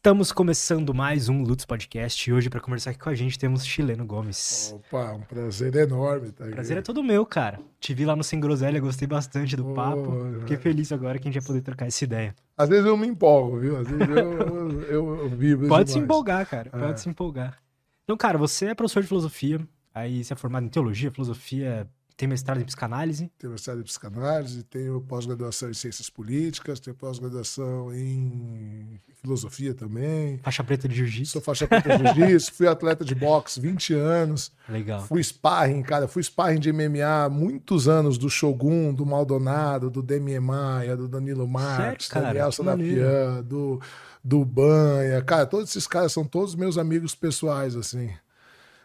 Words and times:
Estamos 0.00 0.32
começando 0.32 0.94
mais 0.94 1.28
um 1.28 1.42
Lutz 1.42 1.66
Podcast 1.66 2.30
e 2.30 2.32
hoje 2.32 2.48
para 2.48 2.58
conversar 2.58 2.92
aqui 2.92 2.98
com 2.98 3.10
a 3.10 3.14
gente 3.14 3.38
temos 3.38 3.66
Chileno 3.66 4.06
Gomes. 4.06 4.74
Opa, 4.74 5.12
um 5.12 5.20
prazer 5.20 5.76
enorme. 5.76 6.32
Tá 6.32 6.46
prazer 6.46 6.78
é 6.78 6.80
todo 6.80 7.04
meu, 7.04 7.26
cara. 7.26 7.60
Te 7.78 7.92
vi 7.92 8.06
lá 8.06 8.16
no 8.16 8.24
Sem 8.24 8.40
Groselha, 8.40 8.80
gostei 8.80 9.06
bastante 9.06 9.54
do 9.56 9.72
oh, 9.72 9.74
papo. 9.74 10.10
Fiquei 10.38 10.56
feliz 10.56 10.90
agora 10.90 11.18
que 11.18 11.28
a 11.28 11.30
gente 11.30 11.38
vai 11.38 11.46
poder 11.46 11.60
trocar 11.60 11.84
essa 11.84 12.02
ideia. 12.02 12.34
Às 12.56 12.70
vezes 12.70 12.86
eu 12.86 12.96
me 12.96 13.08
empolgo, 13.08 13.60
viu? 13.60 13.76
Às 13.76 13.88
vezes 13.88 14.08
eu, 14.08 14.16
eu, 14.16 14.82
eu, 14.88 15.16
eu 15.24 15.28
vivo 15.28 15.68
Pode 15.68 15.84
demais. 15.84 15.90
se 15.90 15.98
empolgar, 15.98 16.48
cara. 16.48 16.70
Pode 16.70 16.92
é. 16.92 16.96
se 16.96 17.06
empolgar. 17.06 17.58
Então, 18.04 18.16
cara, 18.16 18.38
você 18.38 18.68
é 18.68 18.74
professor 18.74 19.02
de 19.02 19.08
filosofia, 19.08 19.60
aí 19.94 20.24
você 20.24 20.32
é 20.32 20.36
formado 20.36 20.64
em 20.64 20.70
teologia, 20.70 21.10
filosofia, 21.10 21.86
tem 22.20 22.28
mestrado 22.28 22.60
em 22.60 22.64
psicanálise? 22.64 23.32
Tenho 23.38 23.50
mestrado 23.50 23.80
em 23.80 23.82
psicanálise, 23.82 24.62
tenho 24.64 25.00
pós-graduação 25.00 25.70
em 25.70 25.72
ciências 25.72 26.10
políticas, 26.10 26.78
tenho 26.78 26.94
pós-graduação 26.94 27.94
em 27.94 29.00
filosofia 29.22 29.72
também. 29.72 30.38
Faixa 30.42 30.62
preta 30.62 30.86
de 30.86 30.96
jiu-jitsu? 30.96 31.32
Sou 31.32 31.40
faixa 31.40 31.66
preta 31.66 31.96
de 31.96 32.12
jiu-jitsu, 32.12 32.52
fui 32.52 32.68
atleta 32.68 33.06
de 33.06 33.14
boxe 33.14 33.58
20 33.58 33.94
anos. 33.94 34.52
Legal. 34.68 35.00
Fui 35.06 35.22
sparring, 35.24 35.80
cara, 35.82 36.06
fui 36.06 36.22
sparring 36.22 36.60
de 36.60 36.70
MMA 36.70 37.30
muitos 37.30 37.88
anos 37.88 38.18
do 38.18 38.28
Shogun, 38.28 38.92
do 38.92 39.06
Maldonado, 39.06 39.88
do 39.88 40.02
Demi 40.02 40.38
Maia, 40.38 40.94
do 40.98 41.08
Danilo 41.08 41.48
Marques, 41.48 42.10
do 42.10 42.20
Daniel 42.20 42.52
Sanapian, 42.52 43.42
do, 43.42 43.80
do 44.22 44.44
Banha. 44.44 45.22
Cara, 45.22 45.46
todos 45.46 45.70
esses 45.70 45.86
caras 45.86 46.12
são 46.12 46.26
todos 46.26 46.54
meus 46.54 46.76
amigos 46.76 47.14
pessoais, 47.14 47.74
assim. 47.74 48.10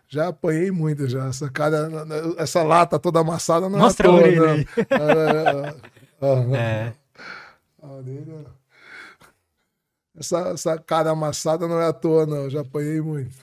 Já 0.08 0.30
apanhei 0.30 0.72
muito 0.72 1.08
já. 1.08 1.28
Essa 1.28 1.50
cara, 1.50 1.90
essa 2.38 2.64
lata 2.64 3.00
toda 3.00 3.20
amassada 3.20 3.70
não 3.70 3.80
Mostra 3.80 4.08
é 4.08 4.12
a 4.12 4.14
orelha 4.14 4.52
aí. 4.52 4.68
é. 6.56 6.94
Essa, 10.18 10.50
essa 10.50 10.78
cara 10.78 11.12
amassada 11.12 11.68
não 11.68 11.80
é 11.80 11.88
à 11.88 11.94
toa, 11.94 12.26
não. 12.26 12.50
Já 12.50 12.62
apanhei 12.62 13.02
muito. 13.02 13.36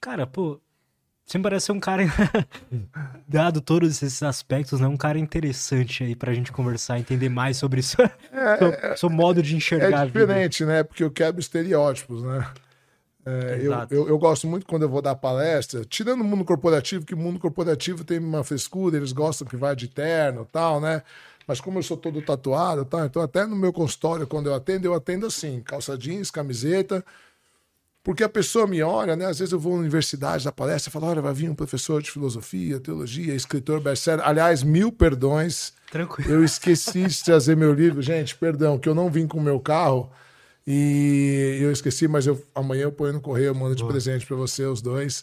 Cara, 0.00 0.26
pô, 0.26 0.60
você 1.24 1.38
me 1.38 1.44
parece 1.44 1.72
um 1.72 1.80
cara, 1.80 2.02
dado 3.26 3.62
todos 3.62 3.90
esses 3.90 4.22
aspectos, 4.22 4.78
né? 4.80 4.86
Um 4.86 4.96
cara 4.96 5.18
interessante 5.18 6.04
aí 6.04 6.14
pra 6.14 6.34
gente 6.34 6.52
conversar, 6.52 6.98
entender 6.98 7.30
mais 7.30 7.56
sobre 7.56 7.80
isso. 7.80 7.96
É, 8.00 8.10
seu, 8.58 8.68
é, 8.68 8.96
seu, 8.96 9.10
modo 9.10 9.42
de 9.42 9.56
enxergar 9.56 10.02
É 10.02 10.06
diferente, 10.06 10.64
né? 10.66 10.82
Porque 10.82 11.02
eu 11.02 11.10
quebro 11.10 11.40
estereótipos, 11.40 12.22
né? 12.22 12.46
É, 13.26 13.58
eu, 13.62 13.72
eu, 13.90 14.08
eu, 14.08 14.18
gosto 14.18 14.46
muito 14.46 14.66
quando 14.66 14.82
eu 14.82 14.88
vou 14.88 15.00
dar 15.00 15.14
palestra, 15.14 15.84
tirando 15.84 16.20
o 16.20 16.24
mundo 16.24 16.44
corporativo, 16.44 17.06
que 17.06 17.14
o 17.14 17.18
mundo 17.18 17.38
corporativo 17.38 18.04
tem 18.04 18.18
uma 18.18 18.44
frescura, 18.44 18.98
eles 18.98 19.12
gostam 19.12 19.46
que 19.46 19.56
vai 19.56 19.74
de 19.74 19.88
terno 19.88 20.42
e 20.42 20.52
tal, 20.52 20.80
né? 20.80 21.02
Mas 21.46 21.60
como 21.60 21.78
eu 21.78 21.82
sou 21.82 21.96
todo 21.96 22.20
tatuado, 22.22 22.84
tá? 22.84 23.04
então 23.06 23.22
até 23.22 23.46
no 23.46 23.56
meu 23.56 23.72
consultório, 23.72 24.26
quando 24.26 24.46
eu 24.46 24.54
atendo, 24.54 24.86
eu 24.86 24.94
atendo 24.94 25.26
assim, 25.26 25.60
calça 25.60 25.96
jeans, 25.96 26.30
camiseta, 26.30 27.04
porque 28.04 28.22
a 28.22 28.28
pessoa 28.28 28.66
me 28.66 28.82
olha, 28.82 29.16
né? 29.16 29.24
Às 29.24 29.38
vezes 29.38 29.52
eu 29.52 29.58
vou 29.58 29.72
na 29.72 29.80
universidade, 29.80 30.44
da 30.44 30.52
palestra, 30.52 30.90
e 30.90 30.92
falo, 30.92 31.06
olha, 31.06 31.22
vai 31.22 31.32
vir 31.32 31.48
um 31.48 31.54
professor 31.54 32.02
de 32.02 32.10
filosofia, 32.10 32.78
teologia, 32.78 33.34
escritor 33.34 33.80
best-seller. 33.80 34.26
Aliás, 34.28 34.62
mil 34.62 34.92
perdões. 34.92 35.72
Tranquilo. 35.90 36.30
Eu 36.30 36.44
esqueci 36.44 37.06
de 37.06 37.24
trazer 37.24 37.56
meu 37.56 37.72
livro. 37.72 38.02
Gente, 38.02 38.36
perdão, 38.36 38.78
que 38.78 38.86
eu 38.86 38.94
não 38.94 39.10
vim 39.10 39.26
com 39.26 39.38
o 39.38 39.42
meu 39.42 39.58
carro. 39.58 40.12
E 40.66 41.58
eu 41.60 41.70
esqueci, 41.70 42.08
mas 42.08 42.26
eu, 42.26 42.42
amanhã 42.54 42.84
eu 42.84 42.92
ponho 42.92 43.12
no 43.12 43.20
correio, 43.20 43.48
eu 43.48 43.54
mando 43.54 43.74
de 43.74 43.82
Boa. 43.82 43.92
presente 43.92 44.24
para 44.24 44.36
você, 44.36 44.64
os 44.64 44.80
dois. 44.80 45.22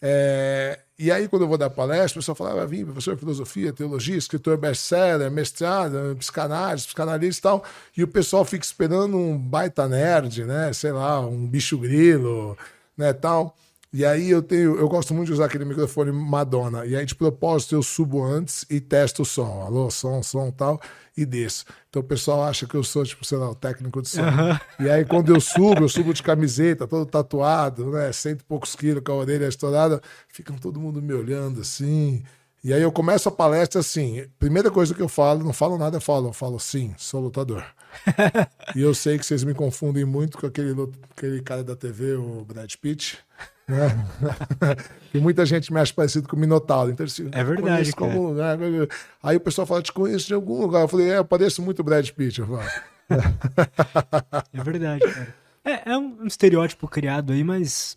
É, 0.00 0.78
e 0.98 1.10
aí, 1.10 1.28
quando 1.28 1.42
eu 1.42 1.48
vou 1.48 1.58
dar 1.58 1.70
palestra, 1.70 2.18
o 2.18 2.22
pessoal 2.22 2.36
fala: 2.36 2.62
ah, 2.62 2.66
vir 2.66 2.84
professor 2.84 3.14
de 3.14 3.20
filosofia, 3.20 3.72
teologia, 3.72 4.16
escritor 4.16 4.56
best-seller, 4.56 5.30
mestrado, 5.30 6.16
psicanálise, 6.18 6.86
psicanalista 6.86 7.40
e 7.40 7.42
tal. 7.42 7.64
E 7.96 8.02
o 8.02 8.08
pessoal 8.08 8.44
fica 8.44 8.64
esperando 8.64 9.16
um 9.16 9.36
baita 9.36 9.88
nerd, 9.88 10.44
né? 10.44 10.72
Sei 10.72 10.92
lá, 10.92 11.20
um 11.20 11.46
bicho 11.46 11.78
grilo, 11.78 12.56
né? 12.96 13.12
Tal. 13.12 13.56
E 13.92 14.04
aí 14.04 14.30
eu 14.30 14.42
tenho, 14.42 14.76
eu 14.76 14.88
gosto 14.88 15.14
muito 15.14 15.28
de 15.28 15.32
usar 15.32 15.46
aquele 15.46 15.64
microfone 15.64 16.12
Madonna. 16.12 16.84
E 16.84 16.94
aí, 16.96 17.06
de 17.06 17.14
propósito, 17.14 17.74
eu 17.74 17.82
subo 17.82 18.22
antes 18.22 18.66
e 18.68 18.80
testo 18.80 19.22
o 19.22 19.24
som. 19.24 19.62
Alô, 19.62 19.90
som, 19.90 20.22
som 20.22 20.50
tal, 20.50 20.80
e 21.16 21.24
desço. 21.24 21.64
Então 21.88 22.02
o 22.02 22.04
pessoal 22.04 22.44
acha 22.44 22.66
que 22.66 22.74
eu 22.74 22.84
sou, 22.84 23.04
tipo, 23.04 23.24
sei 23.24 23.38
lá, 23.38 23.48
o 23.48 23.54
técnico 23.54 24.02
de 24.02 24.08
som. 24.08 24.22
Uhum. 24.22 24.86
E 24.86 24.90
aí, 24.90 25.04
quando 25.04 25.34
eu 25.34 25.40
subo, 25.40 25.82
eu 25.82 25.88
subo 25.88 26.12
de 26.12 26.22
camiseta, 26.22 26.86
todo 26.86 27.06
tatuado, 27.06 27.90
né? 27.90 28.12
Cento 28.12 28.40
e 28.40 28.44
poucos 28.44 28.74
quilos 28.74 29.02
com 29.02 29.12
a 29.12 29.16
orelha 29.16 29.46
estourada, 29.46 30.00
ficam 30.28 30.56
todo 30.58 30.80
mundo 30.80 31.00
me 31.00 31.14
olhando 31.14 31.60
assim. 31.60 32.22
E 32.62 32.72
aí 32.74 32.82
eu 32.82 32.90
começo 32.90 33.28
a 33.28 33.32
palestra 33.32 33.80
assim. 33.80 34.26
Primeira 34.38 34.70
coisa 34.70 34.92
que 34.92 35.00
eu 35.00 35.08
falo, 35.08 35.44
não 35.44 35.52
falo 35.52 35.78
nada, 35.78 35.98
eu 35.98 36.00
falo, 36.00 36.28
eu 36.28 36.32
falo 36.32 36.58
sim, 36.58 36.92
sou 36.98 37.20
lutador. 37.20 37.64
e 38.74 38.82
eu 38.82 38.92
sei 38.92 39.16
que 39.18 39.24
vocês 39.24 39.44
me 39.44 39.54
confundem 39.54 40.04
muito 40.04 40.36
com 40.36 40.46
aquele, 40.46 40.74
aquele 41.16 41.40
cara 41.42 41.62
da 41.62 41.76
TV, 41.76 42.16
o 42.16 42.44
Brad 42.44 42.74
Pitt. 42.74 43.18
Né? 43.68 44.76
e 45.12 45.18
muita 45.18 45.44
gente 45.44 45.72
me 45.72 45.80
acha 45.80 45.92
parecido 45.92 46.28
com 46.28 46.36
o 46.36 46.38
Minotauro. 46.38 46.90
Então, 46.90 47.04
assim, 47.04 47.28
é 47.32 47.42
verdade. 47.42 47.92
Como, 47.92 48.32
né? 48.32 48.56
Aí 49.20 49.36
o 49.36 49.40
pessoal 49.40 49.66
fala: 49.66 49.82
Te 49.82 49.92
conheço 49.92 50.28
de 50.28 50.34
algum 50.34 50.60
lugar. 50.60 50.82
Eu 50.82 50.88
falei: 50.88 51.10
É, 51.10 51.18
eu 51.18 51.24
pareço 51.24 51.60
muito 51.60 51.82
Brad 51.82 52.08
Pitt. 52.10 52.42
É 54.52 54.62
verdade, 54.64 55.00
cara. 55.00 55.34
É, 55.64 55.92
é 55.92 55.96
um 55.96 56.26
estereótipo 56.26 56.88
criado 56.88 57.32
aí, 57.32 57.44
mas. 57.44 57.96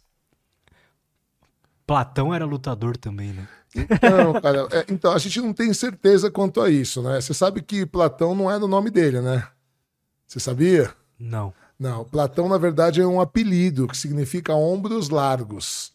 Platão 1.85 2.34
era 2.34 2.46
lutador 2.46 2.96
também, 2.96 3.34
né? 3.34 3.47
Então, 3.75 4.40
cara, 4.41 4.68
é, 4.72 4.85
então, 4.90 5.12
a 5.12 5.18
gente 5.18 5.41
não 5.41 5.53
tem 5.53 5.74
certeza 5.74 6.29
quanto 6.29 6.62
a 6.62 6.69
isso, 6.69 7.02
né? 7.02 7.19
Você 7.19 7.34
sabe 7.34 7.62
que 7.62 7.85
Platão 7.85 8.35
não 8.35 8.50
é 8.50 8.58
o 8.58 8.68
nome 8.68 8.91
dele, 8.91 9.22
né? 9.22 9.47
Você 10.28 10.40
sabia? 10.40 10.94
Não. 11.19 11.53
Não, 11.79 12.03
Platão, 12.03 12.50
na 12.50 12.57
verdade, 12.57 13.00
é 13.00 13.07
um 13.07 13.22
apelido 13.22 13.88
que 13.88 13.95
significa 13.95 14.53
ombros 14.53 15.07
largos. 15.09 15.94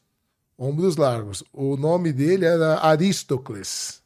Ombros 0.59 0.97
largos. 0.97 1.45
O 1.53 1.77
nome 1.77 2.11
dele 2.11 2.47
era 2.47 2.79
Aristócles. 2.81 4.03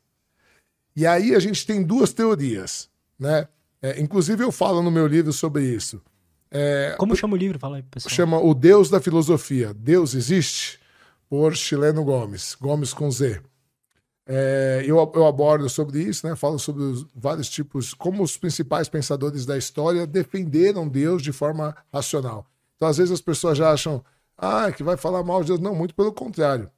E 0.97 1.07
aí 1.07 1.37
a 1.37 1.39
gente 1.39 1.65
tem 1.65 1.83
duas 1.83 2.13
teorias, 2.13 2.91
né? 3.17 3.47
É, 3.81 4.01
inclusive 4.01 4.43
eu 4.43 4.51
falo 4.51 4.83
no 4.83 4.91
meu 4.91 5.07
livro 5.07 5.33
sobre 5.33 5.65
isso. 5.65 6.03
É, 6.51 6.97
Como 6.99 7.15
chama 7.15 7.35
o 7.35 7.37
livro? 7.37 7.59
Fala 7.59 7.77
aí, 7.77 7.83
pessoal. 7.85 8.13
Chama 8.13 8.39
O 8.41 8.55
Deus 8.55 8.91
da 8.91 9.01
Filosofia. 9.01 9.73
Deus 9.73 10.15
existe? 10.15 10.81
Por 11.29 11.55
Chileno 11.55 12.03
Gomes. 12.03 12.57
Gomes 12.61 12.93
com 12.93 13.09
Z. 13.11 13.41
É, 14.31 14.83
eu, 14.85 14.99
eu, 15.15 15.27
abordo 15.27 15.71
sobre 15.71 16.03
isso, 16.03 16.27
né? 16.27 16.37
Falo 16.37 16.59
sobre 16.59 16.83
os 16.83 17.07
vários 17.17 17.49
tipos, 17.49 17.95
como 17.95 18.23
os 18.23 18.37
principais 18.37 18.87
pensadores 18.87 19.47
da 19.47 19.57
história 19.57 20.07
defenderam 20.07 20.87
Deus 20.87 21.23
de 21.23 21.33
forma 21.33 21.75
racional. 21.91 22.47
Então, 22.77 22.89
às 22.89 22.99
vezes 22.99 23.11
as 23.11 23.23
pessoas 23.23 23.57
já 23.57 23.73
acham, 23.73 24.05
ah, 24.37 24.71
que 24.71 24.83
vai 24.83 24.99
falar 24.99 25.25
mal 25.25 25.41
de 25.41 25.49
Deus. 25.49 25.61
Não, 25.61 25.75
muito 25.75 25.95
pelo 25.95 26.13
contrário. 26.13 26.71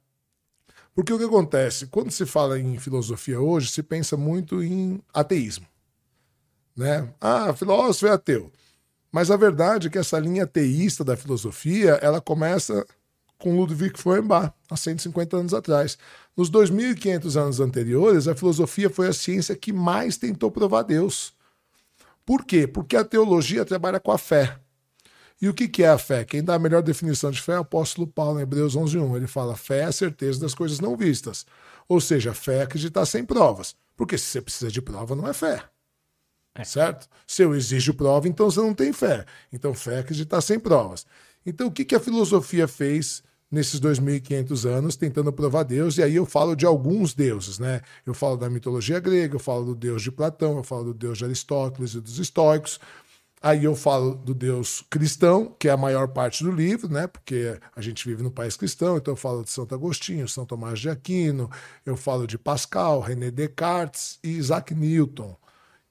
Porque 0.95 1.11
o 1.11 1.17
que 1.17 1.25
acontece? 1.25 1.87
Quando 1.87 2.09
se 2.09 2.25
fala 2.25 2.57
em 2.57 2.79
filosofia 2.79 3.39
hoje, 3.41 3.69
se 3.69 3.83
pensa 3.83 4.15
muito 4.15 4.63
em 4.63 5.01
ateísmo. 5.13 5.67
Né? 6.75 7.13
Ah, 7.19 7.53
filósofo 7.53 8.07
é 8.07 8.11
ateu. 8.11 8.49
Mas 9.11 9.29
a 9.29 9.35
verdade 9.35 9.87
é 9.87 9.89
que 9.89 9.97
essa 9.97 10.17
linha 10.17 10.45
ateísta 10.45 11.03
da 11.03 11.17
filosofia, 11.17 11.99
ela 12.01 12.21
começa 12.21 12.85
com 13.41 13.55
Ludwig 13.57 13.99
Feuerbach, 13.99 14.53
há 14.69 14.77
150 14.77 15.35
anos 15.35 15.53
atrás. 15.53 15.97
Nos 16.37 16.49
2.500 16.49 17.35
anos 17.35 17.59
anteriores, 17.59 18.27
a 18.27 18.35
filosofia 18.35 18.89
foi 18.89 19.07
a 19.07 19.13
ciência 19.13 19.55
que 19.55 19.73
mais 19.73 20.17
tentou 20.17 20.51
provar 20.51 20.83
Deus. 20.83 21.33
Por 22.25 22.45
quê? 22.45 22.67
Porque 22.67 22.95
a 22.95 23.03
teologia 23.03 23.65
trabalha 23.65 23.99
com 23.99 24.11
a 24.11 24.17
fé. 24.17 24.57
E 25.41 25.49
o 25.49 25.53
que 25.55 25.83
é 25.83 25.89
a 25.89 25.97
fé? 25.97 26.23
Quem 26.23 26.43
dá 26.43 26.53
a 26.53 26.59
melhor 26.59 26.83
definição 26.83 27.31
de 27.31 27.41
fé 27.41 27.53
é 27.53 27.57
o 27.57 27.61
apóstolo 27.61 28.05
Paulo, 28.05 28.39
em 28.39 28.43
Hebreus 28.43 28.75
11.1. 28.75 29.15
Ele 29.15 29.27
fala, 29.27 29.57
fé 29.57 29.79
é 29.79 29.85
a 29.85 29.91
certeza 29.91 30.39
das 30.39 30.53
coisas 30.53 30.79
não 30.79 30.95
vistas. 30.95 31.47
Ou 31.89 31.99
seja, 31.99 32.31
fé 32.31 32.59
é 32.59 32.61
acreditar 32.61 33.07
sem 33.07 33.25
provas. 33.25 33.75
Porque 33.97 34.19
se 34.19 34.25
você 34.25 34.41
precisa 34.41 34.71
de 34.71 34.81
prova, 34.81 35.15
não 35.15 35.27
é 35.27 35.33
fé. 35.33 35.63
É. 36.53 36.63
Certo? 36.63 37.07
Se 37.25 37.41
eu 37.41 37.55
exijo 37.55 37.93
prova, 37.95 38.27
então 38.27 38.51
você 38.51 38.59
não 38.59 38.73
tem 38.73 38.93
fé. 38.93 39.25
Então, 39.51 39.73
fé 39.73 39.95
é 39.95 39.99
acreditar 39.99 40.41
sem 40.41 40.59
provas. 40.59 41.07
Então, 41.43 41.67
o 41.67 41.71
que 41.71 41.95
a 41.95 41.99
filosofia 41.99 42.67
fez 42.67 43.23
nesses 43.51 43.79
2.500 43.79 44.65
anos 44.65 44.95
tentando 44.95 45.31
provar 45.33 45.63
Deus, 45.63 45.97
e 45.97 46.03
aí 46.03 46.15
eu 46.15 46.25
falo 46.25 46.55
de 46.55 46.65
alguns 46.65 47.13
deuses, 47.13 47.59
né? 47.59 47.81
Eu 48.05 48.13
falo 48.13 48.37
da 48.37 48.49
mitologia 48.49 48.99
grega, 48.99 49.35
eu 49.35 49.39
falo 49.39 49.65
do 49.65 49.75
deus 49.75 50.01
de 50.01 50.11
Platão, 50.11 50.57
eu 50.57 50.63
falo 50.63 50.85
do 50.85 50.93
deus 50.93 51.17
de 51.17 51.25
Aristóteles 51.25 51.93
e 51.93 51.99
dos 51.99 52.17
estoicos, 52.17 52.79
aí 53.41 53.65
eu 53.65 53.75
falo 53.75 54.15
do 54.15 54.33
deus 54.33 54.85
cristão, 54.89 55.53
que 55.59 55.67
é 55.67 55.71
a 55.71 55.77
maior 55.77 56.07
parte 56.07 56.43
do 56.43 56.51
livro, 56.51 56.89
né? 56.89 57.07
Porque 57.07 57.59
a 57.75 57.81
gente 57.81 58.07
vive 58.07 58.23
no 58.23 58.31
país 58.31 58.55
cristão, 58.55 58.97
então 58.97 59.13
eu 59.13 59.17
falo 59.17 59.43
de 59.43 59.49
Santo 59.49 59.75
Agostinho, 59.75 60.27
São 60.29 60.45
Tomás 60.45 60.79
de 60.79 60.89
Aquino, 60.89 61.49
eu 61.85 61.97
falo 61.97 62.25
de 62.25 62.37
Pascal, 62.37 63.01
René 63.01 63.31
Descartes 63.31 64.17
e 64.23 64.29
Isaac 64.29 64.73
Newton, 64.73 65.35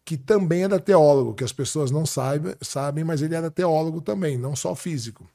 que 0.04 0.16
também 0.16 0.64
era 0.64 0.80
teólogo, 0.80 1.34
que 1.34 1.44
as 1.44 1.52
pessoas 1.52 1.90
não 1.90 2.06
sabem, 2.06 2.54
sabem 2.62 3.04
mas 3.04 3.22
ele 3.22 3.34
era 3.34 3.50
teólogo 3.50 4.00
também, 4.00 4.38
não 4.38 4.56
só 4.56 4.74
físico. 4.74 5.28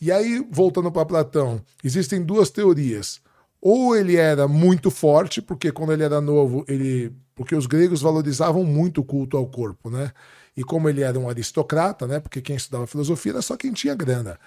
E 0.00 0.12
aí, 0.12 0.46
voltando 0.50 0.90
para 0.92 1.06
Platão, 1.06 1.60
existem 1.82 2.22
duas 2.22 2.50
teorias. 2.50 3.20
Ou 3.60 3.96
ele 3.96 4.16
era 4.16 4.46
muito 4.46 4.90
forte, 4.90 5.40
porque 5.40 5.72
quando 5.72 5.92
ele 5.92 6.04
era 6.04 6.20
novo, 6.20 6.64
ele. 6.68 7.12
Porque 7.34 7.54
os 7.54 7.66
gregos 7.66 8.00
valorizavam 8.00 8.64
muito 8.64 9.00
o 9.00 9.04
culto 9.04 9.36
ao 9.36 9.46
corpo, 9.46 9.90
né? 9.90 10.12
E 10.56 10.64
como 10.64 10.88
ele 10.88 11.02
era 11.02 11.18
um 11.18 11.28
aristocrata, 11.28 12.06
né? 12.06 12.20
Porque 12.20 12.40
quem 12.40 12.56
estudava 12.56 12.86
filosofia 12.86 13.32
era 13.32 13.42
só 13.42 13.56
quem 13.56 13.72
tinha 13.72 13.94
grana. 13.94 14.38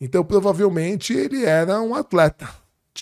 Então, 0.00 0.24
provavelmente, 0.24 1.12
ele 1.12 1.44
era 1.44 1.80
um 1.80 1.94
atleta, 1.94 2.48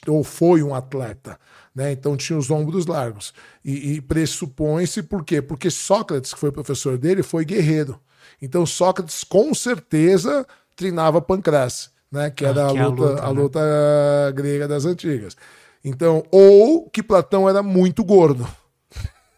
ou 0.06 0.22
foi 0.22 0.62
um 0.62 0.74
atleta. 0.74 1.38
Né? 1.74 1.92
Então 1.92 2.16
tinha 2.16 2.38
os 2.38 2.50
ombros 2.50 2.86
largos. 2.86 3.32
E, 3.64 3.94
e 3.94 4.00
pressupõe-se 4.00 5.02
por 5.02 5.24
quê? 5.24 5.40
Porque 5.40 5.70
Sócrates, 5.70 6.34
que 6.34 6.40
foi 6.40 6.52
professor 6.52 6.98
dele, 6.98 7.22
foi 7.22 7.44
guerreiro. 7.44 8.00
Então 8.42 8.66
Sócrates 8.66 9.24
com 9.24 9.54
certeza 9.54 10.46
treinava 10.80 11.20
pancrace, 11.20 11.90
né? 12.10 12.30
Que 12.30 12.44
era 12.44 12.68
ah, 12.68 12.72
que 12.72 12.78
a, 12.78 12.86
luta, 12.88 13.02
a, 13.02 13.06
luta, 13.06 13.22
a 13.22 13.34
né? 13.34 13.40
luta 13.40 14.32
grega 14.34 14.66
das 14.66 14.86
antigas. 14.86 15.36
Então, 15.84 16.24
ou 16.30 16.88
que 16.88 17.02
Platão 17.02 17.48
era 17.48 17.62
muito 17.62 18.02
gordo. 18.02 18.48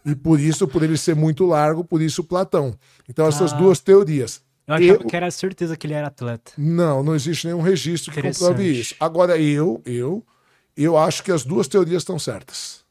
E 0.05 0.15
por 0.15 0.41
isso, 0.41 0.67
por 0.67 0.83
ele 0.83 0.97
ser 0.97 1.15
muito 1.15 1.45
largo, 1.47 1.85
por 1.85 2.01
isso 2.01 2.25
Platão. 2.25 2.75
Então, 3.09 3.27
essas 3.27 3.53
ah. 3.53 3.57
duas 3.57 3.81
teorias. 3.81 4.41
Eu 4.67 4.75
achava 4.75 5.03
eu... 5.03 5.07
que 5.07 5.17
era 5.17 5.31
certeza 5.31 5.77
que 5.77 5.87
ele 5.87 5.95
era 5.95 6.09
atleta. 6.09 6.53
Não, 6.57 7.03
não 7.03 7.15
existe 7.15 7.47
nenhum 7.47 7.61
registro 7.61 8.13
que 8.13 8.23
comprove 8.23 8.65
isso. 8.65 8.95
Agora, 8.99 9.37
eu, 9.37 9.81
eu, 9.85 10.25
eu 10.77 10.97
acho 10.97 11.23
que 11.23 11.33
as 11.33 11.45
duas 11.45 11.69
teorias 11.69 12.03
estão 12.03 12.19
certas. 12.19 12.83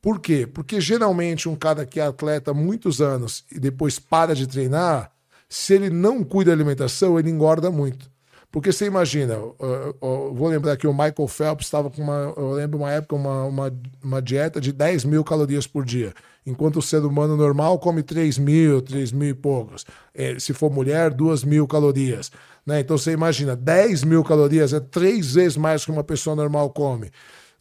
Por 0.00 0.20
quê? 0.20 0.46
Porque 0.46 0.80
geralmente 0.80 1.48
um 1.48 1.56
cara 1.56 1.84
que 1.84 1.98
é 1.98 2.06
atleta 2.06 2.52
há 2.52 2.54
muitos 2.54 3.00
anos 3.00 3.44
e 3.50 3.58
depois 3.58 3.98
para 3.98 4.34
de 4.34 4.46
treinar, 4.46 5.12
se 5.56 5.72
ele 5.72 5.88
não 5.88 6.22
cuida 6.22 6.50
da 6.50 6.54
alimentação, 6.54 7.18
ele 7.18 7.30
engorda 7.30 7.70
muito. 7.70 8.10
Porque 8.52 8.70
você 8.70 8.84
imagina, 8.84 9.32
eu, 9.32 9.56
eu, 9.58 9.96
eu 10.02 10.34
vou 10.34 10.48
lembrar 10.48 10.76
que 10.76 10.86
o 10.86 10.92
Michael 10.92 11.26
Phelps 11.26 11.66
estava 11.66 11.90
com 11.90 12.02
uma, 12.02 12.34
eu 12.36 12.52
lembro 12.52 12.78
uma 12.78 12.92
época, 12.92 13.16
uma, 13.16 13.44
uma, 13.44 13.78
uma, 14.04 14.22
dieta 14.22 14.60
de 14.60 14.70
10 14.70 15.06
mil 15.06 15.24
calorias 15.24 15.66
por 15.66 15.82
dia, 15.82 16.12
enquanto 16.46 16.76
o 16.76 16.82
ser 16.82 17.02
humano 17.04 17.38
normal 17.38 17.78
come 17.78 18.02
3 18.02 18.36
mil, 18.36 18.82
3 18.82 19.12
mil 19.12 19.30
e 19.30 19.34
poucos. 19.34 19.86
É, 20.14 20.38
se 20.38 20.52
for 20.52 20.70
mulher, 20.70 21.10
2 21.10 21.42
mil 21.42 21.66
calorias. 21.66 22.30
Né? 22.64 22.80
Então 22.80 22.98
você 22.98 23.12
imagina, 23.12 23.56
10 23.56 24.04
mil 24.04 24.22
calorias 24.22 24.74
é 24.74 24.80
três 24.80 25.32
vezes 25.32 25.56
mais 25.56 25.86
que 25.86 25.90
uma 25.90 26.04
pessoa 26.04 26.36
normal 26.36 26.68
come. 26.70 27.10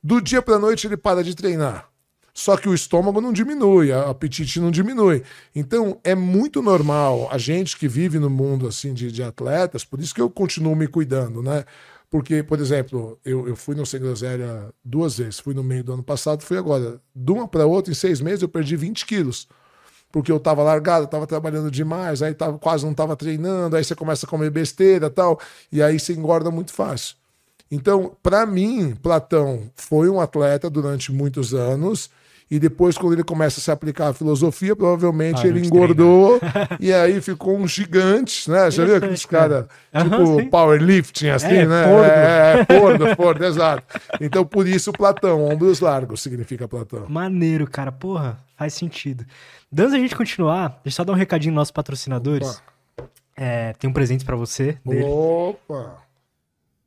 Do 0.04 0.20
dia 0.22 0.42
para 0.42 0.56
a 0.56 0.60
noite 0.60 0.86
ele 0.86 0.98
para 0.98 1.24
de 1.24 1.34
treinar. 1.34 1.90
Só 2.38 2.58
que 2.58 2.68
o 2.68 2.74
estômago 2.74 3.22
não 3.22 3.32
diminui, 3.32 3.92
o 3.92 4.10
apetite 4.10 4.60
não 4.60 4.70
diminui. 4.70 5.24
Então 5.56 5.98
é 6.04 6.14
muito 6.14 6.62
normal 6.62 7.30
a 7.32 7.38
gente 7.38 7.78
que 7.78 7.88
vive 7.88 8.20
no 8.20 8.30
mundo 8.30 8.68
assim 8.68 8.94
de, 8.94 9.10
de 9.10 9.24
atletas, 9.24 9.86
por 9.86 10.02
isso 10.02 10.14
que 10.14 10.20
eu 10.20 10.30
continuo 10.30 10.76
me 10.76 10.86
cuidando, 10.86 11.42
né? 11.42 11.64
Porque, 12.10 12.44
por 12.44 12.60
exemplo, 12.60 13.18
eu, 13.24 13.48
eu 13.48 13.56
fui 13.56 13.74
no 13.74 13.86
Sem 13.86 14.02
duas 14.84 15.18
vezes, 15.18 15.40
fui 15.40 15.54
no 15.54 15.64
meio 15.64 15.84
do 15.84 15.94
ano 15.94 16.04
passado, 16.04 16.44
fui 16.44 16.58
agora. 16.58 17.00
De 17.16 17.32
uma 17.32 17.48
para 17.48 17.66
outra, 17.66 17.92
em 17.92 17.96
seis 17.96 18.20
meses, 18.20 18.42
eu 18.42 18.50
perdi 18.50 18.76
20 18.76 19.06
quilos 19.06 19.48
porque 20.12 20.32
eu 20.32 20.40
tava 20.40 20.64
largado, 20.64 21.08
tava 21.08 21.28
trabalhando 21.28 21.70
demais, 21.70 22.22
aí 22.22 22.34
tava, 22.34 22.58
quase 22.58 22.86
não 22.86 22.94
tava 22.94 23.18
treinando, 23.18 23.76
aí 23.76 23.84
você 23.84 23.94
começa 23.94 24.26
a 24.26 24.30
comer 24.30 24.50
besteira 24.50 25.10
tal, 25.10 25.38
e 25.70 25.84
aí 25.84 26.00
você 26.00 26.14
engorda 26.14 26.50
muito 26.50 26.72
fácil. 26.72 27.18
Então, 27.70 28.16
para 28.24 28.46
mim, 28.46 28.96
Platão 28.96 29.70
foi 29.76 30.10
um 30.10 30.22
atleta 30.22 30.70
durante 30.70 31.12
muitos 31.12 31.54
anos, 31.54 32.10
e 32.50 32.60
depois, 32.60 32.96
quando 32.96 33.14
ele 33.14 33.24
começa 33.24 33.60
a 33.60 33.64
se 33.64 33.72
aplicar 33.72 34.10
a 34.10 34.14
filosofia, 34.14 34.76
provavelmente 34.76 35.46
ah, 35.46 35.48
ele 35.48 35.66
engordou 35.66 36.40
e 36.80 36.94
aí 36.94 37.20
ficou 37.20 37.58
um 37.58 37.68
gigante, 37.68 38.50
né? 38.52 38.70
Já 38.70 38.86
viu 38.86 38.98
aqueles 38.98 39.26
caras, 39.26 39.66
tipo 39.98 40.16
uhum, 40.16 40.50
powerlifting, 40.50 41.30
assim, 41.30 41.48
é, 41.48 41.66
né? 41.66 41.84
Pordo. 41.88 42.06
É, 42.06 42.60
é, 42.60 42.66
pordo, 42.66 43.16
pordo, 43.16 43.46
exato. 43.46 44.00
Então, 44.22 44.46
por 44.46 44.68
isso, 44.68 44.92
Platão, 44.92 45.44
ombros 45.44 45.80
largos 45.80 46.22
significa 46.22 46.68
Platão. 46.68 47.08
Maneiro, 47.10 47.66
cara, 47.66 47.92
porra, 47.92 48.38
faz 48.56 48.76
sentido. 48.76 49.26
Antes 49.76 49.92
da 49.92 49.98
gente 49.98 50.16
continuar, 50.16 50.80
deixa 50.84 50.88
eu 50.88 50.92
só 50.92 51.04
dar 51.04 51.14
um 51.14 51.16
recadinho 51.16 51.52
nos 51.52 51.62
nossos 51.62 51.72
patrocinadores. 51.72 52.62
É, 53.36 53.74
tem 53.74 53.90
um 53.90 53.94
presente 53.94 54.24
para 54.24 54.36
você. 54.36 54.78
Dele. 54.86 55.04
Opa! 55.04 55.98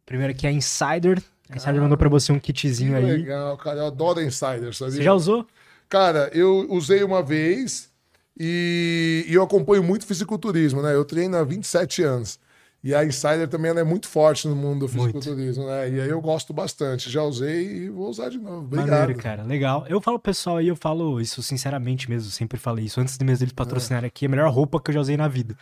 Primeiro 0.06 0.32
aqui 0.32 0.46
é 0.46 0.50
a 0.50 0.52
Insider. 0.52 1.20
A 1.50 1.56
Insider 1.56 1.80
mandou 1.80 1.96
pra 1.96 2.08
você 2.08 2.32
um 2.32 2.38
kitzinho 2.38 2.96
aí. 2.96 3.04
Legal, 3.04 3.56
cara. 3.56 3.80
Eu 3.80 3.86
adoro 3.86 4.20
Insider, 4.20 4.74
sabia? 4.74 4.94
Você 4.94 5.02
já 5.02 5.14
usou? 5.14 5.46
Cara, 5.88 6.30
eu 6.34 6.66
usei 6.70 7.02
uma 7.02 7.22
vez 7.22 7.90
e, 8.38 9.24
e 9.26 9.34
eu 9.34 9.42
acompanho 9.42 9.82
muito 9.82 10.06
fisiculturismo, 10.06 10.82
né? 10.82 10.94
Eu 10.94 11.04
treino 11.04 11.36
há 11.36 11.44
27 11.44 12.02
anos. 12.02 12.38
E 12.82 12.94
a 12.94 13.04
Insider 13.04 13.48
também 13.48 13.72
é 13.72 13.82
muito 13.82 14.06
forte 14.06 14.46
no 14.46 14.54
mundo 14.54 14.80
do 14.80 14.88
fisiculturismo, 14.88 15.66
né? 15.66 15.90
E 15.90 16.00
aí 16.00 16.08
eu 16.08 16.20
gosto 16.20 16.52
bastante. 16.52 17.10
Já 17.10 17.22
usei 17.24 17.66
e 17.66 17.90
vou 17.90 18.08
usar 18.08 18.28
de 18.28 18.38
novo. 18.38 18.58
Obrigado. 18.58 18.88
Maneiro, 18.88 19.20
cara. 19.20 19.42
Legal. 19.42 19.84
Eu 19.88 20.00
falo 20.00 20.16
pessoal 20.16 20.58
aí, 20.58 20.68
eu 20.68 20.76
falo 20.76 21.20
isso 21.20 21.42
sinceramente 21.42 22.08
mesmo, 22.08 22.30
sempre 22.30 22.56
falei 22.56 22.84
isso. 22.84 23.00
Antes 23.00 23.18
de 23.18 23.24
mesmo 23.24 23.42
eles 23.42 23.52
patrocinarem 23.52 24.06
é. 24.06 24.08
aqui, 24.08 24.26
a 24.26 24.28
melhor 24.28 24.48
roupa 24.50 24.80
que 24.80 24.90
eu 24.90 24.94
já 24.94 25.00
usei 25.00 25.16
na 25.16 25.26
vida. 25.26 25.56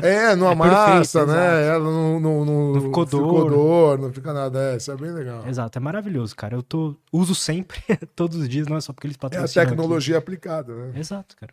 É, 0.00 0.34
não 0.36 0.46
é 0.48 0.52
amassa, 0.52 1.26
né? 1.26 1.66
Ela 1.66 1.84
não, 1.84 2.20
não, 2.20 2.44
não, 2.44 2.72
não 2.72 2.80
ficou 2.82 3.04
dor. 3.04 3.50
dor. 3.50 3.98
não 3.98 4.12
fica 4.12 4.32
nada. 4.32 4.72
É, 4.72 4.76
isso 4.76 4.92
é 4.92 4.96
bem 4.96 5.10
legal. 5.10 5.46
Exato, 5.48 5.76
é 5.76 5.80
maravilhoso, 5.80 6.36
cara. 6.36 6.54
Eu 6.54 6.62
tô, 6.62 6.94
uso 7.12 7.34
sempre, 7.34 7.82
todos 8.14 8.36
os 8.36 8.48
dias, 8.48 8.68
não 8.68 8.76
é 8.76 8.80
só 8.80 8.92
porque 8.92 9.08
eles 9.08 9.16
patrocinam. 9.16 9.64
É 9.64 9.66
a 9.66 9.68
tecnologia 9.68 10.18
aqui. 10.18 10.22
aplicada, 10.22 10.72
né? 10.72 10.92
Exato, 10.94 11.36
cara. 11.36 11.52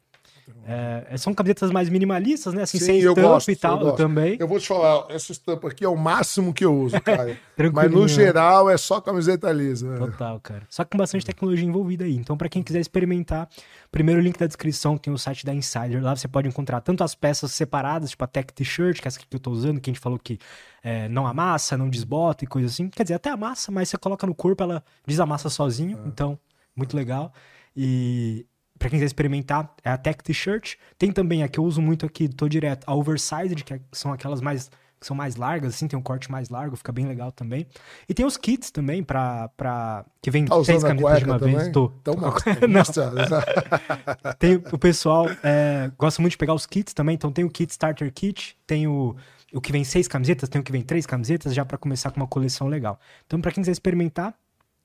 É, 0.66 1.16
são 1.18 1.34
camisetas 1.34 1.72
mais 1.72 1.90
minimalistas, 1.90 2.54
né? 2.54 2.64
Assim, 2.64 2.78
Sim, 2.78 2.86
sem 2.86 3.00
estampa 3.00 3.22
gosto, 3.22 3.52
e 3.52 3.56
tal, 3.56 3.82
eu, 3.82 3.88
eu, 3.88 3.94
também. 3.94 4.38
Eu 4.40 4.48
vou 4.48 4.60
te 4.60 4.68
falar, 4.68 5.06
essa 5.10 5.32
estampa 5.32 5.70
aqui 5.70 5.84
é 5.86 5.90
o 5.90 5.96
máximo 5.96 6.54
que 6.54 6.66
eu 6.66 6.78
uso, 6.78 7.00
cara. 7.02 7.38
Mas 7.74 7.92
no 7.92 8.08
geral 8.08 8.70
é 8.70 8.78
só 8.78 9.00
camiseta 9.00 9.52
lisa. 9.52 9.90
Né? 9.90 9.98
Total, 9.98 10.40
cara. 10.40 10.64
Só 10.70 10.84
que 10.84 10.92
com 10.92 10.98
bastante 10.98 11.26
tecnologia 11.26 11.66
envolvida 11.66 12.06
aí. 12.06 12.16
Então, 12.16 12.38
para 12.38 12.50
quem 12.50 12.62
quiser 12.62 12.80
experimentar, 12.80 13.48
primeiro 13.92 14.20
link 14.22 14.38
da 14.38 14.46
descrição 14.46 14.98
tem 14.98 15.12
o 15.14 15.18
site 15.18 15.46
da 15.46 15.54
Insider. 15.54 16.04
Lá 16.04 16.16
você 16.16 16.28
pode 16.28 16.48
encontrar 16.48 16.82
tanto 16.82 17.04
as 17.04 17.16
peças 17.16 17.52
separadas, 17.52 18.10
tipo 18.10 18.24
a 18.24 18.28
Tech 18.28 18.54
T-shirt, 18.54 19.00
que 19.00 19.08
é 19.08 19.10
essa 19.10 19.20
que 19.20 19.26
eu 19.32 19.40
tô 19.40 19.52
usando, 19.52 19.80
que 19.80 19.90
a 19.90 19.94
gente 19.94 20.02
falou 20.02 20.20
que 20.20 20.38
é, 20.84 21.08
não 21.10 21.26
amassa, 21.26 21.78
não 21.78 21.90
desbota 21.90 22.44
e 22.44 22.48
coisa 22.48 22.68
assim. 22.68 22.90
Quer 22.90 23.04
dizer, 23.04 23.16
até 23.16 23.30
amassa, 23.30 23.72
mas 23.72 23.90
você 23.90 23.98
coloca 23.98 24.28
no 24.28 24.36
corpo, 24.36 24.64
ela 24.64 24.84
desamassa 25.06 25.50
sozinho. 25.50 25.98
É. 26.04 26.08
Então, 26.08 26.38
muito 26.76 26.96
legal. 26.96 27.34
E 27.76 28.46
para 28.78 28.90
quem 28.90 28.98
quiser 28.98 29.06
experimentar, 29.06 29.74
é 29.84 29.90
a 29.90 29.98
Tech 29.98 30.24
T-shirt. 30.24 30.76
Tem 30.98 31.12
também 31.12 31.44
a 31.44 31.48
que 31.48 31.60
eu 31.60 31.64
uso 31.64 31.82
muito 31.82 32.06
aqui, 32.06 32.28
tô 32.28 32.48
direto, 32.48 32.84
a 32.88 32.96
Oversized, 32.96 33.64
que 33.64 33.74
é, 33.74 33.80
são 33.92 34.14
aquelas 34.14 34.42
mais 34.42 34.70
que 35.00 35.06
são 35.06 35.16
mais 35.16 35.36
largas, 35.36 35.76
assim, 35.76 35.88
tem 35.88 35.98
um 35.98 36.02
corte 36.02 36.32
mais 36.32 36.50
largo, 36.50 36.76
fica 36.76 36.92
bem 36.92 37.06
legal 37.06 37.32
também. 37.32 37.68
E 38.10 38.14
tem 38.14 38.26
os 38.26 38.36
kits 38.36 38.72
também, 38.72 39.04
pra, 39.04 39.48
pra 39.50 40.04
que 40.22 40.32
vem 40.32 40.46
tá 40.46 40.64
seis 40.64 40.84
camisetas 40.84 41.20
de 41.20 41.26
uma 41.26 41.40
também? 41.40 41.56
vez. 41.56 41.70
Tô. 41.70 41.92
Então, 42.02 42.16
Não. 42.68 42.84
tem, 44.40 44.56
o 44.56 44.78
pessoal 44.78 45.28
é, 45.44 45.92
gosta 45.98 46.22
muito 46.22 46.32
de 46.32 46.38
pegar 46.38 46.54
os 46.54 46.66
kits 46.66 46.94
também, 46.94 47.14
então 47.14 47.32
tem 47.32 47.46
o 47.46 47.50
kit 47.50 47.70
Starter 47.70 48.12
Kit, 48.12 48.58
tem 48.66 48.88
o, 48.88 49.16
o 49.54 49.62
que 49.62 49.72
vem 49.72 49.84
seis 49.84 50.08
camisetas, 50.08 50.50
tem 50.50 50.60
o 50.60 50.64
que 50.64 50.72
vem 50.72 50.82
três 50.82 51.06
camisetas, 51.06 51.54
já 51.54 51.64
para 51.64 51.78
começar 51.78 52.10
com 52.10 52.20
uma 52.20 52.28
coleção 52.28 52.68
legal. 52.68 53.00
Então, 53.28 53.40
para 53.40 53.52
quem 53.52 53.62
quiser 53.62 53.74
experimentar, 53.74 54.34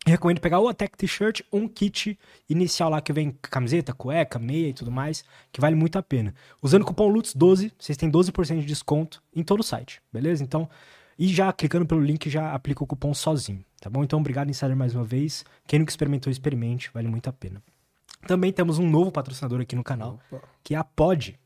recomendo 0.04 0.40
pegar 0.40 0.60
o 0.60 0.68
Attack 0.68 0.96
T-shirt 0.96 1.42
ou 1.50 1.60
um 1.60 1.68
kit 1.68 2.18
inicial 2.48 2.90
lá 2.90 3.00
que 3.00 3.12
vem 3.12 3.36
camiseta, 3.42 3.92
cueca, 3.92 4.38
meia 4.38 4.68
e 4.68 4.72
tudo 4.72 4.90
mais, 4.90 5.24
que 5.52 5.60
vale 5.60 5.76
muito 5.76 5.96
a 5.96 6.02
pena. 6.02 6.34
Usando 6.60 6.82
o 6.82 6.86
cupom 6.86 7.12
LUTS12, 7.12 7.72
vocês 7.78 7.96
têm 7.96 8.10
12% 8.10 8.60
de 8.60 8.66
desconto 8.66 9.22
em 9.34 9.42
todo 9.42 9.60
o 9.60 9.64
site, 9.64 10.02
beleza? 10.12 10.42
Então, 10.42 10.68
e 11.18 11.28
já 11.28 11.52
clicando 11.52 11.86
pelo 11.86 12.00
link 12.00 12.28
já 12.28 12.52
aplica 12.52 12.82
o 12.82 12.86
cupom 12.86 13.14
sozinho, 13.14 13.64
tá 13.80 13.88
bom? 13.88 14.02
Então, 14.02 14.18
obrigado 14.18 14.50
Insider 14.50 14.76
mais 14.76 14.94
uma 14.94 15.04
vez. 15.04 15.44
Quem 15.66 15.78
nunca 15.78 15.90
experimentou, 15.90 16.30
experimente, 16.30 16.90
vale 16.92 17.06
muito 17.06 17.28
a 17.28 17.32
pena. 17.32 17.62
Também 18.26 18.52
temos 18.52 18.78
um 18.78 18.88
novo 18.88 19.10
patrocinador 19.10 19.60
aqui 19.60 19.74
no 19.76 19.82
canal, 19.82 20.20
Opa. 20.30 20.46
que 20.62 20.74
é 20.74 20.78
a 20.78 20.84
Pod. 20.84 21.38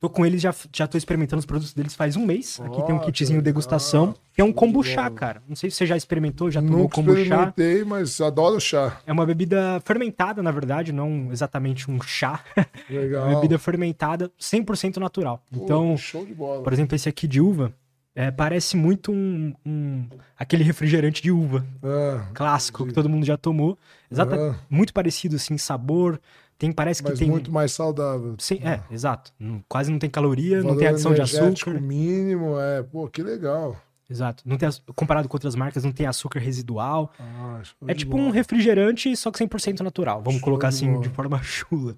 Tô 0.00 0.08
com 0.08 0.24
eles, 0.24 0.40
já, 0.40 0.54
já 0.74 0.86
tô 0.86 0.96
experimentando 0.96 1.40
os 1.40 1.44
produtos 1.44 1.74
deles 1.74 1.94
faz 1.94 2.16
um 2.16 2.24
mês. 2.24 2.58
Aqui 2.64 2.82
tem 2.86 2.94
um 2.94 2.98
kitzinho 2.98 3.42
degustação, 3.42 4.14
que 4.32 4.40
é 4.40 4.44
um 4.44 4.50
kombucha, 4.50 5.10
cara. 5.10 5.42
Não 5.46 5.54
sei 5.54 5.70
se 5.70 5.76
você 5.76 5.86
já 5.86 5.94
experimentou, 5.94 6.50
já 6.50 6.62
tomou 6.62 6.78
Nunca 6.78 6.94
kombucha. 6.94 7.20
experimentei, 7.20 7.84
mas 7.84 8.18
adoro 8.18 8.58
chá. 8.58 8.98
É 9.06 9.12
uma 9.12 9.26
bebida 9.26 9.78
fermentada, 9.84 10.42
na 10.42 10.50
verdade, 10.50 10.90
não 10.90 11.28
exatamente 11.30 11.90
um 11.90 12.00
chá. 12.00 12.42
Legal. 12.88 13.20
É 13.20 13.32
uma 13.32 13.34
bebida 13.34 13.58
fermentada 13.58 14.30
100% 14.40 14.96
natural. 14.96 15.42
Então, 15.52 15.94
show 15.98 16.24
de 16.24 16.32
bola. 16.32 16.62
por 16.62 16.72
exemplo, 16.72 16.96
esse 16.96 17.08
aqui 17.08 17.28
de 17.28 17.38
uva, 17.38 17.70
é, 18.14 18.30
parece 18.30 18.76
muito 18.76 19.12
um, 19.12 19.54
um, 19.66 20.06
aquele 20.38 20.64
refrigerante 20.64 21.22
de 21.22 21.30
uva 21.30 21.64
ah, 21.82 22.26
clássico 22.32 22.78
entendi. 22.82 22.90
que 22.90 22.94
todo 22.94 23.08
mundo 23.08 23.26
já 23.26 23.36
tomou. 23.36 23.78
Exato, 24.10 24.34
ah. 24.34 24.56
muito 24.70 24.94
parecido 24.94 25.36
assim, 25.36 25.58
sabor, 25.58 26.18
tem, 26.60 26.70
parece 26.70 27.02
Mas 27.02 27.14
que 27.14 27.18
tem. 27.20 27.30
muito 27.30 27.50
mais 27.50 27.72
saudável. 27.72 28.34
Sim, 28.38 28.60
é, 28.62 28.82
exato. 28.90 29.32
Quase 29.66 29.90
não 29.90 29.98
tem 29.98 30.10
caloria, 30.10 30.62
não 30.62 30.76
tem 30.76 30.88
adição 30.88 31.14
de 31.14 31.22
açúcar. 31.22 31.80
mínimo, 31.80 32.60
é. 32.60 32.82
Pô, 32.82 33.08
que 33.08 33.22
legal. 33.22 33.74
Exato. 34.10 34.42
Não 34.44 34.58
tem, 34.58 34.68
comparado 34.94 35.26
com 35.26 35.36
outras 35.36 35.54
marcas, 35.54 35.84
não 35.84 35.92
tem 35.92 36.04
açúcar 36.04 36.38
residual. 36.38 37.14
Ah, 37.18 37.62
é 37.88 37.94
tipo 37.94 38.14
um 38.18 38.28
refrigerante, 38.28 39.16
só 39.16 39.30
que 39.30 39.42
100% 39.42 39.80
natural. 39.80 40.20
Vamos 40.20 40.40
show 40.40 40.44
colocar 40.44 40.68
assim 40.68 40.92
de, 40.98 41.08
de 41.08 41.08
forma 41.08 41.40
chula. 41.42 41.96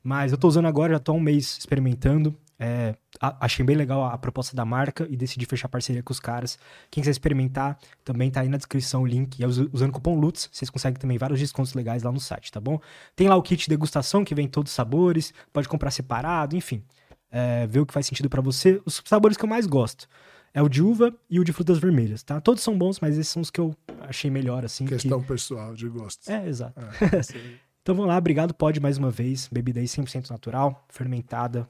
Mas 0.00 0.30
eu 0.30 0.38
tô 0.38 0.46
usando 0.46 0.68
agora, 0.68 0.92
já 0.92 1.00
tô 1.00 1.10
há 1.10 1.14
um 1.16 1.20
mês 1.20 1.56
experimentando. 1.58 2.36
É, 2.58 2.94
achei 3.20 3.64
bem 3.64 3.74
legal 3.76 4.04
a, 4.04 4.16
proposta 4.16 4.54
da 4.54 4.64
marca 4.64 5.06
e 5.10 5.16
decidi 5.16 5.44
fechar 5.44 5.68
parceria 5.68 6.02
com 6.02 6.12
os 6.12 6.20
caras. 6.20 6.58
Quem 6.90 7.02
quiser 7.02 7.10
experimentar, 7.10 7.78
também 8.04 8.30
tá 8.30 8.40
aí 8.40 8.48
na 8.48 8.56
descrição 8.56 9.02
o 9.02 9.06
link. 9.06 9.40
E 9.40 9.44
usando 9.44 9.88
o 9.90 9.92
cupom 9.92 10.14
LUTS, 10.18 10.48
vocês 10.52 10.70
conseguem 10.70 10.98
também 11.00 11.18
vários 11.18 11.40
descontos 11.40 11.74
legais 11.74 12.02
lá 12.02 12.12
no 12.12 12.20
site, 12.20 12.52
tá 12.52 12.60
bom? 12.60 12.80
Tem 13.16 13.28
lá 13.28 13.36
o 13.36 13.42
kit 13.42 13.68
degustação 13.68 14.24
que 14.24 14.34
vem 14.34 14.46
todos 14.48 14.70
os 14.70 14.76
sabores, 14.76 15.34
pode 15.52 15.68
comprar 15.68 15.90
separado, 15.90 16.56
enfim. 16.56 16.82
é, 17.30 17.66
ver 17.66 17.80
o 17.80 17.86
que 17.86 17.92
faz 17.92 18.06
sentido 18.06 18.30
pra 18.30 18.40
você. 18.40 18.80
Os 18.86 19.02
sabores 19.04 19.36
que 19.36 19.44
eu 19.44 19.48
mais 19.48 19.66
gosto 19.66 20.08
é 20.52 20.62
o 20.62 20.68
de 20.68 20.80
uva 20.80 21.12
e 21.28 21.40
o 21.40 21.44
de 21.44 21.52
frutas 21.52 21.78
vermelhas, 21.78 22.22
tá? 22.22 22.40
Todos 22.40 22.62
são 22.62 22.78
bons, 22.78 23.00
mas 23.00 23.18
esses 23.18 23.26
são 23.32 23.42
os 23.42 23.50
que 23.50 23.60
eu 23.60 23.74
achei 24.02 24.30
melhor, 24.30 24.64
assim. 24.64 24.84
que- 24.84 24.94
Questão 24.94 25.20
pessoal 25.20 25.74
de 25.74 25.88
gosto. 25.88 26.30
É, 26.30 26.46
exato. 26.48 26.80
É. 26.80 26.84
Então 27.82 27.94
vamos 27.94 28.08
lá, 28.08 28.16
obrigado, 28.16 28.54
pode 28.54 28.80
mais 28.80 28.96
uma 28.96 29.10
vez. 29.10 29.46
Bebida 29.52 29.78
aí 29.78 29.84
100% 29.86 30.30
natural, 30.30 30.86
fermentada. 30.88 31.68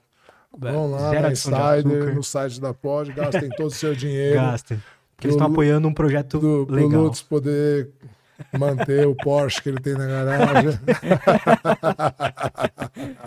Vão 0.59 0.91
lá 0.91 1.11
zero 1.11 1.23
na 1.23 1.29
de 1.29 1.33
Insider, 1.35 2.15
no 2.15 2.23
site 2.23 2.61
da 2.61 2.75
Pod, 2.75 3.13
gastem 3.13 3.49
todo 3.51 3.69
o 3.69 3.71
seu 3.71 3.95
dinheiro. 3.95 4.37
Gastem. 4.37 4.83
Porque 5.17 5.29
eles 5.29 5.37
Pro 5.37 5.37
estão 5.37 5.47
apoiando 5.53 5.89
um 5.89 5.95
projeto 5.95 6.39
Pro, 6.39 6.67
pro 6.67 6.75
legal. 6.75 7.03
Lutz 7.05 7.23
poder 7.23 7.91
manter 8.59 9.07
o 9.07 9.15
Porsche 9.15 9.63
que 9.63 9.69
ele 9.69 9.81
tem 9.81 9.95
na 9.95 10.07
garagem. 10.07 10.79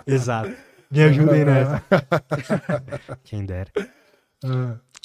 Exato. 0.06 0.52
Me 0.90 1.02
ajudem 1.02 1.44
nessa. 1.44 1.82
Quem 3.24 3.44
dera. 3.44 3.70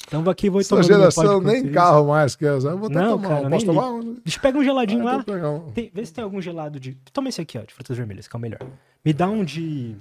Então 0.06 0.22
vou 0.22 0.30
aqui, 0.30 0.48
vou 0.48 0.60
meu 0.70 0.82
geração 0.82 1.40
nem 1.40 1.70
carro 1.72 2.08
mais 2.08 2.36
quer 2.36 2.52
usar. 2.52 2.70
Eu 2.70 2.78
Vou 2.78 2.88
Não, 2.90 3.18
tomar 3.18 3.28
cara, 3.36 3.50
Posso 3.50 3.66
tomar 3.66 3.90
um? 3.90 4.14
Deixa 4.24 4.38
eu 4.38 4.42
pegar 4.42 4.58
um 4.58 4.64
geladinho 4.64 5.08
Ah, 5.08 5.16
lá. 5.16 5.24
então 5.26 5.56
um. 5.68 5.72
Tem- 5.72 5.90
vê 5.92 6.06
se 6.06 6.12
tem 6.12 6.22
algum 6.24 6.40
gelado 6.40 6.78
de. 6.78 6.94
Toma 7.12 7.28
esse 7.28 7.40
aqui, 7.40 7.58
ó, 7.58 7.62
de 7.62 7.74
frutas 7.74 7.96
vermelhas, 7.96 8.28
que 8.28 8.36
é 8.36 8.38
o 8.38 8.40
melhor. 8.40 8.60
Me 9.04 9.12
dá 9.12 9.28
um 9.28 9.44
de. 9.44 9.96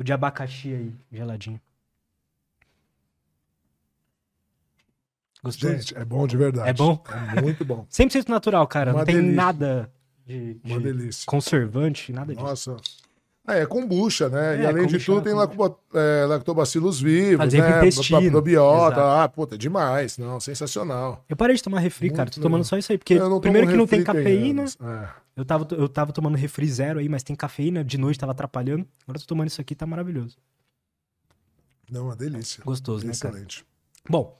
O 0.00 0.02
de 0.02 0.14
abacaxi 0.14 0.72
aí, 0.72 0.92
geladinho. 1.12 1.60
Gostoso? 5.44 5.72
Gente, 5.74 5.94
é 5.96 6.04
bom 6.04 6.26
de 6.26 6.38
verdade. 6.38 6.70
É 6.70 6.72
bom? 6.72 7.02
É 7.36 7.40
muito 7.42 7.64
bom. 7.66 7.86
100% 7.92 8.28
natural, 8.28 8.66
cara. 8.66 8.92
Uma 8.92 9.00
não 9.00 9.04
tem 9.04 9.16
delícia. 9.16 9.36
nada 9.36 9.92
de, 10.26 10.54
de 10.54 10.72
Uma 10.72 10.80
delícia. 10.80 11.24
conservante, 11.26 12.12
nada 12.14 12.34
disso. 12.34 12.46
Nossa. 12.46 12.76
Ah, 13.46 13.56
é 13.56 13.66
kombucha, 13.66 14.28
né? 14.28 14.56
É, 14.56 14.62
e 14.62 14.66
além 14.66 14.86
de 14.86 14.98
tudo, 14.98 15.22
tem 15.22 15.34
lacto, 15.34 15.78
é, 15.94 16.24
lactobacilos 16.26 17.00
vivos, 17.00 17.38
Fazia 17.44 17.62
pro 17.62 17.70
né? 17.72 17.78
intestino. 17.80 18.30
Probiota. 18.30 18.96
Exato. 19.00 19.00
Ah, 19.22 19.28
puta, 19.28 19.58
demais. 19.58 20.16
Não, 20.18 20.38
sensacional. 20.40 21.24
Eu 21.28 21.36
parei 21.36 21.56
de 21.56 21.62
tomar 21.62 21.80
refri, 21.80 22.08
Muito 22.08 22.16
cara. 22.16 22.30
Tô 22.30 22.36
legal. 22.36 22.50
tomando 22.50 22.64
só 22.64 22.76
isso 22.78 22.92
aí. 22.92 22.98
Porque, 22.98 23.18
primeiro 23.40 23.66
que 23.68 23.76
não 23.76 23.86
tem 23.86 24.04
cafeína. 24.04 24.62
anos. 24.62 24.78
É. 24.80 25.19
Eu 25.36 25.44
tava, 25.44 25.66
eu 25.72 25.88
tava 25.88 26.12
tomando 26.12 26.36
refri 26.36 26.68
zero 26.68 26.98
aí, 26.98 27.08
mas 27.08 27.22
tem 27.22 27.34
cafeína. 27.36 27.82
De 27.84 27.96
noite 27.96 28.18
tava 28.18 28.32
atrapalhando. 28.32 28.86
Agora 29.02 29.16
eu 29.16 29.20
tô 29.22 29.26
tomando 29.26 29.48
isso 29.48 29.60
aqui, 29.60 29.74
tá 29.74 29.86
maravilhoso. 29.86 30.36
Não, 31.90 32.04
uma 32.06 32.16
delícia. 32.16 32.62
Gostoso, 32.64 33.06
né, 33.06 33.12
cara? 33.18 33.34
Excelente. 33.34 33.64
Bom. 34.08 34.36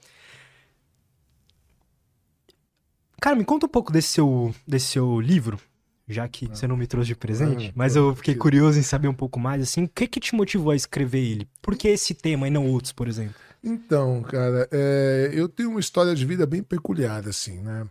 Cara, 3.21 3.35
me 3.35 3.45
conta 3.45 3.65
um 3.67 3.69
pouco 3.69 3.91
desse 3.91 4.07
seu, 4.09 4.53
desse 4.67 4.87
seu 4.87 5.19
livro, 5.19 5.59
já 6.07 6.27
que 6.27 6.47
você 6.47 6.65
não 6.65 6.75
me 6.75 6.87
trouxe 6.87 7.07
de 7.09 7.15
presente, 7.15 7.67
Ah, 7.69 7.73
mas 7.75 7.95
eu 7.95 8.15
fiquei 8.15 8.33
que- 8.33 8.39
curioso 8.39 8.79
em 8.79 8.83
saber 8.83 9.07
um 9.07 9.13
pouco 9.13 9.39
mais, 9.39 9.61
assim, 9.61 9.83
o 9.83 9.87
que 9.89 10.07
que 10.07 10.19
te 10.19 10.33
motivou 10.33 10.71
a 10.71 10.75
escrever 10.75 11.19
ele? 11.19 11.47
Por 11.61 11.75
que 11.77 11.87
esse 11.87 12.13
tema 12.15 12.47
e 12.47 12.51
não 12.51 12.67
outros, 12.71 12.91
por 12.91 13.07
exemplo? 13.07 13.35
Então, 13.63 14.23
cara, 14.23 14.67
é, 14.71 15.29
eu 15.33 15.47
tenho 15.47 15.69
uma 15.69 15.79
história 15.79 16.15
de 16.15 16.25
vida 16.25 16.47
bem 16.47 16.63
peculiar, 16.63 17.27
assim, 17.27 17.59
né? 17.59 17.87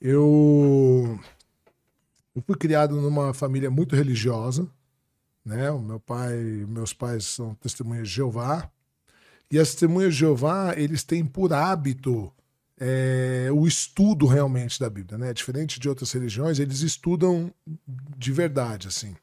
Eu, 0.00 1.18
eu 2.34 2.42
fui 2.42 2.56
criado 2.56 3.00
numa 3.00 3.32
família 3.32 3.70
muito 3.70 3.94
religiosa, 3.94 4.68
né? 5.44 5.70
O 5.70 5.80
meu 5.80 6.00
pai, 6.00 6.34
meus 6.68 6.92
pais 6.92 7.24
são 7.26 7.54
testemunhas 7.54 8.08
de 8.08 8.14
Jeová, 8.14 8.70
e 9.50 9.58
as 9.58 9.70
testemunhas 9.70 10.14
de 10.14 10.20
Jeová, 10.20 10.74
eles 10.76 11.04
têm 11.04 11.24
por 11.24 11.52
hábito 11.52 12.32
é, 12.78 13.48
o 13.52 13.66
estudo 13.66 14.26
realmente 14.26 14.80
da 14.80 14.90
Bíblia, 14.90 15.16
né? 15.18 15.32
Diferente 15.32 15.78
de 15.78 15.88
outras 15.88 16.10
religiões, 16.12 16.58
eles 16.58 16.80
estudam 16.80 17.52
de 18.18 18.32
verdade, 18.32 18.88
assim. 18.88 19.14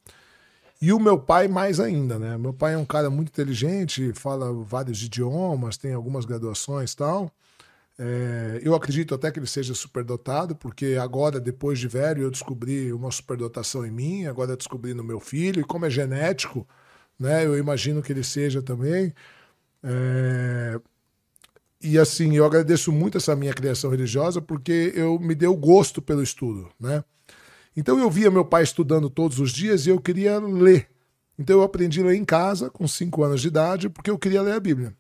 E 0.82 0.92
o 0.92 1.00
meu 1.00 1.20
pai 1.20 1.48
mais 1.48 1.80
ainda, 1.80 2.18
né? 2.18 2.38
Meu 2.38 2.54
pai 2.54 2.74
é 2.74 2.78
um 2.78 2.86
cara 2.86 3.10
muito 3.10 3.30
inteligente, 3.30 4.14
fala 4.14 4.52
vários 4.64 5.04
idiomas, 5.04 5.78
tem 5.78 5.94
algumas 5.94 6.26
graduações 6.26 6.94
e 6.94 6.98
tal. 6.98 7.32
É, 8.04 8.60
eu 8.64 8.74
acredito 8.74 9.14
até 9.14 9.30
que 9.30 9.38
ele 9.38 9.46
seja 9.46 9.76
superdotado, 9.76 10.56
porque 10.56 10.98
agora, 11.00 11.40
depois 11.40 11.78
de 11.78 11.88
velho, 11.88 12.24
eu 12.24 12.32
descobri 12.32 12.92
uma 12.92 13.12
superdotação 13.12 13.86
em 13.86 13.92
mim, 13.92 14.26
agora 14.26 14.58
descobri 14.58 14.96
no 14.96 15.04
meu 15.04 15.20
filho, 15.20 15.62
e 15.62 15.64
como 15.64 15.86
é 15.86 15.90
genético, 15.90 16.68
né? 17.20 17.46
Eu 17.46 17.56
imagino 17.56 18.02
que 18.02 18.12
ele 18.12 18.24
seja 18.24 18.60
também. 18.60 19.14
É, 19.84 20.82
e 21.82 22.00
assim, 22.00 22.36
eu 22.36 22.46
agradeço 22.46 22.92
muito 22.92 23.18
essa 23.20 23.36
minha 23.36 23.54
criação 23.54 23.92
religiosa, 23.92 24.42
porque 24.42 24.94
eu 24.96 25.20
me 25.20 25.36
deu 25.36 25.56
gosto 25.56 26.02
pelo 26.02 26.24
estudo, 26.24 26.70
né? 26.80 27.04
Então 27.78 28.00
eu 28.00 28.10
via 28.10 28.32
meu 28.32 28.46
pai 28.46 28.64
estudando 28.64 29.10
todos 29.12 29.40
os 29.40 29.52
dias 29.52 29.86
e 29.86 29.92
eu 29.92 30.02
queria 30.02 30.40
ler. 30.40 30.90
Então 31.38 31.58
eu 31.58 31.64
aprendi 31.64 32.02
a 32.02 32.06
ler 32.06 32.16
em 32.16 32.26
casa 32.26 32.70
com 32.70 32.88
5 32.88 33.24
anos 33.24 33.42
de 33.42 33.48
idade 33.50 33.90
porque 33.90 34.10
eu 34.12 34.18
queria 34.20 34.42
ler 34.42 34.54
a 34.54 34.60
Bíblia. 34.60 34.96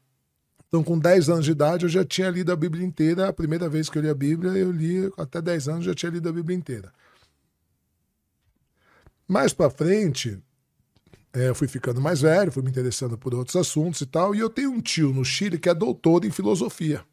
Então 0.72 0.82
com 0.82 0.98
10 0.98 1.28
anos 1.28 1.44
de 1.44 1.52
idade 1.52 1.84
eu 1.84 1.90
já 1.90 2.06
tinha 2.06 2.30
lido 2.30 2.50
a 2.50 2.56
Bíblia 2.56 2.86
inteira. 2.86 3.28
A 3.28 3.34
primeira 3.34 3.68
vez 3.68 3.90
que 3.90 3.98
eu 3.98 4.02
li 4.02 4.08
a 4.10 4.16
Bíblia, 4.16 4.54
eu 4.54 4.72
li 4.72 5.12
até 5.18 5.42
10 5.42 5.68
anos 5.68 5.84
já 5.84 5.94
tinha 5.94 6.10
lido 6.10 6.30
a 6.30 6.32
Bíblia 6.32 6.58
inteira. 6.58 6.94
Mais 9.28 9.52
para 9.52 9.70
frente, 9.70 10.42
é, 11.34 11.50
eu 11.50 11.56
fui 11.56 11.68
ficando 11.68 12.00
mais 12.00 12.22
velho, 12.22 12.54
fui 12.54 12.64
me 12.64 12.70
interessando 12.70 13.18
por 13.18 13.36
outros 13.36 13.58
assuntos 13.58 14.00
e 14.00 14.06
tal. 14.06 14.34
E 14.34 14.40
eu 14.40 14.50
tenho 14.50 14.72
um 14.72 14.80
tio 14.80 15.14
no 15.14 15.26
Chile 15.26 15.60
que 15.60 15.68
é 15.68 15.74
doutor 15.74 16.24
em 16.24 16.32
filosofia. 16.32 17.04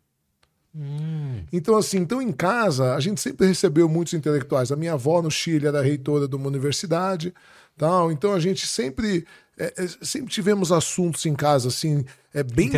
Então, 1.53 1.77
assim, 1.77 1.99
então 1.99 2.23
em 2.23 2.31
casa, 2.31 2.95
a 2.95 3.00
gente 3.00 3.21
sempre 3.21 3.45
recebeu 3.49 3.88
muitos 3.88 4.15
intelectuais. 4.15 4.71
A 4.71 4.77
minha 4.77 4.93
avó 4.93 5.21
no 5.21 5.31
Chile 5.33 5.67
era 5.67 5.83
reitora 5.83 6.29
de 6.29 6.37
uma 6.37 6.47
universidade, 6.47 7.35
tal. 7.77 8.12
Então 8.12 8.33
a 8.33 8.38
gente 8.38 8.69
sempre, 8.69 9.27
é, 9.59 9.75
é, 9.77 9.88
sempre 10.03 10.31
tivemos 10.33 10.71
assuntos 10.71 11.27
em 11.27 11.35
casa, 11.35 11.69
assim, 11.69 12.05
é 12.33 12.43
bem, 12.43 12.71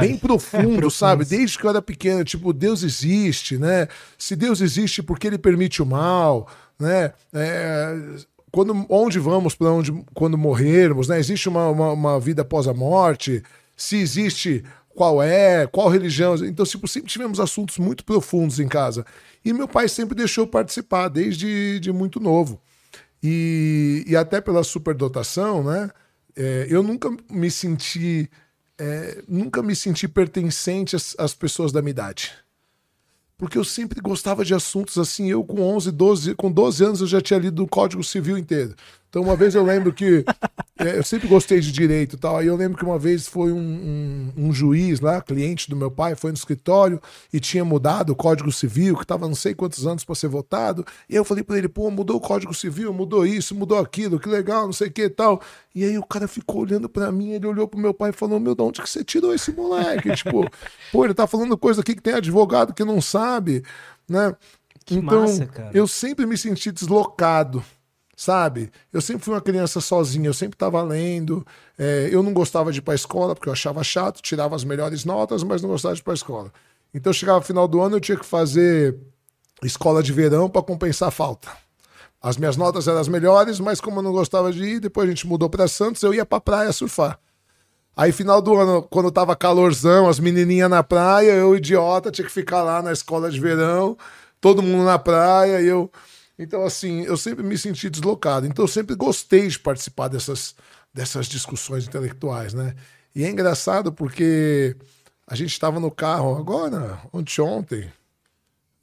bem 0.00 0.16
profundo, 0.18 0.76
Profundos. 0.76 0.94
sabe? 0.96 1.24
Desde 1.24 1.58
que 1.58 1.64
eu 1.64 1.70
era 1.70 1.80
pequeno, 1.80 2.22
tipo, 2.24 2.52
Deus 2.52 2.82
existe, 2.82 3.56
né? 3.56 3.88
Se 4.18 4.36
Deus 4.36 4.60
existe, 4.60 5.02
por 5.02 5.18
que 5.18 5.26
ele 5.26 5.38
permite 5.38 5.82
o 5.82 5.86
mal, 5.86 6.46
né? 6.78 7.12
É, 7.32 7.96
quando, 8.52 8.86
onde 8.88 9.18
vamos 9.18 9.54
para 9.54 9.70
onde 9.70 9.92
quando 10.14 10.36
morrermos, 10.36 11.08
né? 11.08 11.18
Existe 11.18 11.48
uma, 11.48 11.68
uma, 11.68 11.92
uma 11.92 12.20
vida 12.20 12.42
após 12.42 12.68
a 12.68 12.74
morte? 12.74 13.42
Se 13.76 13.96
existe, 13.96 14.62
qual 14.94 15.22
é? 15.22 15.66
Qual 15.66 15.88
religião? 15.88 16.34
Então, 16.36 16.66
tipo, 16.66 16.86
sempre 16.86 17.10
tivemos 17.10 17.40
assuntos 17.40 17.78
muito 17.78 18.04
profundos 18.04 18.60
em 18.60 18.68
casa. 18.68 19.04
E 19.44 19.52
meu 19.52 19.68
pai 19.68 19.88
sempre 19.88 20.14
deixou 20.14 20.44
eu 20.44 20.48
participar, 20.48 21.08
desde 21.08 21.80
de 21.80 21.92
muito 21.92 22.20
novo. 22.20 22.60
E, 23.22 24.04
e 24.06 24.16
até 24.16 24.40
pela 24.40 24.62
superdotação, 24.62 25.62
né? 25.62 25.90
É, 26.36 26.66
eu 26.68 26.82
nunca 26.82 27.10
me 27.30 27.50
senti. 27.50 28.30
é, 28.78 29.22
nunca 29.26 29.62
me 29.62 29.74
senti 29.74 30.06
pertencente 30.06 30.94
às, 30.94 31.14
às 31.18 31.34
pessoas 31.34 31.72
da 31.72 31.80
minha 31.80 31.92
idade 31.92 32.32
porque 33.38 33.58
eu 33.58 33.64
sempre 33.64 34.00
gostava 34.00 34.44
de 34.44 34.54
assuntos 34.54 34.98
assim. 34.98 35.28
Eu, 35.30 35.44
com 35.44 35.60
11, 35.60 35.90
12, 35.92 36.34
com 36.34 36.50
12 36.50 36.84
anos, 36.84 37.00
eu 37.00 37.06
já 37.06 37.20
tinha 37.20 37.38
lido 37.38 37.62
o 37.62 37.68
Código 37.68 38.02
Civil 38.02 38.38
inteiro. 38.38 38.74
Então, 39.08 39.22
uma 39.22 39.36
vez 39.36 39.54
eu 39.54 39.62
lembro 39.62 39.92
que. 39.92 40.24
é, 40.78 40.98
eu 40.98 41.02
sempre 41.02 41.26
gostei 41.26 41.60
de 41.60 41.72
direito 41.72 42.16
e 42.16 42.18
tal. 42.18 42.36
Aí 42.36 42.46
eu 42.46 42.56
lembro 42.56 42.76
que 42.76 42.84
uma 42.84 42.98
vez 42.98 43.26
foi 43.26 43.52
um, 43.52 43.58
um, 43.58 44.32
um 44.36 44.52
juiz 44.52 45.00
lá, 45.00 45.20
cliente 45.20 45.70
do 45.70 45.76
meu 45.76 45.90
pai, 45.90 46.14
foi 46.14 46.30
no 46.30 46.36
escritório 46.36 47.00
e 47.32 47.40
tinha 47.40 47.64
mudado 47.64 48.10
o 48.10 48.16
Código 48.16 48.52
Civil, 48.52 48.96
que 48.96 49.02
estava 49.02 49.26
não 49.26 49.34
sei 49.34 49.54
quantos 49.54 49.86
anos 49.86 50.04
para 50.04 50.14
ser 50.14 50.28
votado. 50.28 50.84
E 51.08 51.14
eu 51.14 51.24
falei 51.24 51.42
para 51.42 51.56
ele: 51.56 51.68
pô, 51.68 51.90
mudou 51.90 52.16
o 52.16 52.20
Código 52.20 52.52
Civil, 52.52 52.92
mudou 52.92 53.26
isso, 53.26 53.54
mudou 53.54 53.78
aquilo, 53.78 54.20
que 54.20 54.28
legal, 54.28 54.66
não 54.66 54.72
sei 54.72 54.88
o 54.88 54.92
que 54.92 55.04
e 55.04 55.10
tal. 55.10 55.40
E 55.74 55.84
aí 55.84 55.98
o 55.98 56.04
cara 56.04 56.28
ficou 56.28 56.62
olhando 56.62 56.88
para 56.88 57.10
mim, 57.12 57.30
ele 57.30 57.46
olhou 57.46 57.66
pro 57.68 57.80
meu 57.80 57.94
pai 57.94 58.10
e 58.10 58.12
falou: 58.12 58.38
Meu, 58.40 58.54
de 58.54 58.62
onde 58.62 58.82
que 58.82 58.90
você 58.90 59.04
tirou 59.04 59.32
esse 59.32 59.52
moleque? 59.52 60.12
tipo, 60.16 60.48
pô, 60.92 61.04
ele 61.04 61.14
tá 61.14 61.26
falando 61.26 61.56
coisa 61.56 61.80
aqui 61.80 61.94
que 61.94 62.02
tem 62.02 62.14
advogado 62.14 62.74
que 62.74 62.84
não 62.84 63.00
sabe, 63.00 63.62
né? 64.08 64.34
então, 64.90 65.22
massa, 65.22 65.48
eu 65.74 65.86
sempre 65.86 66.26
me 66.26 66.36
senti 66.38 66.70
deslocado, 66.70 67.64
sabe? 68.16 68.72
Eu 68.92 69.00
sempre 69.02 69.22
fui 69.24 69.34
uma 69.34 69.40
criança 69.40 69.80
sozinha, 69.80 70.26
eu 70.28 70.34
sempre 70.34 70.56
estava 70.56 70.82
lendo. 70.82 71.46
é, 71.78 72.08
eu 72.10 72.22
não 72.22 72.32
gostava 72.32 72.72
de 72.72 72.78
ir 72.78 72.82
para 72.82 72.94
a 72.94 72.96
escola 72.96 73.34
porque 73.34 73.48
eu 73.48 73.52
achava 73.52 73.84
chato, 73.84 74.22
tirava 74.22 74.56
as 74.56 74.64
melhores 74.64 75.04
notas, 75.04 75.42
mas 75.42 75.60
não 75.60 75.68
gostava 75.68 75.94
de 75.94 76.00
ir 76.00 76.04
para 76.04 76.14
a 76.14 76.16
escola. 76.16 76.52
Então, 76.94 77.12
chegava 77.12 77.38
no 77.40 77.44
final 77.44 77.68
do 77.68 77.80
ano, 77.80 77.96
eu 77.96 78.00
tinha 78.00 78.18
que 78.18 78.24
fazer 78.24 78.96
escola 79.62 80.02
de 80.02 80.12
verão 80.12 80.48
para 80.48 80.62
compensar 80.62 81.08
a 81.08 81.12
falta. 81.12 81.48
As 82.22 82.36
minhas 82.38 82.56
notas 82.56 82.88
eram 82.88 82.98
as 82.98 83.08
melhores, 83.08 83.60
mas 83.60 83.80
como 83.80 83.98
eu 83.98 84.02
não 84.02 84.12
gostava 84.12 84.50
de 84.52 84.64
ir, 84.64 84.80
depois 84.80 85.06
a 85.06 85.10
gente 85.10 85.26
mudou 85.26 85.50
para 85.50 85.68
Santos, 85.68 86.02
eu 86.02 86.14
ia 86.14 86.24
para 86.24 86.40
praia 86.40 86.72
surfar. 86.72 87.18
Aí, 87.96 88.12
final 88.12 88.42
do 88.42 88.54
ano, 88.54 88.82
quando 88.82 89.10
tava 89.10 89.34
calorzão, 89.36 90.08
as 90.08 90.18
menininhas 90.18 90.68
na 90.68 90.82
praia, 90.82 91.32
eu, 91.32 91.56
idiota, 91.56 92.10
tinha 92.10 92.26
que 92.26 92.32
ficar 92.32 92.62
lá 92.62 92.82
na 92.82 92.92
escola 92.92 93.30
de 93.30 93.40
verão, 93.40 93.96
todo 94.40 94.62
mundo 94.62 94.84
na 94.84 94.98
praia, 94.98 95.60
e 95.60 95.66
eu. 95.66 95.90
Então, 96.38 96.64
assim, 96.64 97.02
eu 97.02 97.16
sempre 97.16 97.42
me 97.42 97.56
senti 97.56 97.88
deslocado. 97.88 98.46
Então, 98.46 98.64
eu 98.64 98.68
sempre 98.68 98.94
gostei 98.94 99.48
de 99.48 99.58
participar 99.58 100.08
dessas, 100.08 100.54
dessas 100.92 101.26
discussões 101.26 101.86
intelectuais, 101.86 102.52
né? 102.52 102.74
E 103.14 103.24
é 103.24 103.30
engraçado 103.30 103.92
porque 103.92 104.76
a 105.26 105.34
gente 105.34 105.52
estava 105.52 105.80
no 105.80 105.90
carro 105.90 106.36
agora, 106.36 107.00
ontem, 107.40 107.90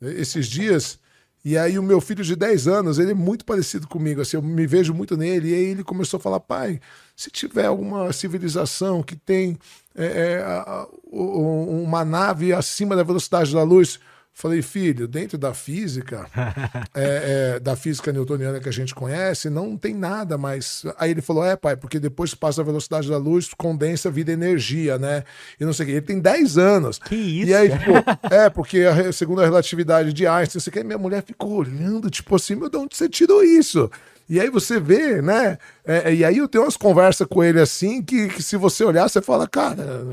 esses 0.02 0.48
dias, 0.48 1.00
E 1.46 1.58
aí 1.58 1.78
o 1.78 1.84
meu 1.84 2.00
filho 2.00 2.24
de 2.24 2.36
10 2.38 2.68
anos, 2.70 3.00
ele 3.00 3.12
é 3.12 3.14
muito 3.14 3.44
parecido 3.44 3.86
comigo, 3.88 4.22
assim, 4.22 4.38
eu 4.38 4.42
me 4.42 4.66
vejo 4.66 4.94
muito 4.94 5.18
nele. 5.18 5.50
E 5.52 5.54
aí 5.54 5.64
ele 5.66 5.84
começou 5.84 6.18
a 6.18 6.22
falar, 6.22 6.40
pai, 6.40 6.80
se 7.16 7.30
tiver 7.30 7.66
alguma 7.66 8.14
civilização 8.14 9.04
que 9.04 9.16
tem 9.16 9.58
é, 9.94 10.06
é, 10.06 10.88
uma 11.12 12.06
nave 12.06 12.54
acima 12.54 12.96
da 12.96 13.04
velocidade 13.04 13.54
da 13.54 13.62
luz, 13.64 14.00
Falei, 14.36 14.64
filho, 14.64 15.08
dentro 15.08 15.38
da 15.38 15.54
física, 15.54 16.26
é, 16.96 17.54
é, 17.56 17.60
da 17.60 17.76
física 17.76 18.12
newtoniana 18.12 18.60
que 18.60 18.68
a 18.68 18.74
gente 18.74 18.94
conhece, 18.96 19.48
não 19.48 19.78
tem 19.78 19.94
nada 19.94 20.40
mais. 20.40 20.84
Aí 20.98 21.12
ele 21.12 21.22
falou: 21.22 21.46
é, 21.46 21.56
pai, 21.56 21.78
porque 21.78 22.00
depois 22.00 22.34
que 22.34 22.40
passa 22.40 22.62
a 22.62 22.66
velocidade 22.66 23.08
da 23.08 23.18
luz, 23.18 23.54
condensa, 23.56 24.10
vida 24.10 24.32
energia, 24.32 24.98
né? 24.98 25.24
E 25.60 25.64
não 25.64 25.72
sei 25.72 25.86
o 25.86 25.88
quê. 25.88 25.92
Ele 25.94 26.02
tem 26.02 26.20
10 26.20 26.58
anos. 26.58 26.98
Que 26.98 27.16
isso? 27.16 27.52
E 27.52 27.54
aí, 27.54 27.70
tipo, 27.70 27.92
é, 28.34 28.50
porque 28.50 28.80
a, 28.80 29.12
segundo 29.14 29.42
a 29.42 29.46
relatividade 29.46 30.12
de 30.12 30.26
Einstein, 30.26 30.60
você 30.60 30.72
quer, 30.72 30.84
minha 30.84 30.98
mulher 30.98 31.22
ficou 31.24 31.52
olhando, 31.54 32.10
tipo 32.10 32.36
assim, 32.36 32.56
meu, 32.56 32.70
de 32.70 32.78
onde 32.78 32.98
você 32.98 33.08
tirou 33.08 33.44
isso? 33.44 33.90
E 34.30 34.40
aí 34.40 34.50
você 34.50 34.80
vê, 34.80 35.22
né? 35.22 35.58
É, 35.86 36.14
e 36.14 36.24
aí 36.24 36.38
eu 36.38 36.48
tenho 36.48 36.64
umas 36.64 36.78
conversas 36.78 37.28
com 37.28 37.44
ele 37.44 37.60
assim 37.60 38.02
que, 38.02 38.30
que 38.30 38.42
se 38.42 38.58
você 38.58 38.84
olhar, 38.84 39.10
você 39.10 39.22
fala, 39.22 39.48
cara, 39.48 40.04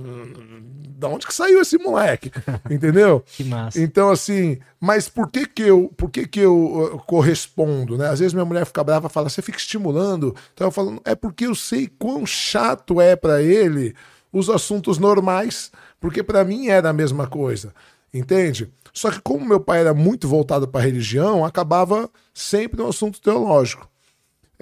da 1.01 1.09
onde 1.09 1.27
que 1.27 1.35
saiu 1.35 1.61
esse 1.61 1.79
moleque? 1.79 2.31
Entendeu? 2.71 3.25
que 3.27 3.43
massa. 3.43 3.81
Então, 3.81 4.11
assim, 4.11 4.59
mas 4.79 5.09
por 5.09 5.31
que 5.31 5.47
que 5.47 5.63
eu, 5.63 5.93
por 5.97 6.11
que 6.11 6.27
que 6.29 6.41
eu, 6.41 6.91
eu 6.93 6.99
correspondo, 6.99 7.97
né? 7.97 8.09
Às 8.09 8.21
vezes 8.21 8.35
minha 8.35 8.45
mulher 8.45 8.67
fica 8.67 8.85
brava 8.85 9.07
e 9.07 9.11
fala, 9.11 9.29
você 9.31 9.41
fica 9.41 9.59
estimulando. 9.59 10.37
Então 10.53 10.67
eu 10.67 10.71
falo, 10.71 11.01
é 11.05 11.15
porque 11.15 11.47
eu 11.47 11.55
sei 11.55 11.89
quão 11.99 12.27
chato 12.27 13.01
é 13.01 13.17
para 13.17 13.43
ele 13.43 13.95
os 14.33 14.51
assuntos 14.51 14.99
normais, 14.99 15.73
porque 15.99 16.23
para 16.23 16.45
mim 16.45 16.69
era 16.69 16.91
a 16.91 16.93
mesma 16.93 17.27
coisa, 17.27 17.75
entende? 18.13 18.71
Só 18.93 19.11
que 19.11 19.21
como 19.21 19.47
meu 19.47 19.59
pai 19.59 19.81
era 19.81 19.95
muito 19.95 20.29
voltado 20.29 20.69
para 20.69 20.81
a 20.81 20.85
religião, 20.85 21.45
acabava 21.45 22.09
sempre 22.33 22.81
no 22.81 22.89
assunto 22.89 23.21
teológico. 23.21 23.90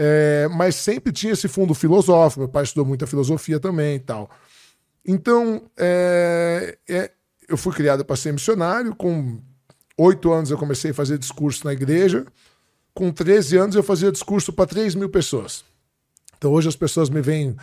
É, 0.01 0.47
mas 0.53 0.77
sempre 0.77 1.13
tinha 1.13 1.33
esse 1.33 1.49
fundo 1.49 1.75
filosófico. 1.75 2.41
Meu 2.41 2.49
pai 2.49 2.63
estudou 2.63 2.85
muita 2.85 3.05
filosofia 3.05 3.59
também 3.59 3.97
e 3.97 3.99
tal. 3.99 4.31
Então, 5.05 5.63
é, 5.77 6.79
é, 6.89 7.11
eu 7.49 7.57
fui 7.57 7.73
criado 7.73 8.05
para 8.05 8.15
ser 8.15 8.33
missionário. 8.33 8.95
Com 8.95 9.41
oito 9.99 10.33
anos 10.33 10.53
eu 10.53 10.57
comecei 10.57 10.93
a 10.93 10.95
fazer 10.95 11.19
discurso 11.19 11.67
na 11.67 11.73
igreja. 11.73 12.25
Com 12.95 13.11
13 13.11 13.57
anos 13.57 13.75
eu 13.75 13.83
fazia 13.83 14.13
discurso 14.13 14.53
para 14.53 14.67
3 14.67 14.95
mil 14.95 15.09
pessoas. 15.09 15.65
Então 16.37 16.53
hoje 16.53 16.69
as 16.69 16.77
pessoas 16.77 17.11
me 17.11 17.21
veem 17.21 17.57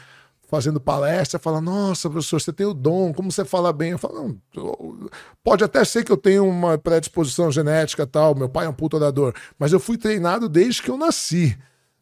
fazendo 0.47 0.79
palestra, 0.79 1.39
falam, 1.39 1.61
nossa, 1.61 2.09
professor, 2.09 2.39
você 2.39 2.53
tem 2.53 2.65
o 2.65 2.73
dom, 2.73 3.13
como 3.13 3.31
você 3.31 3.43
fala 3.43 3.73
bem? 3.73 3.91
Eu 3.91 3.97
falo, 3.97 4.37
não, 4.53 5.09
pode 5.43 5.63
até 5.63 5.83
ser 5.83 6.03
que 6.03 6.11
eu 6.11 6.17
tenha 6.17 6.43
uma 6.43 6.77
predisposição 6.77 7.51
genética 7.51 8.05
tal, 8.05 8.35
meu 8.35 8.47
pai 8.47 8.67
é 8.67 8.69
um 8.69 8.73
puto 8.73 8.95
orador, 8.95 9.33
mas 9.57 9.73
eu 9.73 9.79
fui 9.79 9.97
treinado 9.97 10.47
desde 10.47 10.83
que 10.83 10.91
eu 10.91 10.97
nasci. 10.97 11.57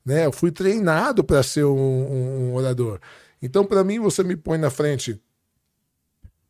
Né? 0.05 0.25
Eu 0.25 0.31
fui 0.31 0.51
treinado 0.51 1.23
para 1.23 1.41
ser 1.43 1.65
um, 1.65 1.77
um, 1.77 2.55
orador. 2.55 2.99
Então, 3.41 3.65
para 3.65 3.83
mim, 3.83 3.99
você 3.99 4.23
me 4.23 4.35
põe 4.35 4.57
na 4.57 4.69
frente 4.69 5.19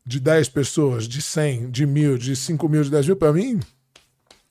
de 0.04 0.20
10 0.20 0.48
pessoas, 0.50 1.08
de 1.08 1.22
100, 1.22 1.70
de 1.70 1.86
mil, 1.86 2.18
de 2.18 2.36
5 2.36 2.68
mil, 2.68 2.82
de 2.82 2.90
10 2.90 3.06
mil, 3.06 3.16
para 3.16 3.32
mim. 3.32 3.60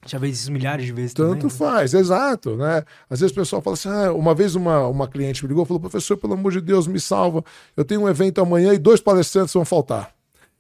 Já 0.06 0.20
fez 0.20 0.42
isso 0.42 0.52
milhares 0.52 0.86
de 0.86 0.92
vezes 0.92 1.14
Tanto 1.14 1.30
também, 1.30 1.44
né? 1.44 1.50
faz, 1.50 1.94
exato, 1.94 2.58
né? 2.58 2.84
Às 3.10 3.22
vezes 3.22 3.32
o 3.32 3.40
pessoal 3.40 3.62
fala 3.62 3.76
assim, 3.76 3.90
ah, 3.90 4.12
uma 4.12 4.36
vez 4.36 4.54
uma, 4.54 4.88
uma 4.88 5.08
cliente 5.08 5.44
me 5.44 5.50
ligou 5.50 5.64
e 5.64 5.68
falou, 5.68 5.80
professor, 5.80 6.18
pelo 6.18 6.34
amor 6.34 6.52
de 6.52 6.60
Deus, 6.60 6.88
me 6.88 7.00
salva, 7.00 7.44
eu 7.78 7.86
tenho 7.86 8.02
um 8.02 8.10
evento 8.10 8.42
amanhã 8.42 8.74
e 8.74 8.78
dois 8.78 9.00
palestrantes 9.00 9.54
vão 9.54 9.64
faltar. 9.64 10.14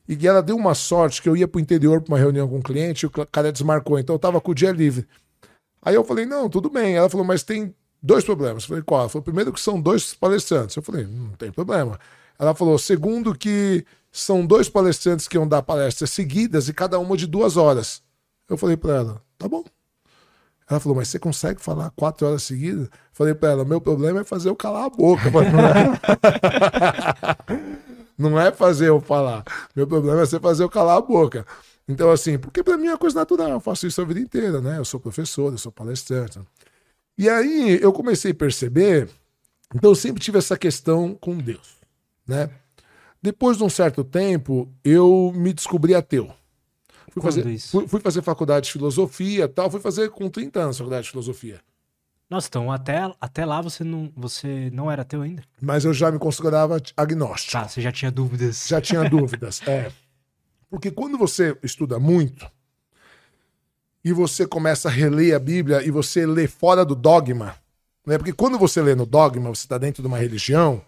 E 0.07 0.27
ela 0.27 0.41
deu 0.41 0.55
uma 0.55 0.73
sorte 0.73 1.21
que 1.21 1.27
eu 1.27 1.35
ia 1.35 1.47
para 1.47 1.57
o 1.57 1.61
interior 1.61 2.01
para 2.01 2.13
uma 2.13 2.19
reunião 2.19 2.47
com 2.47 2.57
um 2.57 2.61
cliente 2.61 3.05
e 3.05 3.07
o 3.07 3.09
cara 3.09 3.51
desmarcou, 3.51 3.99
então 3.99 4.13
eu 4.13 4.17
estava 4.17 4.39
com 4.39 4.51
o 4.51 4.55
dia 4.55 4.71
livre. 4.71 5.05
Aí 5.81 5.95
eu 5.95 6.03
falei, 6.03 6.25
não, 6.25 6.49
tudo 6.49 6.69
bem. 6.69 6.95
Ela 6.95 7.09
falou, 7.09 7.25
mas 7.25 7.43
tem 7.43 7.75
dois 8.03 8.25
problemas. 8.25 8.63
Eu 8.63 8.69
falei, 8.69 8.83
qual? 8.83 9.01
Ela 9.01 9.09
falou, 9.09 9.23
primeiro 9.23 9.53
que 9.53 9.61
são 9.61 9.79
dois 9.79 10.13
palestrantes. 10.13 10.75
Eu 10.75 10.83
falei, 10.83 11.07
não 11.07 11.31
tem 11.31 11.51
problema. 11.51 11.97
Ela 12.37 12.53
falou, 12.53 12.77
segundo 12.77 13.33
que 13.33 13.85
são 14.11 14.45
dois 14.45 14.67
palestrantes 14.67 15.27
que 15.27 15.37
iam 15.37 15.47
dar 15.47 15.63
palestras 15.63 16.11
seguidas 16.11 16.67
e 16.67 16.73
cada 16.73 16.99
uma 16.99 17.15
de 17.15 17.25
duas 17.25 17.55
horas. 17.55 18.03
Eu 18.49 18.57
falei 18.57 18.75
para 18.75 18.95
ela, 18.95 19.21
tá 19.37 19.47
bom. 19.47 19.63
Ela 20.69 20.79
falou, 20.79 20.97
mas 20.97 21.07
você 21.07 21.19
consegue 21.19 21.61
falar 21.61 21.91
quatro 21.95 22.27
horas 22.27 22.43
seguidas? 22.43 22.85
Eu 22.85 22.89
falei 23.13 23.33
para 23.33 23.51
ela, 23.51 23.65
meu 23.65 23.79
problema 23.79 24.21
é 24.21 24.23
fazer 24.23 24.49
eu 24.49 24.55
calar 24.55 24.85
a 24.85 24.89
boca. 24.89 25.23
não 28.17 28.39
é 28.39 28.51
fazer 28.51 28.89
eu 28.89 29.01
falar. 29.01 29.43
Meu 29.75 29.87
problema 29.87 30.21
é 30.21 30.25
você 30.25 30.39
fazer 30.39 30.63
eu 30.63 30.69
calar 30.69 30.97
a 30.97 31.01
boca. 31.01 31.45
Então, 31.87 32.11
assim, 32.11 32.37
porque 32.37 32.63
para 32.63 32.77
mim 32.77 32.87
é 32.87 32.91
uma 32.91 32.97
coisa 32.97 33.19
natural, 33.19 33.49
eu 33.49 33.59
faço 33.59 33.85
isso 33.85 34.01
a 34.01 34.05
vida 34.05 34.19
inteira, 34.19 34.61
né? 34.61 34.77
Eu 34.77 34.85
sou 34.85 34.99
professor, 34.99 35.51
eu 35.51 35.57
sou 35.57 35.71
palestrante. 35.71 36.39
E 37.17 37.29
aí 37.29 37.79
eu 37.81 37.93
comecei 37.93 38.31
a 38.31 38.35
perceber, 38.35 39.09
então 39.73 39.91
eu 39.91 39.95
sempre 39.95 40.21
tive 40.21 40.37
essa 40.37 40.57
questão 40.57 41.15
com 41.15 41.37
Deus, 41.37 41.77
né? 42.27 42.49
Depois 43.21 43.57
de 43.57 43.63
um 43.63 43.69
certo 43.69 44.03
tempo, 44.03 44.69
eu 44.83 45.31
me 45.35 45.53
descobri 45.53 45.95
ateu. 45.95 46.33
Fui 47.11 47.21
fazer, 47.21 47.59
fui, 47.59 47.87
fui, 47.87 47.99
fazer 47.99 48.21
faculdade 48.23 48.65
de 48.65 48.71
filosofia 48.71 49.47
tal, 49.47 49.69
fui 49.69 49.79
fazer 49.79 50.09
com 50.09 50.29
30 50.29 50.59
anos 50.59 50.77
faculdade 50.77 51.03
de 51.05 51.11
filosofia. 51.11 51.61
Nossa, 52.29 52.47
então 52.47 52.71
até, 52.71 53.13
até 53.21 53.45
lá 53.45 53.61
você 53.61 53.83
não, 53.83 54.11
você 54.15 54.71
não 54.73 54.89
era 54.89 55.03
ateu 55.03 55.21
ainda? 55.21 55.43
Mas 55.61 55.85
eu 55.85 55.93
já 55.93 56.11
me 56.11 56.17
considerava 56.17 56.81
agnóstico. 56.97 57.51
Tá, 57.51 57.67
você 57.67 57.79
já 57.79 57.91
tinha 57.91 58.09
dúvidas. 58.09 58.65
Já 58.67 58.81
tinha 58.81 59.07
dúvidas, 59.09 59.61
é. 59.67 59.91
Porque 60.67 60.89
quando 60.89 61.15
você 61.15 61.55
estuda 61.61 61.99
muito, 61.99 62.49
e 64.03 64.11
você 64.11 64.45
começa 64.45 64.89
a 64.89 64.91
reler 64.91 65.35
a 65.35 65.39
Bíblia 65.39 65.81
e 65.83 65.89
você 65.89 66.25
lê 66.25 66.47
fora 66.47 66.83
do 66.83 66.95
dogma, 66.95 67.55
né? 68.05 68.17
Porque 68.17 68.33
quando 68.33 68.57
você 68.57 68.81
lê 68.81 68.95
no 68.95 69.05
dogma, 69.05 69.49
você 69.49 69.65
está 69.65 69.77
dentro 69.77 70.01
de 70.01 70.07
uma 70.07 70.17
religião, 70.17 70.83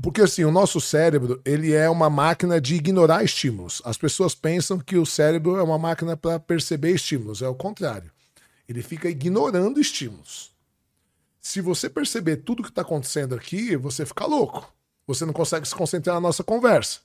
porque 0.00 0.22
assim, 0.22 0.44
o 0.44 0.50
nosso 0.50 0.80
cérebro, 0.80 1.40
ele 1.44 1.74
é 1.74 1.88
uma 1.90 2.08
máquina 2.08 2.60
de 2.60 2.74
ignorar 2.76 3.22
estímulos. 3.22 3.82
As 3.84 3.98
pessoas 3.98 4.34
pensam 4.34 4.78
que 4.78 4.96
o 4.96 5.04
cérebro 5.04 5.56
é 5.56 5.62
uma 5.62 5.78
máquina 5.78 6.16
para 6.16 6.40
perceber 6.40 6.92
estímulos, 6.94 7.42
é 7.42 7.48
o 7.48 7.54
contrário. 7.54 8.10
Ele 8.68 8.82
fica 8.82 9.08
ignorando 9.08 9.80
estímulos. 9.80 10.52
Se 11.40 11.60
você 11.60 11.90
perceber 11.90 12.36
tudo 12.36 12.62
que 12.62 12.68
está 12.68 12.82
acontecendo 12.82 13.34
aqui, 13.34 13.76
você 13.76 14.06
fica 14.06 14.24
louco. 14.24 14.72
Você 15.06 15.26
não 15.26 15.32
consegue 15.32 15.66
se 15.66 15.74
concentrar 15.74 16.14
na 16.14 16.20
nossa 16.20 16.44
conversa. 16.44 17.00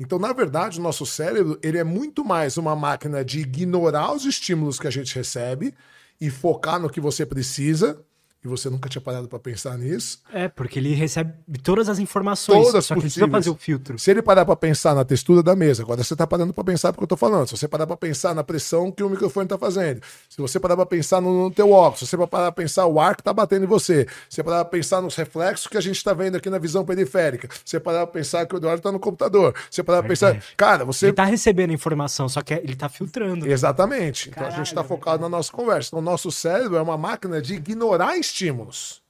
Então, 0.00 0.18
na 0.18 0.32
verdade, 0.32 0.80
o 0.80 0.82
nosso 0.82 1.04
cérebro 1.04 1.58
ele 1.62 1.76
é 1.76 1.84
muito 1.84 2.24
mais 2.24 2.56
uma 2.56 2.74
máquina 2.74 3.22
de 3.22 3.40
ignorar 3.40 4.14
os 4.14 4.24
estímulos 4.24 4.80
que 4.80 4.86
a 4.86 4.90
gente 4.90 5.14
recebe 5.14 5.74
e 6.18 6.30
focar 6.30 6.80
no 6.80 6.88
que 6.88 7.02
você 7.02 7.26
precisa 7.26 8.02
e 8.42 8.48
você 8.48 8.70
nunca 8.70 8.88
tinha 8.88 9.02
parado 9.02 9.28
para 9.28 9.38
pensar 9.38 9.76
nisso. 9.76 10.20
É, 10.32 10.48
porque 10.48 10.78
ele 10.78 10.94
recebe 10.94 11.32
todas 11.62 11.88
as 11.88 11.98
informações, 11.98 12.66
todas 12.66 12.86
só 12.86 12.94
que 12.94 13.02
precisa 13.02 13.28
fazer 13.28 13.50
o 13.50 13.54
filtro. 13.54 13.98
Se 13.98 14.10
ele 14.10 14.22
parar 14.22 14.46
para 14.46 14.56
pensar 14.56 14.94
na 14.94 15.04
textura 15.04 15.42
da 15.42 15.54
mesa, 15.54 15.82
agora 15.82 16.02
você 16.02 16.16
tá 16.16 16.26
parando 16.26 16.54
para 16.54 16.64
pensar 16.64 16.92
porque 16.92 17.04
eu 17.04 17.08
tô 17.08 17.16
falando. 17.16 17.46
Se 17.48 17.56
você 17.56 17.68
parar 17.68 17.86
para 17.86 17.96
pensar 17.96 18.34
na 18.34 18.42
pressão 18.42 18.90
que 18.90 19.02
o 19.02 19.10
microfone 19.10 19.46
tá 19.46 19.58
fazendo, 19.58 20.00
se 20.28 20.40
você 20.40 20.58
parar 20.58 20.76
para 20.76 20.86
pensar 20.86 21.20
no, 21.20 21.44
no 21.44 21.50
teu 21.50 21.70
óculos, 21.70 22.00
se 22.00 22.06
você 22.06 22.16
parar 22.16 22.50
para 22.50 22.62
pensar 22.62 22.86
o 22.86 22.98
ar 22.98 23.14
que 23.14 23.22
tá 23.22 23.32
batendo 23.32 23.64
em 23.64 23.68
você, 23.68 24.06
se 24.28 24.36
você 24.36 24.42
parar 24.42 24.64
para 24.64 24.70
pensar 24.70 25.02
nos 25.02 25.14
reflexos 25.14 25.66
que 25.66 25.76
a 25.76 25.80
gente 25.80 26.02
tá 26.02 26.14
vendo 26.14 26.36
aqui 26.36 26.48
na 26.48 26.58
visão 26.58 26.84
periférica, 26.84 27.48
se 27.52 27.72
você 27.72 27.80
parar 27.80 28.06
para 28.06 28.20
pensar 28.20 28.46
que 28.46 28.54
o 28.54 28.56
Eduardo 28.56 28.82
tá 28.82 28.90
no 28.90 28.98
computador, 28.98 29.54
se 29.70 29.76
você 29.76 29.82
parar 29.82 29.98
para 30.00 30.08
pensar, 30.08 30.42
cara, 30.56 30.84
você 30.84 31.06
Ele 31.06 31.12
tá 31.12 31.24
recebendo 31.24 31.72
informação, 31.72 32.26
só 32.26 32.40
que 32.40 32.54
ele 32.54 32.74
tá 32.74 32.88
filtrando. 32.88 33.46
Exatamente. 33.46 34.30
Então 34.30 34.46
a 34.46 34.50
gente 34.50 34.74
tá 34.74 34.82
focado 34.82 35.22
na 35.22 35.28
nossa 35.28 35.52
conversa. 35.52 35.88
Então 35.88 35.98
o 35.98 36.02
nosso 36.02 36.30
cérebro 36.30 36.76
é 36.76 36.82
uma 36.82 36.96
máquina 36.96 37.42
de 37.42 37.54
ignorar 37.54 38.16
estímulos. 38.30 39.02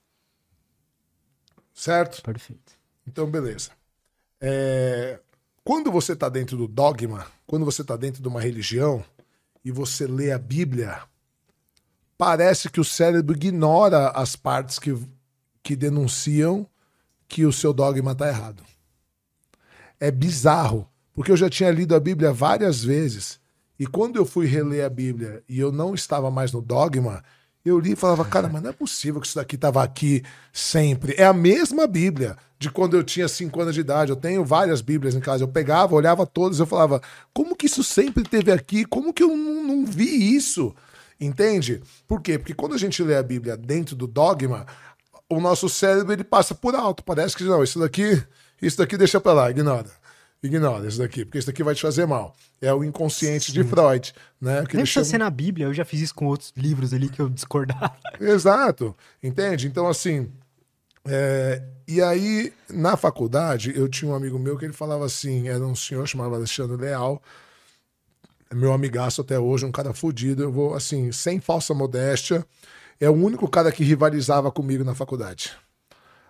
Certo? 1.75 2.23
Perfeito. 2.23 2.73
Então, 3.07 3.31
beleza. 3.31 3.71
É... 4.41 5.21
Quando 5.63 5.93
você 5.93 6.15
está 6.15 6.29
dentro 6.29 6.57
do 6.57 6.67
dogma, 6.67 7.27
quando 7.47 7.65
você 7.65 7.83
está 7.83 7.97
dentro 7.97 8.23
de 8.23 8.29
uma 8.29 8.41
religião 8.41 9.05
e 9.65 9.71
você 9.71 10.07
lê 10.07 10.33
a 10.33 10.39
Bíblia, 10.39 11.03
parece 12.17 12.69
que 12.71 12.81
o 12.81 12.85
cérebro 12.85 13.37
ignora 13.37 14.09
as 14.11 14.35
partes 14.35 14.79
que, 14.79 14.97
que 15.63 15.77
denunciam 15.77 16.67
que 17.29 17.45
o 17.45 17.53
seu 17.53 17.73
dogma 17.73 18.13
está 18.13 18.29
errado. 18.29 18.65
É 20.01 20.11
bizarro, 20.11 20.89
porque 21.13 21.31
eu 21.31 21.37
já 21.37 21.49
tinha 21.49 21.71
lido 21.71 21.95
a 21.95 22.01
Bíblia 22.01 22.33
várias 22.33 22.83
vezes 22.83 23.39
e 23.81 23.87
quando 23.87 24.17
eu 24.17 24.27
fui 24.27 24.47
reler 24.47 24.85
a 24.85 24.91
Bíblia 24.91 25.43
e 25.49 25.59
eu 25.59 25.73
não 25.73 25.95
estava 25.95 26.31
mais 26.31 26.53
no 26.53 26.61
dogma, 26.61 27.25
eu 27.65 27.79
li 27.79 27.93
e 27.93 27.97
falava, 27.97 28.25
cara, 28.25 28.49
mas 28.49 28.63
não 28.63 28.71
é 28.71 28.73
possível 28.73 29.21
que 29.21 29.27
isso 29.27 29.37
daqui 29.37 29.55
estava 29.55 29.83
aqui 29.83 30.23
sempre. 30.53 31.15
É 31.19 31.25
a 31.25 31.33
mesma 31.33 31.87
Bíblia 31.87 32.37
de 32.59 32.71
quando 32.71 32.97
eu 32.97 33.05
tinha 33.05 33.29
5 33.29 33.61
anos 33.61 33.75
de 33.75 33.81
idade. 33.81 34.11
Eu 34.11 34.17
tenho 34.17 34.45
várias 34.45 34.81
Bíblias 34.81 35.15
em 35.15 35.21
casa. 35.21 35.45
Eu 35.45 35.49
pegava, 35.49 35.95
olhava 35.95 36.27
todas, 36.27 36.59
eu 36.59 36.67
falava, 36.67 37.03
como 37.33 37.55
que 37.55 37.67
isso 37.67 37.85
sempre 37.85 38.23
teve 38.23 38.51
aqui? 38.51 38.85
Como 38.85 39.13
que 39.13 39.23
eu 39.23 39.29
não, 39.37 39.67
não 39.67 39.87
vi 39.87 40.35
isso? 40.35 40.75
Entende? 41.21 41.83
Por 42.09 42.23
quê? 42.23 42.39
Porque 42.39 42.55
quando 42.55 42.75
a 42.75 42.79
gente 42.79 43.03
lê 43.03 43.17
a 43.17 43.23
Bíblia 43.23 43.57
dentro 43.57 43.95
do 43.95 44.07
dogma, 44.07 44.67
o 45.29 45.39
nosso 45.39 45.69
cérebro 45.69 46.13
ele 46.13 46.25
passa 46.25 46.55
por 46.55 46.75
alto. 46.75 47.05
Parece 47.05 47.37
que 47.37 47.45
não, 47.45 47.63
isso 47.63 47.79
daqui, 47.79 48.23
isso 48.61 48.79
daqui 48.79 48.97
deixa 48.97 49.21
para 49.21 49.33
lá, 49.35 49.51
ignora. 49.51 50.00
Ignora 50.43 50.89
isso 50.89 50.99
daqui, 50.99 51.25
porque 51.25 51.39
isso 51.39 51.47
daqui 51.47 51.63
vai 51.63 51.75
te 51.75 51.83
fazer 51.83 52.07
mal. 52.07 52.35
É 52.61 52.73
o 52.73 52.83
inconsciente 52.83 53.47
Sim. 53.47 53.53
de 53.53 53.65
Freud, 53.65 54.15
né? 54.41 54.65
Que 54.67 54.77
Nem 54.77 54.85
precisa 54.85 54.87
chama... 54.87 55.05
ser 55.05 55.19
na 55.19 55.29
Bíblia, 55.29 55.67
eu 55.67 55.75
já 55.75 55.85
fiz 55.85 56.01
isso 56.01 56.15
com 56.15 56.27
outros 56.27 56.53
livros 56.57 56.95
ali 56.95 57.11
que 57.11 57.21
eu 57.21 57.29
discordava. 57.29 57.95
Exato, 58.19 58.97
entende? 59.23 59.67
Então, 59.67 59.87
assim, 59.87 60.31
é... 61.05 61.63
e 61.87 62.01
aí, 62.01 62.55
na 62.71 62.97
faculdade, 62.97 63.73
eu 63.77 63.87
tinha 63.87 64.11
um 64.11 64.15
amigo 64.15 64.39
meu 64.39 64.57
que 64.57 64.65
ele 64.65 64.73
falava 64.73 65.05
assim, 65.05 65.49
era 65.49 65.65
um 65.65 65.75
senhor 65.75 66.07
chamado 66.09 66.35
Alexandre 66.35 66.77
Leal, 66.77 67.23
meu 68.53 68.73
amigaço 68.73 69.21
até 69.21 69.39
hoje, 69.39 69.67
um 69.67 69.73
cara 69.73 69.93
fodido, 69.93 70.43
eu 70.43 70.51
vou, 70.51 70.75
assim, 70.75 71.13
sem 71.13 71.39
falsa 71.39 71.75
modéstia, 71.75 72.45
é 72.99 73.09
o 73.09 73.15
único 73.15 73.47
cara 73.47 73.71
que 73.71 73.85
rivalizava 73.85 74.51
comigo 74.51 74.85
na 74.85 74.95
faculdade. 74.95 75.53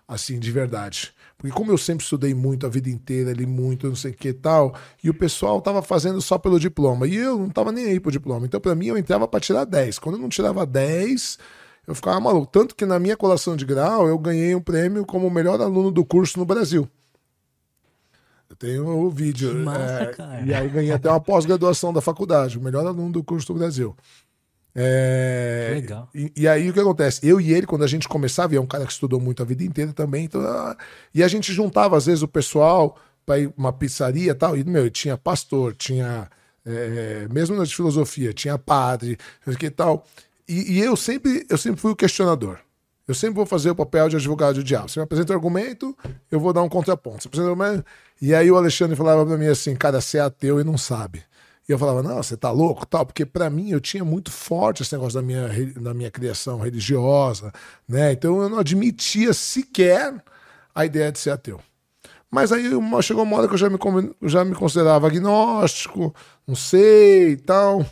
Assim, 0.07 0.39
de 0.39 0.51
verdade. 0.51 1.15
Porque 1.41 1.57
como 1.57 1.73
eu 1.73 1.79
sempre 1.79 2.05
estudei 2.05 2.35
muito 2.35 2.67
a 2.67 2.69
vida 2.69 2.91
inteira, 2.91 3.33
li 3.33 3.47
muito, 3.47 3.89
não 3.89 3.97
sei 3.97 4.11
o 4.11 4.15
que 4.15 4.29
e 4.29 4.35
tal, 4.35 4.75
e 5.03 5.09
o 5.09 5.15
pessoal 5.15 5.59
tava 5.63 5.81
fazendo 5.81 6.21
só 6.21 6.37
pelo 6.37 6.61
diploma, 6.61 7.07
e 7.07 7.17
eu 7.17 7.39
não 7.39 7.49
tava 7.49 7.73
nem 7.73 7.87
aí 7.87 7.99
pro 7.99 8.13
diploma. 8.13 8.45
Então, 8.45 8.61
para 8.61 8.75
mim, 8.75 8.89
eu 8.89 8.99
entrava 8.99 9.27
para 9.27 9.41
tirar 9.41 9.65
10. 9.65 9.99
Quando 9.99 10.17
eu 10.17 10.21
não 10.21 10.29
tirava 10.29 10.67
10, 10.67 11.39
eu 11.87 11.95
ficava 11.95 12.21
maluco. 12.21 12.47
Tanto 12.53 12.77
que 12.77 12.85
na 12.85 12.99
minha 12.99 13.17
colação 13.17 13.57
de 13.57 13.65
grau, 13.65 14.07
eu 14.07 14.19
ganhei 14.19 14.55
um 14.55 14.61
prêmio 14.61 15.07
como 15.07 15.29
o 15.29 15.31
melhor 15.31 15.59
aluno 15.63 15.91
do 15.91 16.05
curso 16.05 16.39
no 16.39 16.45
Brasil. 16.45 16.87
Eu 18.51 18.57
tenho 18.57 18.87
o 18.87 19.09
vídeo. 19.09 19.49
Que 19.49 19.57
massa, 19.57 20.13
é. 20.43 20.45
E 20.45 20.53
aí 20.53 20.69
ganhei 20.69 20.93
até 20.93 21.09
uma 21.09 21.21
pós-graduação 21.21 21.91
da 21.91 22.03
faculdade, 22.03 22.59
o 22.59 22.61
melhor 22.63 22.87
aluno 22.87 23.13
do 23.13 23.25
curso 23.25 23.47
do 23.47 23.59
Brasil. 23.59 23.97
É, 24.75 25.73
Legal. 25.75 26.09
E, 26.15 26.33
e, 26.37 26.49
aí 26.49 26.71
o 26.71 26.73
que 26.73 26.81
acontece? 26.81 27.27
Eu 27.27 27.41
e 27.41 27.53
ele, 27.53 27.67
quando 27.67 27.83
a 27.83 27.89
gente 27.89 28.09
começava, 28.09 28.55
e 28.55 28.57
é 28.57 28.61
um 28.61 28.67
cara 28.67 28.87
que 28.87 28.93
estudou 28.93 29.21
muito 29.21 29.43
a 29.43 29.47
vida 29.47 29.65
inteira 29.65 29.93
também, 29.93 30.25
então, 30.25 30.41
ah, 30.43 30.77
e 31.15 31.23
a 31.23 31.29
gente 31.29 31.53
juntava 31.53 31.97
às 31.97 32.07
vezes 32.07 32.23
o 32.23 32.29
pessoal 32.29 32.97
para 33.27 33.41
ir 33.41 33.53
uma 33.57 33.73
pizzaria 33.73 34.31
e 34.31 34.35
tal, 34.35 34.57
e 34.57 34.65
meu, 34.65 34.89
tinha 34.91 35.17
pastor, 35.17 35.75
tinha 35.75 36.29
é, 36.65 37.27
mesmo 37.31 37.57
na 37.57 37.67
filosofia, 37.67 38.33
tinha 38.33 38.59
padre, 38.59 39.19
que 39.59 39.71
tal. 39.71 40.07
E, 40.49 40.79
e, 40.79 40.81
eu 40.81 40.97
sempre, 40.97 41.47
eu 41.49 41.59
sempre 41.59 41.81
fui 41.81 41.93
o 41.93 41.97
questionador. 41.97 42.59
Eu 43.07 43.15
sempre 43.15 43.37
vou 43.37 43.47
fazer 43.47 43.71
o 43.71 43.75
papel 43.75 44.09
de 44.09 44.17
advogado 44.17 44.57
do 44.57 44.65
diabo. 44.65 44.89
Você 44.89 45.01
me 45.01 45.05
apresenta 45.05 45.33
um 45.33 45.37
argumento, 45.37 45.97
eu 46.31 46.39
vou 46.39 46.53
dar 46.53 46.63
um 46.63 46.69
contraponto. 46.69 47.23
Você 47.23 47.29
apresenta 47.29 47.53
um... 47.53 47.83
E 48.23 48.35
aí 48.35 48.51
o 48.51 48.57
Alexandre 48.57 48.95
falava 48.95 49.25
para 49.27 49.37
mim 49.37 49.47
assim, 49.47 49.75
cara, 49.75 50.01
você 50.01 50.19
é 50.19 50.21
ateu 50.21 50.61
e 50.61 50.65
não 50.65 50.79
sabe. 50.79 51.25
E 51.71 51.73
eu 51.73 51.79
falava, 51.79 52.03
não, 52.03 52.21
você 52.21 52.37
tá 52.37 52.51
louco, 52.51 52.85
tal, 52.85 53.07
porque 53.07 53.25
para 53.25 53.49
mim 53.49 53.71
eu 53.71 53.81
tinha 53.81 54.05
muito 54.05 54.29
forte 54.33 54.83
esse 54.83 54.93
negócio 54.93 55.15
da 55.15 55.23
minha, 55.25 55.49
da 55.77 55.95
minha 55.95 56.11
criação 56.11 56.59
religiosa, 56.59 57.53
né? 57.89 58.11
Então 58.11 58.43
eu 58.43 58.49
não 58.49 58.59
admitia 58.59 59.33
sequer 59.33 60.21
a 60.75 60.85
ideia 60.85 61.13
de 61.13 61.21
ser 61.21 61.31
ateu. 61.31 61.61
Mas 62.29 62.51
aí 62.51 62.65
chegou 63.05 63.23
uma 63.23 63.37
hora 63.37 63.47
que 63.47 63.55
eu 63.55 63.59
já 63.59 63.71
me, 63.71 63.79
já 64.23 64.45
me 64.45 64.53
considerava 64.53 65.07
agnóstico, 65.07 66.13
não 66.45 66.57
sei 66.57 67.35
e 67.35 67.37
tal. 67.37 67.87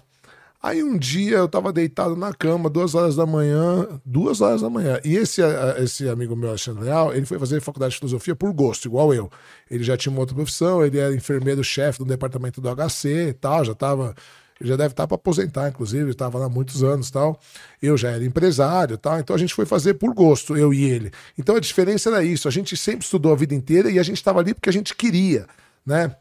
Aí 0.68 0.82
um 0.82 0.98
dia 0.98 1.38
eu 1.38 1.48
tava 1.48 1.72
deitado 1.72 2.14
na 2.14 2.30
cama, 2.30 2.68
duas 2.68 2.94
horas 2.94 3.16
da 3.16 3.24
manhã, 3.24 3.88
duas 4.04 4.42
horas 4.42 4.60
da 4.60 4.68
manhã. 4.68 5.00
E 5.02 5.16
esse, 5.16 5.40
esse 5.82 6.06
amigo 6.06 6.36
meu, 6.36 6.50
Alexandre 6.50 6.84
Leal, 6.84 7.14
ele 7.14 7.24
foi 7.24 7.38
fazer 7.38 7.58
faculdade 7.62 7.92
de 7.92 7.98
filosofia 8.00 8.36
por 8.36 8.52
gosto, 8.52 8.84
igual 8.84 9.14
eu. 9.14 9.30
Ele 9.70 9.82
já 9.82 9.96
tinha 9.96 10.12
uma 10.12 10.20
outra 10.20 10.34
profissão, 10.34 10.84
ele 10.84 10.98
era 10.98 11.14
enfermeiro-chefe 11.14 12.00
do 12.00 12.04
departamento 12.04 12.60
do 12.60 12.68
HC 12.68 13.28
e 13.30 13.32
tal, 13.32 13.64
já 13.64 13.74
tava. 13.74 14.14
Ele 14.60 14.68
já 14.68 14.76
deve 14.76 14.92
estar 14.92 15.06
para 15.06 15.14
aposentar, 15.14 15.70
inclusive, 15.70 16.10
estava 16.10 16.38
lá 16.38 16.50
muitos 16.50 16.82
anos 16.82 17.10
tal. 17.10 17.40
Eu 17.80 17.96
já 17.96 18.10
era 18.10 18.22
empresário 18.22 18.98
tal, 18.98 19.18
então 19.18 19.34
a 19.34 19.38
gente 19.38 19.54
foi 19.54 19.64
fazer 19.64 19.94
por 19.94 20.12
gosto, 20.12 20.54
eu 20.54 20.74
e 20.74 20.84
ele. 20.84 21.10
Então 21.38 21.56
a 21.56 21.60
diferença 21.60 22.10
era 22.10 22.22
isso, 22.22 22.46
a 22.46 22.50
gente 22.50 22.76
sempre 22.76 23.06
estudou 23.06 23.32
a 23.32 23.36
vida 23.36 23.54
inteira 23.54 23.90
e 23.90 23.98
a 23.98 24.02
gente 24.02 24.18
estava 24.18 24.40
ali 24.40 24.52
porque 24.52 24.68
a 24.68 24.72
gente 24.72 24.94
queria, 24.94 25.46
né? 25.86 26.14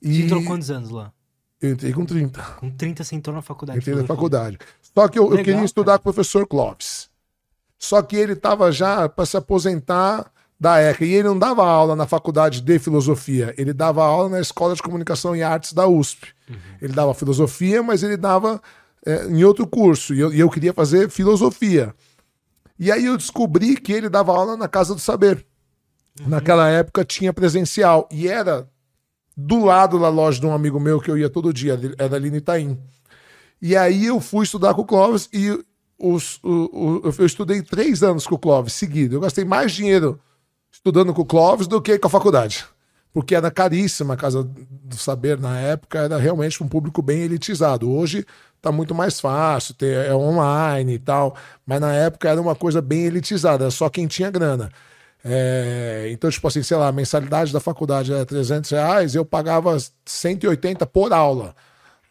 E... 0.00 0.14
Você 0.14 0.22
entrou 0.22 0.42
quantos 0.44 0.70
anos 0.70 0.88
lá? 0.88 1.12
Eu 1.60 1.72
entrei 1.72 1.92
com 1.92 2.04
30. 2.04 2.42
Com 2.60 2.70
30 2.70 3.04
você 3.04 3.16
entrou 3.16 3.34
na 3.34 3.42
faculdade. 3.42 3.78
Entrei 3.78 3.96
na 3.96 4.04
faculdade. 4.04 4.58
Só 4.94 5.08
que 5.08 5.18
eu, 5.18 5.24
Legal, 5.24 5.38
eu 5.38 5.44
queria 5.44 5.64
estudar 5.64 5.98
com 5.98 6.08
o 6.08 6.12
professor 6.12 6.46
Clóvis. 6.46 7.08
Só 7.78 8.02
que 8.02 8.16
ele 8.16 8.32
estava 8.32 8.72
já 8.72 9.08
para 9.08 9.26
se 9.26 9.36
aposentar 9.36 10.30
da 10.58 10.80
ECA. 10.80 11.04
E 11.04 11.14
ele 11.14 11.28
não 11.28 11.38
dava 11.38 11.64
aula 11.64 11.94
na 11.94 12.06
faculdade 12.06 12.60
de 12.60 12.78
filosofia. 12.78 13.54
Ele 13.56 13.72
dava 13.72 14.04
aula 14.04 14.28
na 14.28 14.40
Escola 14.40 14.74
de 14.74 14.82
Comunicação 14.82 15.36
e 15.36 15.42
Artes 15.42 15.72
da 15.72 15.86
USP. 15.86 16.28
Uhum. 16.48 16.56
Ele 16.82 16.92
dava 16.92 17.14
filosofia, 17.14 17.82
mas 17.82 18.02
ele 18.02 18.16
dava 18.16 18.60
é, 19.06 19.26
em 19.26 19.44
outro 19.44 19.66
curso. 19.66 20.14
E 20.14 20.20
eu, 20.20 20.32
e 20.32 20.40
eu 20.40 20.50
queria 20.50 20.72
fazer 20.72 21.08
filosofia. 21.08 21.94
E 22.78 22.90
aí 22.90 23.04
eu 23.04 23.16
descobri 23.16 23.76
que 23.76 23.92
ele 23.92 24.08
dava 24.08 24.32
aula 24.32 24.56
na 24.56 24.68
Casa 24.68 24.94
do 24.94 25.00
Saber. 25.00 25.44
Uhum. 26.20 26.28
Naquela 26.28 26.68
época 26.68 27.04
tinha 27.04 27.32
presencial. 27.32 28.08
E 28.10 28.28
era 28.28 28.68
do 29.40 29.64
lado 29.64 30.00
da 30.00 30.08
loja 30.08 30.40
de 30.40 30.46
um 30.46 30.52
amigo 30.52 30.80
meu 30.80 31.00
que 31.00 31.08
eu 31.08 31.16
ia 31.16 31.30
todo 31.30 31.52
dia, 31.52 31.78
era 31.96 32.16
ali 32.16 32.28
no 32.28 32.38
Itaim. 32.38 32.76
E 33.62 33.76
aí 33.76 34.06
eu 34.06 34.20
fui 34.20 34.42
estudar 34.42 34.74
com 34.74 34.82
o 34.82 34.84
Clóvis 34.84 35.28
e 35.32 35.56
os, 35.96 36.40
o, 36.42 37.02
o, 37.06 37.14
eu 37.16 37.24
estudei 37.24 37.62
três 37.62 38.02
anos 38.02 38.26
com 38.26 38.34
o 38.34 38.38
Clóvis 38.38 38.72
seguido. 38.72 39.14
Eu 39.14 39.20
gastei 39.20 39.44
mais 39.44 39.70
dinheiro 39.70 40.18
estudando 40.72 41.14
com 41.14 41.22
o 41.22 41.24
Clóvis 41.24 41.68
do 41.68 41.80
que 41.80 41.96
com 42.00 42.08
a 42.08 42.10
faculdade. 42.10 42.66
Porque 43.12 43.32
era 43.32 43.48
caríssima 43.48 44.14
a 44.14 44.16
Casa 44.16 44.42
do 44.42 44.96
Saber 44.96 45.38
na 45.38 45.56
época, 45.56 46.00
era 46.00 46.18
realmente 46.18 46.60
um 46.60 46.68
público 46.68 47.00
bem 47.00 47.20
elitizado. 47.20 47.88
Hoje 47.88 48.26
tá 48.60 48.72
muito 48.72 48.92
mais 48.92 49.20
fácil, 49.20 49.76
é 49.82 50.12
online 50.12 50.94
e 50.94 50.98
tal, 50.98 51.36
mas 51.64 51.80
na 51.80 51.94
época 51.94 52.28
era 52.28 52.40
uma 52.40 52.56
coisa 52.56 52.82
bem 52.82 53.06
elitizada, 53.06 53.70
só 53.70 53.88
quem 53.88 54.08
tinha 54.08 54.32
grana. 54.32 54.68
É, 55.24 56.08
então, 56.10 56.30
tipo 56.30 56.46
assim, 56.46 56.62
sei 56.62 56.76
lá, 56.76 56.88
a 56.88 56.92
mensalidade 56.92 57.52
da 57.52 57.60
faculdade 57.60 58.12
era 58.12 58.24
300 58.24 58.70
reais, 58.70 59.14
eu 59.14 59.24
pagava 59.24 59.76
180 60.04 60.86
por 60.86 61.12
aula 61.12 61.54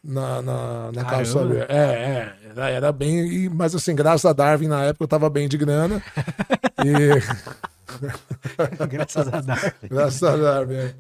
na, 0.03 0.41
na, 0.41 0.91
na 0.91 1.05
Casa 1.05 1.33
Saber. 1.33 1.65
É, 1.69 1.75
é, 1.75 2.35
era, 2.49 2.69
era 2.69 2.91
bem. 2.91 3.49
Mas 3.49 3.75
assim, 3.75 3.95
graças 3.95 4.25
a 4.25 4.33
Darwin, 4.33 4.67
na 4.67 4.83
época 4.83 5.03
eu 5.03 5.07
tava 5.07 5.29
bem 5.29 5.47
de 5.47 5.57
grana. 5.57 6.01
e... 6.85 7.21
graças 8.87 9.27
a 9.27 9.41
Darwin. 9.41 9.71
graças 9.89 10.23
a 10.23 10.35
Darwin. 10.37 10.75
É. 10.75 10.95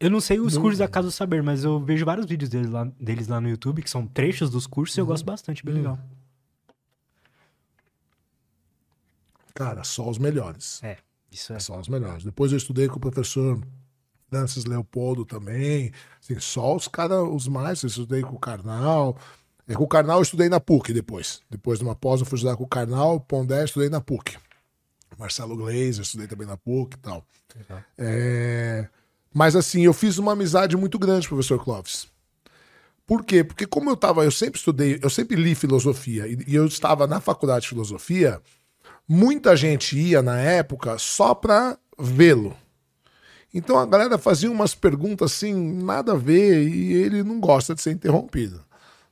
Eu 0.00 0.10
não 0.10 0.20
sei 0.20 0.40
os 0.40 0.56
cursos 0.56 0.78
da 0.78 0.88
Casa 0.88 1.10
Saber, 1.10 1.42
mas 1.42 1.62
eu 1.62 1.78
vejo 1.78 2.06
vários 2.06 2.24
vídeos 2.24 2.48
deles 2.48 2.70
lá, 2.70 2.88
deles 2.98 3.28
lá 3.28 3.38
no 3.38 3.50
YouTube, 3.50 3.82
que 3.82 3.90
são 3.90 4.06
trechos 4.06 4.48
dos 4.48 4.66
cursos, 4.66 4.96
e 4.96 5.00
eu 5.00 5.04
gosto 5.04 5.26
bastante, 5.26 5.62
bem 5.62 5.74
legal. 5.74 5.98
Cara, 9.60 9.84
só 9.84 10.08
os 10.08 10.16
melhores. 10.16 10.82
É, 10.82 10.96
isso 11.30 11.52
é. 11.52 11.58
só 11.58 11.78
os 11.78 11.86
melhores. 11.86 12.24
Depois 12.24 12.50
eu 12.50 12.56
estudei 12.56 12.88
com 12.88 12.96
o 12.96 13.00
professor 13.00 13.60
Francis 14.30 14.64
Leopoldo 14.64 15.26
também. 15.26 15.92
Assim, 16.18 16.40
só 16.40 16.74
os 16.74 16.88
caras, 16.88 17.28
os 17.30 17.46
mais. 17.46 17.82
Eu 17.82 17.88
estudei 17.88 18.22
com 18.22 18.36
o 18.36 18.38
Karnal. 18.38 19.18
É, 19.68 19.74
com 19.74 19.84
o 19.84 19.86
Karnal 19.86 20.16
eu 20.16 20.22
estudei 20.22 20.48
na 20.48 20.58
PUC 20.58 20.94
depois. 20.94 21.42
Depois 21.50 21.78
de 21.78 21.84
uma 21.84 21.94
pós 21.94 22.20
eu 22.20 22.26
fui 22.26 22.36
estudar 22.36 22.56
com 22.56 22.64
o 22.64 22.66
Karnal, 22.66 23.20
Pondé, 23.20 23.62
estudei 23.62 23.90
na 23.90 24.00
PUC. 24.00 24.38
Marcelo 25.18 25.54
Gleiser, 25.54 26.04
estudei 26.04 26.26
também 26.26 26.46
na 26.46 26.56
PUC 26.56 26.96
e 26.96 26.98
tal. 26.98 27.22
É... 27.98 28.88
Mas 29.30 29.54
assim, 29.54 29.82
eu 29.82 29.92
fiz 29.92 30.16
uma 30.16 30.32
amizade 30.32 30.74
muito 30.74 30.98
grande 30.98 31.28
com 31.28 31.34
o 31.34 31.36
professor 31.36 31.62
Clóvis. 31.62 32.08
Por 33.06 33.26
quê? 33.26 33.44
Porque 33.44 33.66
como 33.66 33.90
eu 33.90 33.96
tava, 33.96 34.24
eu 34.24 34.30
sempre 34.30 34.58
estudei, 34.58 34.98
eu 35.02 35.10
sempre 35.10 35.36
li 35.36 35.54
filosofia, 35.54 36.26
e, 36.26 36.44
e 36.46 36.54
eu 36.54 36.64
estava 36.64 37.06
na 37.06 37.20
faculdade 37.20 37.62
de 37.62 37.68
filosofia, 37.68 38.40
muita 39.10 39.56
gente 39.56 39.98
ia 39.98 40.22
na 40.22 40.38
época 40.38 40.96
só 40.96 41.34
para 41.34 41.76
vê-lo. 41.98 42.56
Então 43.52 43.76
a 43.76 43.84
galera 43.84 44.16
fazia 44.16 44.48
umas 44.48 44.72
perguntas 44.72 45.32
assim, 45.32 45.82
nada 45.82 46.12
a 46.12 46.16
ver, 46.16 46.68
e 46.68 46.92
ele 46.92 47.24
não 47.24 47.40
gosta 47.40 47.74
de 47.74 47.82
ser 47.82 47.90
interrompido. 47.90 48.64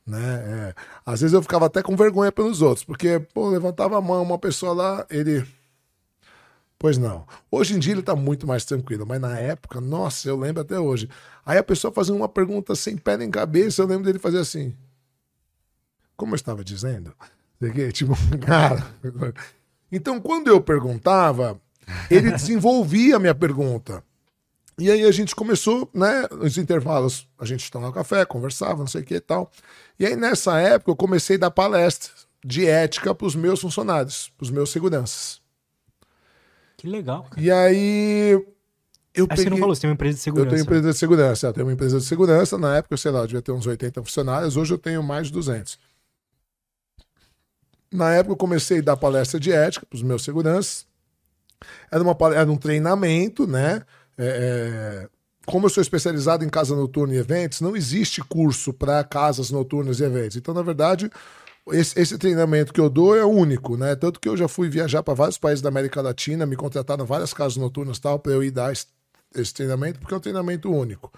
Né? 0.07 0.21
É. 0.21 0.75
Às 1.05 1.21
vezes 1.21 1.35
eu 1.35 1.43
ficava 1.43 1.67
até 1.67 1.83
com 1.83 1.97
vergonha 1.97 2.31
pelos 2.31 2.63
outros, 2.63 2.85
porque 2.85 3.19
pô, 3.35 3.49
levantava 3.49 3.99
a 3.99 4.01
mão 4.01 4.23
uma 4.23 4.39
pessoa 4.39 4.73
lá, 4.73 5.07
ele. 5.11 5.45
Pois 6.79 6.97
não. 6.97 7.27
Hoje 7.51 7.75
em 7.75 7.81
dia 7.81 7.93
ele 7.93 8.03
tá 8.03 8.15
muito 8.15 8.47
mais 8.47 8.65
tranquilo, 8.65 9.05
mas 9.05 9.21
na 9.21 9.37
época, 9.37 9.81
nossa, 9.81 10.29
eu 10.29 10.39
lembro 10.39 10.63
até 10.63 10.79
hoje. 10.79 11.11
Aí 11.45 11.59
a 11.59 11.65
pessoa 11.65 11.93
fazia 11.93 12.15
uma 12.15 12.29
pergunta 12.29 12.77
sem 12.77 12.97
pé 12.97 13.17
nem 13.17 13.33
cabeça, 13.33 13.83
eu 13.83 13.87
lembro 13.89 14.05
dele 14.05 14.21
fazer 14.21 14.39
assim. 14.39 14.73
Como 16.17 16.35
eu 16.35 16.37
estava 16.37 16.63
dizendo? 16.63 17.13
Tipo, 17.93 18.15
cara. 18.47 18.87
Então, 19.91 20.21
quando 20.21 20.49
eu 20.49 20.61
perguntava, 20.61 21.61
ele 22.11 22.31
desenvolvia 22.31 23.17
a 23.17 23.19
minha 23.19 23.35
pergunta. 23.35 24.03
E 24.79 24.91
aí 24.91 25.05
a 25.05 25.11
gente 25.11 25.35
começou, 25.35 25.91
né, 25.93 26.29
nos 26.31 26.57
intervalos, 26.57 27.27
a 27.37 27.45
gente 27.45 27.69
tomava 27.71 27.93
café, 27.93 28.25
conversava, 28.25 28.79
não 28.79 28.87
sei 28.87 29.01
o 29.01 29.05
que 29.05 29.15
e 29.15 29.21
tal. 29.21 29.51
E 29.99 30.07
aí 30.07 30.15
nessa 30.15 30.61
época 30.61 30.93
eu 30.93 30.97
comecei 30.97 31.35
a 31.37 31.41
dar 31.41 31.51
palestra 31.51 32.13
de 32.45 32.65
ética 32.65 33.13
para 33.13 33.27
os 33.27 33.35
meus 33.35 33.61
funcionários, 33.61 34.33
para 34.37 34.45
os 34.45 34.51
meus 34.51 34.71
seguranças. 34.71 35.41
Que 36.77 36.87
legal. 36.87 37.25
Cara. 37.25 37.41
E 37.41 37.51
aí 37.51 38.31
eu 39.13 39.27
peguei... 39.27 39.45
Você 39.45 39.51
não 39.51 39.57
falou, 39.57 39.75
você 39.75 39.81
tem 39.81 39.91
uma 39.91 39.95
empresa 39.95 40.15
de 40.15 40.21
segurança. 40.23 40.47
Eu 40.47 40.51
tenho 40.51 40.63
empresa 40.63 40.93
de 40.93 40.97
segurança, 40.97 41.47
eu 41.49 41.53
tenho 41.53 41.67
uma 41.67 41.73
empresa 41.73 41.99
de 41.99 42.05
segurança. 42.05 42.57
Na 42.57 42.77
época, 42.77 42.97
sei 42.97 43.11
lá, 43.11 43.19
eu 43.21 43.27
devia 43.27 43.43
ter 43.43 43.51
uns 43.51 43.67
80 43.67 44.01
funcionários, 44.05 44.57
hoje 44.57 44.73
eu 44.73 44.79
tenho 44.79 45.03
mais 45.03 45.27
de 45.27 45.33
200. 45.33 45.77
Na 47.93 48.13
época 48.15 48.33
eu 48.33 48.37
comecei 48.37 48.79
a 48.79 48.83
dar 48.83 48.97
palestra 48.97 49.41
de 49.41 49.53
ética 49.53 49.87
para 49.87 49.97
os 49.97 50.03
meus 50.03 50.23
seguranças. 50.23 50.87
Era, 51.91 52.03
uma, 52.03 52.17
era 52.35 52.51
um 52.51 52.57
treinamento, 52.57 53.47
né? 53.47 53.83
é, 54.19 54.27
é, 54.27 55.09
como 55.47 55.67
eu 55.67 55.71
sou 55.71 55.81
especializado 55.81 56.45
em 56.45 56.49
casa 56.49 56.75
noturna 56.75 57.15
e 57.15 57.19
eventos, 57.19 57.61
não 57.61 57.77
existe 57.77 58.21
curso 58.23 58.73
para 58.73 59.03
casas 59.05 59.51
noturnas 59.51 60.01
e 60.01 60.05
eventos. 60.05 60.37
Então, 60.37 60.53
na 60.53 60.63
verdade, 60.63 61.09
esse, 61.71 61.99
esse, 61.99 62.19
treinamento 62.19 62.73
que 62.73 62.81
eu 62.81 62.91
dou 62.91 63.17
é 63.17 63.25
único, 63.25 63.77
né? 63.77 63.95
Tanto 63.95 64.19
que 64.21 64.29
eu 64.29 64.37
já 64.37 64.49
fui 64.49 64.69
viajar 64.69 65.03
para 65.03 65.15
vários 65.15 65.39
países 65.39 65.63
da 65.63 65.69
América 65.69 66.03
Latina, 66.03 66.45
me 66.45 66.57
contrataram 66.57 67.07
várias 67.07 67.33
casas 67.33 67.57
noturnas 67.57 67.99
tal 67.99 68.19
para 68.19 68.33
eu 68.33 68.43
ir 68.43 68.51
dar 68.51 68.73
esse, 68.73 68.87
esse, 69.35 69.55
treinamento, 69.55 70.01
porque 70.01 70.13
é 70.13 70.17
um 70.17 70.21
treinamento 70.21 70.71
único. 70.71 71.13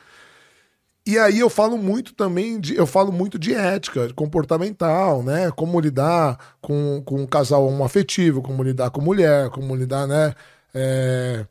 E 1.11 1.19
aí 1.19 1.41
eu 1.41 1.51
falo 1.51 1.77
muito 1.77 2.15
também 2.15 2.61
de, 2.61 2.77
eu 2.77 2.87
falo 2.87 3.11
muito 3.11 3.37
de 3.37 3.53
ética 3.53 4.13
comportamental, 4.15 5.25
né? 5.25 5.51
Como 5.51 5.81
lidar 5.81 6.39
com, 6.61 7.03
com 7.05 7.23
um 7.23 7.27
casal 7.27 7.67
homoafetivo, 7.67 8.41
como 8.41 8.63
lidar 8.63 8.91
com 8.91 9.01
mulher, 9.01 9.51
como 9.51 9.75
lidar, 9.75 10.07
né? 10.07 10.33
É... 10.73 11.45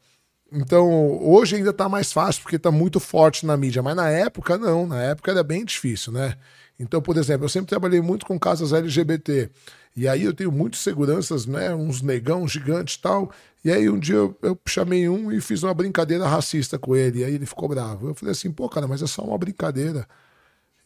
Então, 0.49 0.87
hoje 1.21 1.57
ainda 1.57 1.71
está 1.71 1.89
mais 1.89 2.13
fácil 2.13 2.41
porque 2.41 2.55
está 2.55 2.71
muito 2.71 3.01
forte 3.01 3.45
na 3.45 3.57
mídia, 3.57 3.83
mas 3.83 3.97
na 3.97 4.09
época 4.09 4.57
não, 4.57 4.87
na 4.87 5.03
época 5.03 5.29
era 5.29 5.43
bem 5.43 5.65
difícil, 5.65 6.13
né? 6.13 6.35
Então, 6.79 7.01
por 7.01 7.17
exemplo, 7.17 7.43
eu 7.43 7.49
sempre 7.49 7.67
trabalhei 7.67 7.99
muito 7.99 8.25
com 8.25 8.39
casas 8.39 8.71
LGBT. 8.71 9.49
E 9.95 10.07
aí 10.07 10.23
eu 10.23 10.33
tenho 10.33 10.51
muitos 10.51 10.81
seguranças, 10.81 11.45
né? 11.45 11.73
Uns 11.73 12.01
negão 12.01 12.47
gigantes 12.47 12.97
tal. 12.97 13.31
E 13.63 13.71
aí 13.71 13.89
um 13.89 13.99
dia 13.99 14.15
eu, 14.15 14.37
eu, 14.41 14.59
chamei 14.67 15.09
um 15.09 15.31
e 15.31 15.41
fiz 15.41 15.63
uma 15.63 15.73
brincadeira 15.73 16.27
racista 16.27 16.79
com 16.79 16.95
ele. 16.95 17.19
E 17.19 17.23
aí 17.25 17.33
ele 17.35 17.45
ficou 17.45 17.67
bravo. 17.67 18.07
Eu 18.07 18.15
falei 18.15 18.31
assim, 18.31 18.51
pô, 18.51 18.69
cara, 18.69 18.87
mas 18.87 19.01
é 19.01 19.07
só 19.07 19.23
uma 19.23 19.37
brincadeira. 19.37 20.07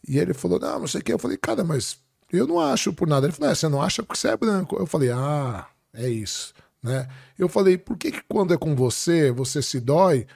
E 0.06 0.18
ele 0.18 0.34
falou, 0.34 0.58
não, 0.58 0.80
não 0.80 0.86
sei 0.86 1.00
o 1.00 1.04
que. 1.04 1.12
Eu 1.12 1.18
falei, 1.18 1.36
cara, 1.36 1.62
mas 1.64 1.98
eu 2.32 2.46
não 2.46 2.58
acho 2.60 2.92
por 2.92 3.06
nada. 3.06 3.26
Ele 3.26 3.32
falou, 3.32 3.50
é, 3.50 3.54
você 3.54 3.68
não 3.68 3.82
acha 3.82 4.02
porque 4.02 4.18
você 4.18 4.28
é 4.28 4.36
branco. 4.36 4.76
Eu 4.76 4.86
falei, 4.86 5.10
ah, 5.10 5.66
é 5.92 6.08
isso. 6.08 6.52
Né? 6.82 7.08
Eu 7.38 7.48
falei, 7.48 7.78
por 7.78 7.96
que, 7.96 8.10
que 8.10 8.22
quando 8.28 8.52
é 8.52 8.58
com 8.58 8.74
você, 8.74 9.30
você 9.30 9.62
se 9.62 9.80
dói? 9.80 10.26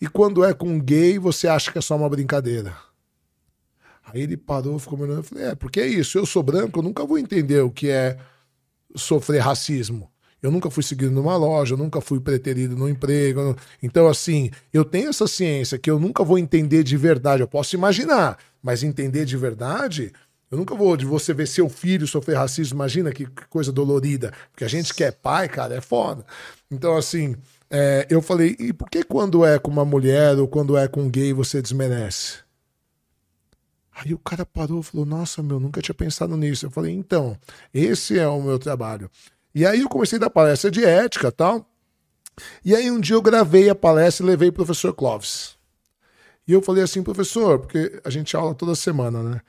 E 0.00 0.08
quando 0.08 0.44
é 0.44 0.54
com 0.54 0.80
gay, 0.80 1.18
você 1.18 1.46
acha 1.48 1.70
que 1.70 1.78
é 1.78 1.80
só 1.82 1.96
uma 1.96 2.08
brincadeira? 2.08 2.74
Aí 4.12 4.22
ele 4.22 4.36
parou, 4.36 4.78
ficou 4.78 4.98
me 4.98 5.04
olhando. 5.04 5.20
Eu 5.20 5.24
falei, 5.24 5.44
é, 5.46 5.54
porque 5.54 5.80
é 5.80 5.86
isso. 5.86 6.18
Eu 6.18 6.26
sou 6.26 6.42
branco, 6.42 6.78
eu 6.78 6.82
nunca 6.82 7.04
vou 7.04 7.18
entender 7.18 7.60
o 7.60 7.70
que 7.70 7.88
é 7.88 8.18
sofrer 8.94 9.40
racismo. 9.40 10.10
Eu 10.42 10.50
nunca 10.50 10.68
fui 10.68 10.82
seguido 10.82 11.12
numa 11.12 11.36
loja, 11.36 11.74
eu 11.74 11.78
nunca 11.78 12.00
fui 12.00 12.18
preterido 12.18 12.76
no 12.76 12.88
emprego. 12.88 13.56
Então, 13.80 14.08
assim, 14.08 14.50
eu 14.72 14.84
tenho 14.84 15.10
essa 15.10 15.28
ciência 15.28 15.78
que 15.78 15.90
eu 15.90 16.00
nunca 16.00 16.24
vou 16.24 16.36
entender 16.36 16.82
de 16.82 16.96
verdade. 16.96 17.42
Eu 17.42 17.48
posso 17.48 17.76
imaginar, 17.76 18.36
mas 18.60 18.82
entender 18.82 19.24
de 19.24 19.36
verdade, 19.36 20.12
eu 20.50 20.58
nunca 20.58 20.74
vou. 20.74 20.96
De 20.96 21.06
você 21.06 21.32
ver 21.32 21.46
seu 21.46 21.68
filho 21.68 22.08
sofrer 22.08 22.36
racismo, 22.36 22.76
imagina 22.76 23.12
que 23.12 23.26
coisa 23.48 23.70
dolorida. 23.70 24.32
Porque 24.50 24.64
a 24.64 24.68
gente 24.68 24.92
que 24.92 25.04
é 25.04 25.12
pai, 25.12 25.48
cara, 25.48 25.76
é 25.76 25.80
foda. 25.80 26.26
Então, 26.68 26.96
assim, 26.96 27.36
é, 27.70 28.06
eu 28.10 28.20
falei, 28.20 28.56
e 28.58 28.72
por 28.72 28.90
que 28.90 29.04
quando 29.04 29.46
é 29.46 29.58
com 29.58 29.70
uma 29.70 29.84
mulher 29.84 30.36
ou 30.38 30.48
quando 30.48 30.76
é 30.76 30.88
com 30.88 31.02
um 31.02 31.10
gay 31.10 31.32
você 31.32 31.62
desmerece? 31.62 32.41
Aí 34.04 34.12
o 34.12 34.18
cara 34.18 34.44
parou 34.44 34.80
e 34.80 34.82
falou: 34.82 35.06
Nossa, 35.06 35.42
meu, 35.42 35.60
nunca 35.60 35.80
tinha 35.80 35.94
pensado 35.94 36.36
nisso. 36.36 36.66
Eu 36.66 36.70
falei: 36.70 36.92
Então, 36.92 37.36
esse 37.72 38.18
é 38.18 38.26
o 38.26 38.42
meu 38.42 38.58
trabalho. 38.58 39.10
E 39.54 39.66
aí 39.66 39.80
eu 39.80 39.88
comecei 39.88 40.18
a 40.22 40.30
palestra 40.30 40.70
de 40.70 40.84
ética 40.84 41.30
tal. 41.30 41.66
E 42.64 42.74
aí 42.74 42.90
um 42.90 42.98
dia 42.98 43.14
eu 43.14 43.22
gravei 43.22 43.68
a 43.68 43.74
palestra 43.74 44.24
e 44.24 44.28
levei 44.28 44.48
o 44.48 44.52
professor 44.52 44.94
Clóvis. 44.94 45.56
E 46.48 46.52
eu 46.52 46.62
falei 46.62 46.82
assim, 46.82 47.02
professor, 47.02 47.58
porque 47.58 48.00
a 48.04 48.10
gente 48.10 48.34
aula 48.34 48.54
toda 48.54 48.74
semana, 48.74 49.22
né? 49.22 49.40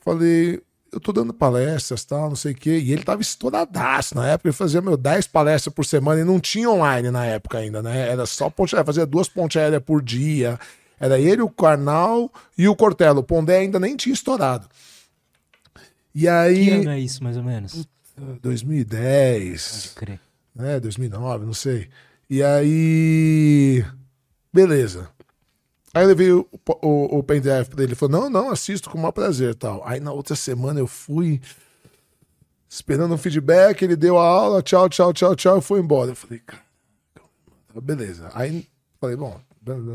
Falei, 0.00 0.60
eu 0.90 0.98
tô 0.98 1.12
dando 1.12 1.32
palestras, 1.32 2.04
tal, 2.04 2.30
não 2.30 2.36
sei 2.36 2.52
o 2.52 2.54
quê. 2.54 2.78
E 2.78 2.92
ele 2.92 3.04
tava 3.04 3.22
estouradaço 3.22 4.14
na 4.14 4.28
época. 4.28 4.48
Ele 4.48 4.56
fazia, 4.56 4.80
meu, 4.80 4.96
10 4.96 5.28
palestras 5.28 5.72
por 5.72 5.84
semana 5.84 6.20
e 6.20 6.24
não 6.24 6.40
tinha 6.40 6.68
online 6.68 7.10
na 7.10 7.24
época 7.24 7.58
ainda, 7.58 7.82
né? 7.82 8.08
Era 8.08 8.26
só 8.26 8.50
ponte 8.50 8.74
aérea, 8.74 8.86
fazia 8.86 9.06
duas 9.06 9.28
pontes 9.28 9.60
aéreas 9.60 9.82
por 9.82 10.02
dia. 10.02 10.58
Era 11.02 11.18
ele, 11.18 11.42
o 11.42 11.50
Carnal 11.50 12.30
e 12.56 12.68
o 12.68 12.76
Cortelo. 12.76 13.18
O 13.18 13.24
Pondé 13.24 13.58
ainda 13.58 13.80
nem 13.80 13.96
tinha 13.96 14.12
estourado. 14.12 14.68
E 16.14 16.28
aí. 16.28 16.66
Que 16.66 16.70
ano 16.70 16.90
é 16.90 17.00
isso, 17.00 17.24
mais 17.24 17.36
ou 17.36 17.42
menos? 17.42 17.88
2010. 18.40 19.94
Pode 19.94 19.94
crer. 19.96 20.20
Né, 20.54 20.78
2009, 20.78 21.44
não 21.44 21.54
sei. 21.54 21.88
E 22.30 22.40
aí. 22.40 23.84
Beleza. 24.52 25.08
Aí 25.92 26.04
eu 26.04 26.08
levei 26.08 26.30
o, 26.30 26.48
o, 26.80 27.18
o 27.18 27.22
pendrive 27.24 27.68
pra 27.68 27.82
ele. 27.82 27.90
Ele 27.90 27.94
falou: 27.96 28.20
Não, 28.20 28.30
não, 28.30 28.50
assisto 28.50 28.88
com 28.88 28.96
o 28.96 29.00
maior 29.00 29.10
prazer 29.10 29.56
tal. 29.56 29.82
Aí 29.84 29.98
na 29.98 30.12
outra 30.12 30.36
semana 30.36 30.78
eu 30.78 30.86
fui 30.86 31.40
esperando 32.70 33.12
um 33.12 33.18
feedback. 33.18 33.82
Ele 33.82 33.96
deu 33.96 34.20
a 34.20 34.24
aula, 34.24 34.62
tchau, 34.62 34.88
tchau, 34.88 35.12
tchau, 35.12 35.34
tchau. 35.34 35.58
E 35.58 35.62
foi 35.62 35.80
embora. 35.80 36.12
Eu 36.12 36.16
falei: 36.16 36.40
Cara, 36.46 36.62
beleza. 37.82 38.30
Aí 38.34 38.68
falei: 39.00 39.16
Bom, 39.16 39.40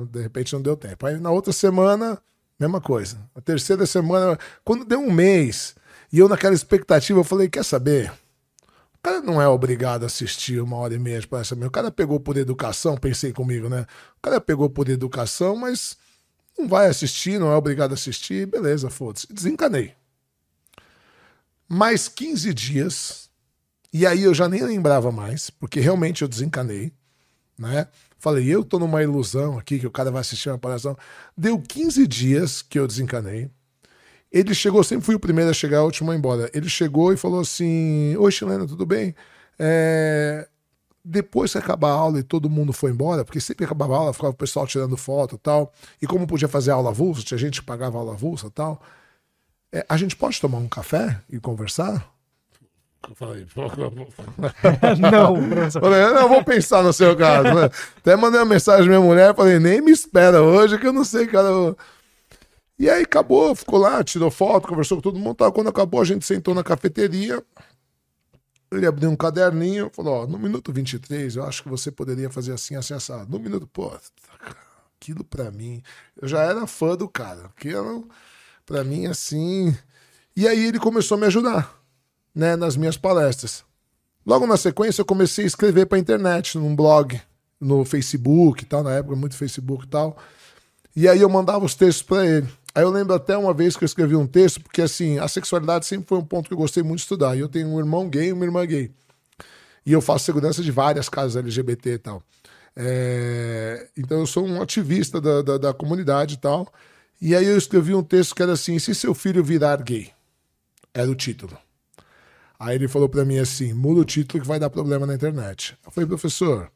de 0.10 0.21
repente 0.21 0.53
não 0.53 0.62
deu 0.62 0.77
tempo. 0.77 1.06
Aí 1.06 1.19
na 1.19 1.32
outra 1.32 1.51
semana, 1.51 2.21
mesma 2.60 2.80
coisa. 2.80 3.19
A 3.36 3.41
terceira 3.41 3.86
semana, 3.86 4.38
quando 4.63 4.86
deu 4.86 4.99
um 4.99 5.12
mês, 5.12 5.75
e 6.12 6.19
eu 6.19 6.30
naquela 6.30 6.56
expectativa, 6.56 7.19
eu 7.19 7.23
falei, 7.23 7.49
quer 7.49 7.63
saber? 7.63 8.12
O 8.95 8.99
cara 9.03 9.21
não 9.21 9.41
é 9.41 9.47
obrigado 9.47 10.03
a 10.03 10.08
assistir 10.08 10.60
uma 10.62 10.77
hora 10.77 10.93
e 10.93 10.99
meia 10.99 11.25
palestra 11.27 11.56
minha. 11.56 11.67
O 11.67 11.71
cara 11.71 11.91
pegou 11.91 12.19
por 12.19 12.38
educação, 12.38 12.97
pensei 12.97 13.32
comigo, 13.32 13.69
né? 13.69 13.86
O 14.17 14.21
cara 14.21 14.41
pegou 14.41 14.69
por 14.69 14.89
educação, 14.89 15.56
mas 15.56 15.97
não 16.58 16.67
vai 16.67 16.88
assistir, 16.88 17.39
não 17.39 17.51
é 17.51 17.56
obrigado 17.56 17.91
a 17.91 17.93
assistir. 17.93 18.47
Beleza, 18.47 18.89
foda-se. 18.89 19.27
Desencanei. 19.32 19.93
Mais 21.69 22.08
15 22.08 22.53
dias, 22.53 23.30
e 23.93 24.06
aí 24.06 24.23
eu 24.23 24.34
já 24.34 24.47
nem 24.47 24.63
lembrava 24.63 25.12
mais, 25.12 25.49
porque 25.49 25.80
realmente 25.80 26.21
eu 26.21 26.27
desencanei, 26.27 26.91
né? 27.58 27.88
Falei, 28.19 28.47
eu 28.47 28.63
tô 28.63 28.80
numa 28.80 29.03
ilusão 29.03 29.58
aqui 29.58 29.80
que 29.80 29.88
o 29.88 29.91
cara 29.91 30.10
vai 30.10 30.21
assistir 30.21 30.49
uma 30.49 30.58
palestra. 30.58 30.95
Deu 31.38 31.60
15 31.62 32.08
dias 32.08 32.62
que 32.62 32.80
eu 32.80 32.88
desencanei. 32.88 33.49
Ele 34.32 34.53
chegou, 34.53 34.84
sempre 34.84 35.06
fui 35.06 35.15
o 35.15 35.19
primeiro 35.19 35.49
a 35.49 35.53
chegar, 35.53 35.82
o 35.84 35.86
último 35.86 36.12
a 36.12 36.15
ir 36.15 36.17
embora. 36.17 36.49
Ele 36.53 36.67
chegou 36.67 37.13
e 37.13 37.17
falou 37.17 37.41
assim: 37.41 38.15
Oi, 38.17 38.32
Chilena, 38.32 38.67
tudo 38.67 38.86
bem? 38.86 39.15
É... 39.58 40.47
Depois 41.03 41.53
que 41.53 41.58
acabar 41.58 41.89
a 41.89 41.93
aula 41.93 42.19
e 42.19 42.23
todo 42.23 42.49
mundo 42.49 42.73
foi 42.73 42.91
embora, 42.91 43.23
porque 43.23 43.39
sempre 43.39 43.63
acabava 43.63 43.95
a 43.95 43.97
aula, 43.97 44.13
ficava 44.13 44.34
o 44.34 44.36
pessoal 44.36 44.67
tirando 44.67 44.97
foto 44.97 45.36
e 45.36 45.38
tal. 45.38 45.71
E 46.01 46.08
como 46.08 46.27
podia 46.27 46.49
fazer 46.49 46.71
aula 46.71 46.89
avulsa, 46.89 47.23
tinha 47.23 47.38
gente 47.38 47.62
que 47.62 47.65
pagava 47.65 47.97
aula 47.97 48.13
avulsa 48.13 48.47
e 48.47 48.51
tal. 48.51 48.82
É, 49.71 49.86
a 49.88 49.95
gente 49.95 50.15
pode 50.17 50.39
tomar 50.41 50.58
um 50.58 50.67
café 50.67 51.21
e 51.30 51.39
conversar? 51.39 52.13
Eu 53.07 53.15
falei, 53.15 53.45
não, 54.99 55.49
professor. 55.49 55.81
Falei, 55.81 56.01
não, 56.13 56.27
vou 56.27 56.43
pensar 56.43 56.83
no 56.83 56.91
seu 56.91 57.15
caso. 57.15 57.43
Né? 57.43 57.69
Até 57.97 58.15
mandei 58.15 58.39
uma 58.39 58.45
mensagem 58.45 58.86
pra 58.86 58.97
minha 58.97 59.07
mulher, 59.07 59.36
falei, 59.36 59.60
nem 59.60 59.81
me 59.81 59.91
espera 59.91 60.41
hoje, 60.41 60.77
que 60.77 60.88
eu 60.88 60.93
não 60.93 61.05
sei, 61.05 61.27
cara. 61.27 61.75
E 62.79 62.89
aí 62.89 63.03
acabou, 63.03 63.55
ficou 63.55 63.79
lá, 63.79 64.03
tirou 64.03 64.29
foto, 64.29 64.67
conversou 64.67 64.97
com 64.97 65.01
todo 65.01 65.19
mundo. 65.19 65.36
Tal. 65.36 65.51
Quando 65.51 65.69
acabou, 65.69 66.01
a 66.01 66.05
gente 66.05 66.25
sentou 66.25 66.53
na 66.53 66.63
cafeteria. 66.63 67.43
Ele 68.71 68.86
abriu 68.86 69.10
um 69.10 69.15
caderninho, 69.15 69.89
falou: 69.93 70.23
Ó, 70.23 70.27
no 70.27 70.38
minuto 70.38 70.73
23, 70.73 71.38
eu 71.38 71.43
acho 71.43 71.63
que 71.63 71.69
você 71.69 71.89
poderia 71.89 72.29
fazer 72.29 72.53
assim, 72.53 72.75
assim, 72.75 72.93
assado. 72.93 73.31
No 73.31 73.39
minuto, 73.39 73.65
pô, 73.67 73.91
aquilo 74.99 75.23
pra 75.23 75.49
mim. 75.49 75.81
Eu 76.21 76.27
já 76.27 76.43
era 76.43 76.67
fã 76.67 76.95
do 76.95 77.07
cara. 77.07 77.45
Aquilo, 77.45 78.07
pra 78.65 78.83
mim, 78.83 79.07
assim. 79.07 79.75
E 80.36 80.47
aí 80.47 80.65
ele 80.67 80.79
começou 80.79 81.17
a 81.17 81.21
me 81.21 81.27
ajudar 81.27 81.76
né, 82.38 82.56
nas 82.56 82.78
minhas 82.78 82.95
palestras. 82.95 83.65
Logo 84.23 84.45
na 84.45 84.58
sequência, 84.58 85.02
eu 85.02 85.06
comecei 85.06 85.45
a 85.45 85.47
escrever 85.47 85.88
para 85.88 85.97
a 85.97 86.00
internet, 86.00 86.56
num 86.56 86.76
blog, 86.76 87.19
no 87.60 87.84
Facebook 87.84 88.63
tal, 88.63 88.84
na 88.84 88.93
época, 88.93 89.15
muito 89.15 89.36
Facebook 89.36 89.86
e 89.86 89.88
tal. 89.88 90.15
E 90.95 91.08
aí 91.08 91.19
eu 91.19 91.30
mandava 91.30 91.65
os 91.65 91.73
textos 91.73 92.04
para 92.04 92.28
ele. 92.28 92.47
Aí 92.76 92.84
eu 92.84 92.91
lembro 92.91 93.15
até 93.15 93.36
uma 93.36 93.56
vez 93.56 93.76
que 93.76 93.84
eu 93.84 93.88
escrevi 93.88 94.15
um 94.15 94.28
texto, 94.28 94.62
porque 94.62 94.84
assim, 94.84 95.17
a 95.17 95.28
sexualidade 95.28 95.88
sempre 95.88 96.06
foi 96.08 96.19
um 96.19 96.23
ponto 96.23 96.47
que 96.47 96.54
eu 96.54 96.58
gostei 96.58 96.84
muito 96.84 96.97
de 96.97 97.04
estudar. 97.06 97.36
E 97.36 97.39
eu 97.39 97.50
tenho 97.50 97.69
um 97.69 97.80
irmão 97.80 98.08
gay 98.08 98.28
e 98.28 98.34
uma 98.34 98.45
irmã 98.45 98.63
gay. 98.67 98.91
E 99.84 99.91
eu 99.91 100.02
faço 100.02 100.26
segurança 100.26 100.62
de 100.62 100.69
várias 100.69 101.10
casas 101.10 101.38
LGBT 101.38 101.93
e 101.93 101.97
tal. 101.97 102.21
É... 102.76 103.88
Então 103.97 104.19
eu 104.19 104.28
sou 104.28 104.45
um 104.45 104.62
ativista 104.62 105.19
da, 105.19 105.41
da, 105.41 105.58
da 105.58 105.73
comunidade 105.73 106.36
e 106.36 106.38
tal. 106.38 106.71
E 107.19 107.36
aí 107.36 107.47
eu 107.47 107.58
escrevi 107.58 107.95
um 107.95 108.04
texto 108.04 108.36
que 108.36 108.43
era 108.43 108.54
assim: 108.54 108.78
se 108.78 108.93
seu 108.93 109.15
filho 109.15 109.43
virar 109.43 109.82
gay? 109.82 110.12
Era 110.93 111.10
o 111.10 111.15
título. 111.15 111.58
Aí 112.59 112.75
ele 112.75 112.87
falou 112.87 113.07
para 113.07 113.25
mim 113.25 113.37
assim: 113.37 113.73
muda 113.73 114.01
o 114.01 114.05
título 114.05 114.41
que 114.41 114.47
vai 114.47 114.59
dar 114.59 114.69
problema 114.69 115.05
na 115.05 115.15
internet. 115.15 115.77
Eu 115.85 115.91
falei, 115.91 116.07
professor, 116.07 116.71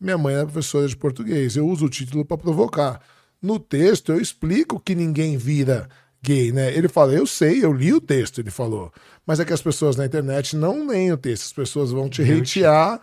minha 0.00 0.16
mãe 0.16 0.34
é 0.34 0.44
professora 0.44 0.86
de 0.86 0.96
português, 0.96 1.56
eu 1.56 1.66
uso 1.66 1.86
o 1.86 1.90
título 1.90 2.24
para 2.24 2.38
provocar. 2.38 3.00
No 3.40 3.58
texto 3.58 4.12
eu 4.12 4.20
explico 4.20 4.80
que 4.80 4.94
ninguém 4.94 5.36
vira 5.36 5.88
gay, 6.22 6.52
né? 6.52 6.72
Ele 6.74 6.88
fala, 6.88 7.12
eu 7.12 7.26
sei, 7.26 7.64
eu 7.64 7.72
li 7.72 7.92
o 7.92 8.00
texto, 8.00 8.40
ele 8.40 8.50
falou. 8.50 8.92
Mas 9.26 9.38
é 9.40 9.44
que 9.44 9.52
as 9.52 9.62
pessoas 9.62 9.96
na 9.96 10.06
internet 10.06 10.56
não 10.56 10.86
leem 10.86 11.12
o 11.12 11.16
texto, 11.16 11.44
as 11.44 11.52
pessoas 11.52 11.90
vão 11.90 12.08
te 12.08 12.22
hatear 12.22 13.00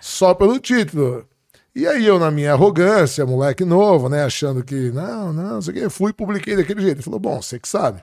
só 0.00 0.34
pelo 0.34 0.58
título. 0.58 1.26
E 1.74 1.86
aí 1.88 2.06
eu, 2.06 2.20
na 2.20 2.30
minha 2.30 2.52
arrogância, 2.52 3.26
moleque 3.26 3.64
novo, 3.64 4.08
né, 4.08 4.22
achando 4.24 4.62
que, 4.62 4.92
não, 4.92 5.32
não, 5.32 5.54
não 5.54 5.62
sei 5.62 5.72
o 5.72 5.76
que, 5.76 5.88
fui 5.88 6.10
e 6.10 6.14
publiquei 6.14 6.54
daquele 6.54 6.80
jeito. 6.80 6.96
Ele 6.98 7.02
falou, 7.02 7.18
bom, 7.18 7.42
você 7.42 7.58
que 7.58 7.68
sabe. 7.68 8.00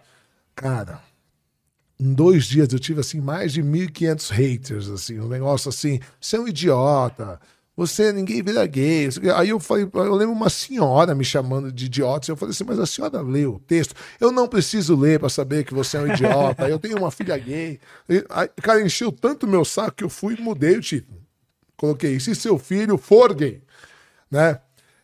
Cara, 0.53 1.01
em 2.01 2.13
dois 2.13 2.45
dias 2.45 2.73
eu 2.73 2.79
tive 2.79 2.99
assim 2.99 3.21
mais 3.21 3.53
de 3.53 3.61
1.500 3.61 4.31
haters, 4.31 4.89
assim, 4.89 5.19
um 5.19 5.27
negócio 5.27 5.69
assim, 5.69 5.99
você 6.19 6.35
é 6.35 6.39
um 6.39 6.47
idiota, 6.47 7.39
você, 7.75 8.11
ninguém 8.11 8.43
vira 8.43 8.65
gay. 8.67 9.09
Aí 9.35 9.49
eu 9.49 9.59
falei, 9.59 9.89
eu 9.91 10.13
lembro 10.15 10.33
uma 10.35 10.49
senhora 10.49 11.15
me 11.15 11.23
chamando 11.23 11.71
de 11.71 11.85
idiota. 11.85 12.29
Eu 12.29 12.35
falei 12.35 12.51
assim, 12.51 12.63
mas 12.65 12.77
a 12.77 12.85
senhora 12.85 13.21
leu 13.21 13.55
o 13.55 13.59
texto. 13.59 13.95
Eu 14.19 14.31
não 14.31 14.47
preciso 14.47 14.95
ler 14.95 15.19
para 15.19 15.29
saber 15.29 15.63
que 15.63 15.73
você 15.73 15.97
é 15.97 16.01
um 16.01 16.07
idiota. 16.07 16.67
eu 16.69 16.77
tenho 16.77 16.97
uma 16.97 17.09
filha 17.09 17.37
gay. 17.37 17.79
Aí, 18.29 18.49
cara, 18.61 18.81
encheu 18.81 19.11
tanto 19.11 19.47
meu 19.47 19.63
saco 19.63 19.93
que 19.93 20.03
eu 20.03 20.09
fui 20.09 20.35
e 20.35 20.41
mudei 20.41 20.77
o 20.77 20.81
título. 20.81 21.21
Coloquei, 21.77 22.19
se 22.19 22.35
seu 22.35 22.59
filho 22.59 22.97
for 22.97 23.33
gay, 23.33 23.63
né? 24.29 24.59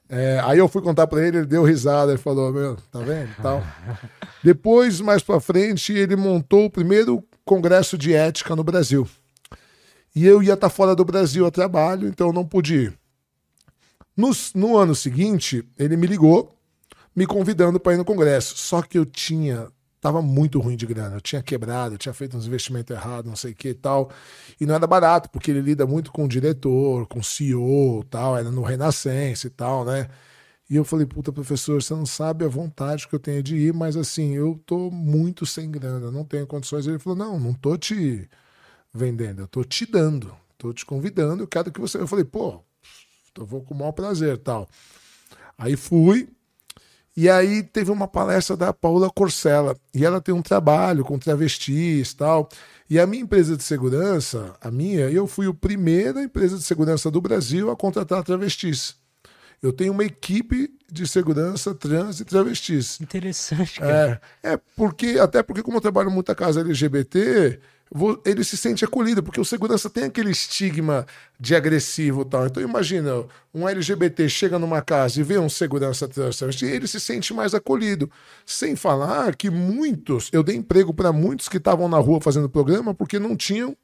É, 0.10 0.40
aí 0.44 0.58
eu 0.58 0.68
fui 0.68 0.82
contar 0.82 1.06
para 1.08 1.26
ele, 1.26 1.40
ele 1.40 1.46
deu 1.46 1.64
risada, 1.64 2.12
ele 2.12 2.22
falou, 2.22 2.52
meu, 2.54 2.78
tá 2.92 3.00
vendo? 3.00 3.30
Tal. 3.42 3.62
Depois, 4.44 5.02
mais 5.02 5.22
para 5.22 5.40
frente, 5.40 5.92
ele 5.92 6.16
montou 6.16 6.66
o 6.66 6.70
primeiro 6.70 7.24
congresso 7.44 7.98
de 7.98 8.14
ética 8.14 8.56
no 8.56 8.64
Brasil. 8.64 9.08
E 10.16 10.26
eu 10.26 10.42
ia 10.42 10.54
estar 10.54 10.70
tá 10.70 10.74
fora 10.74 10.96
do 10.96 11.06
Brasil 11.06 11.46
a 11.46 11.52
trabalho, 11.52 12.08
então 12.08 12.28
eu 12.28 12.34
não 12.34 12.46
pude 12.46 12.76
ir. 12.76 13.00
No, 14.16 14.32
no 14.56 14.78
ano 14.78 14.96
seguinte, 14.96 15.64
ele 15.78 15.96
me 15.96 16.08
ligou, 16.08 16.52
me 17.16 17.28
convidando 17.28 17.80
para 17.80 17.94
ir 17.94 17.98
no 17.98 18.06
congresso. 18.06 18.58
Só 18.58 18.82
que 18.82 18.98
eu 18.98 19.06
tinha. 19.06 19.68
Tava 20.08 20.22
muito 20.22 20.62
ruim 20.62 20.78
de 20.78 20.86
grana. 20.86 21.18
Eu 21.18 21.20
tinha 21.20 21.44
quebrado, 21.44 21.96
eu 21.96 21.98
tinha 21.98 22.14
feito 22.14 22.38
uns 22.38 22.48
investimentos 22.48 22.96
errados, 22.96 23.30
não 23.30 23.36
sei 23.36 23.52
o 23.52 23.56
que 23.56 23.68
e 23.68 23.74
tal. 23.74 24.10
E 24.58 24.66
não 24.66 24.74
era 24.74 24.88
barato, 24.88 25.30
porque 25.30 25.52
ele 25.52 25.60
lida 25.60 25.86
muito 25.86 26.14
com 26.14 26.24
o 26.24 26.30
diretor, 26.30 27.06
com 27.08 27.20
o 27.20 27.24
CEO 27.24 28.06
tal, 28.06 28.38
era 28.38 28.50
no 28.50 28.62
Renascença 28.62 29.48
e 29.48 29.50
tal, 29.50 29.84
né? 29.84 30.08
E 30.70 30.78
eu 30.78 30.86
falei, 30.86 31.06
puta, 31.06 31.34
professor, 31.34 31.84
você 31.84 31.94
não 31.94 32.06
sabe 32.06 32.46
a 32.46 32.48
vontade 32.48 33.06
que 33.06 33.14
eu 33.14 33.20
tenho 33.20 33.44
de 33.44 33.58
ir, 33.58 33.74
mas 33.74 33.98
assim, 33.98 34.34
eu 34.34 34.58
tô 34.66 34.90
muito 34.90 35.46
sem 35.46 35.70
grana, 35.70 36.10
não 36.10 36.24
tenho 36.24 36.48
condições. 36.48 36.88
Ele 36.88 37.00
falou, 37.00 37.20
não, 37.20 37.38
não 37.38 37.54
tô 37.54 37.76
te 37.78 38.30
vendendo, 38.94 39.42
eu 39.42 39.48
tô 39.50 39.62
te 39.62 39.86
dando, 39.86 40.34
tô 40.58 40.72
te 40.72 40.86
convidando, 40.86 41.44
eu 41.44 41.48
quero 41.48 41.70
que 41.70 41.82
você. 41.82 41.98
Eu 41.98 42.08
falei, 42.08 42.24
pô, 42.24 42.62
eu 43.38 43.46
vou 43.46 43.62
com 43.62 43.74
o 43.74 43.78
maior 43.78 43.92
prazer 43.92 44.38
tal. 44.38 44.70
Aí 45.58 45.76
fui, 45.76 46.30
e 47.18 47.28
aí 47.28 47.64
teve 47.64 47.90
uma 47.90 48.08
palestra 48.08 48.56
da 48.56 48.72
Paula 48.72 49.10
Corsella, 49.10 49.76
e 49.92 50.06
ela 50.06 50.22
tem 50.22 50.36
um 50.36 50.42
trabalho 50.44 51.04
com 51.04 51.18
travestis 51.18 52.14
tal. 52.14 52.48
E 52.88 53.00
a 53.00 53.08
minha 53.08 53.24
empresa 53.24 53.58
de 53.58 53.64
segurança, 53.64 54.56
a 54.62 54.70
minha, 54.70 55.10
eu 55.10 55.26
fui 55.26 55.48
a 55.48 55.54
primeira 55.54 56.22
empresa 56.22 56.58
de 56.58 56.64
segurança 56.64 57.10
do 57.10 57.20
Brasil 57.20 57.72
a 57.72 57.76
contratar 57.76 58.24
travestis. 58.24 58.96
Eu 59.64 59.74
tenho 59.74 59.94
uma 59.94 60.06
equipe 60.06 60.70
de 60.92 61.08
segurança 61.08 61.74
trans 61.74 62.20
e 62.20 62.26
travestis. 62.26 63.02
Interessante, 63.02 63.80
cara. 63.80 64.22
É, 64.44 64.54
é 64.54 64.60
porque, 64.76 65.18
até 65.20 65.42
porque, 65.42 65.64
como 65.64 65.78
eu 65.78 65.82
trabalho 65.82 66.12
muita 66.12 66.36
casa 66.36 66.62
LGBT, 66.62 67.60
ele 68.26 68.44
se 68.44 68.58
sente 68.58 68.84
acolhido, 68.84 69.24
porque 69.24 69.40
o 69.40 69.46
segurança 69.46 69.90
tem 69.90 70.06
aquele 70.06 70.32
estigma 70.32 71.06
de 71.40 71.56
agressivo 71.56 72.22
e 72.22 72.26
tal. 72.26 72.46
Então 72.46 72.62
imagina, 72.62 73.26
um 73.54 73.68
LGBT 73.68 74.28
chega 74.28 74.60
numa 74.60 74.82
casa 74.82 75.20
e 75.20 75.24
vê 75.24 75.38
um 75.38 75.50
segurança 75.50 76.08
trans, 76.08 76.42
ele 76.62 76.88
se 76.88 77.00
sente 77.00 77.34
mais 77.34 77.54
acolhido. 77.54 78.10
Sem 78.46 78.76
falar 78.76 79.36
que 79.36 79.50
muitos, 79.50 80.30
eu 80.34 80.44
dei 80.44 80.56
emprego 80.56 80.94
para 80.94 81.14
muitos 81.14 81.48
que 81.48 81.58
estavam 81.58 81.88
na 81.88 81.98
rua 81.98 82.20
fazendo 82.20 82.50
programa 82.50 82.94
porque 82.94 83.20
não 83.20 83.36
tinham 83.36 83.76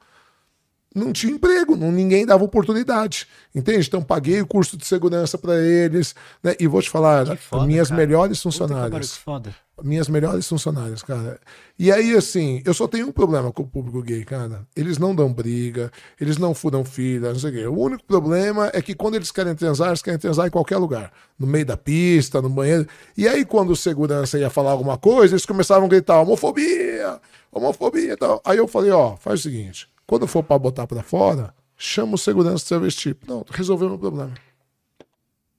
não 0.94 1.12
tinha 1.12 1.34
emprego, 1.34 1.76
não, 1.76 1.92
ninguém 1.92 2.26
dava 2.26 2.44
oportunidade. 2.44 3.28
Entende? 3.54 3.88
Então 3.88 4.02
paguei 4.02 4.42
o 4.42 4.48
curso 4.48 4.78
de 4.78 4.86
segurança 4.86 5.38
para 5.38 5.60
eles, 5.60 6.14
né? 6.44 6.56
E 6.60 6.68
vou 6.68 6.82
te 6.82 6.90
falar, 6.90 7.36
foda, 7.38 7.66
minhas 7.66 7.90
cara. 7.90 8.02
melhores 8.02 8.42
funcionárias. 8.42 9.18
Foda. 9.18 9.56
Minhas 9.82 10.08
melhores 10.08 10.48
funcionárias, 10.48 11.02
cara. 11.02 11.40
E 11.80 11.92
aí, 11.92 12.16
assim, 12.16 12.62
eu 12.64 12.76
só 12.76 12.88
tenho 12.88 13.08
um 13.08 13.12
problema 13.12 13.52
com 13.52 13.64
o 13.64 13.68
público 13.68 14.04
gay, 14.04 14.24
cara. 14.24 14.68
Eles 14.76 15.00
não 15.00 15.16
dão 15.16 15.34
briga, 15.34 15.92
eles 16.22 16.38
não 16.38 16.54
furam 16.54 16.86
filha, 16.86 17.34
não 17.34 17.40
sei 17.40 17.50
o 17.50 17.54
quê. 17.54 17.68
O 17.68 17.80
único 17.80 18.04
problema 18.04 18.70
é 18.72 18.82
que 18.84 18.94
quando 18.94 19.16
eles 19.16 19.32
querem 19.32 19.56
transar, 19.56 19.88
eles 19.90 20.04
querem 20.04 20.20
transar 20.20 20.46
em 20.46 20.52
qualquer 20.52 20.78
lugar. 20.78 21.12
No 21.40 21.48
meio 21.48 21.66
da 21.66 21.76
pista, 21.76 22.40
no 22.40 22.50
banheiro. 22.50 22.88
E 23.18 23.28
aí, 23.28 23.44
quando 23.44 23.72
o 23.72 23.76
segurança 23.76 24.38
ia 24.38 24.50
falar 24.50 24.72
alguma 24.72 24.98
coisa, 24.98 25.34
eles 25.34 25.46
começavam 25.46 25.86
a 25.86 25.90
gritar 25.90 26.22
homofobia, 26.22 27.20
homofobia 27.52 28.14
e 28.14 28.18
tal. 28.18 28.42
Aí 28.46 28.60
eu 28.60 28.68
falei, 28.68 28.92
ó, 28.92 29.18
faz 29.18 29.40
o 29.40 29.44
seguinte 29.44 29.93
quando 30.06 30.28
for 30.28 30.44
para 30.44 30.60
botar 30.60 30.88
para 30.88 31.04
fora, 31.04 31.54
chama 31.78 32.16
o 32.16 32.18
segurança 32.18 32.64
de 32.64 32.66
travesti. 32.66 33.18
Não, 33.28 33.46
resolveu 33.50 33.90
meu 33.90 34.00
problema. 34.00 34.34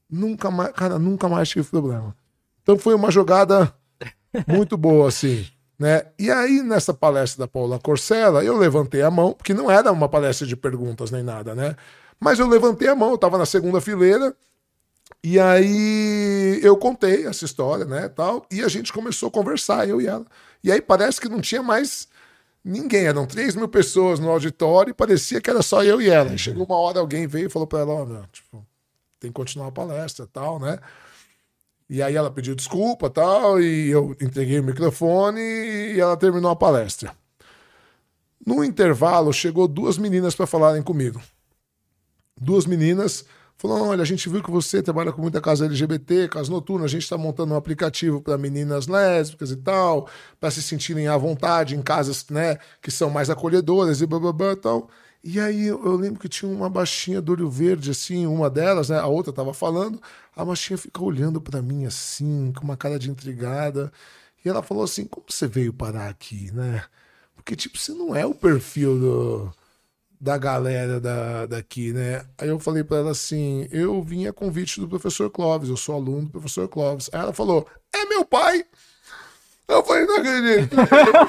Nunca 0.08 0.50
mais, 0.50 0.72
cara, 0.72 0.98
nunca 0.98 1.28
mais 1.28 1.48
tive 1.48 1.68
problema. 1.68 2.14
Então 2.62 2.78
foi 2.78 2.94
uma 2.94 3.10
jogada 3.10 3.74
muito 4.46 4.76
boa, 4.76 5.08
assim. 5.08 5.46
Né? 5.78 6.06
E 6.18 6.30
aí, 6.30 6.62
nessa 6.62 6.94
palestra 6.94 7.44
da 7.44 7.48
Paula 7.48 7.78
Corsella, 7.78 8.44
eu 8.44 8.56
levantei 8.56 9.02
a 9.02 9.10
mão, 9.10 9.32
porque 9.32 9.52
não 9.52 9.70
era 9.70 9.90
uma 9.90 10.08
palestra 10.08 10.46
de 10.46 10.56
perguntas 10.56 11.10
nem 11.10 11.22
nada, 11.22 11.54
né? 11.54 11.74
Mas 12.20 12.38
eu 12.38 12.46
levantei 12.46 12.88
a 12.88 12.94
mão, 12.94 13.10
eu 13.10 13.18
tava 13.18 13.36
na 13.36 13.44
segunda 13.44 13.80
fileira, 13.80 14.34
e 15.22 15.38
aí 15.40 16.60
eu 16.62 16.76
contei 16.76 17.26
essa 17.26 17.44
história, 17.44 17.84
né, 17.84 18.08
tal, 18.08 18.46
e 18.50 18.62
a 18.62 18.68
gente 18.68 18.92
começou 18.92 19.28
a 19.28 19.32
conversar, 19.32 19.88
eu 19.88 20.00
e 20.00 20.06
ela. 20.06 20.24
E 20.62 20.70
aí 20.70 20.80
parece 20.80 21.20
que 21.20 21.28
não 21.28 21.40
tinha 21.40 21.62
mais 21.62 22.08
Ninguém, 22.64 23.04
eram 23.04 23.26
3 23.26 23.56
mil 23.56 23.68
pessoas 23.68 24.18
no 24.18 24.30
auditório 24.30 24.90
e 24.90 24.94
parecia 24.94 25.40
que 25.40 25.50
era 25.50 25.60
só 25.60 25.84
eu 25.84 26.00
e 26.00 26.08
ela. 26.08 26.32
E 26.32 26.38
chegou 26.38 26.64
uma 26.64 26.76
hora, 26.76 26.98
alguém 26.98 27.26
veio 27.26 27.46
e 27.46 27.50
falou 27.50 27.68
para 27.68 27.80
ela: 27.80 28.02
oh, 28.02 28.26
tipo, 28.32 28.66
tem 29.20 29.30
que 29.30 29.34
continuar 29.34 29.68
a 29.68 29.72
palestra 29.72 30.26
tal, 30.26 30.58
né? 30.58 30.78
E 31.90 32.02
aí 32.02 32.16
ela 32.16 32.30
pediu 32.30 32.54
desculpa 32.54 33.10
tal, 33.10 33.60
e 33.60 33.90
eu 33.90 34.16
entreguei 34.18 34.58
o 34.58 34.64
microfone 34.64 35.40
e 35.40 36.00
ela 36.00 36.16
terminou 36.16 36.50
a 36.50 36.56
palestra. 36.56 37.14
No 38.46 38.64
intervalo, 38.64 39.32
chegou 39.32 39.68
duas 39.68 39.98
meninas 39.98 40.34
para 40.34 40.46
falarem 40.46 40.82
comigo. 40.82 41.20
Duas 42.40 42.64
meninas 42.64 43.26
Falou: 43.56 43.88
olha, 43.88 44.02
a 44.02 44.04
gente 44.04 44.28
viu 44.28 44.42
que 44.42 44.50
você 44.50 44.82
trabalha 44.82 45.12
com 45.12 45.22
muita 45.22 45.40
casa 45.40 45.64
LGBT, 45.66 46.28
casa 46.28 46.50
noturna, 46.50 46.84
a 46.84 46.88
gente 46.88 47.02
está 47.02 47.16
montando 47.16 47.54
um 47.54 47.56
aplicativo 47.56 48.20
para 48.20 48.36
meninas 48.36 48.86
lésbicas 48.86 49.50
e 49.50 49.56
tal, 49.56 50.08
para 50.40 50.50
se 50.50 50.62
sentirem 50.62 51.08
à 51.08 51.16
vontade 51.16 51.76
em 51.76 51.82
casas 51.82 52.26
né, 52.30 52.58
que 52.82 52.90
são 52.90 53.10
mais 53.10 53.30
acolhedoras 53.30 54.00
e 54.00 54.06
blá 54.06 54.18
blá 54.18 54.32
blá 54.32 54.52
e 54.52 54.56
tal. 54.56 54.90
E 55.22 55.40
aí 55.40 55.68
eu 55.68 55.96
lembro 55.96 56.20
que 56.20 56.28
tinha 56.28 56.50
uma 56.50 56.68
baixinha 56.68 57.20
do 57.22 57.32
olho 57.32 57.48
verde, 57.48 57.90
assim, 57.90 58.26
uma 58.26 58.50
delas, 58.50 58.90
né? 58.90 58.98
A 58.98 59.06
outra 59.06 59.30
estava 59.30 59.54
falando, 59.54 60.00
a 60.36 60.44
baixinha 60.44 60.76
ficou 60.76 61.08
olhando 61.08 61.40
para 61.40 61.62
mim 61.62 61.86
assim, 61.86 62.52
com 62.52 62.64
uma 62.64 62.76
cara 62.76 62.98
de 62.98 63.10
intrigada. 63.10 63.90
E 64.44 64.48
ela 64.48 64.62
falou 64.62 64.84
assim: 64.84 65.06
como 65.06 65.26
você 65.28 65.46
veio 65.48 65.72
parar 65.72 66.08
aqui, 66.10 66.50
né? 66.52 66.84
Porque, 67.34 67.56
tipo, 67.56 67.78
você 67.78 67.92
não 67.92 68.14
é 68.16 68.26
o 68.26 68.34
perfil 68.34 68.98
do 68.98 69.52
da 70.24 70.38
galera 70.38 70.98
da, 70.98 71.44
daqui, 71.44 71.92
né? 71.92 72.24
Aí 72.38 72.48
eu 72.48 72.58
falei 72.58 72.82
para 72.82 72.96
ela 72.96 73.10
assim: 73.10 73.68
eu 73.70 74.02
vim 74.02 74.26
a 74.26 74.32
convite 74.32 74.80
do 74.80 74.88
professor 74.88 75.28
Clóvis, 75.28 75.68
eu 75.68 75.76
sou 75.76 75.94
aluno 75.94 76.22
do 76.22 76.30
professor 76.30 76.66
Clóvis. 76.66 77.10
Aí 77.12 77.20
ela 77.20 77.32
falou: 77.34 77.68
é 77.94 78.06
meu 78.06 78.24
pai? 78.24 78.64
Eu 79.68 79.84
falei, 79.84 80.06
não 80.06 80.16
acredito. 80.16 80.76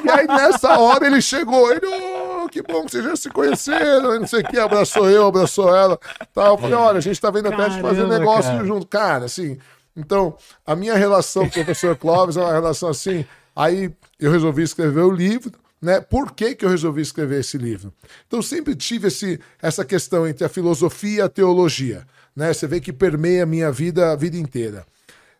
e 0.05 0.09
aí 0.09 0.27
nessa 0.27 0.77
hora 0.79 1.07
ele 1.07 1.21
chegou, 1.21 1.71
ele, 1.71 1.85
oh, 1.85 2.47
que 2.49 2.61
bom 2.61 2.85
que 2.85 2.91
vocês 2.91 3.03
já 3.03 3.15
se 3.15 3.29
conheceram, 3.29 4.19
não 4.19 4.27
sei 4.27 4.41
o 4.41 4.43
que, 4.45 4.57
abraçou 4.57 5.09
eu, 5.09 5.27
abraçou 5.27 5.73
ela. 5.73 5.97
Tá, 6.33 6.47
eu 6.47 6.57
falei, 6.57 6.75
olha, 6.75 6.97
a 6.97 7.01
gente 7.01 7.19
tá 7.19 7.29
vendo 7.29 7.47
até 7.47 7.69
de 7.69 7.81
fazer 7.81 8.07
negócio 8.07 8.51
cara. 8.51 8.65
junto. 8.65 8.87
Cara, 8.87 9.25
assim, 9.25 9.57
então, 9.95 10.37
a 10.65 10.75
minha 10.75 10.95
relação 10.95 11.49
com 11.49 11.61
o 11.61 11.65
professor 11.65 11.95
Clóvis 11.97 12.37
é 12.37 12.41
uma 12.41 12.51
relação 12.51 12.89
assim. 12.89 13.25
Aí 13.55 13.93
eu 14.19 14.31
resolvi 14.31 14.63
escrever 14.63 15.01
o 15.01 15.11
livro 15.11 15.53
né? 15.85 16.01
Por 16.01 16.31
que, 16.31 16.55
que 16.55 16.65
eu 16.65 16.69
resolvi 16.69 17.01
escrever 17.01 17.41
esse 17.41 17.57
livro? 17.57 17.93
Então, 18.27 18.41
sempre 18.41 18.75
tive 18.75 19.07
esse, 19.07 19.39
essa 19.61 19.85
questão 19.85 20.27
entre 20.27 20.43
a 20.43 20.49
filosofia 20.49 21.19
e 21.19 21.21
a 21.21 21.29
teologia. 21.29 22.05
Né? 22.35 22.51
Você 22.51 22.65
vê 22.65 22.81
que 22.81 22.91
permeia 22.91 23.43
a 23.43 23.45
minha 23.45 23.71
vida 23.71 24.11
a 24.11 24.15
vida 24.15 24.35
inteira. 24.35 24.85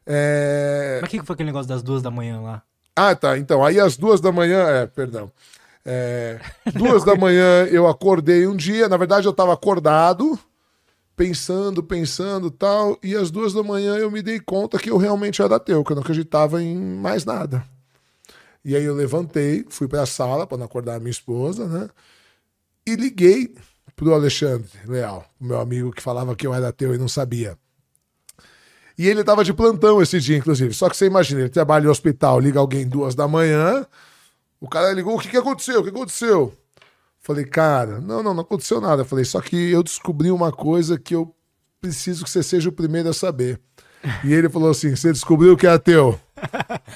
É... 0.05 0.99
Mas 1.01 1.09
o 1.09 1.11
que 1.11 1.25
foi 1.25 1.33
aquele 1.33 1.47
negócio 1.47 1.67
das 1.67 1.81
duas 1.81 2.03
da 2.03 2.11
manhã 2.11 2.39
lá? 2.39 2.61
Ah, 2.95 3.15
tá. 3.15 3.37
Então, 3.37 3.65
aí 3.65 3.79
às 3.79 3.97
duas 3.97 4.21
da 4.21 4.31
manhã, 4.31 4.59
é, 4.59 4.85
perdão. 4.85 5.31
É, 5.83 6.39
duas 6.73 7.03
da 7.03 7.15
manhã 7.15 7.65
eu 7.65 7.87
acordei 7.87 8.47
um 8.47 8.55
dia, 8.55 8.87
na 8.87 8.97
verdade 8.97 9.27
eu 9.27 9.31
estava 9.31 9.53
acordado, 9.53 10.39
pensando, 11.15 11.83
pensando 11.83 12.49
tal, 12.49 12.97
e 13.03 13.15
às 13.15 13.29
duas 13.29 13.53
da 13.53 13.61
manhã 13.61 13.95
eu 13.95 14.09
me 14.09 14.21
dei 14.21 14.39
conta 14.39 14.79
que 14.79 14.89
eu 14.89 14.97
realmente 14.97 15.41
era 15.41 15.57
ateu, 15.57 15.83
que 15.83 15.91
eu 15.91 15.95
não 15.95 16.03
acreditava 16.03 16.61
em 16.61 16.75
mais 16.75 17.25
nada. 17.25 17.63
E 18.65 18.75
aí 18.75 18.83
eu 18.83 18.95
levantei, 18.95 19.63
fui 19.69 19.87
para 19.87 20.01
a 20.01 20.05
sala 20.07 20.47
para 20.47 20.57
não 20.57 20.65
acordar 20.65 20.95
a 20.95 20.99
minha 20.99 21.11
esposa, 21.11 21.67
né? 21.67 21.87
E 22.85 22.95
liguei 22.95 23.53
pro 23.95 24.11
Alexandre 24.13 24.67
Leal, 24.87 25.23
meu 25.39 25.59
amigo 25.59 25.91
que 25.91 26.01
falava 26.01 26.35
que 26.35 26.47
eu 26.47 26.53
era 26.53 26.69
ateu 26.69 26.95
e 26.95 26.97
não 26.97 27.07
sabia. 27.07 27.55
E 28.97 29.07
ele 29.07 29.21
estava 29.21 29.43
de 29.43 29.53
plantão 29.53 30.01
esse 30.01 30.19
dia, 30.19 30.37
inclusive. 30.37 30.73
Só 30.73 30.89
que 30.89 30.97
você 30.97 31.05
imagina, 31.05 31.41
ele 31.41 31.49
trabalha 31.49 31.85
em 31.85 31.89
hospital, 31.89 32.39
liga 32.39 32.59
alguém 32.59 32.87
duas 32.87 33.13
da 33.13 33.27
manhã, 33.27 33.85
o 34.59 34.67
cara 34.67 34.91
ligou, 34.93 35.15
o 35.15 35.19
que, 35.19 35.29
que 35.29 35.37
aconteceu? 35.37 35.81
O 35.81 35.83
que 35.83 35.89
aconteceu? 35.89 36.51
Falei, 37.19 37.45
cara, 37.45 38.01
não, 38.01 38.23
não, 38.23 38.33
não 38.33 38.41
aconteceu 38.41 38.81
nada. 38.81 39.05
Falei, 39.05 39.25
só 39.25 39.41
que 39.41 39.55
eu 39.71 39.83
descobri 39.83 40.31
uma 40.31 40.51
coisa 40.51 40.97
que 40.97 41.13
eu 41.13 41.35
preciso 41.79 42.23
que 42.23 42.31
você 42.31 42.41
seja 42.41 42.69
o 42.69 42.71
primeiro 42.71 43.09
a 43.09 43.13
saber. 43.13 43.59
E 44.23 44.33
ele 44.33 44.49
falou 44.49 44.69
assim: 44.69 44.95
você 44.95 45.11
descobriu 45.11 45.57
que 45.57 45.67
é 45.67 45.71
ateu? 45.71 46.19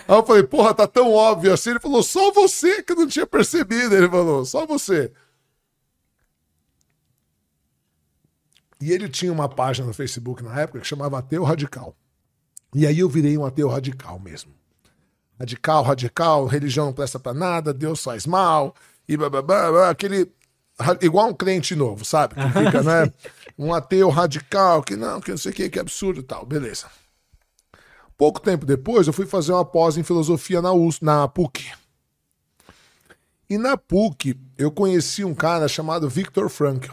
Aí 0.08 0.16
eu 0.16 0.26
falei, 0.26 0.44
porra, 0.44 0.74
tá 0.74 0.88
tão 0.88 1.12
óbvio 1.14 1.54
assim. 1.54 1.72
Ele 1.72 1.80
falou, 1.80 2.04
só 2.04 2.32
você 2.32 2.84
que 2.84 2.94
não 2.94 3.08
tinha 3.08 3.26
percebido. 3.26 3.96
Ele 3.96 4.10
falou, 4.10 4.46
só 4.46 4.66
você. 4.66 5.12
E 8.82 8.92
ele 8.92 9.10
tinha 9.10 9.32
uma 9.32 9.50
página 9.50 9.88
no 9.88 9.94
Facebook 9.94 10.42
na 10.44 10.62
época 10.62 10.80
que 10.80 10.88
chamava 10.88 11.20
Ateu 11.20 11.44
Radical. 11.44 11.96
E 12.74 12.86
aí 12.86 13.00
eu 13.00 13.10
virei 13.10 13.38
um 13.38 13.46
ateu 13.46 13.68
radical 13.68 14.20
mesmo. 14.20 14.54
Radical, 15.40 15.84
radical, 15.84 16.46
religião 16.46 16.88
não 16.88 16.94
presta 16.94 17.20
pra 17.20 17.34
nada, 17.34 17.74
Deus 17.74 18.04
faz 18.04 18.28
mal, 18.28 18.76
e 19.08 19.18
blá, 19.18 19.30
blá, 19.30 19.42
blá, 19.42 19.72
blá, 19.72 19.90
aquele. 19.90 20.32
Igual 21.02 21.30
um 21.30 21.34
crente 21.34 21.76
novo, 21.76 22.06
sabe? 22.06 22.36
Que 22.36 22.42
fica, 22.42 22.84
né? 22.84 23.12
Um 23.58 23.74
ateu 23.74 24.10
radical, 24.10 24.84
que 24.84 24.96
não, 24.96 25.20
que 25.20 25.32
não 25.32 25.38
sei 25.38 25.52
o 25.52 25.56
que, 25.56 25.70
que 25.70 25.80
absurdo 25.80 26.20
e 26.20 26.24
tal. 26.24 26.46
Beleza. 26.46 26.88
Pouco 28.20 28.42
tempo 28.42 28.66
depois, 28.66 29.08
eu 29.08 29.14
fui 29.14 29.26
fazer 29.26 29.54
uma 29.54 29.64
pós 29.64 29.96
em 29.96 30.04
filosofia 30.04 30.62
na, 30.62 30.74
US, 30.74 31.00
na 31.00 31.26
PUC. 31.26 31.72
E 33.50 33.58
na 33.58 33.78
PUC, 33.78 34.38
eu 34.58 34.70
conheci 34.70 35.24
um 35.24 35.34
cara 35.34 35.70
chamado 35.70 36.10
Viktor 36.10 36.50
Frankl, 36.50 36.92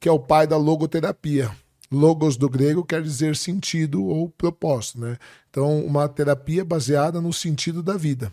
que 0.00 0.08
é 0.08 0.12
o 0.12 0.18
pai 0.18 0.46
da 0.46 0.56
logoterapia. 0.56 1.54
Logos 1.92 2.38
do 2.38 2.48
grego 2.48 2.82
quer 2.82 3.02
dizer 3.02 3.36
sentido 3.36 4.02
ou 4.02 4.30
propósito, 4.30 5.00
né? 5.00 5.18
Então, 5.50 5.84
uma 5.84 6.08
terapia 6.08 6.64
baseada 6.64 7.20
no 7.20 7.30
sentido 7.30 7.82
da 7.82 7.98
vida. 7.98 8.32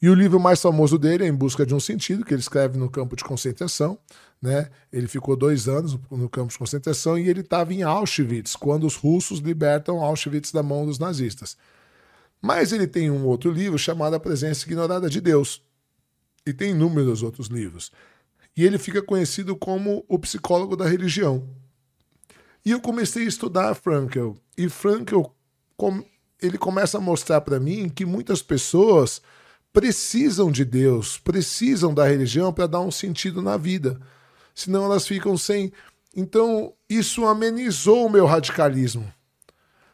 E 0.00 0.08
o 0.08 0.14
livro 0.14 0.38
mais 0.38 0.62
famoso 0.62 0.96
dele 0.96 1.24
é 1.24 1.26
Em 1.26 1.34
Busca 1.34 1.66
de 1.66 1.74
um 1.74 1.80
Sentido, 1.80 2.24
que 2.24 2.32
ele 2.32 2.40
escreve 2.40 2.78
no 2.78 2.88
campo 2.88 3.16
de 3.16 3.24
concentração. 3.24 3.98
Né? 4.40 4.68
Ele 4.92 5.08
ficou 5.08 5.36
dois 5.36 5.66
anos 5.68 5.98
no 6.10 6.28
campo 6.28 6.52
de 6.52 6.58
concentração 6.58 7.18
e 7.18 7.28
ele 7.28 7.40
estava 7.40 7.74
em 7.74 7.82
Auschwitz, 7.82 8.54
quando 8.54 8.86
os 8.86 8.94
russos 8.94 9.40
libertam 9.40 10.02
Auschwitz 10.02 10.52
da 10.52 10.62
mão 10.62 10.86
dos 10.86 10.98
nazistas. 10.98 11.56
Mas 12.40 12.72
ele 12.72 12.86
tem 12.86 13.10
um 13.10 13.26
outro 13.26 13.50
livro 13.50 13.78
chamado 13.78 14.14
A 14.14 14.20
Presença 14.20 14.64
Ignorada 14.64 15.10
de 15.10 15.20
Deus. 15.20 15.62
E 16.46 16.52
tem 16.52 16.70
inúmeros 16.70 17.22
outros 17.22 17.48
livros. 17.48 17.90
E 18.56 18.64
ele 18.64 18.78
fica 18.78 19.02
conhecido 19.02 19.56
como 19.56 20.04
o 20.08 20.18
psicólogo 20.18 20.76
da 20.76 20.88
religião. 20.88 21.48
E 22.64 22.70
eu 22.70 22.80
comecei 22.80 23.24
a 23.24 23.28
estudar 23.28 23.74
Frankl. 23.74 24.32
E 24.56 24.68
Frankl, 24.68 25.22
ele 26.40 26.58
começa 26.58 26.98
a 26.98 27.00
mostrar 27.00 27.40
para 27.40 27.58
mim 27.60 27.88
que 27.88 28.04
muitas 28.04 28.40
pessoas 28.40 29.20
precisam 29.72 30.50
de 30.50 30.64
Deus, 30.64 31.18
precisam 31.18 31.92
da 31.92 32.06
religião 32.06 32.52
para 32.52 32.66
dar 32.66 32.80
um 32.80 32.90
sentido 32.90 33.42
na 33.42 33.56
vida. 33.56 34.00
Senão 34.58 34.86
elas 34.86 35.06
ficam 35.06 35.36
sem. 35.36 35.72
Então, 36.16 36.74
isso 36.90 37.24
amenizou 37.24 38.06
o 38.06 38.10
meu 38.10 38.26
radicalismo. 38.26 39.12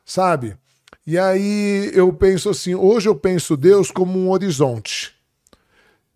Sabe? 0.06 0.56
E 1.06 1.18
aí 1.18 1.90
eu 1.92 2.10
penso 2.14 2.48
assim, 2.48 2.74
hoje 2.74 3.06
eu 3.06 3.14
penso 3.14 3.58
Deus 3.58 3.90
como 3.90 4.18
um 4.18 4.30
horizonte. 4.30 5.14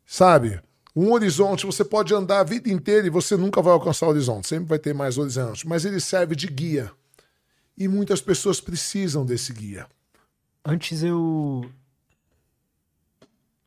Sabe? 0.07 0.63
Um 0.97 1.13
horizonte, 1.13 1.67
você 1.67 1.85
pode 1.85 2.15
andar 2.15 2.41
a 2.41 2.45
vida 2.45 2.71
inteira 2.71 3.07
e 3.07 3.11
você 3.11 3.37
nunca 3.37 3.61
vai 3.61 3.75
alcançar 3.75 4.07
o 4.07 4.09
horizonte, 4.09 4.49
sempre 4.49 4.65
vai 4.65 4.79
ter 4.79 4.95
mais 4.95 5.19
horizonte, 5.19 5.69
mas 5.69 5.85
ele 5.85 6.01
serve 6.01 6.35
de 6.35 6.47
guia. 6.47 6.91
E 7.77 7.87
muitas 7.87 8.23
pessoas 8.23 8.63
precisam 8.63 9.27
desse 9.27 9.53
guia. 9.53 9.87
Antes 10.65 11.03
eu 11.03 11.71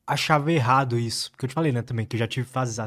achava 0.08 0.52
errado 0.52 0.98
isso, 0.98 1.30
porque 1.30 1.46
eu 1.46 1.50
te 1.50 1.54
falei, 1.54 1.72
né, 1.72 1.84
também, 1.84 2.04
que 2.04 2.16
eu 2.16 2.20
já 2.20 2.28
tive 2.28 2.48
fases 2.48 2.80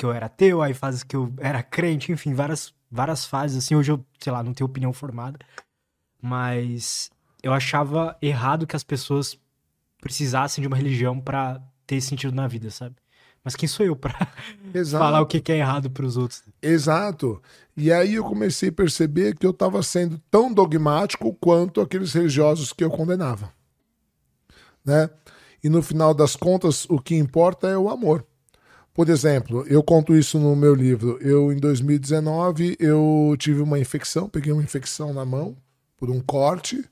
que 0.00 0.06
eu 0.06 0.14
era 0.14 0.26
ateu, 0.26 0.62
aí 0.62 0.72
fases 0.72 1.02
que 1.02 1.14
eu 1.14 1.30
era 1.36 1.62
crente, 1.62 2.10
enfim, 2.10 2.32
várias, 2.32 2.72
várias 2.90 3.26
fases, 3.26 3.58
assim, 3.58 3.74
hoje 3.74 3.92
eu, 3.92 4.02
sei 4.18 4.32
lá, 4.32 4.42
não 4.42 4.54
tenho 4.54 4.66
opinião 4.66 4.94
formada, 4.94 5.38
mas 6.22 7.10
eu 7.42 7.52
achava 7.52 8.16
errado 8.22 8.66
que 8.66 8.74
as 8.74 8.82
pessoas 8.82 9.38
precisassem 10.00 10.62
de 10.62 10.68
uma 10.68 10.76
religião 10.78 11.20
para 11.20 11.62
ter 11.86 12.00
sentido 12.00 12.34
na 12.34 12.48
vida, 12.48 12.70
sabe? 12.70 12.96
Mas 13.44 13.54
quem 13.54 13.68
sou 13.68 13.84
eu 13.84 13.94
para 13.94 14.14
falar 14.90 15.20
o 15.20 15.26
que 15.26 15.52
é 15.52 15.58
errado 15.58 15.90
para 15.90 16.06
os 16.06 16.16
outros? 16.16 16.44
Exato. 16.62 17.42
E 17.76 17.92
aí 17.92 18.14
eu 18.14 18.24
comecei 18.24 18.70
a 18.70 18.72
perceber 18.72 19.36
que 19.36 19.44
eu 19.44 19.50
estava 19.50 19.82
sendo 19.82 20.18
tão 20.30 20.50
dogmático 20.50 21.34
quanto 21.34 21.78
aqueles 21.78 22.14
religiosos 22.14 22.72
que 22.72 22.82
eu 22.82 22.90
condenava. 22.90 23.52
Né? 24.82 25.10
E 25.62 25.68
no 25.68 25.82
final 25.82 26.14
das 26.14 26.36
contas, 26.36 26.86
o 26.88 26.98
que 26.98 27.14
importa 27.16 27.68
é 27.68 27.76
o 27.76 27.90
amor. 27.90 28.26
Por 29.00 29.08
exemplo, 29.08 29.64
eu 29.66 29.82
conto 29.82 30.14
isso 30.14 30.38
no 30.38 30.54
meu 30.54 30.74
livro. 30.74 31.16
Eu, 31.22 31.50
em 31.50 31.56
2019, 31.56 32.76
eu 32.78 33.34
tive 33.38 33.62
uma 33.62 33.78
infecção, 33.78 34.28
peguei 34.28 34.52
uma 34.52 34.62
infecção 34.62 35.14
na 35.14 35.24
mão 35.24 35.56
por 35.96 36.10
um 36.10 36.20
corte 36.20 36.84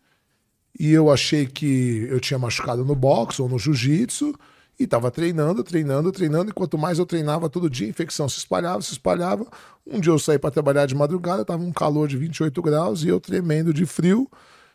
e 0.81 0.91
eu 0.91 1.13
achei 1.13 1.45
que 1.45 2.07
eu 2.09 2.19
tinha 2.19 2.39
machucado 2.39 2.83
no 2.83 2.95
boxe 2.95 3.43
ou 3.43 3.47
no 3.47 3.59
jiu-jitsu 3.59 4.35
e 4.81 4.85
estava 4.85 5.11
treinando, 5.11 5.63
treinando, 5.63 6.11
treinando. 6.11 6.49
E 6.49 6.55
quanto 6.55 6.79
mais 6.79 6.99
eu 6.99 7.05
treinava 7.05 7.47
todo 7.51 7.69
dia, 7.69 7.87
a 7.87 7.91
infecção 7.91 8.27
se 8.27 8.39
espalhava, 8.39 8.81
se 8.81 8.93
espalhava. 8.93 9.47
Um 9.87 10.01
dia 10.01 10.11
eu 10.11 10.19
saí 10.19 10.39
para 10.39 10.51
trabalhar 10.51 10.87
de 10.87 10.95
madrugada, 10.95 11.43
estava 11.43 11.63
um 11.63 11.73
calor 11.73 12.09
de 12.09 12.17
28 12.17 12.63
graus 12.63 13.05
e 13.05 13.09
eu 13.09 13.21
tremendo 13.21 13.71
de 13.71 13.85
frio. 13.85 14.27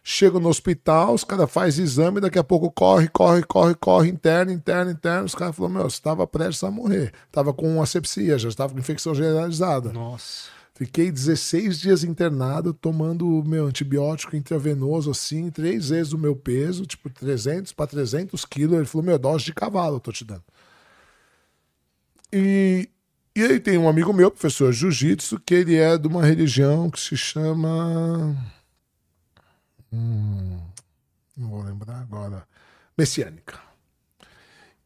Chego 0.06 0.38
no 0.38 0.50
hospital, 0.50 1.14
os 1.14 1.24
caras 1.24 1.50
fazem 1.50 1.82
exame, 1.82 2.20
daqui 2.20 2.38
a 2.38 2.44
pouco 2.44 2.70
corre, 2.70 3.08
corre, 3.08 3.42
corre, 3.42 3.74
corre, 3.74 4.10
interno, 4.10 4.52
interno, 4.52 4.92
interno. 4.92 5.26
Os 5.26 5.34
caras 5.34 5.56
falaram: 5.56 5.76
Meu, 5.76 5.84
você 5.90 5.96
estava 5.96 6.28
prestes 6.28 6.62
a 6.62 6.70
morrer. 6.70 7.14
Estava 7.26 7.54
com 7.54 7.82
asepsia, 7.82 8.38
já 8.38 8.50
estava 8.50 8.74
com 8.74 8.80
infecção 8.80 9.16
generalizada. 9.16 9.94
Nossa. 9.94 10.50
Fiquei 10.76 11.10
16 11.10 11.80
dias 11.80 12.04
internado, 12.04 12.74
tomando 12.74 13.44
meu 13.46 13.68
antibiótico 13.68 14.36
intravenoso, 14.36 15.10
assim, 15.10 15.50
três 15.50 15.88
vezes 15.90 16.12
o 16.12 16.18
meu 16.18 16.36
peso, 16.36 16.86
tipo 16.86 17.10
300 17.10 17.72
para 17.72 17.88
300 17.88 18.44
quilos. 18.44 18.76
Ele 18.76 18.86
falou: 18.86 19.06
Meu, 19.06 19.18
dose 19.18 19.46
de 19.46 19.54
cavalo 19.54 19.96
eu 19.96 20.02
tô 20.02 20.12
te 20.12 20.26
dando. 20.26 20.44
E, 22.34 22.90
e 23.34 23.42
aí 23.42 23.58
tem 23.58 23.78
um 23.78 23.88
amigo 23.88 24.12
meu, 24.12 24.30
professor 24.30 24.74
de 24.74 24.80
jiu-jitsu, 24.80 25.40
que 25.40 25.54
ele 25.54 25.78
é 25.78 25.98
de 25.98 26.10
uma 26.10 26.26
religião 26.26 26.90
que 26.90 27.00
se 27.00 27.16
chama. 27.16 28.36
Hum, 29.94 30.60
não 31.38 31.50
vou 31.50 31.62
lembrar 31.62 32.00
agora. 32.00 32.48
Messiânica. 32.98 33.60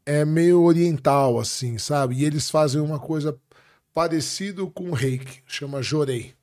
É 0.05 0.26
meio 0.26 0.62
oriental, 0.62 1.39
assim, 1.39 1.78
sabe? 1.78 2.16
E 2.16 2.26
eles 2.26 2.49
fazem 2.49 2.82
uma 2.82 2.99
coisa 2.99 3.39
parecido 3.93 4.70
com 4.70 4.89
o 4.89 4.93
reiki, 4.93 5.41
chama 5.47 5.82
jorei, 5.82 6.36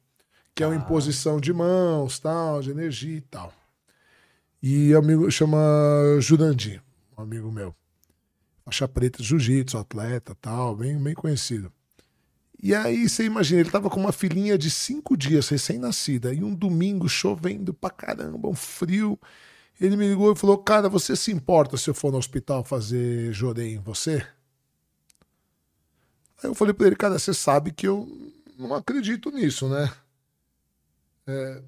que 0.54 0.62
é 0.62 0.66
uma 0.66 0.74
ah. 0.74 0.78
imposição 0.78 1.38
de 1.38 1.52
mãos, 1.52 2.18
tal, 2.18 2.62
de 2.62 2.70
energia 2.70 3.18
e 3.18 3.20
tal. 3.20 3.52
E 4.62 4.94
amigo 4.94 5.30
chama 5.30 5.58
Jurandir, 6.20 6.82
um 7.16 7.22
amigo 7.22 7.52
meu. 7.52 7.74
Faixa 8.64 8.88
preta 8.88 9.22
jiu-jitsu, 9.22 9.76
atleta, 9.76 10.34
tal, 10.40 10.74
bem, 10.74 10.96
bem 10.98 11.14
conhecido. 11.14 11.70
E 12.64 12.74
aí 12.74 13.06
você 13.06 13.24
imagina, 13.24 13.60
ele 13.60 13.70
tava 13.70 13.90
com 13.90 14.00
uma 14.00 14.10
filhinha 14.10 14.56
de 14.56 14.70
cinco 14.70 15.18
dias, 15.18 15.50
recém-nascida, 15.50 16.32
e 16.32 16.42
um 16.42 16.54
domingo 16.54 17.06
chovendo 17.06 17.74
pra 17.74 17.90
caramba, 17.90 18.48
um 18.48 18.54
frio. 18.54 19.20
Ele 19.78 19.98
me 19.98 20.08
ligou 20.08 20.32
e 20.32 20.36
falou: 20.36 20.56
Cara, 20.56 20.88
você 20.88 21.14
se 21.14 21.30
importa 21.30 21.76
se 21.76 21.90
eu 21.90 21.94
for 21.94 22.10
no 22.10 22.16
hospital 22.16 22.64
fazer 22.64 23.30
jorei 23.34 23.74
em 23.74 23.78
você? 23.78 24.26
Aí 26.42 26.48
eu 26.48 26.54
falei 26.54 26.72
para 26.72 26.86
ele, 26.86 26.96
cara, 26.96 27.18
você 27.18 27.34
sabe 27.34 27.70
que 27.70 27.86
eu 27.86 28.08
não 28.58 28.74
acredito 28.74 29.30
nisso, 29.30 29.68
né? 29.68 29.92
É... 31.26 31.62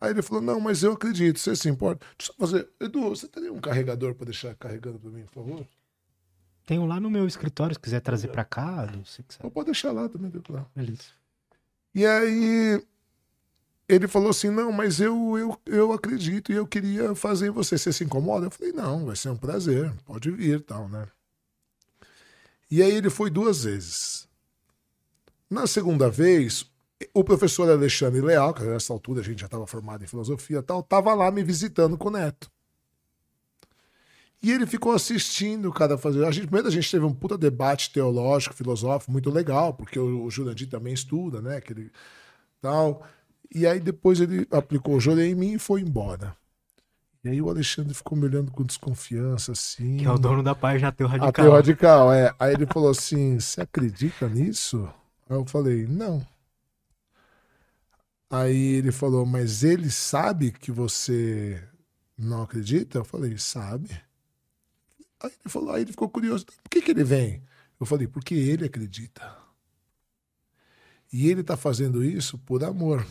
Aí 0.00 0.10
ele 0.10 0.22
falou, 0.22 0.42
não, 0.42 0.60
mas 0.60 0.84
eu 0.84 0.92
acredito, 0.92 1.40
você 1.40 1.56
se 1.56 1.68
importa. 1.68 2.06
Deixa 2.16 2.32
eu 2.32 2.36
fazer. 2.36 2.68
Edu, 2.80 3.08
você 3.10 3.26
teria 3.26 3.52
um 3.52 3.60
carregador 3.60 4.14
para 4.14 4.26
deixar 4.26 4.54
carregando 4.54 5.00
para 5.00 5.10
mim, 5.10 5.24
por 5.24 5.34
favor? 5.34 5.66
Tenho 6.66 6.86
lá 6.86 6.98
no 6.98 7.10
meu 7.10 7.26
escritório, 7.26 7.74
se 7.74 7.80
quiser 7.80 8.00
trazer 8.00 8.28
para 8.28 8.44
cá, 8.44 8.90
não 8.94 9.04
sei 9.04 9.24
que 9.26 9.50
Pode 9.50 9.66
deixar 9.66 9.92
lá 9.92 10.08
também, 10.08 10.32
lá. 10.48 10.66
Beleza. 10.74 11.02
E 11.94 12.06
aí 12.06 12.82
ele 13.88 14.08
falou 14.08 14.30
assim, 14.30 14.48
não, 14.48 14.72
mas 14.72 14.98
eu, 14.98 15.38
eu, 15.38 15.60
eu 15.66 15.92
acredito 15.92 16.50
e 16.50 16.54
eu 16.54 16.66
queria 16.66 17.14
fazer 17.14 17.50
você. 17.50 17.76
Você 17.76 17.92
se 17.92 18.04
incomoda? 18.04 18.46
Eu 18.46 18.50
falei, 18.50 18.72
não, 18.72 19.06
vai 19.06 19.16
ser 19.16 19.28
um 19.28 19.36
prazer, 19.36 19.92
pode 20.06 20.30
vir 20.30 20.62
tal, 20.62 20.88
né? 20.88 21.06
E 22.70 22.82
aí 22.82 22.92
ele 22.92 23.10
foi 23.10 23.30
duas 23.30 23.64
vezes. 23.64 24.26
Na 25.50 25.66
segunda 25.66 26.08
vez, 26.08 26.68
o 27.12 27.22
professor 27.22 27.68
Alexandre 27.70 28.22
Leal, 28.22 28.54
que 28.54 28.62
nessa 28.64 28.92
altura 28.92 29.20
a 29.20 29.24
gente 29.24 29.40
já 29.40 29.46
estava 29.46 29.66
formado 29.66 30.02
em 30.02 30.06
filosofia 30.06 30.58
e 30.58 30.62
tal, 30.62 30.80
estava 30.80 31.12
lá 31.14 31.30
me 31.30 31.44
visitando 31.44 31.98
com 31.98 32.08
o 32.08 32.12
Neto. 32.12 32.50
E 34.44 34.52
ele 34.52 34.66
ficou 34.66 34.92
assistindo 34.92 35.70
o 35.70 35.72
cara 35.72 35.96
fazer. 35.96 36.22
A 36.22 36.30
gente, 36.30 36.44
primeiro 36.44 36.68
a 36.68 36.70
gente 36.70 36.90
teve 36.90 37.02
um 37.02 37.14
puta 37.14 37.38
debate 37.38 37.90
teológico, 37.90 38.54
filosófico, 38.54 39.10
muito 39.10 39.30
legal, 39.30 39.72
porque 39.72 39.98
o, 39.98 40.22
o 40.22 40.30
Jurandir 40.30 40.68
também 40.68 40.92
estuda, 40.92 41.40
né? 41.40 41.56
Aquele, 41.56 41.90
tal. 42.60 43.02
E 43.54 43.66
aí 43.66 43.80
depois 43.80 44.20
ele 44.20 44.46
aplicou 44.50 44.96
o 44.96 45.00
Jorei 45.00 45.30
em 45.30 45.34
mim 45.34 45.54
e 45.54 45.58
foi 45.58 45.80
embora. 45.80 46.36
E 47.24 47.30
aí 47.30 47.40
o 47.40 47.48
Alexandre 47.48 47.94
ficou 47.94 48.18
me 48.18 48.26
olhando 48.26 48.52
com 48.52 48.62
desconfiança, 48.62 49.52
assim. 49.52 49.96
Que 49.96 50.04
é 50.04 50.10
o 50.10 50.18
dono 50.18 50.42
da 50.42 50.54
página 50.54 50.88
Ateu 50.88 51.06
Radical. 51.06 51.30
Ateu 51.30 51.50
Radical, 51.50 52.12
é. 52.12 52.34
Aí 52.38 52.52
ele 52.52 52.66
falou 52.66 52.90
assim: 52.90 53.40
Você 53.40 53.62
acredita 53.62 54.28
nisso? 54.28 54.86
Aí 55.26 55.38
eu 55.38 55.46
falei: 55.46 55.86
Não. 55.86 56.22
Aí 58.28 58.74
ele 58.74 58.92
falou: 58.92 59.24
Mas 59.24 59.64
ele 59.64 59.90
sabe 59.90 60.52
que 60.52 60.70
você 60.70 61.66
não 62.18 62.42
acredita? 62.42 62.98
Eu 62.98 63.06
falei: 63.06 63.38
Sabe. 63.38 63.88
Aí 65.24 65.32
ele 65.32 65.50
falou: 65.50 65.72
Aí 65.72 65.82
ele 65.82 65.92
ficou 65.92 66.08
curioso: 66.08 66.46
Por 66.46 66.70
que, 66.70 66.82
que 66.82 66.90
ele 66.90 67.04
vem? 67.04 67.42
Eu 67.80 67.86
falei: 67.86 68.06
Porque 68.06 68.34
ele 68.34 68.66
acredita. 68.66 69.36
E 71.12 71.28
ele 71.28 71.42
está 71.42 71.56
fazendo 71.56 72.04
isso 72.04 72.38
por 72.38 72.64
amor. 72.64 73.06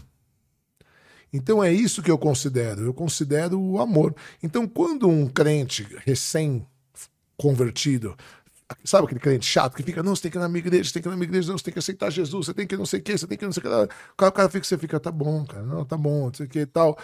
Então 1.31 1.63
é 1.63 1.71
isso 1.71 2.03
que 2.03 2.11
eu 2.11 2.17
considero. 2.17 2.81
Eu 2.81 2.93
considero 2.93 3.57
o 3.59 3.79
amor. 3.79 4.15
Então, 4.41 4.67
quando 4.67 5.07
um 5.09 5.27
crente 5.27 5.87
recém-convertido, 6.05 8.15
sabe 8.83 9.05
aquele 9.05 9.19
crente 9.19 9.45
chato 9.45 9.75
que 9.75 9.83
fica, 9.83 10.01
não, 10.03 10.15
você 10.15 10.23
tem 10.23 10.31
que 10.31 10.37
ir 10.37 10.41
na 10.41 10.49
minha 10.49 10.59
igreja, 10.59 10.83
você 10.83 10.93
tem 10.93 11.01
que 11.01 11.07
ir 11.07 11.11
na 11.11 11.15
minha 11.15 11.27
igreja, 11.27 11.49
não, 11.49 11.57
você 11.57 11.63
tem 11.63 11.73
que 11.73 11.79
aceitar 11.79 12.11
Jesus, 12.11 12.45
você 12.45 12.53
tem 12.53 12.67
que 12.67 12.77
não 12.77 12.85
sei 12.85 12.99
o 12.99 13.03
que, 13.03 13.17
você 13.17 13.25
tem 13.25 13.37
que 13.37 13.45
não 13.45 13.51
sei 13.51 13.63
o 13.63 13.63
que. 13.63 13.69
O 14.23 14.31
cara, 14.31 14.49
fica, 14.49 14.65
você 14.65 14.77
fica, 14.77 14.99
tá 14.99 15.11
bom, 15.11 15.43
cara, 15.45 15.63
não, 15.63 15.83
tá 15.83 15.97
bom, 15.97 16.27
não 16.27 16.33
sei 16.33 16.45
o 16.45 16.49
que 16.49 16.59
e 16.59 16.65
tal. 16.65 16.97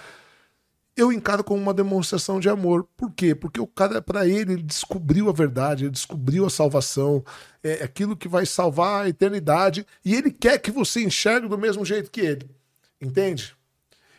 Eu 1.00 1.14
encaro 1.14 1.46
como 1.46 1.62
uma 1.62 1.74
demonstração 1.74 2.42
de 2.42 2.50
amor. 2.50 2.86
Por 2.98 3.10
quê? 3.12 3.34
Porque 3.34 3.58
o 3.62 3.66
cara, 3.66 4.02
para 4.02 4.28
ele, 4.28 4.52
ele 4.52 4.64
descobriu 4.64 5.30
a 5.30 5.32
verdade, 5.32 5.86
ele 5.86 5.92
descobriu 5.92 6.46
a 6.46 6.50
salvação, 6.50 7.24
é 7.64 7.82
aquilo 7.84 8.18
que 8.18 8.28
vai 8.28 8.46
salvar 8.46 9.06
a 9.06 9.08
eternidade, 9.08 9.88
e 10.04 10.14
ele 10.14 10.30
quer 10.30 10.60
que 10.60 10.70
você 10.70 11.02
enxergue 11.02 11.48
do 11.48 11.58
mesmo 11.58 11.86
jeito 11.86 12.12
que 12.12 12.20
ele. 12.20 12.50
Entende? 13.00 13.56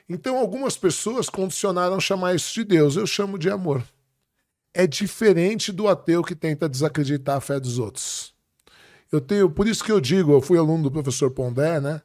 Então, 0.09 0.39
algumas 0.39 0.78
pessoas 0.78 1.28
condicionaram 1.28 2.01
chamar 2.01 2.35
isso 2.35 2.55
de 2.55 2.64
Deus. 2.64 2.97
Eu 2.97 3.07
chamo 3.07 3.39
de 3.39 3.51
amor. 3.51 3.85
É 4.72 4.87
diferente 4.87 5.70
do 5.72 5.87
ateu 5.87 6.22
que 6.22 6.35
tenta 6.35 6.66
desacreditar 6.66 7.37
a 7.37 7.41
fé 7.43 7.61
dos 7.61 7.78
outros. 7.78 8.33
Eu 9.12 9.20
tenho, 9.20 9.51
por 9.51 9.68
isso 9.68 9.85
que 9.85 9.93
eu 9.93 10.01
digo, 10.01 10.33
eu 10.33 10.41
fui 10.41 10.57
aluno 10.57 10.85
do 10.85 10.91
professor 10.91 11.31
Pondé, 11.31 11.78
né? 11.78 12.01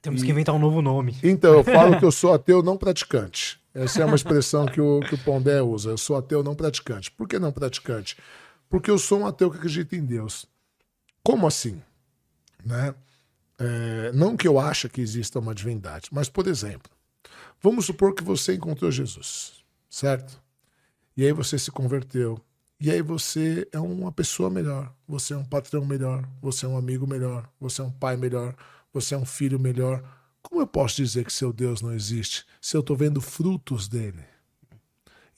Temos 0.00 0.22
e... 0.22 0.24
que 0.24 0.30
inventar 0.30 0.54
um 0.54 0.58
novo 0.60 0.80
nome. 0.80 1.16
Então, 1.20 1.52
eu 1.52 1.64
falo 1.64 1.98
que 2.00 2.04
eu 2.04 2.12
sou 2.12 2.32
ateu 2.32 2.62
não 2.62 2.76
praticante. 2.76 3.59
Essa 3.74 4.02
é 4.02 4.04
uma 4.04 4.16
expressão 4.16 4.66
que 4.66 4.80
o, 4.80 5.00
que 5.00 5.14
o 5.14 5.18
Pondé 5.18 5.62
usa. 5.62 5.90
Eu 5.90 5.98
sou 5.98 6.16
ateu 6.16 6.42
não 6.42 6.54
praticante. 6.54 7.10
Por 7.10 7.28
que 7.28 7.38
não 7.38 7.52
praticante? 7.52 8.16
Porque 8.68 8.90
eu 8.90 8.98
sou 8.98 9.20
um 9.20 9.26
ateu 9.26 9.50
que 9.50 9.58
acredita 9.58 9.96
em 9.96 10.04
Deus. 10.04 10.46
Como 11.22 11.46
assim? 11.46 11.80
Né? 12.64 12.94
É, 13.58 14.12
não 14.12 14.36
que 14.36 14.48
eu 14.48 14.58
ache 14.58 14.88
que 14.88 15.00
exista 15.00 15.38
uma 15.38 15.54
divindade, 15.54 16.08
mas, 16.10 16.28
por 16.28 16.46
exemplo, 16.46 16.90
Vamos 17.62 17.84
supor 17.84 18.14
que 18.14 18.24
você 18.24 18.54
encontrou 18.54 18.90
Jesus, 18.90 19.62
certo? 19.88 20.40
E 21.14 21.26
aí 21.26 21.32
você 21.32 21.58
se 21.58 21.70
converteu. 21.70 22.40
E 22.80 22.90
aí 22.90 23.02
você 23.02 23.68
é 23.70 23.78
uma 23.78 24.10
pessoa 24.10 24.48
melhor, 24.48 24.90
você 25.06 25.34
é 25.34 25.36
um 25.36 25.44
patrão 25.44 25.84
melhor, 25.84 26.26
você 26.40 26.64
é 26.64 26.68
um 26.68 26.78
amigo 26.78 27.06
melhor, 27.06 27.46
você 27.60 27.82
é 27.82 27.84
um 27.84 27.90
pai 27.90 28.16
melhor, 28.16 28.56
você 28.90 29.14
é 29.14 29.18
um 29.18 29.26
filho 29.26 29.60
melhor. 29.60 30.02
Como 30.42 30.60
eu 30.60 30.66
posso 30.66 30.96
dizer 30.96 31.24
que 31.24 31.32
seu 31.32 31.52
Deus 31.52 31.80
não 31.80 31.92
existe 31.92 32.44
se 32.60 32.76
eu 32.76 32.80
estou 32.80 32.96
vendo 32.96 33.20
frutos 33.20 33.88
dele? 33.88 34.24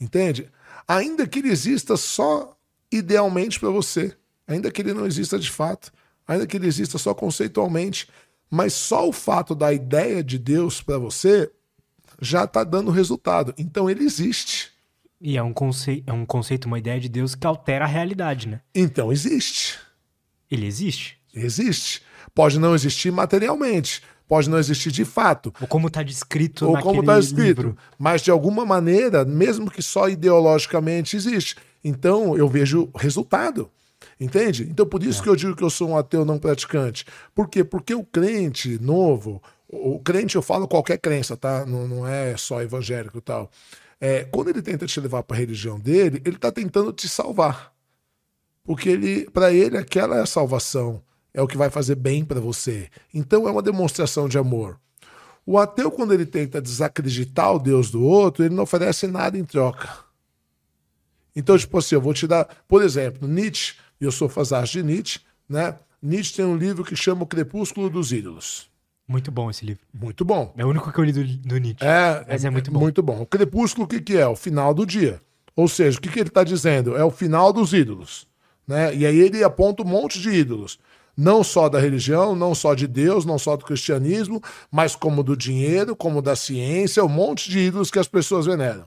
Entende? 0.00 0.50
Ainda 0.86 1.26
que 1.26 1.38
ele 1.38 1.50
exista 1.50 1.96
só 1.96 2.56
idealmente 2.90 3.58
para 3.58 3.70
você, 3.70 4.16
ainda 4.46 4.70
que 4.70 4.82
ele 4.82 4.92
não 4.92 5.06
exista 5.06 5.38
de 5.38 5.50
fato, 5.50 5.92
ainda 6.26 6.46
que 6.46 6.56
ele 6.56 6.66
exista 6.66 6.98
só 6.98 7.14
conceitualmente, 7.14 8.08
mas 8.50 8.74
só 8.74 9.08
o 9.08 9.12
fato 9.12 9.54
da 9.54 9.72
ideia 9.72 10.22
de 10.22 10.38
Deus 10.38 10.82
para 10.82 10.98
você 10.98 11.50
já 12.20 12.44
está 12.44 12.62
dando 12.64 12.90
resultado. 12.90 13.54
Então 13.56 13.88
ele 13.88 14.04
existe. 14.04 14.70
E 15.20 15.36
é 15.36 15.42
um, 15.42 15.52
conceito, 15.52 16.08
é 16.08 16.12
um 16.12 16.26
conceito, 16.26 16.66
uma 16.66 16.78
ideia 16.78 17.00
de 17.00 17.08
Deus 17.08 17.34
que 17.34 17.46
altera 17.46 17.84
a 17.84 17.88
realidade, 17.88 18.48
né? 18.48 18.60
Então 18.74 19.12
existe. 19.12 19.78
Ele 20.50 20.66
existe? 20.66 21.18
Existe. 21.32 22.02
Pode 22.34 22.58
não 22.58 22.74
existir 22.74 23.10
materialmente, 23.12 24.02
pode 24.28 24.48
não 24.48 24.58
existir 24.58 24.90
de 24.90 25.04
fato. 25.04 25.52
Ou 25.60 25.66
como 25.66 25.88
está 25.88 26.02
descrito 26.02 26.66
Ou 26.66 26.80
como 26.80 27.00
está 27.00 27.18
escrito. 27.18 27.62
Livro. 27.62 27.76
Mas 27.98 28.22
de 28.22 28.30
alguma 28.30 28.64
maneira, 28.64 29.24
mesmo 29.24 29.70
que 29.70 29.82
só 29.82 30.08
ideologicamente, 30.08 31.16
existe. 31.16 31.56
Então 31.84 32.36
eu 32.36 32.48
vejo 32.48 32.90
resultado. 32.94 33.70
Entende? 34.18 34.68
Então 34.70 34.86
por 34.86 35.02
isso 35.02 35.20
é. 35.20 35.22
que 35.24 35.28
eu 35.28 35.36
digo 35.36 35.56
que 35.56 35.64
eu 35.64 35.70
sou 35.70 35.90
um 35.90 35.96
ateu 35.96 36.24
não 36.24 36.38
praticante. 36.38 37.04
Por 37.34 37.48
quê? 37.48 37.64
Porque 37.64 37.94
o 37.94 38.04
crente 38.04 38.78
novo, 38.80 39.42
o 39.68 39.98
crente, 39.98 40.36
eu 40.36 40.42
falo 40.42 40.68
qualquer 40.68 40.98
crença, 40.98 41.36
tá? 41.36 41.64
Não, 41.64 41.88
não 41.88 42.06
é 42.06 42.36
só 42.36 42.62
evangélico 42.62 43.18
e 43.18 43.22
tal. 43.22 43.50
É, 44.00 44.24
quando 44.24 44.48
ele 44.48 44.60
tenta 44.60 44.84
te 44.84 45.00
levar 45.00 45.22
para 45.22 45.36
a 45.36 45.40
religião 45.40 45.78
dele, 45.78 46.20
ele 46.24 46.36
está 46.36 46.50
tentando 46.50 46.92
te 46.92 47.08
salvar. 47.08 47.72
Porque 48.64 48.88
ele, 48.88 49.30
para 49.30 49.52
ele, 49.52 49.76
aquela 49.76 50.16
é 50.16 50.20
a 50.20 50.26
salvação. 50.26 51.02
É 51.34 51.40
o 51.40 51.46
que 51.46 51.56
vai 51.56 51.70
fazer 51.70 51.94
bem 51.94 52.24
para 52.24 52.40
você. 52.40 52.90
Então 53.12 53.48
é 53.48 53.50
uma 53.50 53.62
demonstração 53.62 54.28
de 54.28 54.38
amor. 54.38 54.78
O 55.44 55.58
ateu, 55.58 55.90
quando 55.90 56.14
ele 56.14 56.26
tenta 56.26 56.62
desacreditar 56.62 57.52
o 57.54 57.58
Deus 57.58 57.90
do 57.90 58.02
outro, 58.04 58.44
ele 58.44 58.54
não 58.54 58.62
oferece 58.62 59.06
nada 59.06 59.36
em 59.36 59.44
troca. 59.44 59.88
Então, 61.34 61.56
tipo 61.56 61.78
assim, 61.78 61.94
eu 61.94 62.00
vou 62.00 62.14
te 62.14 62.26
dar, 62.26 62.46
por 62.68 62.82
exemplo, 62.82 63.26
Nietzsche, 63.26 63.74
eu 64.00 64.12
sou 64.12 64.28
fazar 64.28 64.64
de 64.64 64.82
Nietzsche, 64.82 65.20
né? 65.48 65.76
Nietzsche 66.00 66.34
tem 66.34 66.44
um 66.44 66.56
livro 66.56 66.84
que 66.84 66.94
chama 66.94 67.22
O 67.22 67.26
Crepúsculo 67.26 67.88
dos 67.88 68.12
Ídolos. 68.12 68.70
Muito 69.06 69.30
bom 69.30 69.50
esse 69.50 69.64
livro. 69.64 69.82
Muito 69.92 70.24
bom. 70.24 70.52
É 70.56 70.64
o 70.64 70.68
único 70.68 70.92
que 70.92 70.98
eu 70.98 71.04
li 71.04 71.12
do, 71.12 71.24
do 71.24 71.58
Nietzsche. 71.58 71.84
É, 71.84 72.24
mas 72.28 72.44
é, 72.44 72.48
é 72.48 72.50
muito 72.50 72.70
bom. 72.70 72.80
Muito 72.80 73.02
bom. 73.02 73.20
O 73.20 73.26
crepúsculo, 73.26 73.84
o 73.84 73.88
que, 73.88 74.00
que 74.00 74.16
é? 74.16 74.26
O 74.26 74.36
final 74.36 74.72
do 74.72 74.86
dia. 74.86 75.20
Ou 75.54 75.68
seja, 75.68 75.98
o 75.98 76.00
que, 76.00 76.08
que 76.08 76.18
ele 76.18 76.28
está 76.28 76.44
dizendo? 76.44 76.96
É 76.96 77.04
o 77.04 77.10
final 77.10 77.52
dos 77.52 77.72
ídolos. 77.72 78.26
Né? 78.66 78.94
E 78.94 79.04
aí 79.04 79.18
ele 79.18 79.42
aponta 79.44 79.82
um 79.82 79.86
monte 79.86 80.20
de 80.20 80.30
ídolos. 80.30 80.78
Não 81.16 81.44
só 81.44 81.68
da 81.68 81.78
religião, 81.78 82.34
não 82.34 82.54
só 82.54 82.74
de 82.74 82.86
Deus, 82.86 83.24
não 83.24 83.38
só 83.38 83.56
do 83.56 83.64
cristianismo, 83.64 84.42
mas 84.70 84.96
como 84.96 85.22
do 85.22 85.36
dinheiro, 85.36 85.94
como 85.94 86.22
da 86.22 86.34
ciência, 86.34 87.04
um 87.04 87.08
monte 87.08 87.50
de 87.50 87.58
ídolos 87.58 87.90
que 87.90 87.98
as 87.98 88.08
pessoas 88.08 88.46
veneram. 88.46 88.86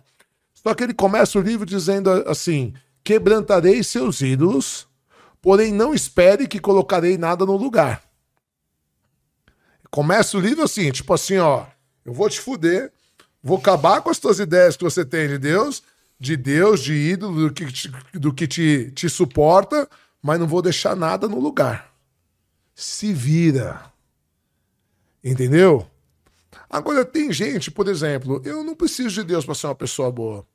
Só 0.53 0.73
que 0.73 0.83
ele 0.83 0.93
começa 0.93 1.37
o 1.37 1.41
livro 1.41 1.65
dizendo 1.65 2.09
assim: 2.27 2.73
quebrantarei 3.03 3.83
seus 3.83 4.21
ídolos, 4.21 4.87
porém 5.39 5.71
não 5.71 5.93
espere 5.93 6.47
que 6.47 6.59
colocarei 6.59 7.17
nada 7.17 7.45
no 7.45 7.55
lugar. 7.55 8.01
Começa 9.91 10.35
o 10.35 10.41
livro 10.41 10.63
assim, 10.63 10.91
tipo 10.91 11.13
assim, 11.13 11.37
ó, 11.37 11.65
eu 12.03 12.11
vou 12.11 12.27
te 12.27 12.41
fuder, 12.41 12.91
vou 13.41 13.57
acabar 13.57 14.01
com 14.01 14.09
as 14.09 14.17
tuas 14.17 14.39
ideias 14.39 14.75
que 14.75 14.83
você 14.83 15.05
tem 15.05 15.27
de 15.27 15.37
Deus, 15.37 15.83
de 16.19 16.35
Deus, 16.35 16.81
de 16.81 16.93
ídolo, 16.93 17.47
do 17.47 17.53
que, 17.53 17.71
te, 17.71 17.91
do 18.13 18.33
que 18.33 18.47
te, 18.47 18.91
te 18.91 19.07
suporta, 19.07 19.87
mas 20.21 20.39
não 20.39 20.47
vou 20.47 20.61
deixar 20.61 20.95
nada 20.95 21.27
no 21.27 21.39
lugar. 21.39 21.94
Se 22.75 23.13
vira. 23.13 23.91
Entendeu? 25.23 25.87
Agora, 26.69 27.05
tem 27.05 27.31
gente, 27.31 27.71
por 27.71 27.87
exemplo, 27.87 28.41
eu 28.43 28.63
não 28.63 28.75
preciso 28.75 29.09
de 29.09 29.23
Deus 29.23 29.45
para 29.45 29.55
ser 29.55 29.67
uma 29.67 29.75
pessoa 29.75 30.11
boa. 30.11 30.45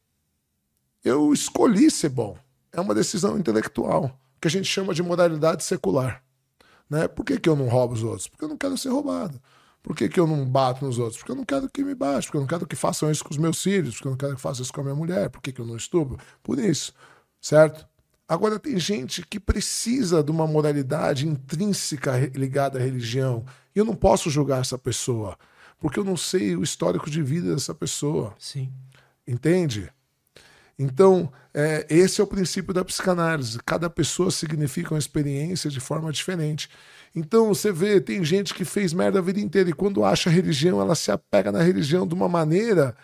Eu 1.02 1.32
escolhi 1.32 1.90
ser 1.90 2.10
bom. 2.10 2.36
É 2.72 2.80
uma 2.80 2.94
decisão 2.94 3.38
intelectual, 3.38 4.16
que 4.40 4.46
a 4.46 4.50
gente 4.50 4.66
chama 4.66 4.94
de 4.94 5.02
moralidade 5.02 5.64
secular. 5.64 6.22
Né? 6.88 7.08
Por 7.08 7.24
que, 7.24 7.40
que 7.40 7.48
eu 7.48 7.56
não 7.56 7.68
roubo 7.68 7.94
os 7.94 8.02
outros? 8.02 8.28
Porque 8.28 8.44
eu 8.44 8.48
não 8.48 8.56
quero 8.56 8.76
ser 8.76 8.90
roubado. 8.90 9.40
Por 9.82 9.96
que, 9.96 10.08
que 10.08 10.20
eu 10.20 10.26
não 10.26 10.44
bato 10.44 10.84
nos 10.84 10.98
outros? 10.98 11.16
Porque 11.16 11.32
eu 11.32 11.36
não 11.36 11.44
quero 11.44 11.70
que 11.70 11.82
me 11.82 11.94
bate, 11.94 12.26
porque 12.26 12.36
eu 12.36 12.42
não 12.42 12.48
quero 12.48 12.66
que 12.66 12.76
façam 12.76 13.10
isso 13.10 13.24
com 13.24 13.30
os 13.30 13.38
meus 13.38 13.62
filhos, 13.62 13.94
porque 13.94 14.08
eu 14.08 14.10
não 14.10 14.18
quero 14.18 14.34
que 14.34 14.40
façam 14.40 14.62
isso 14.62 14.72
com 14.72 14.82
a 14.82 14.84
minha 14.84 14.94
mulher, 14.94 15.30
por 15.30 15.40
que, 15.40 15.52
que 15.52 15.60
eu 15.60 15.66
não 15.66 15.76
estupro? 15.76 16.18
Por 16.42 16.58
isso, 16.58 16.92
certo? 17.40 17.88
Agora, 18.30 18.60
tem 18.60 18.78
gente 18.78 19.26
que 19.26 19.40
precisa 19.40 20.22
de 20.22 20.30
uma 20.30 20.46
moralidade 20.46 21.26
intrínseca 21.26 22.16
ligada 22.32 22.78
à 22.78 22.80
religião. 22.80 23.44
E 23.74 23.80
eu 23.80 23.84
não 23.84 23.96
posso 23.96 24.30
julgar 24.30 24.60
essa 24.60 24.78
pessoa, 24.78 25.36
porque 25.80 25.98
eu 25.98 26.04
não 26.04 26.16
sei 26.16 26.54
o 26.54 26.62
histórico 26.62 27.10
de 27.10 27.24
vida 27.24 27.52
dessa 27.52 27.74
pessoa. 27.74 28.32
Sim. 28.38 28.72
Entende? 29.26 29.90
Então, 30.78 31.32
é, 31.52 31.84
esse 31.90 32.20
é 32.20 32.24
o 32.24 32.26
princípio 32.26 32.72
da 32.72 32.84
psicanálise. 32.84 33.58
Cada 33.66 33.90
pessoa 33.90 34.30
significa 34.30 34.94
uma 34.94 35.00
experiência 35.00 35.68
de 35.68 35.80
forma 35.80 36.12
diferente. 36.12 36.70
Então, 37.16 37.48
você 37.48 37.72
vê, 37.72 38.00
tem 38.00 38.24
gente 38.24 38.54
que 38.54 38.64
fez 38.64 38.92
merda 38.92 39.18
a 39.18 39.22
vida 39.22 39.40
inteira 39.40 39.70
e 39.70 39.72
quando 39.72 40.04
acha 40.04 40.30
religião, 40.30 40.80
ela 40.80 40.94
se 40.94 41.10
apega 41.10 41.50
na 41.50 41.64
religião 41.64 42.06
de 42.06 42.14
uma 42.14 42.28
maneira 42.28 42.94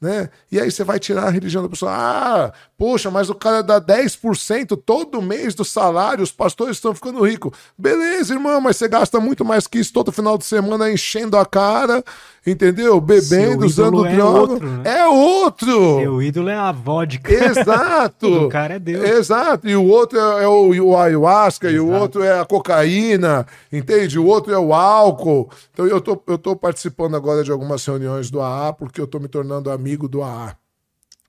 né? 0.00 0.28
E 0.52 0.60
aí 0.60 0.70
você 0.70 0.84
vai 0.84 0.98
tirar 0.98 1.24
a 1.24 1.30
religião 1.30 1.62
da 1.62 1.68
pessoa. 1.68 1.90
Ah, 1.92 2.52
poxa, 2.76 3.10
mas 3.10 3.30
o 3.30 3.34
cara 3.34 3.62
dá 3.62 3.80
10% 3.80 4.76
todo 4.84 5.22
mês 5.22 5.54
do 5.54 5.64
salário, 5.64 6.22
os 6.22 6.32
pastores 6.32 6.76
estão 6.76 6.94
ficando 6.94 7.22
ricos. 7.24 7.52
Beleza, 7.78 8.34
irmão, 8.34 8.60
mas 8.60 8.76
você 8.76 8.88
gasta 8.88 9.18
muito 9.18 9.44
mais 9.44 9.66
que 9.66 9.78
isso 9.78 9.92
todo 9.92 10.12
final 10.12 10.36
de 10.36 10.44
semana 10.44 10.90
enchendo 10.90 11.36
a 11.36 11.46
cara, 11.46 12.04
entendeu? 12.46 13.00
Bebendo, 13.00 13.66
usando 13.66 14.06
é 14.06 14.14
droga. 14.14 14.52
Outro, 14.52 14.70
né? 14.70 14.82
É 14.84 15.06
outro! 15.06 15.98
Seu 16.00 16.22
ídolo 16.22 16.48
é 16.48 16.56
a 16.56 16.72
vodka. 16.72 17.32
Exato! 17.32 18.44
o 18.46 18.48
cara 18.48 18.74
é 18.74 18.78
Deus. 18.78 19.04
Exato, 19.04 19.68
e 19.68 19.74
o 19.74 19.84
outro 19.86 20.18
é, 20.18 20.44
é 20.44 20.48
o, 20.48 20.84
o, 20.84 20.96
ayahuasca, 20.96 21.68
Exato. 21.68 21.76
e 21.76 21.80
o 21.80 21.92
outro 21.92 22.22
é 22.22 22.40
a 22.40 22.44
cocaína, 22.44 23.46
entende? 23.72 24.18
O 24.18 24.26
outro 24.26 24.52
é 24.52 24.58
o 24.58 24.72
álcool. 24.72 25.50
Então 25.72 25.86
eu 25.86 26.00
tô, 26.00 26.22
eu 26.26 26.38
tô 26.38 26.54
participando 26.54 27.16
agora 27.16 27.42
de 27.42 27.50
algumas 27.50 27.84
reuniões 27.84 28.30
do 28.30 28.40
AA, 28.40 28.72
porque 28.72 29.00
eu 29.00 29.06
tô 29.06 29.18
me 29.18 29.28
tornando 29.28 29.70
amigo 29.70 30.08
do 30.08 30.22
AA. 30.22 30.56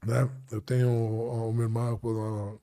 Né? 0.05 0.29
Eu 0.51 0.61
tenho 0.61 0.89
uma 0.89 1.63
irmã 1.63 1.97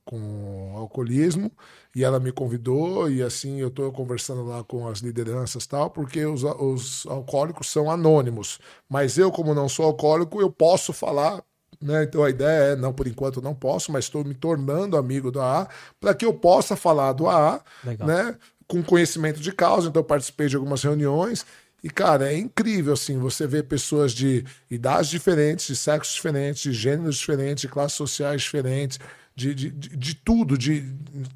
com 0.05 0.73
alcoolismo 0.75 1.51
e 1.93 2.03
ela 2.03 2.19
me 2.19 2.31
convidou 2.31 3.09
e 3.09 3.21
assim 3.21 3.59
eu 3.59 3.67
estou 3.67 3.91
conversando 3.91 4.43
lá 4.43 4.63
com 4.63 4.87
as 4.87 4.99
lideranças 4.99 5.67
tal, 5.67 5.89
porque 5.89 6.25
os, 6.25 6.43
os 6.43 7.05
alcoólicos 7.07 7.69
são 7.69 7.91
anônimos. 7.91 8.59
Mas 8.89 9.17
eu, 9.17 9.31
como 9.31 9.53
não 9.53 9.67
sou 9.67 9.85
alcoólico, 9.85 10.41
eu 10.41 10.51
posso 10.51 10.93
falar 10.93 11.43
né? 11.81 12.03
Então 12.03 12.23
a 12.23 12.29
ideia 12.29 12.71
é, 12.71 12.75
não, 12.75 12.93
por 12.93 13.05
enquanto 13.05 13.41
não 13.41 13.53
posso, 13.53 13.91
mas 13.91 14.05
estou 14.05 14.23
me 14.23 14.33
tornando 14.33 14.97
amigo 14.97 15.29
do 15.29 15.41
AA 15.41 15.67
para 15.99 16.13
que 16.13 16.25
eu 16.25 16.33
possa 16.33 16.75
falar 16.75 17.13
do 17.13 17.27
AA, 17.27 17.61
né? 18.05 18.37
Com 18.67 18.81
conhecimento 18.81 19.39
de 19.39 19.51
causa. 19.51 19.89
Então 19.89 19.99
eu 19.99 20.05
participei 20.05 20.47
de 20.47 20.55
algumas 20.55 20.81
reuniões 20.81 21.45
E, 21.85 21.89
cara, 21.91 22.33
é 22.33 22.35
incrível, 22.35 22.93
assim, 22.93 23.19
você 23.19 23.45
ver 23.45 23.65
pessoas 23.65 24.11
de 24.11 24.43
idades 24.71 25.07
diferentes, 25.07 25.67
de 25.67 25.75
sexos 25.75 26.15
diferentes, 26.15 26.63
de 26.63 26.73
gêneros 26.73 27.15
diferentes, 27.17 27.61
de 27.61 27.67
classes 27.67 27.95
sociais 27.95 28.41
diferentes, 28.41 28.99
de, 29.35 29.53
de, 29.53 29.69
de, 29.69 30.15
tudo, 30.15 30.57
de, 30.57 30.81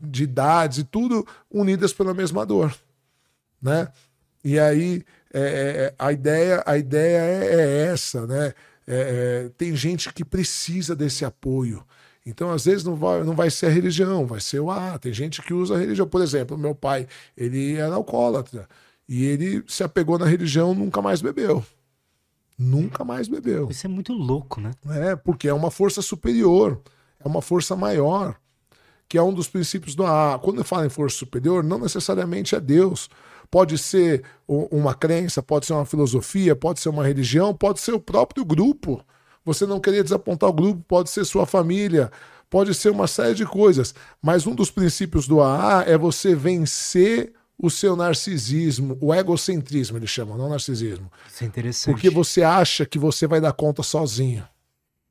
de 0.01 0.23
idades 0.23 0.79
e 0.79 0.83
tudo 0.83 1.23
unidas 1.51 1.93
pela 1.93 2.15
mesma 2.15 2.47
dor, 2.47 2.75
né? 3.61 3.89
E 4.43 4.57
aí 4.57 5.03
é, 5.31 5.39
é, 5.39 5.43
é 5.83 5.95
a 5.99 6.11
ideia, 6.11 6.63
a 6.65 6.77
ideia 6.79 7.19
é, 7.19 7.53
é 7.53 7.85
essa, 7.91 8.25
né? 8.25 8.47
É, 8.87 8.95
é, 9.45 9.49
tem 9.55 9.75
gente 9.75 10.11
que 10.11 10.25
precisa 10.25 10.95
desse 10.95 11.23
apoio. 11.23 11.85
Então, 12.25 12.49
às 12.51 12.65
vezes, 12.65 12.83
não 12.83 12.95
vai, 12.95 13.23
não 13.23 13.35
vai 13.35 13.51
ser 13.51 13.67
a 13.67 13.69
religião, 13.69 14.25
vai 14.25 14.39
ser 14.39 14.59
o 14.59 14.71
ah, 14.71 14.97
tem 14.97 15.13
gente 15.13 15.43
que 15.43 15.53
usa 15.53 15.75
a 15.75 15.77
religião. 15.77 16.07
Por 16.07 16.23
exemplo, 16.23 16.57
meu 16.57 16.73
pai, 16.73 17.07
ele 17.37 17.75
era 17.75 17.93
alcoólatra. 17.93 18.67
E 19.09 19.25
ele 19.25 19.63
se 19.67 19.83
apegou 19.83 20.19
na 20.19 20.27
religião, 20.27 20.75
nunca 20.75 21.01
mais 21.01 21.19
bebeu. 21.19 21.65
Nunca 22.55 23.03
mais 23.03 23.27
bebeu. 23.27 23.67
Isso 23.71 23.87
é 23.87 23.89
muito 23.89 24.13
louco, 24.13 24.61
né? 24.61 24.69
É, 24.87 25.15
porque 25.15 25.47
é 25.47 25.53
uma 25.53 25.71
força 25.71 25.99
superior, 25.99 26.79
é 27.19 27.27
uma 27.27 27.41
força 27.41 27.75
maior, 27.75 28.39
que 29.07 29.17
é 29.17 29.23
um 29.23 29.33
dos 29.33 29.47
princípios 29.47 29.95
do 29.95 30.05
AA. 30.05 30.37
Quando 30.37 30.59
eu 30.59 30.63
falo 30.63 30.85
em 30.85 30.89
força 30.89 31.17
superior, 31.17 31.63
não 31.63 31.79
necessariamente 31.79 32.53
é 32.53 32.59
Deus. 32.59 33.09
Pode 33.49 33.79
ser 33.79 34.23
uma 34.47 34.93
crença, 34.93 35.41
pode 35.41 35.65
ser 35.65 35.73
uma 35.73 35.87
filosofia, 35.87 36.55
pode 36.55 36.79
ser 36.79 36.89
uma 36.89 37.03
religião, 37.03 37.51
pode 37.51 37.79
ser 37.79 37.93
o 37.93 37.99
próprio 37.99 38.45
grupo. 38.45 39.03
Você 39.43 39.65
não 39.65 39.79
querer 39.79 40.03
desapontar 40.03 40.51
o 40.51 40.53
grupo, 40.53 40.83
pode 40.87 41.09
ser 41.09 41.25
sua 41.25 41.47
família, 41.47 42.11
pode 42.47 42.75
ser 42.75 42.91
uma 42.91 43.07
série 43.07 43.33
de 43.33 43.45
coisas. 43.47 43.95
Mas 44.21 44.45
um 44.45 44.53
dos 44.53 44.69
princípios 44.69 45.27
do 45.27 45.41
AA 45.41 45.85
é 45.87 45.97
você 45.97 46.35
vencer 46.35 47.33
o 47.61 47.69
seu 47.69 47.93
narcisismo, 47.93 48.97
o 49.01 49.13
egocentrismo, 49.13 49.97
eles 49.97 50.09
chamam, 50.09 50.37
não 50.37 50.47
narcisismo. 50.47 51.11
Isso 51.29 51.43
é 51.43 51.47
interessante. 51.47 51.93
Porque 51.93 52.09
você 52.09 52.41
acha 52.41 52.85
que 52.85 52.97
você 52.97 53.27
vai 53.27 53.41
dar 53.41 53.51
conta 53.51 53.83
sozinho. 53.83 54.47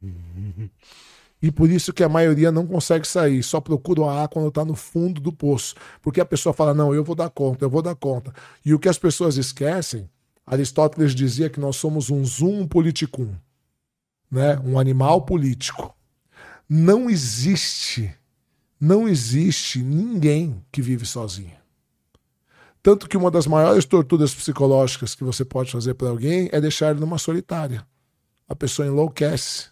Uhum. 0.03 0.71
E 1.43 1.53
por 1.53 1.71
isso 1.71 1.93
que 1.93 2.03
a 2.03 2.09
maioria 2.09 2.51
não 2.51 2.67
consegue 2.67 3.07
sair, 3.07 3.43
só 3.43 3.61
procura 3.61 4.01
o 4.01 4.09
AA 4.09 4.27
quando 4.29 4.49
está 4.49 4.65
no 4.65 4.75
fundo 4.75 5.21
do 5.21 5.31
poço. 5.31 5.75
Porque 6.01 6.21
a 6.23 6.25
pessoa 6.25 6.55
fala: 6.55 6.73
não, 6.73 6.95
eu 6.95 7.05
vou 7.05 7.15
dar 7.15 7.29
conta, 7.29 7.67
eu 7.67 7.71
vou 7.71 7.83
dar 7.83 7.95
conta. 7.95 8.33
E 8.65 8.73
o 8.73 8.79
que 8.79 8.89
as 8.89 8.99
pessoas 8.99 9.37
esquecem, 9.37 10.09
Aristóteles 10.47 11.15
dizia 11.15 11.51
que 11.51 11.61
nós 11.61 11.77
somos 11.77 12.09
um 12.09 12.25
zoom 12.25 12.67
politicum, 12.67 13.31
né? 14.31 14.59
um 14.65 14.79
animal 14.79 15.23
político. 15.23 15.95
Não 16.69 17.09
existe, 17.11 18.13
não 18.81 19.07
existe 19.07 19.81
ninguém 19.81 20.65
que 20.73 20.83
vive 20.83 21.05
sozinho. 21.07 21.58
Tanto 22.83 23.09
que 23.09 23.16
uma 23.16 23.31
das 23.31 23.47
maiores 23.47 23.85
torturas 23.85 24.35
psicológicas 24.35 25.14
que 25.14 25.24
você 25.24 25.45
pode 25.45 25.70
fazer 25.72 25.95
para 25.95 26.09
alguém 26.09 26.49
é 26.53 26.61
deixar 26.61 26.91
ele 26.91 27.01
numa 27.01 27.18
solitária. 27.18 27.87
A 28.49 28.55
pessoa 28.55 28.89
enlouquece 28.89 29.66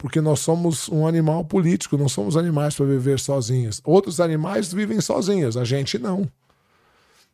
porque 0.00 0.20
nós 0.20 0.40
somos 0.40 0.88
um 0.88 1.06
animal 1.06 1.44
político, 1.44 1.98
não 1.98 2.08
somos 2.08 2.34
animais 2.34 2.74
para 2.74 2.86
viver 2.86 3.20
sozinhos. 3.20 3.82
Outros 3.84 4.18
animais 4.18 4.72
vivem 4.72 4.98
sozinhos, 4.98 5.58
a 5.58 5.64
gente 5.64 5.98
não. 5.98 6.26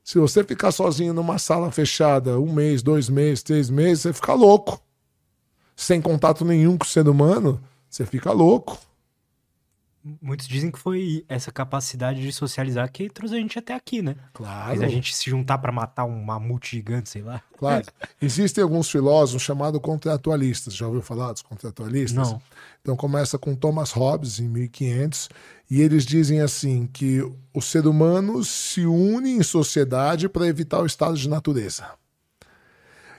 Se 0.03 0.18
você 0.18 0.42
ficar 0.42 0.72
sozinho 0.72 1.14
numa 1.14 1.38
sala 1.38 1.70
fechada 1.70 2.40
um 2.40 2.53
mês, 2.53 2.82
dois 2.82 3.09
meses, 3.09 3.44
três 3.44 3.70
meses, 3.70 4.03
você 4.03 4.12
fica 4.12 4.34
louco. 4.34 4.82
Sem 5.76 6.01
contato 6.01 6.44
nenhum 6.44 6.76
com 6.76 6.84
o 6.84 6.88
ser 6.88 7.09
humano, 7.09 7.61
você 7.88 8.05
fica 8.05 8.32
louco. 8.32 8.76
Muitos 10.22 10.46
dizem 10.46 10.70
que 10.70 10.78
foi 10.78 11.24
essa 11.28 11.50
capacidade 11.50 12.22
de 12.22 12.32
socializar 12.32 12.90
que 12.92 13.11
trouxe 13.11 13.34
a 13.34 13.38
gente 13.38 13.59
até 13.59 13.74
aqui, 13.74 14.02
né? 14.02 14.14
Claro. 14.32 14.70
Fez 14.70 14.82
a 14.82 14.88
gente 14.88 15.14
se 15.14 15.28
juntar 15.28 15.59
para 15.59 15.72
matar 15.72 16.04
um 16.04 16.22
mamute 16.22 16.76
gigante, 16.76 17.09
sei 17.09 17.22
lá. 17.22 17.42
Claro. 17.59 17.84
Existem 18.22 18.62
alguns 18.62 18.88
filósofos 18.88 19.42
chamados 19.42 19.80
contratualistas. 19.80 20.76
Já 20.76 20.86
ouviu 20.86 21.02
falar 21.02 21.32
dos 21.32 21.42
contratualistas? 21.42 22.30
Não. 22.30 22.40
Então 22.80 22.94
começa 22.94 23.36
com 23.36 23.57
Thomas 23.57 23.90
Hobbes 23.90 24.38
em 24.38 24.48
1500 24.48 25.28
e 25.68 25.80
eles 25.80 26.07
dizem 26.07 26.40
assim 26.40 26.86
que 26.86 27.20
o 27.52 27.61
ser 27.61 27.84
humano 27.88 28.44
se 28.44 28.86
une 28.86 29.32
em 29.32 29.42
sociedade 29.42 30.28
para 30.28 30.46
evitar 30.46 30.80
o 30.80 30.86
estado 30.86 31.16
de 31.16 31.28
natureza. 31.28 31.84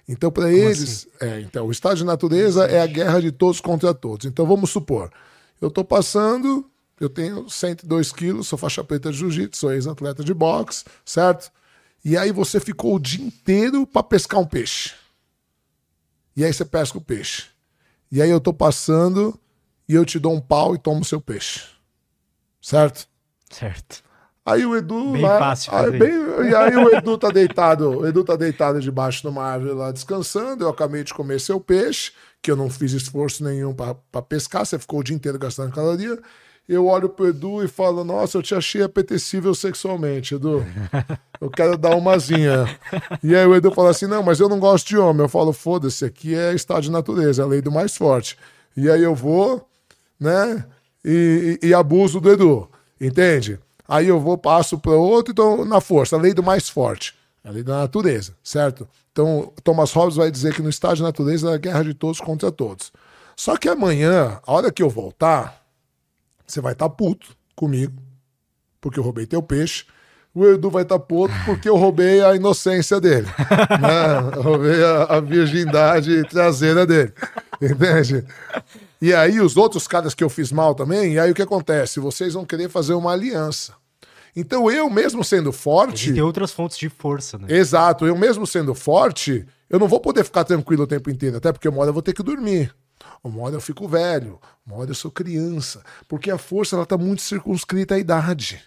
Então 0.07 0.31
para 0.31 0.49
eles, 0.49 1.05
assim? 1.05 1.09
é, 1.19 1.41
então 1.41 1.65
o 1.65 1.71
estado 1.71 1.97
de 1.97 2.05
natureza 2.05 2.63
é 2.63 2.79
a 2.79 2.87
guerra 2.87 3.19
de 3.19 3.33
todos 3.33 3.59
contra 3.59 3.93
todos. 3.93 4.25
Então 4.25 4.45
vamos 4.45 4.69
supor, 4.69 5.11
eu 5.59 5.67
estou 5.67 5.83
passando 5.83 6.65
eu 6.99 7.09
tenho 7.09 7.49
102 7.49 8.11
quilos, 8.11 8.47
sou 8.47 8.57
faixa 8.57 8.83
preta 8.83 9.11
de 9.11 9.17
jiu-jitsu, 9.17 9.59
sou 9.59 9.73
ex-atleta 9.73 10.23
de 10.23 10.33
boxe, 10.33 10.83
certo? 11.05 11.51
E 12.03 12.17
aí 12.17 12.31
você 12.31 12.59
ficou 12.59 12.95
o 12.95 12.99
dia 12.99 13.23
inteiro 13.23 13.85
para 13.85 14.03
pescar 14.03 14.39
um 14.39 14.45
peixe. 14.45 14.93
E 16.35 16.43
aí 16.43 16.53
você 16.53 16.63
pesca 16.63 16.97
o 16.97 17.01
peixe. 17.01 17.45
E 18.11 18.21
aí 18.21 18.29
eu 18.29 18.39
tô 18.39 18.53
passando 18.53 19.37
e 19.87 19.93
eu 19.93 20.05
te 20.05 20.19
dou 20.19 20.33
um 20.33 20.41
pau 20.41 20.75
e 20.75 20.77
tomo 20.77 21.03
seu 21.03 21.19
peixe. 21.19 21.65
Certo? 22.61 23.07
Certo. 23.49 24.03
Aí 24.45 24.65
o 24.65 24.77
Edu 24.77 25.11
bem 25.11 25.21
lá, 25.21 25.39
fácil 25.39 25.75
aí, 25.75 25.99
bem, 25.99 26.13
e 26.49 26.55
aí 26.55 26.73
o 26.77 26.95
Edu 26.95 27.17
tá 27.17 27.29
deitado, 27.29 27.99
o 27.99 28.07
Edu 28.07 28.23
tá 28.23 28.37
deitado 28.37 28.79
debaixo 28.79 29.21
de 29.21 29.27
uma 29.27 29.43
árvore 29.43 29.73
lá 29.73 29.91
descansando. 29.91 30.63
Eu 30.63 30.69
acabei 30.69 31.03
de 31.03 31.13
comer 31.13 31.41
seu 31.41 31.59
peixe, 31.59 32.13
que 32.41 32.49
eu 32.49 32.55
não 32.55 32.69
fiz 32.69 32.93
esforço 32.93 33.43
nenhum 33.43 33.73
para 33.73 34.21
pescar, 34.21 34.65
você 34.65 34.79
ficou 34.79 35.01
o 35.01 35.03
dia 35.03 35.15
inteiro 35.15 35.37
gastando 35.37 35.73
caloria 35.73 36.17
eu 36.73 36.85
olho 36.87 37.07
pro 37.07 37.27
Edu 37.27 37.63
e 37.63 37.67
falo, 37.67 38.03
nossa, 38.03 38.37
eu 38.37 38.43
te 38.43 38.53
achei 38.53 38.81
apetecível 38.81 39.55
sexualmente, 39.55 40.35
Edu. 40.35 40.65
Eu 41.39 41.51
quero 41.51 41.77
dar 41.77 41.95
umazinha. 41.95 42.65
E 43.23 43.35
aí 43.35 43.45
o 43.45 43.55
Edu 43.55 43.71
fala 43.71 43.91
assim, 43.91 44.07
não, 44.07 44.23
mas 44.23 44.39
eu 44.39 44.49
não 44.49 44.59
gosto 44.59 44.87
de 44.87 44.97
homem. 44.97 45.21
Eu 45.21 45.29
falo, 45.29 45.53
foda-se, 45.53 46.03
aqui 46.03 46.33
é 46.33 46.51
estado 46.51 46.81
de 46.81 46.91
natureza, 46.91 47.43
é 47.43 47.45
a 47.45 47.47
lei 47.47 47.61
do 47.61 47.71
mais 47.71 47.95
forte. 47.95 48.35
E 48.75 48.89
aí 48.89 49.03
eu 49.03 49.13
vou, 49.13 49.63
né, 50.19 50.65
e, 51.05 51.59
e, 51.61 51.67
e 51.67 51.73
abuso 51.75 52.19
do 52.19 52.31
Edu, 52.31 52.67
entende? 52.99 53.59
Aí 53.87 54.07
eu 54.07 54.19
vou, 54.19 54.35
passo 54.35 54.79
para 54.79 54.93
outro, 54.93 55.31
então, 55.31 55.63
na 55.63 55.79
força, 55.79 56.15
a 56.15 56.19
lei 56.19 56.33
do 56.33 56.41
mais 56.41 56.67
forte. 56.67 57.15
A 57.43 57.51
lei 57.51 57.61
da 57.61 57.81
natureza, 57.81 58.35
certo? 58.43 58.87
Então, 59.11 59.53
Thomas 59.63 59.93
Hobbes 59.93 60.15
vai 60.15 60.29
dizer 60.29 60.53
que 60.53 60.61
no 60.61 60.69
estado 60.69 60.97
de 60.97 61.03
natureza 61.03 61.51
é 61.51 61.53
a 61.53 61.57
guerra 61.57 61.83
de 61.83 61.93
todos 61.93 62.19
contra 62.19 62.51
todos. 62.51 62.91
Só 63.35 63.55
que 63.55 63.69
amanhã, 63.69 64.39
a 64.45 64.51
hora 64.51 64.71
que 64.71 64.81
eu 64.83 64.89
voltar, 64.89 65.66
você 66.47 66.61
vai 66.61 66.73
estar 66.73 66.87
tá 66.87 66.95
puto 66.95 67.35
comigo, 67.55 68.01
porque 68.79 68.99
eu 68.99 69.03
roubei 69.03 69.25
teu 69.25 69.43
peixe. 69.43 69.85
O 70.33 70.45
Edu 70.45 70.69
vai 70.69 70.83
estar 70.83 70.99
tá 70.99 71.05
puto 71.05 71.33
porque 71.45 71.67
eu 71.67 71.75
roubei 71.75 72.23
a 72.23 72.35
inocência 72.35 73.01
dele. 73.01 73.27
né? 73.81 74.35
Eu 74.35 74.41
roubei 74.41 74.83
a, 74.83 75.03
a 75.03 75.19
virgindade 75.19 76.23
traseira 76.29 76.85
dele. 76.85 77.11
Entende? 77.61 78.23
E 79.01 79.13
aí, 79.13 79.39
os 79.39 79.57
outros 79.57 79.87
caras 79.87 80.13
que 80.13 80.23
eu 80.23 80.29
fiz 80.29 80.51
mal 80.51 80.73
também, 80.73 81.13
e 81.13 81.19
aí 81.19 81.31
o 81.31 81.35
que 81.35 81.41
acontece? 81.41 81.99
Vocês 81.99 82.33
vão 82.33 82.45
querer 82.45 82.69
fazer 82.69 82.93
uma 82.93 83.11
aliança. 83.11 83.73
Então, 84.35 84.69
eu 84.69 84.87
mesmo 84.89 85.23
sendo 85.23 85.51
forte. 85.51 86.13
Tem 86.13 86.21
outras 86.21 86.51
fontes 86.51 86.77
de 86.77 86.89
força, 86.89 87.39
né? 87.39 87.47
Exato, 87.49 88.05
eu 88.05 88.15
mesmo 88.15 88.45
sendo 88.45 88.75
forte, 88.75 89.45
eu 89.67 89.79
não 89.79 89.87
vou 89.87 89.99
poder 89.99 90.23
ficar 90.23 90.43
tranquilo 90.43 90.83
o 90.83 90.87
tempo 90.87 91.09
inteiro, 91.09 91.37
até 91.37 91.51
porque 91.51 91.67
uma 91.67 91.79
hora 91.79 91.89
eu 91.89 91.93
vou 91.93 92.03
ter 92.03 92.13
que 92.13 92.21
dormir. 92.21 92.71
Uma 93.23 93.43
hora 93.43 93.55
eu 93.55 93.61
fico 93.61 93.87
velho, 93.87 94.39
uma 94.65 94.77
hora 94.77 94.89
eu 94.91 94.95
sou 94.95 95.11
criança. 95.11 95.83
Porque 96.07 96.31
a 96.31 96.37
força 96.37 96.75
ela 96.75 96.83
está 96.83 96.97
muito 96.97 97.21
circunscrita 97.21 97.95
à 97.95 97.99
idade. 97.99 98.63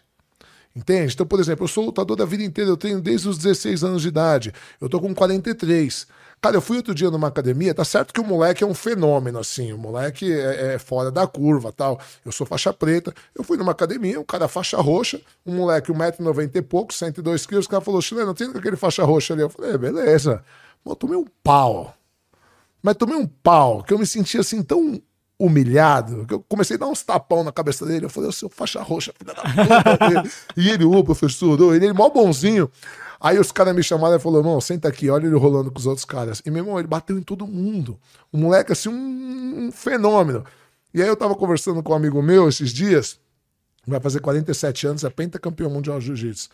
Entende? 0.74 1.14
Então, 1.14 1.26
por 1.26 1.40
exemplo, 1.40 1.64
eu 1.64 1.68
sou 1.68 1.84
lutador 1.84 2.16
da 2.16 2.24
vida 2.24 2.44
inteira, 2.44 2.70
eu 2.70 2.76
tenho 2.76 3.00
desde 3.00 3.28
os 3.28 3.36
16 3.38 3.82
anos 3.82 4.02
de 4.02 4.08
idade. 4.08 4.52
Eu 4.80 4.88
tô 4.88 5.00
com 5.00 5.12
43. 5.14 6.06
Cara, 6.40 6.56
eu 6.56 6.62
fui 6.62 6.78
outro 6.78 6.94
dia 6.94 7.10
numa 7.10 7.28
academia, 7.28 7.74
tá 7.74 7.84
certo 7.84 8.14
que 8.14 8.20
o 8.20 8.24
moleque 8.24 8.64
é 8.64 8.66
um 8.66 8.72
fenômeno, 8.72 9.38
assim, 9.38 9.74
o 9.74 9.78
moleque 9.78 10.32
é, 10.32 10.74
é 10.74 10.78
fora 10.78 11.10
da 11.10 11.26
curva 11.26 11.70
tal. 11.70 12.00
Eu 12.24 12.32
sou 12.32 12.46
faixa 12.46 12.72
preta. 12.72 13.12
Eu 13.34 13.44
fui 13.44 13.58
numa 13.58 13.72
academia, 13.72 14.18
um 14.18 14.24
cara 14.24 14.48
faixa 14.48 14.78
roxa, 14.80 15.20
um 15.44 15.54
moleque 15.54 15.92
1,90m 15.92 16.50
e 16.54 16.62
pouco, 16.62 16.94
102 16.94 17.44
quilos, 17.44 17.66
o 17.66 17.68
cara 17.68 17.82
falou, 17.82 18.00
chileno, 18.00 18.32
tem 18.32 18.48
aquele 18.48 18.76
faixa 18.76 19.04
roxa 19.04 19.34
ali. 19.34 19.42
Eu 19.42 19.50
falei, 19.50 19.72
é, 19.72 19.78
beleza. 19.78 20.42
Mas 20.82 20.96
tomei 20.96 21.16
um 21.16 21.26
pau. 21.42 21.94
Mas 22.82 22.96
tomei 22.96 23.16
um 23.16 23.26
pau, 23.26 23.82
que 23.82 23.92
eu 23.92 23.98
me 23.98 24.06
senti 24.06 24.38
assim 24.38 24.62
tão 24.62 25.00
humilhado, 25.38 26.26
que 26.26 26.34
eu 26.34 26.44
comecei 26.48 26.76
a 26.76 26.80
dar 26.80 26.86
uns 26.86 27.02
tapão 27.02 27.42
na 27.42 27.50
cabeça 27.50 27.86
dele. 27.86 28.04
Eu 28.04 28.10
falei, 28.10 28.28
o 28.28 28.32
seu 28.32 28.50
faixa 28.50 28.82
roxa, 28.82 29.12
filha 29.18 29.34
da 29.34 29.42
puta. 29.42 30.30
e 30.56 30.68
ele, 30.68 30.84
ô, 30.84 31.02
professor, 31.02 31.58
ele, 31.74 31.86
ele 31.86 31.94
mó 31.94 32.10
bonzinho. 32.10 32.70
Aí 33.18 33.38
os 33.38 33.50
caras 33.50 33.74
me 33.74 33.82
chamaram 33.82 34.16
e 34.16 34.18
falaram, 34.18 34.40
irmão, 34.40 34.60
senta 34.60 34.88
aqui, 34.88 35.08
olha 35.10 35.26
ele 35.26 35.36
rolando 35.36 35.70
com 35.70 35.78
os 35.78 35.86
outros 35.86 36.04
caras. 36.04 36.42
E 36.44 36.50
meu 36.50 36.62
irmão, 36.62 36.78
ele 36.78 36.88
bateu 36.88 37.18
em 37.18 37.22
todo 37.22 37.46
mundo. 37.46 37.98
O 38.30 38.36
moleque, 38.36 38.72
assim, 38.72 38.88
um, 38.88 39.66
um 39.66 39.72
fenômeno. 39.72 40.44
E 40.92 41.02
aí 41.02 41.08
eu 41.08 41.16
tava 41.16 41.34
conversando 41.34 41.82
com 41.82 41.92
um 41.92 41.96
amigo 41.96 42.20
meu 42.22 42.48
esses 42.48 42.72
dias, 42.72 43.18
vai 43.86 44.00
fazer 44.00 44.20
47 44.20 44.86
anos, 44.86 45.04
é 45.04 45.10
pentacampeão 45.10 45.70
mundial 45.70 45.98
de 45.98 46.06
jiu-jitsu. 46.06 46.48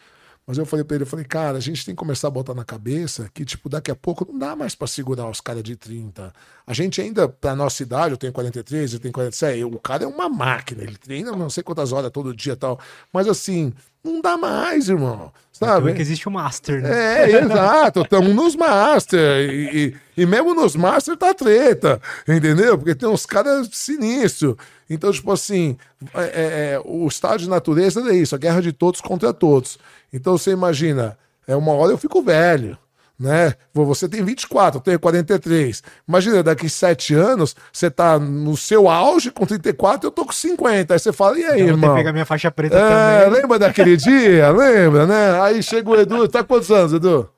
Mas 0.46 0.58
eu 0.58 0.64
falei 0.64 0.84
pra 0.84 0.94
ele, 0.94 1.02
eu 1.02 1.08
falei, 1.08 1.24
cara, 1.24 1.58
a 1.58 1.60
gente 1.60 1.84
tem 1.84 1.92
que 1.92 1.98
começar 1.98 2.28
a 2.28 2.30
botar 2.30 2.54
na 2.54 2.64
cabeça 2.64 3.28
que, 3.34 3.44
tipo, 3.44 3.68
daqui 3.68 3.90
a 3.90 3.96
pouco 3.96 4.24
não 4.30 4.38
dá 4.38 4.54
mais 4.54 4.76
para 4.76 4.86
segurar 4.86 5.28
os 5.28 5.40
caras 5.40 5.62
de 5.62 5.74
30. 5.74 6.32
A 6.64 6.72
gente 6.72 7.00
ainda, 7.00 7.28
pra 7.28 7.56
nossa 7.56 7.82
idade, 7.82 8.12
eu 8.12 8.16
tenho 8.16 8.32
43, 8.32 8.94
eu 8.94 9.00
tenho 9.00 9.12
47, 9.12 9.64
o 9.64 9.78
cara 9.80 10.04
é 10.04 10.06
uma 10.06 10.28
máquina, 10.28 10.84
ele 10.84 10.96
treina 10.96 11.32
não 11.32 11.50
sei 11.50 11.64
quantas 11.64 11.92
horas 11.92 12.12
todo 12.12 12.34
dia 12.34 12.52
e 12.52 12.56
tal. 12.56 12.78
Mas 13.12 13.26
assim, 13.26 13.72
Não 14.06 14.20
dá 14.20 14.36
mais, 14.36 14.88
irmão. 14.88 15.32
Sabe? 15.52 15.90
É 15.90 15.94
que 15.94 16.02
existe 16.02 16.28
o 16.28 16.30
Master, 16.30 16.80
né? 16.80 17.24
É, 17.24 17.40
exato. 17.40 18.02
Estamos 18.02 18.32
nos 18.34 18.54
Master. 18.54 19.50
E, 19.50 19.96
e, 20.16 20.22
e, 20.22 20.26
mesmo 20.26 20.54
nos 20.54 20.76
Master 20.76 21.16
tá 21.16 21.34
treta. 21.34 22.00
Entendeu? 22.28 22.78
Porque 22.78 22.94
tem 22.94 23.08
uns 23.08 23.26
caras 23.26 23.68
sinistros. 23.72 24.54
Então, 24.88 25.10
tipo 25.10 25.32
assim, 25.32 25.76
é, 26.14 26.22
é, 26.22 26.72
é, 26.74 26.82
o 26.84 27.06
estado 27.08 27.40
de 27.40 27.48
natureza 27.48 28.00
é 28.10 28.14
isso, 28.14 28.34
a 28.34 28.38
guerra 28.38 28.62
de 28.62 28.72
todos 28.72 29.00
contra 29.00 29.32
todos. 29.32 29.78
Então 30.12 30.38
você 30.38 30.52
imagina, 30.52 31.18
é 31.46 31.56
uma 31.56 31.72
hora 31.72 31.92
eu 31.92 31.98
fico 31.98 32.22
velho 32.22 32.78
né? 33.18 33.54
Você 33.72 34.08
tem 34.08 34.22
24, 34.22 34.78
eu 34.78 34.82
tenho 34.82 35.00
43. 35.00 35.82
Imagina, 36.06 36.42
daqui 36.42 36.68
7 36.68 37.14
anos, 37.14 37.56
você 37.72 37.90
tá 37.90 38.18
no 38.18 38.56
seu 38.56 38.88
auge 38.88 39.30
com 39.30 39.46
34, 39.46 40.06
eu 40.06 40.10
tô 40.10 40.24
com 40.24 40.32
50. 40.32 40.92
Aí 40.92 40.98
você 40.98 41.12
fala, 41.12 41.38
e 41.38 41.44
aí, 41.44 41.62
então, 41.62 41.68
irmão? 41.68 41.94
pegar 41.94 42.12
minha 42.12 42.26
faixa 42.26 42.50
preta 42.50 42.76
é, 42.76 43.24
também. 43.24 43.40
Lembra 43.40 43.58
daquele 43.58 43.96
dia? 43.96 44.50
Lembra, 44.50 45.06
né? 45.06 45.40
Aí 45.40 45.62
chega 45.62 45.88
o 45.88 45.98
Edu, 45.98 46.28
tá 46.28 46.44
quantos 46.44 46.70
anos, 46.70 46.92
Edu? 46.92 47.28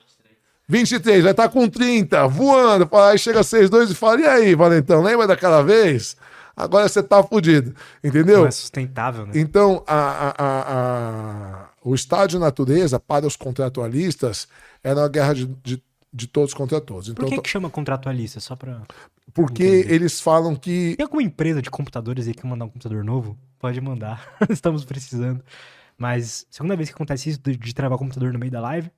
23, 0.69 1.23
vai 1.23 1.31
estar 1.31 1.45
tá 1.45 1.49
com 1.49 1.67
30, 1.69 2.27
voando. 2.27 2.89
Aí 2.97 3.19
chega 3.19 3.41
6,2 3.41 3.93
e 3.93 3.95
fala, 3.95 4.21
e 4.21 4.27
aí, 4.27 4.55
Valentão, 4.55 5.01
lembra 5.01 5.27
daquela 5.27 5.63
vez? 5.63 6.17
Agora 6.59 6.89
você 6.89 7.01
tá 7.01 7.23
fudido, 7.23 7.73
entendeu? 8.03 8.41
Não 8.41 8.47
é 8.47 8.51
sustentável, 8.51 9.27
né? 9.27 9.33
Então, 9.37 9.85
a, 9.87 9.95
a, 9.95 10.35
a, 10.39 11.63
a, 11.63 11.69
o 11.85 11.95
estado 11.95 12.31
de 12.31 12.39
natureza, 12.39 12.99
para 12.99 13.25
os 13.25 13.37
contratualistas, 13.37 14.49
era 14.83 14.99
uma 14.99 15.09
guerra 15.09 15.35
de, 15.35 15.47
de, 15.63 15.81
de 16.13 16.27
todos 16.27 16.53
contra 16.53 16.81
todos. 16.81 17.09
Então, 17.11 17.25
Por 17.25 17.33
que, 17.33 17.43
que 17.43 17.49
chama 17.49 17.71
contratualista? 17.71 18.41
Só 18.41 18.57
para 18.57 18.83
Porque 19.33 19.63
entender. 19.63 19.95
eles 19.95 20.21
falam 20.21 20.57
que. 20.57 20.97
Tem 20.97 21.05
alguma 21.05 21.23
empresa 21.23 21.63
de 21.63 21.71
computadores 21.71 22.27
aí 22.27 22.35
que 22.35 22.45
mandar 22.45 22.65
um 22.65 22.71
computador 22.71 23.05
novo? 23.05 23.39
Pode 23.61 23.81
mandar. 23.81 24.37
Estamos 24.51 24.85
precisando. 24.85 25.45
Mas, 25.97 26.45
segunda 26.51 26.75
vez 26.75 26.89
que 26.89 26.95
acontece 26.97 27.31
isso 27.31 27.41
de, 27.41 27.57
de 27.57 27.73
travar 27.73 27.95
o 27.95 27.99
computador 28.01 28.33
no 28.33 28.39
meio 28.39 28.51
da 28.51 28.61
live. 28.61 28.91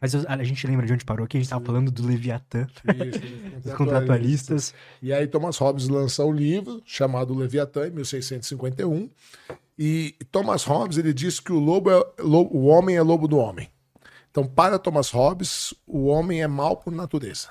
Mas 0.00 0.14
a 0.14 0.44
gente 0.44 0.66
lembra 0.66 0.86
de 0.86 0.92
onde 0.92 1.04
parou 1.04 1.24
aqui, 1.24 1.36
a 1.36 1.40
gente 1.40 1.46
estava 1.46 1.64
falando 1.64 1.90
do 1.90 2.06
Leviatã, 2.06 2.66
isso, 3.06 3.60
dos 3.62 3.72
contratualistas. 3.76 4.74
E 5.02 5.12
aí 5.12 5.26
Thomas 5.26 5.56
Hobbes 5.58 5.88
lança 5.88 6.24
o 6.24 6.28
um 6.28 6.32
livro 6.32 6.80
chamado 6.84 7.34
Leviatã, 7.34 7.86
em 7.86 7.90
1651. 7.90 9.10
E 9.78 10.14
Thomas 10.30 10.64
Hobbes 10.64 10.98
ele 10.98 11.12
diz 11.12 11.40
que 11.40 11.52
o, 11.52 11.58
lobo 11.58 11.90
é, 11.90 12.04
o 12.20 12.66
homem 12.66 12.96
é 12.96 13.02
lobo 13.02 13.28
do 13.28 13.38
homem. 13.38 13.68
Então, 14.30 14.46
para 14.46 14.78
Thomas 14.78 15.10
Hobbes, 15.10 15.74
o 15.86 16.06
homem 16.06 16.42
é 16.42 16.46
mal 16.46 16.76
por 16.76 16.92
natureza. 16.92 17.48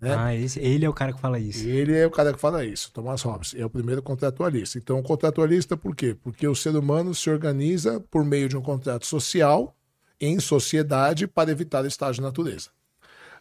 Né? 0.00 0.14
Ah, 0.16 0.34
esse, 0.34 0.60
ele 0.60 0.84
é 0.84 0.88
o 0.88 0.94
cara 0.94 1.12
que 1.12 1.20
fala 1.20 1.38
isso. 1.38 1.68
Ele 1.68 1.96
é 1.96 2.06
o 2.06 2.10
cara 2.10 2.32
que 2.32 2.38
fala 2.38 2.64
isso, 2.64 2.90
Thomas 2.92 3.22
Hobbes. 3.22 3.54
É 3.56 3.64
o 3.64 3.70
primeiro 3.70 4.02
contratualista. 4.02 4.78
Então, 4.78 5.02
contratualista 5.02 5.76
por 5.76 5.94
quê? 5.94 6.16
Porque 6.20 6.46
o 6.46 6.54
ser 6.54 6.74
humano 6.76 7.14
se 7.14 7.28
organiza 7.28 8.00
por 8.10 8.24
meio 8.24 8.48
de 8.48 8.56
um 8.56 8.62
contrato 8.62 9.06
social 9.06 9.74
em 10.20 10.40
sociedade 10.40 11.26
para 11.26 11.50
evitar 11.50 11.84
o 11.84 11.86
estágio 11.86 12.16
de 12.16 12.22
natureza. 12.22 12.70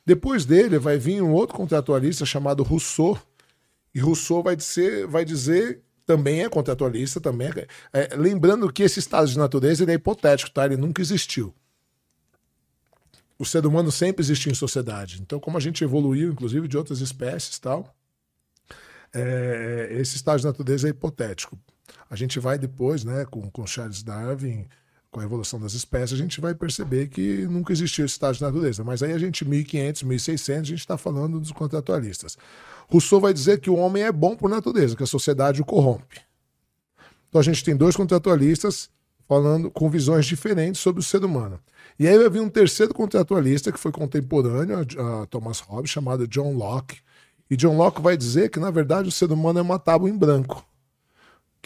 Depois 0.06 0.46
dele 0.46 0.80
vai 0.80 0.98
vir 0.98 1.22
um 1.22 1.32
outro 1.32 1.56
contratualista 1.56 2.26
chamado 2.26 2.64
Rousseau. 2.64 3.20
E 3.94 4.00
Rousseau 4.00 4.44
vai 4.44 4.56
dizer, 4.56 5.08
vai 5.08 5.26
dizer 5.26 5.82
também 6.06 6.44
é 6.44 6.50
contratualista, 6.50 7.20
também 7.20 7.50
é, 7.50 7.68
é, 7.92 8.16
lembrando 8.16 8.72
que 8.72 8.84
esse 8.84 9.00
estado 9.00 9.28
de 9.28 9.38
natureza 9.38 9.84
é 9.90 9.94
hipotético, 9.94 10.52
tá? 10.52 10.66
Ele 10.66 10.78
nunca 10.78 11.02
existiu 11.02 11.54
o 13.40 13.46
ser 13.46 13.66
humano 13.66 13.92
sempre 13.92 14.24
existiu 14.24 14.52
em 14.52 14.56
sociedade. 14.56 15.22
Então, 15.22 15.40
como 15.40 15.58
a 15.58 15.60
gente 15.60 15.84
evoluiu, 15.84 16.32
inclusive, 16.32 16.68
de 16.68 16.78
outras 16.78 17.02
espécies 17.02 17.60
tal, 17.60 17.96
é, 19.14 19.90
esse 19.92 20.16
estágio 20.16 20.42
de 20.42 20.46
natureza 20.48 20.88
é 20.88 20.92
hipotético. 20.92 21.58
A 22.10 22.16
gente 22.16 22.40
vai 22.40 22.58
depois, 22.58 23.04
né, 23.04 23.26
com, 23.26 23.50
com 23.52 23.68
Charles 23.68 24.02
Darwin, 24.02 24.68
com 25.12 25.20
a 25.20 25.24
evolução 25.24 25.60
das 25.60 25.74
espécies, 25.74 26.20
a 26.20 26.22
gente 26.22 26.42
vai 26.42 26.54
perceber 26.54 27.08
que 27.08 27.46
nunca 27.48 27.74
existiu 27.74 28.06
esse 28.06 28.14
estágio 28.14 28.40
de 28.40 28.44
natureza. 28.44 28.84
Mas 28.84 29.02
aí 29.02 29.14
a 29.14 29.18
gente, 29.18 29.46
1500, 29.46 30.04
1600, 30.04 30.62
a 30.62 30.64
gente 30.64 30.80
está 30.80 30.98
falando 30.98 31.40
dos 31.40 31.52
contratualistas. 31.52 32.38
Rousseau 32.90 33.20
vai 33.20 33.34
dizer 33.34 33.60
que 33.60 33.70
o 33.70 33.76
homem 33.76 34.04
é 34.04 34.12
bom 34.12 34.36
por 34.36 34.50
natureza, 34.50 34.96
que 34.96 35.04
a 35.04 35.08
sociedade 35.08 35.62
o 35.62 35.66
corrompe. 35.66 36.22
Então 37.30 37.42
a 37.42 37.44
gente 37.44 37.64
tem 37.64 37.76
dois 37.76 37.96
contratualistas 37.96 38.90
falando 39.28 39.70
com 39.70 39.90
visões 39.90 40.26
diferentes 40.26 40.80
sobre 40.80 41.02
o 41.02 41.04
ser 41.04 41.24
humano. 41.24 41.60
E 42.00 42.08
aí 42.08 42.18
vai 42.18 42.30
vir 42.30 42.42
um 42.42 42.50
terceiro 42.50 42.94
contratualista 42.94 43.72
que 43.72 43.80
foi 43.80 43.92
contemporâneo 43.92 44.78
a, 44.80 45.24
a 45.24 45.26
Thomas 45.26 45.60
Hobbes, 45.60 45.92
chamado 45.92 46.28
John 46.28 46.54
Locke. 46.54 47.00
E 47.50 47.56
John 47.56 47.78
Locke 47.78 48.02
vai 48.02 48.16
dizer 48.16 48.50
que, 48.50 48.60
na 48.60 48.70
verdade, 48.70 49.08
o 49.08 49.12
ser 49.12 49.32
humano 49.32 49.60
é 49.60 49.62
uma 49.62 49.80
tábua 49.80 50.10
em 50.10 50.18
branco. 50.18 50.67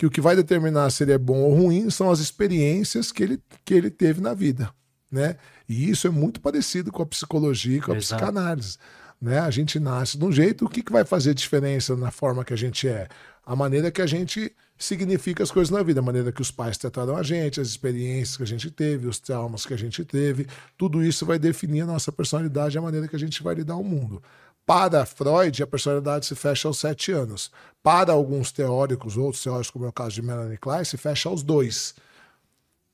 Que 0.01 0.07
o 0.07 0.09
que 0.09 0.19
vai 0.19 0.35
determinar 0.35 0.89
se 0.89 1.03
ele 1.03 1.11
é 1.11 1.17
bom 1.19 1.41
ou 1.43 1.53
ruim 1.53 1.87
são 1.91 2.09
as 2.09 2.19
experiências 2.19 3.11
que 3.11 3.21
ele, 3.21 3.39
que 3.63 3.71
ele 3.71 3.91
teve 3.91 4.19
na 4.19 4.33
vida. 4.33 4.73
Né? 5.11 5.35
E 5.69 5.91
isso 5.91 6.07
é 6.07 6.09
muito 6.09 6.41
parecido 6.41 6.91
com 6.91 7.03
a 7.03 7.05
psicologia 7.05 7.77
e 7.77 7.81
com 7.81 7.91
a 7.91 7.97
Exato. 7.97 8.15
psicanálise. 8.15 8.79
Né? 9.21 9.37
A 9.37 9.51
gente 9.51 9.79
nasce 9.79 10.17
de 10.17 10.25
um 10.25 10.31
jeito, 10.31 10.65
o 10.65 10.67
que, 10.67 10.81
que 10.81 10.91
vai 10.91 11.05
fazer 11.05 11.35
diferença 11.35 11.95
na 11.95 12.09
forma 12.09 12.43
que 12.43 12.51
a 12.51 12.57
gente 12.57 12.87
é? 12.87 13.07
A 13.45 13.55
maneira 13.55 13.91
que 13.91 14.01
a 14.01 14.07
gente 14.07 14.51
significa 14.75 15.43
as 15.43 15.51
coisas 15.51 15.69
na 15.69 15.83
vida, 15.83 15.99
a 15.99 16.03
maneira 16.03 16.31
que 16.31 16.41
os 16.41 16.49
pais 16.49 16.79
trataram 16.79 17.15
a 17.15 17.21
gente, 17.21 17.61
as 17.61 17.67
experiências 17.67 18.37
que 18.37 18.41
a 18.41 18.47
gente 18.47 18.71
teve, 18.71 19.05
os 19.05 19.19
traumas 19.19 19.67
que 19.67 19.73
a 19.75 19.77
gente 19.77 20.03
teve, 20.03 20.47
tudo 20.79 21.03
isso 21.03 21.27
vai 21.27 21.37
definir 21.37 21.81
a 21.81 21.85
nossa 21.85 22.11
personalidade, 22.11 22.75
a 22.75 22.81
maneira 22.81 23.07
que 23.07 23.15
a 23.15 23.19
gente 23.19 23.43
vai 23.43 23.53
lidar 23.53 23.75
ao 23.75 23.83
mundo. 23.83 24.19
Para 24.65 25.05
Freud, 25.05 25.63
a 25.63 25.67
personalidade 25.67 26.25
se 26.25 26.35
fecha 26.35 26.67
aos 26.67 26.79
sete 26.79 27.11
anos. 27.11 27.51
Para 27.83 28.13
alguns 28.13 28.51
teóricos, 28.51 29.17
outros 29.17 29.43
teóricos, 29.43 29.71
como 29.71 29.85
é 29.85 29.89
o 29.89 29.93
caso 29.93 30.11
de 30.11 30.21
Melanie 30.21 30.57
Klein, 30.57 30.85
se 30.85 30.97
fecha 30.97 31.29
aos 31.29 31.43
dois 31.43 31.95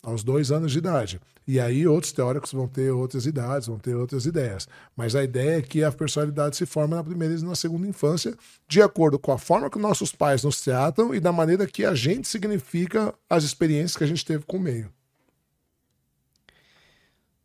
aos 0.08 0.24
dois 0.24 0.52
anos 0.52 0.72
de 0.72 0.78
idade. 0.78 1.20
E 1.46 1.60
aí 1.60 1.86
outros 1.88 2.14
teóricos 2.14 2.54
vão 2.54 2.68
ter 2.68 2.92
outras 2.92 3.26
idades, 3.26 3.68
vão 3.68 3.78
ter 3.78 3.94
outras 3.96 4.26
ideias. 4.26 4.68
Mas 4.96 5.16
a 5.16 5.24
ideia 5.24 5.60
é 5.60 5.62
que 5.62 5.84
a 5.84 5.92
personalidade 5.92 6.56
se 6.56 6.66
forma 6.66 6.96
na 6.96 7.04
primeira 7.04 7.34
e 7.34 7.42
na 7.42 7.56
segunda 7.56 7.88
infância, 7.88 8.34
de 8.68 8.82
acordo 8.82 9.20
com 9.20 9.32
a 9.32 9.38
forma 9.38 9.70
que 9.70 9.80
nossos 9.80 10.14
pais 10.14 10.44
nos 10.44 10.62
tratam 10.62 11.14
e 11.14 11.20
da 11.20 11.32
maneira 11.32 11.68
que 11.68 11.86
a 11.86 11.94
gente 11.94 12.28
significa 12.28 13.14
as 13.30 13.44
experiências 13.44 13.98
que 13.98 14.04
a 14.04 14.08
gente 14.08 14.26
teve 14.26 14.46
com 14.46 14.58
o 14.58 14.62
meio. 14.62 14.88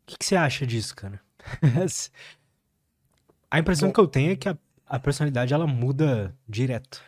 O 0.03 0.07
que, 0.07 0.17
que 0.17 0.25
você 0.25 0.35
acha 0.35 0.67
disso, 0.67 0.95
cara? 0.95 1.19
a 3.53 3.59
impressão 3.59 3.89
Bom, 3.89 3.93
que 3.93 3.99
eu 3.99 4.07
tenho 4.07 4.31
é 4.31 4.35
que 4.35 4.49
a, 4.49 4.57
a 4.87 4.97
personalidade 4.97 5.53
ela 5.53 5.67
muda 5.67 6.33
direto. 6.49 6.99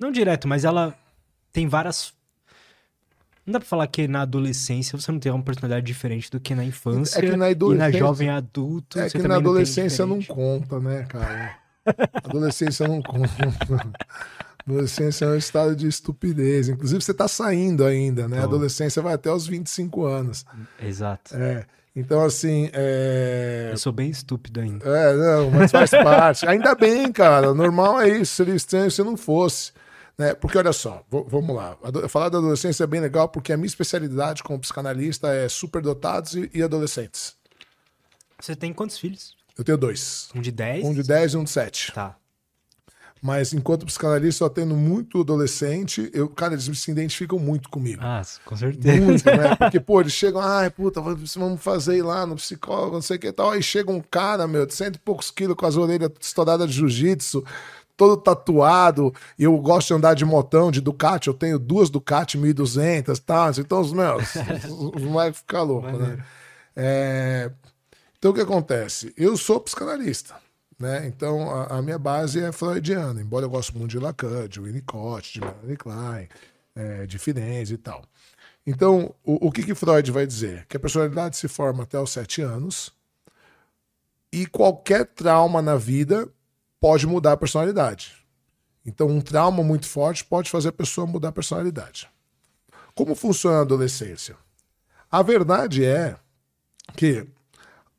Não 0.00 0.10
direto, 0.10 0.48
mas 0.48 0.64
ela 0.64 0.98
tem 1.52 1.68
várias 1.68 2.14
não 3.46 3.52
dá 3.52 3.60
pra 3.60 3.68
falar 3.68 3.86
que 3.86 4.08
na 4.08 4.22
adolescência 4.22 4.98
você 4.98 5.12
não 5.12 5.20
tem 5.20 5.30
uma 5.30 5.42
personalidade 5.42 5.86
diferente 5.86 6.30
do 6.30 6.40
que 6.40 6.54
na 6.54 6.64
infância. 6.64 7.18
É 7.18 7.30
que 7.30 7.36
na. 7.36 7.50
E 7.50 7.54
na 7.74 7.90
jovem 7.92 8.30
adulto. 8.30 8.98
É 8.98 9.10
que 9.10 9.18
na 9.18 9.36
adolescência 9.36 10.06
não, 10.06 10.16
não, 10.16 10.22
conta, 10.22 10.80
né, 10.80 11.04
cara? 11.04 11.58
adolescência 12.24 12.88
não 12.88 13.02
conta. 13.02 13.28
Adolescência 14.66 15.26
é 15.26 15.28
um 15.28 15.36
estado 15.36 15.76
de 15.76 15.86
estupidez. 15.86 16.68
Inclusive, 16.68 17.00
você 17.00 17.14
tá 17.14 17.28
saindo 17.28 17.84
ainda, 17.84 18.26
né? 18.26 18.40
A 18.40 18.44
adolescência 18.44 19.00
vai 19.00 19.14
até 19.14 19.30
os 19.30 19.46
25 19.46 20.04
anos. 20.04 20.44
Exato. 20.82 21.36
É. 21.36 21.64
Então, 21.96 22.22
assim. 22.22 22.68
É... 22.74 23.70
Eu 23.72 23.78
sou 23.78 23.92
bem 23.92 24.10
estúpido 24.10 24.60
ainda. 24.60 24.86
É, 24.86 25.16
não, 25.16 25.50
mas 25.50 25.72
faz 25.72 25.90
parte. 26.04 26.46
ainda 26.46 26.74
bem, 26.74 27.10
cara. 27.10 27.54
Normal 27.54 28.02
é 28.02 28.10
isso. 28.10 28.34
Seria 28.34 28.54
estranho 28.54 28.90
se 28.90 29.02
não 29.02 29.16
fosse. 29.16 29.72
Né? 30.18 30.34
Porque 30.34 30.56
olha 30.56 30.72
só, 30.72 31.02
vamos 31.10 31.54
lá. 31.54 31.76
Falar 32.08 32.28
da 32.28 32.38
adolescência 32.38 32.84
é 32.84 32.86
bem 32.86 33.00
legal 33.00 33.28
porque 33.28 33.52
a 33.52 33.56
minha 33.56 33.66
especialidade 33.66 34.42
como 34.42 34.58
psicanalista 34.58 35.28
é 35.28 35.48
superdotados 35.48 36.34
e, 36.34 36.50
e 36.54 36.62
adolescentes. 36.62 37.34
Você 38.40 38.54
tem 38.54 38.72
quantos 38.72 38.98
filhos? 38.98 39.34
Eu 39.56 39.64
tenho 39.64 39.78
dois. 39.78 40.28
Um 40.34 40.40
de 40.40 40.52
10? 40.52 40.84
Um 40.84 40.94
de 40.94 41.02
10 41.02 41.32
e 41.32 41.36
um 41.36 41.44
de 41.44 41.50
7. 41.50 41.92
Tá. 41.92 42.16
Mas 43.22 43.52
enquanto 43.52 43.86
psicanalista, 43.86 44.44
eu 44.44 44.50
tendo 44.50 44.76
muito 44.76 45.20
adolescente, 45.20 46.10
eu, 46.12 46.28
cara, 46.28 46.52
eles 46.52 46.64
se 46.78 46.90
identificam 46.90 47.38
muito 47.38 47.68
comigo. 47.68 48.00
Ah, 48.04 48.22
com 48.44 48.56
certeza. 48.56 49.00
Muito, 49.00 49.24
né? 49.24 49.56
Porque, 49.56 49.80
pô, 49.80 50.00
eles 50.00 50.12
chegam, 50.12 50.40
ai, 50.40 50.70
puta, 50.70 51.00
vamos 51.00 51.60
fazer 51.60 51.96
ir 51.96 52.02
lá 52.02 52.26
no 52.26 52.36
psicólogo, 52.36 52.94
não 52.94 53.02
sei 53.02 53.16
o 53.16 53.20
que 53.20 53.32
tal. 53.32 53.50
Aí 53.50 53.62
chega 53.62 53.90
um 53.90 54.00
cara, 54.00 54.46
meu, 54.46 54.66
de 54.66 54.74
cento 54.74 54.96
e 54.96 54.98
poucos 55.00 55.30
quilos 55.30 55.56
com 55.56 55.66
as 55.66 55.76
orelhas 55.76 56.10
estouradas 56.20 56.68
de 56.68 56.76
jiu-jitsu, 56.76 57.42
todo 57.96 58.16
tatuado, 58.16 59.12
e 59.38 59.44
eu 59.44 59.56
gosto 59.58 59.88
de 59.88 59.94
andar 59.94 60.14
de 60.14 60.24
motão, 60.24 60.70
de 60.70 60.80
Ducati, 60.80 61.28
eu 61.28 61.34
tenho 61.34 61.58
duas 61.58 61.88
Ducati 61.88 62.36
1200 62.36 63.18
e 63.18 63.22
tal, 63.22 63.50
então 63.58 63.80
os 63.80 63.92
meus, 63.92 64.34
vai 65.10 65.32
ficar 65.32 65.62
louco, 65.62 65.90
né? 65.96 66.18
É... 66.76 67.50
Então 68.18 68.30
o 68.30 68.34
que 68.34 68.40
acontece? 68.40 69.14
Eu 69.16 69.36
sou 69.36 69.60
psicanalista, 69.60 70.34
né? 70.78 71.06
Então 71.06 71.50
a, 71.50 71.78
a, 71.78 71.82
minha 71.82 71.98
base 71.98 72.42
é 72.42 72.52
freudiana, 72.52 73.20
embora 73.20 73.44
eu 73.44 73.50
goste 73.50 73.76
muito 73.76 73.90
de 73.90 73.98
Lacan, 73.98 74.48
de 74.48 74.60
Winnicott, 74.60 75.34
de 75.34 75.40
Melanie 75.40 75.76
Klein, 75.76 76.28
é, 76.74 77.06
de 77.06 77.18
Firenze 77.18 77.74
e 77.74 77.78
tal. 77.78 78.02
Então, 78.66 79.14
o, 79.24 79.46
o 79.46 79.52
que, 79.52 79.62
que 79.62 79.74
Freud 79.74 80.10
vai 80.10 80.26
dizer? 80.26 80.66
Que 80.66 80.76
a 80.76 80.80
personalidade 80.80 81.36
se 81.36 81.46
forma 81.46 81.84
até 81.84 81.98
os 82.00 82.10
sete 82.10 82.42
anos 82.42 82.92
e 84.32 84.44
qualquer 84.44 85.06
trauma 85.06 85.62
na 85.62 85.76
vida 85.76 86.28
pode 86.80 87.06
mudar 87.06 87.32
a 87.32 87.36
personalidade. 87.36 88.14
Então, 88.84 89.06
um 89.06 89.20
trauma 89.20 89.62
muito 89.62 89.86
forte 89.88 90.24
pode 90.24 90.50
fazer 90.50 90.70
a 90.70 90.72
pessoa 90.72 91.06
mudar 91.06 91.28
a 91.28 91.32
personalidade. 91.32 92.08
Como 92.94 93.14
funciona 93.14 93.58
a 93.58 93.60
adolescência? 93.60 94.36
A 95.10 95.22
verdade 95.22 95.84
é 95.84 96.16
que 96.96 97.26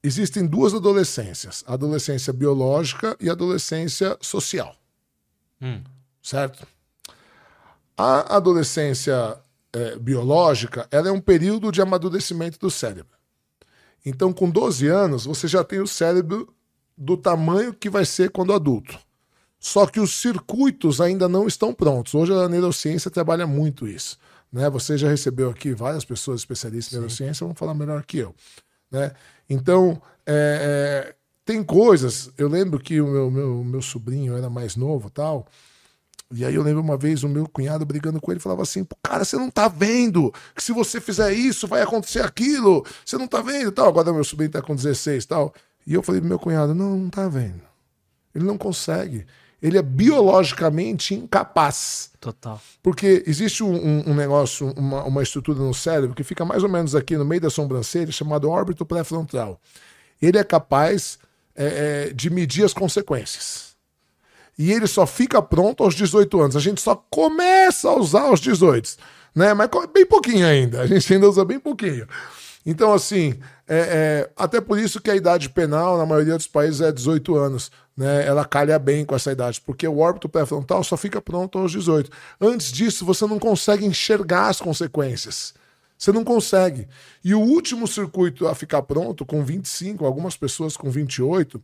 existem 0.08 0.46
duas 0.46 0.74
adolescências: 0.74 1.64
a 1.68 1.74
adolescência 1.74 2.34
biológica 2.34 3.16
e 3.20 3.30
a 3.30 3.34
adolescência 3.34 4.18
social. 4.22 4.76
Hum. 5.62 5.82
Certo? 6.22 6.68
A 7.96 8.36
adolescência 8.36 9.38
é, 9.74 9.96
biológica 9.98 10.88
ela 10.92 11.10
é 11.10 11.12
um 11.12 11.22
período 11.22 11.72
de 11.72 11.82
amadurecimento 11.82 12.60
do 12.60 12.70
cérebro. 12.70 13.18
Então, 14.06 14.32
com 14.32 14.50
12 14.50 14.88
anos, 14.88 15.26
você 15.26 15.48
já 15.48 15.64
tem 15.64 15.80
o 15.80 15.88
cérebro 15.88 16.54
do 16.98 17.18
tamanho 17.18 17.74
que 17.74 17.90
vai 17.90 18.06
ser 18.06 18.32
quando 18.32 18.54
adulto. 18.54 18.98
Só 19.60 19.86
que 19.86 20.00
os 20.00 20.14
circuitos 20.14 21.02
ainda 21.02 21.28
não 21.28 21.48
estão 21.48 21.74
prontos. 21.74 22.14
Hoje 22.14 22.34
a 22.34 22.48
neurociência 22.48 23.12
trabalha 23.12 23.46
muito 23.46 23.88
isso. 23.88 24.18
Né? 24.52 24.70
Você 24.70 24.98
já 24.98 25.10
recebeu 25.10 25.50
aqui 25.50 25.74
várias 25.74 26.06
pessoas 26.06 26.42
especialistas 26.42 26.94
em 26.94 26.98
neurociência, 26.98 27.46
vão 27.46 27.56
falar 27.56 27.74
melhor 27.74 28.04
que 28.04 28.20
eu. 28.20 28.34
Né? 28.90 29.12
Então, 29.50 30.02
é, 30.26 31.10
é, 31.10 31.16
tem 31.46 31.64
coisas. 31.64 32.30
Eu 32.38 32.48
lembro 32.48 32.80
que 32.80 33.00
o 33.00 33.08
meu, 33.08 33.32
meu, 33.32 33.64
meu 33.64 33.82
sobrinho 33.82 34.36
era 34.36 34.50
mais 34.50 34.76
novo 34.76 35.10
tal. 35.10 35.48
E 36.34 36.44
aí 36.44 36.56
eu 36.56 36.62
lembro 36.62 36.82
uma 36.82 36.98
vez 36.98 37.24
o 37.24 37.30
meu 37.30 37.48
cunhado 37.48 37.86
brigando 37.86 38.20
com 38.20 38.32
ele, 38.32 38.40
falava 38.40 38.62
assim: 38.62 38.86
cara, 39.02 39.24
você 39.24 39.38
não 39.38 39.50
tá 39.50 39.70
vendo 39.70 40.34
que 40.54 40.62
se 40.62 40.74
você 40.74 41.00
fizer 41.00 41.32
isso 41.32 41.68
vai 41.68 41.82
acontecer 41.82 42.22
aquilo, 42.22 42.86
você 43.06 43.18
não 43.18 43.28
tá 43.28 43.42
vendo 43.42 43.72
tal. 43.72 43.88
Agora 43.88 44.12
meu 44.12 44.24
sobrinho 44.26 44.52
tá 44.52 44.62
com 44.62 44.76
16 44.76 45.26
tal. 45.26 45.54
E 45.86 45.94
eu 45.94 46.04
falei 46.04 46.20
pro 46.20 46.28
meu 46.28 46.40
cunhado: 46.40 46.76
não, 46.76 46.98
não 46.98 47.10
tá 47.10 47.30
vendo. 47.30 47.62
Ele 48.36 48.44
não 48.44 48.58
consegue. 48.58 49.26
Ele 49.62 49.78
é 49.78 49.82
biologicamente 49.82 51.16
incapaz. 51.16 52.12
Total. 52.20 52.62
Porque 52.84 53.24
existe 53.26 53.64
um, 53.64 53.74
um, 53.74 54.12
um 54.12 54.14
negócio, 54.14 54.72
uma, 54.78 55.04
uma 55.04 55.24
estrutura 55.24 55.60
no 55.60 55.74
cérebro 55.74 56.16
que 56.16 56.24
fica 56.24 56.46
mais 56.46 56.64
ou 56.64 56.70
menos 56.70 56.96
aqui 56.96 57.18
no 57.18 57.26
meio 57.26 57.42
da 57.42 57.50
sobrancelha, 57.50 58.12
chamado 58.12 58.50
órbito 58.50 58.86
pré-frontal. 58.86 59.60
Ele 60.22 60.38
é 60.38 60.44
capaz 60.44 61.18
é, 61.56 62.08
é, 62.10 62.14
de 62.14 62.30
medir 62.30 62.64
as 62.64 62.74
consequências 62.74 63.68
e 64.58 64.72
ele 64.72 64.88
só 64.88 65.06
fica 65.06 65.42
pronto 65.42 65.84
aos 65.84 65.94
18 65.94 66.42
anos. 66.42 66.56
A 66.56 66.60
gente 66.60 66.82
só 66.82 66.96
começa 66.96 67.90
a 67.90 67.96
usar 67.96 68.22
aos 68.22 68.40
18, 68.40 68.98
né? 69.36 69.54
Mas 69.54 69.70
bem 69.94 70.06
pouquinho 70.06 70.48
ainda. 70.48 70.82
A 70.82 70.88
gente 70.88 71.14
ainda 71.14 71.30
usa 71.30 71.46
bem 71.46 71.60
pouquinho. 71.60 72.08
Então, 72.70 72.94
assim, 72.94 73.40
é, 73.66 73.78
é, 73.78 74.30
até 74.36 74.60
por 74.60 74.78
isso 74.78 75.00
que 75.00 75.10
a 75.10 75.16
idade 75.16 75.50
penal, 75.50 75.98
na 75.98 76.06
maioria 76.06 76.36
dos 76.36 76.48
países, 76.48 76.82
é 76.82 76.92
18 76.92 77.34
anos. 77.34 77.72
Né? 77.96 78.28
Ela 78.28 78.44
calha 78.44 78.78
bem 78.78 79.06
com 79.06 79.16
essa 79.16 79.32
idade, 79.32 79.62
porque 79.62 79.88
o 79.88 80.00
órbito 80.00 80.28
pré-frontal 80.28 80.84
só 80.84 80.98
fica 80.98 81.22
pronto 81.22 81.58
aos 81.58 81.72
18. 81.72 82.12
Antes 82.42 82.70
disso, 82.70 83.06
você 83.06 83.26
não 83.26 83.40
consegue 83.40 83.86
enxergar 83.86 84.50
as 84.50 84.60
consequências. 84.60 85.54
Você 85.98 86.12
não 86.12 86.26
consegue. 86.26 86.90
E 87.24 87.34
o 87.34 87.40
último 87.40 87.88
circuito 87.88 88.46
a 88.46 88.54
ficar 88.54 88.82
pronto, 88.82 89.26
com 89.26 89.46
25, 89.46 90.06
algumas 90.06 90.36
pessoas 90.36 90.76
com 90.76 90.92
28, 90.92 91.64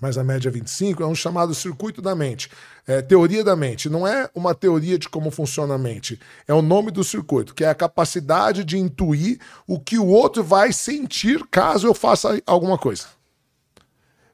mas 0.00 0.18
a 0.18 0.24
média 0.24 0.48
é 0.48 0.52
25, 0.52 1.02
é 1.02 1.06
um 1.06 1.14
chamado 1.14 1.54
circuito 1.54 2.00
da 2.02 2.14
mente. 2.14 2.50
É, 2.86 3.00
teoria 3.00 3.44
da 3.44 3.54
mente. 3.54 3.88
Não 3.88 4.06
é 4.06 4.28
uma 4.34 4.54
teoria 4.54 4.98
de 4.98 5.08
como 5.08 5.30
funciona 5.30 5.74
a 5.74 5.78
mente. 5.78 6.18
É 6.48 6.54
o 6.54 6.62
nome 6.62 6.90
do 6.90 7.04
circuito, 7.04 7.54
que 7.54 7.64
é 7.64 7.68
a 7.68 7.74
capacidade 7.74 8.64
de 8.64 8.78
intuir 8.78 9.38
o 9.66 9.78
que 9.78 9.98
o 9.98 10.06
outro 10.06 10.42
vai 10.42 10.72
sentir 10.72 11.44
caso 11.50 11.86
eu 11.86 11.94
faça 11.94 12.40
alguma 12.46 12.78
coisa. 12.78 13.06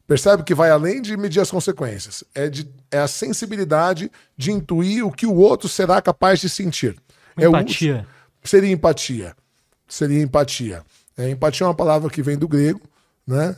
Percebe 0.07 0.43
que 0.43 0.55
vai 0.55 0.71
além 0.71 1.03
de 1.03 1.15
medir 1.19 1.41
as 1.41 1.51
consequências. 1.51 2.25
É, 2.35 2.49
de, 2.49 2.67
é 2.91 2.99
a 2.99 3.07
sensibilidade 3.07 4.11
de 4.39 4.51
intuir 4.51 5.07
o 5.07 5.13
que 5.13 5.27
o 5.27 5.35
outro 5.35 5.69
será 5.69 6.01
capaz 6.01 6.41
de 6.41 6.49
sentir. 6.49 6.97
Empatia. 7.37 7.97
É 7.97 8.01
o, 8.01 8.49
seria 8.49 8.73
empatia. 8.73 9.37
Seria 9.87 10.23
empatia. 10.23 10.83
É, 11.15 11.29
empatia 11.29 11.67
é 11.67 11.69
uma 11.69 11.75
palavra 11.75 12.09
que 12.09 12.23
vem 12.23 12.39
do 12.39 12.49
grego, 12.49 12.81
né? 13.27 13.55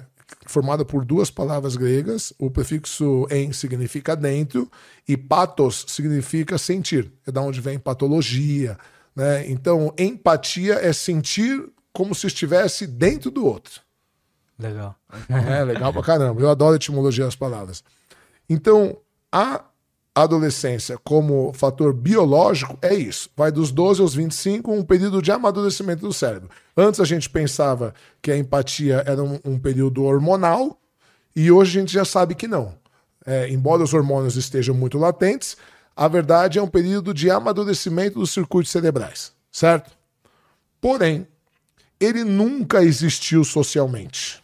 Formada 0.47 0.85
por 0.85 1.05
duas 1.05 1.31
palavras 1.31 1.76
gregas. 1.76 2.33
O 2.39 2.51
prefixo 2.51 3.26
em 3.31 3.53
significa 3.53 4.16
dentro 4.16 4.70
e 5.07 5.16
patos 5.16 5.85
significa 5.89 6.59
sentir. 6.59 7.11
É 7.26 7.33
da 7.33 7.41
onde 7.41 7.61
vem 7.61 7.78
patologia. 7.78 8.76
Né? 9.14 9.49
Então, 9.51 9.93
empatia 9.99 10.74
é 10.74 10.93
sentir 10.93 11.62
como 11.93 12.14
se 12.14 12.26
estivesse 12.26 12.87
dentro 12.87 13.31
do 13.31 13.45
outro. 13.45 13.81
Legal. 14.59 14.95
É, 15.28 15.64
legal 15.64 15.93
pra 15.93 16.03
caramba. 16.03 16.41
Eu 16.41 16.51
adoro 16.51 16.74
a 16.74 16.76
etimologia 16.76 17.24
das 17.24 17.37
palavras. 17.37 17.83
Então, 18.49 18.99
a 19.33 19.64
adolescência 20.14 20.98
como 20.98 21.52
fator 21.52 21.92
biológico 21.92 22.76
é 22.82 22.94
isso. 22.94 23.30
Vai 23.36 23.52
dos 23.52 23.70
12 23.70 24.00
aos 24.00 24.14
25, 24.14 24.72
um 24.72 24.82
período 24.82 25.22
de 25.22 25.30
amadurecimento 25.30 26.06
do 26.06 26.12
cérebro. 26.12 26.50
Antes 26.76 27.00
a 27.00 27.04
gente 27.04 27.30
pensava 27.30 27.94
que 28.20 28.30
a 28.30 28.36
empatia 28.36 29.02
era 29.06 29.22
um, 29.22 29.38
um 29.44 29.58
período 29.58 30.04
hormonal, 30.04 30.78
e 31.34 31.50
hoje 31.50 31.78
a 31.78 31.80
gente 31.80 31.92
já 31.92 32.04
sabe 32.04 32.34
que 32.34 32.48
não. 32.48 32.74
É, 33.24 33.48
embora 33.50 33.82
os 33.82 33.94
hormônios 33.94 34.36
estejam 34.36 34.74
muito 34.74 34.98
latentes, 34.98 35.56
a 35.94 36.08
verdade 36.08 36.58
é 36.58 36.62
um 36.62 36.68
período 36.68 37.12
de 37.12 37.30
amadurecimento 37.30 38.18
dos 38.18 38.30
circuitos 38.30 38.72
cerebrais, 38.72 39.32
certo? 39.52 39.90
Porém, 40.80 41.26
ele 42.00 42.24
nunca 42.24 42.82
existiu 42.82 43.44
socialmente. 43.44 44.42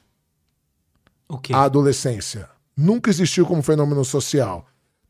O 1.28 1.38
quê? 1.38 1.52
A 1.54 1.62
adolescência. 1.62 2.48
Nunca 2.76 3.08
existiu 3.08 3.46
como 3.46 3.62
fenômeno 3.62 4.04
social. 4.04 4.66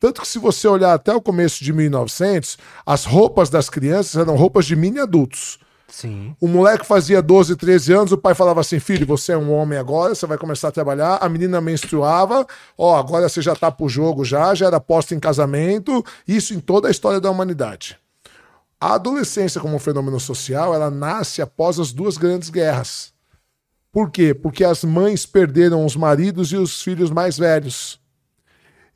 Tanto 0.06 0.20
que 0.20 0.28
se 0.28 0.38
você 0.38 0.68
olhar 0.68 0.94
até 0.94 1.12
o 1.12 1.20
começo 1.20 1.64
de 1.64 1.72
1900, 1.72 2.56
as 2.86 3.04
roupas 3.04 3.50
das 3.50 3.68
crianças 3.68 4.14
eram 4.14 4.36
roupas 4.36 4.64
de 4.64 4.76
mini 4.76 5.00
adultos. 5.00 5.58
Sim. 5.88 6.32
O 6.40 6.46
moleque 6.46 6.86
fazia 6.86 7.20
12, 7.20 7.56
13 7.56 7.92
anos, 7.92 8.12
o 8.12 8.16
pai 8.16 8.32
falava 8.32 8.60
assim: 8.60 8.78
filho, 8.78 9.04
você 9.04 9.32
é 9.32 9.36
um 9.36 9.52
homem 9.52 9.76
agora, 9.76 10.14
você 10.14 10.24
vai 10.24 10.38
começar 10.38 10.68
a 10.68 10.70
trabalhar. 10.70 11.18
A 11.20 11.28
menina 11.28 11.60
menstruava, 11.60 12.46
ó, 12.78 12.96
agora 12.96 13.28
você 13.28 13.42
já 13.42 13.56
tá 13.56 13.68
pro 13.68 13.88
jogo 13.88 14.24
já, 14.24 14.54
já 14.54 14.66
era 14.66 14.78
posta 14.78 15.12
em 15.12 15.18
casamento. 15.18 16.04
Isso 16.28 16.54
em 16.54 16.60
toda 16.60 16.86
a 16.86 16.90
história 16.92 17.20
da 17.20 17.28
humanidade. 17.28 17.98
A 18.80 18.94
adolescência, 18.94 19.60
como 19.60 19.74
um 19.74 19.80
fenômeno 19.80 20.20
social, 20.20 20.72
ela 20.72 20.88
nasce 20.88 21.42
após 21.42 21.80
as 21.80 21.90
duas 21.90 22.16
grandes 22.16 22.48
guerras. 22.48 23.12
Por 23.90 24.08
quê? 24.12 24.32
Porque 24.32 24.62
as 24.62 24.84
mães 24.84 25.26
perderam 25.26 25.84
os 25.84 25.96
maridos 25.96 26.52
e 26.52 26.56
os 26.56 26.80
filhos 26.80 27.10
mais 27.10 27.36
velhos. 27.36 27.98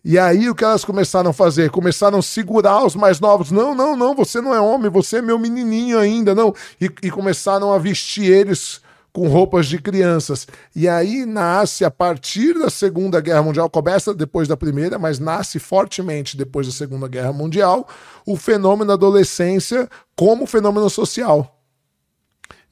E 0.04 0.18
aí 0.18 0.48
o 0.48 0.54
que 0.54 0.64
elas 0.64 0.84
começaram 0.84 1.30
a 1.30 1.34
fazer? 1.34 1.70
Começaram 1.70 2.18
a 2.18 2.22
segurar 2.22 2.84
os 2.84 2.94
mais 2.94 3.20
novos. 3.20 3.50
Não, 3.50 3.74
não, 3.74 3.96
não, 3.96 4.14
você 4.14 4.40
não 4.40 4.54
é 4.54 4.60
homem, 4.60 4.90
você 4.90 5.18
é 5.18 5.22
meu 5.22 5.38
menininho 5.38 5.98
ainda, 5.98 6.34
não. 6.34 6.54
E, 6.80 6.90
e 7.02 7.10
começaram 7.10 7.72
a 7.72 7.78
vestir 7.78 8.24
eles 8.24 8.80
com 9.12 9.28
roupas 9.28 9.66
de 9.66 9.78
crianças. 9.78 10.46
E 10.74 10.88
aí 10.88 11.26
nasce, 11.26 11.84
a 11.84 11.90
partir 11.90 12.54
da 12.54 12.70
Segunda 12.70 13.20
Guerra 13.20 13.42
Mundial, 13.42 13.68
começa 13.68 14.14
depois 14.14 14.48
da 14.48 14.56
Primeira, 14.56 14.98
mas 14.98 15.18
nasce 15.18 15.58
fortemente 15.58 16.36
depois 16.36 16.66
da 16.66 16.72
Segunda 16.72 17.08
Guerra 17.08 17.32
Mundial, 17.32 17.86
o 18.24 18.36
fenômeno 18.36 18.88
da 18.88 18.94
adolescência 18.94 19.88
como 20.16 20.46
fenômeno 20.46 20.88
social. 20.88 21.60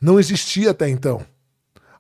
Não 0.01 0.19
existia 0.19 0.71
até 0.71 0.89
então. 0.89 1.25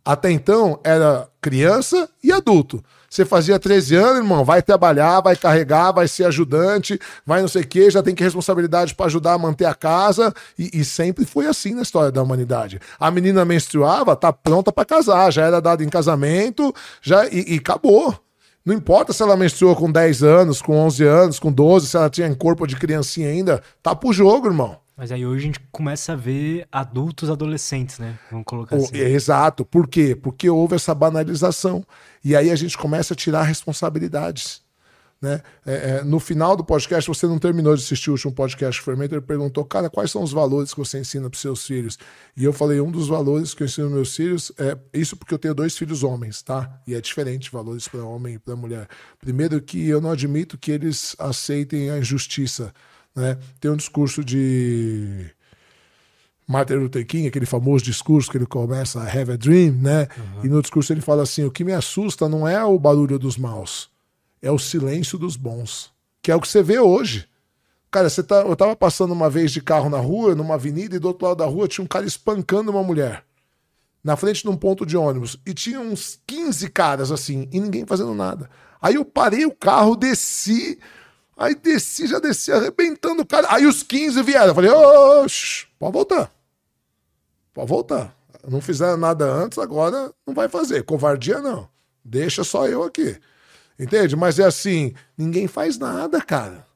Até 0.05 0.31
então 0.31 0.81
era 0.85 1.29
criança 1.41 2.09
e 2.23 2.33
adulto. 2.33 2.83
Você 3.11 3.25
fazia 3.25 3.59
13 3.59 3.95
anos, 3.97 4.17
irmão, 4.19 4.45
vai 4.45 4.61
trabalhar, 4.61 5.21
vai 5.21 5.35
carregar, 5.35 5.93
vai 5.93 6.07
ser 6.07 6.25
ajudante, 6.25 7.01
vai 7.25 7.41
não 7.41 7.49
sei 7.49 7.63
o 7.63 7.67
quê, 7.67 7.91
já 7.91 8.03
tem 8.03 8.15
que 8.15 8.23
responsabilidade 8.23 8.95
para 8.95 9.07
ajudar 9.07 9.33
a 9.33 9.39
manter 9.39 9.65
a 9.65 9.75
casa. 9.75 10.33
E, 10.59 10.81
e, 10.81 10.85
sempre 10.85 11.25
foi 11.25 11.47
assim 11.47 11.75
na 11.75 11.83
história 11.83 12.13
da 12.13 12.23
humanidade. 12.23 12.79
A 13.01 13.11
menina 13.11 13.45
menstruava, 13.45 14.15
tá 14.15 14.33
pronta 14.33 14.71
para 14.71 14.85
casar, 14.85 15.33
já 15.33 15.47
era 15.47 15.61
dada 15.61 15.83
em 15.83 15.89
casamento, 15.89 16.75
já 17.01 17.27
e, 17.29 17.55
e 17.55 17.57
acabou. 17.57 18.15
Não 18.65 18.75
importa 18.75 19.15
se 19.15 19.23
ela 19.23 19.37
menstruou 19.37 19.75
com 19.75 19.91
10 19.91 20.23
anos, 20.23 20.61
com 20.61 20.77
11 20.77 21.05
anos, 21.05 21.39
com 21.39 21.51
12, 21.51 21.87
se 21.87 21.97
ela 21.97 22.11
tinha 22.11 22.35
corpo 22.35 22.67
de 22.67 22.77
criancinha 22.77 23.31
ainda, 23.31 23.63
tá 23.83 23.95
pro 23.95 24.13
jogo, 24.13 24.49
irmão. 24.49 24.77
Mas 24.99 25.13
aí 25.13 25.25
hoje 25.25 25.45
a 25.45 25.47
gente 25.47 25.61
começa 25.71 26.15
a 26.15 26.17
ver 26.17 26.67
adultos 26.73 27.31
adolescentes, 27.31 28.01
né? 28.01 28.19
Vamos 28.33 28.45
colocar 28.45 28.75
assim. 28.75 28.97
O, 28.97 28.97
exato. 28.97 29.65
Por 29.65 29.87
quê? 29.87 30.17
Porque 30.17 30.51
houve 30.51 30.75
essa 30.75 30.93
banalização. 30.93 31.85
E 32.25 32.35
aí 32.35 32.51
a 32.51 32.57
gente 32.57 32.77
começa 32.77 33.15
a 33.15 33.17
tirar 33.17 33.45
responsabilidades. 33.45 34.61
Né? 35.21 35.41
É, 35.65 35.73
é, 35.73 36.05
no 36.05 36.19
final 36.19 36.57
do 36.57 36.65
podcast, 36.65 37.09
você 37.09 37.27
não 37.27 37.39
terminou 37.39 37.77
de 37.77 37.83
assistir 37.83 38.11
o 38.11 38.13
último 38.13 38.33
podcast 38.33 38.83
que 38.83 38.91
ele 38.91 39.21
perguntou, 39.21 39.65
cara, 39.65 39.89
quais 39.89 40.11
são 40.11 40.23
os 40.23 40.33
valores 40.33 40.73
que 40.73 40.79
você 40.79 40.99
ensina 40.99 41.31
para 41.31 41.39
seus 41.39 41.65
filhos? 41.65 41.97
E 42.37 42.45
eu 42.45 42.53
falei, 42.53 42.81
um 42.81 42.91
dos 42.91 43.07
valores 43.07 43.55
que 43.55 43.63
eu 43.63 43.67
ensino 43.67 43.91
meus 43.91 44.17
filhos 44.17 44.51
é 44.59 44.77
isso 44.93 45.17
porque 45.17 45.33
eu 45.33 45.39
tenho 45.39 45.55
dois 45.55 45.79
filhos 45.79 46.03
homens, 46.03 46.43
tá? 46.43 46.81
E 46.87 46.95
é 46.95 47.01
diferente 47.01 47.53
valores 47.53 47.87
para 47.87 48.03
homem 48.03 48.35
e 48.35 48.39
para 48.39 48.57
mulher. 48.57 48.89
Primeiro 49.21 49.61
que 49.61 49.89
eu 49.89 50.01
não 50.01 50.11
admito 50.11 50.59
que 50.59 50.73
eles 50.73 51.15
aceitem 51.19 51.91
a 51.91 51.99
injustiça 51.99 52.73
né? 53.19 53.39
Tem 53.61 53.71
um 53.71 53.77
discurso 53.77 54.25
de 54.25 55.27
Martin 56.47 56.75
Luther 56.75 57.07
King, 57.07 57.29
aquele 57.29 57.45
famoso 57.47 57.85
discurso 57.85 58.31
que 58.31 58.39
ele 58.39 58.47
começa 58.47 59.01
a 59.01 59.05
have 59.05 59.33
a 59.33 59.37
dream, 59.37 59.73
né? 59.73 60.09
Uhum. 60.17 60.47
E 60.47 60.49
no 60.49 60.63
discurso 60.63 60.93
ele 60.93 61.01
fala 61.01 61.23
assim: 61.23 61.45
o 61.45 61.51
que 61.51 61.65
me 61.65 61.73
assusta 61.73 62.29
não 62.29 62.49
é 62.49 62.65
o 62.65 62.79
barulho 62.79 63.19
dos 63.19 63.37
maus, 63.37 63.91
é 64.41 64.51
o 64.51 64.59
silêncio 64.59 65.19
dos 65.19 65.37
bons, 65.37 65.93
que 66.23 66.31
é 66.31 66.37
o 66.37 66.41
que 66.41 66.49
você 66.49 66.63
vê 66.63 66.79
hoje. 66.79 67.29
Cara, 67.91 68.11
você 68.11 68.23
tá, 68.23 68.43
eu 68.43 68.55
tava 68.55 68.77
passando 68.77 69.13
uma 69.13 69.31
vez 69.31 69.51
de 69.51 69.63
carro 69.63 69.89
na 69.89 69.99
rua, 69.99 70.35
numa 70.35 70.55
avenida, 70.55 70.97
e 70.97 70.99
do 70.99 71.09
outro 71.09 71.27
lado 71.27 71.39
da 71.39 71.47
rua 71.47 71.67
tinha 71.67 71.83
um 71.83 71.89
cara 71.89 72.05
espancando 72.05 72.71
uma 72.71 72.83
mulher. 72.83 73.25
na 74.03 74.17
frente 74.17 74.43
de 74.43 74.49
um 74.49 74.57
ponto 74.57 74.87
de 74.87 74.97
ônibus 74.97 75.39
e 75.45 75.53
tinha 75.53 75.81
uns 75.81 76.19
15 76.27 76.69
caras 76.71 77.11
assim 77.11 77.49
e 77.53 77.61
ninguém 77.61 77.85
fazendo 77.87 78.15
nada. 78.15 78.49
Aí 78.81 78.95
eu 78.95 79.05
parei 79.05 79.45
o 79.45 79.55
carro, 79.55 79.97
desci, 79.97 80.79
aí 81.39 81.55
desci, 81.55 82.07
já 82.07 82.19
desci 82.19 82.53
arrebentando 82.53 83.23
o 83.23 83.27
cara. 83.27 83.47
Aí 83.51 83.67
os 83.67 83.83
15 83.83 84.23
vieram. 84.23 84.49
Eu 84.49 84.55
falei, 84.55 84.71
oxe, 84.71 85.67
pode 85.79 85.93
voltar. 85.93 86.33
Pode 87.55 87.69
voltar. 87.69 88.15
Não 88.47 88.61
fizeram 88.61 88.97
nada 88.97 89.25
antes, 89.25 89.59
agora 89.59 90.13
não 90.27 90.35
vai 90.35 90.49
fazer. 90.49 90.83
Covardia 90.83 91.41
não. 91.41 91.69
Deixa 92.05 92.43
só 92.45 92.67
eu 92.67 92.83
aqui. 92.83 93.17
Entende? 93.79 94.17
Mas 94.17 94.39
é 94.39 94.45
assim, 94.45 94.93
ninguém 95.17 95.47
faz 95.47 95.79
nada, 95.79 96.21
cara. 96.21 96.67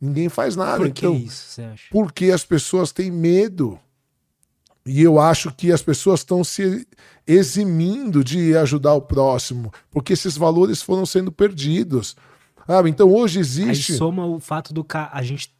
Ninguém 0.00 0.28
faz 0.28 0.54
nada. 0.54 0.78
Por 0.78 0.90
que 0.90 1.06
então, 1.06 1.14
isso, 1.16 1.44
você 1.50 1.62
acha? 1.62 1.86
porque 1.90 2.26
as 2.26 2.44
pessoas 2.44 2.92
têm 2.92 3.10
medo. 3.10 3.78
E 4.86 5.02
eu 5.02 5.18
acho 5.20 5.52
que 5.52 5.72
as 5.72 5.82
pessoas 5.82 6.20
estão 6.20 6.42
se 6.42 6.86
eximindo 7.26 8.24
de 8.24 8.56
ajudar 8.56 8.94
o 8.94 9.02
próximo, 9.02 9.72
porque 9.90 10.14
esses 10.14 10.36
valores 10.36 10.80
foram 10.80 11.04
sendo 11.04 11.30
perdidos. 11.30 12.16
Sabe? 12.68 12.90
Então 12.90 13.10
hoje 13.12 13.38
Aí 13.38 13.40
existe. 13.40 13.94
soma 13.94 14.26
o 14.26 14.38
fato 14.38 14.72
do 14.74 14.84
ca... 14.84 15.08
a 15.12 15.22
gente 15.22 15.52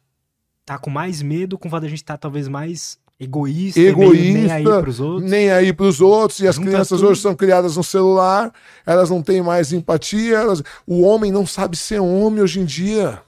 tá 0.64 0.78
com 0.78 0.90
mais 0.90 1.22
medo, 1.22 1.56
com 1.58 1.66
o 1.66 1.70
fato 1.70 1.82
da 1.82 1.88
gente 1.88 2.02
estar 2.02 2.18
talvez 2.18 2.46
mais 2.48 2.98
egoísta, 3.18 3.80
e 3.80 3.96
meio 3.96 4.12
nem 4.12 4.50
aí 4.52 4.60
egoísta, 4.62 4.82
pros 4.82 5.00
outros. 5.00 5.30
nem 5.30 5.50
aí 5.50 5.72
pros 5.72 6.00
outros, 6.00 6.38
e 6.40 6.46
as 6.46 6.54
Junta 6.56 6.68
crianças 6.68 7.00
tudo. 7.00 7.10
hoje 7.10 7.20
são 7.22 7.34
criadas 7.34 7.76
no 7.76 7.82
celular, 7.82 8.52
elas 8.86 9.10
não 9.10 9.22
têm 9.22 9.42
mais 9.42 9.72
empatia, 9.72 10.36
elas- 10.36 10.62
o 10.86 11.00
homem 11.00 11.32
não 11.32 11.44
sabe 11.46 11.76
ser 11.76 11.98
homem 12.00 12.42
hoje 12.42 12.60
em 12.60 12.64
dia. 12.64 13.20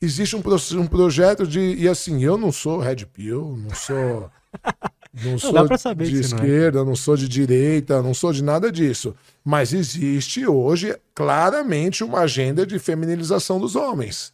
Existe 0.00 0.34
um, 0.34 0.40
pro- 0.42 0.56
um 0.74 0.86
projeto 0.86 1.46
de. 1.46 1.60
E 1.74 1.86
assim, 1.88 2.22
eu 2.24 2.38
não 2.38 2.50
sou 2.52 2.78
Red 2.78 3.04
Pill, 3.12 3.56
não 3.58 3.74
sou. 3.74 4.30
Não 5.24 5.38
sou 5.38 5.52
dá 5.52 5.64
pra 5.64 5.78
saber 5.78 6.06
de 6.06 6.12
não 6.12 6.18
é. 6.18 6.22
esquerda, 6.22 6.84
não 6.84 6.96
sou 6.96 7.16
de 7.16 7.28
direita, 7.28 8.02
não 8.02 8.14
sou 8.14 8.32
de 8.32 8.42
nada 8.42 8.70
disso. 8.70 9.14
Mas 9.44 9.72
existe 9.72 10.46
hoje 10.46 10.96
claramente 11.14 12.04
uma 12.04 12.20
agenda 12.20 12.66
de 12.66 12.78
feminilização 12.78 13.58
dos 13.58 13.74
homens. 13.76 14.32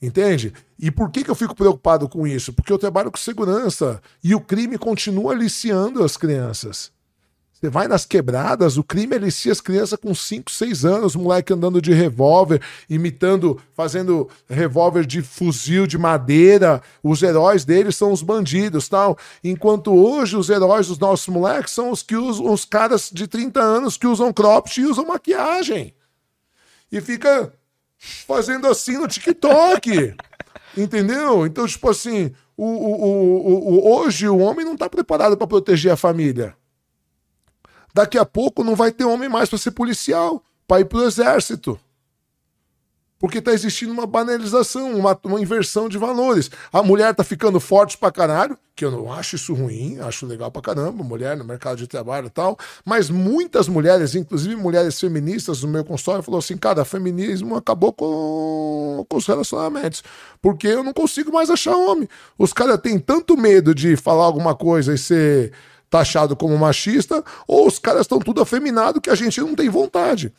Entende? 0.00 0.52
E 0.78 0.90
por 0.90 1.10
que, 1.10 1.22
que 1.22 1.30
eu 1.30 1.34
fico 1.34 1.54
preocupado 1.54 2.08
com 2.08 2.26
isso? 2.26 2.52
Porque 2.52 2.72
eu 2.72 2.78
trabalho 2.78 3.10
com 3.10 3.16
segurança 3.16 4.02
e 4.22 4.34
o 4.34 4.40
crime 4.40 4.76
continua 4.76 5.32
aliciando 5.32 6.02
as 6.02 6.16
crianças. 6.16 6.90
Você 7.62 7.70
vai 7.70 7.86
nas 7.86 8.04
quebradas, 8.04 8.76
o 8.76 8.82
crime 8.82 9.14
alicia 9.14 9.52
as 9.52 9.60
crianças 9.60 9.96
com 9.96 10.12
5, 10.12 10.50
6 10.50 10.84
anos, 10.84 11.14
moleque 11.14 11.52
andando 11.52 11.80
de 11.80 11.92
revólver, 11.92 12.60
imitando, 12.90 13.56
fazendo 13.72 14.28
revólver 14.50 15.06
de 15.06 15.22
fuzil 15.22 15.86
de 15.86 15.96
madeira. 15.96 16.82
Os 17.04 17.22
heróis 17.22 17.64
deles 17.64 17.94
são 17.94 18.10
os 18.10 18.20
bandidos, 18.20 18.88
tal. 18.88 19.16
Enquanto 19.44 19.94
hoje 19.94 20.36
os 20.36 20.50
heróis 20.50 20.88
dos 20.88 20.98
nossos 20.98 21.28
moleques 21.28 21.72
são 21.72 21.92
os 21.92 22.02
que 22.02 22.16
usam 22.16 22.52
os 22.52 22.64
caras 22.64 23.08
de 23.12 23.28
30 23.28 23.60
anos 23.60 23.96
que 23.96 24.08
usam 24.08 24.32
cropped 24.32 24.80
e 24.80 24.84
usam 24.86 25.06
maquiagem. 25.06 25.94
E 26.90 27.00
fica 27.00 27.52
fazendo 28.26 28.66
assim 28.66 28.98
no 28.98 29.06
TikTok. 29.06 30.16
Entendeu? 30.76 31.46
Então, 31.46 31.64
tipo 31.64 31.88
assim, 31.88 32.32
o, 32.56 32.64
o, 32.66 33.02
o, 33.04 33.46
o- 33.46 33.74
o- 33.88 33.94
hoje 34.00 34.28
o 34.28 34.38
homem 34.38 34.64
não 34.64 34.72
está 34.74 34.90
preparado 34.90 35.36
para 35.36 35.46
proteger 35.46 35.92
a 35.92 35.96
família. 35.96 36.56
Daqui 37.94 38.18
a 38.18 38.24
pouco 38.24 38.64
não 38.64 38.74
vai 38.74 38.90
ter 38.90 39.04
homem 39.04 39.28
mais 39.28 39.48
para 39.48 39.58
ser 39.58 39.72
policial, 39.72 40.42
para 40.66 40.80
ir 40.80 40.86
pro 40.86 41.04
exército. 41.04 41.78
Porque 43.22 43.40
tá 43.40 43.52
existindo 43.52 43.92
uma 43.92 44.04
banalização, 44.04 44.96
uma, 44.96 45.16
uma 45.24 45.40
inversão 45.40 45.88
de 45.88 45.96
valores. 45.96 46.50
A 46.72 46.82
mulher 46.82 47.14
tá 47.14 47.22
ficando 47.22 47.60
forte 47.60 47.96
pra 47.96 48.10
caralho, 48.10 48.58
que 48.74 48.84
eu 48.84 48.90
não 48.90 49.12
acho 49.12 49.36
isso 49.36 49.54
ruim, 49.54 50.00
acho 50.00 50.26
legal 50.26 50.50
pra 50.50 50.60
caramba, 50.60 51.04
mulher 51.04 51.36
no 51.36 51.44
mercado 51.44 51.76
de 51.76 51.86
trabalho 51.86 52.26
e 52.26 52.30
tal. 52.30 52.58
Mas 52.84 53.08
muitas 53.08 53.68
mulheres, 53.68 54.16
inclusive 54.16 54.56
mulheres 54.56 54.98
feministas 54.98 55.62
no 55.62 55.68
meu 55.68 55.84
consultório, 55.84 56.24
falou 56.24 56.40
assim: 56.40 56.56
cara, 56.56 56.84
feminismo 56.84 57.54
acabou 57.54 57.92
com, 57.92 59.06
com 59.08 59.16
os 59.16 59.26
relacionamentos. 59.26 60.02
Porque 60.40 60.66
eu 60.66 60.82
não 60.82 60.92
consigo 60.92 61.32
mais 61.32 61.48
achar 61.48 61.76
homem. 61.76 62.08
Os 62.36 62.52
caras 62.52 62.80
têm 62.80 62.98
tanto 62.98 63.36
medo 63.36 63.72
de 63.72 63.94
falar 63.94 64.24
alguma 64.24 64.56
coisa 64.56 64.94
e 64.94 64.98
ser 64.98 65.52
taxado 65.92 66.34
como 66.34 66.56
machista, 66.56 67.22
ou 67.46 67.66
os 67.66 67.78
caras 67.78 68.02
estão 68.02 68.18
tudo 68.18 68.40
afeminado 68.40 68.98
que 68.98 69.10
a 69.10 69.14
gente 69.14 69.38
não 69.42 69.54
tem 69.54 69.68
vontade. 69.68 70.32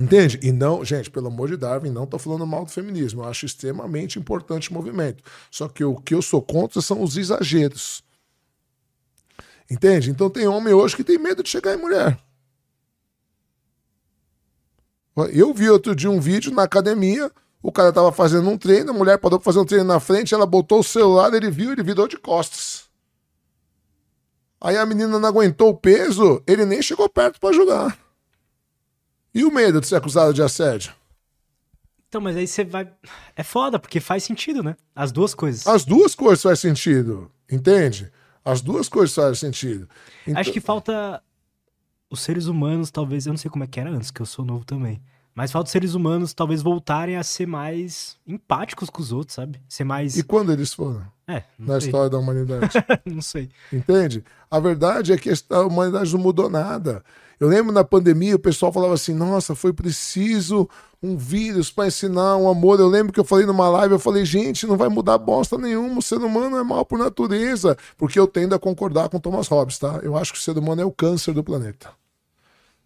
Entende? 0.00 0.40
E 0.42 0.50
não, 0.50 0.82
gente, 0.82 1.10
pelo 1.10 1.26
amor 1.26 1.50
de 1.50 1.58
Darwin, 1.58 1.90
não 1.90 2.06
tô 2.06 2.18
falando 2.18 2.46
mal 2.46 2.64
do 2.64 2.70
feminismo. 2.70 3.20
Eu 3.20 3.28
acho 3.28 3.44
extremamente 3.44 4.18
importante 4.18 4.70
o 4.70 4.74
movimento. 4.74 5.22
Só 5.50 5.68
que 5.68 5.84
o 5.84 5.96
que 5.96 6.14
eu 6.14 6.22
sou 6.22 6.40
contra 6.40 6.80
são 6.80 7.02
os 7.02 7.18
exageros. 7.18 8.02
Entende? 9.70 10.10
Então 10.10 10.30
tem 10.30 10.48
homem 10.48 10.72
hoje 10.72 10.96
que 10.96 11.04
tem 11.04 11.18
medo 11.18 11.42
de 11.42 11.50
chegar 11.50 11.74
em 11.74 11.80
mulher. 11.80 12.18
Eu 15.34 15.52
vi 15.52 15.68
outro 15.68 15.94
dia 15.94 16.10
um 16.10 16.18
vídeo 16.18 16.50
na 16.50 16.62
academia, 16.62 17.30
o 17.62 17.70
cara 17.70 17.92
tava 17.92 18.10
fazendo 18.10 18.48
um 18.48 18.56
treino, 18.56 18.90
a 18.90 18.94
mulher 18.94 19.18
parou 19.18 19.38
pra 19.38 19.44
fazer 19.44 19.58
um 19.58 19.66
treino 19.66 19.84
na 19.84 20.00
frente, 20.00 20.32
ela 20.32 20.46
botou 20.46 20.80
o 20.80 20.84
celular, 20.84 21.34
ele 21.34 21.50
viu, 21.50 21.72
ele 21.72 21.82
virou 21.82 22.08
de 22.08 22.16
costas. 22.16 22.90
Aí 24.62 24.76
a 24.76 24.86
menina 24.86 25.18
não 25.18 25.28
aguentou 25.28 25.70
o 25.70 25.76
peso, 25.76 26.42
ele 26.46 26.64
nem 26.64 26.80
chegou 26.80 27.08
perto 27.08 27.40
pra 27.40 27.50
ajudar. 27.50 27.98
E 29.34 29.44
o 29.44 29.50
medo 29.52 29.80
de 29.80 29.86
ser 29.88 29.96
acusado 29.96 30.32
de 30.32 30.42
assédio? 30.42 30.92
Então, 32.08 32.20
mas 32.20 32.36
aí 32.36 32.46
você 32.46 32.62
vai. 32.64 32.92
É 33.34 33.42
foda, 33.42 33.78
porque 33.78 33.98
faz 33.98 34.22
sentido, 34.22 34.62
né? 34.62 34.76
As 34.94 35.10
duas 35.10 35.34
coisas. 35.34 35.66
As 35.66 35.84
duas 35.84 36.14
coisas 36.14 36.42
fazem 36.42 36.70
sentido, 36.74 37.30
entende? 37.50 38.12
As 38.44 38.60
duas 38.60 38.88
coisas 38.88 39.14
fazem 39.14 39.34
sentido. 39.34 39.88
Então- 40.26 40.40
Acho 40.40 40.52
que 40.52 40.60
falta 40.60 41.22
os 42.10 42.20
seres 42.20 42.46
humanos, 42.46 42.90
talvez, 42.90 43.26
eu 43.26 43.32
não 43.32 43.38
sei 43.38 43.50
como 43.50 43.64
é 43.64 43.66
que 43.66 43.80
era 43.80 43.90
antes, 43.90 44.10
que 44.10 44.20
eu 44.20 44.26
sou 44.26 44.44
novo 44.44 44.64
também. 44.64 45.02
Mas 45.34 45.50
falta 45.50 45.68
os 45.68 45.72
seres 45.72 45.94
humanos, 45.94 46.34
talvez, 46.34 46.60
voltarem 46.62 47.16
a 47.16 47.22
ser 47.22 47.46
mais 47.46 48.18
empáticos 48.26 48.90
com 48.90 49.00
os 49.00 49.10
outros, 49.10 49.34
sabe? 49.34 49.58
Ser 49.66 49.84
mais. 49.84 50.14
E 50.18 50.22
quando 50.22 50.52
eles 50.52 50.74
foram? 50.74 51.06
É, 51.26 51.42
Na 51.58 51.78
sei. 51.78 51.88
história 51.88 52.10
da 52.10 52.18
humanidade. 52.18 52.72
não 53.06 53.22
sei. 53.22 53.48
Entende? 53.72 54.24
A 54.50 54.58
verdade 54.58 55.12
é 55.12 55.16
que 55.16 55.30
a 55.50 55.60
humanidade 55.60 56.12
não 56.12 56.20
mudou 56.20 56.50
nada. 56.50 57.02
Eu 57.38 57.48
lembro 57.48 57.72
na 57.72 57.82
pandemia, 57.82 58.36
o 58.36 58.38
pessoal 58.38 58.72
falava 58.72 58.94
assim: 58.94 59.14
nossa, 59.14 59.54
foi 59.54 59.72
preciso 59.72 60.68
um 61.02 61.16
vírus 61.16 61.70
para 61.70 61.88
ensinar 61.88 62.36
um 62.36 62.48
amor. 62.48 62.78
Eu 62.78 62.88
lembro 62.88 63.12
que 63.12 63.18
eu 63.18 63.24
falei 63.24 63.44
numa 63.44 63.68
live, 63.68 63.94
eu 63.94 63.98
falei, 63.98 64.24
gente, 64.24 64.66
não 64.66 64.76
vai 64.76 64.88
mudar 64.88 65.18
bosta 65.18 65.58
nenhuma, 65.58 65.98
o 65.98 66.02
ser 66.02 66.18
humano 66.18 66.56
é 66.56 66.62
mal 66.62 66.84
por 66.84 66.98
natureza. 66.98 67.76
Porque 67.98 68.18
eu 68.18 68.28
tendo 68.28 68.54
a 68.54 68.58
concordar 68.58 69.08
com 69.08 69.18
Thomas 69.18 69.48
Hobbes, 69.48 69.78
tá? 69.78 69.98
Eu 70.02 70.16
acho 70.16 70.32
que 70.32 70.38
o 70.38 70.42
ser 70.42 70.56
humano 70.56 70.82
é 70.82 70.84
o 70.84 70.92
câncer 70.92 71.34
do 71.34 71.42
planeta. 71.42 71.90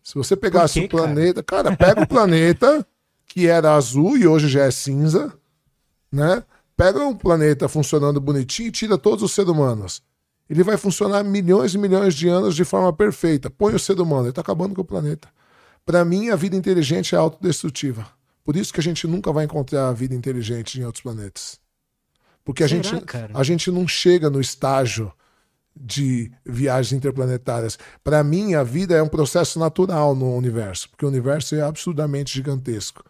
Se 0.02 0.14
você 0.14 0.36
pegasse 0.36 0.80
quê, 0.80 0.86
o 0.86 0.88
planeta, 0.88 1.42
cara? 1.42 1.76
pega 1.76 2.02
o 2.02 2.06
planeta, 2.06 2.86
que 3.26 3.46
era 3.46 3.74
azul 3.74 4.16
e 4.16 4.26
hoje 4.26 4.48
já 4.48 4.64
é 4.64 4.70
cinza, 4.70 5.34
né? 6.10 6.42
Pega 6.76 7.00
um 7.00 7.16
planeta 7.16 7.68
funcionando 7.68 8.20
bonitinho 8.20 8.68
e 8.68 8.72
tira 8.72 8.98
todos 8.98 9.22
os 9.22 9.32
seres 9.32 9.50
humanos. 9.50 10.02
Ele 10.48 10.62
vai 10.62 10.76
funcionar 10.76 11.24
milhões 11.24 11.74
e 11.74 11.78
milhões 11.78 12.14
de 12.14 12.28
anos 12.28 12.54
de 12.54 12.64
forma 12.64 12.92
perfeita. 12.92 13.50
Põe 13.50 13.74
o 13.74 13.78
ser 13.78 13.98
humano, 14.00 14.22
ele 14.22 14.30
está 14.30 14.42
acabando 14.42 14.74
com 14.74 14.82
o 14.82 14.84
planeta. 14.84 15.28
Para 15.84 16.04
mim, 16.04 16.30
a 16.30 16.36
vida 16.36 16.54
inteligente 16.54 17.14
é 17.14 17.18
autodestrutiva. 17.18 18.06
Por 18.44 18.56
isso 18.56 18.72
que 18.72 18.80
a 18.80 18.82
gente 18.82 19.06
nunca 19.06 19.32
vai 19.32 19.44
encontrar 19.44 19.88
a 19.88 19.92
vida 19.92 20.14
inteligente 20.14 20.78
em 20.78 20.84
outros 20.84 21.02
planetas. 21.02 21.58
Porque 22.44 22.62
a, 22.62 22.68
Será, 22.68 22.82
gente, 22.82 23.04
cara? 23.04 23.32
a 23.34 23.42
gente 23.42 23.70
não 23.72 23.88
chega 23.88 24.30
no 24.30 24.40
estágio 24.40 25.12
de 25.74 26.30
viagens 26.44 26.92
interplanetárias. 26.92 27.78
Para 28.04 28.22
mim, 28.22 28.54
a 28.54 28.62
vida 28.62 28.94
é 28.94 29.02
um 29.02 29.08
processo 29.08 29.58
natural 29.58 30.14
no 30.14 30.34
universo, 30.34 30.88
porque 30.88 31.04
o 31.04 31.08
universo 31.08 31.54
é 31.54 31.62
absurdamente 31.62 32.32
gigantesco. 32.32 33.04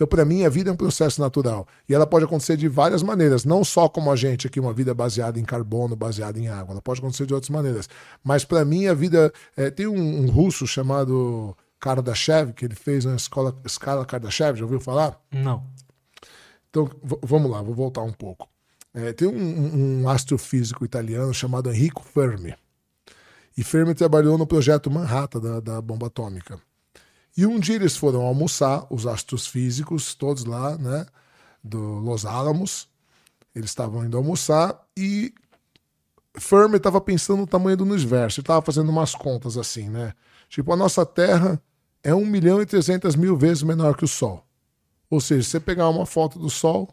Então, 0.00 0.08
para 0.08 0.24
mim, 0.24 0.46
a 0.46 0.48
vida 0.48 0.70
é 0.70 0.72
um 0.72 0.76
processo 0.76 1.20
natural. 1.20 1.68
E 1.86 1.92
ela 1.94 2.06
pode 2.06 2.24
acontecer 2.24 2.56
de 2.56 2.66
várias 2.68 3.02
maneiras, 3.02 3.44
não 3.44 3.62
só 3.62 3.86
como 3.86 4.10
a 4.10 4.16
gente 4.16 4.46
aqui, 4.46 4.58
uma 4.58 4.72
vida 4.72 4.94
baseada 4.94 5.38
em 5.38 5.44
carbono, 5.44 5.94
baseada 5.94 6.38
em 6.38 6.48
água. 6.48 6.72
Ela 6.72 6.80
pode 6.80 7.00
acontecer 7.00 7.26
de 7.26 7.34
outras 7.34 7.50
maneiras. 7.50 7.86
Mas, 8.24 8.42
para 8.42 8.64
mim, 8.64 8.86
a 8.86 8.94
vida. 8.94 9.30
é, 9.54 9.70
tem 9.70 9.86
um, 9.86 10.22
um 10.22 10.30
russo 10.30 10.66
chamado 10.66 11.54
Kardashev, 11.78 12.54
que 12.54 12.64
ele 12.64 12.74
fez 12.74 13.04
uma 13.04 13.14
escola, 13.16 13.54
escala 13.62 14.06
Kardashev, 14.06 14.56
já 14.58 14.64
ouviu 14.64 14.80
falar? 14.80 15.20
Não. 15.30 15.66
Então, 16.70 16.88
vamos 17.22 17.50
lá, 17.50 17.60
vou 17.60 17.74
voltar 17.74 18.00
um 18.00 18.12
pouco. 18.12 18.48
É, 18.94 19.12
tem 19.12 19.28
um, 19.28 19.34
um- 19.36 20.02
um 20.04 20.08
astrofísico 20.08 20.82
italiano 20.82 21.34
chamado 21.34 21.70
Enrico 21.70 22.02
Fermi. 22.02 22.54
E 23.54 23.62
Fermi 23.62 23.94
trabalhou 23.94 24.38
no 24.38 24.46
projeto 24.46 24.90
Manhattan 24.90 25.40
da, 25.40 25.60
da 25.60 25.82
bomba 25.82 26.06
atômica. 26.06 26.58
E 27.36 27.46
um 27.46 27.58
dia 27.58 27.76
eles 27.76 27.96
foram 27.96 28.22
almoçar, 28.22 28.86
os 28.90 29.06
astros 29.06 29.46
físicos, 29.46 30.14
todos 30.14 30.44
lá, 30.44 30.76
né, 30.76 31.06
do 31.62 31.78
Los 31.78 32.24
Alamos. 32.24 32.88
Eles 33.54 33.70
estavam 33.70 34.04
indo 34.04 34.16
almoçar 34.16 34.80
e 34.96 35.32
Fermi 36.38 36.76
estava 36.76 37.00
pensando 37.00 37.40
no 37.40 37.46
tamanho 37.46 37.76
do 37.76 37.84
universo. 37.84 38.40
Ele 38.40 38.44
estava 38.44 38.62
fazendo 38.62 38.88
umas 38.88 39.14
contas 39.14 39.56
assim, 39.56 39.88
né? 39.88 40.12
Tipo, 40.48 40.72
a 40.72 40.76
nossa 40.76 41.04
Terra 41.04 41.60
é 42.02 42.14
1 42.14 42.24
milhão 42.26 42.62
e 42.62 42.66
300 42.66 43.16
mil 43.16 43.36
vezes 43.36 43.62
menor 43.62 43.96
que 43.96 44.04
o 44.04 44.08
Sol. 44.08 44.44
Ou 45.08 45.20
seja, 45.20 45.42
se 45.42 45.50
você 45.50 45.60
pegar 45.60 45.88
uma 45.88 46.06
foto 46.06 46.38
do 46.38 46.48
Sol, 46.48 46.88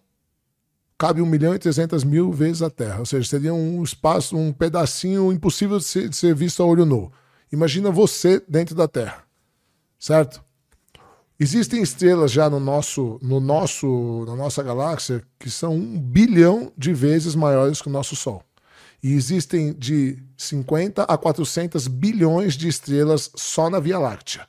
cabe 0.97 1.21
1 1.21 1.25
milhão 1.25 1.53
e 1.53 1.59
300 1.59 2.03
mil 2.03 2.31
vezes 2.31 2.61
a 2.61 2.69
Terra. 2.69 2.99
Ou 2.99 3.05
seja, 3.05 3.29
seria 3.29 3.53
um 3.53 3.83
espaço, 3.83 4.35
um 4.35 4.51
pedacinho 4.51 5.31
impossível 5.31 5.77
de 5.77 5.85
ser, 5.85 6.09
de 6.09 6.15
ser 6.15 6.33
visto 6.33 6.63
a 6.63 6.65
olho 6.65 6.85
nu. 6.85 7.11
Imagina 7.51 7.91
você 7.91 8.43
dentro 8.47 8.75
da 8.75 8.87
Terra, 8.87 9.23
certo? 9.99 10.43
Existem 11.39 11.83
estrelas 11.83 12.31
já 12.31 12.49
no 12.49 12.59
nosso, 12.59 13.19
no 13.21 13.39
nosso, 13.39 14.25
na 14.25 14.35
nossa 14.35 14.63
galáxia 14.63 15.21
que 15.37 15.51
são 15.51 15.75
um 15.75 15.99
bilhão 15.99 16.71
de 16.75 16.93
vezes 16.93 17.35
maiores 17.35 17.81
que 17.81 17.89
o 17.89 17.91
nosso 17.91 18.15
Sol. 18.15 18.43
E 19.03 19.13
existem 19.13 19.71
de 19.73 20.17
50 20.35 21.03
a 21.03 21.15
400 21.15 21.87
bilhões 21.87 22.55
de 22.55 22.67
estrelas 22.67 23.29
só 23.35 23.69
na 23.69 23.79
Via 23.79 23.99
Láctea. 23.99 24.47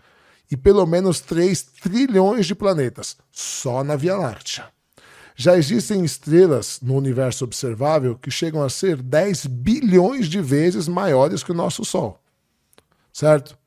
E 0.51 0.57
pelo 0.57 0.87
menos 0.87 1.21
3 1.21 1.63
trilhões 1.63 2.47
de 2.47 2.55
planetas 2.55 3.19
só 3.31 3.85
na 3.85 3.95
Via 3.95 4.17
Láctea. 4.17 4.65
Já 5.37 5.59
existem 5.59 6.03
estrelas 6.05 6.81
no 6.83 6.97
universo 6.97 7.45
observável 7.45 8.17
que 8.17 8.31
chegam 8.31 8.63
a 8.63 8.71
ser 8.71 9.01
10 9.03 9.45
bilhões 9.47 10.27
de 10.27 10.41
vezes 10.41 10.89
maiores 10.89 11.43
que 11.43 11.53
o 11.53 11.55
nosso 11.55 11.85
Sol. 11.85 12.19
Certo? 13.13 13.59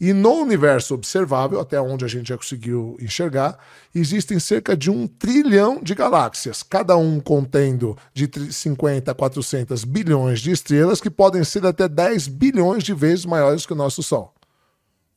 E 0.00 0.12
no 0.12 0.32
universo 0.34 0.94
observável, 0.94 1.58
até 1.58 1.80
onde 1.80 2.04
a 2.04 2.08
gente 2.08 2.28
já 2.28 2.36
conseguiu 2.36 2.96
enxergar, 3.00 3.58
existem 3.92 4.38
cerca 4.38 4.76
de 4.76 4.90
um 4.90 5.08
trilhão 5.08 5.82
de 5.82 5.92
galáxias, 5.92 6.62
cada 6.62 6.96
um 6.96 7.18
contendo 7.18 7.96
de 8.14 8.30
50 8.52 9.10
a 9.10 9.14
400 9.14 9.82
bilhões 9.82 10.40
de 10.40 10.52
estrelas, 10.52 11.00
que 11.00 11.10
podem 11.10 11.42
ser 11.42 11.66
até 11.66 11.88
10 11.88 12.28
bilhões 12.28 12.84
de 12.84 12.94
vezes 12.94 13.26
maiores 13.26 13.66
que 13.66 13.72
o 13.72 13.76
nosso 13.76 14.02
Sol. 14.02 14.32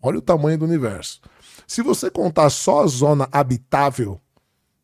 Olha 0.01 0.17
o 0.17 0.21
tamanho 0.21 0.57
do 0.57 0.65
universo. 0.65 1.21
Se 1.67 1.83
você 1.83 2.09
contar 2.09 2.49
só 2.49 2.83
a 2.83 2.87
zona 2.87 3.29
habitável, 3.31 4.19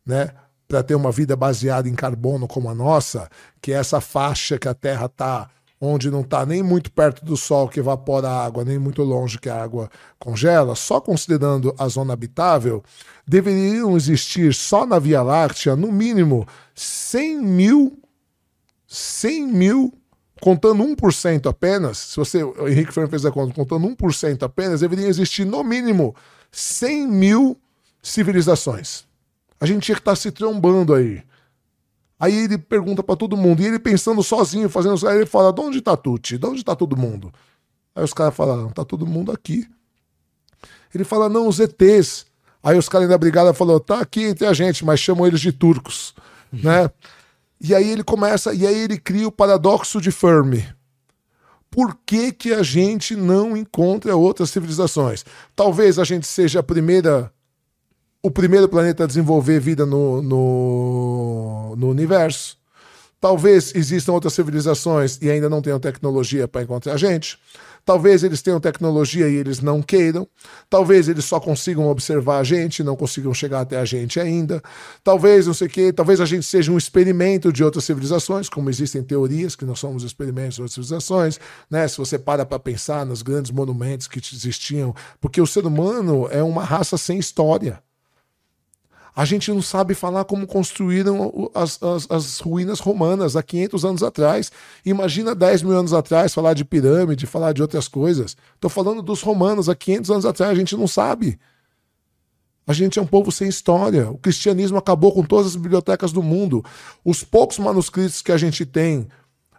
né, 0.06 0.30
para 0.68 0.84
ter 0.84 0.94
uma 0.94 1.12
vida 1.12 1.36
baseada 1.36 1.90
em 1.90 1.96
carbono 1.96 2.48
como 2.48 2.70
a 2.70 2.76
nossa, 2.76 3.30
que 3.60 3.72
é 3.72 3.76
essa 3.78 4.00
faixa 4.00 4.60
que 4.60 4.68
a 4.68 4.74
Terra 4.76 5.08
está 5.08 5.50
onde 5.80 6.10
não 6.10 6.22
está 6.22 6.46
nem 6.46 6.64
muito 6.64 6.92
perto 6.92 7.24
do 7.24 7.38
Sol 7.38 7.70
que 7.70 7.80
evapora 7.80 8.28
a 8.28 8.46
água, 8.46 8.66
nem 8.66 8.80
muito 8.80 9.04
longe 9.04 9.40
que 9.40 9.50
a 9.50 9.62
água 9.62 9.90
congela, 10.18 10.76
só 10.76 11.00
considerando 11.00 11.74
a 11.78 11.88
zona 11.88 12.14
habitável, 12.14 12.84
deveriam 13.28 13.96
existir 13.96 14.54
só 14.54 14.86
na 14.86 14.98
Via 14.98 15.22
Láctea, 15.22 15.76
no 15.76 15.92
mínimo, 15.92 16.48
100 16.74 17.42
mil, 17.42 18.00
100 18.88 19.48
mil, 19.48 19.94
contando 20.42 20.84
1% 20.84 21.48
apenas, 21.48 21.98
se 21.98 22.18
você, 22.18 22.44
o 22.44 22.68
Henrique 22.68 22.92
Ferreira 22.92 23.10
fez 23.10 23.26
a 23.26 23.32
conta, 23.32 23.54
contando 23.54 23.88
1% 23.88 24.44
apenas, 24.44 24.82
deveriam 24.82 25.08
existir 25.08 25.46
no 25.46 25.64
mínimo 25.64 26.16
100 26.52 27.08
mil 27.08 27.58
civilizações. 28.02 29.06
A 29.60 29.66
gente 29.66 29.84
tinha 29.84 29.96
que 29.96 30.02
estar 30.02 30.12
tá 30.12 30.16
se 30.16 30.32
trombando 30.32 30.94
aí. 30.94 31.22
Aí 32.20 32.36
ele 32.36 32.58
pergunta 32.58 33.04
para 33.04 33.16
todo 33.16 33.38
mundo, 33.38 33.62
e 33.62 33.66
ele 33.66 33.78
pensando 33.80 34.24
sozinho, 34.24 34.70
fazendo 34.70 35.08
aí 35.08 35.18
ele 35.18 35.26
fala: 35.26 35.54
de 35.54 35.62
onde 35.62 35.82
tá 35.82 35.96
Tuti? 35.96 36.38
De 36.38 36.46
onde 36.46 36.64
tá 36.64 36.76
todo 36.76 36.98
mundo? 36.98 37.32
Aí 37.96 38.04
os 38.04 38.14
caras 38.14 38.36
falam: 38.36 38.70
tá 38.70 38.84
todo 38.84 39.06
mundo 39.06 39.32
aqui. 39.32 39.68
Ele 40.94 41.04
fala: 41.04 41.30
não, 41.30 41.48
os 41.48 41.60
ETs. 41.60 42.26
Aí 42.64 42.78
os 42.78 42.90
caras 42.90 43.08
da 43.08 43.18
brigada 43.18 43.54
falou: 43.54 43.80
tá 43.80 44.00
aqui 44.00 44.24
entre 44.24 44.48
a 44.48 44.54
gente, 44.54 44.84
mas 44.84 45.00
chamam 45.00 45.28
eles 45.28 45.40
de 45.40 45.52
turcos, 45.52 46.16
uhum. 46.52 46.60
né? 46.64 46.90
E 47.62 47.74
aí 47.74 47.90
ele 47.90 48.04
começa, 48.04 48.54
e 48.54 48.66
aí 48.66 48.78
ele 48.78 48.98
cria 48.98 49.28
o 49.28 49.32
paradoxo 49.32 50.02
de 50.02 50.12
Fermi. 50.12 50.68
Por 51.70 51.98
que, 52.06 52.32
que 52.32 52.54
a 52.54 52.64
gente 52.64 53.16
não 53.16 53.56
encontra 53.56 54.16
outras 54.16 54.50
civilizações? 54.50 55.26
Talvez 55.56 56.00
a 56.00 56.04
gente 56.04 56.26
seja 56.26 56.60
a 56.60 56.64
primeira 56.64 57.32
o 58.28 58.32
primeiro 58.32 58.68
planeta 58.68 59.06
a 59.06 59.08
desenvolver 59.08 59.58
vida 59.58 59.86
no, 59.86 60.22
no, 60.22 61.76
no 61.78 61.90
universo. 61.90 62.58
Talvez 63.22 63.74
existam 63.74 64.12
outras 64.12 64.34
civilizações 64.34 65.18
e 65.22 65.32
ainda 65.32 65.50
não 65.50 65.62
tenham 65.62 65.80
tecnologia 65.80 66.46
para 66.46 66.62
encontrar 66.62 66.94
a 66.94 66.98
gente. 66.98 67.40
Talvez 67.86 68.22
eles 68.22 68.42
tenham 68.42 68.60
tecnologia 68.60 69.30
e 69.30 69.36
eles 69.36 69.62
não 69.62 69.82
queiram. 69.82 70.28
Talvez 70.70 71.08
eles 71.08 71.24
só 71.24 71.40
consigam 71.40 71.88
observar 71.88 72.40
a 72.40 72.44
gente, 72.44 72.84
não 72.84 72.98
consigam 72.98 73.34
chegar 73.34 73.62
até 73.62 73.80
a 73.80 73.86
gente 73.86 74.20
ainda. 74.20 74.62
Talvez, 75.06 75.48
não 75.48 75.54
sei 75.54 75.68
o 75.68 75.70
quê, 75.70 75.94
talvez 75.94 76.20
a 76.20 76.26
gente 76.26 76.46
seja 76.46 76.70
um 76.70 76.78
experimento 76.78 77.52
de 77.52 77.64
outras 77.64 77.86
civilizações, 77.86 78.50
como 78.50 78.70
existem 78.70 79.02
teorias 79.02 79.56
que 79.56 79.64
nós 79.64 79.80
somos 79.80 80.04
experimentos 80.04 80.56
de 80.56 80.64
outras 80.64 80.74
civilizações. 80.74 81.40
Né? 81.72 81.88
Se 81.88 81.98
você 81.98 82.20
para 82.20 82.46
para 82.46 82.60
pensar 82.60 83.06
nos 83.06 83.22
grandes 83.22 83.52
monumentos 83.52 84.06
que 84.06 84.20
existiam, 84.20 84.94
porque 85.22 85.40
o 85.40 85.48
ser 85.48 85.66
humano 85.66 86.28
é 86.30 86.44
uma 86.44 86.66
raça 86.66 86.98
sem 86.98 87.18
história. 87.18 87.82
A 89.18 89.26
gente 89.26 89.52
não 89.52 89.64
sabe 89.64 89.96
falar 89.96 90.26
como 90.26 90.46
construíram 90.46 91.50
as, 91.56 91.82
as, 91.82 92.06
as, 92.08 92.40
ruínas 92.40 92.80
romanas 92.80 93.36
há 93.36 93.42
500 93.42 93.84
anos 93.84 94.04
atrás. 94.04 94.52
Imagina 94.86 95.34
10 95.34 95.64
mil 95.64 95.76
anos 95.76 95.92
atrás 95.92 96.36
falar 96.36 96.54
de 96.54 96.64
pirâmide, 96.64 97.26
falar 97.26 97.52
de 97.52 97.64
outras 97.64 97.88
coisas. 97.88 98.38
Estou 98.54 98.70
falando 98.70 99.02
dos 99.02 99.24
romanos 99.24 99.70
há 99.70 99.76
500 99.76 100.12
anos 100.12 100.26
atrás, 100.28 100.52
a 100.52 100.54
gente 100.56 100.78
não 100.78 100.88
sabe. 100.88 101.40
A 102.68 102.74
gente 102.74 103.00
é 103.00 103.02
um 103.02 103.08
povo 103.08 103.32
sem 103.32 103.50
história. 103.50 104.08
O 104.12 104.20
cristianismo 104.20 104.78
acabou 104.78 105.12
com 105.12 105.24
todas 105.24 105.48
as 105.48 105.56
bibliotecas 105.56 106.12
do 106.12 106.22
mundo. 106.22 106.64
Os 107.04 107.24
poucos 107.24 107.58
manuscritos 107.58 108.22
que 108.22 108.32
a 108.32 108.38
gente 108.38 108.68
tem 108.68 109.08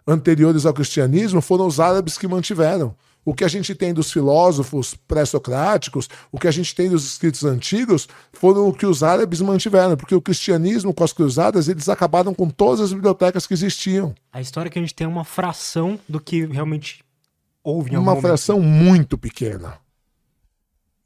anteriores 0.07 0.65
ao 0.65 0.73
cristianismo 0.73 1.41
foram 1.41 1.67
os 1.67 1.81
árabes 1.81 2.17
que 2.17 2.29
mantiveram. 2.29 2.95
O 3.29 3.33
que 3.35 3.43
a 3.43 3.47
gente 3.47 3.75
tem 3.75 3.93
dos 3.93 4.11
filósofos 4.11 4.95
pré-socráticos, 5.07 6.09
o 6.31 6.39
que 6.39 6.47
a 6.47 6.51
gente 6.51 6.73
tem 6.73 6.89
dos 6.89 7.05
escritos 7.05 7.43
antigos, 7.45 8.07
foram 8.33 8.67
o 8.67 8.73
que 8.73 8.87
os 8.87 9.03
árabes 9.03 9.39
mantiveram, 9.39 9.95
porque 9.95 10.15
o 10.15 10.21
cristianismo 10.21 10.91
com 10.91 11.03
as 11.03 11.13
cruzadas, 11.13 11.67
eles 11.67 11.87
acabaram 11.87 12.33
com 12.33 12.49
todas 12.49 12.81
as 12.81 12.91
bibliotecas 12.91 13.45
que 13.45 13.53
existiam. 13.53 14.15
A 14.33 14.41
história 14.41 14.67
é 14.67 14.71
que 14.71 14.79
a 14.79 14.81
gente 14.81 14.95
tem 14.95 15.05
é 15.05 15.07
uma 15.07 15.23
fração 15.23 15.99
do 16.09 16.19
que 16.19 16.43
realmente 16.47 17.03
houve 17.63 17.91
em 17.91 17.95
algum 17.97 18.07
Uma 18.07 18.15
momento. 18.15 18.27
fração 18.29 18.59
muito 18.59 19.15
pequena. 19.15 19.75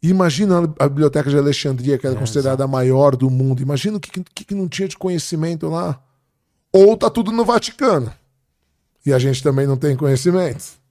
Imagina 0.02 0.74
a 0.80 0.88
biblioteca 0.88 1.30
de 1.30 1.38
Alexandria, 1.38 1.98
que 1.98 2.08
era 2.08 2.16
é, 2.16 2.20
considerada 2.20 2.64
a 2.64 2.68
maior 2.70 3.18
do 3.18 3.30
mundo. 3.30 3.62
Imagina 3.62 3.98
o 3.98 4.00
que, 4.00 4.24
que, 4.34 4.46
que 4.46 4.56
não 4.56 4.70
tinha 4.70 4.88
de 4.88 4.98
conhecimento 4.98 5.68
lá. 5.68 6.02
Ou 6.72 6.96
tá 6.96 7.10
tudo 7.10 7.34
no 7.34 7.44
Vaticano. 7.44 8.14
E 9.06 9.12
a 9.12 9.20
gente 9.20 9.44
também 9.44 9.68
não 9.68 9.76
tem 9.76 9.98
conhecimento. 9.98 10.82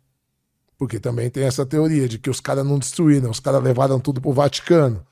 Porque 0.82 0.98
também 0.98 1.30
tem 1.30 1.44
essa 1.44 1.64
teoria 1.64 2.08
de 2.08 2.18
que 2.18 2.28
os 2.28 2.40
caras 2.40 2.66
não 2.66 2.76
destruíram, 2.76 3.30
os 3.30 3.38
caras 3.38 3.62
levaram 3.62 4.00
tudo 4.00 4.20
pro 4.20 4.32
Vaticano. 4.32 5.06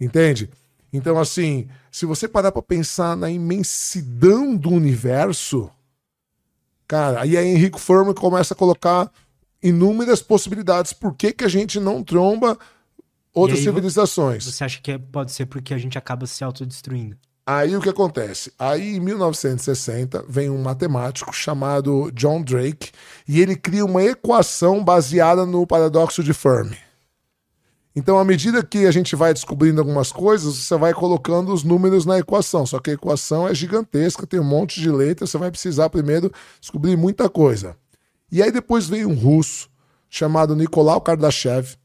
Entende? 0.00 0.48
Então, 0.92 1.18
assim, 1.18 1.66
se 1.90 2.06
você 2.06 2.28
parar 2.28 2.52
para 2.52 2.62
pensar 2.62 3.16
na 3.16 3.28
imensidão 3.28 4.54
do 4.54 4.70
universo, 4.70 5.68
cara, 6.86 7.22
aí 7.22 7.36
a 7.36 7.42
Henrique 7.44 7.80
Furman 7.80 8.14
começa 8.14 8.54
a 8.54 8.56
colocar 8.56 9.10
inúmeras 9.60 10.22
possibilidades. 10.22 10.92
Por 10.92 11.16
que, 11.16 11.32
que 11.32 11.42
a 11.42 11.48
gente 11.48 11.80
não 11.80 12.00
tromba 12.00 12.56
outras 13.34 13.58
aí, 13.58 13.64
civilizações? 13.64 14.44
Você 14.44 14.62
acha 14.62 14.80
que 14.80 14.92
é, 14.92 14.98
pode 14.98 15.32
ser 15.32 15.46
porque 15.46 15.74
a 15.74 15.78
gente 15.78 15.98
acaba 15.98 16.24
se 16.24 16.44
autodestruindo? 16.44 17.18
Aí 17.46 17.76
o 17.76 17.80
que 17.80 17.90
acontece? 17.90 18.50
Aí 18.58 18.96
em 18.96 19.00
1960 19.00 20.24
vem 20.26 20.48
um 20.48 20.62
matemático 20.62 21.30
chamado 21.34 22.10
John 22.12 22.42
Drake 22.42 22.90
e 23.28 23.40
ele 23.40 23.54
cria 23.54 23.84
uma 23.84 24.02
equação 24.02 24.82
baseada 24.82 25.44
no 25.44 25.66
paradoxo 25.66 26.24
de 26.24 26.32
Fermi. 26.32 26.78
Então, 27.96 28.18
à 28.18 28.24
medida 28.24 28.64
que 28.64 28.86
a 28.86 28.90
gente 28.90 29.14
vai 29.14 29.32
descobrindo 29.32 29.80
algumas 29.80 30.10
coisas, 30.10 30.56
você 30.56 30.76
vai 30.76 30.92
colocando 30.92 31.52
os 31.52 31.62
números 31.62 32.04
na 32.04 32.18
equação. 32.18 32.66
Só 32.66 32.80
que 32.80 32.90
a 32.90 32.94
equação 32.94 33.46
é 33.46 33.54
gigantesca, 33.54 34.26
tem 34.26 34.40
um 34.40 34.44
monte 34.44 34.80
de 34.80 34.90
letras, 34.90 35.30
você 35.30 35.38
vai 35.38 35.50
precisar 35.50 35.90
primeiro 35.90 36.32
descobrir 36.60 36.96
muita 36.96 37.28
coisa. 37.28 37.76
E 38.32 38.42
aí 38.42 38.50
depois 38.50 38.88
vem 38.88 39.06
um 39.06 39.14
russo 39.14 39.68
chamado 40.10 40.56
Nicolau 40.56 41.00
Kardashev. 41.00 41.76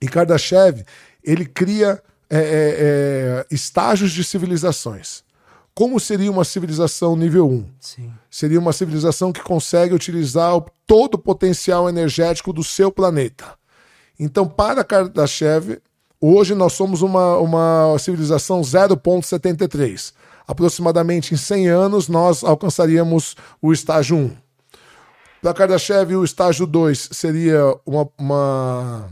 E 0.00 0.06
Kardashev, 0.06 0.84
ele 1.24 1.44
cria 1.44 2.00
é, 2.34 2.38
é, 2.38 2.40
é, 2.40 3.46
estágios 3.50 4.10
de 4.10 4.24
civilizações. 4.24 5.22
Como 5.74 6.00
seria 6.00 6.30
uma 6.30 6.44
civilização 6.44 7.14
nível 7.14 7.46
1? 7.46 7.66
Sim. 7.78 8.10
Seria 8.30 8.58
uma 8.58 8.72
civilização 8.72 9.32
que 9.32 9.42
consegue 9.42 9.92
utilizar 9.92 10.56
o, 10.56 10.66
todo 10.86 11.16
o 11.16 11.18
potencial 11.18 11.90
energético 11.90 12.50
do 12.50 12.64
seu 12.64 12.90
planeta. 12.90 13.44
Então, 14.18 14.48
para 14.48 14.82
Kardashev, 14.82 15.78
hoje 16.18 16.54
nós 16.54 16.72
somos 16.72 17.02
uma, 17.02 17.36
uma 17.36 17.98
civilização 17.98 18.62
0,73. 18.62 20.14
Aproximadamente 20.46 21.34
em 21.34 21.36
100 21.36 21.68
anos, 21.68 22.08
nós 22.08 22.42
alcançaríamos 22.42 23.36
o 23.60 23.74
estágio 23.74 24.16
1. 24.16 24.30
Para 25.42 25.52
Kardashev, 25.52 26.16
o 26.16 26.24
estágio 26.24 26.66
2 26.66 27.10
seria 27.12 27.74
uma, 27.84 28.08
uma 28.18 29.10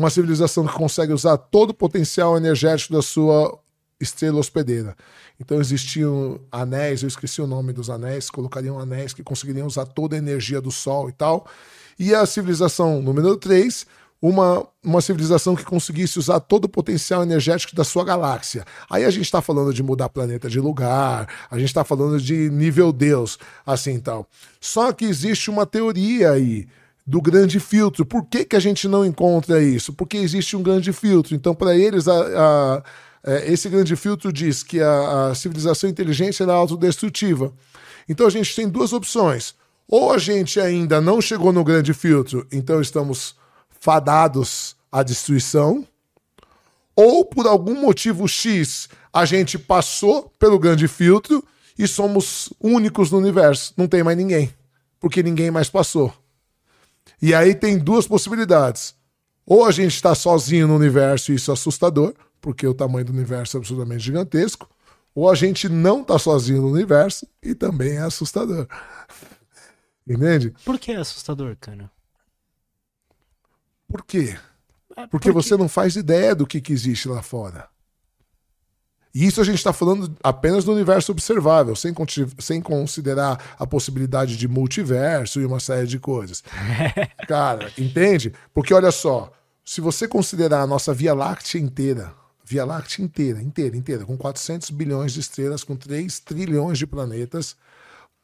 uma 0.00 0.08
civilização 0.08 0.66
que 0.66 0.72
consegue 0.72 1.12
usar 1.12 1.36
todo 1.36 1.70
o 1.70 1.74
potencial 1.74 2.34
energético 2.34 2.94
da 2.94 3.02
sua 3.02 3.58
estrela 4.00 4.38
hospedeira. 4.38 4.96
Então 5.38 5.60
existiam 5.60 6.40
anéis, 6.50 7.02
eu 7.02 7.08
esqueci 7.08 7.42
o 7.42 7.46
nome 7.46 7.74
dos 7.74 7.90
anéis, 7.90 8.30
colocariam 8.30 8.78
anéis 8.78 9.12
que 9.12 9.22
conseguiriam 9.22 9.66
usar 9.66 9.84
toda 9.84 10.16
a 10.16 10.18
energia 10.18 10.58
do 10.58 10.70
Sol 10.70 11.10
e 11.10 11.12
tal. 11.12 11.46
E 11.98 12.14
a 12.14 12.24
civilização 12.24 13.02
número 13.02 13.36
3 13.36 13.84
uma, 14.22 14.66
uma 14.82 15.02
civilização 15.02 15.54
que 15.54 15.64
conseguisse 15.64 16.18
usar 16.18 16.40
todo 16.40 16.64
o 16.64 16.68
potencial 16.68 17.22
energético 17.22 17.76
da 17.76 17.84
sua 17.84 18.04
galáxia. 18.04 18.64
Aí 18.88 19.04
a 19.04 19.10
gente 19.10 19.24
está 19.24 19.42
falando 19.42 19.72
de 19.72 19.82
mudar 19.82 20.08
planeta 20.08 20.48
de 20.48 20.60
lugar, 20.60 21.28
a 21.50 21.58
gente 21.58 21.68
está 21.68 21.84
falando 21.84 22.18
de 22.18 22.50
nível 22.50 22.90
Deus, 22.90 23.38
assim 23.64 23.98
tal. 24.00 24.26
Só 24.60 24.92
que 24.92 25.04
existe 25.04 25.50
uma 25.50 25.66
teoria 25.66 26.32
aí 26.32 26.66
do 27.10 27.20
grande 27.20 27.58
filtro. 27.58 28.06
Por 28.06 28.24
que, 28.24 28.44
que 28.44 28.54
a 28.54 28.60
gente 28.60 28.86
não 28.86 29.04
encontra 29.04 29.60
isso? 29.60 29.92
Porque 29.92 30.16
existe 30.16 30.56
um 30.56 30.62
grande 30.62 30.92
filtro. 30.92 31.34
Então, 31.34 31.52
para 31.56 31.74
eles, 31.76 32.06
a, 32.06 32.14
a, 32.14 32.82
é, 33.24 33.52
esse 33.52 33.68
grande 33.68 33.96
filtro 33.96 34.32
diz 34.32 34.62
que 34.62 34.80
a, 34.80 35.26
a 35.26 35.34
civilização 35.34 35.90
inteligente 35.90 36.40
é 36.40 36.48
autodestrutiva. 36.48 37.52
Então, 38.08 38.28
a 38.28 38.30
gente 38.30 38.54
tem 38.54 38.68
duas 38.68 38.92
opções. 38.92 39.56
Ou 39.88 40.12
a 40.12 40.18
gente 40.18 40.60
ainda 40.60 41.00
não 41.00 41.20
chegou 41.20 41.52
no 41.52 41.64
grande 41.64 41.92
filtro, 41.92 42.46
então 42.52 42.80
estamos 42.80 43.34
fadados 43.80 44.76
à 44.92 45.02
destruição, 45.02 45.84
ou 46.94 47.24
por 47.24 47.44
algum 47.48 47.74
motivo 47.80 48.28
X 48.28 48.88
a 49.12 49.24
gente 49.24 49.58
passou 49.58 50.32
pelo 50.38 50.60
grande 50.60 50.86
filtro 50.86 51.42
e 51.76 51.88
somos 51.88 52.52
únicos 52.60 53.10
no 53.10 53.18
universo, 53.18 53.74
não 53.76 53.88
tem 53.88 54.04
mais 54.04 54.16
ninguém, 54.16 54.54
porque 55.00 55.24
ninguém 55.24 55.50
mais 55.50 55.68
passou. 55.68 56.14
E 57.20 57.34
aí 57.34 57.54
tem 57.54 57.78
duas 57.78 58.06
possibilidades. 58.06 58.94
Ou 59.46 59.64
a 59.64 59.70
gente 59.70 59.94
está 59.94 60.14
sozinho 60.14 60.68
no 60.68 60.76
universo 60.76 61.32
e 61.32 61.34
isso 61.34 61.50
é 61.50 61.54
assustador, 61.54 62.14
porque 62.40 62.66
o 62.66 62.74
tamanho 62.74 63.04
do 63.04 63.12
universo 63.12 63.56
é 63.56 63.58
absolutamente 63.58 64.04
gigantesco, 64.04 64.68
ou 65.14 65.28
a 65.28 65.34
gente 65.34 65.68
não 65.68 66.02
está 66.02 66.18
sozinho 66.18 66.62
no 66.62 66.70
universo 66.70 67.26
e 67.42 67.54
também 67.54 67.96
é 67.96 68.02
assustador. 68.02 68.66
Entende? 70.08 70.54
Por 70.64 70.78
que 70.78 70.92
é 70.92 70.96
assustador, 70.96 71.56
cara? 71.60 71.90
Por 73.88 74.04
quê? 74.04 74.38
É, 74.96 75.06
porque, 75.06 75.08
porque 75.10 75.32
você 75.32 75.56
não 75.56 75.68
faz 75.68 75.96
ideia 75.96 76.34
do 76.34 76.46
que, 76.46 76.60
que 76.60 76.72
existe 76.72 77.08
lá 77.08 77.22
fora. 77.22 77.68
E 79.14 79.26
isso 79.26 79.40
a 79.40 79.44
gente 79.44 79.56
está 79.56 79.72
falando 79.72 80.14
apenas 80.22 80.64
do 80.64 80.72
universo 80.72 81.10
observável, 81.10 81.74
sem, 81.74 81.92
sem 82.38 82.60
considerar 82.60 83.56
a 83.58 83.66
possibilidade 83.66 84.36
de 84.36 84.46
multiverso 84.46 85.40
e 85.40 85.46
uma 85.46 85.58
série 85.58 85.86
de 85.86 85.98
coisas. 85.98 86.44
Cara, 87.26 87.72
entende? 87.76 88.32
Porque 88.54 88.72
olha 88.72 88.92
só, 88.92 89.32
se 89.64 89.80
você 89.80 90.06
considerar 90.06 90.62
a 90.62 90.66
nossa 90.66 90.94
Via 90.94 91.12
Láctea 91.12 91.60
inteira, 91.60 92.12
Via 92.44 92.64
Láctea 92.64 93.04
inteira, 93.04 93.42
inteira, 93.42 93.76
inteira, 93.76 94.04
com 94.04 94.16
400 94.16 94.70
bilhões 94.70 95.12
de 95.12 95.20
estrelas, 95.20 95.64
com 95.64 95.74
3 95.74 96.20
trilhões 96.20 96.78
de 96.78 96.86
planetas, 96.86 97.56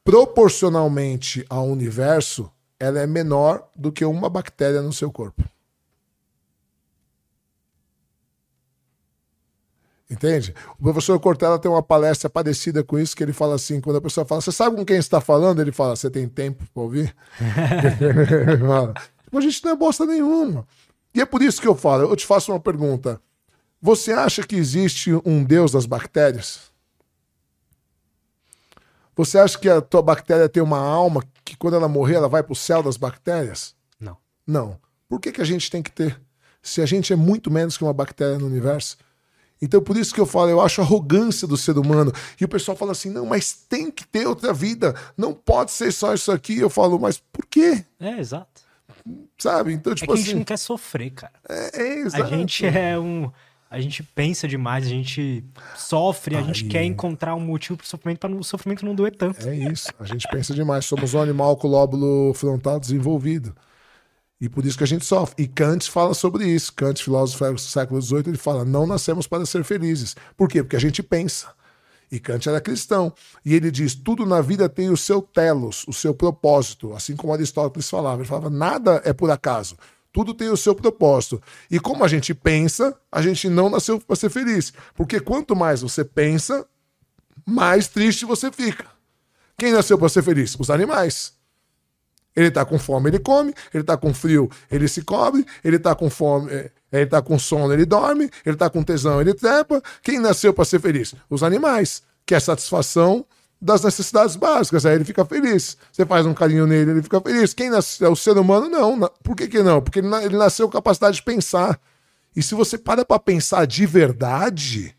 proporcionalmente 0.05 1.45
ao 1.49 1.67
universo, 1.67 2.51
ela 2.79 3.01
é 3.01 3.07
menor 3.07 3.69
do 3.75 3.91
que 3.91 4.05
uma 4.05 4.29
bactéria 4.29 4.81
no 4.83 4.93
seu 4.93 5.11
corpo. 5.11 5.43
Entende? 10.09 10.55
O 10.79 10.85
professor 10.85 11.19
Cortella 11.19 11.59
tem 11.59 11.69
uma 11.71 11.83
palestra 11.83 12.31
parecida 12.31 12.85
com 12.85 12.97
isso, 12.99 13.17
que 13.17 13.23
ele 13.23 13.33
fala 13.33 13.57
assim: 13.57 13.81
quando 13.81 13.97
a 13.97 14.01
pessoa 14.01 14.25
fala, 14.25 14.41
você 14.41 14.53
sabe 14.53 14.77
com 14.77 14.85
quem 14.85 14.97
está 14.97 15.21
falando? 15.21 15.61
Ele 15.61 15.73
fala, 15.73 15.97
você 15.97 16.09
tem 16.09 16.29
tempo 16.29 16.65
para 16.73 16.83
ouvir? 16.83 17.15
a 19.33 19.41
gente 19.41 19.65
não 19.65 19.73
é 19.73 19.77
bosta 19.77 20.07
nenhuma. 20.07 20.67
E 21.13 21.21
é 21.21 21.27
por 21.27 21.43
isso 21.43 21.61
que 21.61 21.67
eu 21.67 21.75
falo, 21.75 22.05
eu 22.05 22.17
te 22.17 22.25
faço 22.25 22.53
uma 22.53 22.61
pergunta. 22.61 23.21
Você 23.83 24.13
acha 24.13 24.43
que 24.47 24.57
existe 24.57 25.11
um 25.25 25.43
Deus 25.43 25.73
das 25.73 25.87
bactérias? 25.87 26.71
Você 29.17 29.39
acha 29.39 29.59
que 29.59 29.69
a 29.69 29.81
tua 29.81 30.03
bactéria 30.03 30.49
tem 30.49 30.63
uma 30.63 30.79
alma 30.79 31.25
que 31.45 31.57
quando 31.57 31.75
ela 31.75 31.89
morrer 31.89 32.17
ela 32.17 32.29
vai 32.29 32.43
para 32.43 32.53
o 32.53 32.57
céu 32.57 32.83
das 32.83 32.97
bactérias? 32.97 33.75
Não. 33.99 34.17
Não. 34.47 34.79
Por 35.09 35.21
que, 35.21 35.33
que 35.33 35.41
a 35.41 35.45
gente 35.45 35.71
tem 35.71 35.83
que 35.83 35.91
ter? 35.91 36.21
Se 36.63 36.83
a 36.83 36.87
gente 36.87 37.13
é 37.13 37.17
muito 37.17 37.51
menos 37.51 37.79
que 37.79 37.85
uma 37.85 37.95
bactéria 37.95 38.39
no 38.39 38.47
universo. 38.47 38.99
Então, 39.61 39.81
por 39.81 39.97
isso 39.97 40.15
que 40.15 40.21
eu 40.21 40.27
falo, 40.27 40.51
eu 40.51 40.61
acho 40.61 40.81
arrogância 40.81 41.47
do 41.47 41.57
ser 41.57 41.79
humano. 41.79 42.13
E 42.41 42.45
o 42.45 42.49
pessoal 42.49 42.77
fala 42.77 42.93
assim: 42.93 43.11
não, 43.11 43.27
mas 43.27 43.53
tem 43.53 43.91
que 43.91 44.07
ter 44.07 44.27
outra 44.27 44.53
vida. 44.53 44.95
Não 45.17 45.33
pode 45.33 45.73
ser 45.73 45.93
só 45.93 46.13
isso 46.13 46.31
aqui. 46.31 46.59
Eu 46.59 46.69
falo, 46.69 46.99
mas 46.99 47.19
por 47.19 47.47
quê? 47.47 47.85
É, 47.99 48.19
exato. 48.19 48.63
Sabe? 49.39 49.73
Então, 49.73 49.93
é 49.93 49.97
tipo 49.97 50.13
é 50.13 50.15
assim. 50.15 50.23
A 50.23 50.27
gente 50.27 50.37
não 50.37 50.45
quer 50.45 50.59
sofrer, 50.59 51.11
cara. 51.11 51.33
É, 51.49 51.83
é 51.83 51.99
exato. 52.01 52.25
A 52.25 52.37
gente 52.37 52.67
é 52.67 52.99
um. 52.99 53.31
A 53.69 53.81
gente 53.81 54.03
pensa 54.03 54.47
demais, 54.47 54.87
a 54.87 54.89
gente 54.89 55.45
sofre, 55.75 56.37
a 56.37 56.43
gente 56.43 56.65
quer 56.67 56.85
encontrar 56.85 57.35
um 57.35 57.41
motivo 57.41 57.77
pro 57.77 57.87
sofrimento 57.87 58.21
para 58.21 58.33
o 58.33 58.45
sofrimento 58.45 58.87
não 58.87 58.95
doer 58.95 59.15
tanto. 59.17 59.47
É 59.47 59.57
isso. 59.57 59.89
A 59.99 60.05
gente 60.05 60.27
pensa 60.29 60.55
demais. 60.55 60.85
Somos 60.85 61.15
um 61.15 61.21
animal 61.21 61.57
com 61.57 61.67
o 61.67 61.71
lóbulo 61.71 62.33
frontal 62.35 62.79
desenvolvido. 62.79 63.55
E 64.41 64.49
por 64.49 64.67
isso 64.67 64.77
que 64.77 64.85
a 64.85 64.87
gente 64.87 65.05
sofre. 65.05 65.45
E 65.45 65.49
Kant 65.49 65.91
fala 65.91 66.13
sobre 66.13 66.47
isso. 66.47 66.73
Kant, 66.75 67.03
filósofo 67.03 67.53
do 67.53 67.59
século 67.59 68.01
XVIII, 68.01 68.25
ele 68.27 68.37
fala: 68.37 68.65
não 68.65 68.87
nascemos 68.87 69.27
para 69.27 69.47
ser 69.47 69.65
felizes. 69.65 70.15
Por 70.37 70.49
quê? 70.49 70.63
Porque 70.63 70.77
a 70.77 70.81
gente 70.81 71.03
pensa. 71.03 71.49
E 72.13 72.21
Kant 72.21 72.47
era 72.49 72.61
cristão. 72.61 73.13
E 73.45 73.55
ele 73.55 73.71
diz: 73.71 73.95
tudo 73.95 74.27
na 74.27 74.41
vida 74.41 74.69
tem 74.69 74.91
o 74.91 74.97
seu 74.97 75.23
telos, 75.23 75.85
o 75.89 75.93
seu 75.93 76.15
propósito. 76.15 76.95
Assim 76.95 77.17
como 77.17 77.33
Aristóteles 77.33 77.89
falava. 77.89 78.21
Ele 78.21 78.29
falava: 78.29 78.51
nada 78.51 79.01
é 79.05 79.13
por 79.13 79.31
acaso. 79.31 79.77
Tudo 80.13 80.35
tem 80.35 80.49
o 80.49 80.57
seu 80.57 80.75
propósito. 80.75 81.43
E 81.71 81.79
como 81.79 82.05
a 82.05 82.09
gente 82.09 82.35
pensa, 82.35 82.99
a 83.13 83.21
gente 83.21 83.49
não 83.49 83.69
nasceu 83.69 84.01
para 84.01 84.17
ser 84.17 84.31
feliz. 84.31 84.73
Porque 84.95 85.21
quanto 85.21 85.55
mais 85.55 85.83
você 85.83 86.05
pensa, 86.05 86.67
mais 87.45 87.89
triste 87.89 88.25
você 88.25 88.51
fica. 88.51 88.87
Quem 89.59 89.73
nasceu 89.73 89.99
para 89.99 90.09
ser 90.09 90.23
feliz? 90.23 90.57
Os 90.59 90.71
animais. 90.71 91.36
Ele 92.37 92.49
está 92.49 92.67
com 92.67 92.79
fome, 92.79 93.09
ele 93.09 93.19
come. 93.19 93.55
Ele 93.73 93.83
está 93.83 93.97
com 93.97 94.13
frio, 94.13 94.51
ele 94.71 94.87
se 94.87 95.03
cobre. 95.03 95.47
Ele 95.65 95.77
está 95.77 95.95
com 95.95 96.11
fome, 96.11 96.53
é, 96.53 96.71
ele 96.93 97.05
está 97.05 97.23
com 97.23 97.39
sono, 97.39 97.73
ele 97.73 97.87
dorme. 97.87 98.31
Ele 98.45 98.55
está 98.55 98.69
com 98.69 98.83
tesão, 98.83 99.21
ele 99.21 99.33
trepa. 99.33 99.83
Quem 100.03 100.21
nasceu 100.21 100.53
para 100.53 100.67
ser 100.67 100.81
feliz? 100.81 101.15
Os 101.31 101.43
animais. 101.43 102.03
Que 102.27 102.35
é 102.35 102.37
a 102.37 102.41
satisfação 102.41 103.25
das 103.61 103.83
necessidades 103.83 104.37
básicas. 104.37 104.85
Aí 104.85 104.95
ele 104.95 105.05
fica 105.05 105.25
feliz. 105.25 105.79
Você 105.91 106.05
faz 106.05 106.27
um 106.27 106.35
carinho 106.35 106.67
nele, 106.67 106.91
ele 106.91 107.03
fica 107.03 107.21
feliz. 107.23 107.55
Quem 107.55 107.71
nasceu? 107.71 108.13
O 108.13 108.17
ser 108.17 108.37
humano, 108.37 108.69
não. 108.69 109.11
Por 109.23 109.35
que, 109.35 109.49
que 109.49 109.63
não? 109.63 109.81
Porque 109.81 110.01
ele 110.01 110.37
nasceu 110.37 110.67
com 110.67 110.73
capacidade 110.73 111.17
de 111.17 111.23
pensar. 111.23 111.81
E 112.35 112.43
se 112.43 112.55
você 112.55 112.77
para 112.77 113.03
para 113.03 113.19
pensar 113.19 113.67
de 113.67 113.87
verdade, 113.87 114.95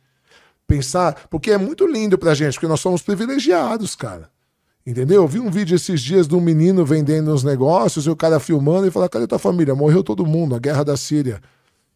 pensar. 0.65 1.27
Porque 1.29 1.51
é 1.51 1.57
muito 1.57 1.85
lindo 1.85 2.17
pra 2.17 2.33
gente, 2.33 2.53
porque 2.53 2.67
nós 2.67 2.79
somos 2.79 3.03
privilegiados, 3.03 3.95
cara. 3.95 4.29
Entendeu? 4.87 5.23
Eu 5.23 5.27
vi 5.27 5.37
um 5.41 5.51
vídeo 5.51 5.75
esses 5.75 5.99
dias 5.99 6.29
de 6.29 6.33
um 6.33 6.39
menino 6.39 6.85
vendendo 6.85 7.33
uns 7.33 7.43
negócios 7.43 8.05
e 8.05 8.09
o 8.09 8.15
cara 8.15 8.39
filmando 8.39 8.87
e 8.87 8.91
falando: 8.91 9.09
cadê 9.09 9.27
tua 9.27 9.37
família? 9.37 9.75
Morreu 9.75 10.01
todo 10.01 10.25
mundo, 10.25 10.55
a 10.55 10.59
guerra 10.59 10.85
da 10.85 10.95
Síria. 10.95 11.41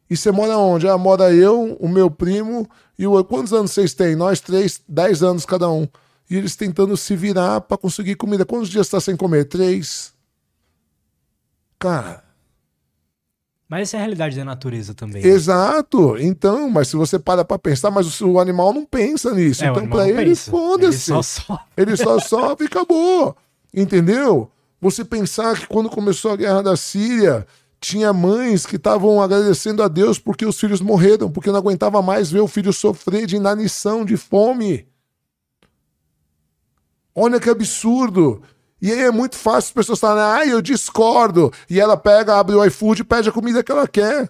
E 0.10 0.18
você 0.18 0.30
mora 0.30 0.58
onde? 0.58 0.90
Ah, 0.90 0.98
mora 0.98 1.34
eu, 1.34 1.78
o 1.80 1.88
meu 1.88 2.12
primo 2.12 2.70
e 3.00 3.08
o. 3.08 3.24
Quantos 3.24 3.54
anos 3.54 3.72
vocês 3.72 3.94
têm? 3.94 4.14
Nós 4.14 4.42
três, 4.42 4.82
dez 4.90 5.24
anos 5.24 5.46
cada 5.46 5.70
um. 5.72 5.88
E 6.30 6.36
eles 6.36 6.58
tentando 6.58 6.98
se 6.98 7.16
virar 7.16 7.62
para 7.62 7.78
conseguir 7.78 8.16
comida. 8.16 8.46
Quantos 8.46 8.68
dias 8.68 8.88
está 8.88 9.00
sem 9.00 9.16
comer? 9.16 9.46
Três. 9.46 10.14
Cara. 11.80 12.31
Mas 13.72 13.84
essa 13.84 13.96
é 13.96 14.00
a 14.00 14.02
realidade 14.02 14.36
da 14.36 14.44
natureza 14.44 14.94
também. 14.94 15.24
Né? 15.24 15.30
Exato. 15.30 16.18
Então, 16.18 16.70
mas 16.70 16.90
se 16.90 16.98
você 16.98 17.18
para 17.18 17.46
pra 17.46 17.58
pensar, 17.58 17.90
mas 17.90 18.20
o, 18.20 18.38
animal 18.38 18.74
não 18.74 18.86
pensa 18.86 19.34
nisso. 19.34 19.64
É, 19.64 19.68
então, 19.70 19.88
pra 19.88 20.10
ele, 20.10 20.36
foda-se. 20.36 21.10
Ele 21.10 21.22
só 21.22 21.22
sofre. 21.22 21.66
Ele 21.78 21.96
só 21.96 22.20
sofre 22.20 22.66
e 22.66 22.68
acabou. 22.68 23.34
Entendeu? 23.74 24.52
Você 24.82 25.06
pensar 25.06 25.58
que 25.58 25.68
quando 25.68 25.90
começou 25.90 26.34
a 26.34 26.36
guerra 26.36 26.62
da 26.62 26.76
Síria, 26.76 27.48
tinha 27.80 28.12
mães 28.12 28.66
que 28.66 28.76
estavam 28.76 29.22
agradecendo 29.22 29.82
a 29.82 29.88
Deus 29.88 30.20
porque 30.20 30.46
os 30.46 30.60
filhos 30.60 30.82
morreram, 30.82 31.32
porque 31.32 31.50
não 31.50 31.58
aguentava 31.58 32.02
mais 32.02 32.30
ver 32.30 32.42
o 32.42 32.50
filho 32.50 32.74
sofrer 32.74 33.26
de 33.26 33.38
inanição, 33.38 34.04
de 34.04 34.18
fome. 34.18 34.86
Olha 37.16 37.40
que 37.40 37.50
absurdo. 37.50 38.42
E 38.82 38.92
aí 38.92 39.02
é 39.02 39.12
muito 39.12 39.36
fácil 39.36 39.70
as 39.70 39.72
pessoas 39.72 40.00
falarem, 40.00 40.50
ah, 40.50 40.54
eu 40.54 40.62
discordo. 40.62 41.54
E 41.70 41.80
ela 41.80 41.96
pega, 41.96 42.40
abre 42.40 42.56
o 42.56 42.66
iFood 42.66 43.02
e 43.02 43.06
pede 43.06 43.30
a 43.30 43.32
comida 43.32 43.64
que 43.64 43.72
ela 43.72 43.88
quer. 43.88 44.30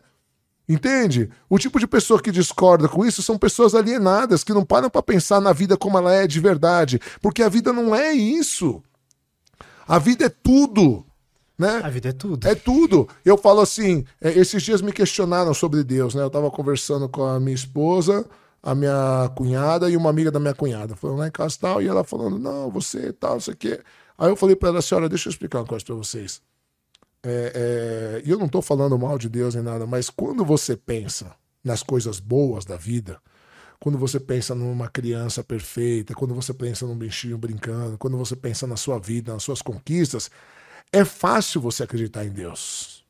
Entende? 0.68 1.30
O 1.50 1.58
tipo 1.58 1.80
de 1.80 1.88
pessoa 1.88 2.22
que 2.22 2.32
discorda 2.32 2.88
com 2.88 3.06
isso 3.06 3.22
são 3.22 3.38
pessoas 3.38 3.76
alienadas, 3.76 4.44
que 4.44 4.54
não 4.54 4.64
param 4.64 4.90
para 4.90 5.02
pensar 5.02 5.42
na 5.42 5.54
vida 5.54 5.76
como 5.78 5.98
ela 5.98 6.14
é 6.14 6.28
de 6.28 6.40
verdade. 6.40 7.00
Porque 7.22 7.42
a 7.42 7.50
vida 7.50 7.74
não 7.74 7.96
é 7.96 8.12
isso. 8.12 8.82
A 9.88 9.98
vida 10.00 10.26
é 10.26 10.30
tudo. 10.30 11.06
Né? 11.58 11.82
A 11.84 11.90
vida 11.90 12.10
é 12.10 12.14
tudo. 12.14 12.48
É 12.48 12.56
tudo. 12.56 13.08
Eu 13.24 13.38
falo 13.38 13.62
assim, 13.62 14.06
é, 14.22 14.32
esses 14.32 14.64
dias 14.64 14.82
me 14.82 14.92
questionaram 14.92 15.54
sobre 15.54 15.84
Deus, 15.84 16.16
né? 16.16 16.24
Eu 16.24 16.28
estava 16.28 16.50
conversando 16.50 17.08
com 17.08 17.24
a 17.24 17.40
minha 17.40 17.54
esposa, 17.54 18.26
a 18.64 18.74
minha 18.74 19.30
cunhada 19.36 19.90
e 19.90 19.96
uma 19.96 20.10
amiga 20.10 20.32
da 20.32 20.40
minha 20.40 20.56
cunhada. 20.56 20.96
Foram 20.96 21.18
lá 21.18 21.28
em 21.28 21.32
casa 21.32 21.58
tal, 21.60 21.82
e 21.82 21.88
ela 21.88 22.04
falando, 22.04 22.40
não, 22.40 22.70
você 22.70 23.14
tal, 23.14 23.34
não 23.34 23.40
sei 23.40 23.54
o 23.54 23.58
quê. 23.58 23.80
Aí 24.22 24.30
eu 24.30 24.36
falei 24.36 24.56
para 24.56 24.70
ela, 24.70 24.84
senhora, 24.84 25.10
deixa 25.10 25.28
eu 25.28 25.32
explicar 25.32 25.62
uma 25.62 25.66
coisa 25.66 25.84
para 25.84 25.96
vocês. 25.96 26.44
É, 27.24 28.20
é, 28.22 28.22
e 28.24 28.30
eu 28.30 28.38
não 28.38 28.46
estou 28.46 28.62
falando 28.62 28.96
mal 28.96 29.18
de 29.18 29.28
Deus 29.28 29.56
nem 29.56 29.64
nada, 29.64 29.88
mas 29.88 30.12
quando 30.12 30.46
você 30.46 30.78
pensa 30.78 31.36
nas 31.64 31.82
coisas 31.82 32.20
boas 32.20 32.64
da 32.64 32.78
vida, 32.78 33.20
quando 33.80 33.98
você 33.98 34.20
pensa 34.20 34.54
numa 34.54 34.88
criança 34.88 35.44
perfeita, 35.44 36.14
quando 36.14 36.36
você 36.36 36.54
pensa 36.54 36.86
num 36.86 36.96
bichinho 36.96 37.36
brincando, 37.36 37.98
quando 37.98 38.16
você 38.16 38.36
pensa 38.36 38.68
na 38.68 38.78
sua 38.78 39.00
vida, 39.00 39.34
nas 39.34 39.42
suas 39.42 39.60
conquistas, 39.60 40.30
é 40.94 41.04
fácil 41.04 41.60
você 41.60 41.82
acreditar 41.82 42.24
em 42.24 42.30
Deus. 42.30 43.04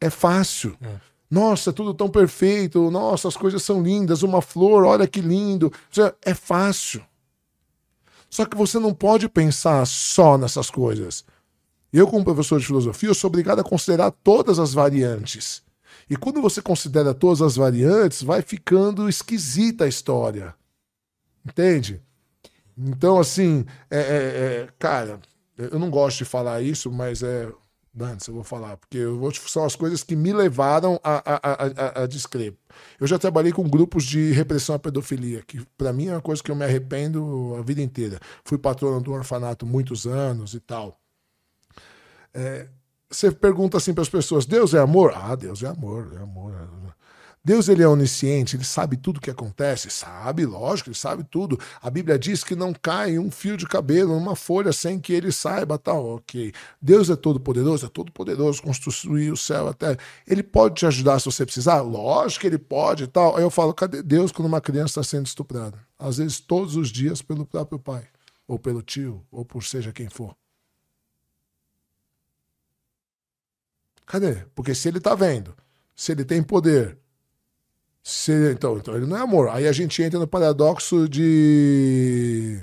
É 0.00 0.08
fácil. 0.08 0.76
É. 0.80 1.00
Nossa, 1.28 1.70
é 1.70 1.72
tudo 1.72 1.92
tão 1.92 2.08
perfeito. 2.08 2.92
Nossa, 2.92 3.26
as 3.26 3.36
coisas 3.36 3.60
são 3.64 3.82
lindas. 3.82 4.22
Uma 4.22 4.40
flor, 4.40 4.84
olha 4.84 5.08
que 5.08 5.20
lindo. 5.20 5.72
É 6.22 6.32
fácil. 6.32 7.04
Só 8.36 8.44
que 8.44 8.54
você 8.54 8.78
não 8.78 8.92
pode 8.92 9.30
pensar 9.30 9.86
só 9.86 10.36
nessas 10.36 10.68
coisas. 10.68 11.24
Eu, 11.90 12.06
como 12.06 12.22
professor 12.22 12.60
de 12.60 12.66
filosofia, 12.66 13.14
sou 13.14 13.28
obrigado 13.28 13.60
a 13.60 13.64
considerar 13.64 14.10
todas 14.10 14.58
as 14.58 14.74
variantes. 14.74 15.62
E 16.10 16.18
quando 16.18 16.42
você 16.42 16.60
considera 16.60 17.14
todas 17.14 17.40
as 17.40 17.56
variantes, 17.56 18.22
vai 18.22 18.42
ficando 18.42 19.08
esquisita 19.08 19.84
a 19.84 19.88
história. 19.88 20.54
Entende? 21.46 22.02
Então, 22.76 23.18
assim, 23.18 23.64
é, 23.90 24.00
é, 24.00 24.04
é, 24.04 24.68
cara, 24.78 25.18
eu 25.56 25.78
não 25.78 25.88
gosto 25.88 26.18
de 26.18 26.26
falar 26.26 26.60
isso, 26.60 26.92
mas 26.92 27.22
é. 27.22 27.50
Dantes, 27.96 28.28
eu 28.28 28.34
vou 28.34 28.44
falar, 28.44 28.76
porque 28.76 28.98
eu 28.98 29.18
vou, 29.18 29.32
são 29.32 29.64
as 29.64 29.74
coisas 29.74 30.02
que 30.02 30.14
me 30.14 30.30
levaram 30.30 31.00
a, 31.02 31.22
a, 31.24 32.00
a, 32.00 32.02
a 32.02 32.06
descrever. 32.06 32.54
Eu 33.00 33.06
já 33.06 33.18
trabalhei 33.18 33.52
com 33.52 33.66
grupos 33.66 34.04
de 34.04 34.32
repressão 34.32 34.74
à 34.74 34.78
pedofilia, 34.78 35.40
que 35.40 35.64
para 35.78 35.94
mim 35.94 36.08
é 36.08 36.12
uma 36.12 36.20
coisa 36.20 36.42
que 36.42 36.50
eu 36.50 36.54
me 36.54 36.62
arrependo 36.62 37.56
a 37.58 37.62
vida 37.62 37.80
inteira. 37.80 38.20
Fui 38.44 38.58
patrono 38.58 39.00
do 39.00 39.12
orfanato 39.12 39.64
muitos 39.64 40.06
anos 40.06 40.52
e 40.52 40.60
tal. 40.60 41.00
É, 42.34 42.68
você 43.08 43.32
pergunta 43.32 43.78
assim 43.78 43.94
para 43.94 44.02
as 44.02 44.10
pessoas: 44.10 44.44
Deus 44.44 44.74
é 44.74 44.78
amor? 44.78 45.14
Ah, 45.14 45.34
Deus 45.34 45.62
é 45.62 45.66
amor, 45.66 46.12
é 46.18 46.22
amor. 46.22 46.52
Deus 47.46 47.68
ele 47.68 47.80
é 47.80 47.86
onisciente, 47.86 48.56
ele 48.56 48.64
sabe 48.64 48.96
tudo 48.96 49.18
o 49.18 49.20
que 49.20 49.30
acontece, 49.30 49.88
sabe, 49.88 50.44
lógico, 50.44 50.88
ele 50.88 50.96
sabe 50.96 51.22
tudo. 51.22 51.56
A 51.80 51.88
Bíblia 51.88 52.18
diz 52.18 52.42
que 52.42 52.56
não 52.56 52.74
cai 52.74 53.20
um 53.20 53.30
fio 53.30 53.56
de 53.56 53.68
cabelo 53.68 54.14
numa 54.18 54.34
folha 54.34 54.72
sem 54.72 54.98
que 54.98 55.12
ele 55.12 55.30
saiba, 55.30 55.78
tal, 55.78 56.04
ok. 56.16 56.52
Deus 56.82 57.08
é 57.08 57.14
todo 57.14 57.38
poderoso, 57.38 57.86
é 57.86 57.88
todo 57.88 58.10
poderoso, 58.10 58.60
construir 58.60 59.30
o 59.30 59.36
céu, 59.36 59.68
a 59.68 59.72
terra. 59.72 59.96
Ele 60.26 60.42
pode 60.42 60.74
te 60.74 60.86
ajudar 60.86 61.20
se 61.20 61.26
você 61.26 61.46
precisar, 61.46 61.82
lógico 61.82 62.40
que 62.40 62.48
ele 62.48 62.58
pode, 62.58 63.06
tal. 63.06 63.36
Aí 63.36 63.44
eu 63.44 63.50
falo, 63.50 63.72
cadê 63.72 64.02
Deus 64.02 64.32
quando 64.32 64.46
uma 64.46 64.60
criança 64.60 64.98
está 64.98 65.04
sendo 65.04 65.26
estuprada? 65.26 65.78
Às 65.96 66.16
vezes 66.16 66.40
todos 66.40 66.74
os 66.74 66.88
dias 66.88 67.22
pelo 67.22 67.46
próprio 67.46 67.78
pai, 67.78 68.08
ou 68.48 68.58
pelo 68.58 68.82
tio, 68.82 69.24
ou 69.30 69.44
por 69.44 69.62
seja 69.62 69.92
quem 69.92 70.08
for. 70.08 70.34
Cadê? 74.04 74.44
Porque 74.52 74.74
se 74.74 74.88
ele 74.88 74.98
está 74.98 75.14
vendo, 75.14 75.54
se 75.94 76.10
ele 76.10 76.24
tem 76.24 76.42
poder 76.42 76.98
se, 78.08 78.52
então, 78.52 78.76
então, 78.76 78.94
ele 78.94 79.04
não 79.04 79.16
é 79.16 79.20
amor. 79.20 79.48
Aí 79.48 79.66
a 79.66 79.72
gente 79.72 80.00
entra 80.00 80.16
no 80.16 80.28
paradoxo 80.28 81.08
de, 81.08 82.56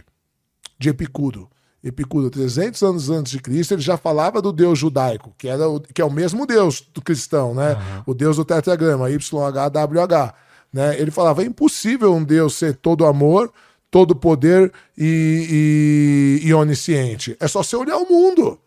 de 0.79 0.87
Epicuro. 0.87 1.49
Epicuro, 1.83 2.29
300 2.29 2.81
anos 2.81 3.09
antes 3.09 3.33
de 3.33 3.39
Cristo, 3.41 3.73
ele 3.73 3.81
já 3.81 3.97
falava 3.97 4.41
do 4.41 4.53
Deus 4.53 4.79
judaico, 4.79 5.35
que, 5.37 5.49
era 5.49 5.67
o, 5.67 5.81
que 5.81 6.01
é 6.01 6.05
o 6.05 6.09
mesmo 6.09 6.45
Deus 6.45 6.79
do 6.93 7.01
cristão, 7.01 7.53
né? 7.53 7.73
Uhum. 7.73 8.03
O 8.05 8.13
Deus 8.13 8.37
do 8.37 8.45
tetragrama, 8.45 9.09
YHWH. 9.09 10.33
Né? 10.71 10.97
Ele 10.97 11.11
falava: 11.11 11.43
é 11.43 11.45
impossível 11.45 12.13
um 12.15 12.23
Deus 12.23 12.55
ser 12.55 12.77
todo 12.77 13.05
amor, 13.05 13.51
todo 13.91 14.15
poder 14.15 14.71
e, 14.97 16.39
e, 16.41 16.47
e 16.47 16.53
onisciente. 16.53 17.35
É 17.37 17.49
só 17.49 17.61
você 17.61 17.75
olhar 17.75 17.97
o 17.97 18.09
mundo. 18.09 18.57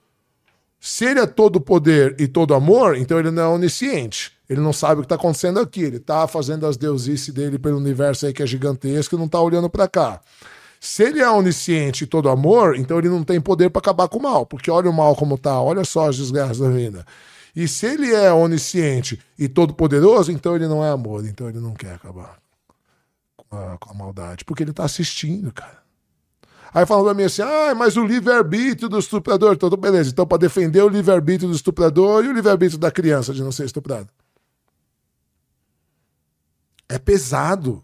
Se 0.78 1.07
ele 1.07 1.20
é 1.20 1.27
todo 1.27 1.59
poder 1.59 2.15
e 2.19 2.28
todo 2.28 2.53
amor, 2.53 2.98
então 2.98 3.19
ele 3.19 3.31
não 3.31 3.43
é 3.43 3.48
onisciente. 3.48 4.36
Ele 4.48 4.60
não 4.60 4.73
sabe 4.73 5.01
o 5.01 5.02
que 5.02 5.06
está 5.06 5.16
acontecendo 5.16 5.60
aqui. 5.60 5.82
Ele 5.82 5.97
está 5.97 6.27
fazendo 6.27 6.66
as 6.66 6.77
deusices 6.77 7.32
dele 7.35 7.59
pelo 7.59 7.77
universo 7.77 8.27
aí 8.27 8.32
que 8.32 8.43
é 8.43 8.47
gigantesco 8.47 9.14
e 9.14 9.18
não 9.18 9.27
está 9.27 9.40
olhando 9.40 9.68
para 9.68 9.89
cá. 9.89 10.20
Se 10.81 11.02
ele 11.02 11.20
é 11.20 11.28
onisciente 11.28 12.05
e 12.05 12.06
todo 12.06 12.28
amor, 12.28 12.77
então 12.77 12.98
ele 12.98 13.09
não 13.09 13.24
tem 13.24 13.40
poder 13.40 13.70
para 13.70 13.81
acabar 13.81 14.09
com 14.09 14.18
o 14.18 14.23
mal, 14.23 14.47
porque 14.47 14.70
olha 14.70 14.89
o 14.89 14.93
mal 14.93 15.16
como 15.16 15.36
tá, 15.39 15.60
olha 15.60 15.85
só 15.85 16.09
as 16.09 16.16
desgraças 16.16 16.59
da 16.59 16.68
vida. 16.68 17.05
E 17.55 17.66
se 17.66 17.86
ele 17.86 18.12
é 18.12 18.32
onisciente 18.32 19.18
e 19.39 19.48
todo 19.48 19.74
poderoso, 19.74 20.31
então 20.31 20.55
ele 20.55 20.68
não 20.68 20.85
é 20.85 20.90
amor, 20.90 21.27
então 21.27 21.48
ele 21.48 21.59
não 21.59 21.73
quer 21.73 21.94
acabar 21.94 22.36
com 23.36 23.56
a, 23.56 23.78
com 23.78 23.90
a 23.90 23.94
maldade, 23.94 24.44
porque 24.44 24.62
ele 24.62 24.70
está 24.70 24.85
assistindo, 24.85 25.51
cara. 25.51 25.78
Aí 26.74 26.85
falam 26.85 27.05
pra 27.05 27.14
mim 27.14 27.23
assim: 27.23 27.40
ah, 27.40 27.74
mas 27.74 27.97
o 27.97 28.05
livre-arbítrio 28.05 28.89
do 28.89 28.98
estuprador. 28.98 29.55
Então, 29.55 29.70
beleza. 29.70 30.10
Então, 30.10 30.27
para 30.27 30.36
defender 30.36 30.82
o 30.82 30.89
livre-arbítrio 30.90 31.48
do 31.48 31.56
estuprador 31.56 32.23
e 32.23 32.28
o 32.28 32.32
livre-arbítrio 32.32 32.78
da 32.78 32.90
criança 32.90 33.32
de 33.32 33.43
não 33.43 33.51
ser 33.51 33.64
estuprado. 33.64 34.09
É 36.89 36.99
pesado. 36.99 37.83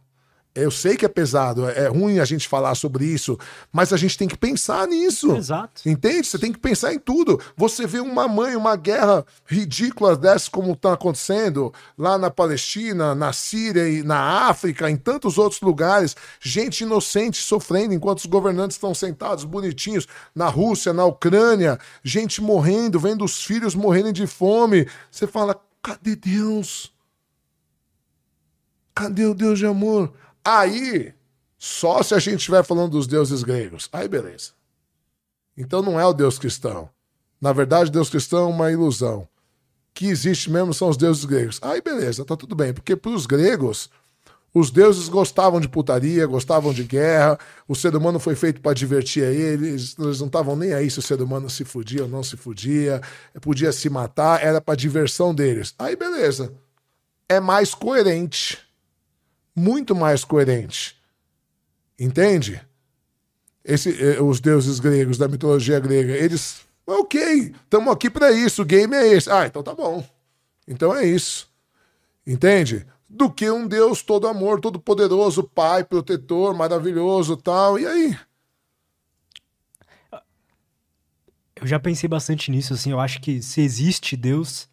Eu 0.54 0.70
sei 0.70 0.98
que 0.98 1.06
é 1.06 1.08
pesado, 1.08 1.66
é 1.66 1.88
ruim 1.88 2.18
a 2.18 2.26
gente 2.26 2.46
falar 2.46 2.74
sobre 2.74 3.06
isso, 3.06 3.38
mas 3.72 3.90
a 3.90 3.96
gente 3.96 4.18
tem 4.18 4.28
que 4.28 4.36
pensar 4.36 4.86
nisso. 4.86 5.34
Exato. 5.34 5.88
Entende? 5.88 6.28
Você 6.28 6.38
tem 6.38 6.52
que 6.52 6.58
pensar 6.58 6.92
em 6.92 6.98
tudo. 6.98 7.40
Você 7.56 7.86
vê 7.86 8.00
uma 8.00 8.28
mãe, 8.28 8.54
uma 8.54 8.76
guerra 8.76 9.24
ridícula 9.46 10.14
dessa 10.14 10.50
como 10.50 10.72
está 10.72 10.92
acontecendo 10.92 11.72
lá 11.96 12.18
na 12.18 12.30
Palestina, 12.30 13.14
na 13.14 13.32
Síria 13.32 13.88
e 13.88 14.02
na 14.02 14.46
África, 14.50 14.90
em 14.90 14.96
tantos 14.96 15.38
outros 15.38 15.62
lugares, 15.62 16.14
gente 16.38 16.82
inocente 16.82 17.42
sofrendo 17.42 17.94
enquanto 17.94 18.18
os 18.18 18.26
governantes 18.26 18.76
estão 18.76 18.94
sentados 18.94 19.44
bonitinhos 19.44 20.06
na 20.34 20.48
Rússia, 20.48 20.92
na 20.92 21.06
Ucrânia, 21.06 21.78
gente 22.04 22.42
morrendo, 22.42 23.00
vendo 23.00 23.24
os 23.24 23.42
filhos 23.42 23.74
morrendo 23.74 24.12
de 24.12 24.26
fome. 24.26 24.86
Você 25.10 25.26
fala: 25.26 25.58
cadê 25.82 26.14
Deus? 26.14 26.91
Cadê 28.94 29.24
o 29.26 29.34
Deus 29.34 29.58
de 29.58 29.66
amor? 29.66 30.12
Aí, 30.44 31.14
só 31.58 32.02
se 32.02 32.14
a 32.14 32.18
gente 32.18 32.38
estiver 32.38 32.64
falando 32.64 32.92
dos 32.92 33.06
deuses 33.06 33.42
gregos. 33.42 33.88
Aí, 33.92 34.08
beleza. 34.08 34.50
Então 35.56 35.82
não 35.82 35.98
é 35.98 36.04
o 36.04 36.12
Deus 36.12 36.38
cristão. 36.38 36.90
Na 37.40 37.52
verdade, 37.52 37.90
Deus 37.90 38.10
cristão 38.10 38.44
é 38.44 38.46
uma 38.46 38.72
ilusão. 38.72 39.28
Que 39.94 40.06
existe 40.06 40.50
mesmo 40.50 40.74
são 40.74 40.88
os 40.88 40.96
deuses 40.96 41.24
gregos. 41.24 41.58
Aí, 41.62 41.80
beleza, 41.80 42.24
tá 42.24 42.36
tudo 42.36 42.54
bem. 42.54 42.72
Porque 42.72 42.96
para 42.96 43.10
os 43.10 43.26
gregos, 43.26 43.90
os 44.54 44.70
deuses 44.70 45.08
gostavam 45.08 45.60
de 45.60 45.68
putaria, 45.68 46.26
gostavam 46.26 46.72
de 46.72 46.82
guerra. 46.84 47.38
O 47.68 47.74
ser 47.74 47.94
humano 47.94 48.18
foi 48.18 48.34
feito 48.34 48.60
para 48.60 48.74
divertir 48.74 49.24
a 49.24 49.30
eles. 49.30 49.94
Eles 49.98 50.18
não 50.18 50.26
estavam 50.26 50.56
nem 50.56 50.74
aí 50.74 50.90
se 50.90 50.98
o 50.98 51.02
ser 51.02 51.20
humano 51.22 51.48
se 51.48 51.64
fudia 51.64 52.02
ou 52.02 52.08
não 52.08 52.22
se 52.22 52.36
fudia. 52.36 53.00
Podia 53.40 53.72
se 53.72 53.88
matar, 53.88 54.42
era 54.42 54.60
para 54.60 54.74
diversão 54.74 55.34
deles. 55.34 55.74
Aí, 55.78 55.94
beleza. 55.94 56.52
É 57.28 57.38
mais 57.38 57.74
coerente 57.74 58.58
muito 59.54 59.94
mais 59.94 60.24
coerente. 60.24 61.00
Entende? 61.98 62.60
Esse, 63.64 63.90
eh, 64.02 64.20
os 64.20 64.40
deuses 64.40 64.80
gregos 64.80 65.18
da 65.18 65.28
mitologia 65.28 65.78
grega, 65.78 66.14
eles. 66.14 66.62
Ok, 66.86 67.54
estamos 67.64 67.92
aqui 67.92 68.10
para 68.10 68.32
isso, 68.32 68.62
o 68.62 68.64
game 68.64 68.94
é 68.94 69.06
esse. 69.06 69.30
Ah, 69.30 69.46
então 69.46 69.62
tá 69.62 69.74
bom. 69.74 70.04
Então 70.66 70.94
é 70.94 71.06
isso. 71.06 71.48
Entende? 72.26 72.86
Do 73.08 73.30
que 73.30 73.48
um 73.50 73.66
Deus 73.68 74.02
todo 74.02 74.26
amor, 74.26 74.60
todo 74.60 74.80
poderoso, 74.80 75.44
pai, 75.44 75.84
protetor, 75.84 76.54
maravilhoso 76.54 77.36
tal. 77.36 77.78
E 77.78 77.86
aí? 77.86 78.18
Eu 81.54 81.66
já 81.66 81.78
pensei 81.78 82.08
bastante 82.08 82.50
nisso, 82.50 82.74
assim. 82.74 82.90
Eu 82.90 82.98
acho 82.98 83.20
que 83.20 83.40
se 83.40 83.60
existe 83.60 84.16
Deus, 84.16 84.68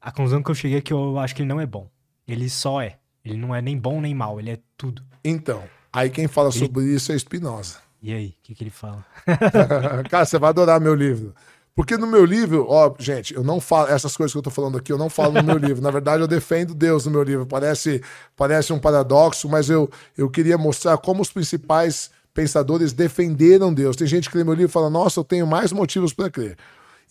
a 0.00 0.10
conclusão 0.10 0.42
que 0.42 0.50
eu 0.50 0.54
cheguei 0.54 0.78
é 0.78 0.80
que 0.80 0.92
eu 0.92 1.18
acho 1.18 1.34
que 1.34 1.42
ele 1.42 1.48
não 1.48 1.60
é 1.60 1.66
bom. 1.66 1.90
Ele 2.26 2.48
só 2.48 2.80
é. 2.80 2.98
Ele 3.26 3.36
não 3.36 3.52
é 3.52 3.60
nem 3.60 3.76
bom 3.76 4.00
nem 4.00 4.14
mal, 4.14 4.38
ele 4.38 4.50
é 4.50 4.58
tudo. 4.76 5.02
Então, 5.24 5.64
aí 5.92 6.08
quem 6.08 6.28
fala 6.28 6.48
ele... 6.50 6.58
sobre 6.58 6.84
isso 6.84 7.10
é 7.10 7.18
Spinoza. 7.18 7.78
E 8.00 8.12
aí, 8.12 8.28
o 8.28 8.34
que, 8.44 8.54
que 8.54 8.62
ele 8.62 8.70
fala? 8.70 9.04
Cara, 10.08 10.24
você 10.24 10.38
vai 10.38 10.50
adorar 10.50 10.80
meu 10.80 10.94
livro. 10.94 11.34
Porque 11.74 11.96
no 11.96 12.06
meu 12.06 12.24
livro, 12.24 12.66
ó, 12.68 12.94
gente, 12.98 13.34
eu 13.34 13.42
não 13.42 13.60
falo 13.60 13.88
essas 13.88 14.16
coisas 14.16 14.32
que 14.32 14.38
eu 14.38 14.42
tô 14.42 14.50
falando 14.50 14.78
aqui, 14.78 14.92
eu 14.92 14.96
não 14.96 15.10
falo 15.10 15.34
no 15.34 15.42
meu 15.42 15.58
livro. 15.58 15.82
Na 15.82 15.90
verdade, 15.90 16.22
eu 16.22 16.28
defendo 16.28 16.72
Deus 16.72 17.04
no 17.04 17.10
meu 17.10 17.22
livro. 17.22 17.44
Parece, 17.44 18.00
parece 18.36 18.72
um 18.72 18.78
paradoxo, 18.78 19.48
mas 19.48 19.68
eu, 19.68 19.90
eu 20.16 20.30
queria 20.30 20.56
mostrar 20.56 20.96
como 20.96 21.20
os 21.20 21.30
principais 21.30 22.10
pensadores 22.32 22.92
defenderam 22.92 23.74
Deus. 23.74 23.96
Tem 23.96 24.06
gente 24.06 24.30
que 24.30 24.38
lê 24.38 24.44
meu 24.44 24.54
livro 24.54 24.70
e 24.70 24.72
fala: 24.72 24.88
"Nossa, 24.88 25.18
eu 25.18 25.24
tenho 25.24 25.46
mais 25.46 25.72
motivos 25.72 26.12
para 26.12 26.30
crer". 26.30 26.56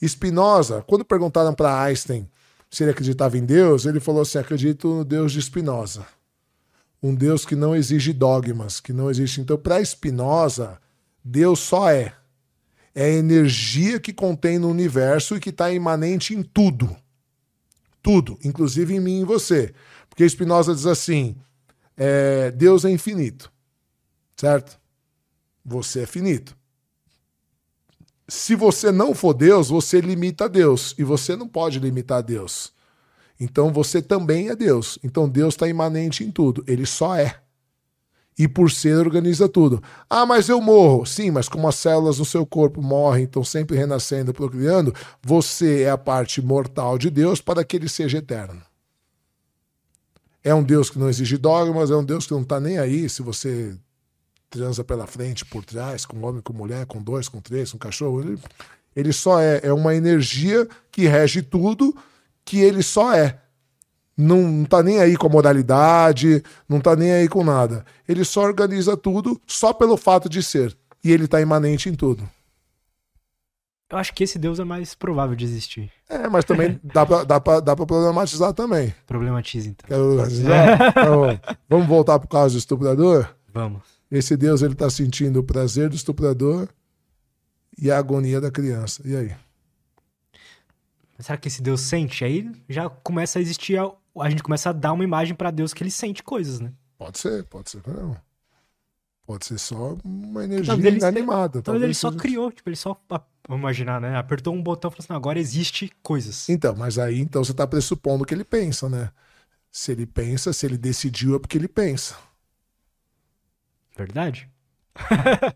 Spinoza, 0.02 0.84
quando 0.88 1.04
perguntaram 1.04 1.54
para 1.54 1.84
Einstein 1.84 2.28
se 2.76 2.84
ele 2.84 2.92
acreditava 2.92 3.38
em 3.38 3.46
Deus, 3.46 3.86
ele 3.86 4.02
falou 4.02 4.22
assim: 4.22 4.38
acredito 4.38 4.90
no 4.90 5.06
Deus 5.06 5.32
de 5.32 5.42
Spinoza. 5.42 6.06
Um 7.02 7.16
Deus 7.16 7.46
que 7.46 7.56
não 7.56 7.74
exige 7.74 8.12
dogmas, 8.12 8.82
que 8.82 8.92
não 8.92 9.10
existe. 9.10 9.40
Então, 9.40 9.58
para 9.58 9.84
Spinoza, 9.84 10.78
Deus 11.24 11.60
só 11.60 11.90
é. 11.90 12.14
É 12.94 13.06
a 13.06 13.10
energia 13.10 13.98
que 13.98 14.12
contém 14.12 14.60
no 14.60 14.70
universo 14.70 15.38
e 15.38 15.40
que 15.40 15.52
está 15.52 15.72
imanente 15.72 16.34
em 16.34 16.44
tudo. 16.44 16.94
Tudo, 18.04 18.38
inclusive 18.44 18.94
em 18.94 19.00
mim 19.00 19.20
e 19.20 19.22
em 19.22 19.26
você. 19.26 19.74
Porque 20.10 20.28
Spinoza 20.28 20.76
diz 20.76 20.86
assim: 20.86 21.38
é, 21.96 22.52
Deus 22.52 22.84
é 22.84 22.90
infinito, 22.90 23.50
certo? 24.36 24.78
Você 25.64 26.02
é 26.02 26.06
finito 26.06 26.58
se 28.28 28.56
você 28.56 28.92
não 28.92 29.14
for 29.14 29.34
Deus, 29.34 29.70
você 29.70 30.02
limita 30.02 30.50
Deus. 30.50 30.96
E 30.98 31.04
você 31.04 31.36
não 31.36 31.48
pode 31.48 31.80
limitar 31.80 32.24
Deus. 32.24 32.74
Então 33.40 33.72
você 33.72 34.02
também 34.02 34.50
é 34.50 34.56
Deus. 34.56 34.98
Então 35.04 35.30
Deus 35.30 35.54
está 35.54 35.68
imanente 35.68 36.24
em 36.24 36.32
tudo. 36.32 36.64
Ele 36.68 36.86
só 36.86 37.16
é. 37.16 37.40
E 38.38 38.48
por 38.48 38.70
ser, 38.70 38.98
organiza 38.98 39.48
tudo. 39.48 39.82
Ah, 40.10 40.26
mas 40.26 40.50
eu 40.50 40.60
morro. 40.60 41.06
Sim, 41.06 41.32
mas 41.32 41.48
como 41.48 41.68
as 41.68 41.76
células 41.76 42.20
no 42.20 42.26
seu 42.26 42.46
corpo 42.46 42.82
morrem, 42.82 43.24
estão 43.24 43.44
sempre 43.44 43.78
renascendo, 43.78 44.34
procriando, 44.34 44.94
você 45.24 45.84
é 45.84 45.90
a 45.90 45.98
parte 45.98 46.42
mortal 46.42 46.98
de 46.98 47.10
Deus 47.10 47.40
para 47.40 47.64
que 47.64 47.78
ele 47.78 47.88
seja 47.88 48.18
eterno. 48.18 48.62
É 50.44 50.54
um 50.54 50.64
Deus 50.64 50.90
que 50.90 51.00
não 51.00 51.10
exige 51.10 51.38
dogmas, 51.38 51.90
é 51.90 51.96
um 51.96 52.04
Deus 52.04 52.28
que 52.28 52.34
não 52.34 52.42
está 52.42 52.60
nem 52.60 52.78
aí 52.78 53.08
se 53.10 53.22
você 53.22 53.78
transa 54.50 54.84
pela 54.84 55.08
frente, 55.08 55.46
por 55.46 55.64
trás, 55.64 56.06
com 56.06 56.22
homem, 56.26 56.42
com 56.42 56.54
mulher, 56.54 56.86
com 56.86 57.02
dois, 57.02 57.28
com 57.28 57.42
três, 57.42 57.72
com 57.72 57.78
cachorro. 57.78 58.22
Ele, 58.22 58.40
ele 58.96 59.14
só 59.14 59.40
é, 59.40 59.60
é 59.64 59.74
uma 59.74 59.96
energia 59.96 60.68
que 60.92 61.08
rege 61.08 61.42
tudo, 61.42 61.96
que 62.44 62.60
ele 62.60 62.82
só 62.82 63.14
é. 63.14 63.40
Não, 64.18 64.42
não 64.42 64.66
tá 64.66 64.82
nem 64.82 65.00
aí 65.00 65.18
com 65.18 65.28
a 65.28 65.30
moralidade, 65.30 66.42
não 66.70 66.80
tá 66.80 66.96
nem 66.96 67.12
aí 67.12 67.28
com 67.28 67.44
nada. 67.44 67.86
Ele 68.08 68.24
só 68.24 68.42
organiza 68.44 68.96
tudo 68.96 69.42
só 69.46 69.74
pelo 69.74 69.98
fato 69.98 70.30
de 70.30 70.42
ser. 70.42 70.76
E 71.04 71.12
ele 71.12 71.28
tá 71.28 71.42
imanente 71.42 71.90
em 71.90 71.94
tudo. 71.94 72.28
Eu 73.92 74.00
acho 74.00 74.14
que 74.14 74.24
esse 74.24 74.40
Deus 74.40 74.60
é 74.60 74.64
mais 74.64 74.96
provável 74.96 75.36
de 75.36 75.46
existir. 75.46 75.92
É, 76.10 76.28
mas 76.28 76.44
também 76.44 76.80
dá, 76.84 77.06
pra, 77.06 77.24
dá, 77.24 77.40
pra, 77.40 77.60
dá 77.60 77.76
pra 77.76 77.86
problematizar 77.86 78.54
também. 78.54 78.94
Problematiza, 79.06 79.70
então. 79.70 79.88
Quero 79.88 80.26
então, 80.26 81.40
vamos 81.70 81.88
voltar 81.88 82.18
pro 82.18 82.28
caso 82.28 82.56
do 82.56 82.60
estuprador? 82.60 83.28
Vamos. 83.54 83.84
Esse 84.12 84.38
Deus, 84.38 84.62
ele 84.62 84.76
tá 84.76 84.90
sentindo 84.90 85.40
o 85.40 85.44
prazer 85.44 85.90
do 85.90 85.96
estuprador 85.96 86.70
e 87.78 87.92
a 87.92 87.98
agonia 87.98 88.40
da 88.40 88.52
criança. 88.52 89.02
E 89.06 89.16
aí? 89.16 89.36
Será 91.20 91.38
que 91.38 91.48
esse 91.48 91.62
Deus 91.62 91.82
sente? 91.82 92.24
Aí 92.24 92.52
já 92.70 92.90
começa 92.90 93.40
a 93.40 93.42
existir. 93.42 93.78
A, 93.80 93.92
a 94.20 94.30
gente 94.30 94.44
começa 94.44 94.70
a 94.70 94.74
dar 94.74 94.94
uma 94.94 95.04
imagem 95.04 95.34
para 95.34 95.52
Deus 95.52 95.74
que 95.74 95.82
ele 95.82 95.92
sente 95.92 96.22
coisas, 96.22 96.60
né? 96.60 96.72
Pode 96.98 97.18
ser, 97.20 97.44
pode 97.46 97.70
ser. 97.70 97.82
Não. 97.88 98.16
Pode 99.26 99.46
ser 99.46 99.58
só 99.58 99.98
uma 100.04 100.44
energia 100.44 100.68
talvez 100.68 100.96
inanimada. 100.96 101.62
Talvez, 101.62 101.64
talvez 101.64 101.84
ele 101.84 101.94
só 101.96 102.12
criou, 102.12 102.52
tipo, 102.52 102.70
ele 102.70 102.76
só, 102.76 103.00
vamos 103.48 103.62
imaginar, 103.62 104.00
né? 104.00 104.16
Apertou 104.16 104.54
um 104.54 104.62
botão 104.62 104.90
e 104.90 104.92
falou 104.92 105.04
assim, 105.04 105.14
agora 105.14 105.40
existe 105.40 105.92
coisas. 106.04 106.48
Então, 106.48 106.76
mas 106.76 107.00
aí 107.00 107.20
então 107.20 107.44
você 107.44 107.54
tá 107.54 107.66
pressupondo 107.66 108.24
que 108.24 108.34
ele 108.34 108.44
pensa, 108.44 108.88
né? 108.88 109.10
Se 109.72 109.92
ele 109.92 110.06
pensa, 110.06 110.54
se 110.54 110.66
ele 110.66 110.78
decidiu 110.78 111.36
é 111.36 111.40
porque 111.40 111.58
ele 111.58 111.68
pensa. 111.68 112.16
Verdade. 113.96 114.50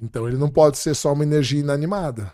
então 0.00 0.28
ele 0.28 0.36
não 0.36 0.50
pode 0.50 0.78
ser 0.78 0.94
só 0.94 1.12
uma 1.12 1.24
energia 1.24 1.60
inanimada. 1.60 2.32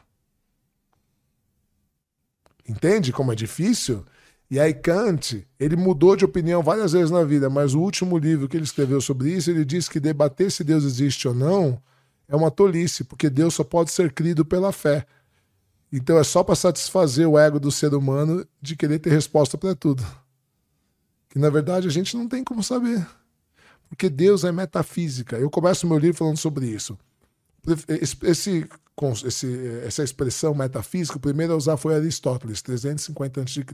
Entende 2.69 3.13
como 3.13 3.33
é 3.33 3.35
difícil? 3.35 4.05
E 4.51 4.59
aí 4.59 4.75
Kant, 4.75 5.47
ele 5.59 5.77
mudou 5.77 6.17
de 6.17 6.25
opinião 6.25 6.63
várias 6.63 6.93
vezes 6.93 7.11
na 7.11 7.23
vida, 7.23 7.49
mas 7.49 7.75
o 7.75 7.81
último 7.81 8.19
livro 8.19 8.49
que 8.49 8.57
ele 8.57 8.65
escreveu 8.65 9.01
sobre 9.01 9.31
isso, 9.31 9.51
ele 9.51 9.65
diz 9.65 9.89
que 9.89 10.01
debater 10.01 10.51
se 10.51 10.65
Deus 10.65 10.85
existe 10.85 11.29
ou 11.29 11.35
não 11.35 11.81
é 12.31 12.37
uma 12.37 12.51
tolice, 12.51 13.03
porque 13.03 13.29
Deus 13.29 13.55
só 13.55 13.65
pode 13.65 13.91
ser 13.91 14.13
crido 14.13 14.45
pela 14.45 14.71
fé. 14.71 15.05
Então 15.93 16.17
é 16.17 16.23
só 16.23 16.45
para 16.45 16.55
satisfazer 16.55 17.29
o 17.29 17.37
ego 17.37 17.59
do 17.59 17.73
ser 17.73 17.93
humano 17.93 18.47
de 18.63 18.77
querer 18.77 19.01
ter 19.01 19.11
resposta 19.11 19.59
para 19.59 19.75
tudo. 19.75 20.07
Que 21.29 21.39
na 21.41 21.51
verdade 21.51 21.89
a 21.89 21.91
gente 21.91 22.17
não 22.17 22.29
tem 22.29 22.45
como 22.45 22.63
saber. 22.63 23.05
Porque 23.91 24.09
Deus 24.09 24.45
é 24.45 24.53
metafísica. 24.53 25.37
Eu 25.37 25.51
começo 25.51 25.87
meu 25.87 25.99
livro 25.99 26.17
falando 26.17 26.39
sobre 26.39 26.67
isso. 26.67 26.97
Esse, 27.89 28.67
esse, 29.27 29.71
essa 29.85 30.03
expressão 30.03 30.55
metafísica, 30.55 31.19
o 31.19 31.21
primeiro 31.21 31.53
a 31.53 31.57
usar 31.57 31.77
foi 31.77 31.97
Aristóteles, 31.97 32.63
350 32.63 33.43
a.C. 33.43 33.65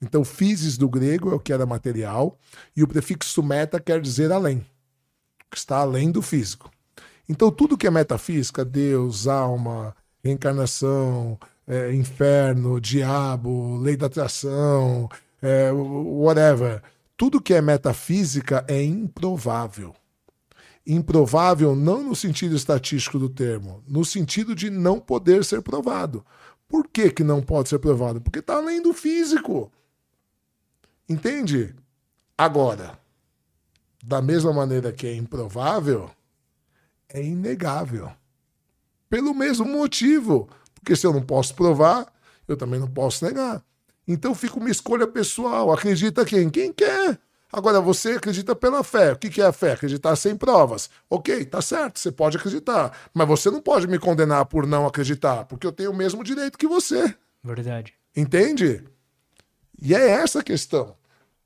Então, 0.00 0.24
physis 0.24 0.76
do 0.76 0.88
grego 0.88 1.30
é 1.30 1.34
o 1.34 1.40
que 1.40 1.52
era 1.52 1.64
material, 1.64 2.38
e 2.76 2.82
o 2.82 2.88
prefixo 2.88 3.42
meta 3.42 3.80
quer 3.80 4.00
dizer 4.00 4.30
além, 4.30 4.64
que 5.50 5.56
está 5.56 5.78
além 5.78 6.10
do 6.10 6.20
físico. 6.20 6.70
Então, 7.28 7.50
tudo 7.50 7.78
que 7.78 7.86
é 7.86 7.90
metafísica, 7.90 8.64
Deus, 8.64 9.26
alma, 9.26 9.96
reencarnação, 10.22 11.38
é, 11.66 11.92
inferno, 11.94 12.80
diabo, 12.80 13.78
lei 13.78 13.96
da 13.96 14.06
atração, 14.06 15.08
é, 15.40 15.70
whatever, 15.72 16.82
tudo 17.16 17.40
que 17.40 17.54
é 17.54 17.60
metafísica 17.60 18.64
é 18.68 18.82
improvável. 18.82 19.94
Improvável 20.86 21.76
não 21.76 22.02
no 22.02 22.16
sentido 22.16 22.56
estatístico 22.56 23.18
do 23.18 23.28
termo, 23.28 23.82
no 23.86 24.04
sentido 24.04 24.54
de 24.54 24.68
não 24.68 24.98
poder 24.98 25.44
ser 25.44 25.62
provado. 25.62 26.24
Por 26.68 26.88
que, 26.88 27.10
que 27.10 27.22
não 27.22 27.42
pode 27.42 27.68
ser 27.68 27.78
provado? 27.78 28.20
Porque 28.20 28.40
está 28.40 28.56
além 28.56 28.82
do 28.82 28.92
físico. 28.92 29.70
Entende? 31.08 31.74
Agora, 32.36 32.98
da 34.02 34.20
mesma 34.20 34.52
maneira 34.52 34.92
que 34.92 35.06
é 35.06 35.14
improvável, 35.14 36.10
é 37.08 37.22
inegável. 37.22 38.10
Pelo 39.08 39.34
mesmo 39.34 39.66
motivo. 39.66 40.48
Porque 40.74 40.96
se 40.96 41.06
eu 41.06 41.12
não 41.12 41.22
posso 41.22 41.54
provar, 41.54 42.12
eu 42.48 42.56
também 42.56 42.80
não 42.80 42.88
posso 42.88 43.24
negar. 43.24 43.62
Então 44.12 44.34
fica 44.34 44.58
uma 44.58 44.70
escolha 44.70 45.06
pessoal. 45.06 45.72
Acredita 45.72 46.24
quem? 46.24 46.50
Quem 46.50 46.72
quer. 46.72 47.18
Agora, 47.52 47.80
você 47.80 48.12
acredita 48.12 48.54
pela 48.56 48.82
fé. 48.82 49.12
O 49.12 49.16
que 49.16 49.40
é 49.40 49.46
a 49.46 49.52
fé? 49.52 49.72
Acreditar 49.72 50.16
sem 50.16 50.34
provas. 50.34 50.88
Ok, 51.08 51.44
tá 51.44 51.60
certo, 51.60 51.98
você 51.98 52.10
pode 52.10 52.38
acreditar. 52.38 52.96
Mas 53.12 53.28
você 53.28 53.50
não 53.50 53.60
pode 53.60 53.86
me 53.86 53.98
condenar 53.98 54.46
por 54.46 54.66
não 54.66 54.86
acreditar, 54.86 55.44
porque 55.44 55.66
eu 55.66 55.72
tenho 55.72 55.90
o 55.90 55.96
mesmo 55.96 56.24
direito 56.24 56.58
que 56.58 56.66
você. 56.66 57.14
Verdade. 57.44 57.92
Entende? 58.16 58.82
E 59.80 59.94
é 59.94 60.10
essa 60.10 60.40
a 60.40 60.42
questão. 60.42 60.96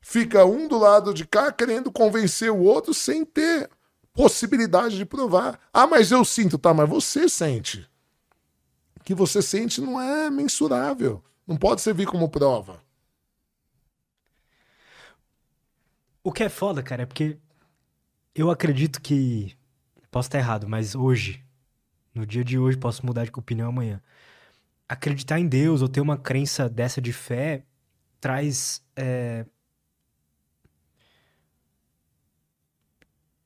Fica 0.01 0.45
um 0.45 0.69
do 0.69 0.79
lado 0.79 1.13
de 1.13 1.27
cá 1.27 1.51
querendo 1.51 1.91
convencer 1.91 2.53
o 2.53 2.63
outro 2.63 2.95
sem 2.95 3.25
ter 3.25 3.69
possibilidade 4.13 4.97
de 4.97 5.05
provar. 5.05 5.59
Ah, 5.73 5.89
mas 5.89 6.13
eu 6.13 6.25
sinto, 6.25 6.57
tá? 6.57 6.73
Mas 6.73 6.89
você 6.89 7.29
sente. 7.29 7.89
O 9.01 9.03
que 9.03 9.15
você 9.15 9.43
sente 9.43 9.81
não 9.81 10.01
é 10.01 10.31
mensurável. 10.31 11.21
Não 11.47 11.56
pode 11.56 11.81
servir 11.81 12.06
como 12.06 12.28
prova. 12.28 12.82
O 16.23 16.32
que 16.32 16.43
é 16.43 16.48
foda, 16.48 16.82
cara, 16.82 17.05
é 17.05 17.06
porque 17.06 17.39
eu 18.35 18.51
acredito 18.51 19.01
que. 19.01 19.56
Posso 20.10 20.28
estar 20.28 20.39
errado, 20.39 20.68
mas 20.68 20.94
hoje, 20.94 21.44
no 22.14 22.27
dia 22.27 22.44
de 22.44 22.59
hoje, 22.59 22.77
posso 22.77 23.05
mudar 23.05 23.24
de 23.24 23.31
opinião 23.35 23.68
amanhã. 23.68 24.02
Acreditar 24.89 25.39
em 25.39 25.47
Deus 25.48 25.82
ou 25.82 25.89
ter 25.89 26.01
uma 26.01 26.16
crença 26.16 26.68
dessa 26.68 27.01
de 27.01 27.12
fé 27.12 27.64
traz. 28.20 28.85
É... 28.94 29.47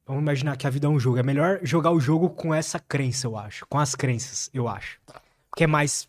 Vamos 0.07 0.23
imaginar 0.23 0.57
que 0.57 0.67
a 0.67 0.71
vida 0.71 0.87
é 0.87 0.91
um 0.91 0.99
jogo. 0.99 1.19
É 1.19 1.23
melhor 1.23 1.61
jogar 1.63 1.93
o 1.93 2.01
jogo 2.01 2.31
com 2.31 2.53
essa 2.53 2.81
crença, 2.81 3.27
eu 3.27 3.37
acho. 3.37 3.65
Com 3.67 3.79
as 3.79 3.95
crenças, 3.95 4.51
eu 4.53 4.67
acho. 4.67 5.01
Porque 5.51 5.65
é 5.65 5.69
mais. 5.69 6.09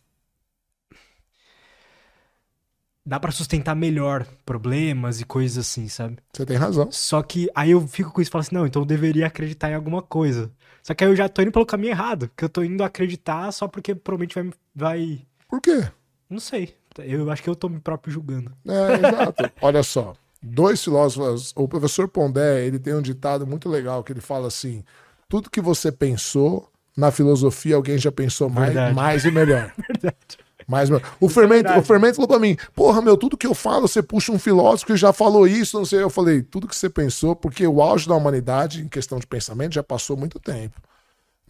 Dá 3.04 3.18
para 3.18 3.32
sustentar 3.32 3.74
melhor 3.74 4.24
problemas 4.46 5.20
e 5.20 5.24
coisas 5.24 5.58
assim, 5.58 5.88
sabe? 5.88 6.18
Você 6.32 6.46
tem 6.46 6.56
razão. 6.56 6.88
Só 6.92 7.20
que 7.22 7.50
aí 7.54 7.72
eu 7.72 7.86
fico 7.86 8.12
com 8.12 8.20
isso 8.20 8.30
e 8.30 8.32
falo 8.32 8.42
assim: 8.42 8.54
não, 8.54 8.66
então 8.66 8.82
eu 8.82 8.86
deveria 8.86 9.26
acreditar 9.26 9.70
em 9.70 9.74
alguma 9.74 10.00
coisa. 10.00 10.50
Só 10.82 10.94
que 10.94 11.02
aí 11.02 11.10
eu 11.10 11.16
já 11.16 11.28
tô 11.28 11.42
indo 11.42 11.52
pelo 11.52 11.66
caminho 11.66 11.90
errado. 11.90 12.30
Que 12.36 12.44
eu 12.44 12.48
tô 12.48 12.62
indo 12.62 12.84
acreditar 12.84 13.50
só 13.52 13.66
porque 13.66 13.94
provavelmente 13.94 14.34
vai. 14.34 14.52
vai... 14.74 15.20
Por 15.48 15.60
quê? 15.60 15.84
Não 16.30 16.38
sei. 16.38 16.74
Eu 16.98 17.30
acho 17.30 17.42
que 17.42 17.50
eu 17.50 17.56
tô 17.56 17.68
me 17.68 17.80
próprio 17.80 18.12
julgando. 18.12 18.52
É, 18.66 18.94
exato. 18.94 19.50
Olha 19.60 19.82
só. 19.82 20.14
Dois 20.42 20.82
filósofos, 20.82 21.52
o 21.54 21.68
professor 21.68 22.08
Pondé, 22.08 22.66
ele 22.66 22.78
tem 22.78 22.94
um 22.94 23.02
ditado 23.02 23.46
muito 23.46 23.68
legal 23.68 24.02
que 24.02 24.12
ele 24.12 24.20
fala 24.20 24.48
assim: 24.48 24.84
tudo 25.28 25.50
que 25.50 25.60
você 25.60 25.92
pensou, 25.92 26.68
na 26.96 27.10
filosofia 27.10 27.76
alguém 27.76 27.96
já 27.96 28.10
pensou 28.10 28.48
mais, 28.48 28.74
mais 28.94 29.24
e 29.24 29.30
melhor. 29.30 29.72
Verdade. 29.88 30.41
Mais, 30.66 30.88
o, 31.20 31.28
fermento, 31.28 31.68
é 31.68 31.78
o 31.78 31.82
fermento 31.82 32.16
falou 32.16 32.28
pra 32.28 32.38
mim: 32.38 32.56
Porra, 32.74 33.02
meu, 33.02 33.16
tudo 33.16 33.36
que 33.36 33.46
eu 33.46 33.54
falo, 33.54 33.88
você 33.88 34.02
puxa 34.02 34.32
um 34.32 34.38
filósofo 34.38 34.86
que 34.86 34.96
já 34.96 35.12
falou 35.12 35.46
isso, 35.46 35.78
não 35.78 35.84
sei. 35.84 36.02
Eu 36.02 36.10
falei: 36.10 36.42
Tudo 36.42 36.68
que 36.68 36.76
você 36.76 36.88
pensou, 36.88 37.34
porque 37.34 37.66
o 37.66 37.82
auge 37.82 38.08
da 38.08 38.14
humanidade, 38.14 38.82
em 38.82 38.88
questão 38.88 39.18
de 39.18 39.26
pensamento, 39.26 39.74
já 39.74 39.82
passou 39.82 40.16
muito 40.16 40.38
tempo. 40.38 40.80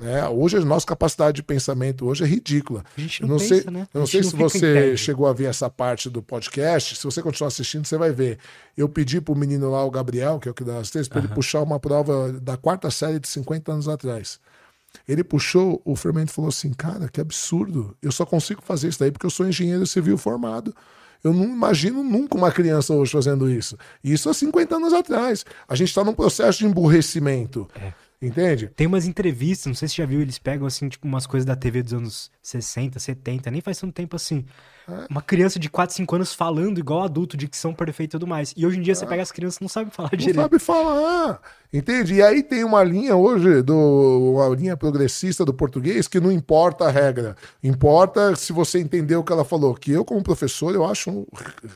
Né? 0.02 0.26
Hoje 0.28 0.56
a 0.56 0.60
nossa 0.60 0.86
capacidade 0.86 1.36
de 1.36 1.42
pensamento 1.42 2.06
hoje 2.06 2.24
é 2.24 2.26
ridícula. 2.26 2.82
A 2.96 3.00
gente 3.00 3.22
não, 3.22 3.28
eu 3.28 3.32
não 3.32 3.38
pensa, 3.38 3.62
sei, 3.62 3.70
né? 3.70 3.88
Eu 3.92 4.00
não 4.00 4.06
sei 4.06 4.22
se 4.22 4.34
você 4.34 4.96
chegou 4.96 5.26
a 5.26 5.32
ver 5.32 5.44
essa 5.44 5.68
parte 5.68 6.08
do 6.08 6.22
podcast. 6.22 6.96
Se 6.96 7.04
você 7.04 7.22
continuar 7.22 7.48
assistindo, 7.48 7.86
você 7.86 7.96
vai 7.96 8.10
ver. 8.10 8.38
Eu 8.76 8.88
pedi 8.88 9.20
pro 9.20 9.36
menino 9.36 9.70
lá, 9.70 9.84
o 9.84 9.90
Gabriel, 9.90 10.40
que 10.40 10.48
é 10.48 10.50
o 10.50 10.54
que 10.54 10.64
dá 10.64 10.78
as 10.78 10.90
três, 10.90 11.08
para 11.08 11.20
ele 11.20 11.28
puxar 11.28 11.62
uma 11.62 11.78
prova 11.78 12.32
da 12.32 12.56
quarta 12.56 12.90
série 12.90 13.20
de 13.20 13.28
50 13.28 13.72
anos 13.72 13.88
atrás. 13.88 14.40
Ele 15.06 15.24
puxou, 15.24 15.80
o 15.84 15.96
fermento 15.96 16.32
falou 16.32 16.48
assim: 16.48 16.72
Cara, 16.72 17.08
que 17.08 17.20
absurdo. 17.20 17.96
Eu 18.02 18.12
só 18.12 18.24
consigo 18.24 18.62
fazer 18.62 18.88
isso 18.88 19.00
daí 19.00 19.10
porque 19.10 19.26
eu 19.26 19.30
sou 19.30 19.46
engenheiro 19.46 19.86
civil 19.86 20.16
formado. 20.16 20.74
Eu 21.22 21.32
não 21.32 21.44
imagino 21.44 22.02
nunca 22.02 22.36
uma 22.36 22.50
criança 22.50 22.92
hoje 22.92 23.12
fazendo 23.12 23.48
isso. 23.48 23.78
Isso 24.02 24.28
há 24.28 24.34
50 24.34 24.74
anos 24.74 24.92
atrás. 24.92 25.44
A 25.68 25.74
gente 25.76 25.88
está 25.88 26.02
num 26.02 26.14
processo 26.14 26.58
de 26.58 26.66
emburrecimento. 26.66 27.68
É. 27.76 27.92
Entende? 28.20 28.68
Tem 28.68 28.86
umas 28.86 29.06
entrevistas, 29.06 29.66
não 29.66 29.74
sei 29.74 29.88
se 29.88 29.94
você 29.94 30.02
já 30.02 30.06
viu, 30.06 30.20
eles 30.20 30.38
pegam 30.38 30.64
assim, 30.64 30.88
tipo, 30.88 31.06
umas 31.08 31.26
coisas 31.26 31.44
da 31.44 31.56
TV 31.56 31.82
dos 31.82 31.92
anos 31.92 32.30
60, 32.40 33.00
70, 33.00 33.50
nem 33.50 33.60
faz 33.60 33.78
tanto 33.78 33.92
tempo 33.92 34.14
assim. 34.14 34.44
Uma 35.08 35.22
criança 35.22 35.58
de 35.58 35.68
4, 35.68 35.94
5 35.94 36.14
anos 36.16 36.34
falando 36.34 36.78
igual 36.78 37.02
adulto, 37.02 37.36
dicção 37.36 37.72
perfeita 37.72 38.16
e 38.16 38.18
tudo 38.18 38.26
mais. 38.26 38.52
E 38.56 38.66
hoje 38.66 38.78
em 38.78 38.82
dia 38.82 38.94
você 38.94 39.06
pega 39.06 39.22
as 39.22 39.30
crianças 39.30 39.60
não 39.60 39.68
sabem 39.68 39.90
falar. 39.90 40.10
Não 40.12 40.18
direito. 40.18 40.40
sabe 40.40 40.58
falar. 40.58 41.40
Entende? 41.72 42.14
E 42.14 42.22
aí 42.22 42.42
tem 42.42 42.64
uma 42.64 42.82
linha 42.82 43.16
hoje, 43.16 43.62
do, 43.62 44.34
uma 44.34 44.54
linha 44.54 44.76
progressista 44.76 45.44
do 45.44 45.54
português, 45.54 46.08
que 46.08 46.20
não 46.20 46.32
importa 46.32 46.86
a 46.86 46.90
regra. 46.90 47.36
Importa 47.62 48.34
se 48.34 48.52
você 48.52 48.80
entendeu 48.80 49.20
o 49.20 49.24
que 49.24 49.32
ela 49.32 49.44
falou. 49.44 49.74
Que 49.74 49.92
eu, 49.92 50.04
como 50.04 50.22
professor, 50.22 50.74
eu 50.74 50.84
acho 50.84 51.26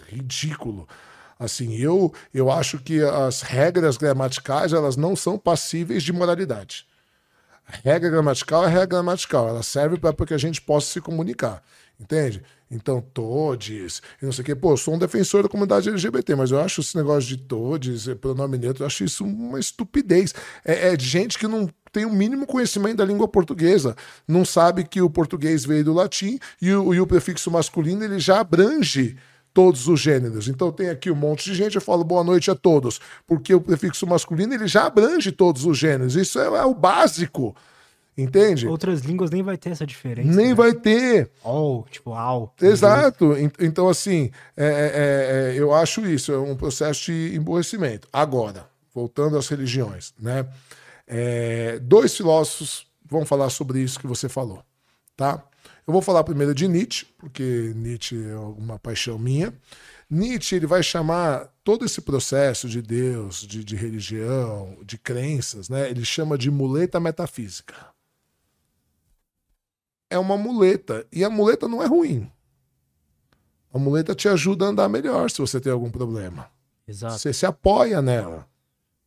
ridículo. 0.08 0.88
Assim, 1.38 1.76
eu, 1.76 2.12
eu 2.32 2.50
acho 2.50 2.78
que 2.78 3.02
as 3.02 3.42
regras 3.42 3.96
gramaticais, 3.96 4.72
elas 4.72 4.96
não 4.96 5.14
são 5.14 5.38
passíveis 5.38 6.02
de 6.02 6.12
moralidade. 6.12 6.86
A 7.68 7.76
regra 7.84 8.08
gramatical 8.10 8.64
é 8.64 8.68
regra 8.68 8.86
gramatical. 8.86 9.48
Ela 9.48 9.62
serve 9.62 9.98
para 9.98 10.14
que 10.26 10.34
a 10.34 10.38
gente 10.38 10.62
possa 10.62 10.90
se 10.90 11.00
comunicar. 11.00 11.62
Entende? 11.98 12.42
Então, 12.70 13.00
todes, 13.00 14.02
e 14.20 14.24
não 14.24 14.32
sei 14.32 14.42
o 14.42 14.44
quê. 14.44 14.54
Pô, 14.54 14.72
eu 14.72 14.76
sou 14.76 14.94
um 14.94 14.98
defensor 14.98 15.42
da 15.42 15.48
comunidade 15.48 15.88
LGBT, 15.88 16.34
mas 16.34 16.50
eu 16.50 16.60
acho 16.60 16.80
esse 16.80 16.96
negócio 16.96 17.28
de 17.28 17.36
todes, 17.36 18.08
eh, 18.08 18.14
pronome 18.14 18.58
neutro, 18.58 18.82
eu 18.82 18.86
acho 18.86 19.04
isso 19.04 19.24
uma 19.24 19.60
estupidez. 19.60 20.34
É, 20.64 20.92
é 20.92 20.98
gente 20.98 21.38
que 21.38 21.46
não 21.46 21.68
tem 21.92 22.04
o 22.04 22.12
mínimo 22.12 22.46
conhecimento 22.46 22.96
da 22.96 23.04
língua 23.04 23.28
portuguesa. 23.28 23.96
Não 24.26 24.44
sabe 24.44 24.84
que 24.84 25.00
o 25.00 25.08
português 25.08 25.64
veio 25.64 25.84
do 25.84 25.94
latim 25.94 26.38
e 26.60 26.72
o, 26.72 26.92
e 26.92 27.00
o 27.00 27.06
prefixo 27.06 27.50
masculino 27.50 28.04
ele 28.04 28.18
já 28.18 28.40
abrange 28.40 29.16
todos 29.54 29.88
os 29.88 29.98
gêneros. 29.98 30.48
Então 30.48 30.70
tem 30.70 30.90
aqui 30.90 31.10
um 31.10 31.14
monte 31.14 31.44
de 31.44 31.54
gente, 31.54 31.76
eu 31.76 31.80
falo 31.80 32.04
boa 32.04 32.22
noite 32.22 32.50
a 32.50 32.54
todos, 32.54 33.00
porque 33.26 33.54
o 33.54 33.60
prefixo 33.60 34.06
masculino 34.06 34.52
ele 34.52 34.66
já 34.66 34.84
abrange 34.84 35.32
todos 35.32 35.64
os 35.64 35.78
gêneros. 35.78 36.16
Isso 36.16 36.38
é, 36.38 36.44
é 36.44 36.64
o 36.64 36.74
básico. 36.74 37.56
Entende? 38.16 38.66
Outras 38.66 39.00
línguas 39.02 39.30
nem 39.30 39.42
vai 39.42 39.58
ter 39.58 39.70
essa 39.70 39.86
diferença. 39.86 40.34
Nem 40.34 40.48
né? 40.48 40.54
vai 40.54 40.72
ter. 40.72 41.30
All, 41.44 41.86
tipo, 41.90 42.12
ao. 42.14 42.54
Exato. 42.62 43.36
En- 43.36 43.50
Então, 43.60 43.88
assim, 43.88 44.30
é, 44.56 44.64
é, 44.66 45.54
é, 45.54 45.60
eu 45.60 45.74
acho 45.74 46.06
isso, 46.06 46.32
é 46.32 46.38
um 46.38 46.56
processo 46.56 47.06
de 47.06 47.34
emborrecimento. 47.36 48.08
Agora, 48.10 48.66
voltando 48.94 49.36
às 49.36 49.48
religiões, 49.48 50.14
né? 50.18 50.46
É, 51.06 51.78
dois 51.80 52.16
filósofos 52.16 52.86
vão 53.04 53.24
falar 53.26 53.50
sobre 53.50 53.80
isso 53.80 54.00
que 54.00 54.06
você 54.06 54.28
falou, 54.28 54.62
tá? 55.16 55.44
Eu 55.86 55.92
vou 55.92 56.02
falar 56.02 56.24
primeiro 56.24 56.54
de 56.54 56.66
Nietzsche, 56.66 57.06
porque 57.18 57.72
Nietzsche 57.76 58.16
é 58.16 58.34
uma 58.36 58.78
paixão 58.78 59.18
minha. 59.18 59.52
Nietzsche 60.10 60.56
ele 60.56 60.66
vai 60.66 60.82
chamar 60.82 61.48
todo 61.62 61.84
esse 61.84 62.00
processo 62.00 62.68
de 62.68 62.80
Deus, 62.80 63.42
de, 63.46 63.62
de 63.62 63.76
religião, 63.76 64.76
de 64.84 64.96
crenças, 64.98 65.68
né? 65.68 65.88
Ele 65.90 66.04
chama 66.04 66.36
de 66.38 66.50
muleta 66.50 66.98
metafísica. 66.98 67.74
É 70.08 70.18
uma 70.18 70.36
muleta 70.36 71.06
e 71.12 71.24
a 71.24 71.30
muleta 71.30 71.66
não 71.66 71.82
é 71.82 71.86
ruim. 71.86 72.30
A 73.72 73.78
muleta 73.78 74.14
te 74.14 74.28
ajuda 74.28 74.64
a 74.64 74.68
andar 74.68 74.88
melhor 74.88 75.30
se 75.30 75.38
você 75.38 75.60
tem 75.60 75.72
algum 75.72 75.90
problema. 75.90 76.50
Exato. 76.86 77.18
Você 77.18 77.32
se 77.32 77.44
apoia 77.44 78.00
nela. 78.00 78.46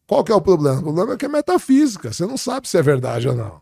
Qual 0.05 0.23
que 0.23 0.31
é 0.31 0.35
o 0.35 0.41
problema? 0.41 0.79
O 0.79 0.83
problema 0.83 1.13
é 1.13 1.17
que 1.17 1.25
é 1.25 1.29
metafísica. 1.29 2.11
Você 2.11 2.25
não 2.25 2.37
sabe 2.37 2.67
se 2.67 2.77
é 2.77 2.81
verdade 2.81 3.27
ou 3.27 3.35
não. 3.35 3.61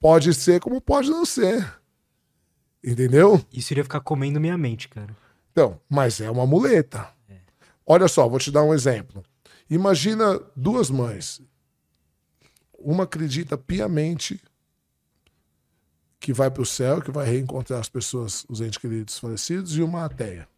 Pode 0.00 0.34
ser 0.34 0.60
como 0.60 0.80
pode 0.80 1.10
não 1.10 1.24
ser. 1.24 1.78
Entendeu? 2.82 3.44
Isso 3.52 3.72
iria 3.72 3.84
ficar 3.84 4.00
comendo 4.00 4.40
minha 4.40 4.56
mente, 4.56 4.88
cara. 4.88 5.14
Então, 5.52 5.80
mas 5.88 6.20
é 6.20 6.30
uma 6.30 6.46
muleta. 6.46 7.08
Olha 7.86 8.06
só, 8.06 8.28
vou 8.28 8.38
te 8.38 8.50
dar 8.50 8.62
um 8.62 8.74
exemplo. 8.74 9.24
Imagina 9.68 10.40
duas 10.54 10.90
mães. 10.90 11.40
Uma 12.78 13.04
acredita 13.04 13.58
piamente 13.58 14.40
que 16.20 16.32
vai 16.32 16.50
para 16.50 16.62
o 16.62 16.66
céu, 16.66 17.00
que 17.00 17.10
vai 17.10 17.26
reencontrar 17.26 17.80
as 17.80 17.88
pessoas, 17.88 18.44
os 18.48 18.60
entes 18.60 18.78
queridos 18.78 19.18
falecidos, 19.18 19.76
e 19.76 19.82
uma 19.82 20.04
ateia. 20.04 20.48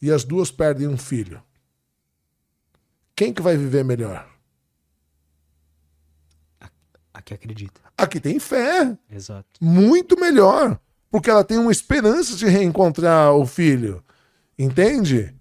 E 0.00 0.10
as 0.10 0.24
duas 0.24 0.50
perdem 0.50 0.88
um 0.88 0.96
filho. 0.96 1.42
Quem 3.14 3.32
que 3.32 3.42
vai 3.42 3.56
viver 3.56 3.84
melhor? 3.84 4.28
A 7.16 7.22
que 7.22 7.32
acredita. 7.32 7.80
A 7.96 8.06
que 8.06 8.20
tem 8.20 8.38
fé. 8.38 8.94
Exato. 9.10 9.48
muito 9.58 10.20
melhor, 10.20 10.78
porque 11.10 11.30
ela 11.30 11.42
tem 11.42 11.56
uma 11.56 11.72
esperança 11.72 12.36
de 12.36 12.44
reencontrar 12.44 13.32
o 13.32 13.46
filho, 13.46 14.04
entende? 14.58 15.34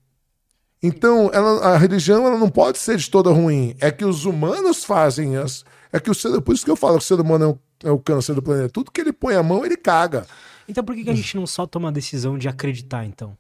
Então, 0.82 1.30
ela, 1.34 1.74
a 1.74 1.78
religião 1.78 2.26
ela 2.26 2.38
não 2.38 2.50
pode 2.50 2.78
ser 2.78 2.96
de 2.96 3.10
toda 3.10 3.30
ruim. 3.30 3.76
É 3.82 3.92
que 3.92 4.06
os 4.06 4.24
humanos 4.24 4.86
fazem 4.86 5.36
as, 5.36 5.66
é 5.92 6.00
que 6.00 6.10
o 6.10 6.14
ser, 6.14 6.40
por 6.40 6.56
isso 6.56 6.64
que 6.64 6.72
eu 6.72 6.78
falo 6.78 6.98
que 6.98 7.04
o 7.04 7.08
ser 7.08 7.20
humano 7.20 7.60
é 7.86 7.92
o, 7.92 8.00
câncer 8.00 8.34
do 8.34 8.42
planeta. 8.42 8.70
Tudo 8.70 8.92
que 8.92 9.00
ele 9.00 9.14
põe 9.14 9.36
a 9.36 9.44
mão, 9.44 9.66
ele 9.66 9.78
caga. 9.78 10.26
Então 10.68 10.84
por 10.84 10.96
que, 10.96 11.04
que 11.04 11.10
a 11.10 11.16
gente 11.16 11.36
não 11.36 11.46
só 11.46 11.66
toma 11.66 11.90
a 11.90 11.92
decisão 11.92 12.38
de 12.38 12.48
acreditar, 12.48 13.06
então? 13.06 13.38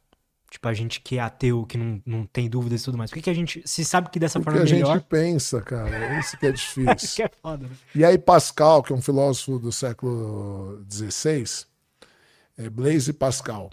Tipo, 0.49 0.67
a 0.69 0.73
gente 0.73 1.01
que 1.01 1.17
é 1.17 1.21
ateu, 1.21 1.65
que 1.65 1.77
não, 1.77 2.01
não 2.05 2.25
tem 2.25 2.49
dúvidas 2.49 2.81
e 2.81 2.85
tudo 2.85 2.97
mais. 2.97 3.09
Por 3.09 3.15
que, 3.15 3.23
que 3.23 3.29
a 3.29 3.33
gente 3.33 3.61
se 3.65 3.83
sabe 3.83 4.09
que 4.09 4.17
dessa 4.17 4.39
Porque 4.39 4.51
forma 4.51 4.65
a 4.65 4.69
é 4.69 4.73
melhor? 4.73 4.93
gente 4.93 5.07
pensa, 5.07 5.61
cara. 5.61 5.89
É 5.89 6.19
isso 6.19 6.37
que 6.37 6.45
é 6.45 6.51
difícil. 6.51 7.15
que 7.17 7.23
é 7.23 7.31
foda, 7.41 7.67
né? 7.67 7.75
E 7.93 8.05
aí 8.05 8.17
Pascal, 8.17 8.81
que 8.81 8.93
é 8.93 8.95
um 8.95 9.01
filósofo 9.01 9.59
do 9.59 9.71
século 9.71 10.81
XVI, 10.89 11.65
é 12.57 12.69
Blaise 12.69 13.11
Pascal, 13.11 13.69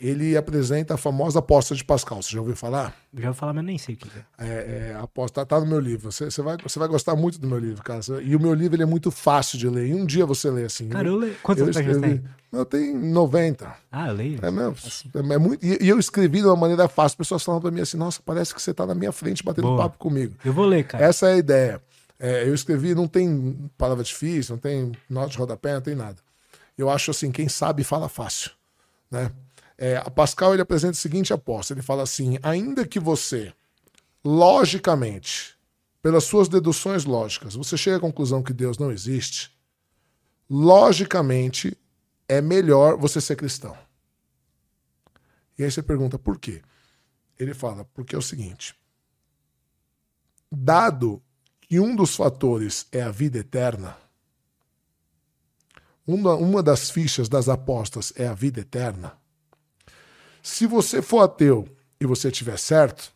ele 0.00 0.36
apresenta 0.36 0.94
a 0.94 0.96
famosa 0.96 1.40
aposta 1.40 1.74
de 1.74 1.84
Pascal. 1.84 2.22
Você 2.22 2.30
já 2.32 2.38
ouviu 2.40 2.54
falar? 2.54 2.94
Já 3.12 3.26
vou 3.26 3.34
falar, 3.34 3.52
mas 3.52 3.64
nem 3.64 3.76
sei 3.78 3.96
o 3.96 3.98
que 3.98 4.08
é. 4.08 4.46
É, 4.46 4.90
é, 4.90 4.94
a 4.94 5.02
aposta 5.02 5.44
tá 5.44 5.58
no 5.58 5.66
meu 5.66 5.80
livro. 5.80 6.12
Você, 6.12 6.26
você 6.30 6.40
vai, 6.40 6.56
você 6.62 6.78
vai 6.78 6.86
gostar 6.86 7.16
muito 7.16 7.40
do 7.40 7.48
meu 7.48 7.58
livro, 7.58 7.82
cara. 7.82 8.00
Você- 8.00 8.22
E 8.22 8.36
o 8.36 8.40
meu 8.40 8.54
livro 8.54 8.76
ele 8.76 8.84
é 8.84 8.86
muito 8.86 9.10
fácil 9.10 9.58
de 9.58 9.68
ler. 9.68 9.88
E 9.88 9.94
um 9.94 10.06
dia 10.06 10.24
você 10.24 10.50
lê 10.50 10.64
assim. 10.64 10.88
Cara, 10.88 11.08
eu 11.08 11.16
leio. 11.16 11.32
eu 11.32 11.38
Quantas 11.42 11.66
páginas 11.74 11.96
escrevi- 11.96 12.18
tem? 12.20 12.28
Eu 12.52 12.64
tenho 12.64 12.98
90. 12.98 13.74
Ah, 13.90 14.08
eu 14.08 14.14
leio. 14.14 14.38
É 14.40 14.50
mesmo. 14.50 14.76
É, 15.14 15.34
é 15.34 15.38
muito, 15.38 15.66
e, 15.66 15.78
e 15.84 15.88
eu 15.88 15.98
escrevi 15.98 16.38
de 16.40 16.46
uma 16.46 16.56
maneira 16.56 16.86
fácil. 16.88 17.18
Pessoas 17.18 17.42
falam 17.42 17.60
pra 17.60 17.70
mim 17.70 17.80
assim: 17.80 17.96
nossa, 17.96 18.20
parece 18.24 18.54
que 18.54 18.62
você 18.62 18.72
tá 18.72 18.86
na 18.86 18.94
minha 18.94 19.10
frente 19.12 19.42
batendo 19.42 19.66
Boa. 19.68 19.82
papo 19.82 19.98
comigo. 19.98 20.34
Eu 20.44 20.52
vou 20.52 20.64
ler, 20.64 20.84
cara. 20.86 21.04
Essa 21.04 21.28
é 21.28 21.32
a 21.34 21.36
ideia. 21.36 21.82
É, 22.20 22.48
eu 22.48 22.54
escrevi, 22.54 22.94
não 22.94 23.06
tem 23.08 23.68
palavra 23.76 24.02
difícil, 24.04 24.54
não 24.54 24.60
tem 24.60 24.92
nota 25.10 25.30
de 25.30 25.38
rodapé, 25.38 25.74
não 25.74 25.80
tem 25.80 25.94
nada. 25.94 26.16
Eu 26.76 26.88
acho 26.88 27.10
assim, 27.10 27.30
quem 27.32 27.48
sabe 27.48 27.82
fala 27.84 28.08
fácil. 28.08 28.50
Né? 29.10 29.30
É, 29.78 29.96
a 29.96 30.10
Pascal 30.10 30.52
ele 30.52 30.62
apresenta 30.62 30.92
a 30.92 31.00
seguinte 31.00 31.32
aposta: 31.32 31.72
ele 31.72 31.82
fala 31.82 32.02
assim, 32.02 32.36
ainda 32.42 32.84
que 32.84 32.98
você, 32.98 33.54
logicamente, 34.24 35.56
pelas 36.02 36.24
suas 36.24 36.48
deduções 36.48 37.04
lógicas, 37.04 37.54
você 37.54 37.76
chega 37.76 37.98
à 37.98 38.00
conclusão 38.00 38.42
que 38.42 38.52
Deus 38.52 38.76
não 38.76 38.90
existe, 38.90 39.56
logicamente 40.50 41.78
é 42.28 42.40
melhor 42.40 42.96
você 42.96 43.20
ser 43.20 43.36
cristão. 43.36 43.76
E 45.56 45.64
aí 45.64 45.70
você 45.70 45.82
pergunta 45.82 46.18
por 46.18 46.38
quê? 46.38 46.62
Ele 47.38 47.54
fala, 47.54 47.84
porque 47.94 48.14
é 48.14 48.18
o 48.18 48.22
seguinte: 48.22 48.74
dado 50.50 51.22
que 51.60 51.78
um 51.78 51.94
dos 51.94 52.16
fatores 52.16 52.86
é 52.90 53.02
a 53.02 53.10
vida 53.10 53.38
eterna, 53.38 53.96
uma, 56.06 56.34
uma 56.34 56.62
das 56.62 56.90
fichas 56.90 57.28
das 57.28 57.48
apostas 57.48 58.12
é 58.16 58.26
a 58.26 58.32
vida 58.34 58.60
eterna. 58.60 59.17
Se 60.50 60.66
você 60.66 61.02
for 61.02 61.20
ateu 61.20 61.68
e 62.00 62.06
você 62.06 62.30
tiver 62.30 62.58
certo, 62.58 63.12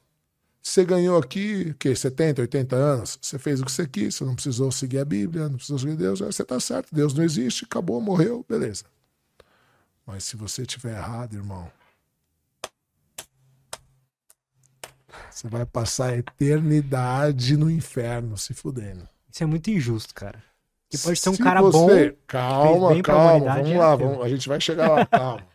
você 0.63 0.85
ganhou 0.85 1.19
aqui, 1.19 1.71
o 1.71 1.75
quê? 1.75 1.97
70, 1.97 2.43
80 2.43 2.77
anos, 2.77 3.19
você 3.23 3.39
fez 3.39 3.59
o 3.61 3.65
que 3.65 3.73
você 3.73 3.87
quis, 3.89 4.15
você 4.15 4.25
não 4.25 4.35
precisou 4.35 4.71
seguir 4.71 4.99
a 4.99 5.05
Bíblia, 5.05 5.49
não 5.49 5.55
precisou 5.57 5.79
seguir 5.79 5.97
Deus, 5.97 6.21
você 6.21 6.43
está 6.43 6.61
certo, 6.61 6.95
Deus 6.95 7.15
não 7.15 7.25
existe, 7.25 7.65
acabou, 7.65 8.01
morreu, 8.03 8.45
beleza. 8.47 8.85
Mas 10.07 10.25
se 10.25 10.37
você 10.37 10.67
tiver 10.67 10.95
errado, 10.95 11.33
irmão, 11.35 11.71
você 15.31 15.49
vai 15.49 15.65
passar 15.65 16.11
a 16.11 16.17
eternidade 16.19 17.57
no 17.57 17.71
inferno 17.71 18.37
se 18.37 18.53
fudendo. 18.53 19.09
Isso 19.33 19.43
é 19.43 19.47
muito 19.47 19.71
injusto, 19.71 20.15
cara. 20.15 20.45
Que 20.91 20.99
pode 20.99 21.21
ter 21.21 21.31
um 21.31 21.35
Se 21.35 21.43
cara 21.43 21.63
você- 21.63 22.11
bom. 22.11 22.17
Calma, 22.27 23.03
calma, 23.03 23.55
vamos 23.55 23.71
é 23.71 23.79
lá, 23.79 23.97
vamos, 23.97 24.23
a 24.23 24.29
gente 24.29 24.47
vai 24.47 24.61
chegar 24.61 24.91
lá, 24.91 25.07
calma. 25.07 25.47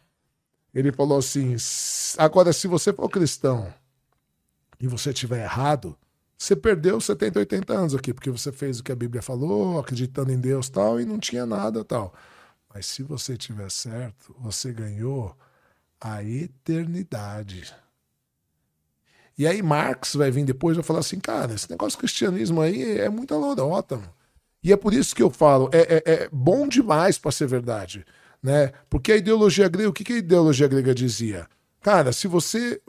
Ele 0.78 0.92
falou 0.92 1.18
assim: 1.18 1.56
"S- 1.56 2.16
agora, 2.20 2.54
se 2.54 2.68
você 2.68 2.94
for 2.94 3.10
cristão 3.10 3.74
e 4.80 4.88
você 4.88 5.14
tiver 5.14 5.44
errado, 5.44 5.98
você 6.38 6.56
perdeu 6.56 7.02
70, 7.02 7.40
80 7.40 7.74
anos 7.74 7.96
aqui, 7.96 8.14
porque 8.14 8.30
você 8.30 8.52
fez 8.52 8.80
o 8.80 8.84
que 8.84 8.92
a 8.92 8.96
Bíblia 8.96 9.22
falou, 9.22 9.80
acreditando 9.80 10.32
em 10.32 10.40
Deus 10.40 10.70
tal, 10.70 11.00
e 11.02 11.06
não 11.06 11.18
tinha 11.20 11.46
nada 11.46 11.84
tal. 11.84 12.14
Mas 12.74 12.86
se 12.86 13.02
você 13.04 13.36
tiver 13.38 13.72
certo, 13.72 14.36
você 14.40 14.72
ganhou 14.72 15.36
a 16.02 16.24
eternidade. 16.24 17.74
E 19.38 19.46
aí 19.46 19.62
Marx 19.62 20.16
vai 20.16 20.32
vir 20.32 20.46
depois 20.46 20.76
e 20.76 20.80
vai 20.80 20.84
falar 20.84 21.00
assim, 21.00 21.20
cara, 21.20 21.54
esse 21.54 21.70
negócio 21.70 21.98
de 21.98 22.00
cristianismo 22.00 22.62
aí 22.62 23.00
é 23.00 23.10
muita 23.10 23.36
lorota, 23.36 23.98
mano. 23.98 24.14
E 24.64 24.74
é 24.74 24.78
por 24.78 24.94
isso 24.94 25.16
que 25.16 25.22
eu 25.24 25.30
falo, 25.30 25.70
é, 25.72 25.98
é- 26.06 26.14
é 26.26 26.30
bom 26.32 26.68
demais 26.68 27.18
para 27.18 27.32
ser 27.32 27.48
verdade, 27.48 28.06
né? 28.42 28.72
Porque 28.90 29.12
a 29.12 29.18
ideologia 29.18 29.68
grega, 29.68 29.90
o 29.90 29.94
que, 29.94 30.04
que 30.04 30.14
a 30.14 30.18
ideologia 30.18 30.68
grega 30.68 30.94
dizia? 30.94 31.48
Cara, 31.82 32.12
se 32.12 32.28
você 32.28 32.82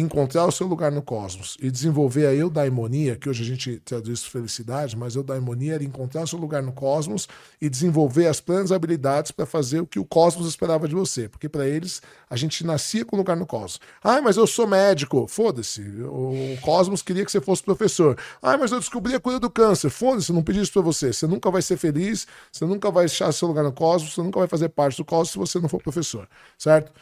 encontrar 0.00 0.46
o 0.46 0.52
seu 0.52 0.66
lugar 0.66 0.92
no 0.92 1.02
cosmos 1.02 1.56
e 1.60 1.70
desenvolver 1.70 2.26
a 2.26 2.34
eudaimonia, 2.34 3.16
que 3.16 3.28
hoje 3.28 3.42
a 3.42 3.46
gente 3.46 3.78
traduz 3.84 4.22
felicidade, 4.22 4.96
mas 4.96 5.14
eudaimonia 5.14 5.74
era 5.74 5.84
encontrar 5.84 6.22
o 6.22 6.26
seu 6.26 6.38
lugar 6.38 6.62
no 6.62 6.72
cosmos 6.72 7.28
e 7.60 7.68
desenvolver 7.68 8.26
as 8.26 8.40
plenas 8.40 8.70
habilidades 8.70 9.30
para 9.30 9.46
fazer 9.46 9.80
o 9.80 9.86
que 9.86 9.98
o 9.98 10.04
cosmos 10.04 10.46
esperava 10.46 10.86
de 10.86 10.94
você. 10.94 11.28
Porque 11.28 11.48
para 11.48 11.66
eles, 11.66 12.02
a 12.28 12.36
gente 12.36 12.64
nascia 12.64 13.04
com 13.04 13.16
lugar 13.16 13.36
no 13.36 13.46
cosmos. 13.46 13.80
Ah, 14.02 14.20
mas 14.20 14.36
eu 14.36 14.46
sou 14.46 14.66
médico. 14.66 15.26
Foda-se. 15.26 15.82
O 16.02 16.58
cosmos 16.60 17.02
queria 17.02 17.24
que 17.24 17.32
você 17.32 17.40
fosse 17.40 17.62
professor. 17.62 18.16
Ah, 18.42 18.56
mas 18.58 18.70
eu 18.72 18.78
descobri 18.78 19.14
a 19.14 19.20
cura 19.20 19.40
do 19.40 19.50
câncer. 19.50 19.90
Foda-se, 19.90 20.32
não 20.32 20.42
pedi 20.42 20.60
isso 20.60 20.72
para 20.72 20.82
você. 20.82 21.12
Você 21.12 21.26
nunca 21.26 21.50
vai 21.50 21.62
ser 21.62 21.76
feliz, 21.76 22.26
você 22.52 22.64
nunca 22.64 22.90
vai 22.90 23.06
achar 23.06 23.32
seu 23.32 23.48
lugar 23.48 23.64
no 23.64 23.72
cosmos, 23.72 24.14
você 24.14 24.22
nunca 24.22 24.38
vai 24.38 24.48
fazer 24.48 24.68
parte 24.68 24.96
do 24.96 25.04
cosmos 25.04 25.30
se 25.30 25.38
você 25.38 25.58
não 25.60 25.68
for 25.68 25.82
professor, 25.82 26.28
certo? 26.56 26.92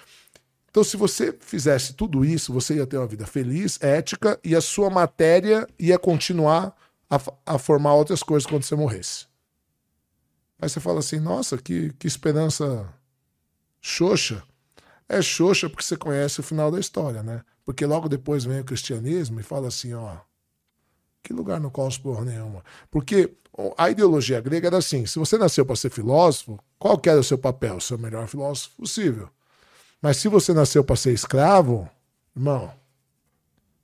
Então, 0.77 0.85
se 0.85 0.99
você 0.99 1.35
fizesse 1.41 1.95
tudo 1.95 2.23
isso, 2.23 2.53
você 2.53 2.75
ia 2.75 2.87
ter 2.87 2.99
uma 2.99 3.07
vida 3.07 3.27
feliz, 3.27 3.79
ética, 3.81 4.39
e 4.45 4.55
a 4.55 4.61
sua 4.61 4.91
matéria 4.91 5.67
ia 5.79 5.99
continuar 5.99 6.77
a, 7.09 7.19
a 7.47 7.59
formar 7.59 7.95
outras 7.95 8.23
coisas 8.23 8.47
quando 8.47 8.63
você 8.63 8.77
morresse. 8.77 9.25
Aí 10.61 10.69
você 10.69 10.79
fala 10.79 10.99
assim: 10.99 11.19
nossa, 11.19 11.57
que, 11.57 11.95
que 11.95 12.07
esperança 12.07 12.93
xoxa. 13.81 14.43
É 15.09 15.23
xoxa 15.23 15.71
porque 15.71 15.83
você 15.83 15.97
conhece 15.97 16.41
o 16.41 16.43
final 16.43 16.71
da 16.71 16.79
história, 16.79 17.23
né? 17.23 17.41
Porque 17.65 17.87
logo 17.87 18.07
depois 18.07 18.45
vem 18.45 18.61
o 18.61 18.65
cristianismo 18.65 19.41
e 19.41 19.43
fala 19.43 19.69
assim: 19.69 19.95
ó, 19.95 20.19
que 21.23 21.33
lugar 21.33 21.59
no 21.59 21.71
cosmos 21.71 21.97
porra 21.97 22.27
nenhuma. 22.27 22.63
Porque 22.91 23.35
a 23.79 23.89
ideologia 23.89 24.43
grega 24.43 24.67
era 24.67 24.77
assim: 24.77 25.07
se 25.07 25.19
você 25.19 25.39
nasceu 25.39 25.65
para 25.65 25.75
ser 25.75 25.89
filósofo, 25.89 26.63
qual 26.79 26.99
que 26.99 27.09
era 27.09 27.21
o 27.21 27.25
seu 27.25 27.39
papel? 27.39 27.81
Ser 27.81 27.95
o 27.95 27.99
melhor 27.99 28.29
filósofo 28.29 28.77
possível. 28.77 29.31
Mas 30.01 30.19
se 30.19 30.29
você 30.29 30.53
nasceu 30.53 30.85
para 30.85 30.97
ser 30.97 31.13
escravo, 31.13 31.89
irmão, 32.35 32.73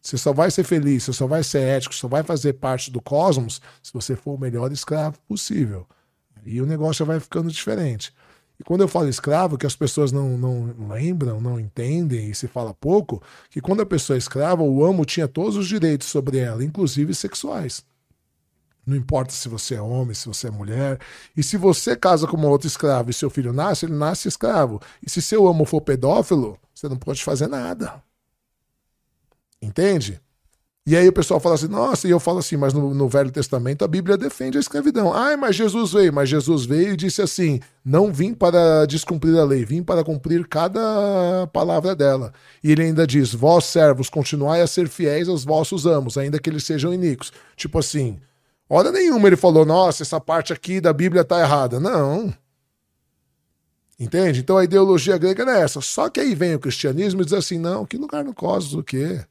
você 0.00 0.18
só 0.18 0.32
vai 0.32 0.50
ser 0.50 0.64
feliz, 0.64 1.04
você 1.04 1.12
só 1.12 1.26
vai 1.26 1.44
ser 1.44 1.60
ético, 1.60 1.94
só 1.94 2.08
vai 2.08 2.22
fazer 2.22 2.54
parte 2.54 2.90
do 2.90 3.00
cosmos 3.00 3.62
se 3.82 3.92
você 3.92 4.16
for 4.16 4.34
o 4.34 4.38
melhor 4.38 4.72
escravo 4.72 5.18
possível. 5.28 5.86
E 6.44 6.60
o 6.60 6.66
negócio 6.66 7.06
vai 7.06 7.20
ficando 7.20 7.50
diferente. 7.50 8.12
E 8.58 8.64
quando 8.64 8.80
eu 8.82 8.88
falo 8.88 9.08
escravo, 9.08 9.56
que 9.56 9.66
as 9.66 9.76
pessoas 9.76 10.10
não, 10.10 10.36
não 10.36 10.88
lembram, 10.88 11.40
não 11.40 11.58
entendem 11.58 12.30
e 12.30 12.34
se 12.34 12.48
fala 12.48 12.74
pouco, 12.74 13.22
que 13.48 13.60
quando 13.60 13.82
a 13.82 13.86
pessoa 13.86 14.16
é 14.16 14.18
escrava, 14.18 14.62
o 14.62 14.84
amo 14.84 15.04
tinha 15.04 15.28
todos 15.28 15.56
os 15.56 15.68
direitos 15.68 16.08
sobre 16.08 16.38
ela, 16.38 16.64
inclusive 16.64 17.14
sexuais. 17.14 17.84
Não 18.86 18.96
importa 18.96 19.32
se 19.32 19.48
você 19.48 19.76
é 19.76 19.80
homem, 19.80 20.14
se 20.14 20.26
você 20.26 20.48
é 20.48 20.50
mulher. 20.50 20.98
E 21.36 21.42
se 21.42 21.56
você 21.56 21.94
casa 21.94 22.26
com 22.26 22.36
uma 22.36 22.48
outra 22.48 22.66
escrava 22.66 23.10
e 23.10 23.14
seu 23.14 23.30
filho 23.30 23.52
nasce, 23.52 23.86
ele 23.86 23.94
nasce 23.94 24.26
escravo. 24.28 24.80
E 25.04 25.08
se 25.08 25.22
seu 25.22 25.46
amo 25.46 25.64
for 25.64 25.80
pedófilo, 25.80 26.58
você 26.74 26.88
não 26.88 26.96
pode 26.96 27.22
fazer 27.22 27.46
nada. 27.46 28.02
Entende? 29.60 30.20
E 30.84 30.96
aí 30.96 31.06
o 31.06 31.12
pessoal 31.12 31.38
fala 31.38 31.54
assim, 31.54 31.68
nossa, 31.68 32.08
e 32.08 32.10
eu 32.10 32.18
falo 32.18 32.40
assim, 32.40 32.56
mas 32.56 32.74
no, 32.74 32.92
no, 32.92 33.08
Velho 33.08 33.30
Testamento 33.30 33.84
a 33.84 33.88
Bíblia 33.88 34.16
defende 34.16 34.58
a 34.58 34.60
escravidão. 34.60 35.14
Ai, 35.14 35.36
mas 35.36 35.54
Jesus 35.54 35.92
veio, 35.92 36.12
mas 36.12 36.28
Jesus 36.28 36.64
veio 36.64 36.94
e 36.94 36.96
disse 36.96 37.22
assim: 37.22 37.60
não 37.84 38.12
vim 38.12 38.34
para 38.34 38.84
descumprir 38.84 39.38
a 39.38 39.44
lei, 39.44 39.64
vim 39.64 39.80
para 39.80 40.02
cumprir 40.02 40.44
cada 40.48 41.46
palavra 41.52 41.94
dela. 41.94 42.32
E 42.64 42.72
ele 42.72 42.82
ainda 42.82 43.06
diz: 43.06 43.32
vós 43.32 43.66
servos, 43.66 44.10
continuai 44.10 44.60
a 44.60 44.66
ser 44.66 44.88
fiéis 44.88 45.28
aos 45.28 45.44
vossos 45.44 45.86
amos, 45.86 46.18
ainda 46.18 46.40
que 46.40 46.50
eles 46.50 46.64
sejam 46.64 46.92
iníquos. 46.92 47.32
Tipo 47.56 47.78
assim, 47.78 48.18
Hora 48.74 48.90
nenhuma 48.90 49.26
ele 49.26 49.36
falou, 49.36 49.66
nossa, 49.66 50.02
essa 50.02 50.18
parte 50.18 50.50
aqui 50.50 50.80
da 50.80 50.94
Bíblia 50.94 51.22
tá 51.22 51.38
errada. 51.38 51.78
Não. 51.78 52.32
Entende? 54.00 54.40
Então 54.40 54.56
a 54.56 54.64
ideologia 54.64 55.18
grega 55.18 55.44
é 55.44 55.60
essa. 55.60 55.82
Só 55.82 56.08
que 56.08 56.18
aí 56.18 56.34
vem 56.34 56.54
o 56.54 56.58
cristianismo 56.58 57.20
e 57.20 57.24
diz 57.26 57.34
assim: 57.34 57.58
não, 57.58 57.84
que 57.84 57.98
lugar 57.98 58.24
no 58.24 58.32
cosmos 58.32 58.72
o 58.72 58.82
quê? 58.82 59.26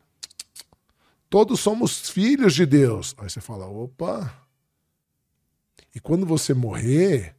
Todos 1.28 1.60
somos 1.60 2.08
filhos 2.08 2.54
de 2.54 2.68
Deus. 2.68 3.16
Aí 3.18 3.32
você 3.32 3.42
fala: 3.42 3.66
opa. 3.66 4.32
E 5.96 6.00
quando 6.00 6.24
você 6.24 6.54
morrer, 6.54 7.36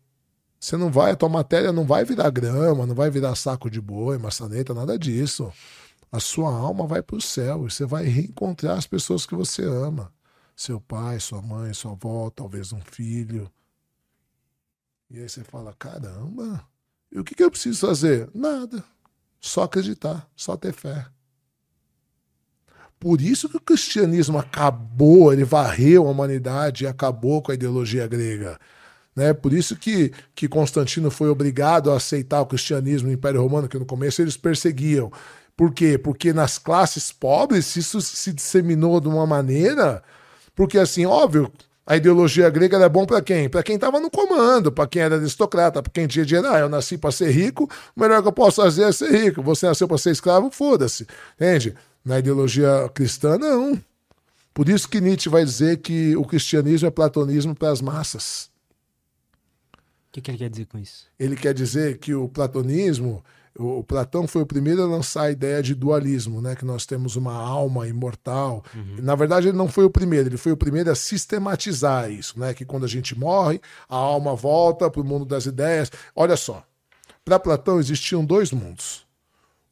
você 0.59 0.77
não 0.77 0.91
vai, 0.91 1.13
a 1.13 1.17
tua 1.17 1.29
matéria 1.29 1.71
não 1.71 1.85
vai 1.85 2.05
virar 2.05 2.31
grama, 2.31 2.85
não 2.85 2.97
vai 2.97 3.11
virar 3.11 3.37
saco 3.37 3.71
de 3.71 3.81
boi, 3.81 4.19
maçaneta, 4.19 4.75
nada 4.75 4.99
disso. 4.99 5.53
A 6.11 6.19
sua 6.19 6.53
alma 6.53 6.85
vai 6.85 7.01
para 7.01 7.15
o 7.15 7.23
céu 7.23 7.65
e 7.65 7.71
você 7.71 7.87
vai 7.87 8.07
reencontrar 8.07 8.77
as 8.77 8.89
pessoas 8.89 9.25
que 9.25 9.37
você 9.37 9.63
ama 9.63 10.13
seu 10.55 10.81
pai, 10.81 11.19
sua 11.21 11.43
mãe, 11.43 11.73
sua 11.73 11.93
avó, 11.93 12.31
talvez 12.31 12.73
um 12.73 12.81
filho. 12.81 13.51
E 15.11 15.21
aí 15.21 15.29
você 15.29 15.45
fala: 15.45 15.75
caramba, 15.79 16.67
e 17.11 17.19
o 17.19 17.25
que, 17.25 17.35
que 17.35 17.45
eu 17.45 17.51
preciso 17.51 17.87
fazer? 17.87 18.31
Nada. 18.35 18.83
Só 19.41 19.65
acreditar, 19.65 20.29
só 20.37 20.57
ter 20.57 20.73
fé. 20.73 21.07
Por 22.99 23.21
isso 23.21 23.49
que 23.49 23.57
o 23.57 23.61
cristianismo 23.61 24.39
acabou, 24.39 25.33
ele 25.33 25.43
varreu 25.43 26.07
a 26.07 26.11
humanidade 26.11 26.85
e 26.85 26.87
acabou 26.87 27.43
com 27.43 27.51
a 27.51 27.55
ideologia 27.55 28.07
grega. 28.07 28.59
Né? 29.15 29.33
Por 29.33 29.53
isso 29.53 29.75
que, 29.75 30.13
que 30.35 30.49
Constantino 30.49 31.11
foi 31.11 31.29
obrigado 31.29 31.91
a 31.91 31.97
aceitar 31.97 32.41
o 32.41 32.47
cristianismo 32.47 33.09
no 33.09 33.15
Império 33.15 33.43
Romano, 33.43 33.69
que 33.69 33.79
no 33.79 33.85
começo 33.85 34.23
eles 34.23 34.37
perseguiam. 34.37 35.11
Por 35.57 35.75
quê? 35.75 35.99
Porque 35.99 36.33
nas 36.33 36.59
classes 36.59 37.13
pobres 37.13 37.75
isso 37.77 38.01
se 38.01 38.33
disseminou 38.33 39.01
de 39.01 39.09
uma 39.09 39.27
maneira 39.27 40.03
porque, 40.55 40.79
assim, 40.79 41.07
óbvio, 41.07 41.51
a 41.87 41.97
ideologia 41.97 42.49
grega 42.49 42.77
era 42.77 42.89
bom 42.89 43.05
para 43.05 43.21
quem? 43.21 43.49
Para 43.49 43.63
quem 43.63 43.75
estava 43.75 43.99
no 43.99 44.11
comando, 44.11 44.71
para 44.71 44.87
quem 44.87 45.03
era 45.03 45.17
aristocrata, 45.17 45.83
para 45.83 45.93
quem 45.93 46.07
tinha 46.07 46.25
dinheiro. 46.25 46.49
Ah, 46.49 46.61
eu 46.61 46.69
nasci 46.69 46.97
para 46.97 47.11
ser 47.11 47.31
rico, 47.31 47.69
o 47.97 48.01
melhor 48.01 48.23
que 48.23 48.29
eu 48.29 48.33
posso 48.33 48.63
fazer 48.63 48.85
é 48.85 48.93
ser 48.93 49.11
rico. 49.11 49.43
Você 49.43 49.67
nasceu 49.67 49.89
para 49.89 49.99
ser 49.99 50.11
escravo, 50.11 50.51
foda-se. 50.51 51.07
Entende? 51.35 51.75
Na 52.05 52.19
ideologia 52.19 52.89
cristã, 52.95 53.37
não. 53.37 53.81
Por 54.55 54.69
isso 54.69 54.89
que 54.89 55.01
Nietzsche 55.01 55.29
vai 55.29 55.45
dizer 55.45 55.79
que 55.79 56.15
o 56.17 56.25
cristianismo 56.25 56.87
é 56.87 56.91
platonismo 56.91 57.55
para 57.55 57.71
as 57.71 57.81
massas. 57.81 58.51
O 59.75 60.13
que, 60.13 60.21
que 60.21 60.31
ele 60.31 60.39
quer 60.39 60.51
dizer 60.51 60.67
com 60.67 60.79
isso? 60.79 61.07
Ele 61.19 61.35
quer 61.35 61.55
dizer 61.55 61.99
que 61.99 62.15
o 62.15 62.29
platonismo 62.29 63.25
o, 63.59 63.85
Platão 63.85 64.27
foi 64.27 64.43
o 64.43 64.47
primeiro 64.47 64.83
a 64.83 64.87
lançar 64.87 65.25
a 65.25 65.31
ideia 65.31 65.63
de 65.63 65.75
dualismo, 65.75 66.41
né? 66.41 66.57
Que 66.57 66.65
nós 66.65 66.87
temos 66.87 67.17
uma 67.17 67.35
alma 67.35 67.87
imortal. 67.87 68.65
Uhum. 68.75 68.97
Na 69.03 69.15
verdade, 69.15 69.49
ele 69.49 69.57
não 69.57 69.69
foi 69.69 69.85
o 69.85 69.91
primeiro, 69.91 70.29
ele 70.29 70.37
foi 70.37 70.53
o 70.53 70.57
primeiro 70.57 70.91
a 70.91 70.95
sistematizar 70.95 72.11
isso, 72.11 72.39
né? 72.39 72.55
Que 72.55 72.65
quando 72.65 72.85
a 72.85 72.89
gente 72.89 73.19
morre, 73.19 73.61
a 73.89 73.97
alma 73.97 74.35
volta 74.35 74.91
para 74.91 75.01
o 75.01 75.05
mundo 75.05 75.25
das 75.25 75.45
ideias. 75.47 75.91
Olha 76.17 76.37
só, 76.37 76.65
para 77.25 77.39
Platão 77.39 77.79
existiam 77.79 78.25
dois 78.25 78.53
mundos: 78.53 79.07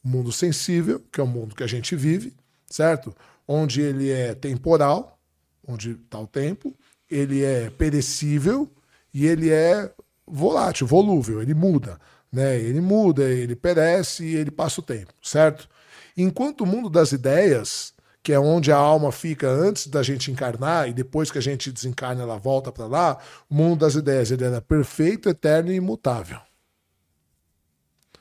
o 0.05 0.09
mundo 0.09 0.31
sensível, 0.31 1.03
que 1.11 1.21
é 1.21 1.25
o 1.25 1.27
mundo 1.27 1.55
que 1.55 1.65
a 1.65 1.69
gente 1.69 1.97
vive, 1.97 2.35
certo? 2.67 3.15
Onde 3.49 3.81
ele 3.81 4.11
é 4.11 4.35
temporal, 4.35 5.19
onde 5.67 5.93
está 5.93 6.19
o 6.19 6.27
tempo, 6.27 6.75
ele 7.11 7.43
é 7.43 7.71
perecível 7.71 8.71
e 9.13 9.27
ele 9.27 9.51
é 9.51 9.91
volátil, 10.27 10.87
volúvel, 10.87 11.43
ele 11.43 11.55
muda. 11.55 11.99
Né? 12.33 12.57
Ele 12.59 12.81
muda, 12.81 13.25
ele 13.25 13.57
perece 13.57 14.25
e 14.25 14.37
ele 14.37 14.51
passa 14.51 14.81
o 14.81 14.85
tempo, 14.85 15.13
certo? 15.23 15.69
Enquanto 16.17 16.63
o 16.63 16.67
mundo 16.67 16.89
das 16.89 17.13
ideias, 17.13 17.93
que 18.23 18.33
é 18.33 18.39
onde 18.39 18.71
a 18.71 18.77
alma 18.77 19.11
fica 19.11 19.49
antes 19.49 19.87
da 19.87 20.03
gente 20.03 20.31
encarnar 20.31 20.89
e 20.89 20.93
depois 20.93 21.31
que 21.31 21.39
a 21.39 21.43
gente 21.43 21.73
desencarna 21.73 22.23
ela 22.23 22.39
volta 22.39 22.71
para 22.71 22.87
lá, 22.87 23.19
o 23.49 23.55
mundo 23.55 23.81
das 23.81 23.95
ideias 23.95 24.31
ele 24.31 24.45
era 24.45 24.61
perfeito, 24.61 25.29
eterno 25.29 25.73
e 25.73 25.77
imutável. 25.77 26.39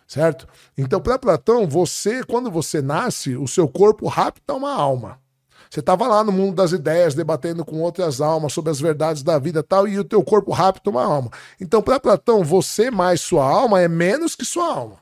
Certo? 0.07 0.47
Então, 0.75 0.99
para 0.99 1.19
Platão, 1.19 1.67
você, 1.67 2.23
quando 2.23 2.49
você 2.49 2.81
nasce, 2.81 3.35
o 3.35 3.47
seu 3.47 3.67
corpo 3.67 4.07
rapta 4.07 4.55
uma 4.55 4.73
alma. 4.73 5.21
Você 5.69 5.81
estava 5.81 6.07
lá 6.07 6.23
no 6.23 6.31
mundo 6.31 6.55
das 6.55 6.71
ideias, 6.71 7.13
debatendo 7.13 7.63
com 7.63 7.79
outras 7.81 8.21
almas 8.21 8.53
sobre 8.53 8.71
as 8.71 8.79
verdades 8.79 9.21
da 9.21 9.37
vida 9.37 9.61
tal, 9.61 9.87
e 9.87 9.99
o 9.99 10.03
teu 10.03 10.23
corpo 10.23 10.51
rápido 10.51 10.89
uma 10.89 11.03
alma. 11.03 11.29
Então, 11.61 11.79
para 11.81 11.99
Platão, 11.99 12.43
você 12.43 12.89
mais 12.89 13.21
sua 13.21 13.45
alma 13.45 13.79
é 13.79 13.87
menos 13.87 14.35
que 14.35 14.43
sua 14.43 14.67
alma. 14.67 14.97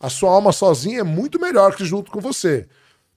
A 0.00 0.08
sua 0.08 0.30
alma 0.30 0.50
sozinha 0.50 1.00
é 1.00 1.04
muito 1.04 1.38
melhor 1.38 1.76
que 1.76 1.84
junto 1.84 2.10
com 2.10 2.20
você. 2.20 2.66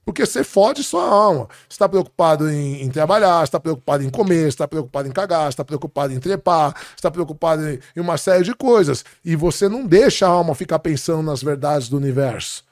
Porque 0.04 0.24
você 0.24 0.44
fode 0.44 0.84
sua 0.84 1.02
alma. 1.02 1.48
Você 1.68 1.74
está 1.74 1.88
preocupado 1.88 2.48
em, 2.48 2.82
em 2.82 2.90
trabalhar, 2.90 3.42
está 3.42 3.58
preocupado 3.58 4.04
em 4.04 4.10
comer, 4.10 4.46
está 4.46 4.68
preocupado 4.68 5.08
em 5.08 5.10
cagar, 5.10 5.48
está 5.48 5.64
preocupado 5.64 6.12
em 6.12 6.20
trepar, 6.20 6.76
está 6.94 7.10
preocupado 7.10 7.68
em, 7.68 7.80
em 7.96 8.00
uma 8.00 8.18
série 8.18 8.44
de 8.44 8.54
coisas. 8.54 9.04
E 9.24 9.34
você 9.34 9.68
não 9.68 9.84
deixa 9.84 10.26
a 10.26 10.30
alma 10.30 10.54
ficar 10.54 10.78
pensando 10.78 11.22
nas 11.22 11.42
verdades 11.42 11.88
do 11.88 11.96
universo. 11.96 12.62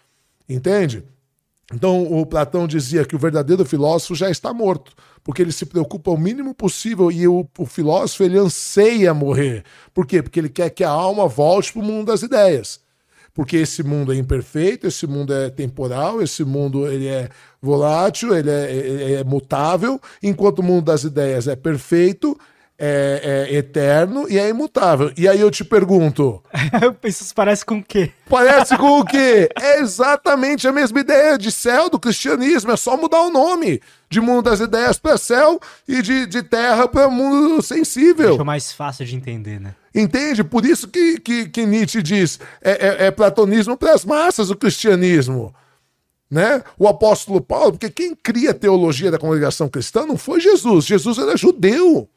Entende? 0.48 1.02
Então, 1.73 2.12
o 2.12 2.27
Platão 2.27 2.66
dizia 2.66 3.05
que 3.05 3.16
o 3.16 3.19
verdadeiro 3.19 3.65
filósofo 3.65 4.15
já 4.15 4.31
está 4.31 4.53
morto, 4.53 4.93
porque 5.23 5.41
ele 5.41 5.53
se 5.53 5.65
preocupa 5.65 6.11
o 6.11 6.19
mínimo 6.19 6.55
possível 6.55 7.11
e 7.11 7.27
o, 7.27 7.47
o 7.59 7.65
filósofo 7.65 8.23
ele 8.23 8.39
anseia 8.39 9.15
morrer. 9.15 9.65
Por 9.93 10.07
quê? 10.07 10.23
Porque 10.23 10.39
ele 10.39 10.51
quer 10.51 10.70
que 10.70 10.85
a 10.85 10.91
alma 10.91 11.27
volte 11.27 11.73
para 11.73 11.82
o 11.82 11.85
mundo 11.85 12.07
das 12.07 12.23
ideias. 12.23 12.81
Porque 13.32 13.57
esse 13.57 13.82
mundo 13.82 14.12
é 14.12 14.16
imperfeito, 14.16 14.86
esse 14.86 15.07
mundo 15.07 15.35
é 15.35 15.51
temporal, 15.51 16.23
esse 16.23 16.45
mundo 16.45 16.86
ele 16.86 17.09
é 17.09 17.28
volátil, 17.61 18.36
ele 18.36 18.51
é, 18.51 18.70
é, 18.70 19.12
é 19.15 19.24
mutável, 19.24 20.01
enquanto 20.23 20.61
o 20.61 20.62
mundo 20.62 20.85
das 20.85 21.03
ideias 21.03 21.49
é 21.49 21.57
perfeito, 21.57 22.39
é, 22.78 23.48
é 23.51 23.55
eterno 23.55 24.26
e 24.28 24.38
é 24.38 24.48
imutável. 24.48 25.12
E 25.16 25.28
aí 25.28 25.40
eu 25.40 25.51
te 25.51 25.64
pergunto. 25.64 26.42
Isso 27.05 27.34
parece 27.34 27.64
com 27.64 27.78
o 27.78 27.82
quê? 27.82 28.10
Parece 28.28 28.76
com 28.76 29.01
o 29.01 29.05
quê? 29.05 29.48
É 29.60 29.80
exatamente 29.80 30.66
a 30.66 30.72
mesma 30.72 31.01
ideia 31.01 31.38
de 31.38 31.52
céu 31.52 31.88
do 31.88 31.98
cristianismo, 31.98 32.72
é 32.72 32.76
só 32.76 32.96
mudar 32.96 33.22
o 33.22 33.30
nome. 33.30 33.80
De 34.10 34.20
mundo 34.20 34.42
das 34.42 34.60
ideias 34.60 34.96
para 34.96 35.18
céu 35.18 35.59
e 35.88 36.01
de, 36.01 36.26
de 36.26 36.42
terra 36.42 36.86
para 36.86 37.09
mundo 37.09 37.60
sensível. 37.62 38.28
Deixa 38.28 38.44
mais 38.44 38.72
fácil 38.72 39.05
de 39.05 39.16
entender, 39.16 39.60
né? 39.60 39.74
Entende? 39.92 40.44
Por 40.44 40.64
isso 40.64 40.86
que, 40.86 41.18
que, 41.18 41.48
que 41.48 41.66
Nietzsche 41.66 42.01
diz: 42.01 42.38
é, 42.62 43.05
é, 43.05 43.06
é 43.06 43.10
platonismo 43.10 43.76
para 43.76 43.92
as 43.92 44.05
massas 44.05 44.51
o 44.51 44.56
cristianismo. 44.56 45.52
Né? 46.30 46.62
O 46.78 46.88
apóstolo 46.88 47.40
Paulo, 47.40 47.72
porque 47.72 47.90
quem 47.90 48.14
cria 48.14 48.51
a 48.51 48.55
teologia 48.55 49.10
da 49.10 49.18
congregação 49.18 49.68
cristã 49.68 50.05
não 50.05 50.16
foi 50.16 50.40
Jesus. 50.40 50.84
Jesus 50.84 51.18
era 51.18 51.36
judeu. 51.36 52.09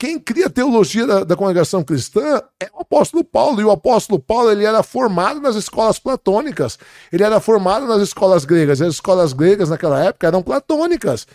Quem 0.00 0.18
cria 0.18 0.46
a 0.46 0.50
teologia 0.50 1.06
da, 1.06 1.24
da, 1.24 1.36
congregação 1.36 1.84
cristã 1.84 2.42
é 2.58 2.70
o 2.72 2.80
apóstolo 2.80 3.22
Paulo. 3.22 3.60
E 3.60 3.64
o 3.64 3.70
apóstolo 3.70 4.18
Paulo 4.18 4.50
ele 4.50 4.64
era 4.64 4.82
formado 4.82 5.42
nas 5.42 5.56
escolas 5.56 5.98
platônicas. 5.98 6.78
Ele 7.12 7.22
era 7.22 7.38
formado 7.38 7.86
nas 7.86 8.00
escolas 8.00 8.46
gregas. 8.46 8.80
E 8.80 8.84
as 8.84 8.94
escolas 8.94 9.34
gregas 9.34 9.68
naquela 9.68 10.02
época 10.02 10.26
eram 10.26 10.42
platônicas. 10.42 11.26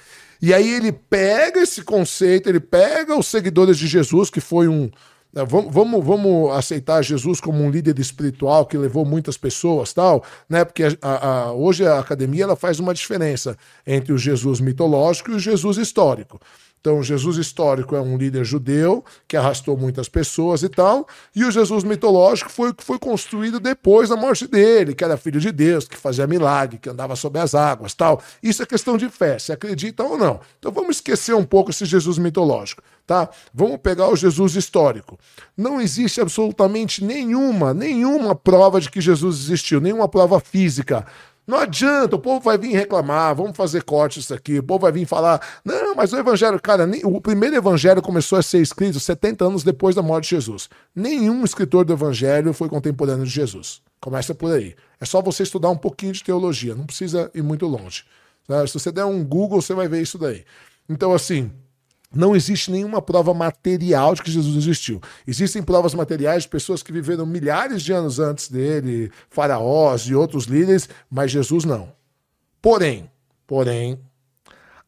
E 0.42 0.52
aí 0.52 0.68
ele 0.68 0.92
pega 0.92 1.60
esse 1.60 1.84
conceito, 1.84 2.50
ele 2.50 2.60
pega 2.60 3.16
os 3.16 3.28
seguidores 3.28 3.78
de 3.78 3.86
Jesus, 3.86 4.32
que 4.32 4.42
foi 4.42 4.68
um. 4.68 4.90
Né, 5.32 5.46
vamos, 5.46 5.72
vamos, 5.72 6.04
vamos 6.04 6.52
aceitar 6.54 7.04
Jesus 7.04 7.40
como 7.40 7.64
um 7.64 7.70
líder 7.70 8.00
espiritual 8.00 8.66
que 8.66 8.80
levou 8.80 9.06
muitas 9.06 9.38
pessoas, 9.38 9.94
tal, 9.94 10.24
né? 10.50 10.66
Porque 10.66 10.86
a, 11.04 11.28
a, 11.28 11.54
hoje 11.54 11.86
a 11.86 12.00
academia 12.00 12.46
ela 12.46 12.56
faz 12.56 12.80
uma 12.80 12.96
diferença 12.96 13.56
entre 13.86 14.12
o 14.12 14.18
Jesus 14.18 14.60
mitológico 14.60 15.30
e 15.30 15.36
o 15.36 15.40
Jesus 15.40 15.78
histórico. 15.78 16.42
Então, 16.86 17.02
Jesus 17.02 17.38
histórico 17.38 17.96
é 17.96 18.00
um 18.00 18.16
líder 18.16 18.46
judeu 18.46 19.04
que 19.28 19.36
arrastou 19.36 19.76
muitas 19.76 20.08
pessoas 20.08 20.62
e 20.62 20.70
tal, 20.70 21.08
e 21.36 21.44
o 21.44 21.50
Jesus 21.50 21.84
mitológico 21.84 22.52
foi 22.52 22.70
o 22.70 22.76
que 22.76 22.84
foi 22.84 23.00
construído 23.00 23.60
depois 23.60 24.10
da 24.10 24.16
morte 24.16 24.46
dele, 24.46 24.94
que 24.94 25.04
era 25.04 25.18
filho 25.18 25.40
de 25.40 25.52
Deus, 25.52 25.88
que 25.88 25.98
fazia 25.98 26.28
milagre, 26.28 26.78
que 26.78 26.88
andava 26.88 27.16
sobre 27.16 27.42
as 27.42 27.56
águas, 27.56 27.96
tal. 27.96 28.22
Isso 28.44 28.62
é 28.62 28.68
questão 28.68 28.98
de 28.98 29.10
fé, 29.10 29.40
se 29.40 29.52
acredita 29.52 30.04
ou 30.04 30.16
não. 30.16 30.40
Então, 30.60 30.72
vamos 30.72 30.98
esquecer 30.98 31.34
um 31.34 31.44
pouco 31.44 31.72
esse 31.72 31.86
Jesus 31.86 32.20
mitológico, 32.20 32.84
tá? 33.08 33.32
Vamos 33.52 33.78
pegar 33.78 34.08
o 34.08 34.16
Jesus 34.16 34.54
histórico. 34.54 35.18
Não 35.58 35.82
existe 35.82 36.22
absolutamente 36.22 37.04
nenhuma, 37.04 37.74
nenhuma 37.74 38.36
prova 38.36 38.80
de 38.80 38.92
que 38.92 39.02
Jesus 39.02 39.40
existiu, 39.40 39.82
nenhuma 39.82 40.08
prova 40.08 40.40
física 40.40 41.04
não 41.48 41.60
adianta, 41.60 42.16
o 42.16 42.20
povo 42.20 42.40
vai 42.40 42.58
vir 42.58 42.72
reclamar, 42.74 43.36
vamos 43.36 43.56
fazer 43.56 43.84
cortes 43.84 44.32
aqui, 44.32 44.60
o 44.60 44.64
povo 44.64 44.80
vai 44.80 44.92
vir 44.92 45.06
falar, 45.06 45.40
não, 45.64 45.94
mas 45.94 46.12
o 46.12 46.18
evangelho, 46.18 46.60
cara, 46.60 46.88
nem, 46.88 47.02
o 47.04 47.22
primeiro 47.22 47.56
evangelho 47.56 48.02
começou 48.02 48.40
a 48.40 48.42
ser 48.42 48.62
escrito 48.62 49.00
70 49.00 49.46
anos 49.46 49.64
depois 49.64 49.96
da 49.96 50.02
morte 50.02 50.26
de 50.26 50.30
Jesus. 50.32 50.70
Nenhum 50.96 51.44
escritor 51.44 51.86
do 51.86 51.94
evangelho 51.94 52.52
foi 52.54 52.68
contemporâneo 52.68 53.26
de 53.26 53.32
Jesus. 53.32 53.82
Começa 54.02 54.34
por 54.34 54.52
aí. 54.52 54.76
É 55.00 55.06
só 55.06 55.22
você 55.22 55.44
estudar 55.44 55.70
um 55.70 55.78
pouquinho 55.78 56.14
de 56.14 56.24
teologia, 56.24 56.74
não 56.74 56.86
precisa 56.86 57.30
ir 57.34 57.44
muito 57.44 57.68
longe. 57.68 58.04
Se 58.68 58.74
você 58.74 58.92
der 58.92 59.06
um 59.06 59.24
Google, 59.24 59.62
você 59.62 59.74
vai 59.74 59.88
ver 59.88 60.02
isso 60.02 60.18
daí. 60.18 60.44
Então, 60.88 61.14
assim, 61.14 61.52
não 62.16 62.36
existe 62.36 62.72
nenhuma 62.72 63.02
prova 63.02 63.34
material 63.34 64.16
de 64.16 64.24
que 64.24 64.32
Jesus 64.32 64.56
existiu. 64.56 65.02
Existem 65.28 65.62
provas 65.62 65.94
materiais 65.94 66.44
de 66.44 66.50
pessoas 66.50 66.82
que 66.82 66.92
viveram 66.92 67.26
milhares 67.26 67.82
de 67.84 67.92
anos 67.92 68.20
antes 68.20 68.50
dele, 68.50 69.12
faraós 69.30 70.04
e 70.04 70.16
outros 70.16 70.46
líderes, 70.46 70.88
mas 71.10 71.32
Jesus 71.32 71.66
não. 71.66 71.92
Porém, 72.62 73.12
porém, 73.46 74.00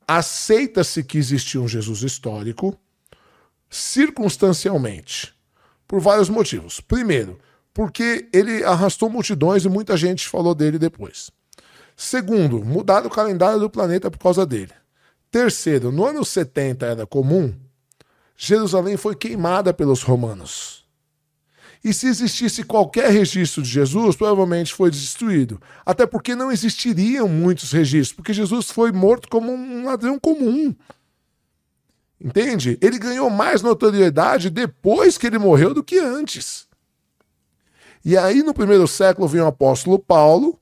aceita-se 0.08 1.04
que 1.04 1.18
existiu 1.18 1.64
um 1.64 1.68
Jesus 1.68 2.02
histórico 2.02 2.78
circunstancialmente, 3.70 5.34
por 5.88 6.00
vários 6.00 6.30
motivos. 6.30 6.80
Primeiro, 6.80 7.38
porque 7.74 8.28
ele 8.34 8.64
arrastou 8.64 9.10
multidões 9.10 9.66
e 9.66 9.70
muita 9.70 9.98
gente 9.98 10.28
falou 10.28 10.56
dele 10.56 10.80
depois. 10.80 11.30
Segundo, 11.96 12.64
mudaram 12.64 13.08
o 13.08 13.12
calendário 13.12 13.60
do 13.60 13.70
planeta 13.70 14.10
por 14.10 14.20
causa 14.20 14.46
dele. 14.46 14.72
Terceiro, 15.30 15.92
no 15.92 16.06
ano 16.06 16.24
70 16.24 16.86
era 16.86 17.06
comum, 17.06 17.54
Jerusalém 18.36 18.96
foi 18.96 19.16
queimada 19.16 19.74
pelos 19.74 20.04
romanos. 20.04 20.86
E 21.84 21.94
se 21.94 22.08
existisse 22.08 22.64
qualquer 22.64 23.10
registro 23.12 23.62
de 23.62 23.70
Jesus, 23.70 24.16
provavelmente 24.16 24.74
foi 24.74 24.92
destruído. 24.92 25.62
Até 25.86 26.06
porque 26.06 26.36
não 26.36 26.52
existiriam 26.52 27.28
muitos 27.28 27.72
registros, 27.72 28.16
porque 28.16 28.34
Jesus 28.34 28.70
foi 28.72 28.92
morto 28.92 29.28
como 29.30 29.52
um 29.52 29.86
ladrão 29.86 30.20
comum. 30.20 30.76
Entende? 32.20 32.78
Ele 32.82 32.98
ganhou 32.98 33.30
mais 33.30 33.62
notoriedade 33.62 34.50
depois 34.50 35.18
que 35.18 35.28
ele 35.28 35.38
morreu 35.38 35.74
do 35.74 35.84
que 35.84 36.00
antes. 36.00 36.68
E 38.04 38.18
aí, 38.18 38.42
no 38.42 38.54
primeiro 38.54 38.88
século, 38.88 39.28
vem 39.28 39.42
o 39.42 39.48
apóstolo 39.48 40.00
Paulo, 40.00 40.60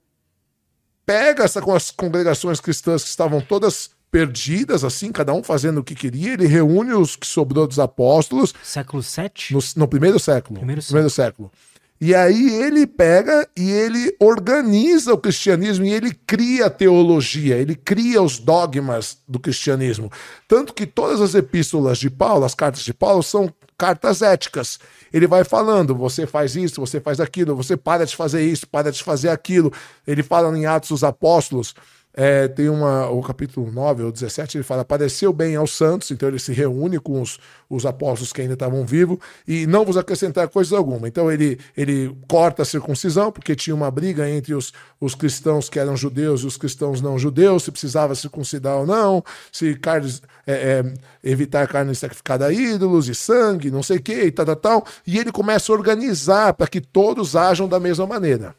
pega 1.05 1.43
essas 1.43 1.91
congregações 1.91 2.59
cristãs 2.59 3.03
que 3.03 3.09
estavam 3.09 3.39
todas 3.39 3.94
perdidas, 4.15 4.85
assim, 4.85 5.11
cada 5.11 5.33
um 5.33 5.43
fazendo 5.43 5.79
o 5.79 5.83
que 5.83 5.93
queria. 5.93 6.31
Ele 6.31 6.47
reúne 6.47 6.93
os 6.93 7.17
que 7.17 7.27
sobrou 7.27 7.67
dos 7.67 7.79
apóstolos. 7.79 8.53
Século 8.63 9.03
7? 9.03 9.53
No, 9.53 9.59
no, 9.75 9.87
primeiro 9.89 10.17
século. 10.17 10.57
Primeiro, 10.57 10.81
primeiro 10.81 11.09
século. 11.09 11.51
E 11.99 12.15
aí 12.15 12.49
ele 12.61 12.87
pega 12.87 13.45
e 13.57 13.69
ele 13.69 14.15
organiza 14.17 15.13
o 15.13 15.17
cristianismo 15.17 15.83
e 15.83 15.91
ele 15.91 16.13
cria 16.13 16.67
a 16.67 16.69
teologia, 16.69 17.57
ele 17.57 17.75
cria 17.75 18.21
os 18.21 18.39
dogmas 18.39 19.17
do 19.27 19.37
cristianismo. 19.37 20.09
Tanto 20.47 20.73
que 20.73 20.85
todas 20.85 21.19
as 21.19 21.35
epístolas 21.35 21.97
de 21.97 22.09
Paulo, 22.09 22.45
as 22.45 22.55
cartas 22.55 22.83
de 22.83 22.93
Paulo, 22.93 23.21
são 23.21 23.53
cartas 23.77 24.21
éticas. 24.21 24.79
Ele 25.11 25.27
vai 25.27 25.43
falando, 25.43 25.93
você 25.93 26.25
faz 26.25 26.55
isso, 26.55 26.79
você 26.79 27.01
faz 27.01 27.19
aquilo, 27.19 27.53
você 27.53 27.75
para 27.75 28.05
de 28.05 28.15
fazer 28.15 28.43
isso, 28.43 28.65
para 28.65 28.93
de 28.93 29.03
fazer 29.03 29.27
aquilo. 29.27 29.73
Ele 30.07 30.23
fala 30.23 30.57
em 30.57 30.65
Atos 30.65 30.89
dos 30.89 31.03
Apóstolos, 31.03 31.75
é, 32.17 32.47
tem 32.47 32.69
uma, 32.69 33.09
o 33.09 33.21
capítulo 33.21 33.69
9 33.69 34.03
ou 34.03 34.11
17, 34.11 34.55
ele 34.57 34.63
fala: 34.63 34.85
Pareceu 34.85 35.33
bem 35.33 35.57
aos 35.57 35.75
santos, 35.75 36.09
então 36.11 36.29
ele 36.29 36.39
se 36.39 36.53
reúne 36.53 36.97
com 36.97 37.21
os, 37.21 37.37
os 37.69 37.85
apóstolos 37.85 38.31
que 38.31 38.39
ainda 38.39 38.53
estavam 38.53 38.85
vivos, 38.85 39.17
e 39.45 39.67
não 39.67 39.83
vos 39.83 39.97
acrescentar 39.97 40.47
coisa 40.47 40.77
alguma. 40.77 41.09
Então 41.09 41.29
ele, 41.29 41.59
ele 41.75 42.17
corta 42.25 42.61
a 42.61 42.65
circuncisão, 42.65 43.33
porque 43.33 43.53
tinha 43.53 43.75
uma 43.75 43.91
briga 43.91 44.29
entre 44.29 44.53
os, 44.53 44.71
os 44.99 45.13
cristãos 45.13 45.67
que 45.67 45.77
eram 45.77 45.97
judeus 45.97 46.41
e 46.41 46.45
os 46.45 46.55
cristãos 46.55 47.01
não 47.01 47.19
judeus, 47.19 47.63
se 47.63 47.71
precisava 47.71 48.15
circuncidar 48.15 48.77
ou 48.77 48.85
não, 48.85 49.21
se 49.51 49.75
carnes, 49.75 50.21
é, 50.47 50.53
é, 50.53 50.93
evitar 51.21 51.67
carne 51.67 51.93
sacrificada 51.93 52.45
a 52.45 52.53
ídolos 52.53 53.09
e 53.09 53.15
sangue, 53.15 53.69
não 53.69 53.83
sei 53.83 53.97
o 53.97 54.01
que, 54.01 54.23
e 54.23 54.31
tal, 54.31 54.45
tal, 54.45 54.55
tal. 54.55 54.85
E 55.05 55.19
ele 55.19 55.33
começa 55.33 55.69
a 55.69 55.75
organizar 55.75 56.53
para 56.53 56.67
que 56.67 56.79
todos 56.79 57.35
ajam 57.35 57.67
da 57.67 57.77
mesma 57.77 58.07
maneira. 58.07 58.55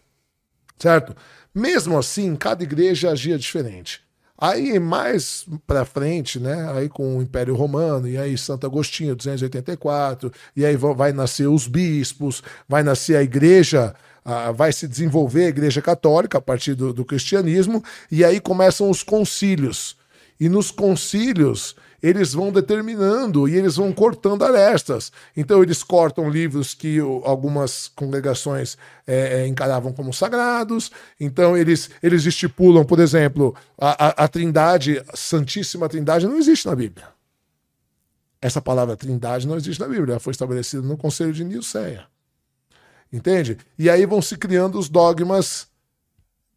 Certo? 0.78 1.16
Mesmo 1.56 1.96
assim, 1.96 2.36
cada 2.36 2.62
igreja 2.62 3.12
agia 3.12 3.38
diferente. 3.38 4.02
Aí 4.36 4.78
mais 4.78 5.46
para 5.66 5.86
frente, 5.86 6.38
né, 6.38 6.70
aí 6.74 6.86
com 6.86 7.16
o 7.16 7.22
Império 7.22 7.54
Romano, 7.54 8.06
e 8.06 8.18
aí 8.18 8.36
Santo 8.36 8.66
Agostinho, 8.66 9.16
284, 9.16 10.30
e 10.54 10.66
aí 10.66 10.76
vai 10.76 11.14
nascer 11.14 11.46
os 11.46 11.66
bispos, 11.66 12.42
vai 12.68 12.82
nascer 12.82 13.16
a 13.16 13.22
igreja, 13.22 13.94
vai 14.54 14.70
se 14.70 14.86
desenvolver 14.86 15.46
a 15.46 15.48
igreja 15.48 15.80
católica 15.80 16.36
a 16.36 16.42
partir 16.42 16.74
do, 16.74 16.92
do 16.92 17.06
cristianismo, 17.06 17.82
e 18.10 18.22
aí 18.22 18.38
começam 18.38 18.90
os 18.90 19.02
concílios. 19.02 19.96
E 20.38 20.50
nos 20.50 20.70
concílios 20.70 21.74
eles 22.06 22.32
vão 22.32 22.52
determinando 22.52 23.48
e 23.48 23.56
eles 23.56 23.74
vão 23.74 23.92
cortando 23.92 24.44
arestas. 24.44 25.10
Então, 25.36 25.60
eles 25.60 25.82
cortam 25.82 26.30
livros 26.30 26.72
que 26.72 27.00
algumas 27.24 27.88
congregações 27.88 28.78
é, 29.04 29.40
é, 29.40 29.46
encaravam 29.48 29.92
como 29.92 30.12
sagrados. 30.12 30.92
Então, 31.18 31.56
eles, 31.56 31.90
eles 32.00 32.24
estipulam, 32.24 32.84
por 32.84 33.00
exemplo, 33.00 33.56
a, 33.76 34.06
a, 34.06 34.24
a 34.24 34.28
Trindade, 34.28 35.02
a 35.08 35.16
Santíssima 35.16 35.88
Trindade, 35.88 36.28
não 36.28 36.38
existe 36.38 36.66
na 36.66 36.76
Bíblia. 36.76 37.08
Essa 38.40 38.62
palavra 38.62 38.96
Trindade 38.96 39.48
não 39.48 39.56
existe 39.56 39.80
na 39.80 39.88
Bíblia, 39.88 40.12
ela 40.12 40.20
foi 40.20 40.30
estabelecida 40.30 40.86
no 40.86 40.96
Conselho 40.96 41.32
de 41.32 41.42
Niceia. 41.42 42.06
Entende? 43.12 43.58
E 43.76 43.90
aí 43.90 44.06
vão 44.06 44.22
se 44.22 44.36
criando 44.36 44.78
os 44.78 44.88
dogmas 44.88 45.66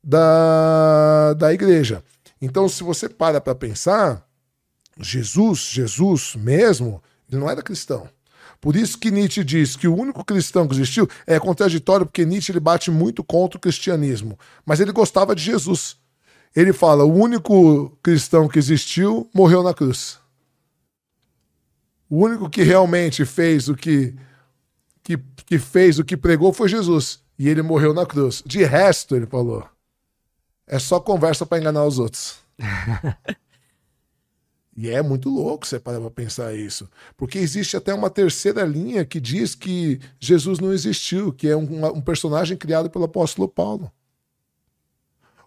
da, 0.03 1.34
da 1.34 1.51
igreja. 1.51 2.03
Então, 2.39 2.69
se 2.69 2.84
você 2.84 3.09
para 3.09 3.41
para 3.41 3.55
pensar, 3.55 4.28
Jesus, 4.99 5.69
Jesus 5.71 6.35
mesmo, 6.35 7.01
ele 7.30 7.39
não 7.39 7.49
era 7.49 7.61
cristão. 7.61 8.09
Por 8.61 8.76
isso 8.76 8.97
que 8.97 9.09
Nietzsche 9.09 9.43
diz 9.43 9.76
que 9.76 9.88
o 9.88 9.95
único 9.95 10.23
cristão 10.23 10.67
que 10.67 10.73
existiu 10.73 11.07
é 11.26 11.39
contraditório, 11.39 12.05
porque 12.05 12.26
Nietzsche 12.26 12.51
ele 12.51 12.59
bate 12.59 12.91
muito 12.91 13.23
contra 13.23 13.57
o 13.57 13.61
cristianismo. 13.61 14.38
Mas 14.65 14.80
ele 14.80 14.91
gostava 14.91 15.34
de 15.34 15.41
Jesus. 15.41 15.97
Ele 16.53 16.73
fala: 16.73 17.05
o 17.05 17.13
único 17.13 17.97
cristão 18.03 18.47
que 18.47 18.59
existiu 18.59 19.30
morreu 19.34 19.63
na 19.63 19.73
cruz. 19.73 20.19
O 22.09 22.26
único 22.26 22.49
que 22.49 22.63
realmente 22.63 23.23
fez 23.23 23.69
o 23.69 23.76
que, 23.76 24.15
que, 25.03 25.17
que 25.45 25.59
fez 25.59 25.99
o 25.99 26.03
que 26.03 26.17
pregou 26.17 26.51
foi 26.51 26.67
Jesus. 26.67 27.21
E 27.38 27.47
ele 27.47 27.61
morreu 27.61 27.93
na 27.93 28.05
cruz. 28.05 28.43
De 28.45 28.63
resto, 28.65 29.15
ele 29.15 29.27
falou, 29.27 29.65
é 30.67 30.77
só 30.80 30.99
conversa 30.99 31.45
para 31.45 31.59
enganar 31.59 31.85
os 31.85 31.99
outros. 31.99 32.39
E 34.81 34.89
é 34.89 35.01
muito 35.01 35.30
louco 35.30 35.68
você 35.68 35.77
parar 35.77 35.99
para 35.99 36.10
pensar 36.10 36.56
isso. 36.56 36.89
Porque 37.18 37.38
existe 37.38 37.76
até 37.76 37.93
uma 37.93 38.10
terceira 38.10 38.64
linha 38.64 39.03
que 39.03 39.19
diz 39.19 39.53
que 39.53 39.99
Jesus 40.18 40.57
não 40.60 40.72
existiu, 40.72 41.34
que 41.34 41.49
é 41.49 41.57
um, 41.57 41.85
um 41.88 41.99
personagem 41.99 42.56
criado 42.56 42.89
pelo 42.89 43.03
apóstolo 43.03 43.45
Paulo. 43.45 43.91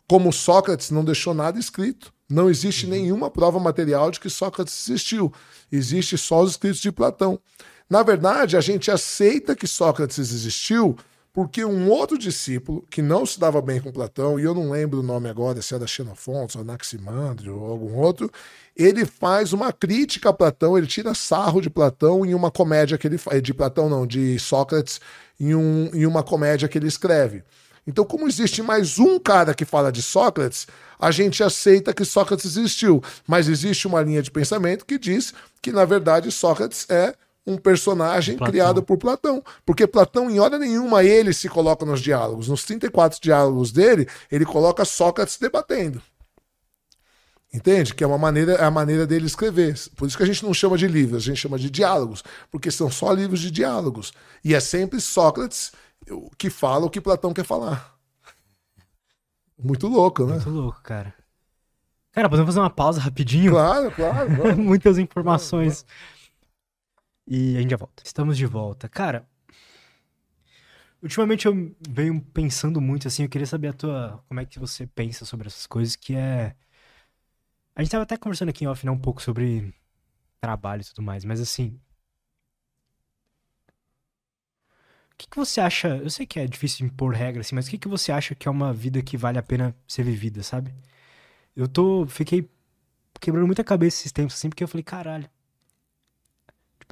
Como 0.07 0.31
Sócrates 0.35 0.91
não 0.91 1.03
deixou 1.03 1.33
nada 1.33 1.59
escrito. 1.59 2.13
Não 2.29 2.51
existe 2.51 2.85
uhum. 2.85 2.91
nenhuma 2.93 3.31
prova 3.31 3.59
material 3.59 4.11
de 4.11 4.21
que 4.21 4.29
Sócrates 4.29 4.87
existiu. 4.87 5.33
Existe 5.73 6.19
só 6.19 6.43
os 6.43 6.51
escritos 6.51 6.83
de 6.83 6.93
Platão. 6.93 7.41
Na 7.89 8.03
verdade, 8.03 8.55
a 8.55 8.61
gente 8.61 8.91
aceita 8.91 9.57
que 9.57 9.67
Sócrates 9.67 10.19
existiu 10.19 10.95
porque 11.33 11.65
um 11.65 11.89
outro 11.89 12.19
discípulo, 12.19 12.85
que 12.91 13.01
não 13.01 13.25
se 13.25 13.41
dava 13.41 13.63
bem 13.63 13.81
com 13.81 13.91
Platão, 13.91 14.39
e 14.39 14.43
eu 14.43 14.55
não 14.55 14.71
lembro 14.71 15.01
o 15.01 15.03
nome 15.03 15.31
agora, 15.31 15.63
se 15.63 15.75
era 15.75 15.87
Xenofontes, 15.87 16.57
ou 16.57 16.63
Anaximandro, 16.63 17.59
ou 17.59 17.71
algum 17.71 17.95
outro, 17.95 18.31
ele 18.77 19.07
faz 19.07 19.55
uma 19.55 19.73
crítica 19.73 20.29
a 20.29 20.33
Platão, 20.33 20.77
ele 20.77 20.87
tira 20.87 21.15
sarro 21.15 21.61
de 21.63 21.71
Platão 21.71 22.27
em 22.27 22.35
uma 22.35 22.51
comédia 22.51 22.99
que 22.99 23.07
ele 23.07 23.19
de 23.41 23.55
Platão 23.55 23.89
não, 23.89 24.07
de 24.07 24.39
Sócrates, 24.39 25.01
em, 25.41 25.55
um, 25.55 25.91
em 25.95 26.05
uma 26.05 26.23
comédia 26.23 26.69
que 26.69 26.77
ele 26.77 26.89
escreve. 26.89 27.43
Então, 27.87 28.05
como 28.05 28.29
existe 28.29 28.63
mais 28.63 28.99
um 28.99 29.19
cara 29.19 29.55
que 29.55 29.65
fala 29.65 29.91
de 29.91 30.03
Sócrates, 30.03 30.69
a 31.01 31.11
gente 31.11 31.43
aceita 31.43 31.93
que 31.93 32.05
Sócrates 32.05 32.45
existiu. 32.45 33.03
Mas 33.27 33.49
existe 33.49 33.89
uma 33.89 34.01
linha 34.01 34.23
de 34.23 34.31
pensamento 34.31 34.87
que 34.87 34.99
diz 34.99 35.35
que, 35.61 35.73
na 35.73 35.85
verdade, 35.85 36.31
Sócrates 36.31 36.87
é 36.89 37.15
um 37.47 37.57
personagem 37.57 38.37
Platão. 38.37 38.53
criado 38.53 38.83
por 38.83 38.99
Platão. 38.99 39.43
Porque 39.65 39.87
Platão, 39.87 40.31
em 40.31 40.39
hora 40.39 40.59
nenhuma, 40.59 41.05
ele 41.05 41.33
se 41.33 41.49
coloca 41.49 41.85
nos 41.85 42.01
diálogos. 42.01 42.49
Nos 42.49 42.65
34 42.65 43.21
diálogos 43.21 43.73
dele, 43.73 44.09
ele 44.31 44.45
coloca 44.45 44.85
Sócrates 44.85 45.39
debatendo. 45.39 46.01
Entende? 47.53 47.95
Que 47.95 48.03
é 48.03 48.07
uma 48.07 48.17
maneira, 48.17 48.53
é 48.55 48.65
a 48.65 48.71
maneira 48.71 49.07
dele 49.07 49.27
escrever. 49.27 49.79
Por 49.95 50.09
isso 50.09 50.17
que 50.17 50.23
a 50.23 50.27
gente 50.27 50.43
não 50.43 50.55
chama 50.55 50.79
de 50.79 50.89
livros, 50.89 51.23
a 51.23 51.27
gente 51.27 51.39
chama 51.39 51.59
de 51.59 51.69
diálogos, 51.69 52.25
porque 52.51 52.71
são 52.71 52.91
só 52.91 53.13
livros 53.13 53.41
de 53.41 53.51
diálogos. 53.51 54.13
E 54.43 54.55
é 54.55 54.61
sempre 54.61 55.01
Sócrates 55.01 55.73
que 56.39 56.49
fala 56.49 56.87
o 56.87 56.91
que 56.91 57.01
Platão 57.01 57.35
quer 57.35 57.45
falar. 57.45 57.95
Muito 59.63 59.87
louco, 59.87 60.25
né? 60.25 60.35
Muito 60.35 60.51
louco, 60.51 60.81
cara. 60.83 61.15
Cara, 62.11 62.29
podemos 62.29 62.49
fazer 62.49 62.61
uma 62.61 62.71
pausa 62.71 63.01
rapidinho? 63.01 63.53
Claro, 63.53 63.91
claro. 63.93 64.37
claro. 64.37 64.57
Muitas 64.59 64.99
informações. 64.99 65.83
Claro, 65.83 65.93
claro. 65.93 66.12
E 67.27 67.57
a 67.57 67.61
gente 67.61 67.71
já 67.71 67.77
volta. 67.77 68.03
Estamos 68.05 68.37
de 68.37 68.47
volta. 68.47 68.89
Cara, 68.89 69.29
ultimamente 71.03 71.47
eu 71.47 71.75
venho 71.89 72.21
pensando 72.21 72.81
muito 72.81 73.09
assim, 73.09 73.25
eu 73.25 73.29
queria 73.29 73.47
saber 73.47 73.69
a 73.69 73.73
tua. 73.73 74.25
Como 74.29 74.41
é 74.41 74.45
que 74.47 74.59
você 74.59 74.87
pensa 74.87 75.25
sobre 75.25 75.49
essas 75.49 75.67
coisas, 75.67 75.97
que 75.97 76.15
é. 76.15 76.55
A 77.75 77.83
gente 77.83 77.91
tava 77.91 78.05
até 78.05 78.17
conversando 78.17 78.51
aqui 78.51 78.65
em 78.65 78.69
off, 78.69 78.85
né, 78.85 78.93
um 78.93 78.99
pouco 78.99 79.23
sobre 79.23 79.75
trabalho 80.41 80.83
e 80.83 80.85
tudo 80.85 81.03
mais, 81.03 81.25
mas 81.25 81.41
assim, 81.41 81.81
que, 85.23 85.29
que 85.29 85.37
você 85.37 85.61
acha? 85.61 85.89
Eu 85.99 86.11
sei 86.11 86.27
que 86.27 86.41
é 86.41 86.47
difícil 86.47 86.87
impor 86.87 87.15
regras, 87.15 87.47
assim, 87.47 87.55
mas 87.55 87.67
o 87.67 87.71
que, 87.71 87.79
que 87.79 87.89
você 87.89 88.13
acha 88.13 88.35
que 88.35 88.49
é 88.49 88.51
uma 88.51 88.73
vida 88.73 89.03
que 89.03 89.17
vale 89.17 89.39
a 89.39 89.43
pena 89.43 89.75
ser 89.87 90.03
vivida, 90.05 90.43
sabe? 90.43 90.75
Eu 91.57 91.69
tô. 91.69 92.07
Fiquei 92.07 92.51
quebrando 93.21 93.47
muita 93.47 93.65
cabeça 93.65 93.99
esses 94.01 94.13
tempos, 94.13 94.35
assim, 94.37 94.49
porque 94.51 94.65
eu 94.65 94.69
falei, 94.69 94.85
caralho. 94.85 95.31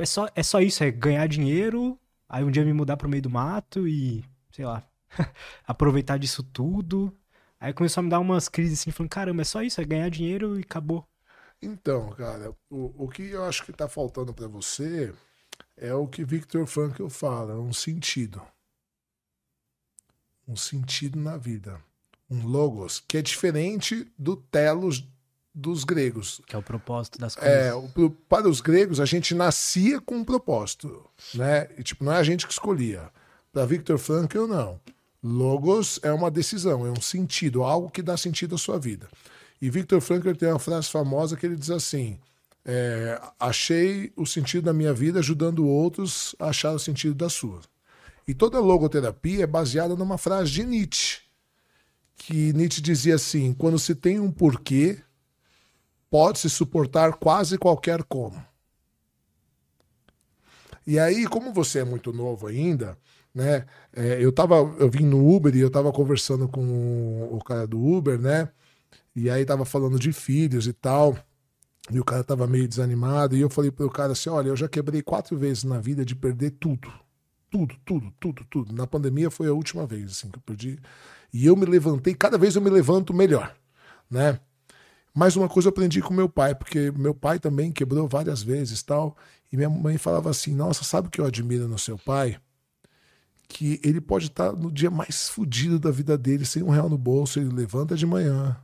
É 0.01 0.06
só, 0.06 0.28
é 0.35 0.43
só 0.43 0.60
isso, 0.60 0.82
é 0.82 0.90
ganhar 0.90 1.27
dinheiro, 1.27 1.98
aí 2.27 2.43
um 2.43 2.51
dia 2.51 2.64
me 2.64 2.72
mudar 2.72 2.97
pro 2.97 3.09
meio 3.09 3.22
do 3.22 3.28
mato 3.28 3.86
e, 3.86 4.24
sei 4.51 4.64
lá, 4.64 4.82
aproveitar 5.66 6.18
disso 6.18 6.43
tudo. 6.43 7.14
Aí 7.60 7.74
começou 7.74 8.01
a 8.01 8.05
me 8.05 8.09
dar 8.09 8.20
umas 8.20 8.48
crises 8.48 8.81
assim, 8.81 8.90
falando, 8.90 9.10
caramba, 9.10 9.43
é 9.43 9.44
só 9.44 9.62
isso, 9.62 9.78
é 9.78 9.85
ganhar 9.85 10.09
dinheiro 10.09 10.59
e 10.59 10.62
acabou. 10.62 11.06
Então, 11.60 12.10
cara, 12.12 12.56
o, 12.70 13.05
o 13.05 13.09
que 13.09 13.24
eu 13.24 13.44
acho 13.44 13.62
que 13.66 13.72
tá 13.74 13.86
faltando 13.86 14.32
para 14.32 14.48
você 14.48 15.12
é 15.77 15.93
o 15.93 16.09
que 16.09 16.24
Victor 16.24 16.66
Frankl 16.66 17.09
fala, 17.09 17.60
um 17.60 17.72
sentido. 17.72 18.40
Um 20.48 20.56
sentido 20.56 21.18
na 21.18 21.36
vida. 21.36 21.78
Um 22.31 22.47
logos, 22.47 23.01
que 23.06 23.18
é 23.18 23.22
diferente 23.22 24.10
do 24.16 24.35
telos 24.35 25.06
dos 25.55 25.85
gregos. 25.85 26.40
Que 26.47 26.55
é 26.55 26.59
o 26.59 26.62
propósito 26.62 27.18
das 27.18 27.36
é, 27.36 27.70
coisas. 27.70 28.10
É, 28.10 28.12
para 28.28 28.48
os 28.48 28.60
gregos, 28.60 29.01
a 29.01 29.05
gente 29.05 29.35
nascia 29.35 30.01
com 30.01 30.16
um 30.16 30.24
propósito. 30.24 31.05
Né? 31.35 31.68
E, 31.77 31.82
tipo, 31.82 32.05
não 32.05 32.12
é 32.12 32.16
a 32.16 32.22
gente 32.22 32.47
que 32.47 32.52
escolhia. 32.52 33.10
Para 33.52 33.66
Victor 33.66 33.98
Frankl, 33.98 34.47
não. 34.47 34.81
Logos 35.22 36.01
é 36.02 36.12
uma 36.12 36.31
decisão, 36.31 36.86
é 36.86 36.90
um 36.90 37.01
sentido, 37.01 37.62
algo 37.62 37.90
que 37.90 38.01
dá 38.01 38.16
sentido 38.16 38.55
à 38.55 38.59
sua 38.59 38.78
vida. 38.78 39.09
E 39.60 39.68
Victor 39.68 40.01
Frankl 40.01 40.32
tem 40.32 40.48
uma 40.48 40.59
frase 40.59 40.89
famosa 40.89 41.36
que 41.36 41.44
ele 41.44 41.56
diz 41.56 41.70
assim: 41.70 42.18
é, 42.64 43.20
achei 43.39 44.12
o 44.16 44.24
sentido 44.24 44.64
da 44.64 44.72
minha 44.72 44.94
vida 44.94 45.18
ajudando 45.18 45.66
outros 45.66 46.35
a 46.39 46.47
achar 46.47 46.72
o 46.72 46.78
sentido 46.78 47.14
da 47.14 47.28
sua. 47.28 47.60
E 48.27 48.32
toda 48.32 48.60
logoterapia 48.60 49.44
é 49.44 49.47
baseada 49.47 49.94
numa 49.94 50.16
frase 50.16 50.51
de 50.52 50.64
Nietzsche, 50.64 51.18
que 52.16 52.52
Nietzsche 52.55 52.81
dizia 52.81 53.16
assim: 53.16 53.52
quando 53.52 53.78
se 53.78 53.94
tem 53.94 54.18
um 54.18 54.31
porquê, 54.31 54.98
pode-se 56.10 56.50
suportar 56.50 57.14
quase 57.14 57.56
qualquer 57.56 58.02
como. 58.02 58.44
E 60.86 60.98
aí, 60.98 61.26
como 61.26 61.52
você 61.52 61.80
é 61.80 61.84
muito 61.84 62.12
novo 62.12 62.46
ainda, 62.46 62.98
né? 63.34 63.64
É, 63.92 64.22
eu 64.22 64.32
tava, 64.32 64.56
eu 64.56 64.90
vim 64.90 65.04
no 65.04 65.34
Uber 65.34 65.54
e 65.54 65.60
eu 65.60 65.70
tava 65.70 65.92
conversando 65.92 66.48
com 66.48 67.28
o 67.32 67.38
cara 67.44 67.66
do 67.66 67.80
Uber, 67.80 68.18
né? 68.18 68.50
E 69.14 69.30
aí 69.30 69.44
tava 69.44 69.64
falando 69.64 69.98
de 69.98 70.12
filhos 70.12 70.66
e 70.66 70.72
tal. 70.72 71.16
E 71.90 71.98
o 71.98 72.04
cara 72.04 72.24
tava 72.24 72.46
meio 72.46 72.68
desanimado. 72.68 73.36
E 73.36 73.40
eu 73.40 73.50
falei 73.50 73.70
pro 73.70 73.90
cara 73.90 74.12
assim: 74.12 74.30
olha, 74.30 74.48
eu 74.48 74.56
já 74.56 74.68
quebrei 74.68 75.02
quatro 75.02 75.36
vezes 75.36 75.64
na 75.64 75.78
vida 75.80 76.04
de 76.04 76.14
perder 76.14 76.52
tudo. 76.52 76.92
Tudo, 77.50 77.76
tudo, 77.84 78.12
tudo, 78.20 78.44
tudo. 78.48 78.74
Na 78.74 78.86
pandemia 78.86 79.30
foi 79.30 79.48
a 79.48 79.52
última 79.52 79.86
vez 79.86 80.12
assim, 80.12 80.30
que 80.30 80.38
eu 80.38 80.42
perdi. 80.42 80.78
E 81.32 81.46
eu 81.46 81.56
me 81.56 81.66
levantei, 81.66 82.14
cada 82.14 82.38
vez 82.38 82.56
eu 82.56 82.62
me 82.62 82.70
levanto 82.70 83.14
melhor, 83.14 83.54
né? 84.10 84.40
Mais 85.14 85.36
uma 85.36 85.48
coisa 85.48 85.68
eu 85.68 85.70
aprendi 85.70 86.00
com 86.00 86.14
meu 86.14 86.28
pai, 86.28 86.54
porque 86.54 86.92
meu 86.92 87.14
pai 87.14 87.38
também 87.38 87.72
quebrou 87.72 88.06
várias 88.08 88.42
vezes 88.42 88.82
tal. 88.82 89.16
E 89.52 89.56
minha 89.56 89.68
mãe 89.68 89.98
falava 89.98 90.30
assim: 90.30 90.54
Nossa, 90.54 90.84
sabe 90.84 91.08
o 91.08 91.10
que 91.10 91.20
eu 91.20 91.26
admiro 91.26 91.66
no 91.66 91.78
seu 91.78 91.98
pai? 91.98 92.38
Que 93.48 93.80
ele 93.82 94.00
pode 94.00 94.26
estar 94.26 94.52
no 94.52 94.70
dia 94.70 94.90
mais 94.90 95.28
fodido 95.28 95.78
da 95.78 95.90
vida 95.90 96.16
dele, 96.16 96.46
sem 96.46 96.62
um 96.62 96.70
real 96.70 96.88
no 96.88 96.96
bolso, 96.96 97.40
ele 97.40 97.50
levanta 97.50 97.96
de 97.96 98.06
manhã, 98.06 98.56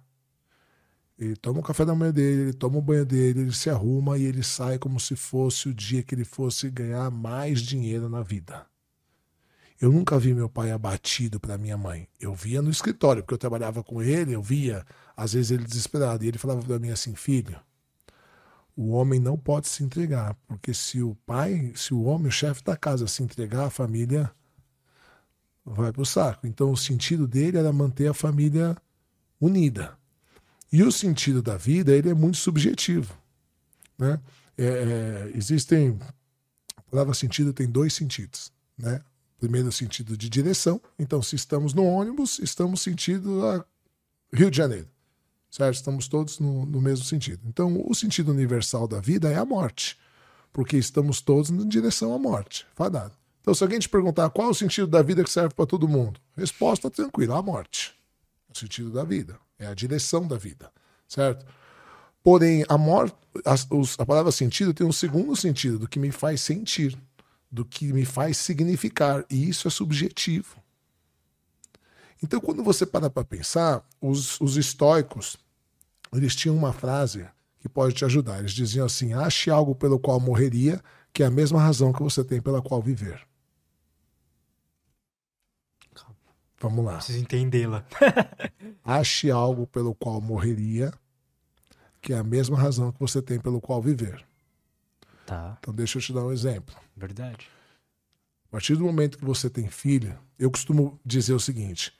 ele 1.18 1.34
toma 1.34 1.60
o 1.60 1.62
café 1.62 1.84
da 1.84 1.94
manhã 1.94 2.12
dele, 2.12 2.42
ele 2.42 2.52
toma 2.52 2.78
o 2.78 2.82
banho 2.82 3.04
dele, 3.04 3.40
ele 3.40 3.52
se 3.52 3.70
arruma 3.70 4.18
e 4.18 4.24
ele 4.24 4.42
sai 4.42 4.78
como 4.78 5.00
se 5.00 5.16
fosse 5.16 5.68
o 5.68 5.74
dia 5.74 6.02
que 6.02 6.14
ele 6.14 6.24
fosse 6.24 6.70
ganhar 6.70 7.10
mais 7.10 7.60
dinheiro 7.60 8.08
na 8.08 8.22
vida. 8.22 8.66
Eu 9.80 9.92
nunca 9.92 10.18
vi 10.18 10.32
meu 10.32 10.48
pai 10.48 10.70
abatido 10.70 11.38
para 11.38 11.58
minha 11.58 11.76
mãe. 11.76 12.08
Eu 12.18 12.34
via 12.34 12.62
no 12.62 12.70
escritório, 12.70 13.22
porque 13.22 13.34
eu 13.34 13.38
trabalhava 13.38 13.82
com 13.82 14.02
ele, 14.02 14.34
eu 14.34 14.42
via, 14.42 14.84
às 15.16 15.34
vezes, 15.34 15.50
ele 15.50 15.64
desesperado. 15.64 16.24
E 16.24 16.28
ele 16.28 16.38
falava 16.38 16.62
para 16.62 16.78
mim 16.78 16.90
assim: 16.90 17.14
filho, 17.14 17.60
o 18.74 18.90
homem 18.90 19.20
não 19.20 19.36
pode 19.36 19.68
se 19.68 19.82
entregar, 19.82 20.34
porque 20.46 20.72
se 20.72 21.02
o 21.02 21.14
pai, 21.26 21.72
se 21.74 21.92
o 21.92 22.02
homem, 22.04 22.28
o 22.28 22.32
chefe 22.32 22.62
da 22.64 22.76
casa, 22.76 23.06
se 23.06 23.22
entregar, 23.22 23.66
a 23.66 23.70
família 23.70 24.30
vai 25.64 25.92
para 25.92 26.02
o 26.02 26.06
saco. 26.06 26.46
Então, 26.46 26.70
o 26.70 26.76
sentido 26.76 27.26
dele 27.26 27.58
era 27.58 27.72
manter 27.72 28.08
a 28.08 28.14
família 28.14 28.76
unida. 29.40 29.96
E 30.72 30.82
o 30.82 30.92
sentido 30.92 31.42
da 31.42 31.56
vida 31.56 31.92
ele 31.92 32.10
é 32.10 32.14
muito 32.14 32.36
subjetivo. 32.38 33.16
Né? 33.98 34.20
É, 34.56 34.64
é, 34.64 35.32
existem. 35.34 35.98
A 36.76 36.82
palavra 36.82 37.14
sentido 37.14 37.52
tem 37.52 37.66
dois 37.66 37.94
sentidos. 37.94 38.52
Né? 38.78 39.00
Primeiro, 39.38 39.70
sentido 39.70 40.16
de 40.16 40.28
direção. 40.28 40.80
Então, 40.98 41.22
se 41.22 41.36
estamos 41.36 41.74
no 41.74 41.84
ônibus, 41.84 42.38
estamos 42.38 42.80
sentido 42.80 43.46
a 43.46 43.64
Rio 44.32 44.50
de 44.50 44.56
Janeiro. 44.56 44.88
Certo? 45.50 45.74
Estamos 45.74 46.08
todos 46.08 46.38
no, 46.38 46.66
no 46.66 46.80
mesmo 46.80 47.04
sentido. 47.04 47.40
Então, 47.46 47.84
o 47.86 47.94
sentido 47.94 48.32
universal 48.32 48.88
da 48.88 49.00
vida 49.00 49.30
é 49.30 49.36
a 49.36 49.44
morte. 49.44 49.98
Porque 50.52 50.76
estamos 50.76 51.20
todos 51.20 51.50
em 51.50 51.68
direção 51.68 52.14
à 52.14 52.18
morte. 52.18 52.66
Fadado. 52.74 53.12
Então, 53.40 53.54
se 53.54 53.62
alguém 53.62 53.78
te 53.78 53.88
perguntar 53.88 54.28
qual 54.30 54.48
é 54.48 54.50
o 54.50 54.54
sentido 54.54 54.88
da 54.88 55.02
vida 55.02 55.22
que 55.22 55.30
serve 55.30 55.54
para 55.54 55.66
todo 55.66 55.86
mundo, 55.86 56.20
resposta 56.36 56.90
tranquila: 56.90 57.38
a 57.38 57.42
morte. 57.42 57.94
O 58.52 58.58
sentido 58.58 58.90
da 58.90 59.04
vida. 59.04 59.38
É 59.58 59.66
a 59.66 59.74
direção 59.74 60.26
da 60.26 60.36
vida, 60.36 60.70
certo? 61.08 61.46
Porém, 62.22 62.64
a 62.68 62.76
morte, 62.76 63.16
a, 63.44 63.54
a 64.02 64.04
palavra 64.04 64.32
sentido 64.32 64.74
tem 64.74 64.86
um 64.86 64.92
segundo 64.92 65.34
sentido, 65.36 65.78
do 65.78 65.88
que 65.88 65.98
me 65.98 66.10
faz 66.10 66.40
sentir, 66.40 66.98
do 67.50 67.64
que 67.64 67.92
me 67.92 68.04
faz 68.04 68.36
significar, 68.36 69.24
e 69.30 69.48
isso 69.48 69.68
é 69.68 69.70
subjetivo. 69.70 70.56
Então, 72.22 72.40
quando 72.40 72.62
você 72.62 72.84
para 72.86 73.10
para 73.10 73.24
pensar, 73.24 73.86
os, 74.00 74.40
os 74.40 74.56
estoicos, 74.56 75.36
eles 76.12 76.34
tinham 76.34 76.56
uma 76.56 76.72
frase 76.72 77.26
que 77.60 77.68
pode 77.68 77.94
te 77.94 78.04
ajudar. 78.04 78.38
Eles 78.38 78.52
diziam 78.52 78.86
assim: 78.86 79.12
ache 79.12 79.50
algo 79.50 79.74
pelo 79.74 79.98
qual 79.98 80.18
morreria, 80.18 80.82
que 81.12 81.22
é 81.22 81.26
a 81.26 81.30
mesma 81.30 81.60
razão 81.60 81.92
que 81.92 82.02
você 82.02 82.24
tem 82.24 82.40
pela 82.40 82.62
qual 82.62 82.80
viver. 82.80 83.26
Vamos 86.58 86.84
lá. 86.84 86.94
Preciso 86.94 87.18
entendê-la. 87.18 87.84
Ache 88.82 89.30
algo 89.30 89.66
pelo 89.66 89.94
qual 89.94 90.20
morreria, 90.20 90.92
que 92.00 92.12
é 92.12 92.18
a 92.18 92.24
mesma 92.24 92.56
razão 92.56 92.90
que 92.90 92.98
você 92.98 93.20
tem 93.20 93.38
pelo 93.38 93.60
qual 93.60 93.82
viver. 93.82 94.26
Tá, 95.26 95.58
Então 95.60 95.74
deixa 95.74 95.98
eu 95.98 96.02
te 96.02 96.12
dar 96.12 96.24
um 96.24 96.32
exemplo. 96.32 96.74
verdade. 96.96 97.48
A 98.46 98.48
partir 98.48 98.76
do 98.76 98.84
momento 98.84 99.18
que 99.18 99.24
você 99.24 99.50
tem 99.50 99.68
filho, 99.68 100.16
eu 100.38 100.50
costumo 100.50 100.98
dizer 101.04 101.34
o 101.34 101.40
seguinte: 101.40 101.92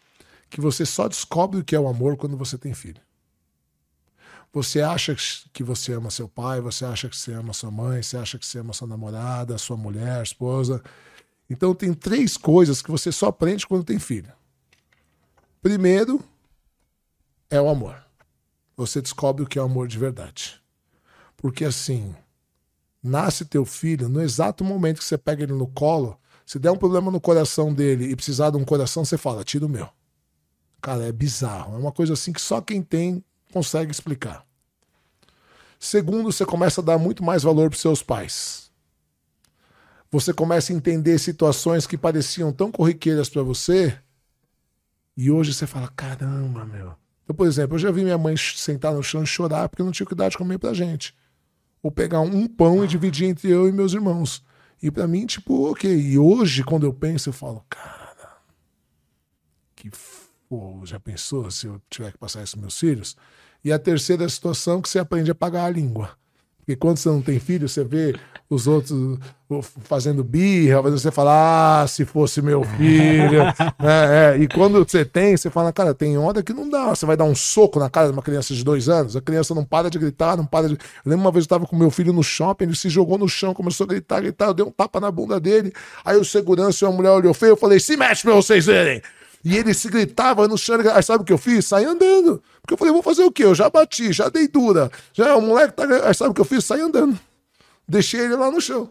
que 0.49 0.61
você 0.61 0.87
só 0.87 1.09
descobre 1.09 1.61
o 1.61 1.65
que 1.65 1.75
é 1.75 1.81
o 1.81 1.89
amor 1.89 2.17
quando 2.17 2.37
você 2.37 2.57
tem 2.57 2.73
filho. 2.73 3.01
Você 4.53 4.81
acha 4.81 5.15
que 5.53 5.63
você 5.63 5.93
ama 5.93 6.11
seu 6.11 6.29
pai, 6.29 6.61
você 6.61 6.85
acha 6.85 7.09
que 7.09 7.17
você 7.17 7.33
ama 7.33 7.53
sua 7.53 7.71
mãe, 7.71 8.03
você 8.03 8.17
acha 8.17 8.39
que 8.39 8.47
você 8.47 8.61
ama 8.61 8.73
sua 8.73 8.89
namorada, 8.89 9.59
sua 9.59 9.77
mulher, 9.77 10.23
esposa. 10.23 10.83
Então 11.51 11.75
tem 11.75 11.93
três 11.93 12.37
coisas 12.37 12.81
que 12.81 12.91
você 12.91 13.13
só 13.13 13.27
aprende 13.27 13.67
quando 13.67 13.85
tem 13.85 13.99
filho. 13.99 14.33
Primeiro 15.61 16.25
é 17.51 17.61
o 17.61 17.69
amor. 17.69 18.03
Você 18.77 19.03
descobre 19.03 19.43
o 19.43 19.47
que 19.47 19.59
é 19.59 19.63
o 19.63 19.67
amor 19.67 19.89
de 19.89 19.99
verdade. 19.99 20.63
Porque 21.37 21.65
assim, 21.65 22.15
nasce 23.07 23.45
teu 23.45 23.65
filho, 23.65 24.09
no 24.09 24.21
exato 24.21 24.65
momento 24.65 24.99
que 24.99 25.05
você 25.05 25.17
pega 25.17 25.43
ele 25.43 25.53
no 25.53 25.67
colo, 25.67 26.19
se 26.45 26.59
der 26.59 26.71
um 26.71 26.77
problema 26.77 27.11
no 27.11 27.21
coração 27.21 27.73
dele 27.73 28.11
e 28.11 28.17
precisar 28.17 28.51
de 28.51 28.57
um 28.57 28.65
coração, 28.65 29.05
você 29.05 29.17
fala, 29.19 29.43
tira 29.43 29.67
o 29.67 29.69
meu. 29.69 29.89
Cara, 30.81 31.05
é 31.05 31.13
bizarro. 31.13 31.75
É 31.75 31.79
uma 31.79 31.91
coisa 31.91 32.13
assim 32.13 32.33
que 32.33 32.41
só 32.41 32.61
quem 32.61 32.83
tem 32.83 33.25
consegue 33.53 33.91
explicar. 33.91 34.47
Segundo, 35.79 36.33
você 36.33 36.45
começa 36.45 36.81
a 36.81 36.85
dar 36.85 36.99
muito 36.99 37.25
mais 37.25 37.43
valor 37.43 37.69
para 37.71 37.79
seus 37.79 38.03
pais. 38.03 38.71
Você 40.11 40.33
começa 40.33 40.73
a 40.73 40.77
entender 40.77 41.19
situações 41.19 41.87
que 41.87 41.99
pareciam 41.99 42.53
tão 42.53 42.71
corriqueiras 42.71 43.29
para 43.29 43.43
você 43.43 43.99
e 45.17 45.31
hoje 45.31 45.53
você 45.53 45.67
fala: 45.67 45.89
caramba, 45.89 46.65
meu. 46.65 46.95
Então, 47.25 47.35
por 47.35 47.47
exemplo, 47.47 47.75
eu 47.75 47.79
já 47.81 47.91
vi 47.91 48.05
minha 48.05 48.17
mãe 48.17 48.37
sentar 48.37 48.95
no 48.95 49.03
chão 49.03 49.23
e 49.23 49.27
chorar 49.27 49.69
porque 49.69 49.83
não 49.83 49.91
tinha 49.91 50.07
cuidado 50.07 50.31
de 50.31 50.39
comer 50.39 50.59
pra 50.59 50.73
gente. 50.73 51.15
Ou 51.83 51.91
pegar 51.91 52.21
um 52.21 52.47
pão 52.47 52.85
e 52.85 52.89
dividir 52.89 53.29
entre 53.29 53.51
eu 53.51 53.69
e 53.69 53.73
meus 53.73 53.93
irmãos. 53.93 54.45
E 54.83 54.91
pra 54.91 55.07
mim, 55.07 55.27
tipo, 55.27 55.71
ok. 55.71 55.91
E 55.91 56.19
hoje, 56.19 56.65
quando 56.65 56.87
eu 56.87 56.93
penso, 56.93 57.29
eu 57.29 57.33
falo: 57.33 57.65
cara, 57.69 58.39
que 59.75 59.91
Pô, 60.49 60.81
já 60.85 61.01
pensou 61.01 61.51
se 61.51 61.67
eu 61.67 61.83
tiver 61.91 62.13
que 62.13 62.19
passar 62.19 62.43
isso 62.45 62.59
meus 62.59 62.79
filhos? 62.79 63.17
E 63.65 63.73
a 63.73 63.79
terceira 63.79 64.29
situação 64.29 64.81
que 64.81 64.89
você 64.89 64.99
aprende 64.99 65.31
a 65.31 65.35
pagar 65.35 65.65
a 65.65 65.71
língua. 65.71 66.17
Porque 66.67 66.75
quando 66.75 66.97
você 66.97 67.09
não 67.09 67.23
tem 67.23 67.39
filho, 67.39 67.69
você 67.69 67.85
vê 67.85 68.13
os 68.51 68.67
outros 68.67 69.21
fazendo 69.85 70.25
birra, 70.25 70.83
você 70.83 71.13
fala, 71.13 71.83
ah, 71.83 71.87
se 71.87 72.05
fosse 72.05 72.43
meu 72.43 72.65
filho. 72.65 73.43
é, 73.79 74.35
é. 74.35 74.39
E 74.39 74.49
quando 74.49 74.85
você 74.85 75.05
tem, 75.05 75.37
você 75.37 75.49
fala, 75.49 75.73
cara, 75.73 75.95
tem 75.95 76.19
hora 76.19 76.43
que 76.43 76.53
não 76.53 76.69
dá. 76.69 76.89
Você 76.89 77.07
vai 77.07 77.17
dar 77.17 77.23
um 77.23 77.37
soco 77.37 77.79
na 77.79 77.89
cara 77.89 78.09
de 78.09 78.13
uma 78.15 78.23
criança 78.23 78.53
de 78.53 78.65
dois 78.65 78.89
anos, 78.89 79.15
a 79.15 79.21
criança 79.21 79.55
não 79.55 79.65
para 79.65 79.89
de 79.89 79.97
gritar, 79.97 80.37
não 80.37 80.45
para 80.45 80.69
de. 80.69 80.75
Eu 80.75 80.79
lembro 81.05 81.25
uma 81.25 81.31
vez 81.31 81.45
eu 81.45 81.47
estava 81.47 81.67
com 81.67 81.77
meu 81.77 81.91
filho 81.91 82.13
no 82.13 82.25
shopping, 82.25 82.65
ele 82.65 82.75
se 82.75 82.89
jogou 82.89 83.17
no 83.17 83.29
chão, 83.29 83.55
começou 83.55 83.85
a 83.85 83.89
gritar, 83.89 84.21
gritar, 84.21 84.47
eu 84.47 84.55
dei 84.55 84.67
um 84.67 84.71
tapa 84.73 84.99
na 84.99 85.09
bunda 85.09 85.39
dele. 85.39 85.73
Aí 86.05 86.17
o 86.17 86.25
segurança 86.25 86.85
e 86.85 86.89
uma 86.89 86.97
mulher 86.97 87.11
olhou 87.11 87.33
feio, 87.33 87.51
eu 87.51 87.57
falei, 87.57 87.79
se 87.79 87.97
mexe 87.97 88.23
pra 88.23 88.35
vocês 88.35 88.67
verem. 88.67 89.01
E 89.45 89.57
ele 89.57 89.73
se 89.73 89.89
gritava 89.89 90.49
no 90.49 90.59
chão. 90.59 90.77
Aí 90.93 91.03
sabe 91.05 91.23
o 91.23 91.25
que 91.25 91.33
eu 91.33 91.39
fiz? 91.39 91.65
Saí 91.67 91.85
andando. 91.85 92.43
Porque 92.67 92.75
eu 92.75 92.79
falei, 92.79 92.93
vou 92.93 93.03
fazer 93.03 93.23
o 93.23 93.31
quê? 93.31 93.45
Eu 93.45 93.55
já 93.55 93.71
bati, 93.71 94.13
já 94.13 94.29
dei 94.29 94.49
dura. 94.49 94.91
Já 95.13 95.37
o 95.37 95.41
moleque 95.41 95.75
tá. 95.75 96.13
Sabe 96.13 96.31
o 96.31 96.35
que 96.35 96.41
eu 96.41 96.45
fiz? 96.45 96.65
Saí 96.65 96.81
andando. 96.81 97.17
Deixei 97.87 98.23
ele 98.23 98.35
lá 98.35 98.51
no 98.51 98.61
chão. 98.61 98.91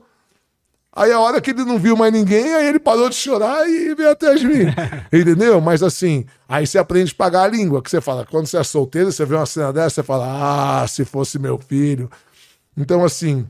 Aí 0.93 1.11
a 1.11 1.19
hora 1.19 1.41
que 1.41 1.51
ele 1.51 1.65
não 1.65 1.77
viu 1.77 1.97
mais 1.97 2.13
ninguém, 2.13 2.53
aí 2.53 2.67
ele 2.67 2.79
parou 2.79 3.09
de 3.09 3.15
chorar 3.17 3.69
e 3.69 3.93
veio 3.93 4.11
atrás 4.11 4.39
de 4.39 4.47
mim. 4.47 4.67
Entendeu? 5.11 5.59
Mas 5.59 5.83
assim, 5.83 6.25
aí 6.47 6.65
você 6.65 6.77
aprende 6.77 7.11
a 7.11 7.15
pagar 7.15 7.43
a 7.43 7.47
língua. 7.47 7.81
Que 7.81 7.89
você 7.89 7.99
fala, 7.99 8.25
quando 8.25 8.47
você 8.47 8.57
é 8.57 8.63
solteiro, 8.63 9.11
você 9.11 9.25
vê 9.25 9.35
uma 9.35 9.45
cena 9.45 9.73
dessa, 9.73 9.95
você 9.95 10.03
fala, 10.03 10.83
ah, 10.83 10.87
se 10.87 11.03
fosse 11.03 11.37
meu 11.37 11.57
filho. 11.57 12.09
Então, 12.77 13.03
assim, 13.03 13.45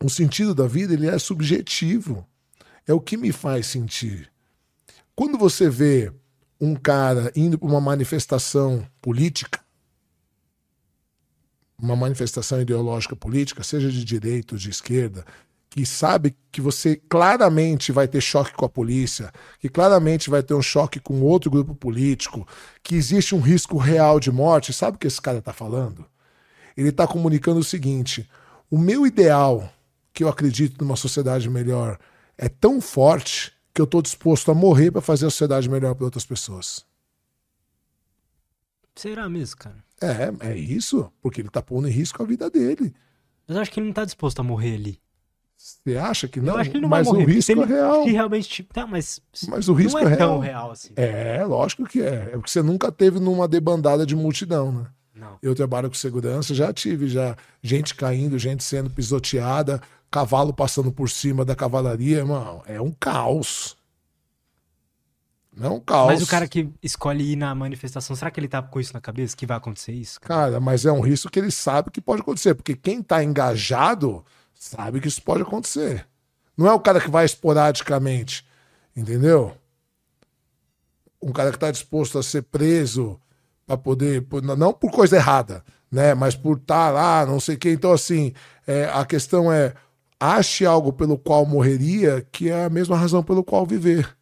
o 0.00 0.08
sentido 0.08 0.54
da 0.54 0.68
vida, 0.68 0.94
ele 0.94 1.08
é 1.08 1.18
subjetivo. 1.18 2.24
É 2.86 2.94
o 2.94 3.00
que 3.00 3.16
me 3.16 3.32
faz 3.32 3.66
sentir. 3.66 4.30
Quando 5.16 5.36
você 5.36 5.68
vê 5.68 6.12
um 6.60 6.74
cara 6.74 7.30
indo 7.36 7.58
para 7.58 7.68
uma 7.68 7.80
manifestação 7.80 8.86
política, 9.00 9.60
uma 11.78 11.94
manifestação 11.94 12.60
ideológica 12.60 13.14
política, 13.14 13.62
seja 13.62 13.90
de 13.90 14.04
direita 14.04 14.54
ou 14.54 14.58
de 14.58 14.70
esquerda, 14.70 15.24
que 15.68 15.84
sabe 15.84 16.34
que 16.50 16.60
você 16.60 16.96
claramente 16.96 17.92
vai 17.92 18.08
ter 18.08 18.22
choque 18.22 18.54
com 18.54 18.64
a 18.64 18.68
polícia, 18.68 19.30
que 19.58 19.68
claramente 19.68 20.30
vai 20.30 20.42
ter 20.42 20.54
um 20.54 20.62
choque 20.62 20.98
com 20.98 21.20
outro 21.20 21.50
grupo 21.50 21.74
político, 21.74 22.48
que 22.82 22.94
existe 22.94 23.34
um 23.34 23.40
risco 23.40 23.76
real 23.76 24.18
de 24.18 24.32
morte, 24.32 24.72
sabe 24.72 24.96
o 24.96 24.98
que 24.98 25.06
esse 25.06 25.20
cara 25.20 25.38
está 25.38 25.52
falando? 25.52 26.06
Ele 26.76 26.88
está 26.88 27.06
comunicando 27.06 27.60
o 27.60 27.64
seguinte: 27.64 28.28
o 28.70 28.78
meu 28.78 29.06
ideal, 29.06 29.70
que 30.14 30.24
eu 30.24 30.28
acredito 30.28 30.82
numa 30.82 30.96
sociedade 30.96 31.50
melhor, 31.50 31.98
é 32.38 32.48
tão 32.48 32.80
forte 32.80 33.52
que 33.76 33.82
eu 33.82 33.84
estou 33.84 34.00
disposto 34.00 34.50
a 34.50 34.54
morrer 34.54 34.90
para 34.90 35.02
fazer 35.02 35.26
a 35.26 35.30
sociedade 35.30 35.68
melhor 35.68 35.94
para 35.94 36.06
outras 36.06 36.24
pessoas. 36.24 36.86
Será 38.94 39.28
mesmo, 39.28 39.58
cara? 39.58 39.84
É, 40.00 40.48
é 40.48 40.56
isso, 40.56 41.12
porque 41.20 41.42
ele 41.42 41.48
está 41.48 41.60
pondo 41.60 41.86
em 41.86 41.90
risco 41.90 42.22
a 42.22 42.26
vida 42.26 42.48
dele. 42.48 42.94
Mas 43.46 43.54
eu 43.54 43.62
acho 43.62 43.70
que 43.70 43.78
ele 43.78 43.88
não 43.88 43.92
tá 43.92 44.06
disposto 44.06 44.40
a 44.40 44.42
morrer 44.42 44.76
ali. 44.76 44.98
Você 45.58 45.94
acha 45.98 46.26
que 46.26 46.40
não? 46.40 46.54
eu 46.54 46.58
acho 46.58 46.70
que 46.70 46.76
ele 46.76 46.82
não 46.82 46.88
mas 46.88 47.06
vai 47.06 47.12
morrer. 47.18 47.24
o 47.26 47.34
risco 47.34 47.52
ele, 47.52 47.60
é 47.60 47.66
real. 47.66 48.04
Realmente, 48.06 48.48
tipo, 48.48 48.72
tá, 48.72 48.86
mas, 48.86 49.20
Mas 49.46 49.68
o 49.68 49.74
risco 49.74 50.00
não 50.00 50.08
é, 50.08 50.12
é 50.14 50.16
tão 50.16 50.38
real. 50.38 50.40
real 50.40 50.70
assim. 50.70 50.92
É, 50.96 51.44
lógico 51.44 51.84
que 51.84 52.00
é. 52.00 52.30
É 52.32 52.36
porque 52.36 52.50
você 52.50 52.62
nunca 52.62 52.90
teve 52.90 53.20
numa 53.20 53.46
debandada 53.46 54.06
de 54.06 54.16
multidão, 54.16 54.72
né? 54.72 54.86
Não. 55.14 55.38
Eu 55.42 55.54
trabalho 55.54 55.88
com 55.88 55.94
segurança, 55.94 56.54
já 56.54 56.72
tive 56.72 57.08
já 57.08 57.36
gente 57.62 57.94
caindo, 57.94 58.38
gente 58.38 58.64
sendo 58.64 58.88
pisoteada, 58.88 59.82
cavalo 60.16 60.52
passando 60.54 60.90
por 60.90 61.10
cima 61.10 61.44
da 61.44 61.54
cavalaria, 61.54 62.18
irmão. 62.18 62.62
É 62.66 62.80
um 62.80 62.90
caos. 62.90 63.76
Não 65.54 65.66
é 65.66 65.70
um 65.74 65.80
caos. 65.80 66.06
Mas 66.06 66.22
o 66.22 66.26
cara 66.26 66.48
que 66.48 66.70
escolhe 66.82 67.32
ir 67.32 67.36
na 67.36 67.54
manifestação, 67.54 68.16
será 68.16 68.30
que 68.30 68.40
ele 68.40 68.48
tá 68.48 68.62
com 68.62 68.80
isso 68.80 68.94
na 68.94 69.00
cabeça? 69.00 69.36
Que 69.36 69.44
vai 69.46 69.56
acontecer 69.58 69.92
isso? 69.92 70.18
Cara, 70.20 70.58
mas 70.58 70.86
é 70.86 70.92
um 70.92 71.00
risco 71.00 71.30
que 71.30 71.38
ele 71.38 71.50
sabe 71.50 71.90
que 71.90 72.00
pode 72.00 72.22
acontecer, 72.22 72.54
porque 72.54 72.74
quem 72.74 73.02
tá 73.02 73.22
engajado 73.22 74.24
sabe 74.54 75.00
que 75.00 75.08
isso 75.08 75.22
pode 75.22 75.42
acontecer. 75.42 76.06
Não 76.56 76.66
é 76.66 76.72
o 76.72 76.80
cara 76.80 76.98
que 77.00 77.10
vai 77.10 77.26
esporadicamente, 77.26 78.46
entendeu? 78.96 79.54
Um 81.22 81.32
cara 81.32 81.52
que 81.52 81.58
tá 81.58 81.70
disposto 81.70 82.18
a 82.18 82.22
ser 82.22 82.42
preso 82.42 83.20
para 83.66 83.76
poder, 83.76 84.22
por- 84.22 84.42
não 84.42 84.72
por 84.72 84.90
coisa 84.90 85.16
errada, 85.16 85.62
né? 85.90 86.14
Mas 86.14 86.34
por 86.34 86.56
estar 86.56 86.90
lá, 86.90 87.26
não 87.26 87.38
sei 87.40 87.56
o 87.56 87.58
quê. 87.58 87.72
Então, 87.72 87.92
assim, 87.92 88.32
é, 88.66 88.84
a 88.86 89.04
questão 89.04 89.52
é 89.52 89.74
ache 90.18 90.64
algo 90.64 90.92
pelo 90.92 91.18
qual 91.18 91.44
morreria 91.46 92.26
que 92.32 92.48
é 92.48 92.64
a 92.64 92.70
mesma 92.70 92.96
razão 92.96 93.22
pelo 93.22 93.44
qual 93.44 93.66
viver. 93.66 94.16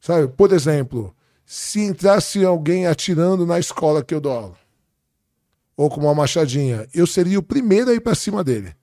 Sabe? 0.00 0.28
Por 0.28 0.52
exemplo, 0.52 1.14
se 1.44 1.80
entrasse 1.80 2.44
alguém 2.44 2.86
atirando 2.86 3.46
na 3.46 3.58
escola 3.58 4.04
que 4.04 4.14
eu 4.14 4.20
dou 4.20 4.32
aula, 4.32 4.56
ou 5.76 5.88
com 5.88 6.00
uma 6.00 6.14
machadinha, 6.14 6.88
eu 6.92 7.06
seria 7.06 7.38
o 7.38 7.42
primeiro 7.42 7.90
a 7.90 7.94
ir 7.94 8.00
para 8.00 8.14
cima 8.14 8.42
dele 8.42 8.74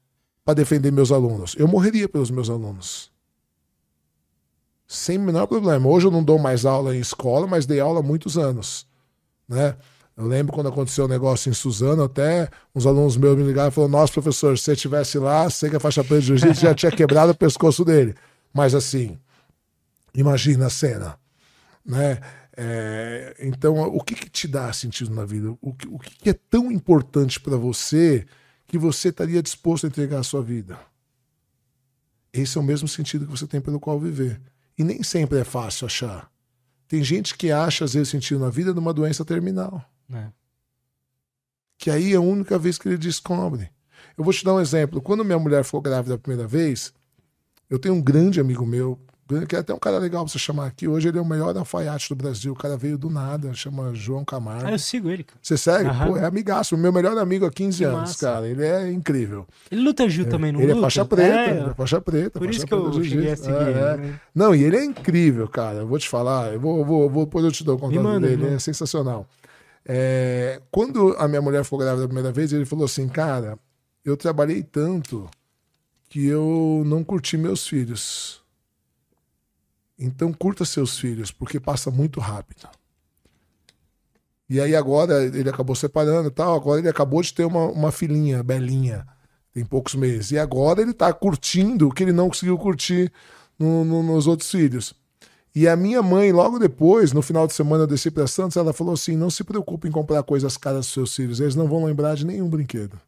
para 0.45 0.53
defender 0.53 0.91
meus 0.91 1.11
alunos. 1.11 1.55
Eu 1.57 1.67
morreria 1.67 2.07
pelos 2.07 2.29
meus 2.29 2.49
alunos. 2.49 3.11
Sem 4.87 5.17
o 5.17 5.21
menor 5.21 5.47
problema. 5.47 5.89
Hoje 5.89 6.05
eu 6.05 6.11
não 6.11 6.23
dou 6.23 6.37
mais 6.37 6.65
aula 6.65 6.95
em 6.95 6.99
escola, 6.99 7.47
mas 7.47 7.65
dei 7.65 7.79
aula 7.79 7.99
há 7.99 8.03
muitos 8.03 8.37
anos. 8.37 8.87
Né? 9.47 9.75
Eu 10.17 10.27
lembro 10.27 10.53
quando 10.53 10.69
aconteceu 10.69 11.03
o 11.03 11.07
um 11.07 11.09
negócio 11.09 11.49
em 11.49 11.53
Suzano, 11.53 12.03
até 12.03 12.49
uns 12.73 12.85
alunos 12.85 13.17
meus 13.17 13.37
me 13.37 13.43
ligaram 13.43 13.67
e 13.67 13.71
falaram: 13.71 13.91
Nossa, 13.91 14.13
professor, 14.13 14.57
se 14.57 14.63
você 14.63 14.73
estivesse 14.73 15.17
lá, 15.17 15.49
sei 15.49 15.69
que 15.69 15.75
a 15.75 15.79
faixa 15.79 16.03
preta 16.03 16.21
de 16.21 16.27
jiu-jitsu 16.27 16.61
já 16.61 16.73
tinha 16.73 16.91
quebrado 16.91 17.33
o 17.33 17.35
pescoço 17.35 17.83
dele. 17.83 18.15
Mas 18.53 18.73
assim, 18.73 19.17
imagina 20.13 20.67
a 20.67 20.69
cena. 20.69 21.19
Né? 21.85 22.19
É, 22.55 23.35
então, 23.41 23.77
o 23.81 24.01
que, 24.01 24.15
que 24.15 24.29
te 24.29 24.47
dá 24.47 24.71
sentido 24.71 25.13
na 25.13 25.25
vida? 25.25 25.53
O 25.61 25.73
que, 25.73 25.87
o 25.87 25.99
que 25.99 26.29
é 26.29 26.33
tão 26.33 26.71
importante 26.71 27.37
para 27.39 27.57
você 27.57 28.25
que 28.65 28.77
você 28.77 29.09
estaria 29.09 29.43
disposto 29.43 29.83
a 29.83 29.87
entregar 29.87 30.19
a 30.19 30.23
sua 30.23 30.41
vida? 30.41 30.79
Esse 32.31 32.57
é 32.57 32.61
o 32.61 32.63
mesmo 32.63 32.87
sentido 32.87 33.25
que 33.25 33.31
você 33.31 33.45
tem 33.45 33.59
pelo 33.59 33.79
qual 33.79 33.99
viver. 33.99 34.41
E 34.77 34.83
nem 34.83 35.03
sempre 35.03 35.39
é 35.39 35.43
fácil 35.43 35.85
achar. 35.85 36.31
Tem 36.87 37.03
gente 37.03 37.35
que 37.35 37.51
acha, 37.51 37.83
às 37.83 37.93
vezes, 37.93 38.09
sentido 38.09 38.39
na 38.39 38.49
vida 38.49 38.73
numa 38.73 38.93
doença 38.93 39.25
terminal. 39.25 39.83
É. 40.13 40.25
Que 41.77 41.89
aí 41.91 42.13
é 42.13 42.15
a 42.15 42.21
única 42.21 42.57
vez 42.57 42.77
que 42.77 42.87
ele 42.87 42.97
descobre. 42.97 43.69
Eu 44.17 44.23
vou 44.23 44.33
te 44.33 44.43
dar 44.45 44.53
um 44.53 44.61
exemplo. 44.61 45.01
Quando 45.01 45.25
minha 45.25 45.39
mulher 45.39 45.63
ficou 45.63 45.81
grávida 45.81 46.15
a 46.15 46.17
primeira 46.17 46.47
vez, 46.47 46.93
eu 47.69 47.77
tenho 47.77 47.95
um 47.95 48.01
grande 48.01 48.39
amigo 48.39 48.65
meu, 48.65 48.97
que 49.49 49.55
é 49.55 49.59
até 49.59 49.73
um 49.73 49.79
cara 49.79 49.97
legal 49.97 50.23
pra 50.23 50.31
você 50.31 50.39
chamar 50.39 50.67
aqui. 50.67 50.87
Hoje 50.87 51.09
ele 51.09 51.17
é 51.17 51.21
o 51.21 51.25
melhor 51.25 51.55
alfaiate 51.57 52.07
do 52.09 52.15
Brasil. 52.15 52.53
O 52.53 52.55
cara 52.55 52.77
veio 52.77 52.97
do 52.97 53.09
nada, 53.09 53.53
chama 53.53 53.93
João 53.93 54.23
Camargo. 54.23 54.67
Ah, 54.67 54.71
eu 54.71 54.79
sigo 54.79 55.09
ele, 55.09 55.23
cara. 55.25 55.37
Você 55.41 55.57
segue? 55.57 55.89
Aham. 55.89 56.07
Pô, 56.07 56.17
é 56.17 56.25
amigaço. 56.25 56.77
Meu 56.77 56.93
melhor 56.93 57.17
amigo 57.17 57.45
há 57.45 57.51
15 57.51 57.77
Que 57.79 57.83
anos, 57.83 57.99
massa. 58.01 58.25
cara. 58.25 58.47
Ele 58.47 58.63
é 58.63 58.89
incrível. 58.91 59.45
Ele 59.69 59.81
luta 59.81 60.07
Gil 60.07 60.29
também, 60.29 60.51
não 60.53 60.61
ele 60.61 60.67
luta? 60.73 60.79
é 60.79 60.81
faixa 60.83 61.03
preta. 61.05 61.35
É, 61.35 61.49
ele 61.59 61.69
é 61.71 61.73
faixa 61.73 61.99
preta. 61.99 62.39
por 62.39 62.45
faixa 62.45 62.57
isso 62.57 62.67
que 62.67 62.73
eu 62.73 62.83
preta 62.89 63.03
cheguei 63.03 63.31
a 63.31 63.35
seguir 63.35 63.53
É, 63.53 63.61
ele, 63.69 63.79
é. 63.79 63.97
né? 63.97 64.19
Não, 64.33 64.55
e 64.55 64.63
ele 64.63 64.77
é 64.77 64.85
incrível, 64.85 65.47
cara. 65.49 65.79
Eu 65.79 65.87
vou 65.87 65.99
te 65.99 66.07
falar. 66.07 66.53
Eu 66.53 66.59
vou, 66.61 66.85
vou, 66.85 67.09
vou 67.09 67.25
depois 67.25 67.43
eu 67.43 67.51
te 67.51 67.63
dou 67.65 67.75
o 67.75 67.79
contato 67.79 68.19
dele. 68.19 68.37
manda. 68.37 68.55
É 68.55 68.59
sensacional. 68.59 69.27
É, 69.87 70.61
quando 70.71 71.15
a 71.17 71.27
minha 71.27 71.41
mulher 71.41 71.63
ficou 71.63 71.79
grávida 71.79 72.05
a 72.05 72.07
primeira 72.07 72.31
vez, 72.31 72.51
ele 72.51 72.65
falou 72.65 72.85
assim, 72.85 73.07
cara, 73.07 73.57
eu 74.03 74.17
trabalhei 74.17 74.63
tanto 74.63 75.29
que 76.09 76.25
eu 76.25 76.83
não 76.85 77.03
curti 77.03 77.37
meus 77.37 77.67
filhos. 77.67 78.43
Então 79.97 80.33
curta 80.33 80.65
seus 80.65 80.97
filhos, 80.97 81.31
porque 81.31 81.59
passa 81.59 81.91
muito 81.91 82.19
rápido. 82.19 82.67
E 84.49 84.59
aí 84.59 84.75
agora 84.75 85.23
ele 85.23 85.49
acabou 85.49 85.75
separando 85.75 86.27
e 86.27 86.31
tal, 86.31 86.55
agora 86.55 86.79
ele 86.79 86.89
acabou 86.89 87.21
de 87.21 87.33
ter 87.33 87.45
uma, 87.45 87.65
uma 87.65 87.91
filhinha, 87.91 88.43
belinha, 88.43 89.07
tem 89.53 89.65
poucos 89.65 89.95
meses. 89.95 90.31
E 90.31 90.39
agora 90.39 90.81
ele 90.81 90.93
tá 90.93 91.11
curtindo 91.13 91.87
o 91.87 91.91
que 91.91 92.03
ele 92.03 92.11
não 92.11 92.27
conseguiu 92.27 92.57
curtir 92.57 93.11
no, 93.57 93.83
no, 93.85 94.03
nos 94.03 94.27
outros 94.27 94.49
filhos. 94.49 94.93
E 95.55 95.69
a 95.69 95.75
minha 95.77 96.03
mãe, 96.03 96.33
logo 96.33 96.59
depois, 96.59 97.13
no 97.13 97.21
final 97.21 97.47
de 97.47 97.53
semana 97.53 97.83
eu 97.83 97.87
desci 97.87 98.11
para 98.11 98.27
Santos, 98.27 98.57
ela 98.57 98.73
falou 98.73 98.93
assim: 98.93 99.15
não 99.15 99.29
se 99.29 99.41
preocupe 99.41 99.87
em 99.87 99.91
comprar 99.91 100.21
coisas 100.23 100.57
caras 100.57 100.81
dos 100.81 100.93
seus 100.93 101.15
filhos, 101.15 101.39
eles 101.39 101.55
não 101.55 101.65
vão 101.65 101.85
lembrar 101.85 102.15
de 102.15 102.25
nenhum 102.25 102.49
brinquedo. 102.49 102.99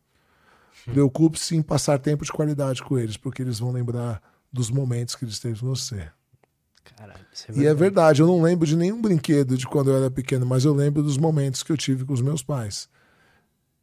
Preocupe-se 0.85 1.53
em 1.57 1.61
passar 1.61 1.99
tempo 1.99 2.23
de 2.23 2.31
qualidade 2.31 2.81
com 2.81 2.97
eles, 2.97 3.17
porque 3.17 3.41
eles 3.41 3.59
vão 3.59 3.73
lembrar 3.73 4.21
dos 4.51 4.69
momentos 4.69 5.15
que 5.15 5.25
eles 5.25 5.37
têm 5.37 5.53
com 5.53 5.67
você. 5.67 6.09
Caralho, 6.95 7.19
é 7.49 7.59
e 7.59 7.65
é 7.65 7.73
verdade, 7.73 8.21
eu 8.21 8.27
não 8.27 8.41
lembro 8.41 8.65
de 8.65 8.77
nenhum 8.77 9.01
brinquedo 9.01 9.57
de 9.57 9.67
quando 9.67 9.91
eu 9.91 9.97
era 9.97 10.09
pequeno, 10.09 10.45
mas 10.45 10.63
eu 10.63 10.73
lembro 10.73 11.03
dos 11.03 11.17
momentos 11.17 11.61
que 11.61 11.71
eu 11.71 11.75
tive 11.75 12.05
com 12.05 12.13
os 12.13 12.21
meus 12.21 12.41
pais. 12.41 12.87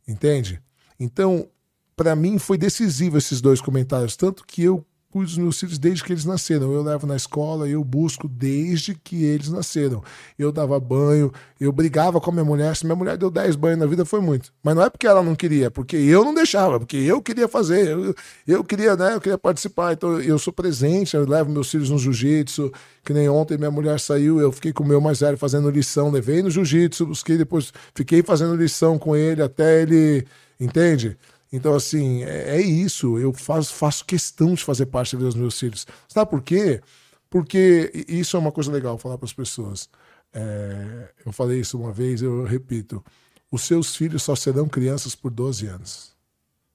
Entende? 0.08 0.62
Então, 0.98 1.46
para 1.94 2.16
mim 2.16 2.38
foi 2.38 2.56
decisivo 2.56 3.18
esses 3.18 3.42
dois 3.42 3.60
comentários, 3.60 4.16
tanto 4.16 4.42
que 4.46 4.62
eu 4.62 4.84
cuido 5.14 5.30
dos 5.30 5.38
meus 5.38 5.60
filhos 5.60 5.78
desde 5.78 6.02
que 6.02 6.12
eles 6.12 6.24
nasceram. 6.24 6.72
Eu 6.72 6.82
levo 6.82 7.06
na 7.06 7.14
escola, 7.14 7.68
eu 7.68 7.84
busco 7.84 8.26
desde 8.26 8.96
que 8.96 9.24
eles 9.24 9.48
nasceram. 9.48 10.02
Eu 10.36 10.50
dava 10.50 10.80
banho, 10.80 11.32
eu 11.60 11.70
brigava 11.70 12.20
com 12.20 12.30
a 12.30 12.32
minha 12.32 12.44
mulher. 12.44 12.74
Se 12.74 12.84
minha 12.84 12.96
mulher 12.96 13.16
deu 13.16 13.30
10 13.30 13.54
banhos 13.54 13.78
na 13.78 13.86
vida, 13.86 14.04
foi 14.04 14.20
muito. 14.20 14.52
Mas 14.60 14.74
não 14.74 14.82
é 14.82 14.90
porque 14.90 15.06
ela 15.06 15.22
não 15.22 15.36
queria, 15.36 15.70
porque 15.70 15.96
eu 15.96 16.24
não 16.24 16.34
deixava, 16.34 16.80
porque 16.80 16.96
eu 16.96 17.22
queria 17.22 17.46
fazer, 17.46 17.90
eu, 17.90 18.14
eu 18.44 18.64
queria, 18.64 18.96
né? 18.96 19.14
Eu 19.14 19.20
queria 19.20 19.38
participar. 19.38 19.92
Então 19.92 20.20
eu 20.20 20.36
sou 20.36 20.52
presente, 20.52 21.14
eu 21.14 21.24
levo 21.24 21.48
meus 21.48 21.70
filhos 21.70 21.90
no 21.90 21.98
jiu-jitsu. 21.98 22.72
Que 23.04 23.12
nem 23.12 23.28
ontem 23.28 23.56
minha 23.56 23.70
mulher 23.70 24.00
saiu, 24.00 24.40
eu 24.40 24.50
fiquei 24.50 24.72
com 24.72 24.82
o 24.82 24.86
meu 24.86 25.00
mais 25.00 25.20
velho 25.20 25.38
fazendo 25.38 25.70
lição, 25.70 26.10
levei 26.10 26.42
no 26.42 26.50
jiu-jitsu, 26.50 27.06
busquei 27.06 27.38
depois, 27.38 27.72
fiquei 27.94 28.20
fazendo 28.22 28.56
lição 28.56 28.98
com 28.98 29.14
ele 29.14 29.42
até 29.42 29.82
ele. 29.82 30.26
Entende? 30.58 31.16
Então, 31.54 31.72
assim, 31.72 32.24
é, 32.24 32.56
é, 32.56 32.60
isso. 32.60 33.16
Eu 33.16 33.32
faço, 33.32 33.72
faço 33.72 34.04
questão 34.04 34.54
de 34.54 34.64
fazer 34.64 34.86
parte 34.86 35.16
dos 35.16 35.36
meus 35.36 35.56
filhos. 35.56 35.86
Sabe 36.08 36.28
por 36.28 36.42
quê? 36.42 36.82
Porque 37.30 37.92
isso 38.08 38.36
é 38.36 38.40
uma 38.40 38.50
coisa 38.50 38.72
legal 38.72 38.98
falar 38.98 39.16
para 39.16 39.26
as 39.26 39.32
pessoas. 39.32 39.88
É, 40.32 41.12
eu 41.24 41.30
falei 41.30 41.60
isso 41.60 41.78
uma 41.78 41.92
vez, 41.92 42.22
eu 42.22 42.42
repito. 42.42 43.04
Os 43.52 43.62
seus 43.62 43.94
filhos 43.94 44.24
só 44.24 44.34
serão 44.34 44.68
crianças 44.68 45.14
por 45.14 45.30
12 45.30 45.68
anos. 45.68 46.12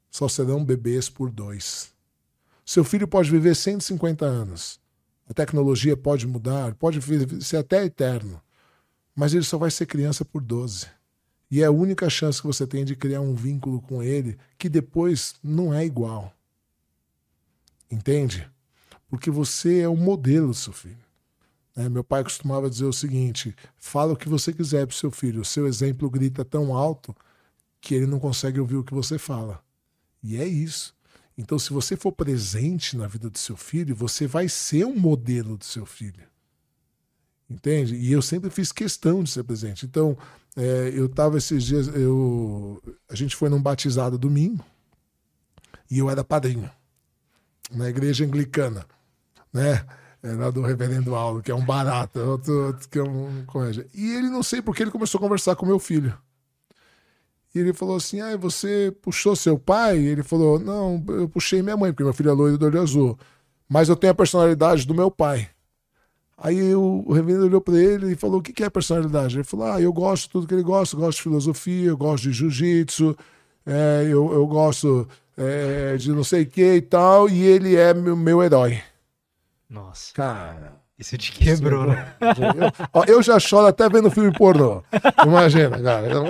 Só 0.09 0.29
serão 0.29 0.63
bebês 0.63 1.09
por 1.09 1.29
dois. 1.29 1.91
Seu 2.65 2.85
filho 2.85 3.05
pode 3.05 3.29
viver 3.29 3.57
150 3.57 4.23
anos. 4.23 4.79
A 5.29 5.33
tecnologia 5.33 5.97
pode 5.97 6.25
mudar, 6.25 6.73
pode 6.75 7.01
ser 7.43 7.57
até 7.57 7.83
eterno. 7.83 8.41
Mas 9.13 9.33
ele 9.33 9.43
só 9.43 9.57
vai 9.57 9.71
ser 9.71 9.87
criança 9.87 10.23
por 10.23 10.41
12. 10.41 10.87
E 11.49 11.61
é 11.61 11.65
a 11.65 11.71
única 11.71 12.09
chance 12.09 12.39
que 12.39 12.47
você 12.47 12.67
tem 12.67 12.85
de 12.85 12.95
criar 12.95 13.21
um 13.21 13.33
vínculo 13.33 13.81
com 13.81 14.03
ele 14.03 14.37
que 14.57 14.69
depois 14.69 15.35
não 15.43 15.73
é 15.73 15.83
igual. 15.83 16.33
Entende? 17.89 18.47
Porque 19.09 19.31
você 19.31 19.79
é 19.79 19.87
o 19.87 19.97
modelo 19.97 20.49
do 20.49 20.53
seu 20.53 20.71
filho. 20.71 21.09
É, 21.75 21.87
meu 21.89 22.03
pai 22.03 22.23
costumava 22.23 22.69
dizer 22.69 22.85
o 22.85 22.93
seguinte: 22.93 23.55
fala 23.77 24.13
o 24.13 24.17
que 24.17 24.29
você 24.29 24.53
quiser 24.53 24.85
para 24.85 24.95
seu 24.95 25.09
filho. 25.09 25.41
O 25.41 25.45
seu 25.45 25.67
exemplo 25.67 26.09
grita 26.09 26.45
tão 26.45 26.75
alto 26.75 27.15
que 27.81 27.95
ele 27.95 28.05
não 28.05 28.19
consegue 28.19 28.59
ouvir 28.59 28.75
o 28.75 28.83
que 28.83 28.93
você 28.93 29.17
fala. 29.17 29.63
E 30.21 30.37
é 30.37 30.45
isso. 30.45 30.95
Então, 31.37 31.57
se 31.57 31.71
você 31.71 31.95
for 31.95 32.11
presente 32.11 32.97
na 32.97 33.07
vida 33.07 33.29
do 33.29 33.37
seu 33.37 33.55
filho, 33.55 33.95
você 33.95 34.27
vai 34.27 34.49
ser 34.49 34.85
um 34.85 34.95
modelo 34.95 35.57
do 35.57 35.63
seu 35.63 35.85
filho. 35.85 36.27
Entende? 37.49 37.95
E 37.95 38.11
eu 38.11 38.21
sempre 38.21 38.49
fiz 38.49 38.71
questão 38.71 39.23
de 39.23 39.29
ser 39.31 39.43
presente. 39.43 39.85
Então, 39.85 40.15
é, 40.55 40.91
eu 40.93 41.07
estava 41.07 41.37
esses 41.37 41.63
dias, 41.63 41.87
eu, 41.87 42.81
a 43.09 43.15
gente 43.15 43.35
foi 43.35 43.49
num 43.49 43.61
batizado 43.61 44.17
domingo 44.17 44.63
e 45.89 45.97
eu 45.97 46.09
era 46.09 46.23
padrinho 46.23 46.69
na 47.71 47.89
igreja 47.89 48.25
anglicana, 48.25 48.85
né? 49.51 49.85
Era 50.21 50.51
do 50.51 50.61
reverendo 50.61 51.15
Aldo, 51.15 51.41
que 51.41 51.49
é 51.49 51.55
um 51.55 51.65
barato, 51.65 52.19
outro, 52.19 52.67
outro 52.67 52.89
que 52.89 52.99
é 52.99 53.03
um 53.03 53.45
comédia. 53.45 53.87
E 53.93 54.15
ele, 54.15 54.29
não 54.29 54.43
sei 54.43 54.61
porque, 54.61 54.83
ele 54.83 54.91
começou 54.91 55.17
a 55.17 55.21
conversar 55.21 55.55
com 55.55 55.65
meu 55.65 55.79
filho. 55.79 56.15
E 57.55 57.59
ele 57.59 57.73
falou 57.73 57.95
assim: 57.95 58.19
Ah, 58.19 58.35
você 58.35 58.93
puxou 59.01 59.35
seu 59.35 59.57
pai? 59.57 59.97
E 59.97 60.07
ele 60.07 60.21
falou: 60.21 60.59
Não, 60.59 61.03
eu 61.07 61.29
puxei 61.29 61.61
minha 61.61 61.77
mãe, 61.77 61.91
porque 61.91 62.03
meu 62.03 62.13
filho 62.13 62.29
é 62.31 62.33
loiro 62.33 62.57
do 62.57 62.65
olho 62.65 62.81
azul. 62.81 63.17
Mas 63.67 63.87
eu 63.87 63.95
tenho 63.95 64.11
a 64.11 64.15
personalidade 64.15 64.85
do 64.85 64.93
meu 64.93 65.09
pai. 65.09 65.49
Aí 66.41 66.73
o, 66.73 67.03
o 67.05 67.13
reverendo 67.13 67.45
olhou 67.45 67.61
para 67.61 67.77
ele 67.77 68.13
e 68.13 68.15
falou: 68.15 68.39
O 68.39 68.41
que, 68.41 68.53
que 68.53 68.63
é 68.63 68.69
personalidade? 68.69 69.35
Ele 69.35 69.43
falou: 69.43 69.67
Ah, 69.67 69.81
eu 69.81 69.91
gosto 69.91 70.23
de 70.23 70.29
tudo 70.29 70.47
que 70.47 70.53
ele 70.53 70.63
gosta, 70.63 70.95
eu 70.95 70.99
gosto 70.99 71.17
de 71.17 71.23
filosofia, 71.23 71.89
eu 71.89 71.97
gosto 71.97 72.23
de 72.23 72.33
jiu-jitsu, 72.33 73.15
é, 73.65 74.03
eu, 74.05 74.31
eu 74.33 74.47
gosto 74.47 75.07
é, 75.37 75.97
de 75.97 76.11
não 76.11 76.23
sei 76.23 76.43
o 76.43 76.47
que 76.47 76.75
e 76.75 76.81
tal, 76.81 77.29
e 77.29 77.43
ele 77.43 77.75
é 77.75 77.93
meu, 77.93 78.15
meu 78.15 78.41
herói. 78.41 78.81
Nossa. 79.69 80.13
Cara. 80.13 80.79
Isso 80.97 81.17
te 81.17 81.31
quebrou, 81.31 81.87
né? 81.87 82.13
Eu, 82.93 83.15
eu 83.15 83.23
já 83.23 83.39
choro 83.39 83.67
até 83.67 83.87
vendo 83.87 84.11
filme 84.11 84.33
pornô. 84.37 84.83
Imagina, 85.25 85.81
cara. 85.81 86.07
Eu, 86.07 86.25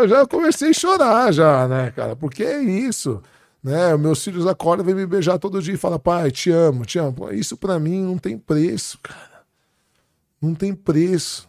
eu 0.00 0.08
já 0.08 0.26
comecei 0.26 0.70
a 0.70 0.74
chorar, 0.74 1.32
já, 1.32 1.66
né, 1.66 1.90
cara? 1.96 2.14
Porque 2.14 2.42
é 2.42 2.60
isso. 2.60 3.22
Né? 3.62 3.96
Meus 3.96 4.22
filhos 4.22 4.46
acordam, 4.46 4.84
vêm 4.84 4.94
me 4.94 5.06
beijar 5.06 5.38
todo 5.38 5.62
dia 5.62 5.72
e 5.72 5.78
falam, 5.78 5.98
pai, 5.98 6.30
te 6.30 6.50
amo, 6.50 6.84
te 6.84 6.98
amo. 6.98 7.32
Isso 7.32 7.56
para 7.56 7.78
mim 7.78 8.02
não 8.02 8.18
tem 8.18 8.36
preço, 8.36 8.98
cara. 9.02 9.29
Não 10.40 10.54
tem 10.54 10.74
preço. 10.74 11.48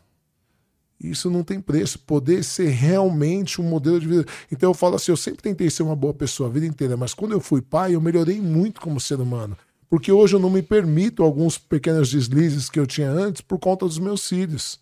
Isso 1.00 1.30
não 1.32 1.44
tem 1.44 1.60
preço. 1.60 1.98
Poder 2.00 2.44
ser 2.44 2.70
realmente 2.70 3.60
um 3.60 3.64
modelo 3.64 4.00
de 4.00 4.08
vida. 4.08 4.26
Então 4.52 4.70
eu 4.70 4.74
falo 4.74 4.96
assim: 4.96 5.12
eu 5.12 5.18
sempre 5.18 5.42
tentei 5.42 5.70
ser 5.70 5.84
uma 5.84 5.96
boa 5.96 6.14
pessoa 6.14 6.50
a 6.50 6.52
vida 6.52 6.66
inteira, 6.66 6.96
mas 6.96 7.14
quando 7.14 7.32
eu 7.32 7.40
fui 7.40 7.62
pai, 7.62 7.96
eu 7.96 8.02
melhorei 8.02 8.40
muito 8.40 8.82
como 8.82 9.00
ser 9.00 9.20
humano. 9.20 9.58
Porque 9.90 10.12
hoje 10.12 10.36
eu 10.36 10.40
não 10.40 10.50
me 10.50 10.62
permito 10.62 11.24
alguns 11.24 11.58
pequenos 11.58 12.12
deslizes 12.12 12.70
que 12.70 12.80
eu 12.80 12.88
tinha 12.88 13.10
antes 13.10 13.42
por 13.42 13.60
conta 13.60 13.86
dos 13.86 14.00
meus 14.00 14.28
filhos. 14.28 14.80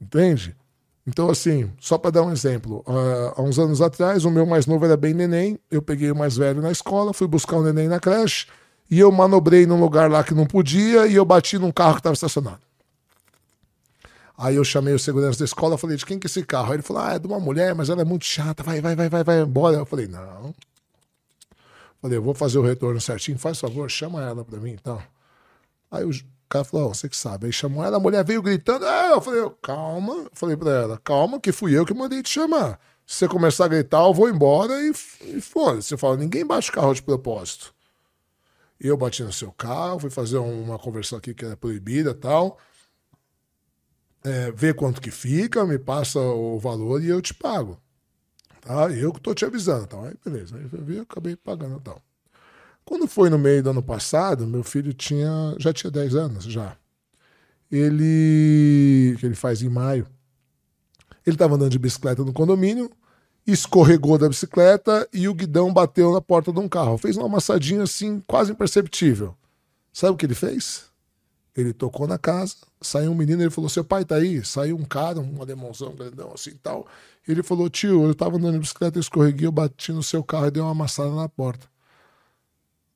Entende? 0.00 0.56
Então, 1.06 1.30
assim, 1.30 1.70
só 1.78 1.96
para 1.96 2.10
dar 2.10 2.22
um 2.22 2.32
exemplo, 2.32 2.82
uh, 2.86 3.32
há 3.36 3.42
uns 3.42 3.58
anos 3.58 3.80
atrás, 3.80 4.24
o 4.24 4.30
meu 4.30 4.44
mais 4.44 4.66
novo 4.66 4.84
era 4.84 4.96
bem 4.96 5.14
neném, 5.14 5.58
eu 5.70 5.80
peguei 5.80 6.10
o 6.10 6.16
mais 6.16 6.36
velho 6.36 6.60
na 6.60 6.72
escola, 6.72 7.12
fui 7.12 7.28
buscar 7.28 7.56
o 7.58 7.62
neném 7.62 7.86
na 7.86 8.00
creche, 8.00 8.46
e 8.90 8.98
eu 8.98 9.10
manobrei 9.10 9.66
num 9.66 9.80
lugar 9.80 10.10
lá 10.10 10.22
que 10.22 10.34
não 10.34 10.46
podia 10.46 11.06
e 11.06 11.14
eu 11.14 11.24
bati 11.24 11.58
num 11.58 11.72
carro 11.72 11.94
que 11.94 12.00
estava 12.00 12.14
estacionado. 12.14 12.60
Aí 14.38 14.56
eu 14.56 14.64
chamei 14.64 14.92
o 14.92 14.98
segurança 14.98 15.38
da 15.38 15.46
escola, 15.46 15.78
falei, 15.78 15.96
de 15.96 16.04
quem 16.04 16.18
que 16.18 16.26
é 16.26 16.28
esse 16.28 16.44
carro? 16.44 16.68
Aí 16.68 16.76
ele 16.76 16.82
falou, 16.82 17.02
ah, 17.02 17.14
é 17.14 17.18
de 17.18 17.26
uma 17.26 17.40
mulher, 17.40 17.74
mas 17.74 17.88
ela 17.88 18.02
é 18.02 18.04
muito 18.04 18.26
chata, 18.26 18.62
vai, 18.62 18.80
vai, 18.80 18.94
vai, 18.94 19.08
vai, 19.08 19.24
vai 19.24 19.40
embora. 19.40 19.76
Eu 19.76 19.86
falei, 19.86 20.06
não. 20.06 20.54
Falei, 22.02 22.18
eu 22.18 22.22
vou 22.22 22.34
fazer 22.34 22.58
o 22.58 22.62
retorno 22.62 23.00
certinho, 23.00 23.38
faz 23.38 23.58
favor, 23.58 23.90
chama 23.90 24.22
ela 24.22 24.44
pra 24.44 24.58
mim 24.60 24.72
então. 24.72 25.02
Aí 25.90 26.04
o 26.04 26.10
cara 26.48 26.64
falou, 26.64 26.90
oh, 26.90 26.94
você 26.94 27.08
que 27.08 27.16
sabe. 27.16 27.46
Aí 27.46 27.52
chamou 27.52 27.82
ela, 27.82 27.96
a 27.96 28.00
mulher 28.00 28.22
veio 28.24 28.42
gritando, 28.42 28.84
ah, 28.84 29.12
eu 29.12 29.20
falei, 29.22 29.50
calma. 29.62 30.12
Eu 30.12 30.30
falei 30.34 30.56
pra 30.56 30.70
ela, 30.70 31.00
calma, 31.02 31.40
que 31.40 31.50
fui 31.50 31.76
eu 31.76 31.86
que 31.86 31.94
mandei 31.94 32.22
te 32.22 32.28
chamar. 32.28 32.78
Se 33.06 33.16
você 33.16 33.28
começar 33.28 33.64
a 33.64 33.68
gritar, 33.68 34.04
eu 34.04 34.12
vou 34.12 34.28
embora 34.28 34.74
e, 34.82 34.92
e 35.24 35.40
foda-se. 35.40 35.88
Você 35.88 35.96
fala, 35.96 36.16
ninguém 36.16 36.44
bate 36.44 36.70
carro 36.70 36.92
de 36.92 37.02
propósito. 37.02 37.74
Eu 38.78 38.96
bati 38.96 39.22
no 39.22 39.32
seu 39.32 39.50
carro, 39.52 40.00
fui 40.00 40.10
fazer 40.10 40.38
uma 40.38 40.78
conversão 40.78 41.18
aqui 41.18 41.34
que 41.34 41.44
era 41.44 41.56
proibida 41.56 42.14
tal. 42.14 42.58
É, 44.22 44.50
vê 44.52 44.74
quanto 44.74 45.00
que 45.00 45.10
fica, 45.10 45.64
me 45.64 45.78
passa 45.78 46.18
o 46.18 46.58
valor 46.58 47.02
e 47.02 47.08
eu 47.08 47.22
te 47.22 47.32
pago. 47.32 47.80
Tá? 48.60 48.90
Eu 48.90 49.12
que 49.12 49.20
tô 49.20 49.34
te 49.34 49.44
avisando. 49.44 49.86
Tá? 49.86 50.02
Aí, 50.02 50.14
beleza. 50.24 50.56
Aí 50.56 50.68
eu 50.70 50.84
vi, 50.84 50.98
acabei 50.98 51.36
pagando 51.36 51.80
tal. 51.80 52.02
Quando 52.84 53.06
foi 53.06 53.30
no 53.30 53.38
meio 53.38 53.62
do 53.62 53.70
ano 53.70 53.82
passado, 53.82 54.46
meu 54.46 54.62
filho 54.62 54.92
tinha 54.92 55.56
já 55.58 55.72
tinha 55.72 55.90
10 55.90 56.14
anos 56.14 56.44
já. 56.44 56.76
Ele 57.70 59.16
que 59.18 59.26
ele 59.26 59.34
faz 59.34 59.62
em 59.62 59.68
maio. 59.68 60.06
Ele 61.26 61.34
estava 61.34 61.56
andando 61.56 61.70
de 61.70 61.78
bicicleta 61.78 62.24
no 62.24 62.32
condomínio, 62.32 62.90
escorregou 63.46 64.18
da 64.18 64.28
bicicleta 64.28 65.08
e 65.12 65.28
o 65.28 65.34
guidão 65.34 65.72
bateu 65.72 66.12
na 66.12 66.20
porta 66.20 66.52
de 66.52 66.58
um 66.58 66.68
carro. 66.68 66.98
Fez 66.98 67.16
uma 67.16 67.26
amassadinha 67.26 67.82
assim, 67.82 68.20
quase 68.26 68.52
imperceptível. 68.52 69.36
Sabe 69.92 70.12
o 70.12 70.16
que 70.16 70.26
ele 70.26 70.34
fez? 70.34 70.86
Ele 71.56 71.72
tocou 71.72 72.06
na 72.06 72.18
casa, 72.18 72.54
saiu 72.82 73.10
um 73.12 73.14
menino, 73.14 73.42
ele 73.42 73.50
falou: 73.50 73.70
Seu 73.70 73.82
pai 73.82 74.04
tá 74.04 74.16
aí? 74.16 74.44
Saiu 74.44 74.76
um 74.76 74.84
cara, 74.84 75.18
um 75.20 75.40
alemãozão 75.40 75.94
grandão 75.94 76.32
assim 76.34 76.50
e 76.50 76.58
tal. 76.58 76.86
Ele 77.26 77.42
falou: 77.42 77.70
Tio, 77.70 78.04
eu 78.04 78.14
tava 78.14 78.36
andando 78.36 78.54
de 78.54 78.58
bicicleta, 78.58 78.98
eu 78.98 79.00
escorreguei, 79.00 79.46
eu 79.46 79.52
bati 79.52 79.90
no 79.92 80.02
seu 80.02 80.22
carro 80.22 80.48
e 80.48 80.50
dei 80.50 80.62
uma 80.62 80.72
amassada 80.72 81.10
na 81.10 81.28
porta. 81.28 81.66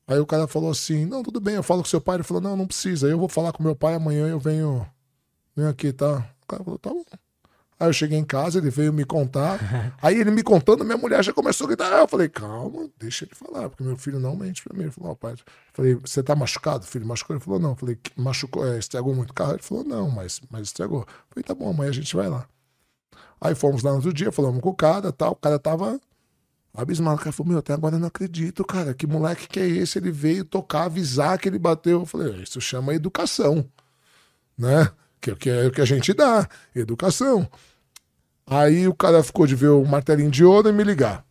Aí 0.05 0.19
o 0.19 0.27
cara 0.27 0.47
falou 0.47 0.69
assim: 0.69 1.05
Não, 1.05 1.23
tudo 1.23 1.39
bem, 1.39 1.55
eu 1.55 1.63
falo 1.63 1.81
com 1.81 1.89
seu 1.89 2.01
pai. 2.01 2.17
Ele 2.17 2.23
falou: 2.23 2.41
Não, 2.41 2.55
não 2.55 2.67
precisa, 2.67 3.07
eu 3.07 3.17
vou 3.17 3.27
falar 3.27 3.51
com 3.51 3.63
meu 3.63 3.75
pai 3.75 3.95
amanhã, 3.95 4.27
eu 4.27 4.39
venho, 4.39 4.85
venho 5.55 5.69
aqui, 5.69 5.91
tá? 5.91 6.29
O 6.43 6.47
cara 6.47 6.63
falou: 6.63 6.77
Tá 6.77 6.91
bom. 6.91 7.03
Aí 7.81 7.87
eu 7.87 7.93
cheguei 7.93 8.19
em 8.19 8.23
casa, 8.23 8.59
ele 8.59 8.69
veio 8.69 8.93
me 8.93 9.03
contar. 9.03 9.59
Aí 10.03 10.15
ele 10.15 10.29
me 10.29 10.43
contando, 10.43 10.85
minha 10.85 10.99
mulher 10.99 11.23
já 11.23 11.33
começou 11.33 11.65
a 11.65 11.69
gritar. 11.69 11.91
Aí 11.91 11.99
eu 11.99 12.07
falei, 12.07 12.29
calma, 12.29 12.87
deixa 12.99 13.25
ele 13.25 13.33
falar, 13.33 13.69
porque 13.69 13.83
meu 13.83 13.97
filho 13.97 14.19
não 14.19 14.35
mente 14.35 14.63
pra 14.63 14.77
mim. 14.77 14.83
Ele 14.83 14.91
falou, 14.91 15.13
oh, 15.13 15.15
pai. 15.15 15.31
Eu 15.31 15.37
falei, 15.73 15.95
você 15.95 16.21
tá 16.21 16.35
machucado, 16.35 16.85
filho? 16.85 17.07
Machucou? 17.07 17.35
Ele 17.35 17.43
falou, 17.43 17.59
não. 17.59 17.71
Eu 17.71 17.75
falei, 17.75 17.97
machucou, 18.15 18.67
é, 18.67 18.77
estragou 18.77 19.15
muito 19.15 19.31
o 19.31 19.33
carro? 19.33 19.53
Ele 19.53 19.63
falou, 19.63 19.83
não, 19.83 20.11
mas, 20.11 20.39
mas 20.51 20.67
estragou. 20.67 20.99
Eu 20.99 21.07
falei, 21.31 21.43
tá 21.43 21.55
bom, 21.55 21.71
amanhã 21.71 21.89
a 21.89 21.93
gente 21.93 22.15
vai 22.15 22.29
lá. 22.29 22.45
Aí 23.41 23.55
fomos 23.55 23.81
lá 23.81 23.89
no 23.89 23.95
outro 23.95 24.13
dia, 24.13 24.31
falamos 24.31 24.61
com 24.61 24.69
o 24.69 24.75
cara 24.75 25.11
tal. 25.11 25.31
O 25.31 25.35
cara 25.35 25.57
tava 25.57 25.99
abismado. 26.75 27.15
O 27.15 27.19
cara 27.19 27.31
falou, 27.31 27.49
meu, 27.49 27.57
até 27.57 27.73
agora 27.73 27.95
eu 27.95 27.99
não 27.99 28.09
acredito, 28.09 28.63
cara. 28.63 28.93
Que 28.93 29.07
moleque 29.07 29.47
que 29.47 29.59
é 29.59 29.67
esse? 29.67 29.97
Ele 29.97 30.11
veio 30.11 30.45
tocar, 30.45 30.83
avisar 30.83 31.39
que 31.39 31.49
ele 31.49 31.57
bateu. 31.57 32.01
Eu 32.01 32.05
falei, 32.05 32.43
isso 32.43 32.61
chama 32.61 32.93
educação, 32.93 33.67
né? 34.55 34.91
Que, 35.19 35.35
que 35.35 35.49
é 35.49 35.65
o 35.65 35.71
que 35.71 35.81
a 35.81 35.85
gente 35.85 36.13
dá, 36.13 36.47
educação. 36.75 37.49
Aí 38.45 38.87
o 38.87 38.93
cara 38.93 39.23
ficou 39.23 39.47
de 39.47 39.55
ver 39.55 39.69
o 39.69 39.85
martelinho 39.85 40.31
de 40.31 40.43
ouro 40.43 40.69
e 40.69 40.73
me 40.73 40.83
ligar. 40.83 41.25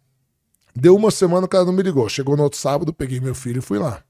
Deu 0.75 0.95
uma 0.97 1.11
semana, 1.11 1.47
o 1.47 1.49
cara 1.49 1.65
não 1.65 1.73
me 1.73 1.83
ligou. 1.83 2.09
Chegou 2.09 2.37
no 2.37 2.43
outro 2.45 2.59
sábado, 2.59 2.93
peguei 2.93 3.21
meu 3.21 3.35
filho 3.35 3.59
e 3.59 3.63
fui 3.63 3.79
lá. 3.79 4.03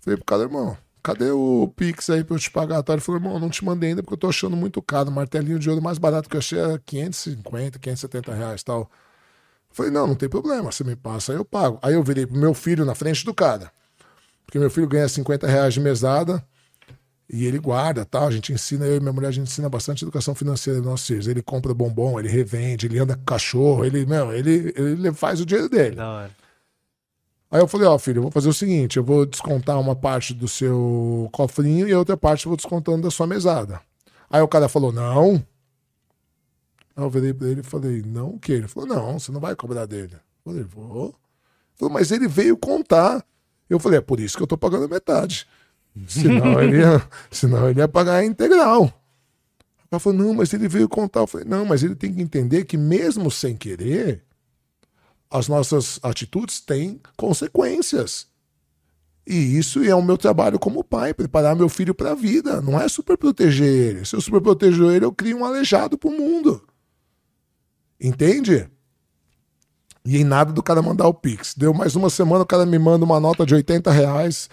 Falei 0.00 0.16
pro 0.16 0.24
cara, 0.24 0.42
irmão, 0.42 0.76
cadê 1.02 1.30
o 1.30 1.72
Pix 1.76 2.10
aí 2.10 2.24
pra 2.24 2.34
eu 2.34 2.40
te 2.40 2.50
pagar? 2.50 2.82
Ele 2.88 3.00
falou, 3.00 3.20
irmão, 3.20 3.38
não 3.38 3.50
te 3.50 3.64
mandei 3.64 3.90
ainda 3.90 4.02
porque 4.02 4.14
eu 4.14 4.18
tô 4.18 4.28
achando 4.28 4.56
muito 4.56 4.80
caro. 4.80 5.10
Martelinho 5.10 5.58
de 5.58 5.68
ouro 5.68 5.82
mais 5.82 5.98
barato 5.98 6.28
que 6.28 6.36
eu 6.36 6.38
achei 6.38 6.58
é 6.58 6.80
550, 6.84 7.78
570 7.78 8.34
reais 8.34 8.62
tal. 8.62 8.90
Falei, 9.70 9.92
não, 9.92 10.06
não 10.06 10.14
tem 10.14 10.28
problema, 10.28 10.72
você 10.72 10.82
me 10.82 10.96
passa, 10.96 11.32
aí 11.32 11.38
eu 11.38 11.44
pago. 11.44 11.78
Aí 11.82 11.94
eu 11.94 12.02
virei 12.02 12.26
pro 12.26 12.38
meu 12.38 12.54
filho 12.54 12.84
na 12.84 12.94
frente 12.94 13.24
do 13.24 13.34
cara. 13.34 13.70
Porque 14.46 14.58
meu 14.58 14.70
filho 14.70 14.88
ganha 14.88 15.08
50 15.08 15.46
reais 15.46 15.74
de 15.74 15.80
mesada. 15.80 16.42
E 17.28 17.44
ele 17.44 17.58
guarda, 17.58 18.04
tal. 18.04 18.28
A 18.28 18.30
gente 18.30 18.52
ensina, 18.52 18.84
eu 18.86 18.96
e 18.96 19.00
minha 19.00 19.12
mulher, 19.12 19.28
a 19.28 19.32
gente 19.32 19.48
ensina 19.48 19.68
bastante 19.68 20.04
educação 20.04 20.34
financeira 20.34 20.80
dos 20.80 20.88
nossos 20.88 21.06
filhos. 21.06 21.26
Ele 21.26 21.42
compra 21.42 21.74
bombom, 21.74 22.20
ele 22.20 22.28
revende, 22.28 22.86
ele 22.86 22.98
anda 22.98 23.16
com 23.16 23.24
cachorro, 23.24 23.84
ele, 23.84 24.06
meu, 24.06 24.32
ele, 24.32 24.72
ele 24.76 25.12
faz 25.12 25.40
o 25.40 25.46
dinheiro 25.46 25.68
dele. 25.68 25.96
Da 25.96 26.10
hora. 26.10 26.30
Aí 27.50 27.60
eu 27.60 27.68
falei, 27.68 27.86
ó, 27.86 27.94
oh, 27.94 27.98
filho, 27.98 28.18
eu 28.18 28.22
vou 28.22 28.30
fazer 28.30 28.48
o 28.48 28.52
seguinte: 28.52 28.96
eu 28.96 29.04
vou 29.04 29.24
descontar 29.24 29.80
uma 29.80 29.94
parte 29.94 30.34
do 30.34 30.48
seu 30.48 31.28
cofrinho 31.32 31.88
e 31.88 31.92
a 31.92 31.98
outra 31.98 32.16
parte 32.16 32.46
eu 32.46 32.50
vou 32.50 32.56
descontando 32.56 33.02
da 33.02 33.10
sua 33.10 33.26
mesada. 33.26 33.80
Aí 34.28 34.42
o 34.42 34.48
cara 34.48 34.68
falou, 34.68 34.92
não. 34.92 35.34
Aí 36.96 37.04
eu 37.04 37.10
virei 37.10 37.32
pra 37.32 37.48
ele 37.48 37.60
e 37.60 37.64
falei, 37.64 38.02
não 38.02 38.30
o 38.30 38.38
quê? 38.38 38.52
Ele 38.52 38.68
falou, 38.68 38.88
não, 38.88 39.18
você 39.18 39.30
não 39.30 39.40
vai 39.40 39.54
cobrar 39.54 39.86
dele. 39.86 40.14
Eu 40.14 40.52
falei, 40.52 40.64
vou. 40.64 41.06
Ele 41.06 41.14
falou, 41.76 41.94
mas 41.94 42.10
ele 42.10 42.26
veio 42.26 42.56
contar. 42.56 43.24
Eu 43.68 43.78
falei, 43.78 43.98
é 43.98 44.02
por 44.02 44.18
isso 44.20 44.36
que 44.36 44.42
eu 44.42 44.46
tô 44.46 44.56
pagando 44.56 44.88
metade. 44.88 45.46
Senão 46.06 46.60
ele 46.60 46.78
ia, 46.78 47.02
senão 47.30 47.70
ele 47.70 47.80
ia 47.80 47.88
pagar 47.88 48.16
a 48.16 48.24
integral. 48.24 48.92
Ela 49.90 50.00
falou, 50.00 50.18
não, 50.18 50.34
mas 50.34 50.52
ele 50.52 50.68
veio 50.68 50.88
contar. 50.88 51.20
Eu 51.20 51.26
falei, 51.26 51.46
não, 51.46 51.64
mas 51.64 51.82
ele 51.82 51.94
tem 51.94 52.12
que 52.12 52.20
entender 52.20 52.64
que 52.64 52.76
mesmo 52.76 53.30
sem 53.30 53.56
querer, 53.56 54.22
as 55.30 55.48
nossas 55.48 55.98
atitudes 56.02 56.60
têm 56.60 57.00
consequências. 57.16 58.26
E 59.26 59.56
isso 59.56 59.82
é 59.82 59.94
o 59.94 60.02
meu 60.02 60.16
trabalho 60.16 60.58
como 60.58 60.84
pai, 60.84 61.12
preparar 61.12 61.56
meu 61.56 61.68
filho 61.68 61.94
para 61.94 62.12
a 62.12 62.14
vida. 62.14 62.60
Não 62.60 62.80
é 62.80 62.88
super 62.88 63.16
proteger 63.16 63.66
ele. 63.66 64.04
Se 64.04 64.14
eu 64.14 64.20
super 64.20 64.40
protejo 64.40 64.90
ele, 64.90 65.04
eu 65.04 65.12
crio 65.12 65.38
um 65.38 65.44
aleijado 65.44 65.98
para 65.98 66.10
o 66.10 66.16
mundo. 66.16 66.62
Entende? 68.00 68.68
E 70.04 70.18
em 70.18 70.24
nada 70.24 70.52
do 70.52 70.62
cara 70.62 70.80
mandar 70.80 71.08
o 71.08 71.14
Pix. 71.14 71.54
Deu 71.56 71.74
mais 71.74 71.96
uma 71.96 72.08
semana, 72.08 72.44
o 72.44 72.46
cara 72.46 72.64
me 72.64 72.78
manda 72.78 73.04
uma 73.04 73.18
nota 73.18 73.44
de 73.44 73.54
80 73.54 73.90
reais 73.90 74.48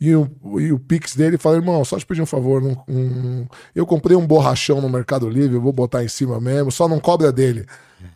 e 0.00 0.14
o, 0.14 0.60
e 0.60 0.72
o 0.72 0.78
Pix 0.78 1.16
dele 1.16 1.36
fala, 1.36 1.56
irmão, 1.56 1.84
só 1.84 1.98
te 1.98 2.06
pedir 2.06 2.22
um 2.22 2.26
favor. 2.26 2.62
Um, 2.62 2.76
um, 2.88 3.46
eu 3.74 3.84
comprei 3.84 4.16
um 4.16 4.26
borrachão 4.26 4.80
no 4.80 4.88
Mercado 4.88 5.28
Livre, 5.28 5.56
eu 5.56 5.60
vou 5.60 5.72
botar 5.72 6.04
em 6.04 6.08
cima 6.08 6.40
mesmo, 6.40 6.70
só 6.70 6.86
não 6.86 7.00
cobra 7.00 7.32
dele. 7.32 7.66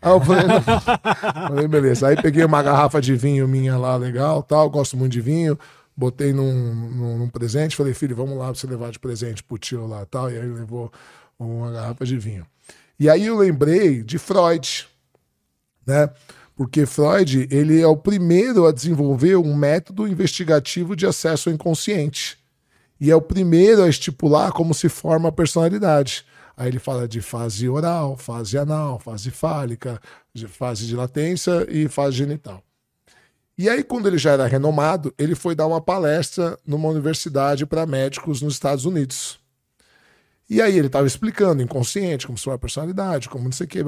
Aí 0.00 0.12
eu 0.12 0.20
falei, 0.20 0.44
falei, 1.48 1.68
beleza. 1.68 2.06
Aí 2.06 2.16
peguei 2.22 2.44
uma 2.44 2.62
garrafa 2.62 3.00
de 3.00 3.16
vinho 3.16 3.48
minha 3.48 3.76
lá, 3.76 3.96
legal, 3.96 4.42
tal, 4.44 4.70
gosto 4.70 4.96
muito 4.96 5.12
de 5.12 5.20
vinho. 5.20 5.59
Botei 5.96 6.32
num, 6.32 6.74
num, 6.74 7.18
num 7.18 7.28
presente, 7.28 7.76
falei, 7.76 7.92
filho, 7.92 8.14
vamos 8.14 8.38
lá 8.38 8.46
pra 8.46 8.54
você 8.54 8.66
levar 8.66 8.90
de 8.92 8.98
presente 8.98 9.42
pro 9.42 9.59
tio 9.59 9.86
lá 9.86 10.06
tal. 10.06 10.30
E 10.30 10.34
aí 10.34 10.40
ele 10.40 10.54
levou 10.54 10.90
uma 11.38 11.72
garrafa 11.72 12.04
de 12.04 12.16
vinho. 12.16 12.46
E 12.98 13.10
aí 13.10 13.26
eu 13.26 13.36
lembrei 13.36 14.04
de 14.04 14.18
Freud, 14.18 14.86
né? 15.84 16.09
Porque 16.62 16.86
Freud 16.86 17.48
ele 17.51 17.80
é 17.80 17.86
o 17.89 17.97
primeiro 17.97 18.68
a 18.68 18.72
desenvolver 18.72 19.34
um 19.34 19.52
método 19.52 20.06
investigativo 20.06 20.94
de 20.94 21.05
acesso 21.05 21.48
ao 21.48 21.55
inconsciente 21.56 22.39
e 23.01 23.10
é 23.10 23.16
o 23.16 23.20
primeiro 23.20 23.82
a 23.82 23.89
estipular 23.89 24.52
como 24.52 24.72
se 24.72 24.89
forma 24.89 25.28
a 25.28 25.32
personalidade. 25.32 26.24
Aí 26.56 26.68
ele 26.68 26.78
fala 26.78 27.09
de 27.09 27.20
fase 27.20 27.68
oral, 27.68 28.16
fase 28.16 28.56
anal, 28.56 29.01
fase 29.01 29.32
fálica, 29.32 30.01
fase 30.51 30.86
de 30.86 30.94
latência 30.94 31.66
e 31.68 31.89
fase 31.89 32.18
genital. 32.18 32.62
E 33.59 33.68
aí, 33.68 33.82
quando 33.82 34.06
ele 34.06 34.16
já 34.16 34.30
era 34.30 34.47
renomado, 34.47 35.12
ele 35.18 35.34
foi 35.34 35.56
dar 35.56 35.66
uma 35.66 35.80
palestra 35.80 36.56
numa 36.64 36.89
universidade 36.89 37.66
para 37.66 37.84
médicos 37.86 38.40
nos 38.40 38.55
Estados 38.55 38.84
Unidos. 38.84 39.41
E 40.52 40.60
aí 40.60 40.76
ele 40.76 40.88
estava 40.88 41.06
explicando, 41.06 41.62
inconsciente, 41.62 42.26
como 42.26 42.36
sua 42.36 42.58
personalidade, 42.58 43.26
como 43.26 43.44
não 43.44 43.52
sei 43.52 43.64
o 43.64 43.68
quê. 43.70 43.78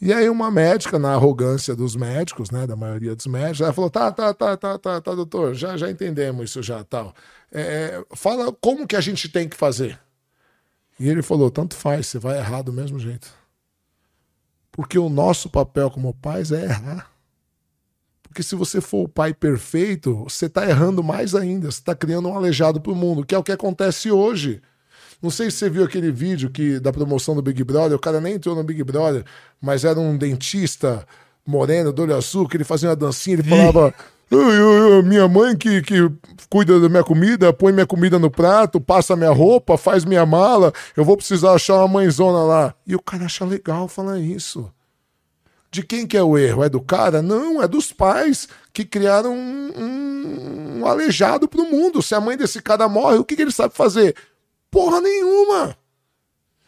E 0.00 0.12
aí 0.12 0.28
uma 0.28 0.52
médica, 0.52 1.00
na 1.00 1.14
arrogância 1.14 1.74
dos 1.74 1.96
médicos, 1.96 2.52
né, 2.52 2.64
da 2.64 2.76
maioria 2.76 3.16
dos 3.16 3.26
médicos, 3.26 3.62
ela 3.62 3.72
falou, 3.72 3.90
tá, 3.90 4.12
tá, 4.12 4.32
tá, 4.32 4.56
tá, 4.56 4.78
tá, 4.78 5.00
tá, 5.00 5.14
doutor, 5.16 5.52
já, 5.52 5.76
já 5.76 5.90
entendemos 5.90 6.48
isso 6.48 6.62
já, 6.62 6.84
tal. 6.84 7.12
É, 7.50 8.04
fala 8.14 8.52
como 8.52 8.86
que 8.86 8.94
a 8.94 9.00
gente 9.00 9.28
tem 9.28 9.48
que 9.48 9.56
fazer. 9.56 9.98
E 10.96 11.08
ele 11.08 11.22
falou, 11.22 11.50
tanto 11.50 11.74
faz, 11.74 12.06
você 12.06 12.20
vai 12.20 12.38
errar 12.38 12.62
do 12.62 12.72
mesmo 12.72 13.00
jeito. 13.00 13.28
Porque 14.70 14.96
o 14.96 15.08
nosso 15.08 15.50
papel 15.50 15.90
como 15.90 16.14
pais 16.14 16.52
é 16.52 16.66
errar. 16.66 17.10
Porque 18.22 18.44
se 18.44 18.54
você 18.54 18.80
for 18.80 19.06
o 19.06 19.08
pai 19.08 19.34
perfeito, 19.34 20.22
você 20.22 20.46
está 20.46 20.70
errando 20.70 21.02
mais 21.02 21.34
ainda. 21.34 21.68
Você 21.68 21.80
está 21.80 21.96
criando 21.96 22.28
um 22.28 22.36
aleijado 22.36 22.80
para 22.80 22.92
o 22.92 22.96
mundo, 22.96 23.26
que 23.26 23.34
é 23.34 23.38
o 23.38 23.42
que 23.42 23.50
acontece 23.50 24.08
hoje. 24.08 24.62
Não 25.22 25.30
sei 25.30 25.50
se 25.50 25.58
você 25.58 25.70
viu 25.70 25.84
aquele 25.84 26.10
vídeo 26.10 26.50
que 26.50 26.80
da 26.80 26.92
promoção 26.92 27.34
do 27.36 27.42
Big 27.42 27.62
Brother, 27.62 27.96
o 27.96 28.00
cara 28.00 28.20
nem 28.20 28.34
entrou 28.34 28.56
no 28.56 28.64
Big 28.64 28.82
Brother, 28.82 29.24
mas 29.60 29.84
era 29.84 29.98
um 30.00 30.16
dentista 30.16 31.06
moreno, 31.46 31.92
do 31.92 32.02
olho 32.02 32.16
azul, 32.16 32.48
que 32.48 32.56
ele 32.56 32.64
fazia 32.64 32.88
uma 32.88 32.96
dancinha, 32.96 33.36
ele 33.36 33.48
falava. 33.48 33.94
minha 35.04 35.28
mãe 35.28 35.56
que, 35.56 35.82
que 35.82 36.10
cuida 36.48 36.80
da 36.80 36.88
minha 36.88 37.04
comida, 37.04 37.52
põe 37.52 37.72
minha 37.72 37.86
comida 37.86 38.18
no 38.18 38.30
prato, 38.30 38.80
passa 38.80 39.14
minha 39.14 39.30
roupa, 39.30 39.76
faz 39.76 40.04
minha 40.04 40.24
mala, 40.26 40.72
eu 40.96 41.04
vou 41.04 41.16
precisar 41.16 41.52
achar 41.52 41.76
uma 41.76 41.88
mãezona 41.88 42.42
lá. 42.42 42.74
E 42.86 42.96
o 42.96 43.00
cara 43.00 43.26
acha 43.26 43.44
legal 43.44 43.86
falar 43.86 44.18
isso. 44.18 44.72
De 45.70 45.82
quem 45.82 46.06
que 46.06 46.16
é 46.16 46.22
o 46.22 46.36
erro? 46.36 46.64
É 46.64 46.68
do 46.68 46.80
cara? 46.80 47.22
Não, 47.22 47.62
é 47.62 47.68
dos 47.68 47.92
pais 47.92 48.48
que 48.72 48.84
criaram 48.84 49.34
um, 49.34 49.72
um, 49.76 50.78
um 50.80 50.86
aleijado 50.86 51.48
pro 51.48 51.64
mundo. 51.64 52.02
Se 52.02 52.14
a 52.14 52.20
mãe 52.20 52.36
desse 52.36 52.60
cara 52.60 52.88
morre, 52.88 53.16
o 53.16 53.24
que, 53.24 53.36
que 53.36 53.42
ele 53.42 53.52
sabe 53.52 53.74
fazer? 53.74 54.14
Porra 54.72 55.02
nenhuma. 55.02 55.76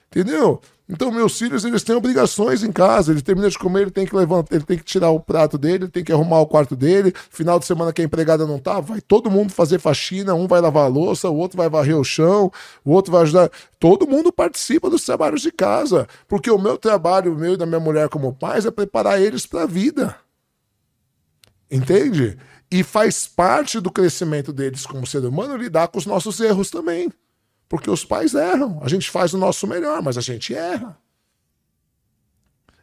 Entendeu? 0.09 0.60
Então, 0.86 1.10
meus 1.10 1.39
filhos, 1.39 1.64
eles 1.64 1.82
têm 1.82 1.97
obrigações 1.97 2.62
em 2.62 2.70
casa. 2.70 3.10
Ele 3.10 3.22
termina 3.22 3.48
de 3.48 3.59
comer, 3.59 3.81
ele 3.81 3.90
tem 3.90 4.05
que 4.06 4.14
levantar, 4.14 4.55
ele 4.55 4.64
tem 4.64 4.76
que 4.76 4.85
tirar 4.85 5.09
o 5.09 5.18
prato 5.18 5.56
dele, 5.56 5.85
ele 5.85 5.90
tem 5.90 6.05
que 6.05 6.12
arrumar 6.12 6.40
o 6.40 6.47
quarto 6.47 6.76
dele. 6.76 7.14
Final 7.31 7.59
de 7.59 7.64
semana 7.64 7.94
que 7.94 8.02
a 8.02 8.05
empregada 8.05 8.47
não 8.47 8.59
tá, 8.59 8.78
vai 8.78 9.01
todo 9.01 9.31
mundo 9.31 9.51
fazer 9.52 9.81
faxina. 9.81 10.35
Um 10.35 10.47
vai 10.47 10.60
lavar 10.60 10.85
a 10.85 10.89
louça, 10.89 11.31
o 11.31 11.36
outro 11.36 11.56
vai 11.56 11.70
varrer 11.70 11.98
o 11.98 12.05
chão, 12.05 12.52
o 12.85 12.93
outro 12.93 13.10
vai 13.10 13.22
ajudar. 13.22 13.51
Todo 13.81 14.06
mundo 14.06 14.31
participa 14.31 14.90
dos 14.90 15.02
trabalhos 15.02 15.40
de 15.40 15.51
casa. 15.51 16.06
Porque 16.28 16.51
o 16.51 16.59
meu 16.59 16.76
trabalho, 16.76 17.32
o 17.32 17.39
meu 17.39 17.55
e 17.55 17.56
da 17.56 17.64
minha 17.64 17.81
mulher 17.81 18.10
como 18.10 18.35
pais, 18.35 18.66
é 18.66 18.70
preparar 18.70 19.18
eles 19.18 19.47
para 19.47 19.62
a 19.62 19.66
vida. 19.66 20.14
Entende? 21.70 22.36
E 22.70 22.85
faz 22.85 23.26
parte 23.26 23.81
do 23.81 23.90
crescimento 23.90 24.52
deles 24.52 24.85
como 24.85 25.06
ser 25.06 25.24
humano 25.24 25.56
lidar 25.56 25.89
com 25.89 25.98
os 25.98 26.05
nossos 26.05 26.39
erros 26.40 26.70
também. 26.70 27.10
Porque 27.74 27.90
os 27.90 28.05
pais 28.05 28.34
erram. 28.34 28.78
A 28.82 28.88
gente 28.88 29.10
faz 29.10 29.34
o 29.34 29.36
nosso 29.36 29.66
melhor, 29.66 30.01
mas 30.01 30.16
a 30.16 30.20
gente 30.20 30.55
erra. 30.55 30.96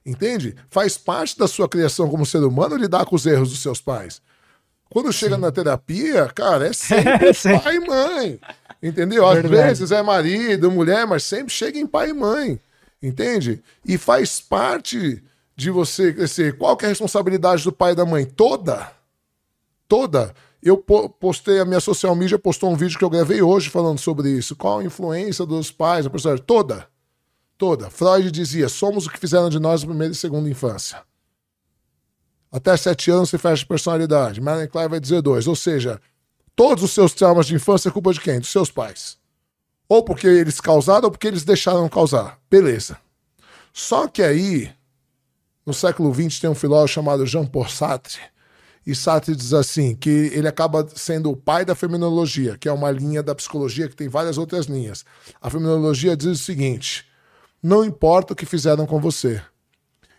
Entende? 0.06 0.54
Faz 0.70 0.98
parte 0.98 1.40
da 1.40 1.48
sua 1.48 1.70
criação 1.70 2.10
como 2.10 2.26
ser 2.26 2.44
humano 2.44 2.76
lidar 2.76 3.06
com 3.06 3.16
os 3.16 3.26
erros 3.26 3.52
dos 3.52 3.62
seus 3.62 3.80
pais. 3.80 4.22
Quando 4.90 5.14
chega 5.14 5.36
Sim. 5.36 5.42
na 5.42 5.50
terapia, 5.50 6.26
cara, 6.36 6.68
é 6.68 6.74
sempre 6.76 7.30
é, 7.30 7.60
pai 7.62 7.76
e 7.78 7.80
mãe. 7.80 8.40
Entendeu? 8.84 9.26
Às 9.26 9.36
Verdade. 9.36 9.64
vezes 9.64 9.92
é 9.94 10.02
marido, 10.02 10.70
mulher, 10.70 11.08
mas 11.08 11.24
sempre 11.24 11.54
chega 11.54 11.80
em 11.80 11.88
pai 11.88 12.10
e 12.10 12.14
mãe. 12.14 12.60
Entende? 13.02 13.64
E 13.86 13.98
faz 13.98 14.42
parte 14.42 15.24
de 15.56 15.72
você 15.72 16.12
crescer. 16.12 16.58
Qual 16.58 16.76
que 16.76 16.84
é 16.84 16.88
a 16.88 16.90
responsabilidade 16.90 17.64
do 17.64 17.72
pai 17.72 17.94
e 17.94 17.96
da 17.96 18.06
mãe? 18.06 18.26
Toda. 18.26 18.92
Toda. 19.88 20.36
Eu 20.64 20.78
postei, 20.78 21.60
a 21.60 21.66
minha 21.66 21.80
social 21.80 22.16
media 22.16 22.38
postou 22.38 22.72
um 22.72 22.76
vídeo 22.76 22.98
que 22.98 23.04
eu 23.04 23.10
gravei 23.10 23.42
hoje 23.42 23.70
falando 23.70 23.98
sobre 23.98 24.30
isso. 24.30 24.56
Qual 24.56 24.80
a 24.80 24.84
influência 24.84 25.46
dos 25.46 25.72
pais, 25.72 26.06
a 26.06 26.10
personagem? 26.10 26.46
Toda. 26.46 26.88
Toda. 27.58 27.90
Freud 27.90 28.30
dizia: 28.32 28.70
somos 28.70 29.08
o 29.08 29.10
que 29.10 29.20
fizeram 29.20 29.50
de 29.50 29.60
nós 29.60 29.82
na 29.82 29.88
primeira 29.88 30.14
e 30.14 30.16
segunda 30.16 30.50
infância. 30.50 31.02
Até 32.52 32.76
sete 32.78 33.10
anos 33.10 33.30
você 33.30 33.38
fecha 33.38 33.66
personalidade. 33.66 34.42
Marilyn 34.42 34.68
Klein 34.68 34.90
vai 34.90 35.00
dizer 35.00 35.22
dois. 35.22 35.48
Ou 35.48 35.56
seja, 35.56 36.00
todos 36.56 36.84
os 36.84 36.92
seus 36.92 37.14
traumas 37.14 37.48
de 37.48 37.56
infância 37.56 37.90
é 37.90 37.92
culpa 37.92 38.14
de 38.14 38.20
quem? 38.20 38.40
Dos 38.40 38.50
seus 38.50 38.70
pais. 38.70 39.18
Ou 39.88 40.04
porque 40.04 40.28
eles 40.28 40.60
causaram 40.60 41.06
ou 41.06 41.12
porque 41.12 41.28
eles 41.28 41.44
deixaram 41.44 41.88
causar. 41.90 42.40
Beleza. 42.50 42.98
Só 43.74 44.08
que 44.08 44.22
aí, 44.22 44.72
no 45.66 45.74
século 45.74 46.14
XX, 46.14 46.40
tem 46.40 46.50
um 46.50 46.56
filósofo 46.56 46.94
chamado 46.94 47.26
Jean-Paul 47.26 47.70
Sartre, 47.70 48.20
e 48.86 48.96
Sartre 48.96 49.36
diz 49.36 49.54
assim, 49.54 49.96
que 49.96 50.10
ele 50.10 50.48
acaba 50.48 50.88
sendo 50.96 51.30
o 51.30 51.38
pai 51.38 51.64
da 51.64 51.76
fenomenologia, 51.76 52.58
que 52.58 52.68
é 52.68 52.72
uma 52.72 52.90
linha 52.90 53.22
da 53.22 53.36
psicologia 53.36 53.88
que 53.88 53.96
tem 53.96 54.10
várias 54.10 54.38
outras 54.38 54.66
linhas. 54.66 55.06
A 55.40 55.50
fenomenologia 55.50 56.18
diz 56.18 56.28
o 56.28 56.44
seguinte: 56.44 57.06
não 57.62 57.86
importa 57.86 58.34
o 58.34 58.36
que 58.36 58.46
fizeram 58.46 58.88
com 58.88 59.00
você, 59.00 59.42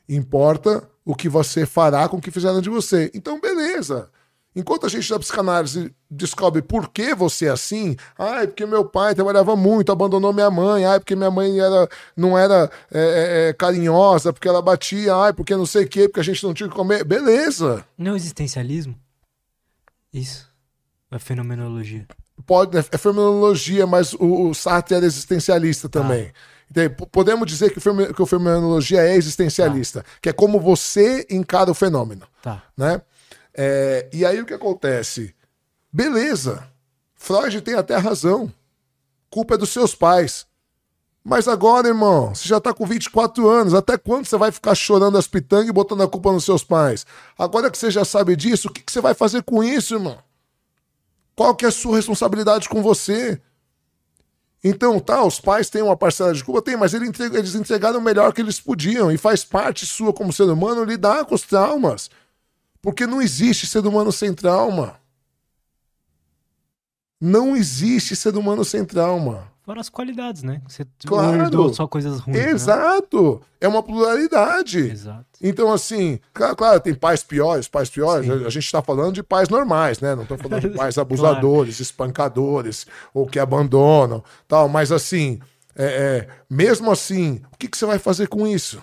importa 0.08 0.88
o 1.04 1.14
que 1.14 1.28
você 1.28 1.66
fará 1.66 2.08
com 2.08 2.18
o 2.18 2.20
que 2.20 2.30
fizeram 2.30 2.60
de 2.60 2.70
você. 2.70 3.10
Então, 3.14 3.40
beleza. 3.40 4.08
Enquanto 4.54 4.84
a 4.84 4.88
gente 4.88 5.08
da 5.08 5.18
psicanálise 5.18 5.94
descobre 6.10 6.60
por 6.60 6.90
que 6.90 7.14
você 7.14 7.46
é 7.46 7.50
assim, 7.50 7.96
ah, 8.18 8.42
é 8.42 8.46
porque 8.46 8.66
meu 8.66 8.84
pai 8.84 9.14
trabalhava 9.14 9.56
muito, 9.56 9.90
abandonou 9.90 10.30
minha 10.32 10.50
mãe, 10.50 10.84
ah, 10.84 10.94
é 10.94 10.98
porque 10.98 11.16
minha 11.16 11.30
mãe 11.30 11.58
era, 11.58 11.88
não 12.14 12.36
era 12.36 12.70
é, 12.90 13.00
é, 13.00 13.48
é 13.48 13.52
carinhosa, 13.54 14.30
porque 14.30 14.46
ela 14.46 14.60
batia, 14.60 15.16
ah, 15.16 15.28
é 15.28 15.32
porque 15.32 15.56
não 15.56 15.64
sei 15.64 15.84
o 15.84 15.88
quê, 15.88 16.06
porque 16.06 16.20
a 16.20 16.24
gente 16.24 16.44
não 16.44 16.52
tinha 16.52 16.68
que 16.68 16.74
comer. 16.74 17.02
Beleza. 17.02 17.82
Não 17.96 18.14
existencialismo? 18.14 18.94
Isso. 20.12 20.46
É 21.10 21.18
fenomenologia. 21.18 22.06
Pode, 22.46 22.76
é 22.76 22.98
fenomenologia, 22.98 23.86
mas 23.86 24.12
o, 24.12 24.48
o 24.48 24.54
Sartre 24.54 24.96
era 24.96 25.06
existencialista 25.06 25.88
também. 25.88 26.30
Ah. 26.74 27.06
podemos 27.10 27.46
dizer 27.46 27.70
que, 27.70 27.80
que 27.80 28.22
a 28.22 28.26
fenomenologia 28.26 29.00
é 29.00 29.14
existencialista, 29.14 30.02
tá. 30.02 30.08
que 30.20 30.28
é 30.28 30.32
como 30.32 30.60
você 30.60 31.26
encara 31.30 31.70
o 31.70 31.74
fenômeno. 31.74 32.26
Tá. 32.42 32.62
Né? 32.76 33.00
É, 33.54 34.08
e 34.12 34.24
aí 34.24 34.40
o 34.40 34.46
que 34.46 34.54
acontece? 34.54 35.34
Beleza, 35.92 36.66
Freud 37.14 37.60
tem 37.60 37.74
até 37.74 37.96
razão. 37.96 38.52
Culpa 39.30 39.54
é 39.54 39.58
dos 39.58 39.70
seus 39.70 39.94
pais. 39.94 40.46
Mas 41.24 41.46
agora, 41.46 41.86
irmão, 41.86 42.34
você 42.34 42.48
já 42.48 42.60
tá 42.60 42.74
com 42.74 42.84
24 42.84 43.48
anos. 43.48 43.74
Até 43.74 43.96
quando 43.96 44.26
você 44.26 44.36
vai 44.36 44.50
ficar 44.50 44.74
chorando 44.74 45.16
as 45.16 45.28
pitangas 45.28 45.68
e 45.68 45.72
botando 45.72 46.02
a 46.02 46.08
culpa 46.08 46.32
nos 46.32 46.44
seus 46.44 46.64
pais? 46.64 47.06
Agora 47.38 47.70
que 47.70 47.78
você 47.78 47.90
já 47.90 48.04
sabe 48.04 48.34
disso, 48.34 48.68
o 48.68 48.72
que, 48.72 48.82
que 48.82 48.90
você 48.90 49.00
vai 49.00 49.14
fazer 49.14 49.42
com 49.42 49.62
isso, 49.62 49.94
irmão? 49.94 50.18
Qual 51.36 51.54
que 51.54 51.64
é 51.64 51.68
a 51.68 51.72
sua 51.72 51.96
responsabilidade 51.96 52.68
com 52.68 52.82
você? 52.82 53.40
Então, 54.64 54.98
tá, 55.00 55.24
os 55.24 55.40
pais 55.40 55.70
têm 55.70 55.82
uma 55.82 55.96
parcela 55.96 56.34
de 56.34 56.42
culpa? 56.42 56.62
Tem, 56.62 56.76
mas 56.76 56.92
eles 56.94 57.54
entregaram 57.54 57.98
o 57.98 58.02
melhor 58.02 58.32
que 58.32 58.40
eles 58.40 58.60
podiam. 58.60 59.10
E 59.10 59.16
faz 59.16 59.44
parte 59.44 59.86
sua 59.86 60.12
como 60.12 60.32
ser 60.32 60.44
humano 60.44 60.84
lidar 60.84 61.24
com 61.24 61.34
os 61.34 61.42
traumas. 61.42 62.10
Porque 62.82 63.06
não 63.06 63.22
existe 63.22 63.66
ser 63.66 63.86
humano 63.86 64.10
sem 64.10 64.34
trauma. 64.34 64.96
Não 67.20 67.56
existe 67.56 68.16
ser 68.16 68.36
humano 68.36 68.64
sem 68.64 68.84
trauma. 68.84 69.52
Fora 69.62 69.80
as 69.80 69.88
qualidades, 69.88 70.42
né? 70.42 70.60
Você 70.66 70.84
claro. 71.06 71.72
só 71.72 71.86
coisas 71.86 72.18
ruins. 72.18 72.36
Né? 72.36 72.50
Exato. 72.50 73.34
Né? 73.34 73.46
É 73.60 73.68
uma 73.68 73.80
pluralidade. 73.80 74.80
Exato. 74.90 75.24
Então, 75.40 75.72
assim, 75.72 76.18
claro, 76.34 76.56
claro 76.56 76.80
tem 76.80 76.92
pais 76.92 77.22
piores, 77.22 77.68
pais 77.68 77.88
piores. 77.88 78.26
Sim. 78.26 78.44
A 78.44 78.50
gente 78.50 78.64
está 78.64 78.82
falando 78.82 79.14
de 79.14 79.22
pais 79.22 79.48
normais, 79.48 80.00
né? 80.00 80.16
Não 80.16 80.24
estou 80.24 80.36
falando 80.36 80.62
de 80.62 80.70
pais 80.70 80.98
abusadores, 80.98 81.76
claro. 81.76 81.82
espancadores, 81.82 82.86
ou 83.14 83.24
que 83.24 83.38
abandonam, 83.38 84.24
tal. 84.48 84.68
Mas, 84.68 84.90
assim, 84.90 85.38
é, 85.76 85.84
é, 85.84 86.28
mesmo 86.50 86.90
assim, 86.90 87.40
o 87.52 87.56
que, 87.56 87.68
que 87.68 87.78
você 87.78 87.86
vai 87.86 88.00
fazer 88.00 88.26
com 88.26 88.44
isso? 88.44 88.82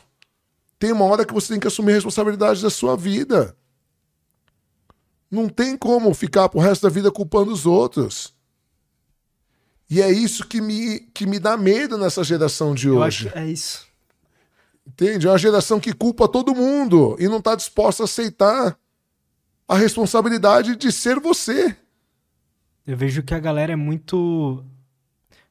Tem 0.80 0.94
uma 0.94 1.04
hora 1.04 1.26
que 1.26 1.34
você 1.34 1.50
tem 1.50 1.60
que 1.60 1.68
assumir 1.68 1.92
a 1.92 1.96
responsabilidade 1.96 2.62
da 2.62 2.70
sua 2.70 2.96
vida. 2.96 3.54
Não 5.30 5.48
tem 5.48 5.78
como 5.78 6.14
ficar 6.14 6.50
pro 6.50 6.60
resto 6.60 6.84
da 6.84 6.90
vida 6.90 7.12
culpando 7.12 7.52
os 7.52 7.66
outros. 7.66 8.34
E 9.90 10.02
é 10.02 10.12
isso 10.12 10.48
que 10.48 10.62
me, 10.62 11.00
que 11.14 11.26
me 11.26 11.40
dá 11.40 11.58
medo 11.58 11.98
nessa 11.98 12.24
geração 12.24 12.76
de 12.76 12.90
hoje. 12.90 13.32
É 13.34 13.46
isso. 13.46 13.88
Entende? 14.86 15.28
É 15.28 15.30
uma 15.30 15.38
geração 15.38 15.80
que 15.80 15.94
culpa 15.94 16.28
todo 16.28 16.56
mundo 16.56 17.16
e 17.20 17.28
não 17.28 17.38
está 17.38 17.56
disposta 17.56 18.04
a 18.04 18.06
aceitar 18.06 18.78
a 19.68 19.76
responsabilidade 19.76 20.76
de 20.76 20.92
ser 20.92 21.20
você. 21.20 21.76
Eu 22.86 22.98
vejo 22.98 23.22
que 23.22 23.36
a 23.36 23.40
galera 23.40 23.74
é 23.74 23.76
muito. 23.76 24.64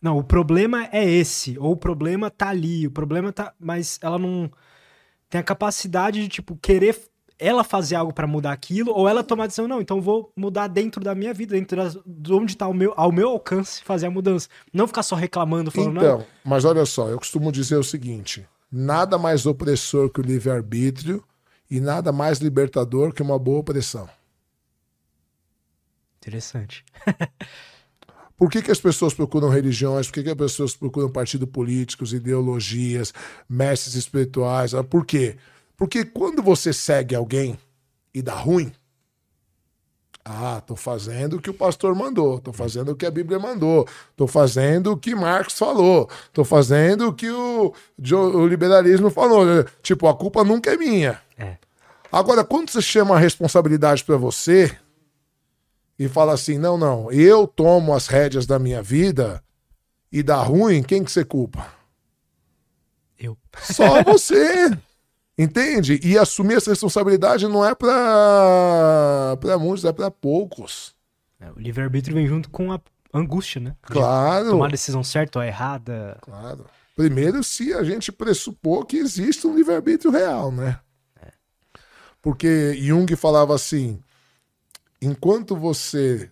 Não, 0.03 0.19
o 0.19 0.25
problema 0.25 0.89
é 0.93 1.09
esse, 1.09 1.57
ou 1.59 1.73
o 1.73 1.77
problema 1.77 2.31
tá 2.31 2.49
ali, 2.49 2.87
o 2.87 2.91
problema 2.91 3.33
tá. 3.33 3.55
Mas 3.61 3.99
ela 4.03 4.19
não 4.19 4.51
tem 5.29 5.41
a 5.41 5.45
capacidade 5.45 6.21
de, 6.21 6.29
tipo, 6.29 6.57
querer 6.57 7.08
ela 7.39 7.63
fazer 7.63 7.95
algo 7.95 8.13
para 8.13 8.27
mudar 8.27 8.53
aquilo, 8.53 8.93
ou 8.93 9.09
ela 9.09 9.23
tomar 9.23 9.45
a 9.45 9.47
decisão, 9.47 9.69
não, 9.69 9.81
então 9.81 10.01
vou 10.01 10.33
mudar 10.37 10.67
dentro 10.67 11.03
da 11.03 11.15
minha 11.15 11.33
vida, 11.33 11.55
dentro 11.55 11.77
das, 11.77 11.97
de 12.05 12.33
onde 12.33 12.53
está 12.53 12.73
meu, 12.73 12.93
ao 12.97 13.13
meu 13.13 13.29
alcance 13.29 13.83
fazer 13.85 14.07
a 14.07 14.11
mudança. 14.11 14.49
Não 14.73 14.87
ficar 14.87 15.03
só 15.03 15.15
reclamando, 15.15 15.71
falando, 15.71 15.99
então, 15.99 16.19
não. 16.19 16.27
mas 16.45 16.65
olha 16.65 16.85
só, 16.85 17.09
eu 17.09 17.19
costumo 17.19 17.53
dizer 17.53 17.77
o 17.77 17.85
seguinte: 17.85 18.47
nada 18.71 19.17
mais 19.17 19.47
opressor 19.47 20.11
que 20.11 20.21
o 20.21 20.25
livre-arbítrio 20.25 21.23
e 21.71 21.81
nada 21.81 22.11
mais 22.11 22.39
libertador 22.39 23.13
que 23.13 23.23
uma 23.23 23.39
boa 23.39 23.61
opressão. 23.61 24.09
Interessante. 26.21 26.85
Por 28.37 28.49
que, 28.49 28.63
que 28.63 28.71
as 28.71 28.81
pessoas 28.81 29.13
procuram 29.15 29.49
religiões? 29.49 30.07
Por 30.07 30.15
que, 30.15 30.23
que 30.23 30.31
as 30.31 30.37
pessoas 30.37 30.77
procuram 30.77 31.11
partidos 31.11 31.49
políticos, 31.51 32.13
ideologias, 32.13 33.13
mestres 33.49 33.97
espirituais? 33.97 34.73
Por 34.89 35.05
quê? 35.05 35.37
Porque 35.79 36.05
quando 36.05 36.43
você 36.43 36.73
segue 36.73 37.15
alguém 37.15 37.57
e 38.13 38.21
dá 38.21 38.35
ruim, 38.35 38.73
ah, 40.25 40.61
tô 40.61 40.75
fazendo 40.75 41.37
o 41.37 41.41
que 41.41 41.49
o 41.49 41.55
pastor 41.55 41.95
mandou, 41.95 42.41
tô 42.41 42.53
fazendo 42.53 42.91
o 42.91 42.97
que 42.97 43.07
a 43.07 43.11
Bíblia 43.13 43.39
mandou, 43.39 43.87
tô 44.17 44.27
fazendo 44.27 44.91
o 44.91 44.97
que 44.97 45.15
Marx 45.15 45.57
falou, 45.57 46.11
tô 46.33 46.45
fazendo 46.45 47.09
o 47.09 47.15
que 47.15 47.31
o, 47.31 47.73
o 47.97 48.47
liberalismo 48.49 49.09
falou. 49.09 49.65
Tipo, 49.81 50.09
a 50.09 50.15
culpa 50.17 50.43
nunca 50.43 50.75
é 50.75 50.77
minha. 50.77 51.23
É. 51.39 51.57
Agora, 52.11 52.45
quando 52.45 52.71
você 52.71 52.83
chama 52.83 53.15
a 53.15 53.19
responsabilidade 53.19 54.03
para 54.03 54.17
você 54.17 54.77
e 55.97 56.09
fala 56.09 56.33
assim, 56.35 56.59
não, 56.59 56.77
não, 56.77 57.11
eu 57.13 57.47
tomo 57.47 57.95
as 57.95 58.09
rédeas 58.09 58.47
da 58.47 58.59
minha 58.59 58.83
vida 58.83 59.43
e 60.11 60.25
dá 60.25 60.43
ruim, 60.43 60.83
quem 60.83 61.05
que 61.05 61.13
você 61.13 61.25
culpa? 61.25 61.73
Eu. 63.17 63.39
Só 63.63 64.03
você. 64.03 64.77
Entende? 65.39 66.01
E 66.03 66.19
assumir 66.19 66.57
essa 66.57 66.71
responsabilidade 66.71 67.47
não 67.47 67.65
é 67.65 67.73
para 67.73 69.37
muitos, 69.61 69.85
é 69.85 69.93
para 69.93 70.11
poucos. 70.11 70.97
É, 71.39 71.49
o 71.53 71.61
livre-arbítrio 71.61 72.17
vem 72.17 72.27
junto 72.27 72.51
com 72.51 72.73
a 72.73 72.81
angústia, 73.15 73.61
né? 73.61 73.77
Claro. 73.83 74.51
tomar 74.51 74.67
a 74.67 74.71
decisão 74.71 75.05
certa 75.05 75.39
ou 75.39 75.45
errada. 75.45 76.19
Claro. 76.23 76.67
Primeiro, 76.97 77.45
se 77.45 77.73
a 77.73 77.85
gente 77.85 78.11
pressupor 78.11 78.85
que 78.85 78.97
existe 78.97 79.47
um 79.47 79.55
livre-arbítrio 79.55 80.11
real, 80.11 80.51
né? 80.51 80.81
É. 81.23 81.31
Porque 82.21 82.75
Jung 82.75 83.15
falava 83.15 83.55
assim: 83.55 84.03
enquanto 85.01 85.55
você 85.55 86.29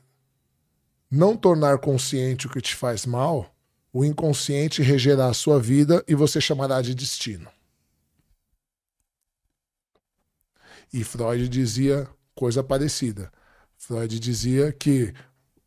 não 1.09 1.37
tornar 1.37 1.79
consciente 1.79 2.49
o 2.49 2.51
que 2.51 2.61
te 2.61 2.75
faz 2.75 3.07
mal, 3.07 3.55
o 3.93 4.05
inconsciente 4.05 4.83
regerá 4.83 5.29
a 5.29 5.35
sua 5.35 5.61
vida 5.61 6.05
e 6.09 6.15
você 6.17 6.41
chamará 6.41 6.83
de 6.83 6.93
destino. 6.93 7.49
E 10.97 11.05
Freud 11.05 11.47
dizia 11.47 12.09
coisa 12.35 12.65
parecida. 12.65 13.31
Freud 13.77 14.19
dizia 14.19 14.73
que 14.73 15.13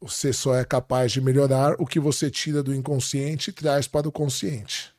você 0.01 0.33
só 0.33 0.55
é 0.55 0.65
capaz 0.65 1.11
de 1.11 1.21
melhorar 1.21 1.75
o 1.79 1.85
que 1.85 1.99
você 1.99 2.31
tira 2.31 2.63
do 2.63 2.73
inconsciente 2.73 3.51
e 3.51 3.53
traz 3.53 3.87
para 3.87 4.09
o 4.09 4.11
consciente. 4.11 4.91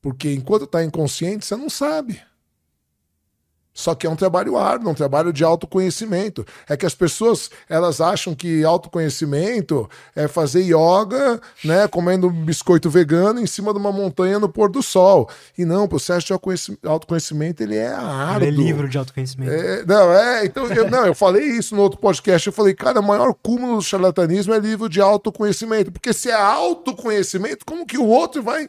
Porque 0.00 0.32
enquanto 0.32 0.64
está 0.64 0.82
inconsciente, 0.82 1.44
você 1.44 1.54
não 1.56 1.68
sabe. 1.68 2.22
Só 3.74 3.94
que 3.94 4.06
é 4.06 4.10
um 4.10 4.16
trabalho 4.16 4.56
árduo, 4.56 4.90
um 4.90 4.94
trabalho 4.94 5.32
de 5.32 5.42
autoconhecimento. 5.42 6.44
É 6.68 6.76
que 6.76 6.84
as 6.84 6.94
pessoas 6.94 7.50
elas 7.68 8.00
acham 8.00 8.34
que 8.34 8.62
autoconhecimento 8.64 9.88
é 10.14 10.28
fazer 10.28 10.62
yoga, 10.62 11.40
né, 11.64 11.88
comendo 11.88 12.26
um 12.26 12.44
biscoito 12.44 12.90
vegano 12.90 13.40
em 13.40 13.46
cima 13.46 13.72
de 13.72 13.78
uma 13.78 13.90
montanha 13.90 14.38
no 14.38 14.48
pôr 14.48 14.68
do 14.70 14.82
sol. 14.82 15.28
E 15.56 15.64
não, 15.64 15.84
o 15.84 15.88
processo 15.88 16.26
de 16.26 16.32
autoconhecimento 16.86 17.62
ele 17.62 17.76
é 17.76 17.88
árduo. 17.88 18.46
Ele 18.46 18.60
é 18.60 18.64
livro 18.64 18.88
de 18.88 18.98
autoconhecimento. 18.98 19.52
É, 19.52 19.84
não, 19.86 20.12
é, 20.12 20.44
então 20.44 20.66
eu, 20.66 20.90
não, 20.90 21.06
eu 21.06 21.14
falei 21.14 21.44
isso 21.44 21.74
no 21.74 21.82
outro 21.82 21.98
podcast. 21.98 22.46
Eu 22.46 22.52
falei, 22.52 22.74
cara, 22.74 23.00
o 23.00 23.02
maior 23.02 23.32
cúmulo 23.32 23.76
do 23.76 23.82
charlatanismo 23.82 24.52
é 24.52 24.58
livro 24.58 24.88
de 24.88 25.00
autoconhecimento. 25.00 25.90
Porque 25.90 26.12
se 26.12 26.28
é 26.28 26.34
autoconhecimento, 26.34 27.64
como 27.64 27.86
que 27.86 27.96
o 27.96 28.06
outro 28.06 28.42
vai, 28.42 28.68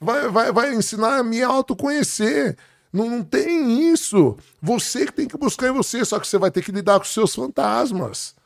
vai, 0.00 0.28
vai, 0.28 0.52
vai 0.52 0.74
ensinar 0.74 1.18
a 1.18 1.24
me 1.24 1.42
autoconhecer? 1.42 2.56
Não, 2.94 3.10
não 3.10 3.24
tem 3.24 3.92
isso. 3.92 4.36
Você 4.62 5.04
que 5.04 5.12
tem 5.12 5.26
que 5.26 5.36
buscar 5.36 5.66
em 5.66 5.72
você, 5.72 6.04
só 6.04 6.20
que 6.20 6.28
você 6.28 6.38
vai 6.38 6.48
ter 6.48 6.62
que 6.62 6.70
lidar 6.70 7.00
com 7.00 7.04
seus 7.04 7.34
fantasmas. 7.34 8.36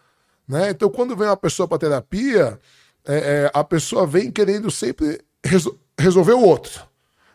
Né? 0.48 0.70
Então, 0.70 0.88
quando 0.88 1.14
vem 1.14 1.28
uma 1.28 1.36
pessoa 1.36 1.68
para 1.68 1.76
terapia, 1.76 2.58
é, 3.06 3.16
é, 3.16 3.50
a 3.52 3.62
pessoa 3.62 4.06
vem 4.06 4.30
querendo 4.30 4.70
sempre 4.70 5.20
resol 5.44 5.78
resolver 6.00 6.32
o 6.32 6.40
outro. 6.40 6.88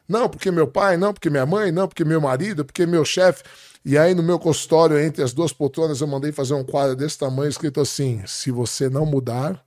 Não, 0.08 0.28
porque 0.28 0.50
meu 0.50 0.68
pai, 0.68 0.98
não, 0.98 1.14
porque 1.14 1.30
minha 1.30 1.46
mãe, 1.46 1.72
não, 1.72 1.88
porque 1.88 2.04
meu 2.04 2.20
marido, 2.20 2.66
porque 2.66 2.86
meu 2.86 3.06
chefe. 3.06 3.44
E 3.86 3.98
aí, 3.98 4.16
no 4.16 4.24
meu 4.24 4.40
consultório, 4.40 4.98
entre 4.98 5.22
as 5.22 5.34
duas 5.34 5.54
poltronas, 5.54 6.02
eu 6.02 6.08
mandei 6.08 6.32
fazer 6.32 6.54
um 6.54 6.64
quadro 6.64 6.96
desse 6.96 7.20
tamanho 7.20 7.50
escrito 7.50 7.80
assim: 7.82 8.24
se 8.26 8.50
você 8.52 8.90
não 8.90 9.06
mudar, 9.06 9.64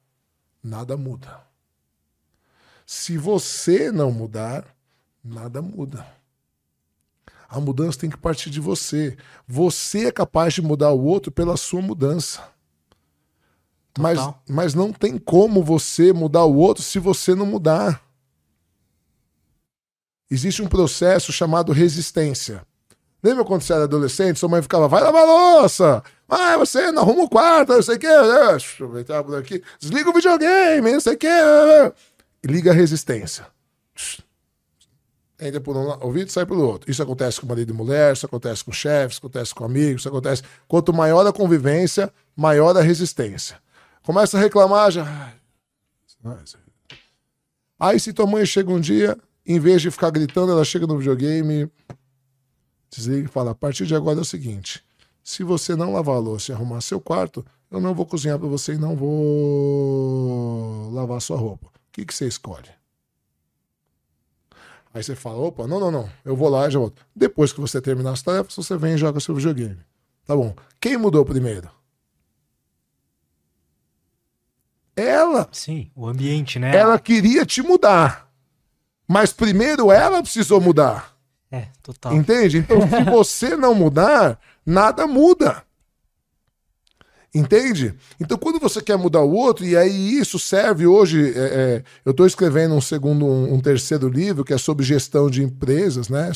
nada 0.64 0.97
muda. 0.97 1.40
Se 2.86 3.18
você 3.18 3.93
não 3.93 4.10
mudar, 4.10 4.64
nada 5.23 5.60
muda. 5.60 6.15
A 7.48 7.60
mudança 7.60 7.98
tem 7.98 8.10
que 8.10 8.16
partir 8.16 8.51
de 8.51 8.60
você. 8.60 9.16
Você 9.47 10.06
é 10.06 10.12
capaz 10.12 10.55
de 10.55 10.62
mudar 10.62 10.90
o 10.90 11.05
outro 11.05 11.31
pela 11.31 11.56
sua 11.56 11.81
mudança. 11.81 12.43
Mas, 13.98 14.18
mas 14.48 14.74
não 14.74 14.93
tem 14.93 15.16
como 15.16 15.62
você 15.62 16.12
mudar 16.12 16.44
o 16.44 16.56
outro 16.56 16.82
se 16.82 16.98
você 16.98 17.35
não 17.35 17.47
mudar. 17.47 18.02
Existe 20.31 20.60
um 20.60 20.66
processo 20.66 21.32
chamado 21.32 21.73
resistência. 21.73 22.66
Lembra 23.23 23.44
quando 23.44 23.62
você 23.62 23.73
era 23.73 23.85
adolescente? 23.85 24.39
Sua 24.39 24.48
mãe 24.48 24.60
ficava, 24.60 24.89
vai 24.89 25.02
lavar 25.02 25.24
louça! 25.24 26.02
Ah, 26.28 26.56
você 26.56 26.90
não 26.90 27.02
arruma 27.02 27.23
o 27.23 27.28
quarto, 27.28 27.73
não 27.73 27.82
sei 27.82 27.97
o 27.97 27.98
quê. 27.98 28.06
Deixa 28.06 28.85
eu 28.85 29.24
por 29.24 29.39
aqui. 29.39 29.62
Desliga 29.81 30.10
o 30.10 30.12
videogame, 30.12 30.93
não 30.93 31.01
sei 31.01 31.14
o 31.14 31.18
quê. 31.18 31.28
Liga 32.44 32.73
a 32.73 32.74
resistência. 32.74 33.47
Entra 35.38 35.60
por 35.60 35.76
um 35.76 36.02
ouvido 36.02 36.28
e 36.28 36.32
sai 36.32 36.46
pelo 36.46 36.66
outro. 36.66 36.90
Isso 36.90 37.02
acontece 37.02 37.40
com 37.40 37.46
marido 37.46 37.70
e 37.70 37.76
mulher, 37.76 38.14
isso 38.14 38.24
acontece 38.24 38.64
com 38.64 38.72
chefes, 38.72 39.16
isso 39.16 39.26
acontece 39.26 39.54
com 39.54 39.64
amigos, 39.64 40.02
isso 40.02 40.08
acontece. 40.08 40.42
Quanto 40.66 40.92
maior 40.92 41.26
a 41.26 41.32
convivência, 41.32 42.12
maior 42.34 42.76
a 42.76 42.80
resistência. 42.80 43.60
Começa 44.02 44.38
a 44.38 44.40
reclamar 44.40 44.90
já. 44.90 45.34
Aí, 47.78 48.00
se 48.00 48.12
tua 48.12 48.26
mãe 48.26 48.46
chega 48.46 48.72
um 48.72 48.80
dia, 48.80 49.18
em 49.44 49.60
vez 49.60 49.82
de 49.82 49.90
ficar 49.90 50.10
gritando, 50.10 50.52
ela 50.52 50.64
chega 50.64 50.86
no 50.86 50.98
videogame, 50.98 51.70
desliga 52.90 53.28
e 53.28 53.30
fala: 53.30 53.50
a 53.50 53.54
partir 53.54 53.84
de 53.86 53.94
agora 53.94 54.18
é 54.18 54.22
o 54.22 54.24
seguinte: 54.24 54.82
se 55.22 55.42
você 55.42 55.76
não 55.76 55.92
lavar 55.92 56.16
a 56.16 56.20
louça 56.20 56.50
e 56.50 56.54
arrumar 56.54 56.80
seu 56.80 57.00
quarto, 57.00 57.44
eu 57.70 57.80
não 57.80 57.94
vou 57.94 58.06
cozinhar 58.06 58.38
para 58.38 58.48
você 58.48 58.72
e 58.74 58.78
não 58.78 58.96
vou 58.96 60.90
lavar 60.92 61.20
sua 61.20 61.36
roupa. 61.36 61.66
O 61.66 61.70
que, 61.92 62.06
que 62.06 62.14
você 62.14 62.26
escolhe? 62.26 62.68
Aí 64.97 65.02
você 65.02 65.14
fala, 65.14 65.36
opa, 65.36 65.66
não, 65.66 65.78
não, 65.78 65.90
não, 65.90 66.09
eu 66.24 66.35
vou 66.35 66.48
lá 66.48 66.66
e 66.66 66.70
já 66.70 66.78
volto. 66.78 67.05
Depois 67.14 67.52
que 67.52 67.60
você 67.60 67.82
terminar 67.82 68.12
as 68.12 68.23
tarefas, 68.23 68.56
você 68.56 68.78
vem 68.78 68.94
e 68.94 68.97
joga 68.97 69.20
seu 69.20 69.35
videogame. 69.35 69.77
Tá 70.24 70.35
bom. 70.35 70.55
Quem 70.81 70.97
mudou 70.97 71.23
primeiro? 71.23 71.68
Ela. 74.97 75.51
Sim, 75.52 75.90
o 75.94 76.06
ambiente, 76.06 76.59
né? 76.59 76.74
Ela 76.74 76.98
queria 76.98 77.44
te 77.44 77.60
mudar. 77.60 78.32
Mas 79.06 79.35
primeiro 79.35 79.93
ela 79.93 80.23
precisou 80.23 80.62
mudar. 80.62 81.14
É, 81.51 81.68
total. 81.82 82.14
Entende? 82.14 82.56
Então, 82.56 82.81
se 82.81 83.05
você 83.05 83.55
não 83.55 83.74
mudar, 83.74 84.40
nada 84.64 85.06
muda. 85.06 85.62
Entende? 87.35 87.94
Então, 88.19 88.39
quando 88.39 88.59
você 88.59 88.81
quer 88.81 88.97
mudar 88.97 89.20
o 89.20 89.32
outro, 89.32 89.65
e 89.65 89.77
aí 89.77 90.19
isso 90.19 90.39
serve 90.39 90.86
hoje. 90.86 91.32
É, 91.36 91.39
é, 91.39 91.82
eu 92.05 92.12
estou 92.12 92.27
escrevendo 92.27 92.74
um 92.74 92.81
segundo, 92.81 93.27
um, 93.27 93.55
um, 93.55 93.61
terceiro 93.61 94.09
livro 94.09 94.44
que 94.44 94.55
é 94.55 94.59
sobre 94.59 94.85
gestão 94.85 95.28
de 95.28 95.43
empresas, 95.43 96.09
né? 96.09 96.32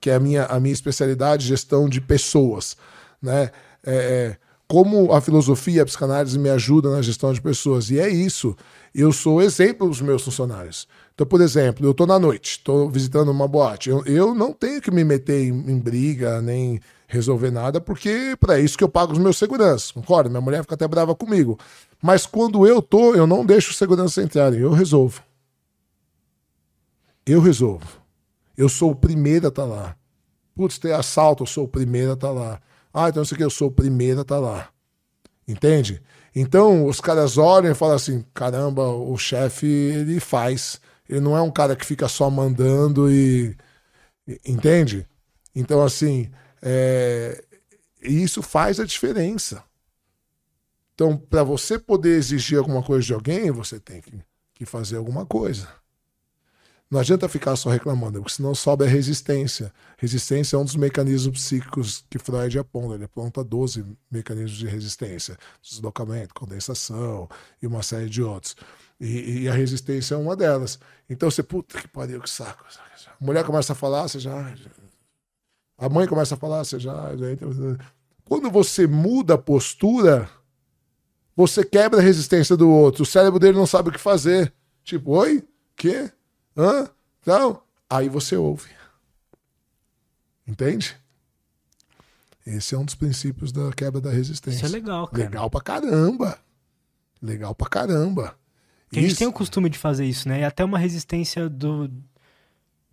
Que 0.00 0.10
é 0.10 0.14
a 0.14 0.20
minha, 0.20 0.44
a 0.44 0.60
minha 0.60 0.72
especialidade, 0.72 1.46
gestão 1.46 1.88
de 1.88 2.00
pessoas, 2.00 2.76
né? 3.20 3.50
É, 3.84 4.36
é 4.36 4.36
como 4.66 5.12
a 5.12 5.20
filosofia, 5.20 5.82
a 5.82 5.86
psicanálise 5.86 6.38
me 6.38 6.48
ajuda 6.48 6.90
na 6.90 7.02
gestão 7.02 7.32
de 7.32 7.40
pessoas. 7.40 7.90
E 7.90 7.98
é 7.98 8.08
isso. 8.08 8.56
Eu 8.94 9.12
sou 9.12 9.42
exemplo 9.42 9.88
dos 9.88 10.00
meus 10.00 10.22
funcionários. 10.22 10.88
Então, 11.14 11.26
por 11.26 11.40
exemplo, 11.40 11.86
eu 11.86 11.90
estou 11.90 12.06
na 12.06 12.18
noite, 12.18 12.52
estou 12.52 12.90
visitando 12.90 13.30
uma 13.30 13.46
boate. 13.46 13.90
Eu, 13.90 14.04
eu, 14.04 14.34
não 14.34 14.52
tenho 14.52 14.80
que 14.80 14.90
me 14.90 15.04
meter 15.04 15.44
em, 15.44 15.50
em 15.50 15.78
briga, 15.78 16.40
nem 16.40 16.80
resolver 17.06 17.50
nada, 17.50 17.80
porque 17.80 18.36
para 18.38 18.58
isso 18.58 18.76
que 18.76 18.84
eu 18.84 18.88
pago 18.88 19.12
os 19.12 19.18
meus 19.18 19.36
seguranças, 19.36 19.90
concorda? 19.90 20.28
Minha 20.28 20.40
mulher 20.40 20.62
fica 20.62 20.74
até 20.74 20.86
brava 20.88 21.14
comigo. 21.14 21.58
Mas 22.02 22.26
quando 22.26 22.66
eu 22.66 22.82
tô, 22.82 23.14
eu 23.14 23.26
não 23.26 23.44
deixo 23.44 23.70
os 23.70 23.76
seguranças 23.76 24.24
entrarem, 24.24 24.60
eu 24.60 24.72
resolvo. 24.72 25.22
Eu 27.26 27.40
resolvo. 27.40 27.86
Eu 28.56 28.68
sou 28.68 28.90
o 28.90 28.96
primeiro 28.96 29.46
a 29.46 29.48
estar 29.48 29.62
tá 29.62 29.68
lá. 29.68 29.96
Putz, 30.54 30.78
tem 30.78 30.92
assalto, 30.92 31.42
eu 31.42 31.46
sou 31.46 31.64
o 31.64 31.68
primeiro 31.68 32.10
a 32.10 32.14
estar 32.14 32.28
tá 32.28 32.32
lá. 32.32 32.60
Ah, 32.92 33.08
então 33.08 33.22
isso 33.22 33.34
aqui 33.34 33.42
eu 33.42 33.50
sou 33.50 33.68
o 33.68 33.72
primeiro 33.72 34.20
a 34.20 34.22
estar 34.22 34.36
tá 34.36 34.40
lá. 34.40 34.68
Entende? 35.46 36.02
Então 36.34 36.86
os 36.86 37.00
caras 37.00 37.38
olham 37.38 37.72
e 37.72 37.74
falam 37.74 37.96
assim: 37.96 38.24
caramba, 38.32 38.86
o 38.88 39.16
chefe 39.16 39.66
ele 39.66 40.20
faz. 40.20 40.80
Ele 41.08 41.20
não 41.20 41.36
é 41.36 41.42
um 41.42 41.50
cara 41.50 41.76
que 41.76 41.84
fica 41.84 42.08
só 42.08 42.30
mandando 42.30 43.10
e. 43.10 43.56
Entende? 44.46 45.06
Então, 45.54 45.82
assim, 45.82 46.30
é, 46.66 47.44
isso 48.00 48.42
faz 48.42 48.80
a 48.80 48.86
diferença. 48.86 49.62
Então, 50.94 51.16
para 51.16 51.42
você 51.42 51.78
poder 51.78 52.16
exigir 52.16 52.58
alguma 52.58 52.82
coisa 52.82 53.04
de 53.04 53.12
alguém, 53.12 53.50
você 53.50 53.78
tem 53.78 54.00
que, 54.00 54.12
que 54.54 54.64
fazer 54.64 54.96
alguma 54.96 55.26
coisa. 55.26 55.68
Não 56.90 57.00
adianta 57.00 57.28
ficar 57.28 57.56
só 57.56 57.70
reclamando, 57.70 58.20
porque 58.20 58.36
senão 58.36 58.54
sobe 58.54 58.84
a 58.84 58.88
resistência. 58.88 59.72
Resistência 59.98 60.56
é 60.56 60.58
um 60.58 60.64
dos 60.64 60.76
mecanismos 60.76 61.40
psíquicos 61.40 62.04
que 62.08 62.18
Freud 62.18 62.56
aponta. 62.58 62.94
Ele 62.94 63.04
aponta 63.04 63.42
12 63.42 63.84
mecanismos 64.10 64.56
de 64.56 64.66
resistência: 64.66 65.36
deslocamento, 65.60 66.32
condensação 66.32 67.28
e 67.60 67.66
uma 67.66 67.82
série 67.82 68.08
de 68.08 68.22
outros. 68.22 68.54
E, 69.00 69.42
e, 69.42 69.48
a 69.48 69.52
resistência 69.52 70.14
é 70.14 70.18
uma 70.18 70.36
delas. 70.36 70.78
Então 71.10 71.28
você, 71.28 71.42
puta 71.42 71.80
que 71.80 71.88
pariu, 71.88 72.20
que 72.20 72.30
saco. 72.30 72.64
A 73.08 73.24
mulher 73.24 73.44
começa 73.44 73.72
a 73.72 73.76
falar, 73.76 74.06
você 74.06 74.20
já, 74.20 74.54
a 75.76 75.88
mãe 75.88 76.06
começa 76.06 76.34
a 76.34 76.38
falar, 76.38 76.64
você 76.64 76.78
já, 76.78 77.16
já 77.16 77.30
entra... 77.30 77.48
Quando 78.24 78.50
você 78.50 78.86
muda 78.86 79.34
a 79.34 79.38
postura, 79.38 80.28
você 81.36 81.64
quebra 81.64 82.00
a 82.00 82.02
resistência 82.02 82.56
do 82.56 82.70
outro. 82.70 83.02
O 83.02 83.06
cérebro 83.06 83.38
dele 83.38 83.58
não 83.58 83.66
sabe 83.66 83.90
o 83.90 83.92
que 83.92 83.98
fazer. 83.98 84.52
Tipo, 84.82 85.12
oi? 85.12 85.46
Quê? 85.76 86.10
Hã? 86.56 86.88
Não? 87.26 87.62
Aí 87.88 88.08
você 88.08 88.36
ouve. 88.36 88.70
Entende? 90.46 90.96
Esse 92.46 92.74
é 92.74 92.78
um 92.78 92.84
dos 92.84 92.94
princípios 92.94 93.50
da 93.50 93.72
quebra 93.72 94.00
da 94.00 94.10
resistência. 94.10 94.58
Isso 94.58 94.66
é 94.66 94.68
legal, 94.68 95.08
cara. 95.08 95.24
Legal 95.24 95.50
pra 95.50 95.60
caramba. 95.60 96.38
Legal 97.20 97.54
pra 97.54 97.68
caramba. 97.68 98.36
a 98.92 99.00
gente 99.00 99.16
tem 99.16 99.26
o 99.26 99.32
costume 99.32 99.70
de 99.70 99.78
fazer 99.78 100.04
isso, 100.04 100.28
né? 100.28 100.40
E 100.40 100.44
até 100.44 100.62
uma 100.62 100.78
resistência 100.78 101.48
do, 101.48 101.90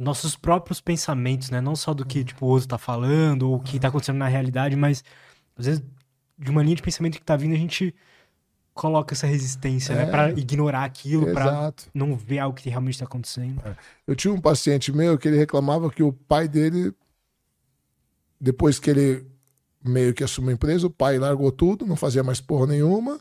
nossos 0.01 0.35
próprios 0.35 0.81
pensamentos, 0.81 1.51
né? 1.51 1.61
Não 1.61 1.75
só 1.75 1.93
do 1.93 2.03
que 2.05 2.23
tipo, 2.23 2.45
o 2.45 2.49
outro 2.49 2.67
tá 2.67 2.77
falando 2.77 3.43
ou 3.43 3.55
o 3.57 3.59
que 3.59 3.79
tá 3.79 3.89
acontecendo 3.89 4.17
na 4.17 4.27
realidade, 4.27 4.75
mas 4.75 5.03
às 5.55 5.65
vezes 5.65 5.83
de 6.37 6.49
uma 6.49 6.63
linha 6.63 6.75
de 6.75 6.81
pensamento 6.81 7.19
que 7.19 7.23
tá 7.23 7.35
vindo 7.35 7.53
a 7.53 7.57
gente 7.57 7.93
coloca 8.73 9.13
essa 9.13 9.27
resistência, 9.27 9.93
né? 9.93 10.01
é, 10.01 10.05
né? 10.05 10.11
Para 10.11 10.29
ignorar 10.31 10.85
aquilo, 10.85 11.31
para 11.31 11.71
não 11.93 12.15
ver 12.15 12.39
algo 12.39 12.57
que 12.57 12.69
realmente 12.69 12.95
está 12.95 13.05
acontecendo. 13.05 13.61
É. 13.63 13.75
Eu 14.07 14.15
tinha 14.15 14.33
um 14.33 14.41
paciente 14.41 14.91
meu 14.91 15.17
que 15.19 15.27
ele 15.27 15.37
reclamava 15.37 15.91
que 15.91 16.01
o 16.01 16.11
pai 16.11 16.47
dele, 16.47 16.91
depois 18.39 18.79
que 18.79 18.89
ele 18.89 19.25
meio 19.83 20.13
que 20.13 20.23
assumiu 20.23 20.51
a 20.51 20.53
empresa, 20.53 20.87
o 20.87 20.91
pai 20.91 21.19
largou 21.19 21.51
tudo, 21.51 21.85
não 21.85 21.95
fazia 21.95 22.23
mais 22.23 22.41
porra 22.41 22.65
nenhuma 22.65 23.19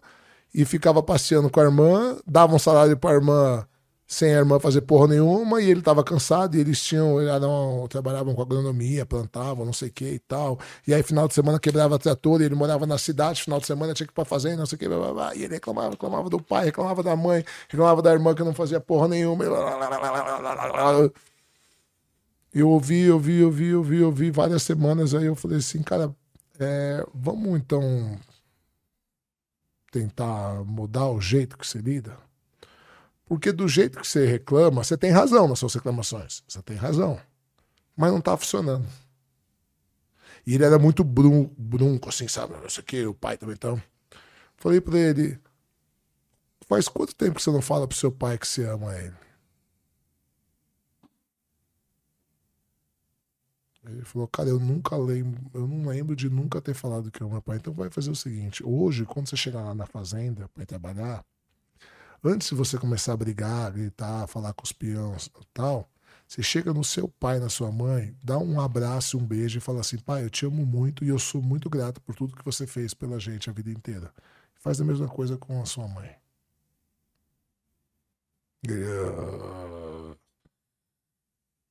e 0.54 0.64
ficava 0.64 1.02
passeando 1.02 1.50
com 1.50 1.60
a 1.60 1.64
irmã, 1.64 2.16
dava 2.26 2.54
um 2.54 2.58
salário 2.58 2.96
para 2.96 3.10
a 3.10 3.14
irmã 3.14 3.66
sem 4.10 4.34
a 4.34 4.38
irmã 4.38 4.58
fazer 4.58 4.80
porra 4.80 5.06
nenhuma, 5.06 5.62
e 5.62 5.70
ele 5.70 5.80
tava 5.80 6.02
cansado, 6.02 6.56
e 6.56 6.60
eles 6.60 6.82
tinham, 6.82 7.20
eram, 7.20 7.86
trabalhavam 7.88 8.34
com 8.34 8.42
agronomia, 8.42 9.06
plantavam, 9.06 9.64
não 9.64 9.72
sei 9.72 9.88
o 9.88 9.92
que 9.92 10.04
e 10.04 10.18
tal. 10.18 10.58
E 10.84 10.92
aí, 10.92 11.00
final 11.00 11.28
de 11.28 11.34
semana, 11.34 11.60
quebrava 11.60 11.96
trator, 11.96 12.40
e 12.42 12.44
ele 12.44 12.56
morava 12.56 12.86
na 12.88 12.98
cidade, 12.98 13.40
final 13.40 13.60
de 13.60 13.66
semana 13.68 13.94
tinha 13.94 14.04
que 14.08 14.12
ir 14.12 14.14
pra 14.14 14.24
fazenda, 14.24 14.56
não 14.56 14.66
sei 14.66 14.74
o 14.74 14.78
que, 14.80 14.88
blá, 14.88 14.98
blá, 14.98 15.12
blá, 15.12 15.34
e 15.36 15.44
ele 15.44 15.54
reclamava, 15.54 15.90
reclamava 15.90 16.28
do 16.28 16.42
pai, 16.42 16.64
reclamava 16.66 17.04
da 17.04 17.14
mãe, 17.14 17.44
reclamava 17.68 18.02
da 18.02 18.12
irmã 18.12 18.34
que 18.34 18.42
não 18.42 18.52
fazia 18.52 18.80
porra 18.80 19.06
nenhuma. 19.06 19.44
Eu 22.52 22.68
ouvi, 22.68 23.08
ouvi, 23.12 23.44
ouvi, 23.44 23.74
ouvi, 23.76 24.02
ouvi 24.02 24.30
várias 24.32 24.64
semanas, 24.64 25.14
aí 25.14 25.26
eu 25.26 25.36
falei 25.36 25.58
assim, 25.58 25.84
cara, 25.84 26.12
é, 26.58 27.06
vamos 27.14 27.60
então 27.60 28.18
tentar 29.92 30.64
mudar 30.64 31.08
o 31.08 31.20
jeito 31.20 31.56
que 31.56 31.64
você 31.64 31.78
lida? 31.78 32.29
Porque 33.30 33.52
do 33.52 33.68
jeito 33.68 34.00
que 34.00 34.04
você 34.08 34.26
reclama, 34.26 34.82
você 34.82 34.96
tem 34.96 35.12
razão 35.12 35.46
nas 35.46 35.60
suas 35.60 35.72
reclamações. 35.74 36.42
Você 36.48 36.60
tem 36.62 36.76
razão. 36.76 37.16
Mas 37.96 38.10
não 38.10 38.18
está 38.18 38.36
funcionando. 38.36 38.84
E 40.44 40.56
ele 40.56 40.64
era 40.64 40.80
muito 40.80 41.04
brun, 41.04 41.48
brunco, 41.56 42.08
assim, 42.08 42.26
sabe? 42.26 42.54
Isso 42.66 42.80
aqui, 42.80 43.06
o 43.06 43.14
pai 43.14 43.38
também 43.38 43.54
então. 43.54 43.80
Falei 44.56 44.80
para 44.80 44.98
ele: 44.98 45.38
faz 46.66 46.88
quanto 46.88 47.14
tempo 47.14 47.36
que 47.36 47.42
você 47.44 47.52
não 47.52 47.62
fala 47.62 47.86
pro 47.86 47.96
seu 47.96 48.10
pai 48.10 48.36
que 48.36 48.48
você 48.48 48.64
ama 48.64 48.98
ele? 48.98 49.14
Ele 53.84 54.04
falou, 54.04 54.26
cara, 54.26 54.48
eu 54.48 54.58
nunca 54.58 54.96
lembro, 54.96 55.40
eu 55.54 55.68
não 55.68 55.88
lembro 55.88 56.16
de 56.16 56.28
nunca 56.28 56.60
ter 56.60 56.74
falado 56.74 57.12
que 57.12 57.20
eu 57.20 57.28
amo 57.28 57.34
meu 57.34 57.42
pai. 57.42 57.58
Então 57.58 57.72
vai 57.72 57.90
fazer 57.90 58.10
o 58.10 58.16
seguinte: 58.16 58.60
hoje, 58.66 59.04
quando 59.04 59.28
você 59.28 59.36
chegar 59.36 59.62
lá 59.62 59.72
na 59.72 59.86
fazenda 59.86 60.48
para 60.48 60.66
trabalhar, 60.66 61.24
Antes 62.22 62.50
de 62.50 62.54
você 62.54 62.78
começar 62.78 63.14
a 63.14 63.16
brigar, 63.16 63.72
gritar, 63.72 64.26
falar 64.26 64.52
com 64.52 64.62
os 64.64 64.72
peões 64.72 65.30
tal, 65.54 65.90
você 66.28 66.42
chega 66.42 66.72
no 66.72 66.84
seu 66.84 67.08
pai, 67.08 67.40
na 67.40 67.48
sua 67.48 67.72
mãe, 67.72 68.14
dá 68.22 68.38
um 68.38 68.60
abraço, 68.60 69.18
um 69.18 69.26
beijo 69.26 69.58
e 69.58 69.60
fala 69.60 69.80
assim: 69.80 69.98
pai, 69.98 70.24
eu 70.24 70.30
te 70.30 70.46
amo 70.46 70.64
muito 70.66 71.04
e 71.04 71.08
eu 71.08 71.18
sou 71.18 71.42
muito 71.42 71.68
grato 71.70 72.00
por 72.00 72.14
tudo 72.14 72.36
que 72.36 72.44
você 72.44 72.66
fez 72.66 72.94
pela 72.94 73.18
gente 73.18 73.50
a 73.50 73.52
vida 73.52 73.70
inteira. 73.70 74.12
Faz 74.54 74.80
a 74.80 74.84
mesma 74.84 75.08
coisa 75.08 75.36
com 75.38 75.60
a 75.62 75.66
sua 75.66 75.88
mãe. 75.88 76.14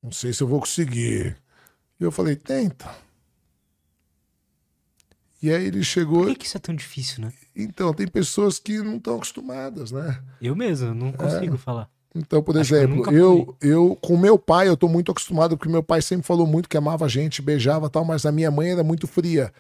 Não 0.02 0.12
sei 0.12 0.34
se 0.34 0.42
eu 0.44 0.48
vou 0.48 0.60
conseguir. 0.60 1.38
E 2.00 2.04
eu 2.04 2.12
falei, 2.12 2.36
tenta. 2.36 3.09
E 5.42 5.52
aí 5.52 5.68
ele 5.68 5.84
chegou. 5.84 6.24
Por 6.24 6.30
que, 6.30 6.36
que 6.36 6.46
isso 6.46 6.58
é 6.58 6.60
tão 6.60 6.76
difícil, 6.76 7.24
né? 7.24 7.32
Então, 7.56 7.94
tem 7.94 8.08
pessoas 8.08 8.60
que 8.60 8.80
não 8.80 8.98
estão 8.98 9.16
acostumadas, 9.16 9.92
né? 9.92 10.20
Eu 10.42 10.56
mesmo, 10.56 10.94
não 10.94 11.12
consigo 11.12 11.58
falar. 11.58 11.90
Então, 12.14 12.42
por 12.42 12.58
Acho 12.58 12.74
eu 12.74 12.78
exemplo, 12.78 12.96
nunca 12.98 13.12
eu, 13.12 13.56
eu, 13.62 13.98
com 14.02 14.18
meu 14.18 14.38
pai, 14.38 14.68
eu 14.68 14.76
tô 14.76 14.88
muito 14.88 15.12
acostumado, 15.12 15.56
porque 15.56 15.72
meu 15.72 15.84
pai 15.84 16.02
sempre 16.02 16.26
falou 16.26 16.48
muito 16.48 16.68
que 16.68 16.76
amava 16.76 17.06
a 17.06 17.08
gente, 17.08 17.42
beijava 17.42 17.86
e 17.86 17.90
tal, 17.90 18.04
mas 18.04 18.26
a 18.26 18.32
minha 18.32 18.50
mãe 18.50 18.72
era 18.72 18.84
muito 18.84 19.08
fria. 19.08 19.54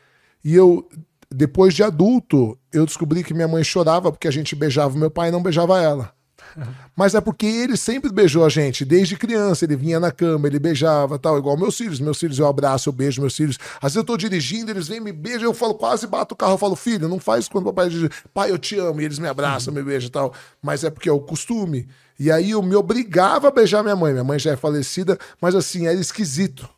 E 0.44 0.56
eu, 0.56 0.90
depois 1.30 1.74
de 1.74 1.84
adulto, 1.84 2.58
eu 2.74 2.86
descobri 2.86 3.24
que 3.24 3.34
minha 3.34 3.48
mãe 3.48 3.64
chorava 3.64 4.12
porque 4.12 4.28
a 4.28 4.32
gente 4.32 4.56
beijava 4.56 4.98
meu 4.98 5.12
pai 5.12 5.30
e 5.30 5.32
não 5.32 5.44
beijava 5.44 5.80
ela. 5.80 6.12
Mas 6.96 7.16
é 7.16 7.22
porque 7.22 7.46
ele 7.46 7.78
sempre 7.78 8.12
beijou 8.12 8.46
a 8.46 8.50
gente, 8.50 8.84
desde 8.84 9.16
criança. 9.16 9.66
Ele 9.66 9.76
vinha 9.76 10.00
na 10.00 10.12
cama, 10.12 10.48
ele 10.48 10.60
beijava, 10.60 11.18
tal, 11.18 11.38
igual 11.38 11.58
meus 11.58 11.78
filhos. 11.78 12.00
Meus 12.00 12.20
filhos 12.20 12.40
eu 12.40 12.48
abraço, 12.48 12.90
eu 12.90 12.94
beijo 12.94 13.22
meus 13.22 13.36
filhos. 13.36 13.58
Às 13.78 13.94
vezes 13.94 13.96
eu 13.98 14.04
tô 14.04 14.18
dirigindo, 14.18 14.72
eles 14.72 14.88
vêm, 14.88 15.00
me 15.00 15.12
beijam, 15.12 15.44
eu 15.44 15.54
falo, 15.54 15.76
quase 15.76 16.08
bato 16.08 16.34
o 16.34 16.38
carro. 16.38 16.54
Eu 16.54 16.58
falo, 16.58 16.76
filho, 16.76 17.08
não 17.08 17.20
faz 17.20 17.48
quando 17.48 17.68
o 17.68 17.74
papai 17.74 17.90
diz, 17.90 18.10
pai, 18.34 18.52
eu 18.52 18.58
te 18.58 18.78
amo. 18.78 19.02
E 19.02 19.06
eles 19.06 19.20
me 19.20 19.28
abraçam, 19.28 19.74
me 19.74 19.84
beijam 19.84 20.10
tal. 20.10 20.34
Mas 20.62 20.84
é 20.84 20.90
porque 20.90 21.10
é 21.10 21.12
o 21.12 21.20
costume. 21.20 21.88
E 22.20 22.32
aí 22.32 22.52
eu 22.52 22.62
me 22.62 22.76
obrigava 22.76 23.48
a 23.48 23.52
beijar 23.52 23.82
minha 23.82 23.96
mãe. 23.96 24.12
Minha 24.12 24.24
mãe 24.24 24.38
já 24.38 24.52
é 24.52 24.58
falecida, 24.58 25.18
mas 25.42 25.56
assim, 25.56 25.88
era 25.88 26.00
esquisito. 26.00 26.70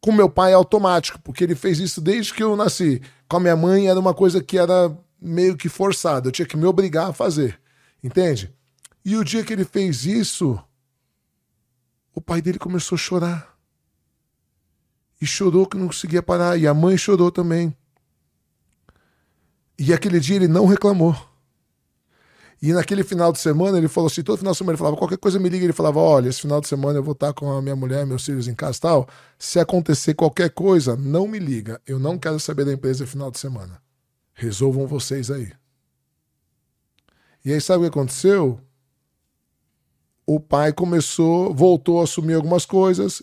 Com 0.00 0.12
meu 0.12 0.30
pai 0.30 0.52
é 0.52 0.54
automático, 0.54 1.20
porque 1.22 1.44
ele 1.44 1.54
fez 1.54 1.78
isso 1.78 2.00
desde 2.00 2.32
que 2.32 2.42
eu 2.42 2.56
nasci. 2.56 3.02
Com 3.28 3.36
a 3.36 3.40
minha 3.40 3.56
mãe 3.56 3.88
era 3.88 3.98
uma 3.98 4.14
coisa 4.14 4.42
que 4.42 4.56
era 4.56 4.96
meio 5.20 5.56
que 5.56 5.68
forçada. 5.68 6.28
Eu 6.28 6.32
tinha 6.32 6.46
que 6.46 6.56
me 6.56 6.64
obrigar 6.64 7.10
a 7.10 7.12
fazer. 7.12 7.60
Entende? 8.02 8.52
E 9.04 9.16
o 9.16 9.24
dia 9.24 9.44
que 9.44 9.52
ele 9.52 9.64
fez 9.64 10.04
isso, 10.04 10.62
o 12.14 12.20
pai 12.20 12.42
dele 12.42 12.58
começou 12.58 12.96
a 12.96 12.98
chorar. 12.98 13.58
E 15.20 15.26
chorou 15.26 15.66
que 15.66 15.76
não 15.76 15.86
conseguia 15.86 16.22
parar. 16.22 16.56
E 16.56 16.66
a 16.66 16.74
mãe 16.74 16.96
chorou 16.96 17.30
também. 17.30 17.76
E 19.78 19.92
aquele 19.92 20.20
dia 20.20 20.36
ele 20.36 20.48
não 20.48 20.66
reclamou. 20.66 21.16
E 22.62 22.72
naquele 22.74 23.02
final 23.02 23.32
de 23.32 23.38
semana 23.38 23.78
ele 23.78 23.88
falou 23.88 24.08
assim: 24.08 24.22
todo 24.22 24.38
final 24.38 24.52
de 24.52 24.58
semana 24.58 24.72
ele 24.74 24.78
falava, 24.78 24.96
qualquer 24.96 25.16
coisa 25.16 25.38
me 25.38 25.48
liga. 25.48 25.64
Ele 25.64 25.72
falava: 25.72 25.98
olha, 25.98 26.28
esse 26.28 26.42
final 26.42 26.60
de 26.60 26.68
semana 26.68 26.98
eu 26.98 27.02
vou 27.02 27.12
estar 27.12 27.32
com 27.32 27.50
a 27.50 27.62
minha 27.62 27.76
mulher, 27.76 28.04
meus 28.04 28.24
filhos 28.24 28.46
em 28.48 28.54
casa 28.54 28.76
e 28.76 28.80
tal. 28.80 29.08
Se 29.38 29.58
acontecer 29.58 30.14
qualquer 30.14 30.50
coisa, 30.50 30.94
não 30.96 31.26
me 31.26 31.38
liga. 31.38 31.80
Eu 31.86 31.98
não 31.98 32.18
quero 32.18 32.38
saber 32.38 32.66
da 32.66 32.72
empresa 32.72 33.06
final 33.06 33.30
de 33.30 33.38
semana. 33.38 33.80
Resolvam 34.34 34.86
vocês 34.86 35.30
aí. 35.30 35.50
E 37.42 37.52
aí, 37.52 37.60
sabe 37.60 37.78
o 37.78 37.82
que 37.82 37.98
aconteceu? 37.98 38.60
O 40.32 40.38
pai 40.38 40.72
começou, 40.72 41.52
voltou 41.52 42.00
a 42.00 42.04
assumir 42.04 42.34
algumas 42.34 42.64
coisas, 42.64 43.20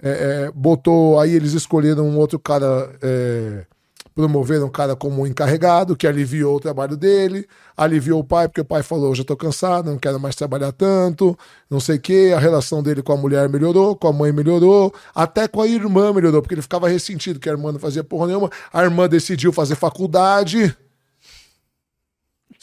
é, 0.00 0.10
é, 0.46 0.52
botou, 0.54 1.18
aí 1.18 1.34
eles 1.34 1.52
escolheram 1.52 2.06
um 2.06 2.16
outro 2.16 2.38
cara, 2.38 2.94
é, 3.02 3.66
promoveram 4.14 4.66
um 4.66 4.70
cara 4.70 4.94
como 4.94 5.26
encarregado, 5.26 5.96
que 5.96 6.06
aliviou 6.06 6.54
o 6.54 6.60
trabalho 6.60 6.96
dele, 6.96 7.44
aliviou 7.76 8.20
o 8.20 8.24
pai, 8.24 8.46
porque 8.46 8.60
o 8.60 8.64
pai 8.64 8.84
falou, 8.84 9.12
já 9.16 9.24
tô 9.24 9.36
cansado, 9.36 9.90
não 9.90 9.98
quero 9.98 10.20
mais 10.20 10.36
trabalhar 10.36 10.70
tanto, 10.70 11.36
não 11.68 11.80
sei 11.80 11.96
o 11.96 12.00
que, 12.00 12.32
a 12.32 12.38
relação 12.38 12.84
dele 12.84 13.02
com 13.02 13.12
a 13.12 13.16
mulher 13.16 13.48
melhorou, 13.48 13.96
com 13.96 14.06
a 14.06 14.12
mãe 14.12 14.30
melhorou, 14.30 14.94
até 15.12 15.48
com 15.48 15.60
a 15.60 15.66
irmã 15.66 16.12
melhorou, 16.12 16.40
porque 16.40 16.54
ele 16.54 16.62
ficava 16.62 16.88
ressentido 16.88 17.40
que 17.40 17.48
a 17.48 17.52
irmã 17.52 17.72
não 17.72 17.80
fazia 17.80 18.04
porra 18.04 18.28
nenhuma, 18.28 18.48
a 18.72 18.84
irmã 18.84 19.08
decidiu 19.08 19.52
fazer 19.52 19.74
faculdade, 19.74 20.72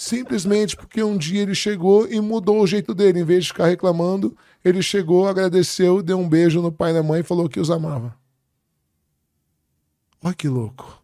Simplesmente 0.02 0.76
porque 0.76 1.04
um 1.04 1.16
dia 1.16 1.44
ele 1.44 1.54
chegou 1.54 2.08
e 2.12 2.20
mudou 2.20 2.60
o 2.60 2.66
jeito 2.66 2.92
dele. 2.92 3.20
Em 3.20 3.24
vez 3.24 3.44
de 3.44 3.50
ficar 3.50 3.68
reclamando, 3.68 4.36
ele 4.66 4.82
chegou, 4.82 5.28
agradeceu, 5.28 6.02
deu 6.02 6.18
um 6.18 6.28
beijo 6.28 6.60
no 6.60 6.72
pai 6.72 6.90
e 6.90 6.94
na 6.96 7.04
mãe 7.04 7.20
e 7.20 7.24
falou 7.24 7.48
que 7.48 7.60
os 7.60 7.70
amava. 7.70 8.18
Olha 10.20 10.34
que 10.34 10.48
louco. 10.48 11.04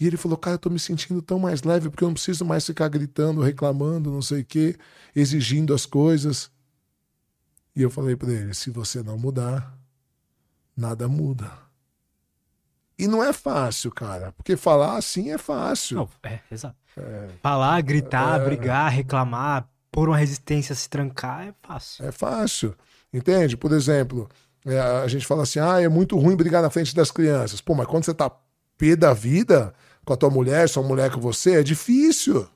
E 0.00 0.06
ele 0.06 0.16
falou, 0.16 0.38
cara, 0.38 0.54
eu 0.54 0.58
tô 0.58 0.70
me 0.70 0.78
sentindo 0.78 1.20
tão 1.20 1.38
mais 1.38 1.62
leve 1.62 1.90
porque 1.90 2.04
eu 2.04 2.08
não 2.08 2.14
preciso 2.14 2.42
mais 2.42 2.64
ficar 2.64 2.88
gritando, 2.88 3.42
reclamando, 3.42 4.10
não 4.10 4.22
sei 4.22 4.40
o 4.40 4.46
quê, 4.46 4.78
exigindo 5.14 5.74
as 5.74 5.84
coisas. 5.84 6.50
E 7.76 7.82
eu 7.82 7.90
falei 7.90 8.16
para 8.16 8.32
ele, 8.32 8.54
se 8.54 8.70
você 8.70 9.02
não 9.02 9.18
mudar, 9.18 9.78
nada 10.74 11.06
muda. 11.06 11.65
E 12.98 13.06
não 13.06 13.22
é 13.22 13.32
fácil, 13.32 13.90
cara, 13.90 14.32
porque 14.32 14.56
falar 14.56 14.96
assim 14.96 15.30
é 15.30 15.36
fácil. 15.36 15.96
Não, 15.98 16.08
é, 16.22 16.40
exato. 16.50 16.76
Falar, 17.42 17.80
gritar, 17.82 18.38
brigar, 18.42 18.90
reclamar, 18.90 19.68
pôr 19.92 20.08
uma 20.08 20.16
resistência, 20.16 20.74
se 20.74 20.88
trancar, 20.88 21.48
é 21.48 21.54
fácil. 21.62 22.06
É 22.06 22.10
fácil. 22.10 22.74
Entende? 23.12 23.56
Por 23.56 23.72
exemplo, 23.72 24.28
é, 24.64 24.78
a 24.78 25.06
gente 25.06 25.26
fala 25.26 25.42
assim: 25.42 25.58
ah, 25.58 25.80
é 25.80 25.88
muito 25.88 26.18
ruim 26.18 26.36
brigar 26.36 26.62
na 26.62 26.70
frente 26.70 26.94
das 26.94 27.10
crianças. 27.10 27.60
Pô, 27.60 27.74
mas 27.74 27.86
quando 27.86 28.04
você 28.04 28.14
tá 28.14 28.30
pé 28.76 28.96
da 28.96 29.12
vida 29.12 29.74
com 30.04 30.12
a 30.12 30.16
tua 30.16 30.30
mulher, 30.30 30.68
sua 30.68 30.82
mulher 30.82 31.10
com 31.10 31.20
você, 31.20 31.60
é 31.60 31.62
difícil. 31.62 32.48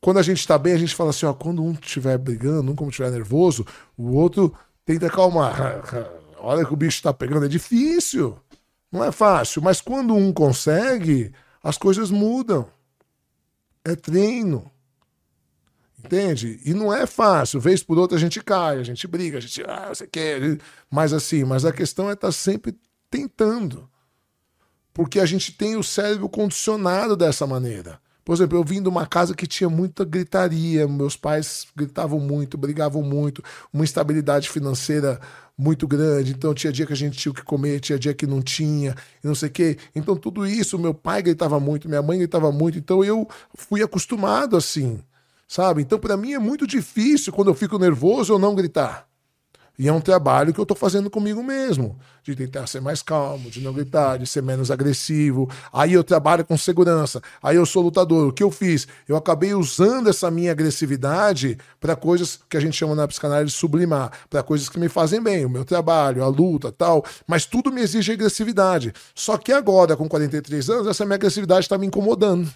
Quando 0.00 0.18
a 0.18 0.22
gente 0.22 0.46
tá 0.46 0.56
bem, 0.58 0.74
a 0.74 0.78
gente 0.78 0.94
fala 0.94 1.10
assim: 1.10 1.26
ó, 1.26 1.32
quando 1.32 1.62
um 1.62 1.72
estiver 1.72 2.16
brigando, 2.18 2.70
um 2.70 2.76
como 2.76 2.90
estiver 2.90 3.10
nervoso, 3.10 3.66
o 3.96 4.12
outro 4.12 4.54
tenta 4.84 5.06
acalmar. 5.06 5.82
Olha 6.38 6.64
que 6.64 6.72
o 6.72 6.76
bicho 6.76 7.02
tá 7.02 7.12
pegando, 7.12 7.46
é 7.46 7.48
difícil. 7.48 8.38
Não 8.96 9.04
é 9.04 9.12
fácil. 9.12 9.60
Mas 9.60 9.82
quando 9.82 10.14
um 10.14 10.32
consegue, 10.32 11.30
as 11.62 11.76
coisas 11.76 12.10
mudam. 12.10 12.66
É 13.84 13.94
treino. 13.94 14.70
Entende? 16.02 16.58
E 16.64 16.72
não 16.72 16.92
é 16.92 17.06
fácil. 17.06 17.60
Vez 17.60 17.82
por 17.82 17.98
outra 17.98 18.16
a 18.16 18.20
gente 18.20 18.42
cai, 18.42 18.78
a 18.78 18.82
gente 18.82 19.06
briga, 19.06 19.36
a 19.36 19.40
gente. 19.40 19.62
Ah, 19.66 19.88
você 19.90 20.06
quer. 20.06 20.58
Mas 20.90 21.12
assim, 21.12 21.44
mas 21.44 21.66
a 21.66 21.72
questão 21.72 22.08
é 22.08 22.14
estar 22.14 22.28
tá 22.28 22.32
sempre 22.32 22.74
tentando. 23.10 23.86
Porque 24.94 25.20
a 25.20 25.26
gente 25.26 25.52
tem 25.52 25.76
o 25.76 25.82
cérebro 25.82 26.26
condicionado 26.26 27.14
dessa 27.16 27.46
maneira. 27.46 28.00
Por 28.26 28.34
exemplo, 28.34 28.58
eu 28.58 28.64
vim 28.64 28.82
de 28.82 28.88
uma 28.88 29.06
casa 29.06 29.36
que 29.36 29.46
tinha 29.46 29.70
muita 29.70 30.04
gritaria, 30.04 30.88
meus 30.88 31.16
pais 31.16 31.64
gritavam 31.76 32.18
muito, 32.18 32.58
brigavam 32.58 33.00
muito, 33.00 33.40
uma 33.72 33.84
instabilidade 33.84 34.50
financeira 34.50 35.20
muito 35.56 35.86
grande, 35.86 36.32
então 36.32 36.52
tinha 36.52 36.72
dia 36.72 36.84
que 36.84 36.92
a 36.92 36.96
gente 36.96 37.16
tinha 37.16 37.30
o 37.30 37.34
que 37.34 37.44
comer, 37.44 37.78
tinha 37.78 37.96
dia 37.96 38.12
que 38.12 38.26
não 38.26 38.42
tinha, 38.42 38.96
e 39.22 39.26
não 39.28 39.34
sei 39.36 39.48
o 39.48 39.52
quê. 39.52 39.78
Então 39.94 40.16
tudo 40.16 40.44
isso, 40.44 40.76
meu 40.76 40.92
pai 40.92 41.22
gritava 41.22 41.60
muito, 41.60 41.88
minha 41.88 42.02
mãe 42.02 42.18
gritava 42.18 42.50
muito, 42.50 42.76
então 42.76 43.04
eu 43.04 43.28
fui 43.54 43.80
acostumado 43.80 44.56
assim, 44.56 44.98
sabe? 45.46 45.82
Então 45.82 45.96
para 45.96 46.16
mim 46.16 46.32
é 46.32 46.38
muito 46.40 46.66
difícil 46.66 47.32
quando 47.32 47.46
eu 47.46 47.54
fico 47.54 47.78
nervoso 47.78 48.32
eu 48.32 48.40
não 48.40 48.56
gritar. 48.56 49.05
E 49.78 49.88
é 49.88 49.92
um 49.92 50.00
trabalho 50.00 50.54
que 50.54 50.60
eu 50.60 50.62
estou 50.62 50.76
fazendo 50.76 51.10
comigo 51.10 51.42
mesmo, 51.42 51.98
de 52.22 52.34
tentar 52.34 52.66
ser 52.66 52.80
mais 52.80 53.02
calmo, 53.02 53.50
de 53.50 53.60
não 53.60 53.72
gritar, 53.72 54.18
de 54.18 54.26
ser 54.26 54.42
menos 54.42 54.70
agressivo. 54.70 55.50
Aí 55.72 55.92
eu 55.92 56.02
trabalho 56.02 56.44
com 56.44 56.56
segurança, 56.56 57.22
aí 57.42 57.56
eu 57.56 57.66
sou 57.66 57.82
lutador. 57.82 58.28
O 58.28 58.32
que 58.32 58.42
eu 58.42 58.50
fiz? 58.50 58.88
Eu 59.06 59.16
acabei 59.16 59.52
usando 59.52 60.08
essa 60.08 60.30
minha 60.30 60.52
agressividade 60.52 61.58
para 61.78 61.94
coisas 61.94 62.40
que 62.48 62.56
a 62.56 62.60
gente 62.60 62.76
chama 62.76 62.94
na 62.94 63.06
psicanálise 63.06 63.52
de 63.52 63.58
sublimar, 63.58 64.10
para 64.30 64.42
coisas 64.42 64.68
que 64.68 64.78
me 64.78 64.88
fazem 64.88 65.22
bem, 65.22 65.44
o 65.44 65.50
meu 65.50 65.64
trabalho, 65.64 66.24
a 66.24 66.28
luta, 66.28 66.72
tal. 66.72 67.04
Mas 67.26 67.44
tudo 67.44 67.70
me 67.70 67.82
exige 67.82 68.12
agressividade. 68.12 68.94
Só 69.14 69.36
que 69.36 69.52
agora, 69.52 69.96
com 69.96 70.08
43 70.08 70.70
anos, 70.70 70.86
essa 70.86 71.04
minha 71.04 71.16
agressividade 71.16 71.66
está 71.66 71.76
me 71.76 71.86
incomodando 71.86 72.50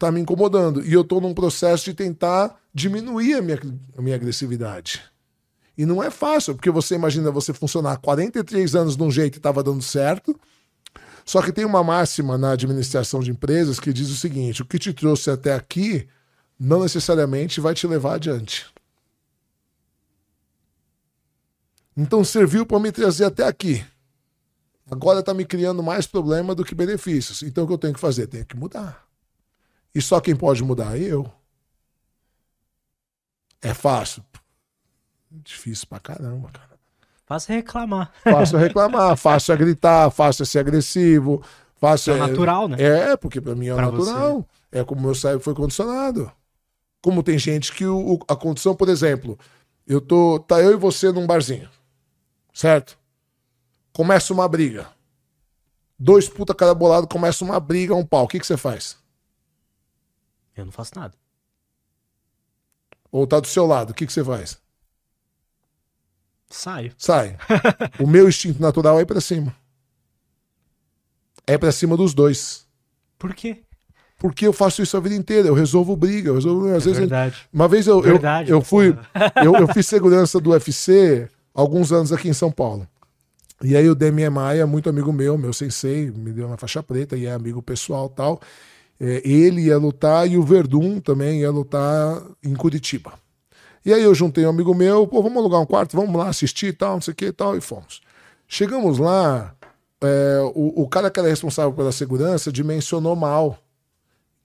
tá 0.00 0.10
me 0.10 0.18
incomodando. 0.18 0.82
E 0.82 0.94
eu 0.94 1.04
tô 1.04 1.20
num 1.20 1.34
processo 1.34 1.84
de 1.84 1.94
tentar 1.94 2.58
diminuir 2.72 3.34
a 3.34 3.42
minha, 3.42 3.58
a 3.96 4.02
minha 4.02 4.16
agressividade. 4.16 5.02
E 5.76 5.86
não 5.86 6.02
é 6.02 6.10
fácil, 6.10 6.54
porque 6.54 6.70
você 6.70 6.94
imagina 6.94 7.30
você 7.30 7.52
funcionar 7.52 7.96
43 7.98 8.74
anos 8.74 8.96
de 8.96 9.02
um 9.02 9.10
jeito 9.10 9.36
e 9.36 9.38
estava 9.38 9.62
dando 9.62 9.82
certo. 9.82 10.38
Só 11.24 11.40
que 11.40 11.52
tem 11.52 11.64
uma 11.64 11.82
máxima 11.82 12.36
na 12.36 12.52
administração 12.52 13.20
de 13.20 13.30
empresas 13.30 13.80
que 13.80 13.92
diz 13.92 14.10
o 14.10 14.16
seguinte: 14.16 14.62
o 14.62 14.66
que 14.66 14.78
te 14.78 14.92
trouxe 14.92 15.30
até 15.30 15.54
aqui 15.54 16.06
não 16.58 16.82
necessariamente 16.82 17.60
vai 17.60 17.72
te 17.72 17.86
levar 17.86 18.16
adiante. 18.16 18.66
Então 21.96 22.24
serviu 22.24 22.66
para 22.66 22.78
me 22.78 22.92
trazer 22.92 23.24
até 23.24 23.46
aqui. 23.46 23.84
Agora 24.90 25.20
está 25.20 25.32
me 25.32 25.44
criando 25.44 25.82
mais 25.82 26.06
problema 26.06 26.54
do 26.54 26.64
que 26.64 26.74
benefícios. 26.74 27.42
Então 27.42 27.64
o 27.64 27.66
que 27.66 27.72
eu 27.72 27.78
tenho 27.78 27.94
que 27.94 28.00
fazer? 28.00 28.26
Tenho 28.26 28.44
que 28.44 28.56
mudar. 28.56 29.06
E 29.94 30.02
só 30.02 30.20
quem 30.20 30.34
pode 30.34 30.62
mudar 30.62 30.98
é 30.98 31.02
eu. 31.02 31.30
É 33.62 33.74
fácil? 33.74 34.24
Difícil 35.30 35.86
pra 35.86 36.00
caramba, 36.00 36.50
cara. 36.50 36.70
Fácil 37.24 37.52
é 37.52 37.56
reclamar. 37.56 38.12
Fácil 38.24 38.58
é 38.58 38.62
reclamar, 38.62 39.16
fácil 39.18 39.52
é 39.52 39.56
gritar, 39.56 40.10
fácil 40.10 40.42
é 40.42 40.46
ser 40.46 40.58
agressivo. 40.58 41.42
Fácil 41.76 42.14
é, 42.14 42.16
é 42.16 42.20
natural, 42.20 42.68
né? 42.68 42.76
É, 42.78 43.16
porque 43.16 43.40
pra 43.40 43.54
mim 43.54 43.68
é 43.68 43.74
pra 43.74 43.90
natural. 43.90 44.38
Você. 44.40 44.78
É 44.80 44.84
como 44.84 45.00
meu 45.00 45.14
cérebro 45.14 45.44
foi 45.44 45.54
condicionado. 45.54 46.30
Como 47.02 47.22
tem 47.22 47.38
gente 47.38 47.72
que 47.72 47.86
o, 47.86 48.18
a 48.28 48.36
condição, 48.36 48.74
por 48.74 48.88
exemplo, 48.88 49.38
eu 49.86 50.00
tô. 50.00 50.38
Tá 50.40 50.60
eu 50.60 50.72
e 50.72 50.76
você 50.76 51.12
num 51.12 51.26
barzinho. 51.26 51.68
Certo? 52.52 52.98
Começa 53.92 54.32
uma 54.32 54.48
briga. 54.48 54.88
Dois 55.98 56.28
puta 56.28 56.54
cara 56.54 56.74
bolado, 56.74 57.06
começa 57.06 57.44
uma 57.44 57.60
briga, 57.60 57.94
um 57.94 58.04
pau. 58.04 58.24
O 58.24 58.28
que, 58.28 58.40
que 58.40 58.46
você 58.46 58.56
faz? 58.56 58.96
Eu 60.56 60.64
não 60.64 60.72
faço 60.72 60.92
nada. 60.96 61.14
Ou 63.12 63.26
tá 63.26 63.40
do 63.40 63.46
seu 63.46 63.66
lado, 63.66 63.90
o 63.90 63.94
que, 63.94 64.06
que 64.06 64.12
você 64.12 64.24
faz? 64.24 64.58
Sai. 66.48 66.92
Sai. 66.98 67.36
o 68.00 68.06
meu 68.06 68.28
instinto 68.28 68.60
natural 68.60 68.98
é 68.98 69.02
ir 69.02 69.06
pra 69.06 69.20
cima. 69.20 69.54
É 71.46 71.56
pra 71.58 71.72
cima 71.72 71.96
dos 71.96 72.14
dois. 72.14 72.66
Por 73.18 73.34
quê? 73.34 73.58
Porque 74.18 74.46
eu 74.46 74.52
faço 74.52 74.82
isso 74.82 74.96
a 74.96 75.00
vida 75.00 75.14
inteira, 75.14 75.48
eu 75.48 75.54
resolvo 75.54 75.96
briga, 75.96 76.28
eu 76.28 76.34
resolvo. 76.34 76.66
Às 76.68 76.82
É 76.82 76.86
vezes, 76.86 76.98
verdade. 76.98 77.36
uma 77.52 77.66
vez 77.66 77.86
eu, 77.86 77.96
eu, 77.96 78.02
Verdade, 78.02 78.50
eu 78.50 78.60
fui. 78.60 78.92
porra. 78.92 79.32
Eu, 79.44 79.54
eu 79.56 79.68
fiz 79.68 79.86
segurança 79.86 80.38
do 80.38 80.50
UFC 80.50 81.28
alguns 81.54 81.90
anos 81.92 82.12
aqui 82.12 82.28
em 82.28 82.32
São 82.34 82.50
Paulo. 82.50 82.86
E 83.62 83.76
aí 83.76 83.88
o 83.88 83.94
Demian 83.94 84.30
Maia, 84.30 84.66
muito 84.66 84.88
amigo 84.90 85.12
meu, 85.12 85.36
meu 85.38 85.52
sensei, 85.52 86.10
me 86.10 86.32
deu 86.32 86.46
uma 86.46 86.56
faixa 86.56 86.82
preta 86.82 87.16
e 87.16 87.26
é 87.26 87.32
amigo 87.32 87.62
pessoal 87.62 88.10
e 88.12 88.16
tal. 88.16 88.40
É, 89.00 89.26
ele 89.26 89.62
ia 89.62 89.78
lutar 89.78 90.28
e 90.30 90.36
o 90.36 90.42
Verdun 90.42 91.00
também 91.00 91.40
ia 91.40 91.50
lutar 91.50 92.22
em 92.44 92.54
Curitiba. 92.54 93.14
E 93.84 93.94
aí 93.94 94.02
eu 94.02 94.14
juntei 94.14 94.44
um 94.44 94.50
amigo 94.50 94.74
meu, 94.74 95.06
pô, 95.06 95.22
vamos 95.22 95.38
alugar 95.38 95.60
um 95.60 95.66
quarto, 95.66 95.96
vamos 95.96 96.14
lá 96.14 96.28
assistir 96.28 96.66
e 96.66 96.72
tal, 96.74 96.94
não 96.94 97.00
sei 97.00 97.12
o 97.12 97.14
que 97.14 97.26
e 97.26 97.32
tal, 97.32 97.56
e 97.56 97.62
fomos. 97.62 98.02
Chegamos 98.46 98.98
lá, 98.98 99.56
é, 100.02 100.40
o, 100.54 100.82
o 100.82 100.88
cara 100.88 101.10
que 101.10 101.18
era 101.18 101.28
responsável 101.28 101.72
pela 101.72 101.92
segurança 101.92 102.52
dimensionou 102.52 103.16
mal. 103.16 103.58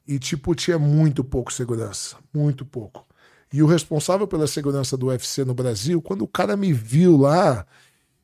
E, 0.08 0.20
tipo, 0.20 0.54
tinha 0.54 0.78
muito 0.78 1.24
pouco 1.24 1.52
segurança. 1.52 2.16
Muito 2.34 2.64
pouco. 2.64 3.06
E 3.52 3.64
o 3.64 3.66
responsável 3.66 4.28
pela 4.28 4.48
segurança 4.48 4.96
do 4.96 5.08
UFC 5.08 5.44
no 5.44 5.54
Brasil, 5.54 6.02
quando 6.02 6.22
o 6.22 6.28
cara 6.28 6.56
me 6.56 6.72
viu 6.72 7.18
lá, 7.18 7.66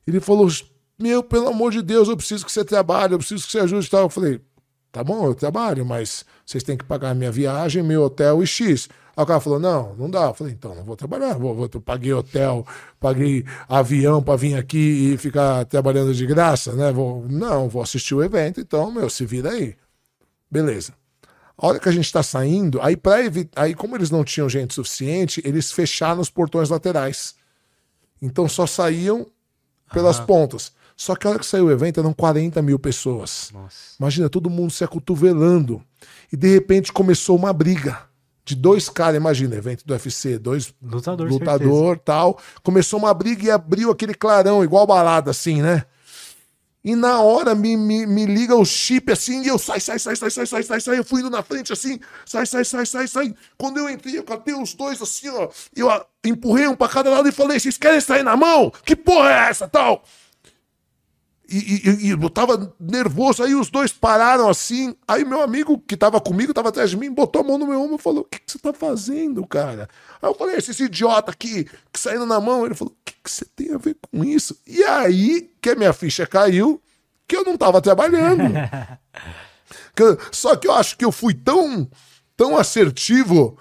ele 0.06 0.20
falou: 0.20 0.48
Meu, 1.00 1.24
pelo 1.24 1.48
amor 1.48 1.72
de 1.72 1.82
Deus, 1.82 2.08
eu 2.08 2.18
preciso 2.18 2.46
que 2.46 2.52
você 2.52 2.64
trabalhe, 2.64 3.14
eu 3.14 3.18
preciso 3.18 3.46
que 3.46 3.52
você 3.52 3.60
ajude 3.60 3.88
e 3.88 3.90
tal. 3.90 4.02
Eu 4.02 4.10
falei: 4.10 4.42
Tá 4.92 5.04
bom, 5.04 5.26
eu 5.26 5.34
trabalho, 5.34 5.86
mas 5.86 6.26
vocês 6.46 6.64
têm 6.64 6.76
que 6.76 6.84
pagar 6.84 7.16
minha 7.16 7.32
viagem, 7.32 7.82
meu 7.82 8.04
hotel 8.04 8.44
e 8.44 8.48
X. 8.48 8.90
Aí 9.16 9.24
o 9.24 9.26
cara 9.26 9.40
falou: 9.40 9.58
Não, 9.60 9.96
não 9.96 10.10
dá. 10.10 10.26
Eu 10.26 10.34
falei: 10.34 10.54
Então, 10.54 10.76
não 10.76 10.84
vou 10.84 10.98
trabalhar. 10.98 11.34
Vou, 11.36 11.56
vou, 11.56 11.70
paguei 11.82 12.12
hotel, 12.14 12.66
paguei 13.00 13.46
avião 13.70 14.22
pra 14.22 14.36
vir 14.36 14.56
aqui 14.56 15.14
e 15.14 15.18
ficar 15.18 15.64
trabalhando 15.66 16.14
de 16.14 16.26
graça, 16.26 16.74
né? 16.74 16.92
Vou, 16.92 17.26
não, 17.30 17.70
vou 17.70 17.82
assistir 17.82 18.14
o 18.16 18.24
evento, 18.24 18.60
então, 18.60 18.92
meu, 18.92 19.10
se 19.10 19.26
vira 19.26 19.52
aí. 19.52 19.76
Beleza. 20.50 20.94
A 21.58 21.68
hora 21.68 21.80
que 21.80 21.88
a 21.88 21.92
gente 21.92 22.06
está 22.06 22.24
saindo, 22.24 22.82
aí 22.82 22.98
para 22.98 23.24
evitar, 23.24 23.62
aí 23.62 23.74
como 23.74 23.96
eles 23.96 24.10
não 24.10 24.24
tinham 24.24 24.50
gente 24.50 24.74
suficiente, 24.74 25.42
eles 25.46 25.72
fecharam 25.72 26.20
os 26.20 26.30
portões 26.30 26.70
laterais. 26.70 27.36
Então 28.22 28.50
só 28.50 28.66
saíam 28.66 29.26
pelas 29.94 30.20
Ah. 30.20 30.24
pontas. 30.24 30.74
Só 31.02 31.16
que 31.16 31.26
a 31.26 31.32
hora 31.32 31.40
que 31.40 31.46
saiu 31.48 31.66
o 31.66 31.72
evento 31.72 32.00
eram 32.00 32.14
40 32.14 32.62
mil 32.62 32.78
pessoas. 32.78 33.50
Nossa. 33.52 33.96
Imagina 34.00 34.30
todo 34.30 34.52
mundo 34.52 34.72
se 34.72 34.84
acotovelando. 34.84 35.82
E 36.32 36.38
de 36.38 36.48
repente 36.54 36.94
começou 36.94 37.36
uma 37.36 37.52
briga 37.52 38.04
de 38.46 38.56
dois 38.56 38.88
caras, 38.88 39.16
imagina, 39.16 39.56
evento 39.56 39.84
do 39.84 39.94
UFC, 39.94 40.38
dois 40.38 40.72
Lutador, 40.80 41.28
lutador 41.28 41.98
tal. 41.98 42.40
Começou 42.62 43.00
uma 43.00 43.16
briga 43.16 43.44
e 43.44 43.50
abriu 43.50 43.90
aquele 43.90 44.14
clarão, 44.14 44.64
igual 44.64 44.86
balada, 44.86 45.32
assim, 45.32 45.60
né? 45.60 45.86
E 46.84 46.96
na 46.96 47.20
hora 47.20 47.56
me, 47.56 47.76
me, 47.76 48.06
me 48.06 48.28
liga 48.28 48.56
o 48.56 48.64
chip 48.64 49.12
assim, 49.12 49.42
e 49.42 49.48
eu 49.48 49.58
sai, 49.58 49.80
sai, 49.80 49.98
sai, 49.98 50.16
sai, 50.16 50.30
sai, 50.30 50.46
sai, 50.46 50.64
sai, 50.64 50.82
sai. 50.82 51.00
Eu 51.00 51.04
fui 51.04 51.22
indo 51.22 51.32
na 51.32 51.42
frente 51.42 51.74
assim, 51.74 52.00
sai, 52.28 52.46
sai, 52.46 52.64
sai, 52.64 52.86
sai, 52.86 53.08
sai. 53.08 53.36
Quando 53.58 53.78
eu 53.78 53.90
entrei, 53.90 54.20
eu 54.20 54.24
catei 54.24 54.54
os 54.54 54.76
dois 54.76 55.02
assim, 55.02 55.30
ó. 55.30 55.50
Eu 55.76 55.90
empurrei 56.24 56.68
um 56.68 56.76
pra 56.76 56.88
cada 56.88 57.10
lado 57.10 57.28
e 57.28 57.32
falei: 57.32 57.60
vocês 57.60 57.76
querem 57.76 58.00
sair 58.00 58.22
na 58.22 58.38
mão? 58.38 58.72
Que 58.86 58.96
porra 58.96 59.32
é 59.32 59.50
essa 59.50 59.68
tal? 59.68 60.04
E, 61.52 61.58
e- 61.58 62.08
e- 62.08 62.10
eu 62.12 62.30
tava 62.30 62.74
nervoso, 62.80 63.44
aí 63.44 63.54
os 63.54 63.70
dois 63.70 63.92
pararam 63.92 64.48
assim. 64.48 64.96
Aí 65.08 65.26
meu 65.26 65.42
amigo 65.42 65.78
que 65.80 65.98
tava 65.98 66.22
comigo, 66.22 66.54
tava 66.54 66.70
atrás 66.70 66.90
de 66.90 66.98
mim, 66.98 67.12
botou 67.12 67.42
a 67.42 67.44
mão 67.44 67.58
no 67.58 67.68
meu 67.68 67.82
ombro 67.82 67.96
e 67.96 68.02
falou: 68.02 68.22
O 68.22 68.24
que, 68.26 68.40
que 68.40 68.52
você 68.52 68.58
tá 68.58 68.72
fazendo, 68.74 69.46
cara? 69.46 69.90
Aí 70.22 70.30
eu 70.30 70.34
falei: 70.34 70.56
Esse, 70.56 70.72
esse 70.72 70.84
idiota 70.86 71.32
aqui, 71.32 71.66
que 71.92 72.00
saindo 72.00 72.26
na 72.26 72.40
mão. 72.40 72.66
Ele 72.66 72.74
falou: 72.76 72.94
O 72.94 72.98
que, 73.04 73.14
que 73.22 73.30
você 73.30 73.44
tem 73.56 73.74
a 73.74 73.78
ver 73.78 73.98
com 74.12 74.24
isso? 74.24 74.58
E 74.66 74.82
aí 74.84 75.50
que 75.62 75.70
a 75.72 75.76
minha 75.76 75.92
ficha 75.94 76.26
caiu, 76.26 76.82
que 77.28 77.36
eu 77.36 77.44
não 77.44 77.58
tava 77.58 77.82
trabalhando. 77.82 78.44
Só 80.32 80.56
que 80.56 80.68
eu 80.68 80.74
acho 80.74 80.98
que 80.98 81.06
eu 81.06 81.12
fui 81.12 81.34
tão, 81.34 81.90
tão 82.36 82.58
assertivo 82.58 83.58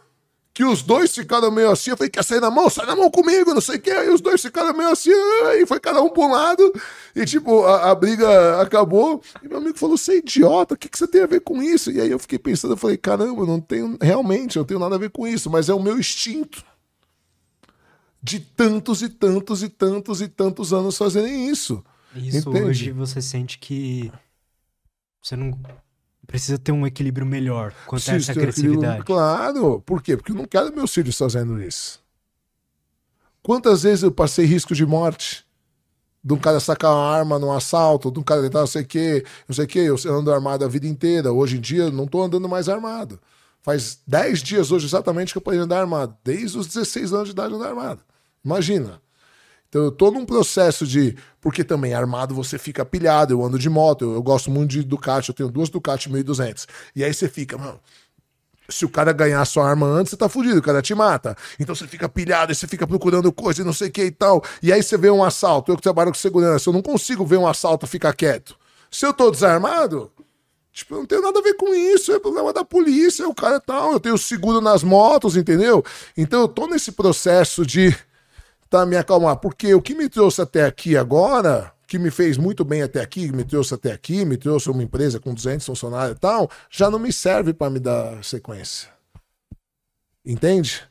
que 0.53 0.65
os 0.65 0.83
dois 0.83 1.15
ficaram 1.15 1.51
meio 1.51 1.71
assim. 1.71 1.91
Eu 1.91 1.97
falei, 1.97 2.11
quer 2.11 2.25
sair 2.25 2.41
na 2.41 2.51
mão? 2.51 2.69
Sai 2.69 2.87
na 2.87 2.97
mão 2.97 3.11
comigo, 3.11 3.55
não 3.55 3.61
sei 3.61 3.77
o 3.77 3.81
quê. 3.81 3.91
Aí 3.91 4.09
os 4.11 4.21
dois 4.21 4.43
ficaram 4.43 4.77
meio 4.77 4.91
assim, 4.91 5.11
e 5.11 5.67
foi 5.67 5.79
cada 5.79 6.03
um 6.03 6.11
pra 6.11 6.23
um 6.23 6.31
lado. 6.31 6.73
E 7.15 7.25
tipo, 7.25 7.65
a, 7.65 7.91
a 7.91 7.95
briga 7.95 8.61
acabou. 8.61 9.23
E 9.43 9.49
meu 9.49 9.59
amigo 9.59 9.79
falou, 9.79 9.97
você 9.97 10.15
é 10.15 10.17
idiota, 10.19 10.75
o 10.75 10.77
que, 10.77 10.89
que 10.89 10.99
você 10.99 11.07
tem 11.07 11.23
a 11.23 11.27
ver 11.27 11.41
com 11.41 11.63
isso? 11.63 11.91
E 11.91 12.01
aí 12.01 12.11
eu 12.11 12.19
fiquei 12.19 12.39
pensando, 12.39 12.75
eu 12.75 12.77
falei, 12.77 12.97
caramba, 12.97 13.43
eu 13.43 13.47
não 13.47 13.61
tenho, 13.61 13.97
realmente, 14.01 14.57
eu 14.57 14.61
não 14.61 14.67
tenho 14.67 14.81
nada 14.81 14.97
a 14.97 14.99
ver 14.99 15.11
com 15.11 15.27
isso, 15.27 15.49
mas 15.49 15.69
é 15.69 15.75
o 15.75 15.83
meu 15.83 15.99
instinto. 15.99 16.65
De 18.23 18.39
tantos 18.39 19.01
e 19.03 19.09
tantos 19.09 19.63
e 19.63 19.69
tantos 19.69 20.21
e 20.21 20.29
tantos 20.29 20.73
anos 20.73 20.99
fazerem 20.99 21.49
isso. 21.49 21.83
Isso 22.15 22.51
Entende? 22.51 22.67
hoje 22.67 22.91
você 22.91 23.23
sente 23.23 23.59
que 23.59 24.13
você 25.23 25.37
não 25.37 25.59
precisa 26.31 26.57
ter 26.59 26.71
um 26.71 26.87
equilíbrio 26.87 27.27
melhor 27.27 27.75
quanto 27.87 28.09
a 28.09 28.15
essa 28.15 28.33
um 28.33 28.37
agressividade. 28.37 29.03
Claro. 29.03 29.81
Por 29.81 30.01
quê? 30.01 30.17
Porque 30.17 30.31
eu 30.31 30.37
não 30.37 30.45
quero 30.45 30.73
meus 30.73 30.95
filhos 30.95 31.19
fazendo 31.19 31.61
isso. 31.61 32.01
Quantas 33.43 33.83
vezes 33.83 34.05
eu 34.05 34.13
passei 34.13 34.45
risco 34.45 34.73
de 34.73 34.87
morte? 34.87 35.45
De 36.23 36.33
um 36.33 36.39
cara 36.39 36.61
sacar 36.61 36.93
uma 36.93 37.11
arma 37.11 37.39
num 37.39 37.51
assalto, 37.51 38.13
de 38.13 38.21
um 38.21 38.23
cara 38.23 38.43
tentar 38.43 38.61
não 38.61 38.67
sei 38.67 38.83
o 38.83 38.87
quê, 38.87 39.25
não 39.49 39.55
sei 39.55 39.65
o 39.65 39.69
quê, 39.69 39.79
eu 39.81 39.97
ando 40.13 40.33
armado 40.33 40.65
a 40.65 40.69
vida 40.69 40.87
inteira. 40.87 41.33
Hoje 41.33 41.57
em 41.57 41.61
dia 41.61 41.85
eu 41.85 41.93
não 41.93 42.07
tô 42.07 42.23
andando 42.23 42.49
mais 42.49 42.69
armado. 42.69 43.19
Faz 43.61 43.99
10 44.07 44.43
dias 44.43 44.71
hoje 44.71 44.87
exatamente 44.87 45.33
que 45.33 45.39
eu 45.39 45.43
parei 45.43 45.59
de 45.59 45.65
andar 45.65 45.81
armado. 45.81 46.17
Desde 46.23 46.57
os 46.57 46.69
16 46.69 47.13
anos 47.13 47.25
de 47.27 47.33
idade 47.33 47.53
eu 47.53 47.57
ando 47.57 47.67
armado. 47.67 48.03
Imagina. 48.45 49.03
Então 49.71 49.85
eu 49.85 49.93
tô 49.93 50.11
num 50.11 50.27
processo 50.27 50.85
de. 50.85 51.17
Porque 51.41 51.63
também 51.63 51.95
armado 51.95 52.35
você 52.35 52.59
fica 52.59 52.85
pilhado. 52.85 53.33
Eu 53.33 53.43
ando 53.43 53.59
de 53.59 53.71
moto, 53.71 54.05
eu, 54.05 54.15
eu 54.15 54.23
gosto 54.23 54.51
muito 54.51 54.73
de 54.73 54.83
Ducati, 54.83 55.29
eu 55.29 55.35
tenho 55.35 55.49
duas 55.49 55.69
Ducati 55.69 56.11
1200. 56.11 56.67
E 56.95 57.05
aí 57.05 57.15
você 57.15 57.29
fica, 57.29 57.57
mano. 57.57 57.81
Se 58.69 58.85
o 58.85 58.89
cara 58.89 59.13
ganhar 59.13 59.45
sua 59.45 59.69
arma 59.69 59.87
antes, 59.87 60.11
você 60.11 60.17
tá 60.17 60.29
fudido, 60.29 60.59
o 60.59 60.63
cara 60.63 60.83
te 60.83 60.95
mata. 60.95 61.37
Então 61.59 61.75
você 61.75 61.87
fica 61.87 62.09
pilhado, 62.09 62.55
você 62.55 62.67
fica 62.67 62.87
procurando 62.87 63.33
coisa 63.33 63.63
e 63.63 63.65
não 63.65 63.73
sei 63.73 63.89
o 63.89 63.91
que 63.93 64.05
e 64.05 64.11
tal. 64.11 64.45
E 64.63 64.73
aí 64.73 64.83
você 64.83 64.97
vê 64.97 65.11
um 65.11 65.25
assalto, 65.25 65.73
eu 65.73 65.77
que 65.77 65.83
trabalho 65.83 66.11
com 66.11 66.19
segurança, 66.19 66.69
eu 66.69 66.73
não 66.73 66.83
consigo 66.83 67.25
ver 67.25 67.37
um 67.37 67.49
assalto 67.49 67.87
ficar 67.87 68.13
quieto. 68.13 68.57
Se 68.89 69.05
eu 69.07 69.13
tô 69.13 69.31
desarmado, 69.31 70.13
Tipo, 70.73 70.95
não 70.95 71.05
tenho 71.05 71.21
nada 71.21 71.37
a 71.41 71.43
ver 71.43 71.55
com 71.55 71.75
isso, 71.75 72.13
é 72.13 72.21
problema 72.21 72.53
da 72.53 72.65
polícia, 72.65 73.29
o 73.29 73.35
cara 73.35 73.57
é 73.57 73.61
tal, 73.61 73.93
eu 73.93 73.99
tenho 73.99 74.17
seguro 74.17 74.61
nas 74.61 74.85
motos, 74.85 75.37
entendeu? 75.37 75.85
Então 76.17 76.43
eu 76.43 76.49
tô 76.49 76.69
nesse 76.69 76.93
processo 76.93 77.67
de 77.67 77.93
tá, 78.71 78.87
me 78.87 78.97
acalmar, 78.97 79.37
porque 79.37 79.75
o 79.75 79.83
que 79.83 79.95
me 79.95 80.09
trouxe 80.09 80.41
até 80.41 80.65
aqui 80.65 80.97
agora, 80.97 81.73
que 81.87 81.99
me 81.99 82.11
fez 82.11 82.37
muito 82.39 82.65
bem 82.65 82.83
até 82.83 83.01
aqui, 83.01 83.31
me 83.33 83.45
trouxe 83.45 83.75
até 83.75 83.93
aqui, 83.93 84.25
me 84.25 84.37
trouxe 84.37 84.71
uma 84.71 84.83
empresa 84.83 85.19
com 85.19 85.35
200 85.35 85.67
funcionários 85.67 86.17
e 86.17 86.21
tal, 86.21 86.49
já 86.71 86.89
não 86.89 86.99
me 87.01 87.13
serve 87.13 87.53
para 87.53 87.69
me 87.69 87.81
dar 87.81 88.23
sequência. 88.25 88.89
Entende? 90.25 90.83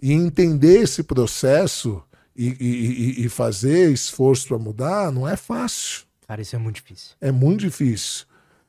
E 0.00 0.12
entender 0.12 0.82
esse 0.82 1.02
processo 1.02 2.02
e, 2.36 2.48
e- 2.48 3.20
e- 3.22 3.24
e 3.24 3.28
fazer 3.28 3.90
esforço 3.92 4.48
para 4.48 4.58
mudar 4.58 5.12
não 5.12 5.26
é 5.28 5.36
fácil. 5.36 6.02
Cara, 6.26 6.42
isso 6.42 6.56
é 6.56 6.58
muito 6.58 6.76
difícil. 6.76 7.10
É 7.20 7.30
muito 7.30 7.60
difícil. 7.60 8.26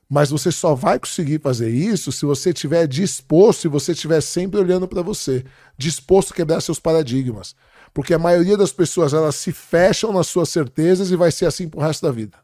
Mas 0.10 0.30
você 0.30 0.52
só 0.52 0.76
vai 0.76 1.00
conseguir 1.00 1.40
fazer 1.42 1.70
isso 1.70 2.12
se 2.12 2.26
você 2.26 2.52
estiver 2.52 2.86
disposto 2.88 3.66
e 3.66 3.68
você 3.70 3.94
estiver 3.94 4.22
sempre 4.22 4.60
olhando 4.60 4.88
para 4.88 5.02
você, 5.02 5.44
disposto 5.78 6.32
a 6.32 6.36
quebrar 6.36 6.62
seus 6.62 6.78
paradigmas. 6.80 7.56
Porque 7.94 8.14
a 8.14 8.20
maioria 8.20 8.58
das 8.58 8.72
pessoas 8.72 9.14
elas 9.14 9.36
se 9.36 9.52
fecham 9.52 10.12
nas 10.12 10.28
suas 10.28 10.50
certezas 10.50 11.12
e 11.12 11.16
vai 11.16 11.32
ser 11.32 11.46
assim 11.46 11.70
pro 11.70 11.80
resto 11.80 12.06
da 12.06 12.12
vida. 12.12 12.38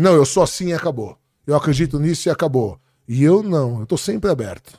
Não, 0.00 0.12
eu 0.12 0.24
sou 0.24 0.42
assim 0.42 0.68
e 0.68 0.72
acabou. 0.72 1.18
Eu 1.46 1.56
acredito 1.56 1.98
nisso 1.98 2.28
e 2.28 2.30
acabou. 2.30 2.78
E 3.08 3.24
eu 3.24 3.42
não, 3.42 3.80
eu 3.80 3.86
tô 3.86 3.96
sempre 3.96 4.30
aberto. 4.30 4.78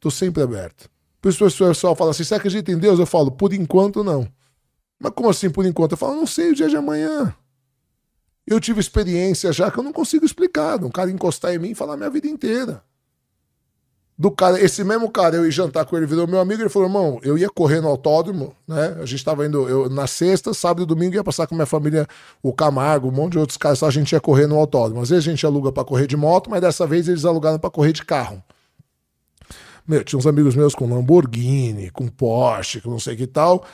Tô 0.00 0.10
sempre 0.10 0.42
aberto. 0.42 0.88
Por 1.20 1.28
isso 1.30 1.44
o 1.44 1.68
pessoal 1.68 1.96
fala 1.96 2.10
assim: 2.10 2.24
você 2.24 2.34
acredita 2.34 2.70
em 2.70 2.78
Deus? 2.78 2.98
Eu 2.98 3.06
falo, 3.06 3.30
por 3.30 3.52
enquanto 3.52 4.04
não. 4.04 4.26
Mas 4.98 5.12
como 5.12 5.28
assim 5.28 5.50
por 5.50 5.66
enquanto? 5.66 5.92
Eu 5.92 5.98
falo, 5.98 6.14
não 6.14 6.26
sei 6.26 6.52
o 6.52 6.54
dia 6.54 6.68
de 6.68 6.76
amanhã. 6.76 7.34
Eu 8.46 8.60
tive 8.60 8.80
experiência 8.80 9.52
já 9.52 9.70
que 9.70 9.78
eu 9.78 9.82
não 9.82 9.92
consigo 9.92 10.24
explicar. 10.24 10.82
Um 10.82 10.90
cara 10.90 11.10
encostar 11.10 11.54
em 11.54 11.58
mim 11.58 11.70
e 11.70 11.74
falar 11.74 11.96
minha 11.96 12.10
vida 12.10 12.28
inteira. 12.28 12.82
Do 14.16 14.30
cara, 14.30 14.60
esse 14.60 14.84
mesmo 14.84 15.10
cara, 15.10 15.34
eu 15.34 15.44
ia 15.44 15.50
jantar 15.50 15.84
com 15.84 15.96
ele, 15.96 16.06
virou 16.06 16.26
meu 16.28 16.38
amigo, 16.38 16.62
ele 16.62 16.68
falou, 16.68 16.88
irmão, 16.88 17.20
eu 17.24 17.36
ia 17.36 17.50
correr 17.50 17.80
no 17.80 17.88
autódromo, 17.88 18.54
né? 18.66 18.96
A 19.00 19.04
gente 19.04 19.24
tava 19.24 19.44
indo, 19.44 19.68
eu, 19.68 19.90
na 19.90 20.06
sexta, 20.06 20.54
sábado 20.54 20.84
e 20.84 20.86
domingo, 20.86 21.16
ia 21.16 21.24
passar 21.24 21.48
com 21.48 21.54
minha 21.56 21.66
família, 21.66 22.06
o 22.40 22.52
Camargo, 22.52 23.08
um 23.08 23.10
monte 23.10 23.32
de 23.32 23.38
outros 23.40 23.58
caras, 23.58 23.82
a 23.82 23.90
gente 23.90 24.12
ia 24.12 24.20
correr 24.20 24.46
no 24.46 24.56
autódromo. 24.56 25.02
Às 25.02 25.10
vezes 25.10 25.26
a 25.26 25.30
gente 25.30 25.44
aluga 25.44 25.72
pra 25.72 25.84
correr 25.84 26.06
de 26.06 26.16
moto, 26.16 26.48
mas 26.48 26.60
dessa 26.60 26.86
vez 26.86 27.08
eles 27.08 27.24
alugaram 27.24 27.58
pra 27.58 27.70
correr 27.70 27.92
de 27.92 28.04
carro. 28.04 28.40
Meu, 29.86 30.04
tinha 30.04 30.18
uns 30.18 30.26
amigos 30.28 30.54
meus 30.54 30.76
com 30.76 30.88
Lamborghini, 30.88 31.90
com 31.90 32.06
Porsche, 32.06 32.80
com 32.80 32.90
não 32.90 33.00
sei 33.00 33.16
que 33.16 33.26
tal. 33.26 33.64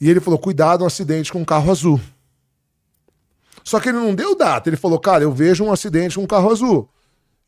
E 0.00 0.10
ele 0.10 0.20
falou: 0.20 0.38
cuidado, 0.38 0.82
um 0.82 0.86
acidente 0.86 1.30
com 1.30 1.40
um 1.40 1.44
carro 1.44 1.70
azul. 1.70 2.00
Só 3.62 3.78
que 3.78 3.88
ele 3.88 3.98
não 3.98 4.14
deu 4.14 4.36
data. 4.36 4.68
Ele 4.68 4.76
falou, 4.76 4.98
cara, 4.98 5.22
eu 5.24 5.32
vejo 5.32 5.64
um 5.64 5.72
acidente 5.72 6.16
com 6.16 6.22
um 6.22 6.26
carro 6.26 6.50
azul. 6.50 6.88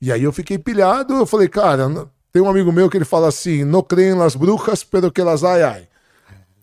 E 0.00 0.12
aí 0.12 0.22
eu 0.22 0.32
fiquei 0.32 0.58
pilhado. 0.58 1.14
Eu 1.14 1.26
falei, 1.26 1.48
cara, 1.48 1.88
tem 2.32 2.42
um 2.42 2.48
amigo 2.48 2.70
meu 2.72 2.90
que 2.90 2.96
ele 2.96 3.04
fala 3.04 3.28
assim: 3.28 3.64
no 3.64 3.82
creem 3.82 4.14
las 4.14 4.36
brujas, 4.36 4.84
pero 4.84 5.10
que 5.10 5.22
las 5.22 5.42
ai 5.42 5.62
ai. 5.62 5.88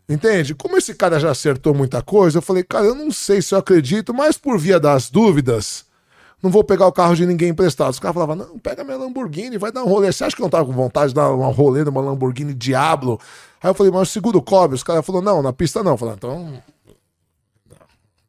Entende? 0.07 0.53
Como 0.53 0.77
esse 0.77 0.93
cara 0.93 1.19
já 1.19 1.31
acertou 1.31 1.73
muita 1.73 2.01
coisa, 2.01 2.37
eu 2.37 2.41
falei, 2.41 2.63
cara, 2.63 2.85
eu 2.85 2.95
não 2.95 3.09
sei 3.09 3.41
se 3.41 3.55
eu 3.55 3.59
acredito, 3.59 4.13
mas 4.13 4.37
por 4.37 4.59
via 4.59 4.79
das 4.79 5.09
dúvidas, 5.09 5.85
não 6.43 6.51
vou 6.51 6.63
pegar 6.63 6.85
o 6.87 6.91
carro 6.91 7.15
de 7.15 7.25
ninguém 7.25 7.49
emprestado. 7.49 7.91
Os 7.91 7.99
caras 7.99 8.13
falavam, 8.13 8.35
não, 8.35 8.59
pega 8.59 8.83
minha 8.83 8.97
Lamborghini, 8.97 9.57
vai 9.57 9.71
dar 9.71 9.81
um 9.83 9.87
rolê. 9.87 10.11
Você 10.11 10.25
acha 10.25 10.35
que 10.35 10.41
eu 10.41 10.43
não 10.43 10.49
tava 10.49 10.65
com 10.65 10.73
vontade 10.73 11.07
de 11.09 11.15
dar 11.15 11.31
um 11.31 11.49
rolê 11.51 11.85
numa 11.85 12.01
Lamborghini 12.01 12.53
Diablo? 12.53 13.17
Aí 13.61 13.69
eu 13.69 13.73
falei, 13.73 13.93
mas 13.93 14.09
o 14.09 14.11
seguro 14.11 14.41
cobre? 14.41 14.75
Os 14.75 14.83
caras 14.83 15.05
falaram, 15.05 15.25
não, 15.25 15.41
na 15.41 15.53
pista 15.53 15.81
não. 15.81 15.91
Eu 15.91 15.97
falei, 15.97 16.15
então, 16.15 16.61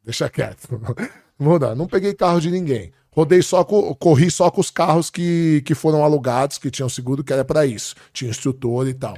deixa 0.03 0.29
quieto. 0.29 0.69
Não 1.37 1.49
vou 1.49 1.59
dar. 1.59 1.75
Não 1.75 1.85
peguei 1.85 2.13
carro 2.13 2.39
de 2.39 2.49
ninguém. 2.49 2.93
Rodei 3.15 3.41
só 3.41 3.63
com, 3.63 3.95
corri 3.95 4.29
só 4.29 4.51
com 4.51 4.59
os 4.59 4.69
carros 4.69 5.09
que, 5.09 5.63
que 5.65 5.73
foram 5.73 6.03
alugados, 6.03 6.57
que 6.57 6.69
tinham 6.69 6.89
seguro, 6.89 7.23
que 7.23 7.31
era 7.31 7.45
para 7.45 7.65
isso. 7.65 7.95
Tinha 8.11 8.29
instrutor 8.29 8.89
e 8.89 8.93
tal. 8.93 9.17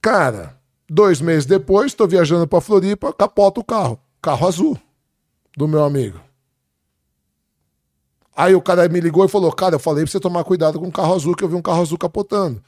Cara, 0.00 0.58
dois 0.88 1.20
meses 1.20 1.44
depois, 1.44 1.88
estou 1.92 2.08
viajando 2.08 2.48
para 2.48 2.62
Floripa, 2.62 3.12
capota 3.12 3.60
o 3.60 3.64
carro. 3.64 4.00
Carro 4.22 4.48
azul 4.48 4.80
do 5.54 5.68
meu 5.68 5.84
amigo. 5.84 6.18
Aí 8.34 8.54
o 8.54 8.62
cara 8.62 8.88
me 8.88 9.00
ligou 9.00 9.26
e 9.26 9.28
falou: 9.28 9.52
Cara, 9.52 9.74
eu 9.74 9.78
falei 9.78 10.04
pra 10.04 10.10
você 10.10 10.18
tomar 10.18 10.42
cuidado 10.42 10.80
com 10.80 10.88
o 10.88 10.92
carro 10.92 11.14
azul, 11.14 11.36
que 11.36 11.44
eu 11.44 11.48
vi 11.50 11.54
um 11.54 11.60
carro 11.60 11.82
azul 11.82 11.98
capotando. 11.98 12.62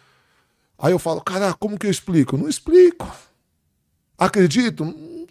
Aí 0.78 0.92
eu 0.92 0.99
falo: 0.99 1.23
Cara, 1.23 1.55
como 1.55 1.78
que 1.78 1.86
eu 1.86 1.91
explico? 1.91 2.36
Não 2.36 2.47
explico. 2.47 3.10
Acredito? 4.18 4.84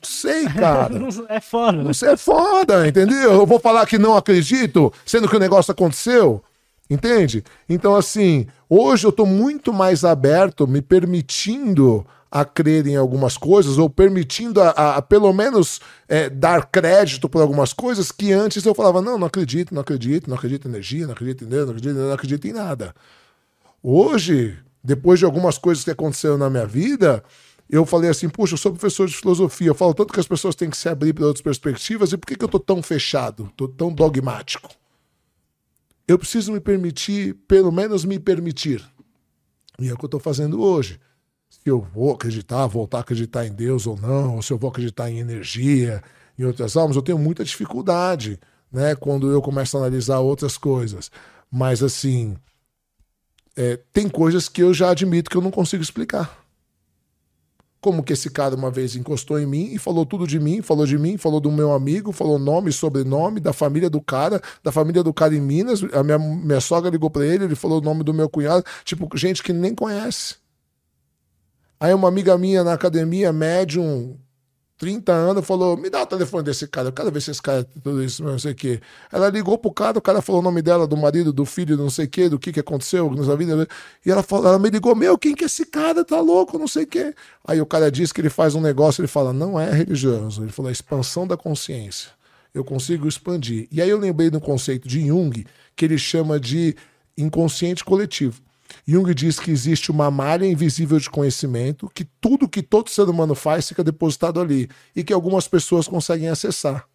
Sei, 0.03 0.45
cara. 0.45 0.93
é 1.30 1.40
foda. 1.40 1.77
Né? 1.77 1.83
Não 1.83 1.93
sei, 1.93 2.09
é 2.09 2.17
foda, 2.17 2.88
entendeu? 2.88 3.33
Eu 3.33 3.45
vou 3.45 3.59
falar 3.59 3.85
que 3.85 3.98
não 3.98 4.15
acredito, 4.15 4.91
sendo 5.06 5.27
que 5.27 5.35
o 5.35 5.40
negócio 5.40 5.72
aconteceu. 5.72 6.43
Entende? 6.90 7.43
Então, 7.67 7.95
assim, 7.95 8.45
hoje 8.69 9.07
eu 9.07 9.11
tô 9.11 9.25
muito 9.25 9.73
mais 9.73 10.03
aberto, 10.03 10.67
me 10.67 10.82
permitindo 10.82 12.06
a 12.30 12.43
crer 12.43 12.88
em 12.88 12.95
algumas 12.95 13.38
coisas, 13.38 13.77
ou 13.77 13.90
permitindo 13.90 14.59
a, 14.59 14.69
a, 14.72 14.95
a 14.98 15.01
pelo 15.01 15.32
menos 15.32 15.80
é, 16.09 16.30
dar 16.30 16.65
crédito 16.65 17.30
por 17.30 17.41
algumas 17.41 17.72
coisas 17.73 18.11
que 18.11 18.33
antes 18.33 18.65
eu 18.65 18.73
falava, 18.73 19.01
não, 19.01 19.19
não 19.19 19.27
acredito, 19.27 19.73
não 19.73 19.82
acredito, 19.82 20.27
não 20.27 20.35
acredito 20.35 20.67
em 20.67 20.72
energia, 20.72 21.06
não 21.06 21.14
acredito 21.14 21.43
em 21.43 21.48
Deus, 21.48 21.65
não 21.65 21.75
acredito, 21.75 21.95
não 21.95 22.11
acredito 22.11 22.48
em 22.48 22.53
nada. 22.53 22.95
Hoje, 23.83 24.57
depois 24.83 25.19
de 25.19 25.25
algumas 25.25 25.57
coisas 25.57 25.83
que 25.83 25.91
aconteceram 25.91 26.38
na 26.38 26.49
minha 26.49 26.65
vida, 26.65 27.23
eu 27.69 27.85
falei 27.85 28.09
assim, 28.09 28.30
puxa, 28.30 28.53
eu 28.53 28.58
sou 28.58 28.72
professor 28.72 29.08
de 29.08 29.16
filosofia, 29.16 29.67
eu 29.67 29.75
falo 29.75 29.93
tanto 29.93 30.14
que 30.14 30.19
as 30.19 30.27
pessoas 30.27 30.56
têm 30.56 30.69
que 30.69 30.77
se 30.77 30.90
abrir 30.90 31.14
para 31.14 31.25
outras 31.25 31.42
perspectivas, 31.42 32.11
e 32.11 32.17
por 32.17 32.27
que, 32.27 32.35
que 32.35 32.43
eu 32.43 32.50
tô 32.50 32.59
tão 32.59 32.83
fechado, 32.83 33.51
tô 33.56 33.67
tão 33.67 33.92
dogmático? 33.92 34.69
Eu 36.08 36.19
preciso 36.19 36.51
me 36.51 36.59
permitir, 36.59 37.33
pelo 37.48 37.72
menos 37.72 38.03
me 38.03 38.19
permitir. 38.19 38.85
E 39.80 39.88
é 39.88 39.93
o 39.93 39.98
que 39.98 40.03
eu 40.03 40.08
estou 40.08 40.19
fazendo 40.19 40.61
hoje. 40.61 41.00
Se 41.50 41.61
eu 41.66 41.80
vou 41.80 42.11
acreditar, 42.11 42.67
voltar 42.67 42.98
a 42.98 43.01
acreditar 43.01 43.45
em 43.45 43.53
Deus 43.53 43.88
ou 43.88 43.98
não, 43.98 44.35
ou 44.35 44.42
se 44.42 44.51
eu 44.51 44.58
vou 44.58 44.69
acreditar 44.69 45.09
em 45.09 45.19
energia, 45.19 46.03
em 46.38 46.43
outras 46.43 46.75
almas, 46.75 46.98
eu 46.98 47.01
tenho 47.01 47.17
muita 47.17 47.43
dificuldade, 47.43 48.38
né? 48.72 48.95
Quando 48.95 49.32
eu 49.32 49.42
começo 49.42 49.77
a 49.77 49.80
analisar 49.80 50.19
outras 50.19 50.58
coisas. 50.58 51.09
Mas 51.50 51.82
assim, 51.82 52.35
é, 53.56 53.77
tem 53.93 54.09
coisas 54.09 54.50
que 54.50 54.61
eu 54.61 54.74
já 54.74 54.90
admito 54.90 55.30
que 55.30 55.38
eu 55.38 55.42
não 55.42 55.51
consigo 55.51 55.82
explicar 55.82 56.42
como 57.83 58.01
que 58.01 58.13
esse 58.13 58.29
cara 58.29 58.55
uma 58.55 58.71
vez 58.71 58.95
encostou 58.95 59.37
em 59.37 59.45
mim 59.45 59.73
e 59.73 59.77
falou 59.77 60.05
tudo 60.05 60.25
de 60.25 60.39
mim, 60.39 60.61
falou 60.61 60.85
de 60.85 60.97
mim, 60.97 61.17
falou 61.17 61.41
do 61.41 61.51
meu 61.51 61.73
amigo, 61.73 62.13
falou 62.13 62.39
nome, 62.39 62.71
sobrenome, 62.71 63.41
da 63.41 63.51
família 63.51 63.89
do 63.89 63.99
cara, 63.99 64.41
da 64.63 64.71
família 64.71 65.03
do 65.03 65.13
cara 65.13 65.35
em 65.35 65.41
Minas. 65.41 65.83
A 65.91 66.01
minha, 66.01 66.17
minha 66.17 66.61
sogra 66.61 66.89
ligou 66.89 67.09
para 67.09 67.25
ele, 67.25 67.43
ele 67.43 67.55
falou 67.55 67.79
o 67.79 67.83
nome 67.83 68.01
do 68.01 68.13
meu 68.13 68.29
cunhado, 68.29 68.63
tipo, 68.85 69.09
gente 69.17 69.43
que 69.43 69.51
nem 69.51 69.75
conhece. 69.75 70.35
Aí 71.77 71.93
uma 71.93 72.07
amiga 72.07 72.37
minha 72.37 72.63
na 72.63 72.71
academia, 72.71 73.33
médium, 73.33 74.17
30 74.83 75.13
anos, 75.13 75.47
falou: 75.47 75.77
me 75.77 75.89
dá 75.89 76.03
o 76.03 76.05
telefone 76.05 76.43
desse 76.43 76.67
cara, 76.67 76.89
eu 76.89 76.91
quero 76.91 77.09
ver 77.09 77.21
se 77.21 77.31
esse 77.31 77.41
cara 77.41 77.63
tem 77.63 77.81
tudo 77.81 78.03
isso, 78.03 78.21
não 78.21 78.37
sei 78.37 78.51
o 78.51 78.55
quê. 78.55 78.81
Ela 79.09 79.29
ligou 79.29 79.57
pro 79.57 79.71
cara, 79.71 79.97
o 79.97 80.01
cara 80.01 80.21
falou 80.21 80.41
o 80.41 80.43
nome 80.43 80.61
dela, 80.61 80.85
do 80.85 80.97
marido, 80.97 81.31
do 81.31 81.45
filho, 81.45 81.77
não 81.77 81.89
sei 81.89 82.03
o 82.05 82.09
quê, 82.09 82.27
do 82.27 82.37
que 82.37 82.51
que 82.51 82.59
aconteceu 82.59 83.09
na 83.09 83.35
vida. 83.35 83.65
E 84.05 84.11
ela, 84.11 84.21
falou, 84.21 84.47
ela 84.47 84.59
me 84.59 84.69
ligou: 84.69 84.93
meu, 84.93 85.17
quem 85.17 85.33
que 85.33 85.45
é 85.45 85.47
esse 85.47 85.65
cara? 85.65 86.03
Tá 86.03 86.19
louco, 86.19 86.59
não 86.59 86.67
sei 86.67 86.83
o 86.83 86.87
quê. 86.87 87.15
Aí 87.47 87.61
o 87.61 87.65
cara 87.65 87.89
diz 87.89 88.11
que 88.11 88.19
ele 88.19 88.29
faz 88.29 88.55
um 88.55 88.61
negócio, 88.61 88.99
ele 88.99 89.07
fala: 89.07 89.31
não 89.31 89.57
é 89.57 89.71
religioso. 89.71 90.43
Ele 90.43 90.51
falou: 90.51 90.69
expansão 90.69 91.25
da 91.25 91.37
consciência. 91.37 92.09
Eu 92.53 92.65
consigo 92.65 93.07
expandir. 93.07 93.69
E 93.71 93.81
aí 93.81 93.89
eu 93.89 93.97
lembrei 93.97 94.29
do 94.29 94.41
conceito 94.41 94.85
de 94.85 95.07
Jung, 95.07 95.45
que 95.77 95.85
ele 95.85 95.97
chama 95.97 96.37
de 96.37 96.75
inconsciente 97.17 97.85
coletivo. 97.85 98.41
Jung 98.87 99.13
diz 99.13 99.39
que 99.39 99.51
existe 99.51 99.91
uma 99.91 100.09
malha 100.11 100.45
invisível 100.45 100.99
de 100.99 101.09
conhecimento, 101.09 101.89
que 101.93 102.05
tudo 102.19 102.49
que 102.49 102.61
todo 102.61 102.89
ser 102.89 103.03
humano 103.03 103.35
faz 103.35 103.67
fica 103.67 103.83
depositado 103.83 104.39
ali 104.39 104.69
e 104.95 105.03
que 105.03 105.13
algumas 105.13 105.47
pessoas 105.47 105.87
conseguem 105.87 106.29
acessar. 106.29 106.87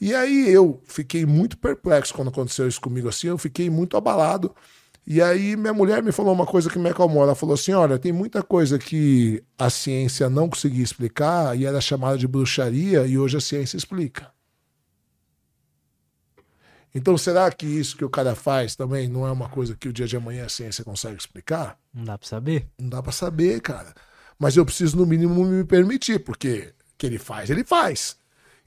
E 0.00 0.14
aí 0.14 0.48
eu 0.48 0.82
fiquei 0.84 1.24
muito 1.24 1.56
perplexo 1.56 2.12
quando 2.12 2.28
aconteceu 2.28 2.66
isso 2.66 2.80
comigo 2.80 3.08
assim, 3.08 3.28
eu 3.28 3.38
fiquei 3.38 3.70
muito 3.70 3.96
abalado. 3.96 4.54
E 5.06 5.20
aí 5.20 5.56
minha 5.56 5.72
mulher 5.72 6.02
me 6.02 6.12
falou 6.12 6.32
uma 6.32 6.46
coisa 6.46 6.70
que 6.70 6.78
me 6.78 6.88
acalmou. 6.88 7.22
Ela 7.22 7.34
falou 7.34 7.54
assim: 7.54 7.72
olha, 7.72 7.98
tem 7.98 8.12
muita 8.12 8.42
coisa 8.42 8.78
que 8.78 9.42
a 9.58 9.68
ciência 9.68 10.30
não 10.30 10.48
conseguia 10.48 10.82
explicar 10.82 11.56
e 11.58 11.66
era 11.66 11.80
chamada 11.80 12.16
de 12.18 12.26
bruxaria, 12.28 13.06
e 13.06 13.18
hoje 13.18 13.36
a 13.36 13.40
ciência 13.40 13.76
explica. 13.76 14.30
Então, 16.94 17.16
será 17.16 17.50
que 17.50 17.66
isso 17.66 17.96
que 17.96 18.04
o 18.04 18.10
cara 18.10 18.34
faz 18.34 18.76
também 18.76 19.08
não 19.08 19.26
é 19.26 19.32
uma 19.32 19.48
coisa 19.48 19.74
que 19.74 19.88
o 19.88 19.92
dia 19.92 20.06
de 20.06 20.16
amanhã 20.16 20.44
a 20.44 20.48
ciência 20.48 20.84
consegue 20.84 21.16
explicar? 21.16 21.78
Não 21.92 22.04
dá 22.04 22.18
para 22.18 22.28
saber. 22.28 22.68
Não 22.78 22.88
dá 22.88 23.02
para 23.02 23.12
saber, 23.12 23.60
cara. 23.60 23.94
Mas 24.38 24.56
eu 24.56 24.64
preciso, 24.64 24.96
no 24.96 25.06
mínimo, 25.06 25.44
me 25.44 25.64
permitir, 25.64 26.18
porque 26.18 26.74
o 26.92 26.98
que 26.98 27.06
ele 27.06 27.18
faz, 27.18 27.48
ele 27.48 27.64
faz. 27.64 28.16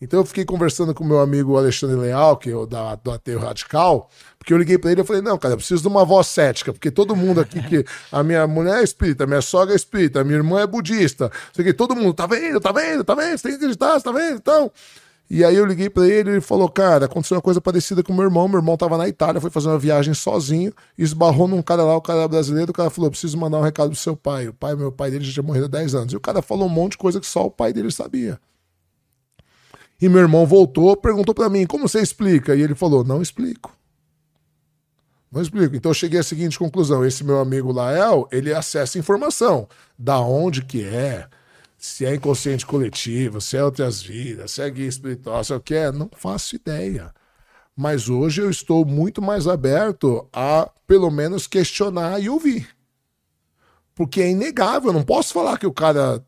Então 0.02 0.20
eu 0.20 0.26
fiquei 0.26 0.44
conversando 0.44 0.94
com 0.94 1.06
meu 1.06 1.20
amigo 1.20 1.58
Alexandre 1.58 1.96
Leal, 1.96 2.36
que 2.38 2.50
é 2.50 2.56
o 2.56 2.66
da, 2.66 2.96
do 2.96 3.12
Ateu 3.12 3.40
Radical, 3.40 4.10
porque 4.38 4.54
eu 4.54 4.58
liguei 4.58 4.78
para 4.78 4.92
ele 4.92 5.02
e 5.02 5.04
falei, 5.06 5.22
não, 5.22 5.38
cara, 5.38 5.54
eu 5.54 5.58
preciso 5.58 5.82
de 5.82 5.88
uma 5.88 6.04
voz 6.04 6.28
cética, 6.28 6.74
porque 6.74 6.92
todo 6.92 7.16
mundo 7.16 7.40
aqui, 7.40 7.62
que 7.64 7.86
a 8.12 8.22
minha 8.22 8.46
mulher 8.46 8.80
é 8.80 8.84
espírita, 8.84 9.24
a 9.24 9.28
minha 9.28 9.42
sogra 9.42 9.74
é 9.74 9.78
espírita, 9.78 10.20
a 10.20 10.24
minha 10.24 10.38
irmã 10.38 10.60
é 10.60 10.68
budista, 10.68 11.32
sei 11.54 11.64
que 11.64 11.74
todo 11.74 11.96
mundo, 11.96 12.14
tá 12.14 12.28
vendo, 12.28 12.60
tá 12.60 12.72
vendo, 12.74 13.04
tá 13.04 13.16
vendo, 13.16 13.38
você 13.38 13.44
tem 13.44 13.52
que 13.52 13.58
acreditar, 13.58 14.02
tá 14.02 14.12
vendo, 14.12 14.36
então... 14.38 14.72
E 15.30 15.44
aí 15.44 15.56
eu 15.56 15.66
liguei 15.66 15.90
para 15.90 16.08
ele 16.08 16.32
ele 16.32 16.42
falou: 16.42 16.70
Cara, 16.70 17.06
aconteceu 17.06 17.36
uma 17.36 17.42
coisa 17.42 17.60
parecida 17.60 18.04
com 18.04 18.14
meu 18.14 18.24
irmão. 18.24 18.48
Meu 18.48 18.60
irmão 18.60 18.78
tava 18.78 18.98
na 18.98 19.08
Itália, 19.08 19.42
foi 19.42 19.50
fazer 19.50 19.70
uma 19.70 19.80
viagem 19.80 20.14
sozinho, 20.14 20.72
esbarrou 20.98 21.48
num 21.48 21.62
cara 21.62 21.84
lá, 21.84 21.96
o 21.96 22.02
cara 22.02 22.28
brasileiro. 22.28 22.72
O 22.72 22.74
cara 22.74 22.90
falou: 22.90 23.10
Preciso 23.10 23.38
mandar 23.38 23.58
um 23.58 23.64
recado 23.64 23.90
pro 23.90 24.00
seu 24.00 24.16
pai. 24.16 24.48
O 24.48 24.54
pai, 24.54 24.76
meu 24.76 24.92
pai 24.92 25.10
dele 25.10 25.26
já 25.26 25.34
tinha 25.34 25.44
morrido 25.44 25.66
há 25.66 25.70
10 25.70 25.96
anos. 25.96 26.14
E 26.14 26.16
o 26.16 26.20
cara 26.20 26.42
falou 26.42 26.68
um 26.68 26.70
monte 26.70 26.92
de 26.92 26.98
coisa 27.00 27.20
que 27.20 27.26
só 27.26 27.46
o 27.46 27.52
pai 27.52 27.74
dele 27.74 27.92
sabia. 27.92 28.40
E 30.00 30.10
meu 30.10 30.20
irmão 30.20 30.46
voltou, 30.46 30.96
perguntou 30.96 31.34
para 31.34 31.50
mim: 31.50 31.66
Como 31.66 31.88
você 31.88 32.02
explica? 32.02 32.56
E 32.56 32.62
ele 32.62 32.76
falou: 32.76 33.04
Não 33.04 33.22
explico. 33.22 33.76
Não 35.32 35.42
explico. 35.42 35.76
Então 35.76 35.90
eu 35.90 35.96
cheguei 35.96 36.20
à 36.20 36.24
seguinte 36.24 36.60
conclusão: 36.60 37.04
esse 37.04 37.24
meu 37.24 37.40
amigo 37.40 37.72
Lael, 37.72 38.28
ele 38.32 38.54
acessa 38.54 39.00
informação. 39.00 39.68
Da 39.98 40.20
onde 40.20 40.64
que 40.64 40.84
é, 40.84 41.28
se 41.86 42.04
é 42.04 42.16
inconsciente 42.16 42.66
coletivo, 42.66 43.40
se 43.40 43.56
é 43.56 43.64
outras 43.64 44.02
vidas, 44.02 44.52
se 44.52 44.62
é 44.62 44.70
guia 44.70 44.88
espiritual, 44.88 45.44
se 45.44 45.54
é 45.54 45.56
o 45.56 45.60
que 45.60 45.76
é, 45.76 45.92
não 45.92 46.10
faço 46.18 46.56
ideia. 46.56 47.14
Mas 47.78 48.10
hoje 48.10 48.42
eu 48.42 48.50
estou 48.50 48.84
muito 48.84 49.22
mais 49.22 49.48
aberto 49.48 50.28
a, 50.34 50.70
pelo 50.88 51.12
menos, 51.12 51.46
questionar 51.46 52.20
e 52.20 52.28
ouvir. 52.28 52.68
Porque 53.94 54.20
é 54.20 54.32
inegável, 54.32 54.90
eu 54.90 54.94
não 54.94 55.04
posso 55.04 55.32
falar 55.32 55.60
que 55.60 55.68
o 55.68 55.74
cara 55.74 56.26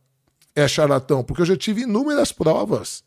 é 0.56 0.68
charlatão, 0.68 1.24
porque 1.24 1.42
eu 1.42 1.46
já 1.46 1.58
tive 1.58 1.82
inúmeras 1.82 2.32
provas. 2.32 3.04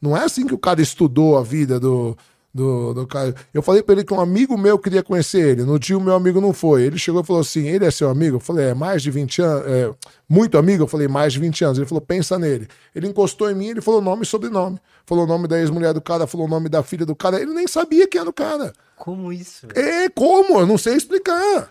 Não 0.00 0.16
é 0.16 0.24
assim 0.24 0.46
que 0.46 0.54
o 0.54 0.58
cara 0.58 0.80
estudou 0.80 1.36
a 1.36 1.42
vida 1.42 1.78
do, 1.78 2.16
do, 2.52 2.92
do 2.92 3.06
cara. 3.06 3.34
Eu 3.54 3.62
falei 3.62 3.82
pra 3.82 3.94
ele 3.94 4.04
que 4.04 4.12
um 4.12 4.20
amigo 4.20 4.58
meu 4.58 4.78
queria 4.78 5.02
conhecer 5.02 5.40
ele. 5.40 5.62
No 5.62 5.78
dia 5.78 5.96
o 5.96 6.00
meu 6.00 6.14
amigo 6.14 6.40
não 6.40 6.52
foi. 6.52 6.82
Ele 6.82 6.98
chegou 6.98 7.22
e 7.22 7.24
falou 7.24 7.40
assim: 7.40 7.66
ele 7.66 7.84
é 7.84 7.90
seu 7.90 8.10
amigo? 8.10 8.36
Eu 8.36 8.40
falei, 8.40 8.66
é 8.66 8.74
mais 8.74 9.02
de 9.02 9.10
20 9.10 9.42
anos. 9.42 9.66
É, 9.66 9.90
muito 10.28 10.58
amigo? 10.58 10.82
Eu 10.82 10.88
falei, 10.88 11.08
mais 11.08 11.32
de 11.32 11.38
20 11.38 11.64
anos. 11.64 11.78
Ele 11.78 11.86
falou, 11.86 12.00
pensa 12.00 12.38
nele. 12.38 12.68
Ele 12.94 13.08
encostou 13.08 13.50
em 13.50 13.54
mim, 13.54 13.68
ele 13.68 13.80
falou 13.80 14.00
nome 14.00 14.22
e 14.22 14.26
sobrenome. 14.26 14.78
Falou 15.06 15.24
o 15.24 15.28
nome 15.28 15.46
da 15.48 15.58
ex-mulher 15.58 15.94
do 15.94 16.00
cara, 16.00 16.26
falou 16.26 16.46
o 16.46 16.50
nome 16.50 16.68
da 16.68 16.82
filha 16.82 17.06
do 17.06 17.14
cara. 17.14 17.40
Ele 17.40 17.52
nem 17.52 17.66
sabia 17.66 18.06
quem 18.06 18.20
era 18.20 18.30
o 18.30 18.32
cara. 18.32 18.72
Como 18.96 19.32
isso? 19.32 19.66
É, 19.74 20.08
como? 20.08 20.60
Eu 20.60 20.66
não 20.66 20.78
sei 20.78 20.94
explicar. 20.94 21.70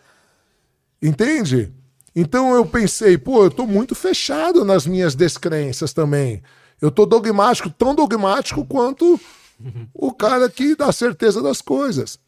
Entende? 1.02 1.72
Então 2.16 2.54
eu 2.54 2.66
pensei, 2.66 3.18
pô, 3.18 3.46
eu 3.46 3.52
tô 3.52 3.66
muito 3.66 3.96
fechado 3.96 4.66
nas 4.66 4.86
minhas 4.86 5.16
descrenças 5.16 5.94
também. 5.94 6.42
Eu 6.82 6.90
tô 6.90 7.06
dogmático, 7.06 7.70
tão 7.70 7.94
dogmático 7.94 8.66
quanto 8.66 9.20
o 9.94 10.14
cara 10.14 10.50
que 10.50 10.76
dá 10.76 10.92
certeza 10.92 11.42
das 11.42 11.62
coisas. 11.62 12.20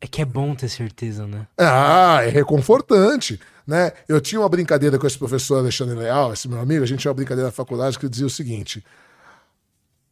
É 0.00 0.06
que 0.06 0.20
é 0.20 0.24
bom 0.24 0.54
ter 0.54 0.68
certeza, 0.68 1.26
né? 1.26 1.46
Ah, 1.58 2.20
é 2.22 2.28
reconfortante. 2.28 3.40
Né? 3.66 3.92
Eu 4.08 4.20
tinha 4.20 4.40
uma 4.40 4.48
brincadeira 4.48 4.98
com 4.98 5.06
esse 5.06 5.18
professor 5.18 5.58
Alexandre 5.58 5.96
Leal, 5.96 6.32
esse 6.32 6.48
meu 6.48 6.60
amigo, 6.60 6.84
a 6.84 6.86
gente 6.86 7.00
tinha 7.00 7.10
uma 7.10 7.16
brincadeira 7.16 7.48
na 7.48 7.52
faculdade 7.52 7.98
que 7.98 8.08
dizia 8.08 8.26
o 8.26 8.30
seguinte: 8.30 8.84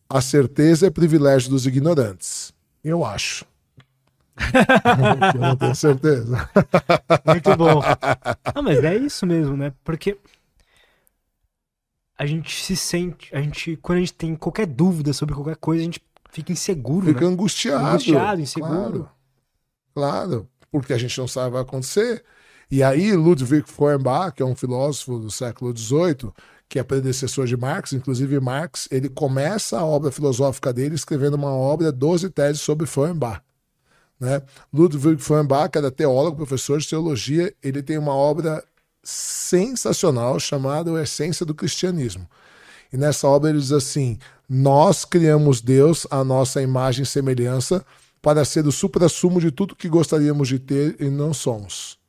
a 0.08 0.20
certeza 0.20 0.86
é 0.86 0.90
privilégio 0.90 1.50
dos 1.50 1.66
ignorantes. 1.66 2.52
Eu 2.82 3.04
acho. 3.04 3.44
eu 5.34 5.40
não 5.40 5.56
tenho 5.56 5.74
certeza. 5.74 6.50
Muito 7.24 7.56
bom. 7.56 7.80
Não, 8.54 8.62
mas 8.62 8.82
é 8.82 8.96
isso 8.96 9.24
mesmo, 9.24 9.56
né? 9.56 9.72
Porque 9.84 10.18
a 12.16 12.26
gente 12.26 12.62
se 12.64 12.76
sente, 12.76 13.34
a 13.34 13.40
gente, 13.40 13.76
quando 13.76 13.98
a 13.98 14.00
gente 14.00 14.14
tem 14.14 14.36
qualquer 14.36 14.66
dúvida 14.66 15.12
sobre 15.12 15.34
qualquer 15.34 15.56
coisa, 15.56 15.82
a 15.82 15.84
gente 15.84 16.02
fica 16.30 16.52
inseguro, 16.52 17.06
Fica 17.06 17.20
né? 17.20 17.26
angustiado. 17.26 17.86
Angustiado, 17.86 18.40
inseguro. 18.40 18.72
Claro, 18.72 19.10
claro, 19.94 20.48
porque 20.70 20.92
a 20.92 20.98
gente 20.98 21.16
não 21.18 21.28
sabe 21.28 21.46
o 21.46 21.50
que 21.50 21.54
vai 21.54 21.62
acontecer. 21.62 22.24
E 22.70 22.82
aí, 22.82 23.12
Ludwig 23.14 23.70
Feuerbach, 23.70 24.32
que 24.34 24.42
é 24.42 24.46
um 24.46 24.56
filósofo 24.56 25.18
do 25.18 25.30
século 25.30 25.76
XVIII, 25.76 26.32
que 26.68 26.78
é 26.78 26.82
predecessor 26.82 27.46
de 27.46 27.56
Marx, 27.56 27.92
inclusive 27.92 28.40
Marx, 28.40 28.88
ele 28.90 29.08
começa 29.08 29.78
a 29.78 29.84
obra 29.84 30.10
filosófica 30.10 30.72
dele 30.72 30.94
escrevendo 30.94 31.34
uma 31.34 31.52
obra, 31.52 31.92
12 31.92 32.30
teses 32.30 32.62
sobre 32.62 32.86
Feuerbach. 32.86 33.42
Né? 34.18 34.40
Ludwig 34.72 35.22
Feuerbach 35.22 35.76
era 35.76 35.90
teólogo, 35.90 36.36
professor 36.36 36.78
de 36.78 36.88
teologia, 36.88 37.54
ele 37.62 37.82
tem 37.82 37.98
uma 37.98 38.14
obra 38.14 38.64
sensacional 39.04 40.40
chamada 40.40 40.90
A 40.96 41.02
Essência 41.02 41.46
do 41.46 41.54
Cristianismo. 41.54 42.28
E 42.92 42.96
nessa 42.96 43.28
obra 43.28 43.50
ele 43.50 43.58
diz 43.58 43.72
assim: 43.72 44.18
Nós 44.48 45.04
criamos 45.04 45.60
Deus 45.60 46.06
à 46.10 46.24
nossa 46.24 46.60
imagem 46.62 47.02
e 47.02 47.06
semelhança 47.06 47.84
para 48.20 48.44
ser 48.44 48.66
o 48.66 48.72
supra-sumo 48.72 49.40
de 49.40 49.50
tudo 49.50 49.76
que 49.76 49.88
gostaríamos 49.88 50.48
de 50.48 50.58
ter 50.58 50.96
e 50.98 51.10
não 51.10 51.34
somos 51.34 52.02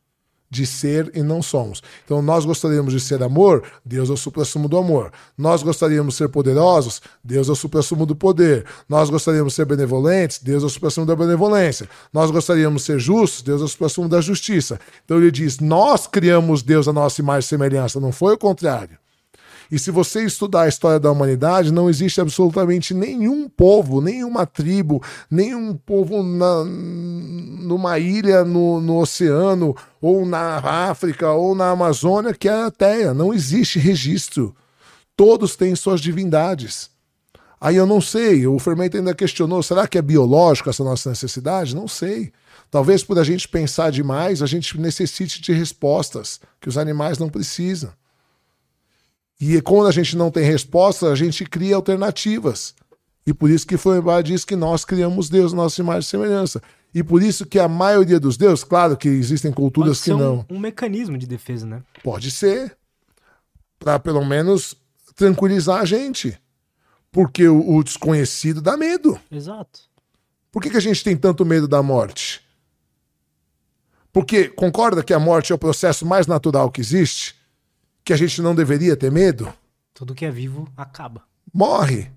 de 0.49 0.65
ser 0.65 1.11
e 1.13 1.21
não 1.21 1.41
somos. 1.41 1.81
Então, 2.03 2.21
nós 2.21 2.45
gostaríamos 2.45 2.93
de 2.93 2.99
ser 2.99 3.21
amor, 3.23 3.63
Deus 3.83 4.09
é 4.09 4.13
o 4.13 4.17
supra-sumo 4.17 4.67
do 4.67 4.77
amor. 4.77 5.11
Nós 5.37 5.63
gostaríamos 5.63 6.13
de 6.13 6.17
ser 6.19 6.29
poderosos, 6.29 7.01
Deus 7.23 7.49
é 7.49 7.51
o 7.51 7.55
supra-sumo 7.55 8.05
do 8.05 8.15
poder. 8.15 8.65
Nós 8.87 9.09
gostaríamos 9.09 9.53
de 9.53 9.57
ser 9.57 9.65
benevolentes, 9.65 10.39
Deus 10.39 10.63
é 10.63 10.65
o 10.65 10.69
supra-sumo 10.69 11.05
da 11.05 11.15
benevolência. 11.15 11.89
Nós 12.13 12.31
gostaríamos 12.31 12.81
de 12.81 12.85
ser 12.87 12.99
justos, 12.99 13.41
Deus 13.41 13.61
é 13.61 13.65
o 13.65 13.67
supra-sumo 13.67 14.09
da 14.09 14.21
justiça. 14.21 14.79
Então, 15.03 15.17
ele 15.17 15.31
diz: 15.31 15.59
nós 15.59 16.07
criamos 16.07 16.61
Deus 16.61 16.87
a 16.87 16.93
nossa 16.93 17.21
imagem 17.21 17.45
e 17.45 17.49
semelhança, 17.49 17.99
não 17.99 18.11
foi 18.11 18.33
o 18.33 18.37
contrário. 18.37 18.97
E 19.71 19.79
se 19.79 19.91
você 19.91 20.23
estudar 20.23 20.63
a 20.63 20.67
história 20.67 20.99
da 20.99 21.11
humanidade, 21.11 21.71
não 21.71 21.89
existe 21.89 22.21
absolutamente 22.21 22.93
nenhum 22.93 23.49
povo, 23.49 24.01
nenhuma 24.01 24.45
tribo, 24.45 25.01
nenhum 25.29 25.75
povo 25.75 26.21
na, 26.23 26.63
numa 26.63 27.97
ilha 27.99 28.43
no, 28.43 28.79
no 28.79 28.99
oceano, 28.99 29.75
ou 30.01 30.25
na 30.25 30.57
África, 30.57 31.31
ou 31.31 31.55
na 31.55 31.71
Amazônia 31.71 32.33
que 32.33 32.47
é 32.47 32.63
ateia. 32.63 33.13
Não 33.13 33.33
existe 33.33 33.79
registro. 33.79 34.55
Todos 35.15 35.55
têm 35.55 35.75
suas 35.75 36.01
divindades. 36.01 36.89
Aí 37.59 37.77
eu 37.77 37.87
não 37.87 38.01
sei, 38.01 38.45
o 38.45 38.59
Fermento 38.59 38.97
ainda 38.97 39.15
questionou: 39.15 39.63
será 39.63 39.87
que 39.87 39.97
é 39.97 40.01
biológico 40.01 40.69
essa 40.69 40.83
nossa 40.83 41.09
necessidade? 41.09 41.75
Não 41.75 41.87
sei. 41.87 42.31
Talvez 42.69 43.03
por 43.03 43.17
a 43.17 43.23
gente 43.23 43.47
pensar 43.47 43.91
demais, 43.91 44.41
a 44.41 44.45
gente 44.45 44.77
necessite 44.79 45.41
de 45.41 45.53
respostas 45.53 46.39
que 46.59 46.67
os 46.67 46.77
animais 46.77 47.17
não 47.17 47.29
precisam. 47.29 47.91
E 49.39 49.61
quando 49.61 49.87
a 49.87 49.91
gente 49.91 50.15
não 50.15 50.31
tem 50.31 50.43
resposta, 50.43 51.11
a 51.11 51.15
gente 51.15 51.45
cria 51.45 51.75
alternativas. 51.75 52.73
E 53.27 53.33
por 53.33 53.49
isso 53.49 53.65
que 53.65 53.77
Feuerbach 53.77 54.23
diz 54.23 54.45
que 54.45 54.55
nós 54.55 54.85
criamos 54.85 55.29
Deus, 55.29 55.51
nossa 55.51 55.81
imagem 55.81 56.01
e 56.01 56.03
semelhança. 56.03 56.61
E 56.93 57.03
por 57.03 57.21
isso 57.21 57.45
que 57.45 57.59
a 57.59 57.67
maioria 57.67 58.19
dos 58.19 58.37
deuses, 58.37 58.63
claro 58.63 58.95
que 58.95 59.09
existem 59.09 59.51
culturas 59.51 60.01
que 60.01 60.11
não. 60.11 60.45
Um, 60.49 60.55
um 60.55 60.59
mecanismo 60.59 61.17
de 61.17 61.27
defesa, 61.27 61.65
né? 61.65 61.83
Pode 62.03 62.31
ser. 62.31 62.77
Para 63.77 63.99
pelo 63.99 64.23
menos 64.23 64.75
tranquilizar 65.15 65.81
a 65.81 65.85
gente. 65.85 66.39
Porque 67.11 67.47
o, 67.47 67.75
o, 67.75 67.83
desconhecido 67.83 68.61
dá 68.61 68.77
medo. 68.77 69.19
Exato. 69.31 69.81
Por 70.51 70.61
que, 70.61 70.69
que 70.69 70.77
a 70.77 70.81
gente 70.81 71.03
tem 71.03 71.17
tanto 71.17 71.45
medo 71.45 71.67
da 71.67 71.81
morte? 71.83 72.41
Porque 74.13 74.47
concorda 74.47 75.03
que 75.03 75.13
a 75.13 75.19
morte 75.19 75.51
é 75.51 75.55
o 75.55 75.57
processo 75.57 76.05
mais 76.05 76.27
natural 76.27 76.71
que 76.71 76.79
existe? 76.79 77.34
Que 78.05 78.13
a 78.13 78.17
gente 78.17 78.39
não 78.39 78.53
deveria 78.53 78.95
ter 78.95 79.11
medo? 79.11 79.51
Tudo 79.91 80.13
que 80.13 80.25
é 80.25 80.31
vivo 80.31 80.71
acaba. 80.77 81.23
Morre. 81.51 82.11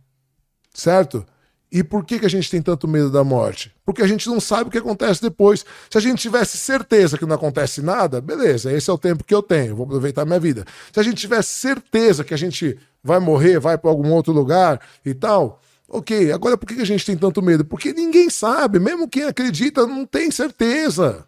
Certo? 0.73 1.27
E 1.73 1.83
por 1.83 2.05
que, 2.05 2.19
que 2.19 2.27
a 2.27 2.31
gente 2.31 2.51
tem 2.51 2.63
tanto 2.63 2.87
medo 2.87 3.11
da 3.11 3.25
morte? 3.25 3.75
Porque 3.85 4.03
a 4.03 4.07
gente 4.07 4.29
não 4.29 4.41
sabe 4.41 4.69
o 4.69 4.71
que 4.71 4.79
acontece 4.79 5.21
depois. 5.21 5.65
Se 5.91 5.99
a 5.99 6.01
gente 6.01 6.21
tivesse 6.21 6.57
certeza 6.57 7.17
que 7.19 7.27
não 7.27 7.37
acontece 7.37 7.83
nada, 7.83 8.21
beleza, 8.21 8.73
esse 8.73 8.89
é 8.89 8.93
o 8.93 8.99
tempo 8.99 9.25
que 9.25 9.35
eu 9.35 9.43
tenho, 9.43 9.77
vou 9.77 9.85
aproveitar 9.85 10.25
minha 10.25 10.41
vida. 10.41 10.65
Se 10.93 11.01
a 11.01 11.03
gente 11.03 11.17
tivesse 11.17 11.49
certeza 11.55 12.25
que 12.25 12.33
a 12.33 12.39
gente 12.39 12.79
vai 13.03 13.19
morrer, 13.19 13.59
vai 13.59 13.77
para 13.77 13.91
algum 13.91 14.11
outro 14.13 14.33
lugar 14.33 14.81
e 15.05 15.13
tal, 15.15 15.61
ok. 15.89 16.33
Agora 16.33 16.57
por 16.57 16.67
que, 16.67 16.77
que 16.77 16.83
a 16.83 16.87
gente 16.87 17.05
tem 17.05 17.17
tanto 17.17 17.43
medo? 17.43 17.65
Porque 17.65 17.93
ninguém 17.93 18.31
sabe, 18.31 18.79
mesmo 18.79 19.09
quem 19.09 19.25
acredita 19.25 19.87
não 19.87 20.07
tem 20.07 20.31
certeza. 20.31 21.27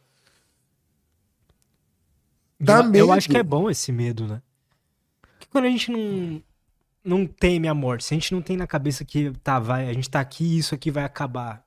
Dá 2.59 2.79
eu, 2.79 2.85
medo. 2.85 2.99
Eu 2.99 3.13
acho 3.13 3.29
que 3.29 3.37
é 3.37 3.43
bom 3.43 3.71
esse 3.71 3.93
medo, 3.93 4.27
né? 4.27 4.41
Quando 5.51 5.65
a 5.65 5.69
gente 5.69 5.91
não, 5.91 6.43
não 7.05 7.27
teme 7.27 7.69
a 7.69 7.75
morte, 7.75 8.05
se 8.05 8.15
a 8.15 8.17
gente 8.17 8.33
não 8.33 8.43
tem 8.43 8.57
na 8.57 8.67
cabeça 8.67 9.05
que 9.05 9.33
tá, 9.43 9.59
vai, 9.59 9.89
a 9.89 9.93
gente 9.93 10.09
tá 10.09 10.21
aqui 10.21 10.59
isso 10.59 10.75
aqui 10.75 10.91
vai 10.91 11.05
acabar, 11.05 11.65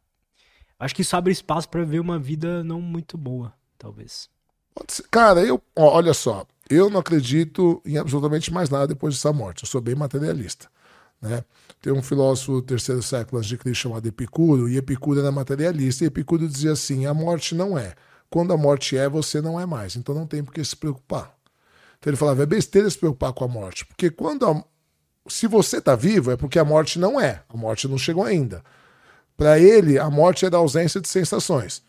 acho 0.79 0.95
que 0.95 1.01
isso 1.01 1.15
abre 1.15 1.31
espaço 1.31 1.69
para 1.69 1.83
ver 1.83 1.99
uma 1.99 2.19
vida 2.19 2.63
não 2.63 2.81
muito 2.81 3.17
boa, 3.17 3.53
talvez. 3.77 4.29
Cara, 5.11 5.41
eu, 5.41 5.61
ó, 5.75 5.95
olha 5.97 6.13
só, 6.13 6.45
eu 6.69 6.89
não 6.89 6.99
acredito 6.99 7.81
em 7.85 7.97
absolutamente 7.97 8.51
mais 8.51 8.69
nada 8.69 8.87
depois 8.87 9.15
dessa 9.15 9.31
morte. 9.31 9.63
Eu 9.63 9.69
sou 9.69 9.81
bem 9.81 9.95
materialista. 9.95 10.67
Né? 11.21 11.43
Tem 11.81 11.93
um 11.93 12.01
filósofo 12.01 12.53
do 12.53 12.61
terceiro 12.61 13.01
século 13.01 13.37
antes 13.37 13.49
de 13.49 13.57
Cristo 13.57 13.83
chamado 13.83 14.05
Epicuro, 14.07 14.67
e 14.67 14.77
Epicuro 14.77 15.19
era 15.19 15.31
materialista, 15.31 16.03
e 16.03 16.07
Epicuro 16.07 16.47
dizia 16.47 16.71
assim: 16.71 17.05
a 17.05 17.13
morte 17.13 17.55
não 17.55 17.77
é. 17.77 17.93
Quando 18.29 18.51
a 18.51 18.57
morte 18.57 18.97
é, 18.97 19.07
você 19.07 19.41
não 19.41 19.59
é 19.59 19.65
mais. 19.65 19.95
Então 19.95 20.15
não 20.15 20.25
tem 20.25 20.43
por 20.43 20.53
que 20.53 20.63
se 20.63 20.75
preocupar. 20.75 21.32
Então 22.03 22.11
ele 22.11 22.17
falava, 22.17 22.43
é 22.43 22.45
besteira 22.45 22.90
se 22.90 22.98
preocupar 22.98 23.32
com 23.32 23.45
a 23.45 23.48
morte, 23.48 23.85
porque 23.85 24.11
quando 24.11 24.45
a, 24.45 24.61
se 25.25 25.48
você 25.48 25.77
está 25.77 25.95
vivo 25.95 26.32
é 26.32 26.35
porque 26.35 26.59
a 26.59 26.65
morte 26.65 26.99
não 26.99 27.19
é, 27.19 27.41
a 27.48 27.56
morte 27.56 27.88
não 27.88 27.98
chegou 27.98 28.25
ainda. 28.25 28.61
Para 29.38 29.57
ele, 29.57 29.98
a 29.98 30.09
morte 30.09 30.45
é 30.45 30.49
da 30.49 30.57
ausência 30.57 30.99
de 30.99 31.07
sensações. 31.07 31.82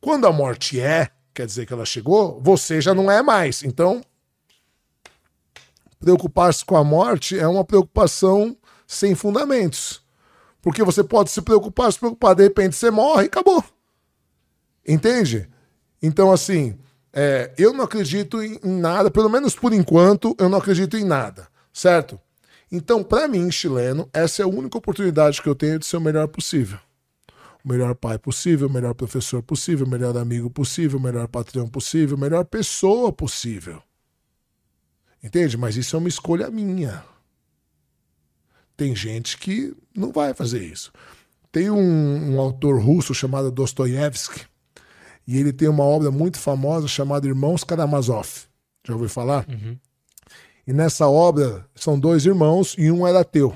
Quando 0.00 0.24
a 0.24 0.32
morte 0.32 0.80
é, 0.80 1.10
quer 1.34 1.46
dizer 1.46 1.66
que 1.66 1.72
ela 1.72 1.84
chegou, 1.84 2.40
você 2.40 2.80
já 2.80 2.94
não 2.94 3.10
é 3.10 3.20
mais. 3.24 3.64
Então, 3.64 4.00
preocupar-se 5.98 6.64
com 6.64 6.76
a 6.76 6.84
morte 6.84 7.36
é 7.36 7.48
uma 7.48 7.64
preocupação 7.64 8.56
sem 8.86 9.16
fundamentos. 9.16 10.00
Porque 10.62 10.84
você 10.84 11.02
pode 11.02 11.30
se 11.30 11.42
preocupar, 11.42 11.92
se 11.92 11.98
preocupar, 11.98 12.36
de 12.36 12.44
repente 12.44 12.76
você 12.76 12.88
morre 12.88 13.24
e 13.24 13.26
acabou. 13.26 13.64
Entende? 14.86 15.50
Então, 16.00 16.30
assim, 16.30 16.78
é, 17.12 17.52
eu 17.58 17.72
não 17.72 17.84
acredito 17.84 18.42
em, 18.42 18.58
nada, 18.62 19.10
pelo 19.10 19.28
menos 19.28 19.54
por 19.54 19.72
enquanto, 19.72 20.34
eu 20.38 20.48
não 20.48 20.58
acredito 20.58 20.96
em 20.96 21.04
nada, 21.04 21.48
certo? 21.72 22.20
Então, 22.70 23.02
para 23.02 23.26
mim, 23.26 23.50
chileno, 23.50 24.08
essa 24.12 24.42
é 24.42 24.44
a 24.44 24.48
única 24.48 24.78
oportunidade 24.78 25.42
que 25.42 25.48
eu 25.48 25.54
tenho 25.54 25.78
de 25.78 25.86
ser 25.86 25.96
o 25.96 26.00
melhor 26.00 26.28
possível. 26.28 26.78
O 27.64 27.68
melhor 27.68 27.94
pai 27.94 28.16
possível, 28.16 28.68
o 28.68 28.72
melhor 28.72 28.94
professor 28.94 29.42
possível, 29.42 29.84
o 29.84 29.88
melhor 29.88 30.16
amigo 30.16 30.48
possível, 30.48 30.98
o 30.98 31.02
melhor 31.02 31.26
patrão 31.28 31.68
possível, 31.68 32.16
a 32.16 32.20
melhor 32.20 32.44
pessoa 32.44 33.12
possível. 33.12 33.82
Entende? 35.22 35.56
Mas 35.56 35.76
isso 35.76 35.96
é 35.96 35.98
uma 35.98 36.08
escolha 36.08 36.50
minha. 36.50 37.04
Tem 38.76 38.96
gente 38.96 39.36
que 39.36 39.76
não 39.94 40.10
vai 40.10 40.32
fazer 40.32 40.62
isso. 40.62 40.90
Tem 41.52 41.68
um, 41.70 42.34
um 42.34 42.40
autor 42.40 42.80
russo 42.80 43.12
chamado 43.12 43.50
Dostoiévski, 43.50 44.46
e 45.30 45.38
ele 45.38 45.52
tem 45.52 45.68
uma 45.68 45.84
obra 45.84 46.10
muito 46.10 46.40
famosa 46.40 46.88
chamada 46.88 47.24
Irmãos 47.24 47.62
Karamazov. 47.62 48.28
Já 48.84 48.94
ouviu 48.94 49.08
falar? 49.08 49.46
Uhum. 49.48 49.78
E 50.66 50.72
nessa 50.72 51.06
obra 51.06 51.64
são 51.72 51.96
dois 51.96 52.26
irmãos 52.26 52.74
e 52.76 52.90
um 52.90 53.06
era 53.06 53.20
ateu. 53.20 53.54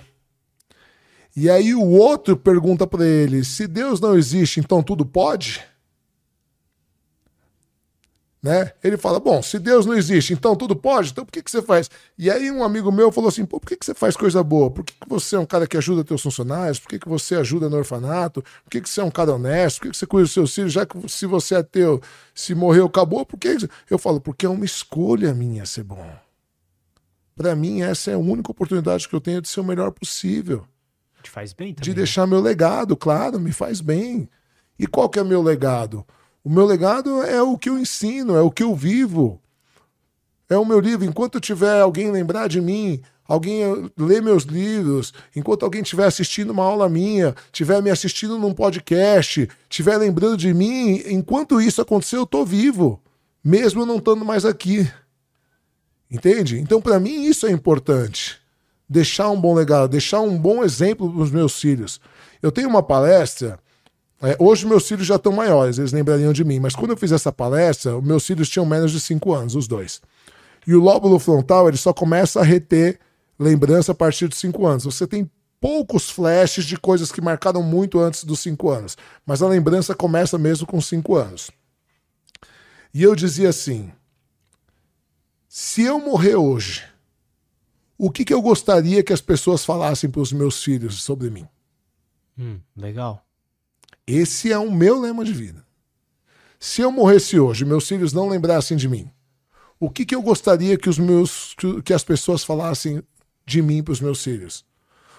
E 1.35 1.51
aí 1.51 1.75
o 1.75 1.85
outro 1.85 2.37
pergunta 2.37 2.87
para 2.87 3.05
ele: 3.05 3.43
se 3.43 3.67
Deus 3.67 4.01
não 4.01 4.17
existe, 4.17 4.61
então 4.61 4.85
tudo 4.85 5.05
pode? 5.05 5.61
Né? 8.45 8.73
Ele 8.85 8.99
fala: 8.99 9.19
Bom, 9.19 9.43
se 9.43 9.59
Deus 9.59 9.87
não 9.87 9.95
existe, 9.95 10.35
então 10.35 10.55
tudo 10.55 10.77
pode, 10.77 11.13
então 11.13 11.25
por 11.25 11.33
que, 11.33 11.43
que 11.43 11.51
você 11.51 11.63
faz? 11.63 11.91
E 12.19 12.31
aí 12.31 12.51
um 12.51 12.63
amigo 12.63 12.93
meu 12.93 13.11
falou 13.11 13.29
assim: 13.29 13.47
Pô, 13.47 13.59
por 13.59 13.67
que, 13.67 13.75
que 13.75 13.87
você 13.87 13.95
faz 13.95 14.15
coisa 14.19 14.43
boa? 14.45 14.71
Por 14.71 14.85
que, 14.85 14.93
que 14.93 15.09
você 15.09 15.37
é 15.37 15.39
um 15.39 15.47
cara 15.47 15.67
que 15.67 15.79
ajuda 15.79 16.05
teus 16.05 16.21
funcionários? 16.21 16.79
Por 16.79 16.91
que, 16.91 16.99
que 16.99 17.09
você 17.09 17.37
ajuda 17.37 17.71
no 17.71 17.79
orfanato? 17.79 18.43
Por 18.63 18.71
que, 18.71 18.83
que 18.83 18.91
você 18.91 19.01
é 19.01 19.05
um 19.05 19.11
cara 19.11 19.33
honesto? 19.33 19.79
Por 19.79 19.85
que, 19.85 19.93
que 19.93 19.97
você 19.97 20.07
cuida 20.07 20.25
dos 20.25 20.35
seus 20.35 20.55
filhos? 20.55 20.75
Já 20.75 20.85
que 20.85 21.09
se 21.09 21.25
você 21.25 21.55
é 21.55 21.63
teu, 21.63 22.03
se 22.35 22.55
morreu, 22.55 22.85
acabou, 22.85 23.25
por 23.25 23.39
que? 23.39 23.57
Eu 23.89 23.99
falo: 23.99 24.21
Porque 24.21 24.45
é 24.45 24.49
uma 24.51 24.67
escolha 24.67 25.33
minha 25.33 25.65
ser 25.65 25.85
bom. 25.85 26.07
Para 27.35 27.57
mim, 27.57 27.81
essa 27.81 28.11
é 28.11 28.15
a 28.15 28.19
única 28.19 28.51
oportunidade 28.51 29.09
que 29.09 29.15
eu 29.15 29.23
tenho 29.23 29.41
de 29.41 29.49
ser 29.49 29.61
o 29.61 29.65
melhor 29.65 29.91
possível. 29.91 30.67
Te 31.23 31.31
faz 31.31 31.55
bem 31.55 31.73
também. 31.73 31.83
De 31.83 31.91
né? 31.93 31.97
deixar 31.97 32.27
meu 32.27 32.43
legado, 32.43 32.95
claro, 32.95 33.41
me 33.41 33.53
faz 33.53 33.81
bem. 33.81 34.29
E 34.79 34.87
qual 34.87 35.09
que 35.09 35.19
é 35.19 35.25
meu 35.25 35.41
legado? 35.41 36.05
O 36.45 36.51
meu 36.51 36.67
legado 36.67 37.23
é 37.23 37.41
o 37.41 37.57
que 37.57 37.71
eu 37.71 37.79
ensino, 37.79 38.37
é 38.37 38.43
o 38.43 38.51
que 38.51 38.63
eu 38.63 38.75
vivo. 38.75 39.41
É 40.49 40.59
o 40.59 40.65
meu 40.65 40.79
livro. 40.79 41.07
Enquanto 41.07 41.41
tiver 41.41 41.81
alguém 41.81 42.11
lembrar 42.11 42.49
de 42.49 42.61
mim, 42.61 43.01
alguém 43.27 43.63
ler 43.97 44.21
meus 44.21 44.43
livros, 44.43 45.15
enquanto 45.35 45.63
alguém 45.63 45.81
estiver 45.81 46.05
assistindo 46.05 46.51
uma 46.51 46.63
aula 46.63 46.87
minha, 46.87 47.35
estiver 47.47 47.83
me 47.83 47.91
assistindo 47.91 48.39
num 48.39 48.53
podcast, 48.53 49.49
estiver 49.71 49.97
lembrando 49.97 50.37
de 50.37 50.53
mim, 50.53 51.03
enquanto 51.07 51.63
isso 51.63 51.81
acontecer, 51.81 52.17
eu 52.17 52.25
estou 52.25 52.45
vivo, 52.45 53.01
mesmo 53.43 53.87
não 53.87 53.97
estando 53.97 54.23
mais 54.23 54.45
aqui. 54.45 54.87
Entende? 56.11 56.61
Então, 56.61 56.81
para 56.81 57.01
mim, 57.01 57.25
isso 57.25 57.47
é 57.47 57.51
importante. 57.51 58.39
Deixar 58.87 59.31
um 59.31 59.41
bom 59.41 59.55
legado, 59.55 59.89
deixar 59.89 60.21
um 60.21 60.39
bom 60.39 60.63
exemplo 60.63 61.11
para 61.11 61.23
os 61.23 61.31
meus 61.31 61.59
filhos. 61.59 61.99
Eu 62.43 62.53
tenho 62.53 62.69
uma 62.69 62.83
palestra. 62.83 63.59
É, 64.23 64.37
hoje 64.39 64.67
meus 64.67 64.87
filhos 64.87 65.07
já 65.07 65.17
estão 65.17 65.33
maiores, 65.33 65.79
eles 65.79 65.93
lembrariam 65.93 66.33
de 66.33 66.45
mim, 66.45 66.61
mas 66.61 66.75
quando 66.75 66.93
eu 66.93 66.97
fiz 66.97 67.13
essa 67.13 67.33
palestra, 67.33 68.01
meus 68.01 68.27
filhos 68.27 68.49
tinham 68.49 68.65
menos 68.65 68.93
de 68.93 69.01
5 69.01 69.33
anos, 69.33 69.55
os 69.55 69.67
dois. 69.69 70.01
E 70.67 70.75
o 70.75 70.81
lóbulo 70.81 71.19
frontal 71.19 71.69
ele 71.69 71.77
só 71.77 71.93
começa 71.93 72.41
a 72.41 72.45
reter 72.45 72.99
lembrança 73.39 73.93
a 73.93 73.95
partir 73.95 74.29
de 74.29 74.37
5 74.37 74.67
anos. 74.67 74.85
Você 74.85 75.07
tem 75.07 75.31
poucos 75.61 76.11
flashes 76.11 76.65
de 76.65 76.77
coisas 76.77 77.11
que 77.11 77.21
marcaram 77.21 77.63
muito 77.63 77.99
antes 77.99 78.25
dos 78.25 78.41
5 78.41 78.71
anos, 78.71 78.97
mas 79.27 79.43
a 79.43 79.49
lembrança 79.49 79.95
começa 79.95 80.39
mesmo 80.39 80.67
com 80.67 80.81
5 80.81 81.17
anos. 81.17 81.51
E 82.93 83.03
eu 83.03 83.15
dizia 83.15 83.49
assim: 83.49 83.93
se 85.49 85.83
eu 85.83 85.99
morrer 85.99 86.37
hoje, 86.37 86.85
o 87.99 88.11
que, 88.11 88.25
que 88.25 88.35
eu 88.35 88.43
gostaria 88.43 89.03
que 89.03 89.13
as 89.13 89.21
pessoas 89.21 89.65
falassem 89.65 90.11
para 90.11 90.21
os 90.21 90.33
meus 90.33 90.63
filhos 90.63 91.03
sobre 91.03 91.31
mim? 91.31 91.47
Hum, 92.39 92.61
legal. 92.77 93.25
Esse 94.07 94.53
é 94.53 94.59
o 94.59 94.71
meu 94.71 95.01
lema 95.01 95.25
de 95.25 95.33
vida. 95.33 95.65
Se 96.61 96.83
eu 96.83 96.93
morresse 96.93 97.39
hoje, 97.39 97.65
meus 97.65 97.89
filhos 97.89 98.13
não 98.13 98.29
lembrassem 98.29 98.77
de 98.77 98.89
mim, 98.89 99.11
o 99.81 99.91
que, 99.91 100.05
que 100.05 100.15
eu 100.15 100.23
gostaria 100.23 100.77
que 100.77 100.89
os 100.89 100.99
meus 100.99 101.55
que 101.85 101.93
as 101.93 102.05
pessoas 102.05 102.45
falassem 102.45 103.03
de 103.47 103.61
mim 103.61 103.83
para 103.83 103.93
os 103.93 104.01
meus 104.01 104.23
filhos? 104.23 104.65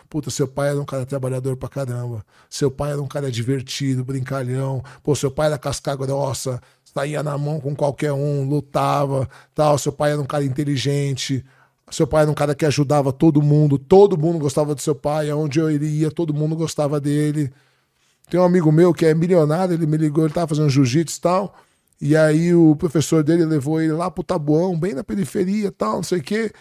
Puta, 0.09 0.29
seu 0.29 0.47
pai 0.47 0.69
era 0.69 0.79
um 0.79 0.85
cara 0.85 1.05
trabalhador 1.05 1.57
pra 1.57 1.67
caramba. 1.67 2.23
Seu 2.49 2.69
pai 2.69 2.91
era 2.91 3.01
um 3.01 3.07
cara 3.07 3.31
divertido, 3.31 4.03
brincalhão. 4.03 4.83
Pô, 5.03 5.15
seu 5.15 5.31
pai 5.31 5.47
era 5.47 5.57
casca 5.57 5.95
grossa, 5.95 6.61
saía 6.83 7.23
na 7.23 7.37
mão 7.37 7.59
com 7.59 7.75
qualquer 7.75 8.13
um, 8.13 8.47
lutava, 8.47 9.27
tal. 9.53 9.77
Seu 9.77 9.91
pai 9.91 10.11
era 10.11 10.21
um 10.21 10.25
cara 10.25 10.43
inteligente. 10.43 11.43
Seu 11.89 12.05
pai 12.07 12.21
era 12.21 12.31
um 12.31 12.35
cara 12.35 12.53
que 12.53 12.65
ajudava 12.65 13.11
todo 13.11 13.41
mundo. 13.41 13.77
Todo 13.79 14.17
mundo 14.17 14.39
gostava 14.39 14.75
do 14.75 14.81
seu 14.81 14.95
pai. 14.95 15.29
Aonde 15.29 15.59
eu 15.59 15.71
iria, 15.71 16.11
todo 16.11 16.33
mundo 16.33 16.55
gostava 16.55 16.99
dele. 16.99 17.51
Tem 18.29 18.39
um 18.39 18.43
amigo 18.43 18.71
meu 18.71 18.93
que 18.93 19.05
é 19.05 19.13
milionário, 19.13 19.73
ele 19.73 19.85
me 19.85 19.97
ligou, 19.97 20.25
ele 20.25 20.33
tava 20.33 20.47
fazendo 20.47 20.69
jiu-jitsu 20.69 21.17
e 21.17 21.21
tal. 21.21 21.55
E 22.01 22.15
aí 22.15 22.53
o 22.53 22.75
professor 22.75 23.23
dele 23.23 23.45
levou 23.45 23.81
ele 23.81 23.93
lá 23.93 24.11
pro 24.11 24.23
Tabuão, 24.23 24.77
bem 24.77 24.93
na 24.93 25.03
periferia 25.03 25.71
tal, 25.71 25.97
não 25.97 26.03
sei 26.03 26.19
o 26.19 26.23
quê. 26.23 26.51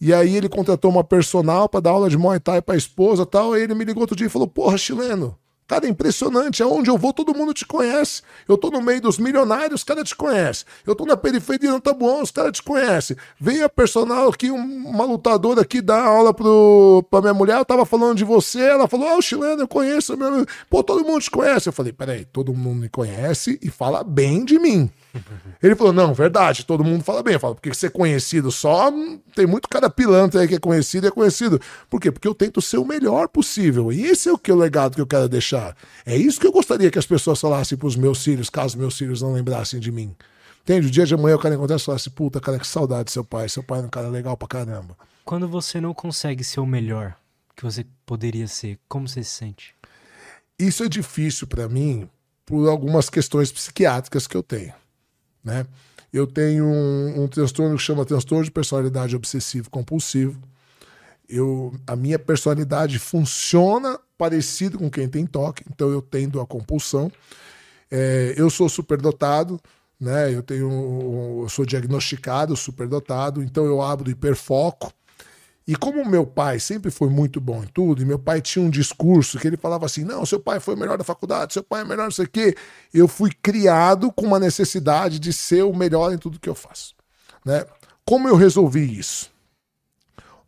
E 0.00 0.14
aí 0.14 0.34
ele 0.34 0.48
contratou 0.48 0.90
uma 0.90 1.04
personal 1.04 1.68
para 1.68 1.80
dar 1.80 1.90
aula 1.90 2.08
de 2.08 2.16
Muay 2.16 2.40
Thai 2.40 2.62
pra 2.62 2.76
esposa 2.76 3.26
tal. 3.26 3.52
Aí 3.52 3.62
ele 3.62 3.74
me 3.74 3.84
ligou 3.84 4.00
outro 4.02 4.16
dia 4.16 4.26
e 4.26 4.30
falou: 4.30 4.48
Porra, 4.48 4.78
chileno, 4.78 5.36
Cara, 5.70 5.86
é 5.86 5.88
impressionante. 5.88 6.64
Aonde 6.64 6.90
eu 6.90 6.98
vou, 6.98 7.12
todo 7.12 7.32
mundo 7.32 7.54
te 7.54 7.64
conhece. 7.64 8.22
Eu 8.48 8.58
tô 8.58 8.72
no 8.72 8.82
meio 8.82 9.00
dos 9.00 9.18
milionários, 9.18 9.82
os 9.82 9.84
caras 9.84 10.08
te 10.08 10.16
conhecem. 10.16 10.66
Eu 10.84 10.96
tô 10.96 11.06
na 11.06 11.16
periferia 11.16 11.70
do 11.70 11.80
Tabuão, 11.80 12.22
os 12.22 12.32
caras 12.32 12.50
te 12.50 12.60
conhecem. 12.60 13.16
Veio 13.38 13.64
a 13.64 13.68
personal 13.68 14.28
aqui, 14.30 14.50
uma 14.50 15.04
lutadora 15.04 15.60
aqui, 15.60 15.80
dar 15.80 16.02
aula 16.02 16.34
pro, 16.34 17.04
pra 17.08 17.20
minha 17.20 17.34
mulher. 17.34 17.58
Eu 17.58 17.64
tava 17.64 17.86
falando 17.86 18.16
de 18.16 18.24
você. 18.24 18.60
Ela 18.60 18.88
falou: 18.88 19.10
Ah, 19.10 19.16
o 19.16 19.22
chileno, 19.22 19.62
eu 19.62 19.68
conheço. 19.68 20.16
Meu... 20.16 20.44
Pô, 20.68 20.82
todo 20.82 21.06
mundo 21.06 21.22
te 21.22 21.30
conhece. 21.30 21.68
Eu 21.68 21.72
falei: 21.72 21.92
Peraí, 21.92 22.24
todo 22.24 22.52
mundo 22.52 22.80
me 22.80 22.88
conhece 22.88 23.56
e 23.62 23.70
fala 23.70 24.02
bem 24.02 24.44
de 24.44 24.58
mim. 24.58 24.90
Ele 25.62 25.74
falou: 25.74 25.92
Não, 25.92 26.14
verdade, 26.14 26.64
todo 26.64 26.84
mundo 26.84 27.04
fala 27.04 27.22
bem. 27.22 27.34
Eu 27.34 27.40
falo: 27.40 27.54
Porque 27.54 27.72
ser 27.74 27.90
conhecido 27.90 28.50
só, 28.50 28.90
tem 29.34 29.46
muito 29.46 29.68
cara 29.68 29.90
pilantra 29.90 30.40
aí 30.40 30.48
que 30.48 30.54
é 30.54 30.58
conhecido 30.58 31.06
e 31.06 31.08
é 31.08 31.10
conhecido. 31.10 31.60
Por 31.88 32.00
quê? 32.00 32.10
Porque 32.10 32.26
eu 32.26 32.34
tento 32.34 32.60
ser 32.60 32.78
o 32.78 32.84
melhor 32.84 33.28
possível. 33.28 33.92
E 33.92 34.04
esse 34.06 34.28
é 34.28 34.32
o 34.32 34.38
que 34.38 34.50
é 34.50 34.54
o 34.54 34.56
legado 34.56 34.94
que 34.94 35.00
eu 35.00 35.06
quero 35.06 35.28
deixar. 35.28 35.76
É 36.06 36.16
isso 36.16 36.40
que 36.40 36.46
eu 36.46 36.52
gostaria 36.52 36.90
que 36.90 36.98
as 36.98 37.06
pessoas 37.06 37.40
falassem 37.40 37.76
pros 37.76 37.96
meus 37.96 38.22
filhos, 38.22 38.48
caso 38.48 38.78
meus 38.78 38.96
filhos 38.96 39.22
não 39.22 39.32
lembrassem 39.32 39.80
de 39.80 39.90
mim. 39.90 40.14
Entende? 40.62 40.86
O 40.86 40.90
dia 40.90 41.06
de 41.06 41.14
amanhã 41.14 41.36
o 41.36 41.38
cara 41.38 41.54
encontrar 41.54 41.76
e 41.76 41.80
falar 41.80 41.96
assim: 41.96 42.10
Puta, 42.10 42.40
cara, 42.40 42.58
que 42.58 42.66
saudade 42.66 43.04
do 43.04 43.10
seu 43.10 43.24
pai. 43.24 43.48
Seu 43.48 43.62
pai 43.62 43.80
é 43.80 43.82
um 43.82 43.88
cara 43.88 44.08
legal 44.08 44.36
pra 44.36 44.48
caramba. 44.48 44.96
Quando 45.24 45.48
você 45.48 45.80
não 45.80 45.94
consegue 45.94 46.42
ser 46.42 46.60
o 46.60 46.66
melhor 46.66 47.16
que 47.56 47.62
você 47.62 47.84
poderia 48.06 48.48
ser, 48.48 48.78
como 48.88 49.06
você 49.06 49.22
se 49.22 49.30
sente? 49.30 49.74
Isso 50.58 50.82
é 50.82 50.88
difícil 50.88 51.46
para 51.46 51.68
mim 51.68 52.08
por 52.44 52.68
algumas 52.68 53.08
questões 53.08 53.52
psiquiátricas 53.52 54.26
que 54.26 54.36
eu 54.36 54.42
tenho 54.42 54.79
né? 55.42 55.66
Eu 56.12 56.26
tenho 56.26 56.64
um, 56.64 57.24
um 57.24 57.28
transtorno 57.28 57.76
que 57.76 57.82
chama 57.82 58.04
transtorno 58.04 58.44
de 58.44 58.50
personalidade 58.50 59.14
obsessivo 59.14 59.70
compulsivo. 59.70 60.40
Eu, 61.28 61.72
a 61.86 61.94
minha 61.94 62.18
personalidade 62.18 62.98
funciona 62.98 63.98
parecido 64.18 64.76
com 64.78 64.90
quem 64.90 65.08
tem 65.08 65.24
toque, 65.24 65.64
então 65.70 65.88
eu 65.90 66.02
tendo 66.02 66.40
a 66.40 66.46
compulsão. 66.46 67.10
É, 67.90 68.34
eu 68.36 68.50
sou 68.50 68.68
superdotado, 68.68 69.60
né? 70.00 70.34
Eu 70.34 70.42
tenho, 70.42 71.42
eu 71.42 71.48
sou 71.48 71.64
diagnosticado 71.64 72.56
superdotado, 72.56 73.42
então 73.42 73.64
eu 73.64 73.80
abro 73.80 74.10
hiperfoco. 74.10 74.92
E 75.70 75.76
como 75.76 76.04
meu 76.04 76.26
pai 76.26 76.58
sempre 76.58 76.90
foi 76.90 77.08
muito 77.08 77.40
bom 77.40 77.62
em 77.62 77.66
tudo, 77.68 78.02
e 78.02 78.04
meu 78.04 78.18
pai 78.18 78.42
tinha 78.42 78.60
um 78.60 78.68
discurso 78.68 79.38
que 79.38 79.46
ele 79.46 79.56
falava 79.56 79.86
assim: 79.86 80.02
não, 80.02 80.26
seu 80.26 80.40
pai 80.40 80.58
foi 80.58 80.74
o 80.74 80.76
melhor 80.76 80.98
da 80.98 81.04
faculdade, 81.04 81.52
seu 81.52 81.62
pai 81.62 81.82
é 81.82 81.84
melhor, 81.84 82.06
não 82.06 82.10
sei 82.10 82.24
o 82.24 82.28
quê. 82.28 82.56
Eu 82.92 83.06
fui 83.06 83.30
criado 83.40 84.10
com 84.10 84.26
uma 84.26 84.40
necessidade 84.40 85.20
de 85.20 85.32
ser 85.32 85.62
o 85.62 85.72
melhor 85.72 86.12
em 86.12 86.18
tudo 86.18 86.40
que 86.40 86.48
eu 86.48 86.56
faço. 86.56 86.96
Né? 87.44 87.64
Como 88.04 88.26
eu 88.26 88.34
resolvi 88.34 88.98
isso? 88.98 89.30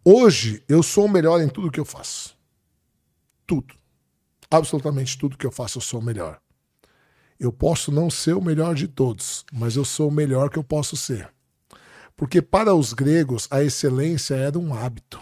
Hoje 0.04 0.60
eu 0.68 0.82
sou 0.82 1.04
o 1.04 1.08
melhor 1.08 1.40
em 1.40 1.48
tudo 1.48 1.70
que 1.70 1.78
eu 1.78 1.84
faço. 1.84 2.36
Tudo. 3.46 3.76
Absolutamente 4.50 5.16
tudo 5.16 5.38
que 5.38 5.46
eu 5.46 5.52
faço 5.52 5.78
eu 5.78 5.82
sou 5.82 6.00
o 6.00 6.04
melhor. 6.04 6.40
Eu 7.38 7.52
posso 7.52 7.92
não 7.92 8.10
ser 8.10 8.32
o 8.32 8.42
melhor 8.42 8.74
de 8.74 8.88
todos, 8.88 9.44
mas 9.52 9.76
eu 9.76 9.84
sou 9.84 10.08
o 10.08 10.12
melhor 10.12 10.50
que 10.50 10.58
eu 10.58 10.64
posso 10.64 10.96
ser. 10.96 11.32
Porque 12.16 12.40
para 12.42 12.74
os 12.74 12.92
gregos 12.92 13.48
a 13.50 13.62
excelência 13.62 14.34
era 14.34 14.58
um 14.58 14.74
hábito. 14.74 15.20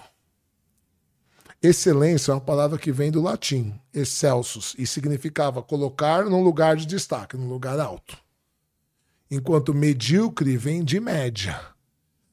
Excelência 1.62 2.32
é 2.32 2.34
uma 2.34 2.40
palavra 2.40 2.78
que 2.78 2.90
vem 2.90 3.10
do 3.10 3.20
latim, 3.20 3.78
excelsus, 3.92 4.74
e 4.78 4.86
significava 4.86 5.62
colocar 5.62 6.24
num 6.24 6.42
lugar 6.42 6.74
de 6.74 6.86
destaque, 6.86 7.36
num 7.36 7.48
lugar 7.48 7.78
alto. 7.78 8.16
Enquanto 9.30 9.74
medíocre 9.74 10.56
vem 10.56 10.82
de 10.82 10.98
média. 10.98 11.60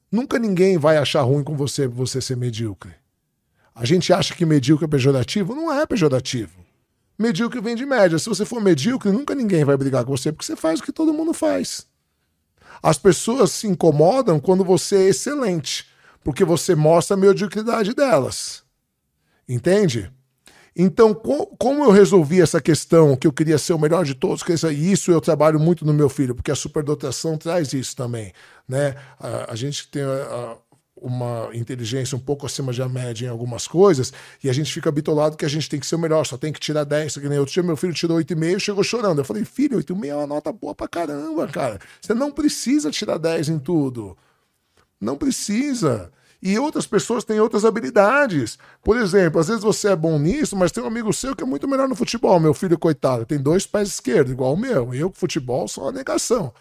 Nunca 0.09 0.39
ninguém 0.39 0.77
vai 0.77 0.97
achar 0.97 1.21
ruim 1.23 1.43
com 1.43 1.57
você 1.57 1.87
você 1.87 2.21
ser 2.21 2.37
medíocre. 2.37 2.93
A 3.75 3.85
gente 3.85 4.13
acha 4.13 4.33
que 4.33 4.45
medíocre 4.45 4.85
é 4.85 4.87
pejorativo? 4.87 5.53
Não 5.53 5.71
é 5.71 5.85
pejorativo. 5.85 6.65
Medíocre 7.19 7.59
vem 7.59 7.75
de 7.75 7.85
média. 7.85 8.17
Se 8.17 8.29
você 8.29 8.45
for 8.45 8.61
medíocre, 8.61 9.11
nunca 9.11 9.35
ninguém 9.35 9.65
vai 9.65 9.75
brigar 9.75 10.05
com 10.05 10.15
você 10.15 10.31
porque 10.31 10.45
você 10.45 10.55
faz 10.55 10.79
o 10.79 10.83
que 10.83 10.91
todo 10.91 11.13
mundo 11.13 11.33
faz. 11.33 11.85
As 12.81 12.97
pessoas 12.97 13.51
se 13.51 13.67
incomodam 13.67 14.39
quando 14.39 14.63
você 14.63 14.95
é 14.95 15.09
excelente, 15.09 15.87
porque 16.23 16.43
você 16.43 16.75
mostra 16.75 17.15
a 17.15 17.19
mediocridade 17.19 17.93
delas. 17.93 18.63
Entende? 19.47 20.11
Então, 20.79 21.11
como 21.13 21.83
eu 21.83 21.89
resolvi 21.89 22.39
essa 22.39 22.61
questão 22.61 23.15
que 23.15 23.25
eu 23.25 23.33
queria 23.33 23.57
ser 23.57 23.73
o 23.73 23.79
melhor 23.79 24.05
de 24.05 24.13
todos, 24.13 24.43
que 24.43 24.53
isso 24.53 25.11
eu 25.11 25.19
trabalho 25.19 25.59
muito 25.59 25.83
no 25.83 25.91
meu 25.91 26.07
filho, 26.07 26.35
porque 26.35 26.51
a 26.51 26.55
superdotação 26.55 27.35
traz 27.35 27.73
isso 27.73 27.95
também, 27.95 28.31
né? 28.67 28.93
A, 29.19 29.53
a 29.53 29.55
gente 29.55 29.87
tem 29.87 30.03
a, 30.03 30.55
uma 31.01 31.49
inteligência 31.53 32.15
um 32.15 32.19
pouco 32.19 32.45
acima 32.45 32.73
da 32.73 32.89
média 32.89 33.27
em 33.27 33.29
algumas 33.29 33.67
coisas, 33.67 34.11
e 34.43 34.49
a 34.49 34.53
gente 34.53 34.71
fica 34.71 34.91
bitolado 34.91 35.37
que 35.37 35.45
a 35.45 35.49
gente 35.49 35.69
tem 35.69 35.79
que 35.79 35.85
ser 35.85 35.95
o 35.95 35.99
melhor, 35.99 36.25
só 36.25 36.37
tem 36.37 36.51
que 36.51 36.59
tirar 36.59 36.83
10. 36.83 37.17
Que 37.17 37.29
nem 37.29 37.39
outro 37.39 37.53
dia 37.53 37.63
meu 37.63 37.77
filho 37.77 37.93
tirou 37.93 38.17
8,5 38.17 38.57
e 38.57 38.59
chegou 38.59 38.83
chorando. 38.83 39.19
Eu 39.19 39.25
falei, 39.25 39.45
filho, 39.45 39.77
8,5 39.77 40.05
é 40.05 40.15
uma 40.15 40.27
nota 40.27 40.51
boa 40.51 40.75
pra 40.75 40.87
caramba, 40.87 41.47
cara. 41.47 41.79
Você 42.01 42.13
não 42.13 42.31
precisa 42.31 42.91
tirar 42.91 43.17
10 43.17 43.49
em 43.49 43.59
tudo. 43.59 44.17
Não 44.99 45.15
precisa. 45.15 46.11
E 46.41 46.57
outras 46.59 46.85
pessoas 46.85 47.23
têm 47.23 47.39
outras 47.39 47.65
habilidades. 47.65 48.57
Por 48.83 48.97
exemplo, 48.97 49.39
às 49.39 49.47
vezes 49.47 49.63
você 49.63 49.89
é 49.89 49.95
bom 49.95 50.19
nisso, 50.19 50.55
mas 50.55 50.71
tem 50.71 50.83
um 50.83 50.87
amigo 50.87 51.11
seu 51.11 51.35
que 51.35 51.43
é 51.43 51.47
muito 51.47 51.67
melhor 51.67 51.87
no 51.87 51.95
futebol. 51.95 52.39
Meu 52.39 52.53
filho, 52.53 52.77
coitado, 52.77 53.25
tem 53.25 53.39
dois 53.39 53.65
pés 53.65 53.89
esquerdos, 53.89 54.31
igual 54.31 54.53
o 54.53 54.57
meu. 54.57 54.93
Eu, 54.93 55.11
futebol, 55.11 55.67
sou 55.67 55.85
uma 55.85 55.91
negação. 55.91 56.53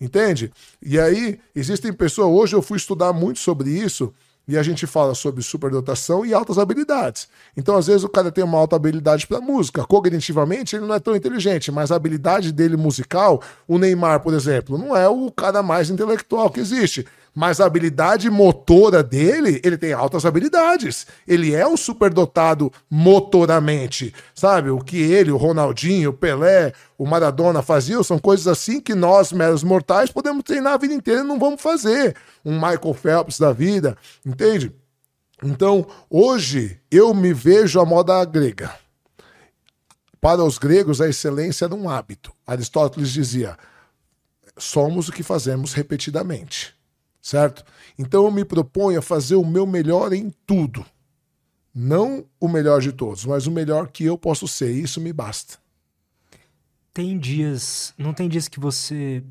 Entende? 0.00 0.52
E 0.80 0.98
aí, 0.98 1.38
existem 1.54 1.92
pessoas. 1.92 2.28
Hoje 2.28 2.56
eu 2.56 2.62
fui 2.62 2.76
estudar 2.76 3.12
muito 3.12 3.38
sobre 3.38 3.70
isso. 3.70 4.12
E 4.46 4.56
a 4.56 4.62
gente 4.62 4.86
fala 4.86 5.14
sobre 5.14 5.42
superdotação 5.42 6.24
e 6.24 6.32
altas 6.32 6.56
habilidades. 6.56 7.28
Então, 7.54 7.76
às 7.76 7.86
vezes, 7.86 8.02
o 8.02 8.08
cara 8.08 8.32
tem 8.32 8.42
uma 8.42 8.56
alta 8.56 8.76
habilidade 8.76 9.26
para 9.26 9.42
música. 9.42 9.84
Cognitivamente, 9.84 10.74
ele 10.74 10.86
não 10.86 10.94
é 10.94 10.98
tão 10.98 11.14
inteligente, 11.14 11.70
mas 11.70 11.92
a 11.92 11.96
habilidade 11.96 12.50
dele 12.50 12.74
musical, 12.74 13.42
o 13.66 13.78
Neymar, 13.78 14.20
por 14.20 14.32
exemplo, 14.32 14.78
não 14.78 14.96
é 14.96 15.06
o 15.06 15.30
cara 15.30 15.62
mais 15.62 15.90
intelectual 15.90 16.48
que 16.48 16.60
existe 16.60 17.06
mas 17.38 17.60
a 17.60 17.66
habilidade 17.66 18.28
motora 18.28 19.00
dele, 19.00 19.60
ele 19.62 19.78
tem 19.78 19.92
altas 19.92 20.26
habilidades. 20.26 21.06
Ele 21.24 21.54
é 21.54 21.64
um 21.64 21.76
superdotado 21.76 22.72
motoramente, 22.90 24.12
sabe? 24.34 24.70
O 24.70 24.80
que 24.80 24.96
ele, 24.96 25.30
o 25.30 25.36
Ronaldinho, 25.36 26.10
o 26.10 26.12
Pelé, 26.12 26.72
o 26.98 27.06
Maradona 27.06 27.62
faziam 27.62 28.02
são 28.02 28.18
coisas 28.18 28.48
assim 28.48 28.80
que 28.80 28.92
nós, 28.92 29.30
meros 29.30 29.62
mortais, 29.62 30.10
podemos 30.10 30.42
treinar 30.42 30.72
a 30.72 30.78
vida 30.78 30.92
inteira 30.92 31.20
e 31.20 31.24
não 31.24 31.38
vamos 31.38 31.62
fazer. 31.62 32.16
Um 32.44 32.54
Michael 32.54 32.92
Phelps 32.92 33.38
da 33.38 33.52
vida, 33.52 33.96
entende? 34.26 34.72
Então, 35.40 35.86
hoje, 36.10 36.80
eu 36.90 37.14
me 37.14 37.32
vejo 37.32 37.78
à 37.78 37.86
moda 37.86 38.24
grega. 38.24 38.74
Para 40.20 40.42
os 40.42 40.58
gregos, 40.58 41.00
a 41.00 41.08
excelência 41.08 41.66
era 41.66 41.74
um 41.76 41.88
hábito. 41.88 42.32
Aristóteles 42.44 43.10
dizia: 43.12 43.56
somos 44.56 45.08
o 45.08 45.12
que 45.12 45.22
fazemos 45.22 45.72
repetidamente. 45.72 46.76
Certo? 47.28 47.62
Então 47.98 48.24
eu 48.24 48.30
me 48.30 48.44
proponho 48.44 48.98
a 48.98 49.02
fazer 49.02 49.34
o 49.34 49.44
meu 49.44 49.66
melhor 49.66 50.14
em 50.14 50.30
tudo. 50.46 50.84
Não 51.74 52.24
o 52.40 52.48
melhor 52.48 52.80
de 52.80 52.90
todos, 52.90 53.26
mas 53.26 53.46
o 53.46 53.50
melhor 53.50 53.88
que 53.88 54.02
eu 54.04 54.16
posso 54.16 54.48
ser. 54.48 54.72
Isso 54.72 54.98
me 54.98 55.12
basta. 55.12 55.58
Tem 56.92 57.18
dias. 57.18 57.92
Não 57.98 58.14
tem 58.14 58.28
dias 58.28 58.48
que 58.48 58.58
você. 58.58 59.22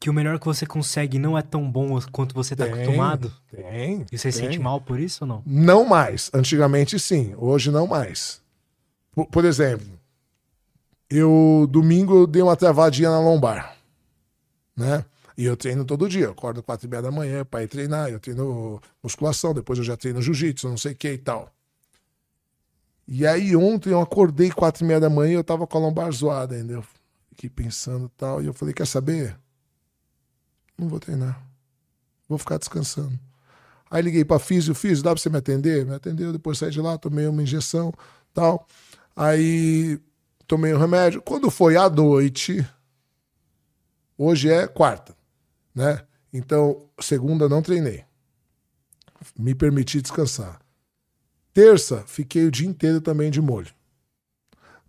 Que 0.00 0.10
o 0.10 0.12
melhor 0.12 0.38
que 0.40 0.46
você 0.46 0.66
consegue 0.66 1.18
não 1.18 1.38
é 1.38 1.42
tão 1.42 1.70
bom 1.70 2.00
quanto 2.12 2.34
você 2.34 2.56
tá 2.56 2.64
Tem, 2.64 2.74
acostumado? 2.74 3.32
Tem. 3.50 4.04
E 4.10 4.18
você 4.18 4.32
se 4.32 4.40
tem. 4.40 4.50
sente 4.50 4.58
mal 4.58 4.80
por 4.80 4.98
isso 4.98 5.24
ou 5.24 5.28
não? 5.28 5.42
Não 5.46 5.84
mais. 5.84 6.30
Antigamente 6.34 6.98
sim, 6.98 7.32
hoje 7.36 7.70
não 7.70 7.86
mais. 7.86 8.42
Por, 9.12 9.26
por 9.26 9.44
exemplo, 9.44 9.97
eu 11.10 11.66
domingo 11.70 12.14
eu 12.14 12.26
dei 12.26 12.42
uma 12.42 12.56
travadinha 12.56 13.10
na 13.10 13.20
lombar, 13.20 13.76
né? 14.76 15.04
E 15.36 15.44
eu 15.44 15.56
treino 15.56 15.84
todo 15.84 16.08
dia. 16.08 16.24
Eu 16.24 16.32
acordo 16.32 16.62
quatro 16.62 16.86
e 16.86 16.90
meia 16.90 17.00
da 17.00 17.12
manhã 17.12 17.44
para 17.44 17.62
ir 17.62 17.68
treinar. 17.68 18.10
Eu 18.10 18.18
treino 18.18 18.80
musculação, 19.00 19.54
depois 19.54 19.78
eu 19.78 19.84
já 19.84 19.96
treino 19.96 20.20
jiu-jitsu, 20.20 20.68
não 20.68 20.76
sei 20.76 20.92
o 20.92 20.96
que 20.96 21.12
e 21.12 21.18
tal. 21.18 21.48
E 23.06 23.24
aí 23.24 23.54
ontem 23.54 23.90
eu 23.90 24.00
acordei 24.00 24.50
quatro 24.50 24.84
e 24.84 24.86
meia 24.86 24.98
da 24.98 25.08
manhã 25.08 25.30
e 25.30 25.34
eu 25.34 25.44
tava 25.44 25.64
com 25.64 25.78
a 25.78 25.80
lombar 25.80 26.10
zoada 26.10 26.56
ainda. 26.56 26.72
Eu 26.72 26.84
fiquei 27.30 27.48
pensando 27.48 28.10
tal. 28.16 28.42
E 28.42 28.46
eu 28.46 28.52
falei, 28.52 28.74
quer 28.74 28.86
saber? 28.86 29.38
Não 30.76 30.88
vou 30.88 30.98
treinar. 30.98 31.40
Vou 32.28 32.36
ficar 32.36 32.58
descansando. 32.58 33.18
Aí 33.90 34.02
liguei 34.02 34.24
pra 34.24 34.38
Físio, 34.40 34.74
Físio, 34.74 35.04
dá 35.04 35.12
pra 35.12 35.22
você 35.22 35.30
me 35.30 35.38
atender? 35.38 35.86
Me 35.86 35.94
atendeu, 35.94 36.32
depois 36.32 36.58
saí 36.58 36.70
de 36.70 36.80
lá, 36.80 36.98
tomei 36.98 37.26
uma 37.26 37.42
injeção 37.42 37.94
tal. 38.34 38.66
Aí 39.16 40.00
tomei 40.48 40.72
o 40.72 40.78
remédio. 40.78 41.20
Quando 41.22 41.50
foi 41.50 41.76
à 41.76 41.88
noite, 41.88 42.66
hoje 44.16 44.50
é 44.50 44.66
quarta, 44.66 45.14
né? 45.74 46.02
Então, 46.32 46.86
segunda 46.98 47.48
não 47.48 47.62
treinei. 47.62 48.04
Me 49.38 49.54
permiti 49.54 50.00
descansar. 50.00 50.60
Terça, 51.52 52.02
fiquei 52.06 52.46
o 52.46 52.50
dia 52.50 52.66
inteiro 52.66 53.00
também 53.00 53.30
de 53.30 53.40
molho. 53.40 53.72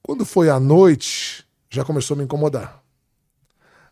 Quando 0.01 0.25
foi 0.25 0.49
à 0.49 0.59
noite, 0.59 1.45
já 1.69 1.83
começou 1.83 2.15
a 2.15 2.17
me 2.17 2.23
incomodar. 2.23 2.81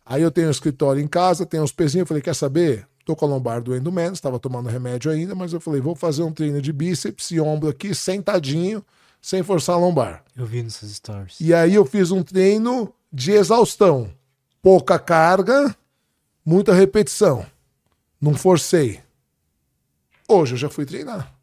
Aí 0.05 0.21
eu 0.21 0.31
tenho 0.31 0.47
um 0.47 0.51
escritório 0.51 1.01
em 1.01 1.07
casa, 1.07 1.45
tenho 1.45 1.63
uns 1.63 1.71
pezinhos, 1.71 2.07
falei, 2.07 2.23
quer 2.23 2.35
saber? 2.35 2.87
Tô 3.03 3.15
com 3.15 3.25
a 3.25 3.29
lombar 3.29 3.61
doendo 3.61 3.91
menos, 3.91 4.17
estava 4.17 4.39
tomando 4.39 4.69
remédio 4.69 5.11
ainda, 5.11 5.35
mas 5.35 5.51
eu 5.51 5.59
falei, 5.59 5.81
vou 5.81 5.95
fazer 5.95 6.23
um 6.23 6.31
treino 6.31 6.61
de 6.61 6.71
bíceps 6.71 7.31
e 7.31 7.39
ombro 7.39 7.69
aqui, 7.69 7.93
sentadinho, 7.93 8.83
sem 9.21 9.43
forçar 9.43 9.75
a 9.75 9.79
lombar. 9.79 10.23
Eu 10.35 10.45
vi 10.45 10.63
nos 10.63 10.75
seus 10.75 10.93
stories. 10.93 11.39
E 11.39 11.53
aí 11.53 11.75
eu 11.75 11.85
fiz 11.85 12.11
um 12.11 12.23
treino 12.23 12.93
de 13.11 13.31
exaustão. 13.31 14.09
Pouca 14.61 14.99
carga, 14.99 15.75
muita 16.45 16.73
repetição. 16.73 17.45
Não 18.19 18.33
forcei. 18.33 19.01
Hoje 20.27 20.53
eu 20.53 20.57
já 20.57 20.69
fui 20.69 20.85
treinar. 20.85 21.33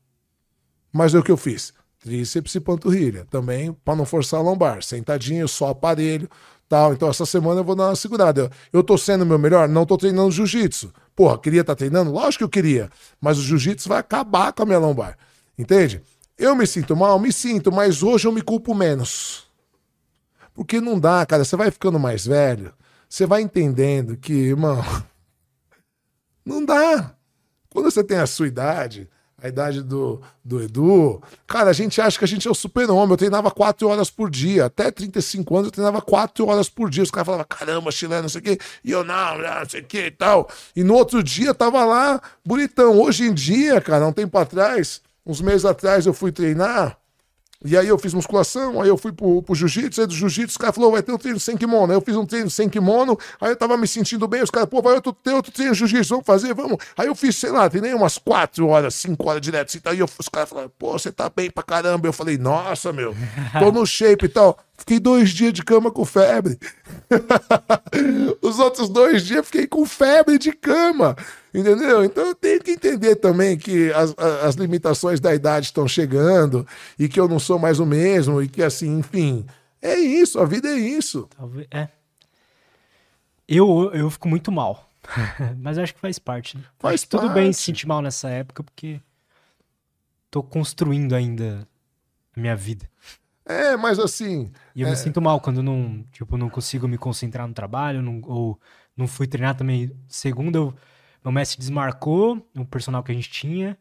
Mas 0.92 1.14
é 1.14 1.18
o 1.18 1.22
que 1.22 1.30
eu 1.30 1.36
fiz? 1.36 1.72
Tríceps 2.00 2.54
e 2.54 2.60
panturrilha. 2.60 3.26
Também 3.30 3.72
para 3.72 3.96
não 3.96 4.04
forçar 4.04 4.40
a 4.40 4.42
lombar. 4.42 4.82
Sentadinho, 4.82 5.48
só 5.48 5.70
aparelho, 5.70 6.28
tal. 6.68 6.92
Então 6.92 7.08
essa 7.08 7.24
semana 7.24 7.60
eu 7.60 7.64
vou 7.64 7.74
dar 7.74 7.88
uma 7.88 7.96
segurada. 7.96 8.42
Eu, 8.42 8.50
eu 8.72 8.82
tô 8.82 8.98
sendo 8.98 9.24
meu 9.24 9.38
melhor? 9.38 9.68
Não 9.68 9.86
tô 9.86 9.96
treinando 9.96 10.30
jiu-jitsu. 10.30 10.92
Porra, 11.16 11.38
queria 11.38 11.62
estar 11.62 11.74
tá 11.74 11.78
treinando? 11.78 12.12
Lógico 12.12 12.38
que 12.38 12.44
eu 12.44 12.48
queria. 12.48 12.90
Mas 13.20 13.38
o 13.38 13.42
jiu-jitsu 13.42 13.88
vai 13.88 13.98
acabar 13.98 14.52
com 14.52 14.62
a 14.62 14.66
minha 14.66 14.78
lombar. 14.78 15.16
Entende? 15.58 16.02
Eu 16.36 16.54
me 16.54 16.66
sinto 16.66 16.96
mal? 16.96 17.18
Me 17.18 17.32
sinto, 17.32 17.70
mas 17.70 18.02
hoje 18.02 18.26
eu 18.26 18.32
me 18.32 18.42
culpo 18.42 18.74
menos. 18.74 19.44
Porque 20.52 20.80
não 20.80 20.98
dá, 20.98 21.24
cara. 21.26 21.44
Você 21.44 21.56
vai 21.56 21.70
ficando 21.70 21.98
mais 21.98 22.26
velho, 22.26 22.72
você 23.08 23.26
vai 23.26 23.42
entendendo 23.42 24.16
que, 24.16 24.32
irmão, 24.32 24.82
não 26.44 26.64
dá. 26.64 27.14
Quando 27.70 27.90
você 27.90 28.04
tem 28.04 28.18
a 28.18 28.26
sua 28.26 28.46
idade, 28.46 29.08
a 29.44 29.48
idade 29.48 29.82
do, 29.82 30.22
do 30.44 30.62
Edu, 30.62 31.22
cara, 31.46 31.70
a 31.70 31.72
gente 31.72 32.00
acha 32.00 32.18
que 32.18 32.24
a 32.24 32.28
gente 32.28 32.48
é 32.48 32.50
o 32.50 32.54
super-homem. 32.54 33.10
Eu 33.10 33.16
treinava 33.16 33.50
quatro 33.50 33.88
horas 33.88 34.10
por 34.10 34.30
dia. 34.30 34.66
Até 34.66 34.90
35 34.90 35.54
anos 35.54 35.66
eu 35.66 35.72
treinava 35.72 36.00
quatro 36.00 36.46
horas 36.46 36.68
por 36.68 36.88
dia. 36.88 37.02
Os 37.02 37.10
caras 37.10 37.26
falavam, 37.26 37.46
caramba, 37.48 37.92
chileno, 37.92 38.22
não 38.22 38.28
sei 38.28 38.40
o 38.40 38.44
quê. 38.44 38.58
E 38.82 38.90
eu, 38.90 39.04
não, 39.04 39.38
não 39.38 39.68
sei 39.68 39.80
o 39.80 39.84
quê 39.84 40.06
e 40.06 40.10
tal. 40.10 40.48
E 40.74 40.82
no 40.82 40.94
outro 40.94 41.22
dia 41.22 41.52
tava 41.52 41.84
lá, 41.84 42.22
bonitão. 42.44 42.98
Hoje 42.98 43.24
em 43.24 43.34
dia, 43.34 43.80
cara, 43.80 44.06
um 44.06 44.12
tempo 44.12 44.38
atrás, 44.38 45.02
uns 45.26 45.40
meses 45.40 45.64
atrás 45.64 46.06
eu 46.06 46.14
fui 46.14 46.32
treinar. 46.32 46.98
E 47.66 47.78
aí 47.78 47.88
eu 47.88 47.98
fiz 47.98 48.12
musculação, 48.12 48.82
aí 48.82 48.90
eu 48.90 48.98
fui 48.98 49.10
pro, 49.10 49.42
pro 49.42 49.54
jiu-jitsu, 49.54 50.02
aí 50.02 50.06
do 50.06 50.12
jiu-jitsu, 50.12 50.50
os 50.50 50.56
caras 50.58 50.74
falaram, 50.74 50.92
vai 50.92 51.02
ter 51.02 51.12
um 51.12 51.16
treino 51.16 51.40
sem 51.40 51.56
kimono. 51.56 51.92
Aí 51.92 51.96
eu 51.96 52.02
fiz 52.02 52.14
um 52.14 52.26
treino 52.26 52.50
sem 52.50 52.68
kimono, 52.68 53.18
aí 53.40 53.52
eu 53.52 53.56
tava 53.56 53.74
me 53.78 53.88
sentindo 53.88 54.28
bem, 54.28 54.42
os 54.42 54.50
caras, 54.50 54.68
pô, 54.68 54.82
vai 54.82 54.92
outro, 54.92 55.14
ter 55.14 55.32
outro 55.32 55.50
treino 55.50 55.72
de 55.72 55.78
jiu-jitsu, 55.78 56.10
vamos 56.10 56.26
fazer, 56.26 56.52
vamos. 56.52 56.76
Aí 56.94 57.06
eu 57.06 57.14
fiz, 57.14 57.36
sei 57.36 57.50
lá, 57.50 57.68
treinei 57.70 57.94
umas 57.94 58.18
quatro 58.18 58.68
horas, 58.68 58.94
cinco 58.94 59.30
horas 59.30 59.40
direto, 59.40 59.68
assim, 59.68 59.80
aí 59.86 59.98
eu, 59.98 60.06
os 60.18 60.28
caras 60.28 60.50
falaram, 60.50 60.70
pô, 60.78 60.92
você 60.92 61.10
tá 61.10 61.30
bem 61.34 61.50
pra 61.50 61.62
caramba. 61.62 62.06
Eu 62.06 62.12
falei, 62.12 62.36
nossa, 62.36 62.92
meu, 62.92 63.16
tô 63.58 63.72
no 63.72 63.86
shape 63.86 64.26
e 64.26 64.28
tal. 64.28 64.58
Fiquei 64.76 65.00
dois 65.00 65.30
dias 65.30 65.54
de 65.54 65.62
cama 65.62 65.90
com 65.90 66.04
febre. 66.04 66.58
Os 68.42 68.58
outros 68.58 68.90
dois 68.90 69.24
dias 69.24 69.46
fiquei 69.46 69.66
com 69.66 69.86
febre 69.86 70.36
de 70.36 70.52
cama. 70.52 71.16
Entendeu? 71.54 72.04
Então 72.04 72.26
eu 72.26 72.34
tenho 72.34 72.60
que 72.60 72.72
entender 72.72 73.14
também 73.14 73.56
que 73.56 73.92
as, 73.92 74.12
as 74.42 74.56
limitações 74.56 75.20
da 75.20 75.32
idade 75.32 75.66
estão 75.66 75.86
chegando 75.86 76.66
e 76.98 77.08
que 77.08 77.20
eu 77.20 77.28
não 77.28 77.38
sou 77.38 77.60
mais 77.60 77.78
o 77.78 77.86
mesmo 77.86 78.42
e 78.42 78.48
que 78.48 78.60
assim, 78.60 78.98
enfim. 78.98 79.46
É 79.80 79.94
isso, 79.94 80.40
a 80.40 80.44
vida 80.44 80.68
é 80.68 80.76
isso. 80.76 81.28
Talvez. 81.36 81.68
É. 81.70 81.88
Eu, 83.46 83.92
eu 83.94 84.10
fico 84.10 84.28
muito 84.28 84.50
mal. 84.50 84.90
Mas 85.58 85.78
acho 85.78 85.94
que 85.94 86.00
faz 86.00 86.18
parte. 86.18 86.56
Né? 86.56 86.64
Faz 86.78 86.94
acho 86.94 87.04
que 87.04 87.10
tudo 87.10 87.26
parte. 87.26 87.34
bem 87.34 87.52
se 87.52 87.62
sentir 87.62 87.86
mal 87.86 88.02
nessa 88.02 88.28
época, 88.28 88.64
porque 88.64 89.00
tô 90.30 90.42
construindo 90.42 91.14
ainda 91.14 91.68
a 92.36 92.40
minha 92.40 92.56
vida. 92.56 92.88
É, 93.46 93.76
mas 93.76 93.98
assim. 93.98 94.50
E 94.74 94.80
eu 94.80 94.88
é, 94.88 94.90
me 94.90 94.96
sinto 94.96 95.20
mal 95.20 95.38
quando 95.38 95.62
não, 95.62 96.02
tipo, 96.10 96.38
não 96.38 96.48
consigo 96.48 96.88
me 96.88 96.96
concentrar 96.96 97.46
no 97.46 97.52
trabalho, 97.52 98.00
não- 98.00 98.22
ou 98.24 98.58
não 98.96 99.06
fui 99.06 99.26
treinar 99.26 99.54
também. 99.54 99.92
Segunda, 100.08 100.56
eu, 100.58 100.74
meu 101.24 101.32
mestre 101.32 101.58
desmarcou 101.58 102.46
o 102.54 102.64
personal 102.64 103.02
que 103.02 103.10
a 103.10 103.14
gente 103.14 103.30
tinha. 103.30 103.76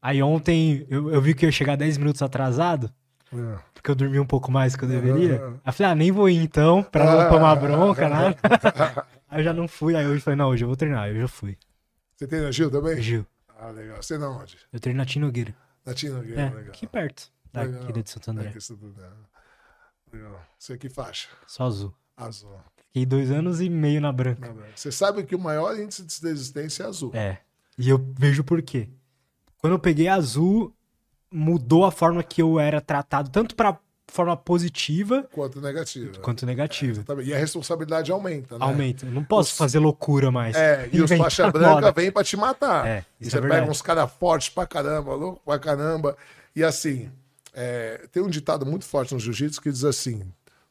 Aí 0.00 0.22
ontem 0.22 0.86
eu, 0.88 1.10
eu 1.10 1.20
vi 1.20 1.34
que 1.34 1.44
eu 1.44 1.48
ia 1.48 1.52
chegar 1.52 1.76
10 1.76 1.98
minutos 1.98 2.22
atrasado, 2.22 2.92
é. 3.32 3.58
porque 3.74 3.90
eu 3.90 3.94
dormi 3.94 4.20
um 4.20 4.26
pouco 4.26 4.50
mais 4.52 4.72
do 4.74 4.78
que 4.78 4.84
eu 4.84 4.88
deveria. 4.88 5.36
Aham. 5.36 5.52
Aí 5.54 5.60
eu 5.66 5.72
falei, 5.72 5.92
ah, 5.92 5.94
nem 5.94 6.12
vou 6.12 6.28
ir 6.28 6.36
então, 6.36 6.82
pra 6.84 7.04
não 7.04 7.20
Ah. 7.20 7.28
tomar 7.28 7.56
bronca, 7.56 8.08
nada. 8.08 8.36
Aí 9.30 9.40
eu 9.40 9.44
já 9.44 9.52
não 9.52 9.68
fui, 9.68 9.94
aí 9.94 10.06
hoje 10.06 10.16
eu 10.16 10.20
falei, 10.22 10.36
não, 10.38 10.48
hoje 10.48 10.64
eu 10.64 10.68
vou 10.68 10.76
treinar, 10.76 11.02
aí 11.02 11.14
eu 11.14 11.20
já 11.20 11.28
fui. 11.28 11.58
Você 12.16 12.26
tem 12.26 12.40
na 12.40 12.50
Gil 12.50 12.70
também? 12.70 12.98
Gil, 13.02 13.26
Ah, 13.58 13.68
legal. 13.68 14.02
Você 14.02 14.16
não 14.16 14.38
onde? 14.38 14.56
eu 14.72 14.80
treino 14.80 14.96
na 14.96 15.04
Tinogueira. 15.04 15.54
Na 15.84 15.92
Tina, 15.92 16.18
É, 16.20 16.20
legal. 16.48 16.60
aqui 16.68 16.86
perto, 16.86 17.30
daqui 17.52 17.72
Legal. 17.72 17.92
de 17.92 18.10
Santo 18.10 18.30
André. 18.30 18.48
É, 18.48 18.52
que 18.52 18.58
isso 18.58 18.74
tudo, 18.76 18.98
né? 18.98 19.08
Legal. 20.12 20.40
Você 20.58 20.78
que 20.78 20.88
faixa? 20.88 21.28
Só 21.46 21.64
azul. 21.66 21.94
Azul. 22.16 22.58
Fiquei 22.98 23.06
dois 23.06 23.30
anos 23.30 23.60
e 23.60 23.68
meio 23.68 24.00
na 24.00 24.12
branca. 24.12 24.54
Você 24.74 24.90
sabe 24.90 25.22
que 25.24 25.34
o 25.34 25.38
maior 25.38 25.78
índice 25.78 26.02
de 26.02 26.20
desistência 26.20 26.82
é 26.82 26.86
azul. 26.86 27.10
É. 27.14 27.38
E 27.78 27.88
eu 27.88 28.04
vejo 28.18 28.42
por 28.42 28.60
quê. 28.62 28.88
Quando 29.58 29.74
eu 29.74 29.78
peguei 29.78 30.08
azul, 30.08 30.74
mudou 31.32 31.84
a 31.84 31.90
forma 31.92 32.22
que 32.22 32.40
eu 32.42 32.58
era 32.58 32.80
tratado, 32.80 33.30
tanto 33.30 33.54
pra 33.54 33.78
forma 34.10 34.36
positiva 34.36 35.22
Quanto 35.30 35.60
negativa. 35.60 36.18
quanto 36.20 36.46
negativa. 36.46 36.92
Exatamente. 36.92 37.28
E 37.28 37.34
a 37.34 37.38
responsabilidade 37.38 38.10
aumenta, 38.10 38.58
né? 38.58 38.64
Aumenta. 38.64 39.04
Eu 39.06 39.12
não 39.12 39.22
posso 39.22 39.52
Os- 39.52 39.58
fazer 39.58 39.78
loucura 39.78 40.30
mais. 40.30 40.56
É, 40.56 40.88
e 40.92 41.00
os 41.02 41.10
faixa 41.12 41.50
branca 41.50 41.92
vêm 41.92 42.10
pra 42.10 42.24
te 42.24 42.36
matar. 42.36 42.86
É, 42.86 43.04
e 43.20 43.28
você 43.28 43.36
é 43.36 43.40
pega 43.40 43.52
verdade. 43.54 43.70
uns 43.70 43.82
caras 43.82 44.10
fortes 44.18 44.48
pra 44.48 44.66
caramba, 44.66 45.14
louco 45.14 45.40
pra 45.44 45.58
caramba. 45.58 46.16
E 46.56 46.64
assim, 46.64 47.10
é, 47.52 48.06
tem 48.10 48.22
um 48.22 48.30
ditado 48.30 48.64
muito 48.64 48.84
forte 48.86 49.12
no 49.12 49.20
jiu-jitsu 49.20 49.60
que 49.60 49.70
diz 49.70 49.84
assim: 49.84 50.22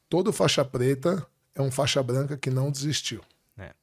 todo 0.09 0.33
faixa 0.33 0.65
preta 0.65 1.23
é 1.57 1.61
um 1.61 1.71
faixa 1.71 2.01
branca 2.03 2.37
que 2.37 2.51
não 2.51 2.71
desistiu. 2.71 3.21
É. 3.57 3.73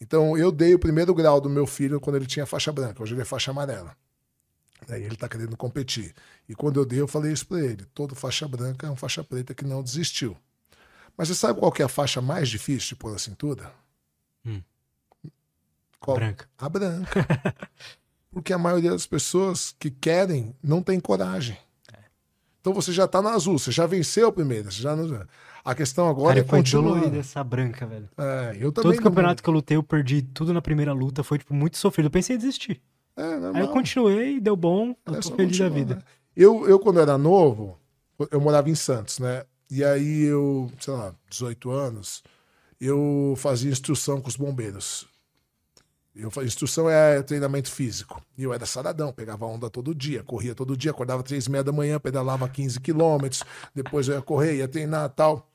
Então 0.00 0.36
eu 0.36 0.50
dei 0.50 0.74
o 0.74 0.78
primeiro 0.78 1.14
grau 1.14 1.40
do 1.40 1.48
meu 1.48 1.66
filho 1.66 2.00
quando 2.00 2.16
ele 2.16 2.26
tinha 2.26 2.44
faixa 2.44 2.72
branca, 2.72 3.02
hoje 3.02 3.14
ele 3.14 3.22
é 3.22 3.24
faixa 3.24 3.52
amarela. 3.52 3.96
Aí 4.88 5.04
ele 5.04 5.14
tá 5.14 5.28
querendo 5.28 5.56
competir. 5.56 6.12
E 6.48 6.56
quando 6.56 6.80
eu 6.80 6.84
dei, 6.84 7.00
eu 7.00 7.06
falei 7.06 7.32
isso 7.32 7.46
pra 7.46 7.60
ele: 7.60 7.84
todo 7.94 8.16
faixa 8.16 8.48
branca 8.48 8.88
é 8.88 8.90
um 8.90 8.96
faixa 8.96 9.22
preta 9.22 9.54
que 9.54 9.64
não 9.64 9.82
desistiu. 9.82 10.36
Mas 11.16 11.28
você 11.28 11.36
sabe 11.36 11.60
qual 11.60 11.72
é 11.78 11.82
a 11.84 11.88
faixa 11.88 12.20
mais 12.20 12.48
difícil 12.48 12.88
de 12.88 12.96
pôr 12.96 13.12
na 13.12 13.18
cintura? 13.18 13.72
Hum. 14.44 14.60
Qual? 16.00 16.16
Branca. 16.16 16.48
A 16.58 16.68
branca. 16.68 17.26
Porque 18.32 18.52
a 18.52 18.58
maioria 18.58 18.90
das 18.90 19.06
pessoas 19.06 19.76
que 19.78 19.90
querem 19.90 20.56
não 20.60 20.82
tem 20.82 20.98
coragem. 20.98 21.56
Então 22.60 22.72
você 22.72 22.92
já 22.92 23.06
tá 23.08 23.20
na 23.20 23.30
azul, 23.30 23.58
você 23.58 23.70
já 23.72 23.86
venceu 23.86 24.28
a 24.28 24.32
primeira. 24.32 24.70
Já 24.70 24.96
não... 24.96 25.26
A 25.64 25.74
questão 25.74 26.08
agora 26.08 26.34
Cara, 26.34 26.40
é 26.40 26.44
foi 26.48 26.58
continuar. 26.58 27.14
essa 27.14 27.42
branca, 27.44 27.86
velho. 27.86 28.08
É, 28.18 28.56
eu 28.58 28.72
também 28.72 28.90
Todo 28.92 28.96
não- 28.96 29.02
campeonato 29.02 29.42
que 29.42 29.48
eu 29.48 29.54
lutei, 29.54 29.76
eu 29.76 29.82
perdi 29.82 30.20
tudo 30.22 30.52
na 30.52 30.60
primeira 30.60 30.92
luta. 30.92 31.22
Foi, 31.22 31.38
tipo, 31.38 31.54
muito 31.54 31.76
sofrido. 31.76 32.06
Eu 32.06 32.10
pensei 32.10 32.34
em 32.36 32.38
desistir. 32.38 32.80
É. 33.16 33.22
Aí 33.54 33.60
eu 33.60 33.68
continuei, 33.68 34.40
deu 34.40 34.56
bom. 34.56 34.94
Eu 35.06 35.14
É 35.14 35.20
tô 35.20 35.34
feliz 35.36 35.56
da 35.58 35.68
vida. 35.68 35.94
né? 35.96 36.02
Eu, 36.34 36.66
eu, 36.68 36.78
quando 36.80 36.98
era 36.98 37.16
novo, 37.16 37.78
eu 38.30 38.40
morava 38.40 38.68
em 38.70 38.74
Santos, 38.74 39.18
né? 39.18 39.44
E 39.70 39.84
aí 39.84 40.22
eu, 40.24 40.70
sei 40.80 40.94
lá, 40.94 41.14
18 41.30 41.70
anos, 41.70 42.22
eu 42.80 43.34
fazia 43.36 43.70
instrução 43.70 44.20
com 44.20 44.28
os 44.28 44.36
bombeiros. 44.36 45.06
Eu, 46.14 46.30
instrução 46.44 46.90
é 46.90 47.22
treinamento 47.22 47.70
físico. 47.70 48.20
E 48.36 48.42
eu 48.42 48.52
era 48.52 48.66
saradão, 48.66 49.12
pegava 49.12 49.46
onda 49.46 49.70
todo 49.70 49.94
dia, 49.94 50.22
corria 50.22 50.54
todo 50.54 50.76
dia, 50.76 50.90
acordava 50.90 51.22
três 51.22 51.46
e 51.46 51.50
meia 51.50 51.64
da 51.64 51.72
manhã, 51.72 51.98
pedalava 51.98 52.48
15 52.48 52.80
quilômetros, 52.80 53.42
depois 53.74 54.08
eu 54.08 54.16
ia 54.16 54.22
correr, 54.22 54.56
ia 54.56 54.68
treinar 54.68 55.08
tal. 55.10 55.48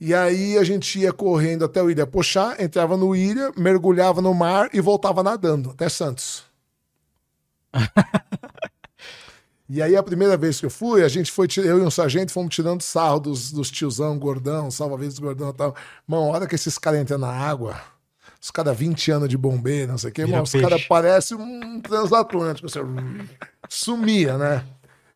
E 0.00 0.14
aí 0.14 0.56
a 0.56 0.64
gente 0.64 0.98
ia 0.98 1.12
correndo 1.12 1.64
até 1.64 1.82
o 1.82 1.90
Ilha 1.90 2.06
Pochá, 2.06 2.56
entrava 2.58 2.96
no 2.96 3.14
Ilha, 3.14 3.52
mergulhava 3.56 4.22
no 4.22 4.32
mar 4.32 4.70
e 4.72 4.80
voltava 4.80 5.22
nadando 5.22 5.70
até 5.70 5.90
Santos. 5.90 6.44
e 9.68 9.82
aí 9.82 9.94
a 9.94 10.02
primeira 10.02 10.38
vez 10.38 10.58
que 10.58 10.64
eu 10.64 10.70
fui, 10.70 11.04
a 11.04 11.08
gente 11.08 11.30
foi, 11.30 11.46
eu 11.58 11.78
e 11.78 11.82
um 11.82 11.90
sargento 11.90 12.32
fomos 12.32 12.54
tirando 12.54 12.80
sarro 12.80 13.20
dos, 13.20 13.52
dos 13.52 13.70
tiozão 13.70 14.18
gordão, 14.18 14.70
salva-vidas 14.70 15.18
gordão 15.18 15.50
e 15.50 15.54
tal. 15.54 15.76
Mano, 16.06 16.28
hora 16.28 16.46
que 16.46 16.54
esses 16.54 16.78
caras 16.78 17.00
entram 17.00 17.18
na 17.18 17.30
água 17.30 17.78
os 18.40 18.50
caras 18.50 18.76
20 18.76 19.10
anos 19.10 19.28
de 19.28 19.36
bombeiro, 19.36 19.92
não 19.92 19.98
sei 19.98 20.10
o 20.10 20.12
quê, 20.14 20.24
os 20.24 20.52
caras 20.52 20.82
parecem 20.84 21.36
um 21.36 21.78
transatlântico, 21.80 22.66
assim, 22.66 22.80
sumia, 23.68 24.38
né? 24.38 24.64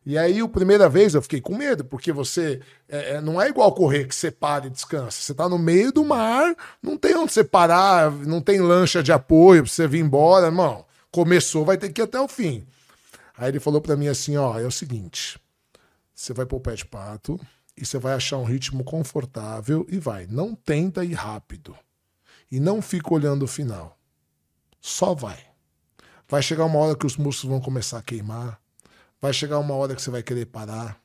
E 0.05 0.17
aí, 0.17 0.39
a 0.39 0.47
primeira 0.47 0.87
vez 0.87 1.15
eu 1.15 1.21
fiquei 1.21 1.41
com 1.41 1.57
medo, 1.57 1.83
porque 1.83 2.11
você 2.11 2.61
é, 2.87 3.15
é, 3.15 3.21
não 3.21 3.41
é 3.41 3.49
igual 3.49 3.73
correr 3.73 4.05
que 4.05 4.13
você 4.13 4.29
para 4.29 4.67
e 4.67 4.69
descansa. 4.69 5.19
Você 5.19 5.33
tá 5.33 5.49
no 5.49 5.57
meio 5.57 5.91
do 5.91 6.05
mar, 6.05 6.55
não 6.81 6.95
tem 6.95 7.15
onde 7.15 7.33
você 7.33 7.43
parar, 7.43 8.11
não 8.11 8.39
tem 8.39 8.61
lancha 8.61 9.01
de 9.01 9.11
apoio 9.11 9.63
pra 9.63 9.71
você 9.71 9.87
vir 9.87 10.01
embora, 10.01 10.45
irmão. 10.45 10.85
Começou, 11.11 11.65
vai 11.65 11.77
ter 11.77 11.91
que 11.91 12.01
ir 12.01 12.03
até 12.03 12.19
o 12.19 12.27
fim. 12.27 12.67
Aí 13.35 13.49
ele 13.49 13.59
falou 13.59 13.81
para 13.81 13.95
mim 13.95 14.07
assim: 14.07 14.37
ó, 14.37 14.59
é 14.59 14.65
o 14.65 14.71
seguinte, 14.71 15.39
você 16.13 16.33
vai 16.33 16.45
pôr 16.45 16.57
o 16.57 16.61
pé 16.61 16.75
de 16.75 16.85
pato 16.85 17.39
e 17.75 17.85
você 17.85 17.97
vai 17.97 18.13
achar 18.13 18.37
um 18.37 18.43
ritmo 18.43 18.83
confortável 18.83 19.85
e 19.89 19.97
vai. 19.97 20.27
Não 20.29 20.53
tenta 20.53 21.03
ir 21.03 21.13
rápido 21.13 21.75
e 22.51 22.59
não 22.59 22.81
fica 22.81 23.13
olhando 23.13 23.43
o 23.43 23.47
final. 23.47 23.97
Só 24.79 25.15
vai. 25.15 25.39
Vai 26.27 26.41
chegar 26.41 26.65
uma 26.65 26.79
hora 26.79 26.95
que 26.95 27.05
os 27.05 27.17
músculos 27.17 27.51
vão 27.51 27.59
começar 27.59 27.97
a 27.97 28.03
queimar. 28.03 28.59
Vai 29.25 29.33
chegar 29.33 29.57
uma 29.57 29.73
hora 29.73 29.95
que 29.95 30.01
você 30.03 30.11
vai 30.11 30.21
querer 30.21 30.45
parar. 30.45 31.01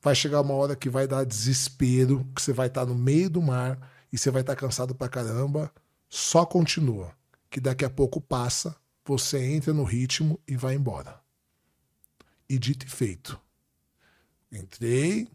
Vai 0.00 0.14
chegar 0.14 0.40
uma 0.42 0.54
hora 0.54 0.76
que 0.76 0.88
vai 0.88 1.08
dar 1.08 1.24
desespero, 1.24 2.24
que 2.32 2.40
você 2.40 2.52
vai 2.52 2.68
estar 2.68 2.86
no 2.86 2.94
meio 2.94 3.28
do 3.28 3.42
mar 3.42 3.76
e 4.12 4.16
você 4.16 4.30
vai 4.30 4.42
estar 4.42 4.54
cansado 4.54 4.94
pra 4.94 5.08
caramba. 5.08 5.72
Só 6.08 6.46
continua. 6.46 7.10
Que 7.50 7.58
daqui 7.58 7.84
a 7.84 7.90
pouco 7.90 8.20
passa, 8.20 8.76
você 9.04 9.44
entra 9.44 9.74
no 9.74 9.82
ritmo 9.82 10.38
e 10.46 10.56
vai 10.56 10.76
embora. 10.76 11.18
E 12.48 12.60
dito 12.60 12.86
e 12.86 12.88
feito. 12.88 13.36
Entrei, 14.52 15.26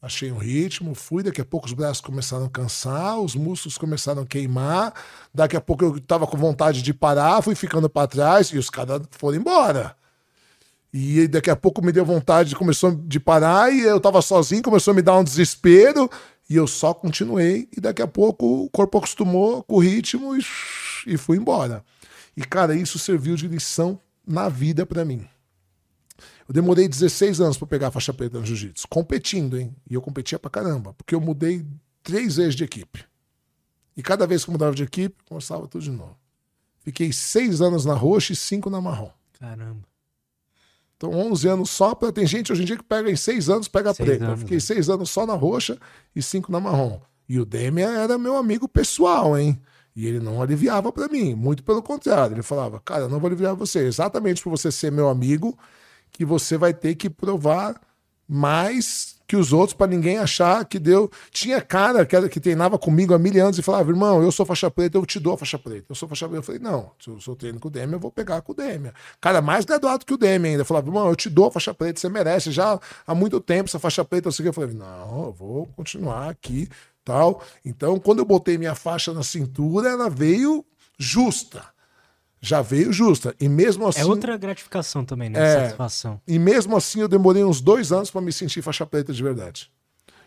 achei 0.00 0.30
um 0.30 0.38
ritmo, 0.38 0.94
fui, 0.94 1.24
daqui 1.24 1.40
a 1.40 1.44
pouco 1.44 1.66
os 1.66 1.72
braços 1.72 2.00
começaram 2.00 2.44
a 2.44 2.50
cansar, 2.50 3.18
os 3.18 3.34
músculos 3.34 3.76
começaram 3.76 4.22
a 4.22 4.26
queimar, 4.26 4.94
daqui 5.34 5.56
a 5.56 5.60
pouco 5.60 5.84
eu 5.84 6.00
tava 6.00 6.28
com 6.28 6.36
vontade 6.36 6.80
de 6.80 6.94
parar, 6.94 7.42
fui 7.42 7.56
ficando 7.56 7.90
para 7.90 8.06
trás 8.06 8.50
e 8.50 8.56
os 8.56 8.70
caras 8.70 9.02
foram 9.10 9.38
embora. 9.38 10.00
E 10.92 11.26
daqui 11.26 11.48
a 11.48 11.56
pouco 11.56 11.82
me 11.82 11.90
deu 11.90 12.04
vontade, 12.04 12.50
de 12.50 12.56
começou 12.56 12.90
de 12.94 13.18
parar 13.18 13.72
e 13.72 13.80
eu 13.80 13.98
tava 13.98 14.20
sozinho, 14.20 14.62
começou 14.62 14.92
a 14.92 14.94
me 14.94 15.00
dar 15.00 15.18
um 15.18 15.24
desespero 15.24 16.10
e 16.50 16.56
eu 16.56 16.66
só 16.66 16.92
continuei 16.92 17.66
e 17.74 17.80
daqui 17.80 18.02
a 18.02 18.06
pouco 18.06 18.64
o 18.64 18.68
corpo 18.68 18.98
acostumou 18.98 19.62
com 19.62 19.76
o 19.76 19.78
ritmo 19.78 20.36
e, 20.36 20.44
e 21.06 21.16
fui 21.16 21.38
embora. 21.38 21.82
E 22.36 22.42
cara, 22.42 22.74
isso 22.74 22.98
serviu 22.98 23.36
de 23.36 23.48
lição 23.48 23.98
na 24.26 24.50
vida 24.50 24.84
para 24.84 25.04
mim. 25.04 25.26
Eu 26.46 26.52
demorei 26.52 26.86
16 26.86 27.40
anos 27.40 27.56
para 27.56 27.66
pegar 27.66 27.88
a 27.88 27.90
faixa 27.90 28.12
preta 28.12 28.38
no 28.38 28.44
jiu-jitsu, 28.44 28.86
competindo, 28.88 29.58
hein? 29.58 29.74
E 29.88 29.94
eu 29.94 30.02
competia 30.02 30.38
pra 30.38 30.50
caramba, 30.50 30.92
porque 30.92 31.14
eu 31.14 31.20
mudei 31.20 31.64
três 32.02 32.36
vezes 32.36 32.54
de 32.54 32.64
equipe. 32.64 33.04
E 33.96 34.02
cada 34.02 34.26
vez 34.26 34.44
que 34.44 34.50
eu 34.50 34.52
mudava 34.52 34.74
de 34.74 34.82
equipe, 34.82 35.16
começava 35.26 35.66
tudo 35.66 35.82
de 35.82 35.90
novo. 35.90 36.16
Fiquei 36.80 37.12
seis 37.12 37.60
anos 37.62 37.84
na 37.84 37.94
roxa 37.94 38.32
e 38.32 38.36
cinco 38.36 38.68
na 38.68 38.80
marrom. 38.80 39.10
Caramba. 39.38 39.91
Então, 41.02 41.12
11 41.32 41.48
anos 41.48 41.70
só. 41.70 41.94
Pra... 41.94 42.12
Tem 42.12 42.26
gente 42.26 42.52
hoje 42.52 42.62
em 42.62 42.64
dia 42.64 42.76
que 42.76 42.84
pega 42.84 43.10
em 43.10 43.16
seis 43.16 43.50
anos, 43.50 43.66
pega 43.66 43.90
a 43.90 43.94
preta. 43.94 44.24
Anos, 44.24 44.40
Fiquei 44.40 44.58
né? 44.58 44.60
seis 44.60 44.88
anos 44.88 45.10
só 45.10 45.26
na 45.26 45.34
roxa 45.34 45.76
e 46.14 46.22
cinco 46.22 46.52
na 46.52 46.60
marrom. 46.60 47.00
E 47.28 47.40
o 47.40 47.44
Demian 47.44 47.90
era 47.90 48.16
meu 48.16 48.36
amigo 48.36 48.68
pessoal, 48.68 49.36
hein? 49.36 49.60
E 49.96 50.06
ele 50.06 50.20
não 50.20 50.40
aliviava 50.40 50.92
para 50.92 51.08
mim. 51.08 51.34
Muito 51.34 51.64
pelo 51.64 51.82
contrário. 51.82 52.34
Ele 52.34 52.42
falava, 52.42 52.80
cara, 52.80 53.02
eu 53.02 53.08
não 53.08 53.18
vou 53.18 53.26
aliviar 53.26 53.56
você. 53.56 53.80
Exatamente 53.80 54.42
por 54.42 54.50
você 54.50 54.70
ser 54.70 54.92
meu 54.92 55.08
amigo, 55.08 55.58
que 56.12 56.24
você 56.24 56.56
vai 56.56 56.72
ter 56.72 56.94
que 56.94 57.10
provar 57.10 57.80
mais 58.28 59.16
que 59.32 59.36
os 59.36 59.50
outros 59.50 59.72
para 59.72 59.86
ninguém 59.86 60.18
achar 60.18 60.62
que 60.62 60.78
deu. 60.78 61.10
Tinha 61.30 61.58
cara 61.58 62.04
que, 62.04 62.28
que 62.28 62.38
treinava 62.38 62.78
comigo 62.78 63.14
há 63.14 63.18
mil 63.18 63.32
anos 63.42 63.58
e 63.58 63.62
falava, 63.62 63.90
irmão, 63.90 64.22
eu 64.22 64.30
sou 64.30 64.44
faixa 64.44 64.70
preta, 64.70 64.98
eu 64.98 65.06
te 65.06 65.18
dou 65.18 65.32
a 65.32 65.38
faixa 65.38 65.58
preta. 65.58 65.86
Eu 65.88 65.94
sou 65.94 66.06
faixa 66.06 66.28
preta. 66.28 66.40
Eu 66.40 66.42
falei, 66.42 66.60
não, 66.60 66.90
se 67.02 67.08
eu 67.08 67.18
sou 67.18 67.34
treino 67.34 67.58
com 67.58 67.68
o 67.68 67.70
Demian, 67.70 67.96
eu 67.96 67.98
vou 67.98 68.10
pegar 68.10 68.42
com 68.42 68.52
o 68.52 68.54
Demian. 68.54 68.92
Cara 69.22 69.40
mais 69.40 69.64
graduado 69.64 70.04
que 70.04 70.12
o 70.12 70.18
Demian 70.18 70.50
ainda. 70.50 70.66
Falava, 70.66 70.86
irmão, 70.86 71.08
eu 71.08 71.16
te 71.16 71.30
dou 71.30 71.46
a 71.46 71.50
faixa 71.50 71.72
preta, 71.72 71.98
você 71.98 72.10
merece. 72.10 72.52
Já 72.52 72.78
há 73.06 73.14
muito 73.14 73.40
tempo 73.40 73.70
essa 73.70 73.78
faixa 73.78 74.04
preta, 74.04 74.28
eu, 74.28 74.44
eu 74.44 74.52
falei, 74.52 74.74
não, 74.74 75.24
eu 75.24 75.32
vou 75.32 75.66
continuar 75.68 76.28
aqui. 76.28 76.68
tal. 77.02 77.42
Então, 77.64 77.98
quando 77.98 78.18
eu 78.18 78.26
botei 78.26 78.58
minha 78.58 78.74
faixa 78.74 79.14
na 79.14 79.22
cintura, 79.22 79.88
ela 79.88 80.10
veio 80.10 80.62
justa 80.98 81.64
já 82.42 82.60
veio 82.60 82.92
justa. 82.92 83.34
E 83.40 83.48
mesmo 83.48 83.86
é 83.86 83.88
assim. 83.88 84.00
É 84.00 84.04
outra 84.04 84.36
gratificação 84.36 85.04
também, 85.04 85.30
né? 85.30 85.38
É, 85.40 85.60
Satisfação. 85.60 86.20
E 86.26 86.38
mesmo 86.40 86.76
assim 86.76 87.00
eu 87.00 87.08
demorei 87.08 87.44
uns 87.44 87.60
dois 87.60 87.92
anos 87.92 88.10
para 88.10 88.20
me 88.20 88.32
sentir 88.32 88.60
faixa 88.60 88.84
preta 88.84 89.12
de 89.12 89.22
verdade. 89.22 89.70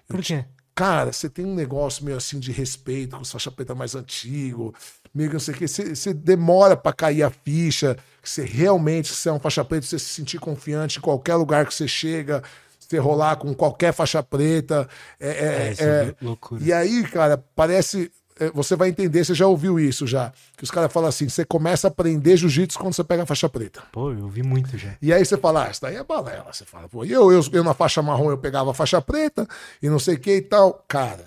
Por 0.08 0.22
quê? 0.22 0.46
Cara, 0.74 1.12
você 1.12 1.30
tem 1.30 1.46
um 1.46 1.54
negócio 1.54 2.04
meio 2.06 2.18
assim 2.18 2.40
de 2.40 2.52
respeito 2.52 3.16
com 3.16 3.22
os 3.22 3.32
faixa 3.32 3.52
preta 3.52 3.76
mais 3.76 3.96
antigo, 3.96 4.74
meio 5.14 5.30
que 5.30 5.36
não 5.36 5.40
sei 5.40 5.54
o 5.54 5.58
quê. 5.58 5.68
Você, 5.68 5.96
você 5.96 6.14
demora 6.14 6.78
para 6.78 6.94
cair 6.94 7.24
a 7.24 7.30
ficha, 7.30 7.98
que 8.22 8.30
você 8.30 8.44
realmente, 8.46 9.14
se 9.14 9.28
é 9.28 9.32
um 9.32 9.40
faixa 9.40 9.64
preta, 9.64 9.86
você 9.86 10.00
se 10.00 10.06
sentir 10.06 10.40
confiante 10.40 11.00
em 11.00 11.02
qualquer 11.02 11.36
lugar 11.36 11.66
que 11.66 11.74
você 11.74 11.88
chega, 11.88 12.42
você 12.80 12.98
rolar 12.98 13.36
com 13.38 13.54
qualquer 13.54 13.94
faixa 13.94 14.22
preta. 14.24 14.88
É, 15.20 15.30
é, 15.30 15.76
é, 15.80 15.86
é 15.86 16.16
loucura. 16.22 16.64
E 16.64 16.72
aí, 16.72 17.04
cara, 17.04 17.44
parece 17.56 18.04
é, 18.06 18.25
você 18.54 18.76
vai 18.76 18.90
entender, 18.90 19.24
você 19.24 19.34
já 19.34 19.48
ouviu 19.48 19.80
isso 19.80 20.06
já. 20.06 20.34
Que 20.58 20.64
os 20.64 20.72
caras 20.72 20.92
falam 20.92 21.08
assim: 21.08 21.30
você 21.30 21.46
começa 21.46 21.88
a 21.88 21.90
aprender 21.90 22.36
jiu-jitsu 22.36 22.78
quando 22.78 22.94
você 22.94 23.04
pega 23.04 23.24
a 23.24 23.26
faixa 23.26 23.48
preta. 23.48 23.84
Pô, 23.92 24.12
eu 24.12 24.24
ouvi 24.24 24.44
muito 24.44 24.78
já. 24.78 24.96
E 25.02 25.14
aí 25.14 25.24
você 25.24 25.38
fala, 25.38 25.68
ah, 25.68 25.72
isso 25.72 25.82
daí 25.82 25.96
é 25.96 26.04
balela. 26.04 26.52
Você 26.52 26.66
fala, 26.66 26.90
pô, 26.90 27.06
eu, 27.06 27.32
eu, 27.32 27.42
eu 27.54 27.64
na 27.64 27.74
faixa 27.74 28.02
marrom 28.02 28.30
eu 28.30 28.38
pegava 28.38 28.72
a 28.72 28.74
faixa 28.74 29.02
preta 29.02 29.48
e 29.82 29.90
não 29.90 30.00
sei 30.00 30.16
o 30.16 30.20
que 30.20 30.36
e 30.36 30.42
tal. 30.42 30.84
Cara, 30.88 31.26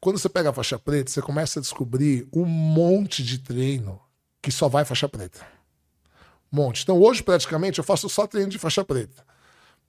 quando 0.00 0.18
você 0.18 0.28
pega 0.28 0.50
a 0.50 0.52
faixa 0.52 0.78
preta, 0.78 1.10
você 1.10 1.22
começa 1.22 1.60
a 1.60 1.62
descobrir 1.62 2.26
um 2.32 2.44
monte 2.44 3.22
de 3.22 3.38
treino 3.38 4.00
que 4.42 4.50
só 4.50 4.68
vai 4.68 4.84
faixa 4.84 5.08
preta. 5.08 5.40
Um 6.52 6.56
monte. 6.56 6.82
Então 6.82 6.98
hoje, 6.98 7.22
praticamente, 7.22 7.78
eu 7.78 7.84
faço 7.84 8.08
só 8.08 8.26
treino 8.26 8.50
de 8.50 8.58
faixa 8.58 8.84
preta. 8.84 9.22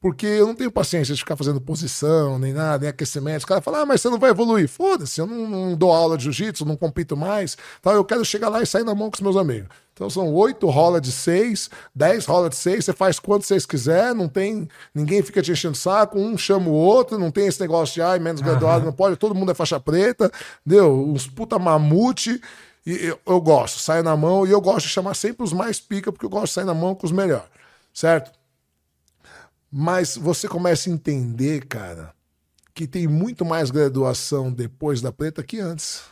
Porque 0.02 0.26
eu 0.26 0.48
não 0.48 0.56
tenho 0.56 0.72
paciência 0.72 1.14
de 1.14 1.22
ficar 1.22 1.36
fazendo 1.36 1.62
posição, 1.62 2.40
nem 2.40 2.52
nada, 2.52 2.80
nem 2.80 2.90
aquecimento. 2.90 3.38
Os 3.38 3.46
caras 3.46 3.64
falam, 3.64 3.82
ah, 3.82 3.86
mas 3.86 4.02
você 4.02 4.10
não 4.10 4.18
vai 4.18 4.32
evoluir. 4.32 4.68
Foda-se, 4.68 5.22
eu 5.22 5.28
não, 5.28 5.48
não, 5.48 5.76
dou 5.76 5.92
aula 5.92 6.18
de 6.18 6.24
jiu-jitsu, 6.24 6.66
não 6.66 6.76
compito 6.76 7.16
mais. 7.16 7.56
Então 7.80 7.94
eu 7.94 8.04
quero 8.04 8.26
chegar 8.26 8.50
lá 8.50 8.64
e 8.64 8.66
sair 8.66 8.84
na 8.84 8.96
mão 8.96 9.12
com 9.12 9.18
os 9.18 9.22
meus 9.22 9.38
amigos. 9.38 9.70
Então 9.94 10.10
são 10.10 10.34
oito 10.34 10.68
rola 10.72 11.00
de 11.00 11.12
seis, 11.12 11.70
dez 11.94 12.26
rola 12.26 12.50
de 12.50 12.56
seis, 12.56 12.84
você 12.84 12.94
faz 12.94 13.20
quanto 13.20 13.46
vocês 13.46 13.64
quiser, 13.64 14.16
não 14.16 14.28
tem. 14.28 14.68
Ninguém 14.92 15.22
fica 15.22 15.40
te 15.40 15.52
enchendo 15.52 15.76
o 15.76 15.78
saco, 15.78 16.18
um 16.18 16.36
chama 16.36 16.68
o 16.68 16.74
outro, 16.74 17.20
não 17.20 17.30
tem 17.30 17.46
esse 17.46 17.62
negócio 17.62 17.94
de 17.94 18.02
ai, 18.02 18.18
menos 18.18 18.42
graduado, 18.42 18.80
uhum. 18.80 18.86
não 18.88 18.94
pode, 18.94 19.18
todo 19.18 19.36
mundo 19.36 19.52
é 19.52 19.54
faixa 19.54 19.80
preta, 19.80 20.32
deu? 20.66 20.92
Uns 20.92 21.28
puta 21.28 21.60
mamute. 21.60 22.42
E 22.84 23.06
eu, 23.06 23.20
eu 23.28 23.40
gosto, 23.40 23.78
saio 23.80 24.02
na 24.02 24.18
mão 24.18 24.48
e 24.48 24.50
eu 24.50 24.60
gosto 24.60 24.88
de 24.88 24.92
chamar 24.92 25.14
sempre 25.14 25.44
os 25.44 25.54
mais 25.54 25.80
pica, 25.80 26.12
porque 26.12 26.26
eu 26.26 26.30
gosto 26.32 26.46
de 26.48 26.54
sair 26.54 26.66
na 26.66 26.74
mão 26.74 26.96
com 26.96 27.06
os 27.06 27.12
melhores, 27.12 27.46
certo? 27.94 28.41
Mas 29.72 30.18
você 30.18 30.48
começa 30.48 30.90
a 30.90 30.94
entender, 30.94 31.66
cara, 31.66 32.14
que 32.74 32.86
tem 32.86 33.08
muito 33.08 33.46
mais 33.46 33.72
graduação 33.72 34.52
depois 34.52 35.02
da 35.02 35.12
preta 35.12 35.42
que 35.42 35.60
antes. 35.60 36.04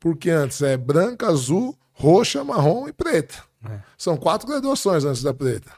Porque 0.00 0.30
antes 0.30 0.60
é 0.62 0.76
branca, 0.76 1.28
azul, 1.28 1.78
roxa, 1.92 2.42
marrom 2.42 2.88
e 2.88 2.92
preta. 2.92 3.34
É. 3.64 3.78
São 3.96 4.16
quatro 4.16 4.48
graduações 4.48 5.04
antes 5.04 5.22
da 5.22 5.32
preta. 5.32 5.70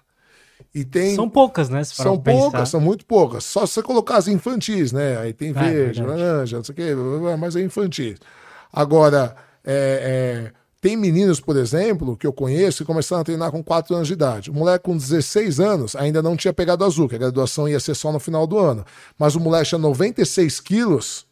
E 0.75 0.85
tem... 0.85 1.15
São 1.15 1.29
poucas, 1.29 1.69
né? 1.69 1.85
são 1.85 2.19
poucas, 2.19 2.69
são 2.69 2.81
muito 2.81 3.05
poucas. 3.05 3.45
Só 3.45 3.67
se 3.67 3.75
você 3.75 3.83
colocar 3.83 4.17
as 4.17 4.29
infantis, 4.29 4.91
né? 4.91 5.19
Aí 5.19 5.35
tem 5.35 5.51
é, 5.51 5.53
verde, 5.53 6.01
é 6.01 6.07
laranja, 6.07 6.57
não 6.57 6.65
sei 6.65 6.73
o 6.73 6.77
quê, 6.77 6.95
mas 7.39 7.57
é 7.57 7.61
infantis. 7.61 8.19
Agora, 8.73 9.37
é, 9.65 10.53
é 10.55 10.62
tem 10.83 10.97
meninos, 10.97 11.39
por 11.39 11.57
exemplo, 11.57 12.17
que 12.17 12.27
eu 12.27 12.33
conheço 12.33 12.79
que 12.79 12.85
começaram 12.85 13.23
a 13.23 13.25
treinar 13.25 13.53
com 13.53 13.63
4 13.63 13.95
anos 13.95 14.09
de 14.09 14.15
idade. 14.15 14.51
O 14.51 14.55
moleque 14.55 14.85
com 14.85 14.97
16 14.97 15.61
anos 15.61 15.95
ainda 15.95 16.21
não 16.21 16.37
tinha 16.37 16.53
pegado 16.53 16.85
azul, 16.85 17.09
que 17.09 17.15
a 17.15 17.19
graduação 17.19 17.69
ia 17.69 17.79
ser 17.79 17.95
só 17.95 18.11
no 18.11 18.19
final 18.19 18.49
do 18.49 18.59
ano. 18.59 18.85
Mas 19.17 19.37
o 19.37 19.41
moleque 19.41 19.69
tinha 19.69 19.79
96 19.79 20.59
quilos 20.59 21.25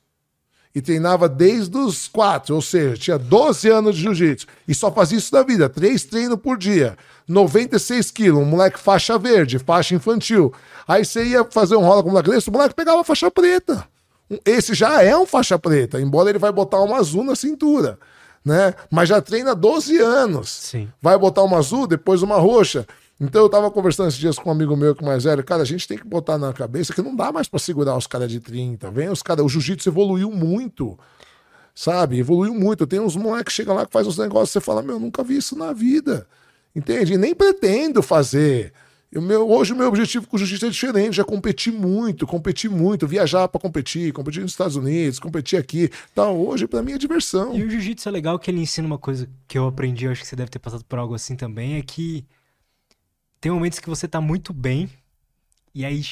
e 0.72 0.80
treinava 0.80 1.28
desde 1.28 1.76
os 1.76 2.06
4, 2.06 2.54
ou 2.54 2.62
seja, 2.62 2.96
tinha 2.96 3.18
12 3.18 3.68
anos 3.68 3.96
de 3.96 4.02
jiu-jitsu. 4.02 4.46
E 4.68 4.72
só 4.72 4.92
fazia 4.92 5.18
isso 5.18 5.32
da 5.32 5.42
vida, 5.42 5.68
três 5.68 6.04
treinos 6.04 6.38
por 6.38 6.56
dia. 6.56 6.96
96 7.26 8.08
quilos, 8.12 8.40
um 8.40 8.46
moleque 8.46 8.78
faixa 8.78 9.18
verde, 9.18 9.58
faixa 9.58 9.96
infantil. 9.96 10.54
Aí 10.86 11.04
você 11.04 11.24
ia 11.24 11.44
fazer 11.44 11.74
um 11.74 11.82
rola 11.82 12.04
com 12.04 12.08
o 12.08 12.12
moleque 12.12 12.30
desse, 12.30 12.48
o 12.48 12.52
moleque 12.52 12.76
pegava 12.76 13.02
faixa 13.02 13.28
preta. 13.32 13.84
Esse 14.44 14.74
já 14.74 15.02
é 15.02 15.16
um 15.16 15.26
faixa 15.26 15.58
preta, 15.58 16.00
embora 16.00 16.30
ele 16.30 16.38
vai 16.38 16.52
botar 16.52 16.80
uma 16.82 16.98
azul 16.98 17.24
na 17.24 17.34
cintura, 17.34 17.98
né? 18.44 18.74
Mas 18.90 19.08
já 19.08 19.20
treina 19.20 19.54
12 19.54 19.98
anos. 19.98 20.48
Sim. 20.48 20.88
Vai 21.00 21.18
botar 21.18 21.42
uma 21.42 21.58
azul, 21.58 21.86
depois 21.86 22.22
uma 22.22 22.36
roxa. 22.36 22.86
Então 23.20 23.42
eu 23.42 23.48
tava 23.50 23.70
conversando 23.70 24.08
esses 24.08 24.18
dias 24.18 24.38
com 24.38 24.48
um 24.48 24.52
amigo 24.52 24.74
meu 24.76 24.94
que 24.94 25.04
é 25.04 25.06
mais 25.06 25.24
velho, 25.24 25.44
cara, 25.44 25.62
a 25.62 25.66
gente 25.66 25.86
tem 25.86 25.98
que 25.98 26.06
botar 26.06 26.38
na 26.38 26.52
cabeça 26.54 26.94
que 26.94 27.02
não 27.02 27.14
dá 27.14 27.30
mais 27.30 27.48
para 27.48 27.58
segurar 27.58 27.96
os 27.96 28.06
caras 28.06 28.30
de 28.30 28.40
30. 28.40 28.90
Vem 28.90 29.10
os 29.10 29.22
caras, 29.22 29.44
o 29.44 29.48
jiu-jitsu 29.48 29.90
evoluiu 29.90 30.30
muito. 30.30 30.98
Sabe? 31.74 32.18
Evoluiu 32.18 32.54
muito. 32.54 32.86
Tem 32.86 32.98
uns 32.98 33.16
moleques 33.16 33.52
que 33.52 33.62
chegam 33.62 33.74
lá 33.74 33.84
que 33.84 33.92
faz 33.92 34.06
uns 34.06 34.16
negócios, 34.16 34.50
você 34.50 34.60
fala: 34.60 34.82
"Meu, 34.82 34.96
eu 34.96 35.00
nunca 35.00 35.22
vi 35.22 35.36
isso 35.36 35.56
na 35.56 35.72
vida". 35.72 36.26
Entende? 36.74 37.14
E 37.14 37.18
nem 37.18 37.34
pretendo 37.34 38.02
fazer. 38.02 38.72
O 39.14 39.20
meu, 39.20 39.50
hoje 39.50 39.72
o 39.72 39.76
meu 39.76 39.88
objetivo 39.88 40.24
com 40.28 40.36
o 40.36 40.38
jiu-jitsu 40.38 40.66
é 40.66 40.70
diferente, 40.70 41.16
já 41.16 41.24
competi 41.24 41.68
muito, 41.72 42.28
competi 42.28 42.68
muito, 42.68 43.08
viajar 43.08 43.48
para 43.48 43.60
competir, 43.60 44.12
competir 44.12 44.42
nos 44.42 44.52
Estados 44.52 44.76
Unidos, 44.76 45.18
competir 45.18 45.58
aqui. 45.58 45.90
Então, 46.12 46.38
hoje 46.38 46.68
para 46.68 46.80
mim 46.80 46.92
é 46.92 46.98
diversão. 46.98 47.56
E 47.56 47.62
o 47.64 47.68
jiu-jitsu 47.68 48.08
é 48.08 48.12
legal 48.12 48.38
que 48.38 48.52
ele 48.52 48.60
ensina 48.60 48.86
uma 48.86 48.98
coisa 48.98 49.28
que 49.48 49.58
eu 49.58 49.66
aprendi, 49.66 50.04
eu 50.04 50.12
acho 50.12 50.20
que 50.20 50.28
você 50.28 50.36
deve 50.36 50.48
ter 50.48 50.60
passado 50.60 50.84
por 50.84 50.96
algo 50.96 51.12
assim 51.12 51.34
também, 51.34 51.74
é 51.74 51.82
que 51.82 52.24
tem 53.40 53.50
momentos 53.50 53.80
que 53.80 53.88
você 53.88 54.06
tá 54.06 54.20
muito 54.20 54.52
bem, 54.52 54.88
e 55.74 55.84
aí 55.84 56.04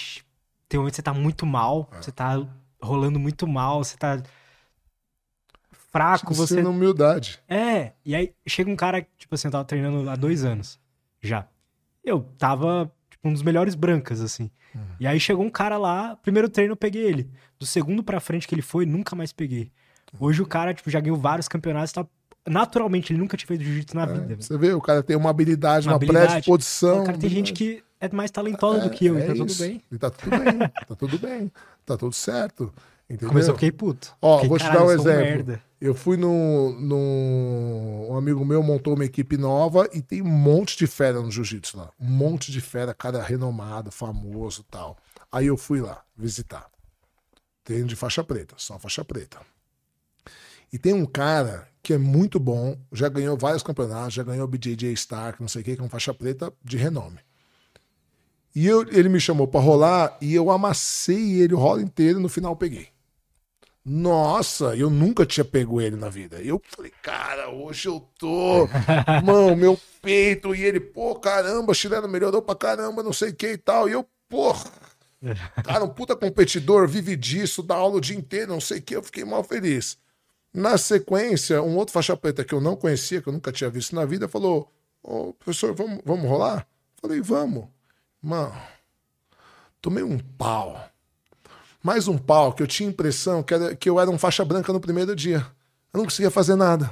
tem 0.69 0.81
momentos 0.81 0.97
que 0.97 1.03
você 1.03 1.03
tá 1.03 1.15
muito 1.15 1.47
mal, 1.47 1.89
é. 1.93 2.03
você 2.03 2.11
tá 2.11 2.45
rolando 2.83 3.21
muito 3.21 3.47
mal, 3.47 3.85
você 3.85 3.97
tá 3.97 4.21
fraco, 5.93 6.35
você. 6.35 6.61
na 6.61 6.71
humildade. 6.71 7.39
É, 7.49 7.93
e 8.05 8.17
aí 8.17 8.35
chega 8.45 8.69
um 8.69 8.77
cara, 8.77 9.07
tipo 9.17 9.37
assim, 9.37 9.47
eu 9.47 9.53
tava 9.53 9.65
treinando 9.65 10.11
há 10.11 10.17
dois 10.17 10.45
anos 10.45 10.81
já. 11.23 11.47
Eu 12.09 12.27
tava, 12.39 12.91
tipo, 13.11 13.29
um 13.29 13.33
dos 13.33 13.43
melhores 13.43 13.75
brancas, 13.75 14.21
assim. 14.21 14.51
Uhum. 14.75 14.83
E 15.01 15.07
aí 15.07 15.19
chegou 15.19 15.45
um 15.45 15.51
cara 15.51 15.77
lá, 15.77 16.17
primeiro 16.17 16.49
treino 16.49 16.73
eu 16.73 16.77
peguei 16.77 17.03
ele. 17.03 17.31
Do 17.59 17.67
segundo 17.67 18.03
pra 18.03 18.21
frente 18.21 18.47
que 18.47 18.55
ele 18.55 18.63
foi, 18.63 18.87
nunca 18.87 19.15
mais 19.17 19.33
peguei. 19.33 19.71
Hoje 20.19 20.41
o 20.41 20.47
cara, 20.47 20.73
tipo, 20.73 20.91
já 20.91 21.01
ganhou 21.01 21.19
vários 21.19 21.49
campeonatos, 21.49 21.93
tá 21.93 22.07
naturalmente, 22.47 23.13
ele 23.13 23.21
nunca 23.21 23.37
tinha 23.37 23.47
feito 23.47 23.63
jiu-jitsu 23.63 23.95
na 23.95 24.05
é, 24.05 24.07
vida. 24.07 24.37
Você 24.41 24.57
vê, 24.57 24.73
o 24.73 24.81
cara 24.81 25.03
tem 25.03 25.17
uma 25.17 25.31
habilidade, 25.31 25.87
uma, 25.87 25.93
uma 25.93 25.97
habilidade. 25.97 26.27
predisposição. 26.29 27.03
O 27.03 27.05
cara 27.05 27.19
tem 27.19 27.29
gente 27.29 27.53
que 27.53 27.83
é 28.01 28.09
mais 28.11 28.31
talentosa 28.31 28.79
é, 28.79 28.83
do 28.85 28.91
que 28.91 29.07
eu, 29.07 29.19
é 29.19 29.25
e 29.25 29.27
tá 29.27 29.33
isso. 29.33 29.47
tudo 29.47 29.59
bem. 29.59 29.83
E 29.91 29.99
tá 29.99 30.11
tudo 30.11 30.31
bem, 30.31 30.59
tá 30.89 30.95
tudo 30.97 31.19
bem, 31.19 31.53
tá 31.85 31.97
tudo 31.97 32.15
certo. 32.15 32.73
Entendeu? 33.09 33.29
Começou, 33.29 33.53
eu 33.53 33.55
fiquei 33.55 33.73
puto. 33.73 34.15
Ó, 34.21 34.37
fiquei, 34.37 34.49
vou 34.49 34.59
te 34.59 34.65
dar 34.65 34.85
um 34.85 34.91
exemplo. 34.91 35.59
Eu 35.81 35.95
fui 35.95 36.17
no, 36.17 36.79
no. 36.79 38.07
Um 38.11 38.17
amigo 38.17 38.45
meu 38.45 38.63
montou 38.63 38.95
uma 38.95 39.05
equipe 39.05 39.37
nova 39.37 39.89
e 39.95 40.03
tem 40.03 40.21
um 40.21 40.29
monte 40.29 40.77
de 40.77 40.87
fera 40.87 41.23
no 41.23 41.31
jiu-jitsu 41.31 41.79
lá. 41.79 41.91
Um 41.99 42.09
monte 42.09 42.53
de 42.53 42.61
fera, 42.61 42.93
cara 42.93 43.23
renomado, 43.23 43.91
famoso 43.91 44.65
tal. 44.71 44.99
Aí 45.33 45.47
eu 45.47 45.57
fui 45.57 45.81
lá 45.81 46.03
visitar. 46.17 46.67
Treino 47.65 47.87
de 47.87 47.97
faixa 47.97 48.23
preta, 48.23 48.55
só 48.59 48.79
faixa 48.79 49.05
preta. 49.05 49.39
E 50.71 50.79
tem 50.79 50.93
um 50.93 51.07
cara 51.07 51.67
que 51.83 51.95
é 51.95 51.99
muito 51.99 52.39
bom, 52.39 52.77
já 52.93 53.09
ganhou 53.09 53.39
vários 53.39 53.63
campeonatos, 53.63 54.15
já 54.15 54.23
ganhou 54.23 54.45
o 54.45 54.49
BJJ 54.49 54.93
Stark, 54.93 55.41
não 55.41 55.49
sei 55.49 55.63
o 55.63 55.65
que, 55.65 55.77
com 55.77 55.89
faixa 55.89 56.13
preta 56.13 56.53
de 56.63 56.77
renome. 56.77 57.19
E 58.55 58.67
eu, 58.67 58.83
ele 58.91 59.09
me 59.09 59.21
chamou 59.21 59.47
para 59.47 59.61
rolar 59.61 60.19
e 60.21 60.35
eu 60.35 60.51
amassei 60.51 61.41
ele 61.41 61.55
o 61.55 61.59
rolo 61.59 61.81
inteiro 61.81 62.19
e 62.19 62.23
no 62.23 62.29
final 62.29 62.57
peguei. 62.57 62.89
Nossa, 63.91 64.77
eu 64.77 64.91
nunca 64.91 65.25
tinha 65.25 65.45
pego 65.45 65.81
ele 65.81 65.97
na 65.97 66.11
vida. 66.11 66.43
Eu 66.43 66.61
falei, 66.69 66.93
cara, 67.03 67.49
hoje 67.49 67.89
eu 67.89 68.07
tô. 68.19 68.69
Mano, 69.25 69.57
meu 69.57 69.81
peito. 70.03 70.55
E 70.55 70.63
ele, 70.63 70.79
pô, 70.79 71.15
caramba, 71.15 71.73
chileno 71.73 72.07
melhorou 72.07 72.43
pra 72.43 72.55
caramba, 72.55 73.03
não 73.03 73.15
sei 73.15 73.31
o 73.31 73.35
que 73.35 73.53
e 73.53 73.57
tal. 73.57 73.89
E 73.89 73.93
eu, 73.93 74.07
pô. 74.29 74.55
Cara, 75.65 75.85
um 75.85 75.89
puta 75.89 76.15
competidor, 76.15 76.87
vive 76.87 77.17
disso, 77.17 77.63
dá 77.63 77.75
aula 77.75 77.97
o 77.97 78.01
dia 78.01 78.17
inteiro, 78.17 78.53
não 78.53 78.61
sei 78.61 78.79
o 78.79 78.83
que. 78.83 78.95
Eu 78.95 79.03
fiquei 79.03 79.25
mal 79.25 79.43
feliz. 79.43 79.99
Na 80.53 80.77
sequência, 80.77 81.63
um 81.63 81.77
outro 81.77 81.93
faixa 81.93 82.17
preta 82.17 82.45
que 82.45 82.55
eu 82.55 82.61
não 82.61 82.77
conhecia, 82.77 83.21
que 83.23 83.29
eu 83.29 83.33
nunca 83.33 83.51
tinha 83.51 83.71
visto 83.71 83.95
na 83.97 84.05
vida, 84.05 84.29
falou: 84.29 84.71
Ô, 85.03 85.33
professor, 85.33 85.75
vamos, 85.75 86.01
vamos 86.05 86.29
rolar? 86.29 86.69
Falei, 87.01 87.21
vamos. 87.21 87.67
Mano, 88.21 88.55
tomei 89.81 90.05
um 90.05 90.19
pau. 90.19 90.89
Mais 91.83 92.09
um 92.09 92.19
pau 92.19 92.53
que 92.53 92.63
eu 92.63 92.67
tinha 92.67 92.89
impressão 92.89 93.43
que, 93.43 93.55
era, 93.55 93.75
que 93.75 93.89
eu 93.89 94.01
era 94.01 94.11
um 94.11 94.19
faixa 94.19 94.45
branca 94.45 94.73
no 94.73 94.81
primeiro 94.81 95.15
dia. 95.15 95.47
Eu 95.93 95.99
não 95.99 96.05
conseguia 96.05 96.31
fazer 96.31 96.57
nada. 96.57 96.91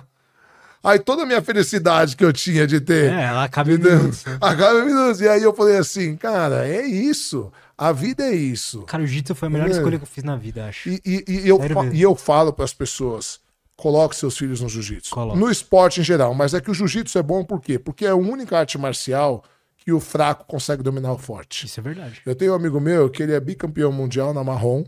Aí 0.83 0.99
toda 0.99 1.23
a 1.23 1.27
minha 1.27 1.43
felicidade 1.43 2.17
que 2.17 2.25
eu 2.25 2.33
tinha 2.33 2.67
de 2.67 2.81
ter. 2.81 3.13
É, 3.13 3.25
ela 3.25 3.45
acaba 3.45 3.71
em 3.71 3.79
minutos. 3.79 4.25
Acaba 4.41 4.79
em 4.81 4.87
minutos. 4.87 5.21
E 5.21 5.29
aí 5.29 5.43
eu 5.43 5.53
falei 5.53 5.77
assim, 5.79 6.17
cara, 6.17 6.67
é 6.67 6.87
isso. 6.87 7.53
A 7.77 7.93
vida 7.93 8.25
é 8.25 8.35
isso. 8.35 8.83
Cara, 8.83 9.03
o 9.03 9.07
jiu 9.07 9.23
foi 9.35 9.49
a 9.49 9.51
melhor 9.51 9.69
é. 9.69 9.73
escolha 9.73 9.99
que 9.99 10.05
eu 10.05 10.09
fiz 10.09 10.23
na 10.23 10.37
vida, 10.37 10.67
acho. 10.67 10.89
E, 10.89 11.01
e, 11.05 11.25
e 11.29 11.49
eu, 11.49 11.59
e 11.93 12.01
eu 12.01 12.15
falo 12.15 12.53
para 12.53 12.65
as 12.65 12.73
pessoas 12.73 13.41
Coloque 13.77 14.17
seus 14.17 14.39
filhos 14.39 14.63
no 14.63 14.71
jiu-jitsu. 14.71 15.15
No 15.37 15.51
esporte 15.51 16.01
em 16.01 16.05
geral. 16.05 16.35
Mas 16.35 16.55
é 16.55 16.61
que 16.61 16.71
o 16.71 16.75
jiu-jitsu 16.75 17.19
é 17.19 17.23
bom 17.23 17.45
por 17.45 17.61
quê? 17.61 17.79
Porque 17.79 18.07
é 18.07 18.09
a 18.09 18.17
única 18.17 18.59
arte 18.59 18.79
marcial 18.79 19.45
que 19.87 19.93
o 19.93 20.01
fraco 20.01 20.45
consegue 20.47 20.83
dominar 20.83 21.13
o 21.13 21.19
forte. 21.19 21.65
Isso 21.65 21.79
é 21.79 21.83
verdade. 21.83 22.21
Eu 22.27 22.35
tenho 22.35 22.51
um 22.51 22.57
amigo 22.57 22.81
meu 22.81 23.09
que 23.09 23.23
ele 23.23 23.33
é 23.33 23.39
bicampeão 23.39 23.93
mundial 23.93 24.35
na 24.35 24.43
marrom. 24.43 24.85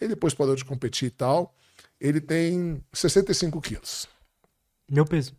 Ele 0.00 0.14
depois 0.14 0.34
parou 0.34 0.56
de 0.56 0.64
competir 0.64 1.06
e 1.06 1.10
tal. 1.10 1.54
Ele 2.00 2.20
tem 2.20 2.82
65 2.92 3.60
quilos. 3.60 4.08
Meu 4.90 5.04
peso. 5.04 5.32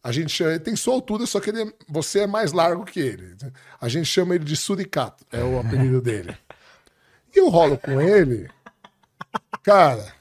A 0.00 0.12
gente 0.12 0.30
chama, 0.30 0.52
ele 0.52 0.60
tem 0.60 0.76
sua 0.76 0.94
altura, 0.94 1.26
só 1.26 1.40
que 1.40 1.50
ele 1.50 1.64
é, 1.64 1.72
você 1.88 2.20
é 2.20 2.26
mais 2.28 2.52
largo 2.52 2.84
que 2.84 3.00
ele. 3.00 3.36
A 3.80 3.88
gente 3.88 4.06
chama 4.06 4.36
ele 4.36 4.44
de 4.44 4.56
suricato, 4.56 5.26
é 5.32 5.42
o 5.42 5.58
apelido 5.58 5.98
dele. 6.00 6.36
E 7.34 7.38
eu 7.40 7.48
rolo 7.48 7.76
com 7.78 8.00
ele, 8.00 8.48
cara. 9.64 10.14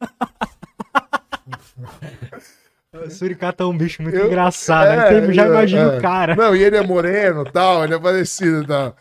O 2.92 3.08
suricata 3.08 3.62
é 3.62 3.66
um 3.66 3.76
bicho 3.76 4.02
muito 4.02 4.16
eu, 4.16 4.26
engraçado. 4.26 4.88
É, 4.88 5.18
eu 5.18 5.32
já 5.32 5.46
imagino 5.46 5.92
é. 5.92 5.98
o 5.98 6.02
cara. 6.02 6.34
Não, 6.34 6.56
e 6.56 6.62
ele 6.62 6.76
é 6.76 6.82
moreno 6.82 7.44
tal, 7.44 7.84
ele 7.84 7.94
é 7.94 7.98
parecido 7.98 8.66
tal. 8.66 8.96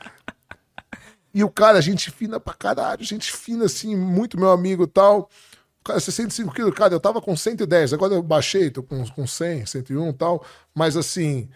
E 1.34 1.44
o 1.44 1.50
cara, 1.50 1.82
gente 1.82 2.12
fina 2.12 2.40
pra 2.40 2.54
caralho, 2.54 3.04
gente 3.04 3.32
fina 3.32 3.66
assim, 3.66 3.96
muito 3.96 4.40
meu 4.40 4.52
amigo 4.52 4.86
tal. 4.86 5.28
Cara, 5.84 6.00
65 6.00 6.54
quilos, 6.54 6.74
cara, 6.76 6.94
eu 6.94 7.00
tava 7.00 7.20
com 7.20 7.36
110, 7.36 7.94
agora 7.94 8.14
eu 8.14 8.22
baixei, 8.22 8.70
tô 8.70 8.84
com, 8.84 9.04
com 9.08 9.26
100, 9.26 9.66
101 9.66 10.14
tal. 10.14 10.46
Mas 10.76 10.96
assim, 10.96 11.50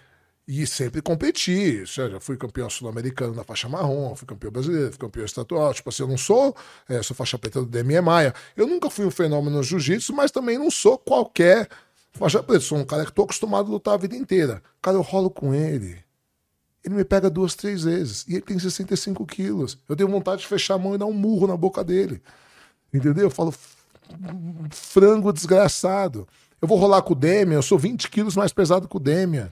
e 0.48 0.66
sempre 0.66 1.04
competi. 1.04 1.86
Já 1.86 2.20
fui 2.20 2.36
campeão 2.36 2.68
sul-americano 2.68 3.36
na 3.36 3.44
faixa 3.44 3.70
marrom, 3.70 4.16
fui 4.16 4.28
campeão 4.28 4.52
brasileiro, 4.52 4.90
fui 4.90 5.00
campeão 5.00 5.24
estadual. 5.24 5.72
Tipo 5.72 5.90
assim, 5.90 6.02
eu 6.02 6.08
não 6.08 6.18
sou, 6.18 6.56
é, 6.90 7.02
sou 7.04 7.16
faixa 7.16 7.38
preta 7.38 7.62
do 7.62 7.68
DME 7.68 8.02
Maia. 8.02 8.34
Eu 8.58 8.66
nunca 8.66 8.90
fui 8.90 9.06
um 9.06 9.12
fenômeno 9.12 9.58
no 9.58 9.64
jiu-jitsu, 9.64 10.14
mas 10.14 10.32
também 10.32 10.58
não 10.58 10.72
sou 10.72 10.98
qualquer 10.98 11.70
faixa 12.14 12.42
preta. 12.42 12.62
Sou 12.62 12.78
um 12.78 12.86
cara 12.86 13.06
que 13.06 13.12
tô 13.12 13.24
acostumado 13.24 13.68
a 13.68 13.72
lutar 13.72 13.94
a 13.96 13.98
vida 13.98 14.16
inteira. 14.16 14.62
Cara, 14.82 14.98
eu 14.98 15.02
rolo 15.02 15.30
com 15.30 15.54
ele. 15.54 15.98
Ele 16.84 16.96
me 16.96 17.06
pega 17.06 17.30
duas, 17.30 17.56
três 17.56 17.84
vezes. 17.84 18.26
E 18.28 18.34
ele 18.34 18.42
tem 18.42 18.60
65 18.60 19.26
quilos. 19.26 19.78
Eu 19.88 19.96
tenho 19.96 20.10
vontade 20.10 20.42
de 20.42 20.48
fechar 20.48 20.76
a 20.76 20.78
mão 20.78 20.96
e 20.96 20.98
dar 20.98 21.06
um 21.06 21.14
murro 21.14 21.48
na 21.48 21.56
boca 21.56 21.84
dele. 21.84 22.22
Entendeu? 22.94 23.24
Eu 23.24 23.30
falo, 23.30 23.54
frango 24.72 25.32
desgraçado. 25.32 26.28
Eu 26.62 26.68
vou 26.68 26.78
rolar 26.78 27.02
com 27.02 27.14
o 27.14 27.16
Demian, 27.16 27.58
eu 27.58 27.62
sou 27.62 27.78
20 27.78 28.10
quilos 28.10 28.36
mais 28.36 28.54
pesado 28.54 28.88
que 28.88 28.96
o 28.96 29.00
Demian. 29.00 29.52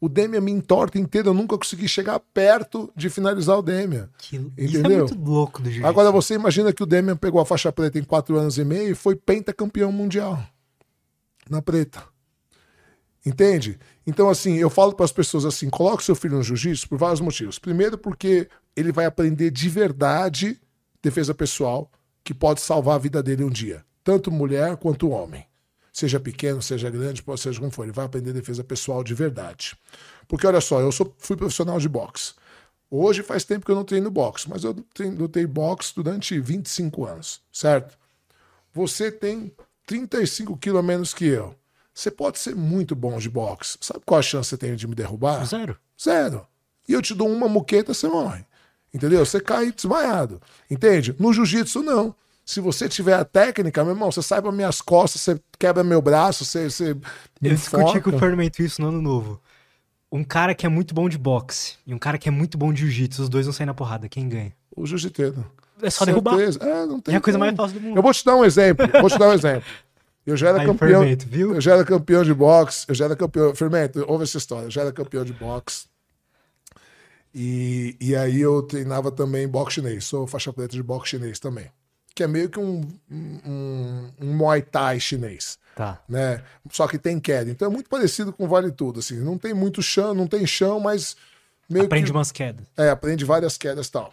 O 0.00 0.08
Demian 0.08 0.40
me 0.40 0.50
entorta 0.50 0.98
inteiro, 0.98 1.28
eu 1.28 1.34
nunca 1.34 1.56
consegui 1.56 1.86
chegar 1.86 2.18
perto 2.32 2.90
de 2.96 3.10
finalizar 3.10 3.58
o 3.58 3.62
Demian. 3.62 4.08
Que... 4.18 4.36
Entendeu? 4.36 4.66
Isso 4.66 4.78
é 4.78 4.98
muito 4.98 5.18
louco 5.18 5.62
do 5.62 5.70
jeito. 5.70 5.86
Agora 5.86 6.10
você 6.10 6.34
imagina 6.34 6.72
que 6.72 6.82
o 6.82 6.86
Demian 6.86 7.16
pegou 7.16 7.40
a 7.40 7.46
faixa 7.46 7.70
preta 7.70 7.98
em 7.98 8.02
quatro 8.02 8.36
anos 8.38 8.58
e 8.58 8.64
meio 8.64 8.90
e 8.90 8.94
foi 8.94 9.14
pentacampeão 9.14 9.92
mundial. 9.92 10.42
Na 11.50 11.60
preta. 11.60 12.02
Entende? 13.26 13.78
Então, 14.06 14.30
assim, 14.30 14.56
eu 14.56 14.70
falo 14.70 14.94
para 14.94 15.04
as 15.04 15.12
pessoas 15.12 15.44
assim: 15.44 15.68
coloque 15.68 16.02
seu 16.02 16.14
filho 16.14 16.36
no 16.36 16.42
jiu-jitsu 16.42 16.88
por 16.88 16.96
vários 16.96 17.20
motivos. 17.20 17.58
Primeiro, 17.58 17.98
porque 17.98 18.48
ele 18.74 18.92
vai 18.92 19.04
aprender 19.04 19.50
de 19.50 19.68
verdade 19.68 20.58
defesa 21.02 21.34
pessoal, 21.34 21.90
que 22.24 22.32
pode 22.32 22.60
salvar 22.60 22.94
a 22.94 22.98
vida 22.98 23.22
dele 23.22 23.44
um 23.44 23.50
dia, 23.50 23.84
tanto 24.02 24.30
mulher 24.30 24.76
quanto 24.76 25.10
homem 25.10 25.44
seja 25.92 26.20
pequeno, 26.20 26.62
seja 26.62 26.88
grande, 26.88 27.22
pode 27.22 27.40
seja 27.40 27.58
como 27.58 27.70
for, 27.70 27.84
ele 27.84 27.92
vai 27.92 28.04
aprender 28.04 28.32
defesa 28.32 28.62
pessoal 28.62 29.02
de 29.02 29.14
verdade. 29.14 29.76
Porque 30.28 30.46
olha 30.46 30.60
só, 30.60 30.80
eu 30.80 30.92
sou, 30.92 31.14
fui 31.18 31.36
profissional 31.36 31.78
de 31.78 31.88
boxe. 31.88 32.34
Hoje 32.90 33.22
faz 33.22 33.44
tempo 33.44 33.64
que 33.64 33.70
eu 33.70 33.76
não 33.76 33.84
treino 33.84 34.10
boxe, 34.10 34.48
mas 34.48 34.64
eu 34.64 34.74
lutei 35.16 35.46
boxe 35.46 35.94
durante 35.94 36.38
25 36.40 37.04
anos, 37.04 37.40
certo? 37.52 37.96
Você 38.72 39.10
tem 39.10 39.52
35 39.90 40.56
quilos 40.56 40.78
a 40.78 40.82
menos 40.84 41.12
que 41.12 41.26
eu. 41.26 41.52
Você 41.92 42.12
pode 42.12 42.38
ser 42.38 42.54
muito 42.54 42.94
bom 42.94 43.18
de 43.18 43.28
boxe. 43.28 43.76
Sabe 43.80 44.00
qual 44.06 44.20
a 44.20 44.22
chance 44.22 44.48
você 44.48 44.56
tem 44.56 44.76
de 44.76 44.86
me 44.86 44.94
derrubar? 44.94 45.44
Zero. 45.44 45.76
Zero. 46.00 46.46
E 46.88 46.92
eu 46.92 47.02
te 47.02 47.12
dou 47.12 47.28
uma 47.28 47.48
muqueta, 47.48 47.92
você 47.92 48.06
morre. 48.06 48.44
Entendeu? 48.94 49.26
Você 49.26 49.40
cai 49.40 49.72
desmaiado. 49.72 50.40
Entende? 50.70 51.12
No 51.18 51.32
jiu-jitsu, 51.32 51.82
não. 51.82 52.14
Se 52.46 52.60
você 52.60 52.88
tiver 52.88 53.14
a 53.14 53.24
técnica, 53.24 53.82
meu 53.82 53.94
irmão, 53.94 54.12
você 54.12 54.22
sai 54.22 54.40
para 54.40 54.52
minhas 54.52 54.80
costas, 54.80 55.22
você 55.22 55.40
quebra 55.58 55.82
meu 55.82 56.00
braço, 56.00 56.44
você. 56.44 56.70
você 56.70 56.90
eu 57.42 57.54
discuti 57.54 58.00
com 58.00 58.10
o 58.10 58.18
Fermento 58.18 58.62
isso 58.62 58.80
no 58.80 58.88
ano 58.88 59.02
novo. 59.02 59.42
Um 60.10 60.22
cara 60.22 60.54
que 60.54 60.64
é 60.64 60.68
muito 60.68 60.94
bom 60.94 61.08
de 61.08 61.18
boxe 61.18 61.74
e 61.84 61.92
um 61.92 61.98
cara 61.98 62.16
que 62.16 62.28
é 62.28 62.32
muito 62.32 62.56
bom 62.56 62.72
de 62.72 62.82
jiu-jitsu, 62.82 63.22
os 63.22 63.28
dois 63.28 63.46
vão 63.46 63.52
sair 63.52 63.66
na 63.66 63.74
porrada. 63.74 64.08
Quem 64.08 64.28
ganha? 64.28 64.52
O 64.74 64.86
jiu-jiteiro. 64.86 65.44
É 65.82 65.90
só 65.90 66.04
derrubar. 66.04 66.38
É, 66.40 66.86
não 66.86 67.00
tem 67.00 67.14
É 67.14 67.18
a 67.18 67.20
coisa 67.20 67.38
mais 67.38 67.54
fácil 67.56 67.80
do 67.80 67.86
mundo. 67.86 67.96
Eu 67.96 68.02
vou 68.02 68.12
te 68.12 68.24
dar 68.24 68.36
um 68.36 68.44
exemplo. 68.44 68.86
Vou 69.00 69.10
te 69.10 69.18
dar 69.18 69.28
um 69.28 69.32
exemplo. 69.32 69.64
Eu 70.26 70.36
já 70.36 70.50
era 70.50 70.60
Aí, 70.60 70.66
campeão. 70.66 71.00
Fermento, 71.00 71.26
viu? 71.28 71.54
Eu 71.54 71.60
já 71.60 71.74
era 71.74 71.84
campeão 71.84 72.22
de 72.22 72.34
boxe. 72.34 72.84
Eu 72.88 72.94
já 72.94 73.06
era 73.06 73.16
campeão. 73.16 73.54
Fermento, 73.54 74.04
ouve 74.06 74.24
essa 74.24 74.38
história. 74.38 74.66
Eu 74.66 74.70
já 74.70 74.82
era 74.82 74.92
campeão 74.92 75.24
de 75.24 75.32
boxe. 75.32 75.86
E, 77.34 77.96
e 78.00 78.16
aí 78.16 78.40
eu 78.40 78.62
treinava 78.62 79.10
também 79.10 79.46
boxe 79.48 79.76
chinês. 79.76 80.04
Sou 80.04 80.26
faixa 80.26 80.52
preta 80.52 80.74
de 80.74 80.82
boxe 80.82 81.10
chinês 81.10 81.38
também. 81.38 81.66
Que 82.14 82.24
é 82.24 82.26
meio 82.26 82.50
que 82.50 82.58
um, 82.58 82.86
um, 83.10 84.10
um 84.20 84.34
Muay 84.34 84.62
Thai 84.62 84.98
chinês. 85.00 85.58
Tá. 85.76 86.00
Né? 86.08 86.42
Só 86.70 86.86
que 86.86 86.98
tem 86.98 87.18
queda. 87.18 87.50
Então 87.50 87.68
é 87.68 87.70
muito 87.70 87.88
parecido 87.88 88.32
com 88.32 88.48
Vale 88.48 88.70
Tudo. 88.72 88.98
Assim. 89.00 89.16
Não 89.20 89.38
tem 89.38 89.54
muito 89.54 89.80
chão, 89.80 90.12
não 90.12 90.26
tem 90.26 90.46
chão, 90.46 90.80
mas 90.80 91.16
meio 91.68 91.86
Aprende 91.86 92.06
que 92.06 92.12
umas 92.12 92.32
quedas. 92.32 92.66
é, 92.76 92.90
aprende 92.90 93.24
várias 93.24 93.56
quedas 93.56 93.86
e 93.86 93.92
tal. 93.92 94.12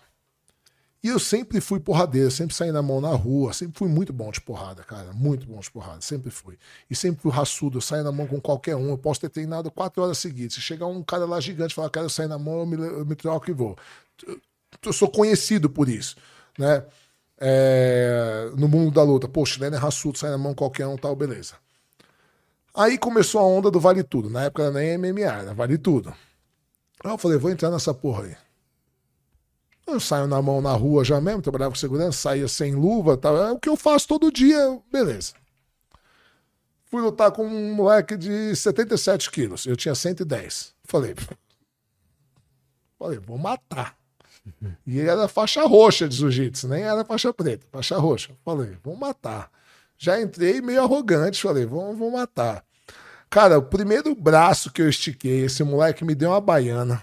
E 1.07 1.09
eu 1.09 1.19
sempre 1.19 1.61
fui 1.61 1.79
porradeiro, 1.79 2.29
sempre 2.29 2.53
saí 2.53 2.69
na 2.69 2.81
mão 2.81 2.99
na 2.99 3.11
rua, 3.11 3.53
sempre 3.53 3.77
fui 3.79 3.87
muito 3.87 4.11
bom 4.11 4.29
de 4.29 4.41
porrada, 4.41 4.83
cara. 4.83 5.13
Muito 5.13 5.47
bom 5.47 5.57
de 5.57 5.71
porrada, 5.71 6.01
sempre 6.01 6.29
fui. 6.29 6.57
E 6.89 6.95
sempre 6.97 7.21
fui 7.21 7.31
raçudo, 7.31 7.77
eu 7.77 7.81
saio 7.81 8.03
na 8.03 8.11
mão 8.11 8.27
com 8.27 8.41
qualquer 8.41 8.75
um. 8.75 8.89
Eu 8.89 8.97
posso 8.97 9.21
ter 9.21 9.29
treinado 9.29 9.71
quatro 9.71 10.03
horas 10.03 10.17
seguidas. 10.17 10.55
Se 10.55 10.59
chegar 10.59 10.85
um 10.85 11.01
cara 11.01 11.23
lá 11.23 11.39
gigante 11.39 11.71
e 11.71 11.75
falar, 11.75 11.89
quero 11.89 12.09
sair 12.09 12.27
na 12.27 12.37
mão, 12.37 12.59
eu 12.59 12.65
me, 12.65 12.75
eu 12.75 13.05
me 13.05 13.15
troco 13.15 13.49
e 13.49 13.53
vou. 13.53 13.77
Eu 14.85 14.91
sou 14.91 15.09
conhecido 15.09 15.69
por 15.69 15.87
isso, 15.87 16.17
né? 16.59 16.83
É, 17.39 18.51
no 18.57 18.67
mundo 18.67 18.91
da 18.91 19.01
luta, 19.01 19.29
pô, 19.29 19.45
chileno 19.45 19.77
é 19.77 19.79
raçudo, 19.79 20.17
sai 20.17 20.29
na 20.29 20.37
mão 20.37 20.53
qualquer 20.53 20.87
um 20.87 20.97
tal, 20.97 21.15
beleza. 21.15 21.53
Aí 22.75 22.97
começou 22.97 23.39
a 23.39 23.45
onda 23.45 23.71
do 23.71 23.79
Vale 23.79 24.03
Tudo. 24.03 24.29
Na 24.29 24.43
época 24.43 24.63
era 24.63 24.71
nem 24.73 24.97
MMA, 24.97 25.21
era 25.21 25.53
Vale 25.53 25.77
Tudo. 25.77 26.13
Aí 27.01 27.11
eu 27.11 27.17
falei, 27.17 27.37
vou 27.37 27.49
entrar 27.49 27.71
nessa 27.71 27.93
porra 27.93 28.25
aí. 28.25 28.46
Eu 29.87 30.01
saio 30.01 30.27
na 30.27 30.41
mão 30.41 30.61
na 30.61 30.73
rua 30.73 31.05
já 31.05 31.21
mesmo, 31.21 31.41
trabalhava 31.41 31.71
com 31.71 31.79
segurança, 31.79 32.17
saía 32.17 32.47
sem 32.49 32.75
luva, 32.75 33.15
tal. 33.15 33.37
é 33.37 33.51
o 33.53 33.59
que 33.59 33.69
eu 33.69 33.77
faço 33.77 34.05
todo 34.05 34.31
dia, 34.31 34.77
beleza. 34.91 35.33
Fui 36.85 37.01
lutar 37.01 37.31
com 37.31 37.45
um 37.45 37.73
moleque 37.73 38.17
de 38.17 38.53
77 38.53 39.31
quilos, 39.31 39.65
eu 39.65 39.77
tinha 39.77 39.95
110. 39.95 40.73
Falei, 40.83 41.15
falei, 42.99 43.19
vou 43.19 43.37
matar. 43.37 43.97
E 44.85 44.99
ele 44.99 45.09
era 45.09 45.27
faixa 45.27 45.65
roxa 45.65 46.07
de 46.07 46.15
jiu-jitsu, 46.15 46.67
nem 46.67 46.83
era 46.83 47.03
faixa 47.05 47.33
preta, 47.33 47.65
faixa 47.71 47.97
roxa. 47.97 48.33
Falei, 48.43 48.77
vou 48.83 48.95
matar. 48.95 49.49
Já 49.97 50.21
entrei 50.21 50.61
meio 50.61 50.81
arrogante, 50.81 51.41
falei, 51.41 51.65
vou, 51.65 51.95
vou 51.95 52.11
matar. 52.11 52.63
Cara, 53.29 53.57
o 53.57 53.63
primeiro 53.63 54.13
braço 54.15 54.71
que 54.71 54.81
eu 54.81 54.89
estiquei, 54.89 55.45
esse 55.45 55.63
moleque 55.63 56.05
me 56.05 56.15
deu 56.15 56.29
uma 56.29 56.39
baiana 56.39 57.01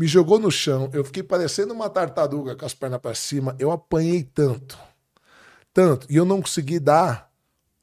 me 0.00 0.06
jogou 0.06 0.38
no 0.38 0.50
chão, 0.50 0.88
eu 0.94 1.04
fiquei 1.04 1.22
parecendo 1.22 1.74
uma 1.74 1.90
tartaruga 1.90 2.56
com 2.56 2.64
as 2.64 2.72
pernas 2.72 3.02
para 3.02 3.14
cima, 3.14 3.54
eu 3.58 3.70
apanhei 3.70 4.22
tanto, 4.22 4.78
tanto, 5.74 6.06
e 6.08 6.16
eu 6.16 6.24
não 6.24 6.40
consegui 6.40 6.80
dar 6.80 7.30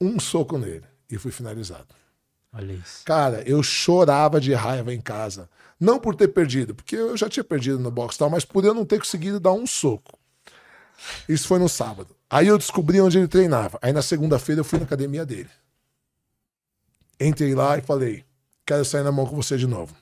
um 0.02 0.20
soco 0.20 0.58
nele, 0.58 0.84
e 1.08 1.20
fui 1.20 1.32
finalizado. 1.32 1.86
Olha 2.52 2.74
isso. 2.74 3.06
Cara, 3.06 3.44
eu 3.48 3.62
chorava 3.62 4.42
de 4.42 4.52
raiva 4.52 4.92
em 4.92 5.00
casa, 5.00 5.48
não 5.80 6.00
por 6.00 6.16
ter 6.16 6.30
perdido, 6.30 6.74
porque 6.74 6.96
eu 6.96 7.16
já 7.16 7.30
tinha 7.30 7.44
perdido 7.44 7.78
no 7.78 7.92
boxe 7.92 8.16
e 8.16 8.18
tal, 8.18 8.32
mas 8.32 8.44
por 8.44 8.66
eu 8.66 8.74
não 8.74 8.84
ter 8.84 8.98
conseguido 8.98 9.40
dar 9.40 9.54
um 9.54 9.68
soco. 9.68 10.18
Isso 11.30 11.48
foi 11.48 11.60
no 11.60 11.70
sábado. 11.70 12.16
Aí 12.28 12.48
eu 12.48 12.58
descobri 12.58 13.00
onde 13.00 13.20
ele 13.20 13.28
treinava. 13.28 13.78
Aí 13.80 13.94
na 13.94 14.02
segunda-feira 14.02 14.62
eu 14.62 14.66
fui 14.66 14.80
na 14.80 14.86
academia 14.86 15.24
dele. 15.24 15.52
Entrei 17.20 17.54
lá 17.54 17.78
e 17.78 17.82
falei: 17.82 18.26
quero 18.66 18.84
sair 18.84 19.04
na 19.04 19.12
mão 19.12 19.28
com 19.28 19.36
você 19.36 19.56
de 19.56 19.68
novo. 19.68 19.96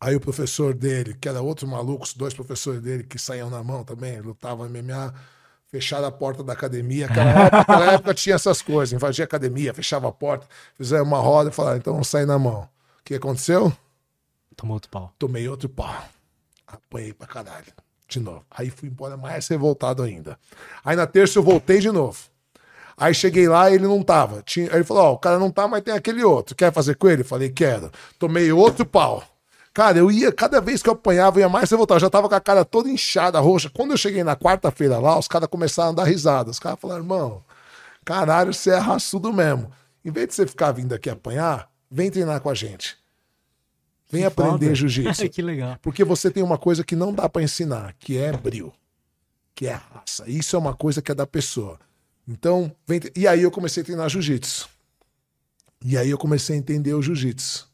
Aí 0.00 0.14
o 0.14 0.20
professor 0.20 0.74
dele, 0.74 1.14
que 1.14 1.28
era 1.28 1.40
outro 1.40 1.66
maluco, 1.66 2.04
os 2.04 2.14
dois 2.14 2.34
professores 2.34 2.80
dele 2.82 3.02
que 3.02 3.18
saíam 3.18 3.48
na 3.48 3.62
mão 3.62 3.82
também, 3.82 4.20
lutavam 4.20 4.68
MMA, 4.68 5.14
fecharam 5.68 6.06
a 6.06 6.12
porta 6.12 6.44
da 6.44 6.52
academia. 6.52 7.08
Naquela 7.08 7.30
época, 7.40 7.56
naquela 7.56 7.92
época 7.92 8.14
tinha 8.14 8.34
essas 8.34 8.60
coisas, 8.60 8.92
invadia 8.92 9.24
a 9.24 9.26
academia, 9.26 9.72
fechava 9.72 10.08
a 10.08 10.12
porta, 10.12 10.46
fizeram 10.74 11.04
uma 11.04 11.18
roda 11.18 11.50
e 11.50 11.52
falaram, 11.52 11.78
então 11.78 11.94
vamos 11.94 12.08
sair 12.08 12.26
na 12.26 12.38
mão. 12.38 12.68
O 13.00 13.04
que 13.04 13.14
aconteceu? 13.14 13.72
Tomou 14.54 14.74
outro 14.74 14.90
pau. 14.90 15.12
Tomei 15.18 15.48
outro 15.48 15.68
pau. 15.68 16.04
Apanhei 16.66 17.12
pra 17.12 17.26
caralho. 17.26 17.72
De 18.08 18.20
novo. 18.20 18.44
Aí 18.50 18.70
fui 18.70 18.88
embora 18.88 19.16
mais 19.16 19.48
revoltado 19.48 20.02
ainda. 20.02 20.38
Aí 20.84 20.96
na 20.96 21.06
terça 21.06 21.38
eu 21.38 21.42
voltei 21.42 21.78
de 21.78 21.90
novo. 21.90 22.18
Aí 22.96 23.12
cheguei 23.12 23.48
lá 23.48 23.70
e 23.70 23.74
ele 23.74 23.86
não 23.86 24.02
tava. 24.02 24.42
Tinha, 24.42 24.70
aí 24.70 24.76
ele 24.76 24.84
falou: 24.84 25.04
Ó, 25.04 25.12
o 25.12 25.18
cara 25.18 25.38
não 25.38 25.50
tá, 25.50 25.68
mas 25.68 25.82
tem 25.82 25.92
aquele 25.92 26.24
outro. 26.24 26.54
Quer 26.54 26.72
fazer 26.72 26.94
com 26.96 27.08
ele? 27.08 27.24
Falei: 27.24 27.50
Quero. 27.50 27.90
Tomei 28.18 28.50
outro 28.52 28.86
pau. 28.86 29.22
Cara, 29.76 29.98
eu 29.98 30.10
ia, 30.10 30.32
cada 30.32 30.58
vez 30.58 30.82
que 30.82 30.88
eu 30.88 30.94
apanhava, 30.94 31.36
eu 31.36 31.42
ia 31.42 31.50
mais 31.50 31.70
revoltado. 31.70 31.96
Eu 31.96 32.00
já 32.00 32.08
tava 32.08 32.30
com 32.30 32.34
a 32.34 32.40
cara 32.40 32.64
toda 32.64 32.88
inchada, 32.88 33.38
roxa. 33.38 33.68
Quando 33.68 33.90
eu 33.90 33.98
cheguei 33.98 34.24
na 34.24 34.34
quarta-feira 34.34 34.98
lá, 34.98 35.18
os 35.18 35.28
caras 35.28 35.50
começaram 35.50 35.90
a 35.90 35.92
dar 35.92 36.04
risada. 36.04 36.50
Os 36.50 36.58
caras 36.58 36.80
falaram, 36.80 37.02
irmão, 37.02 37.44
caralho, 38.02 38.54
você 38.54 38.70
é 38.70 38.78
raçudo 38.78 39.30
mesmo. 39.34 39.70
Em 40.02 40.10
vez 40.10 40.28
de 40.28 40.34
você 40.34 40.46
ficar 40.46 40.72
vindo 40.72 40.94
aqui 40.94 41.10
apanhar, 41.10 41.70
vem 41.90 42.10
treinar 42.10 42.40
com 42.40 42.48
a 42.48 42.54
gente. 42.54 42.96
Vem 44.10 44.22
Que 44.22 44.26
aprender 44.28 44.74
jiu-jitsu. 44.74 45.28
que 45.28 45.42
legal. 45.42 45.76
Porque 45.82 46.04
você 46.04 46.30
tem 46.30 46.42
uma 46.42 46.56
coisa 46.56 46.82
que 46.82 46.96
não 46.96 47.12
dá 47.12 47.28
pra 47.28 47.42
ensinar, 47.42 47.94
que 47.98 48.16
é 48.16 48.32
brilho, 48.32 48.72
que 49.54 49.66
é 49.66 49.72
raça. 49.72 50.24
Isso 50.26 50.56
é 50.56 50.58
uma 50.58 50.72
coisa 50.72 51.02
que 51.02 51.12
é 51.12 51.14
da 51.14 51.26
pessoa. 51.26 51.78
Então, 52.26 52.74
vem 52.86 52.98
e 53.14 53.28
aí 53.28 53.42
eu 53.42 53.50
comecei 53.50 53.82
a 53.82 53.84
treinar 53.84 54.08
jiu-jitsu. 54.08 54.70
E 55.84 55.98
aí 55.98 56.08
eu 56.08 56.16
comecei 56.16 56.56
a 56.56 56.58
entender 56.58 56.94
o 56.94 57.02
jiu-jitsu. 57.02 57.68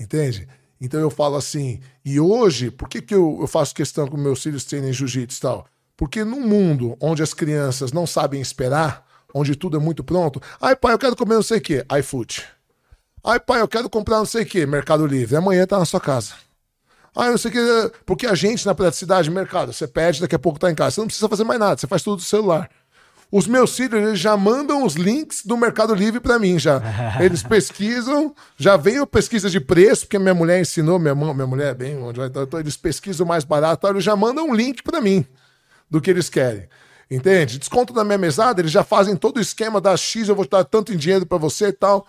Entende? 0.00 0.48
Então 0.84 0.98
eu 0.98 1.10
falo 1.10 1.36
assim, 1.36 1.78
e 2.04 2.18
hoje, 2.18 2.68
por 2.68 2.88
que, 2.88 3.00
que 3.00 3.14
eu, 3.14 3.38
eu 3.40 3.46
faço 3.46 3.72
questão 3.72 4.08
que 4.08 4.16
meus 4.16 4.42
filhos 4.42 4.64
treinem 4.64 4.92
jiu-jitsu 4.92 5.38
e 5.38 5.40
tal? 5.40 5.66
Porque 5.96 6.24
num 6.24 6.40
mundo 6.40 6.96
onde 7.00 7.22
as 7.22 7.32
crianças 7.32 7.92
não 7.92 8.04
sabem 8.04 8.40
esperar, 8.40 9.06
onde 9.32 9.54
tudo 9.54 9.76
é 9.76 9.80
muito 9.80 10.02
pronto, 10.02 10.42
ai 10.60 10.74
pai, 10.74 10.92
eu 10.92 10.98
quero 10.98 11.14
comer 11.14 11.36
não 11.36 11.42
sei 11.42 11.58
o 11.58 11.60
quê, 11.60 11.86
iFood. 12.00 12.42
Ai 13.22 13.38
pai, 13.38 13.60
eu 13.60 13.68
quero 13.68 13.88
comprar 13.88 14.18
não 14.18 14.26
sei 14.26 14.42
o 14.42 14.46
quê, 14.46 14.66
Mercado 14.66 15.06
Livre. 15.06 15.36
Amanhã 15.36 15.64
tá 15.68 15.78
na 15.78 15.84
sua 15.84 16.00
casa. 16.00 16.34
Ah, 17.14 17.30
não 17.30 17.38
sei 17.38 17.52
o 17.52 17.54
que. 17.54 17.98
Porque 18.04 18.26
a 18.26 18.34
gente 18.34 18.66
na 18.66 18.74
praticidade, 18.74 19.30
mercado, 19.30 19.72
você 19.72 19.86
pede, 19.86 20.20
daqui 20.20 20.34
a 20.34 20.38
pouco 20.38 20.58
tá 20.58 20.68
em 20.68 20.74
casa. 20.74 20.96
Você 20.96 21.00
não 21.00 21.06
precisa 21.06 21.28
fazer 21.28 21.44
mais 21.44 21.60
nada, 21.60 21.78
você 21.78 21.86
faz 21.86 22.02
tudo 22.02 22.16
do 22.16 22.22
celular. 22.22 22.68
Os 23.32 23.46
meus 23.46 23.74
filhos 23.74 23.94
eles 23.94 24.20
já 24.20 24.36
mandam 24.36 24.84
os 24.84 24.94
links 24.94 25.42
do 25.42 25.56
Mercado 25.56 25.94
Livre 25.94 26.20
para 26.20 26.38
mim 26.38 26.58
já. 26.58 26.82
Eles 27.18 27.42
pesquisam, 27.42 28.34
já 28.58 28.76
vem 28.76 28.98
a 28.98 29.06
pesquisa 29.06 29.48
de 29.48 29.58
preço, 29.58 30.04
porque 30.04 30.18
minha 30.18 30.34
mulher 30.34 30.60
ensinou, 30.60 30.98
minha, 30.98 31.14
mãe, 31.14 31.32
minha 31.32 31.46
mulher 31.46 31.70
é 31.70 31.74
bem 31.74 31.96
onde 31.96 32.18
vai, 32.18 32.28
então 32.28 32.60
eles 32.60 32.76
pesquisam 32.76 33.26
mais 33.26 33.42
barato, 33.42 33.86
eles 33.86 34.04
já 34.04 34.14
mandam 34.14 34.50
um 34.50 34.54
link 34.54 34.82
para 34.82 35.00
mim 35.00 35.24
do 35.88 35.98
que 35.98 36.10
eles 36.10 36.28
querem. 36.28 36.68
Entende? 37.10 37.58
Desconto 37.58 37.94
da 37.94 38.04
minha 38.04 38.18
mesada, 38.18 38.60
eles 38.60 38.70
já 38.70 38.84
fazem 38.84 39.16
todo 39.16 39.38
o 39.38 39.40
esquema 39.40 39.80
da 39.80 39.96
X, 39.96 40.28
eu 40.28 40.36
vou 40.36 40.46
dar 40.46 40.64
tanto 40.64 40.92
em 40.92 40.98
dinheiro 40.98 41.24
para 41.24 41.38
você 41.38 41.68
e 41.68 41.72
tal. 41.72 42.06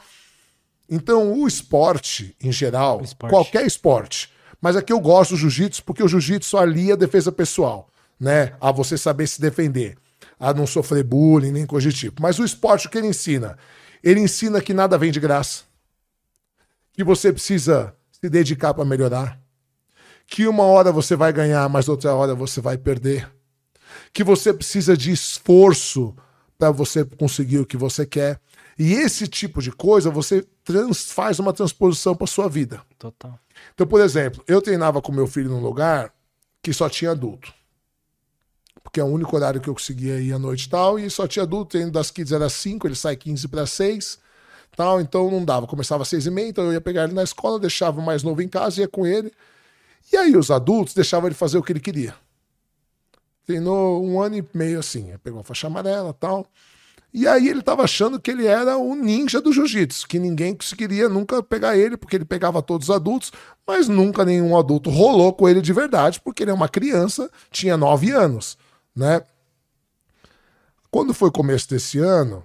Então, 0.90 1.32
o 1.32 1.48
esporte, 1.48 2.36
em 2.44 2.52
geral, 2.52 3.02
esporte. 3.02 3.32
qualquer 3.32 3.66
esporte, 3.66 4.30
mas 4.60 4.76
aqui 4.76 4.92
eu 4.92 5.00
gosto 5.00 5.32
do 5.32 5.38
jiu-jitsu 5.38 5.84
porque 5.86 6.04
o 6.04 6.08
jiu-jitsu 6.08 6.58
alia 6.58 6.96
a 6.96 6.98
defesa 6.98 7.32
pessoal, 7.32 7.88
né? 8.20 8.54
A 8.60 8.74
você 8.74 8.98
saber 8.98 9.26
se 9.28 9.40
defender, 9.40 9.98
a 10.44 10.54
não 10.54 10.68
sofrer 10.68 11.04
bullying, 11.06 11.52
nem 11.52 11.66
coisa 11.66 11.90
de 11.90 11.98
tipo. 11.98 12.22
Mas 12.22 12.38
o 12.38 12.44
esporte, 12.44 12.88
o 12.88 12.90
que 12.90 12.98
ele 12.98 13.08
ensina? 13.08 13.58
Ele 14.04 14.20
ensina 14.20 14.60
que 14.62 14.74
nada 14.74 14.98
vem 14.98 15.10
de 15.10 15.20
graça, 15.20 15.64
que 16.92 17.04
você 17.04 17.32
precisa 17.32 17.96
se 18.12 18.30
dedicar 18.30 18.74
para 18.74 18.84
melhorar, 18.84 19.40
que 20.28 20.46
uma 20.46 20.64
hora 20.64 20.92
você 20.92 21.16
vai 21.16 21.32
ganhar, 21.32 21.68
mas 21.70 21.88
outra 21.88 22.14
hora 22.14 22.36
você 22.36 22.60
vai 22.60 22.78
perder, 22.78 23.32
que 24.12 24.24
você 24.24 24.54
precisa 24.54 24.98
de 24.98 25.12
esforço 25.12 26.14
para 26.58 26.72
você 26.72 27.06
conseguir 27.06 27.60
o 27.60 27.66
que 27.66 27.78
você 27.78 28.06
quer. 28.06 28.40
E 28.78 28.94
esse 28.94 29.28
tipo 29.28 29.62
de 29.62 29.72
coisa 29.72 30.10
você 30.10 30.46
trans- 30.64 31.12
faz 31.12 31.40
uma 31.40 31.54
transposição 31.54 32.16
para 32.16 32.28
sua 32.28 32.50
vida. 32.50 32.82
Total. 32.98 33.40
Então, 33.74 33.88
por 33.88 34.02
exemplo, 34.02 34.44
eu 34.48 34.62
treinava 34.62 35.02
com 35.02 35.12
meu 35.12 35.28
filho 35.28 35.50
num 35.50 35.62
lugar 35.62 36.14
que 36.62 36.74
só 36.74 36.90
tinha 36.90 37.12
adulto. 37.12 37.54
Porque 38.84 39.00
é 39.00 39.04
o 39.04 39.08
único 39.08 39.36
horário 39.36 39.62
que 39.62 39.70
eu 39.70 39.74
conseguia 39.74 40.20
ir 40.20 40.34
à 40.34 40.38
noite 40.38 40.66
e 40.66 40.70
tal, 40.70 41.00
e 41.00 41.10
só 41.10 41.28
tinha 41.28 41.44
adulto, 41.44 41.72
treino 41.72 41.92
das 41.92 42.12
kids 42.12 42.32
era 42.32 42.50
5, 42.50 42.86
ele 42.86 42.96
sai 42.96 43.16
15 43.16 43.48
para 43.48 43.66
6, 43.66 44.20
tal, 44.76 45.00
então 45.00 45.32
não 45.32 45.44
dava. 45.44 45.66
Começava 45.66 46.04
às 46.04 46.10
6 46.10 46.28
e 46.28 46.32
meia, 46.32 46.50
então 46.50 46.66
eu 46.66 46.74
ia 46.74 46.82
pegar 46.82 47.06
ele 47.06 47.14
na 47.14 47.24
escola, 47.24 47.60
deixava 47.60 48.00
o 48.00 48.04
mais 48.04 48.22
novo 48.24 48.42
em 48.42 48.48
casa, 48.48 48.82
ia 48.82 48.88
com 48.88 49.08
ele. 49.08 49.32
E 50.12 50.18
aí 50.18 50.36
os 50.36 50.52
adultos 50.52 50.94
deixavam 50.94 51.28
ele 51.28 51.36
fazer 51.36 51.58
o 51.58 51.64
que 51.64 51.72
ele 51.72 51.80
queria. 51.80 52.14
Treinou 53.46 54.04
um 54.06 54.22
ano 54.22 54.38
e 54.38 54.46
meio 54.54 54.80
assim, 54.80 55.14
pegou 55.24 55.40
a 55.40 55.44
faixa 55.44 55.68
amarela 55.68 56.14
tal. 56.14 56.46
E 57.14 57.28
aí 57.28 57.48
ele 57.48 57.62
tava 57.62 57.84
achando 57.84 58.20
que 58.20 58.32
ele 58.32 58.48
era 58.48 58.76
o 58.76 58.96
ninja 58.96 59.40
do 59.40 59.54
jiu-jitsu, 59.54 60.08
que 60.08 60.18
ninguém 60.18 60.56
conseguiria 60.56 61.08
nunca 61.08 61.44
pegar 61.44 61.78
ele, 61.78 61.96
porque 61.96 62.16
ele 62.16 62.26
pegava 62.26 62.60
todos 62.60 62.90
os 62.90 62.96
adultos, 62.96 63.32
mas 63.68 63.88
nunca 63.88 64.26
nenhum 64.26 64.58
adulto 64.58 64.90
rolou 64.90 65.32
com 65.32 65.48
ele 65.48 65.62
de 65.62 65.72
verdade, 65.72 66.20
porque 66.22 66.44
ele 66.44 66.50
é 66.50 66.54
uma 66.54 66.68
criança, 66.68 67.30
tinha 67.52 67.78
nove 67.78 68.12
anos, 68.12 68.58
né? 68.96 69.22
Quando 70.92 71.14
foi 71.14 71.32
começo 71.32 71.70
desse 71.70 71.98
ano, 72.00 72.44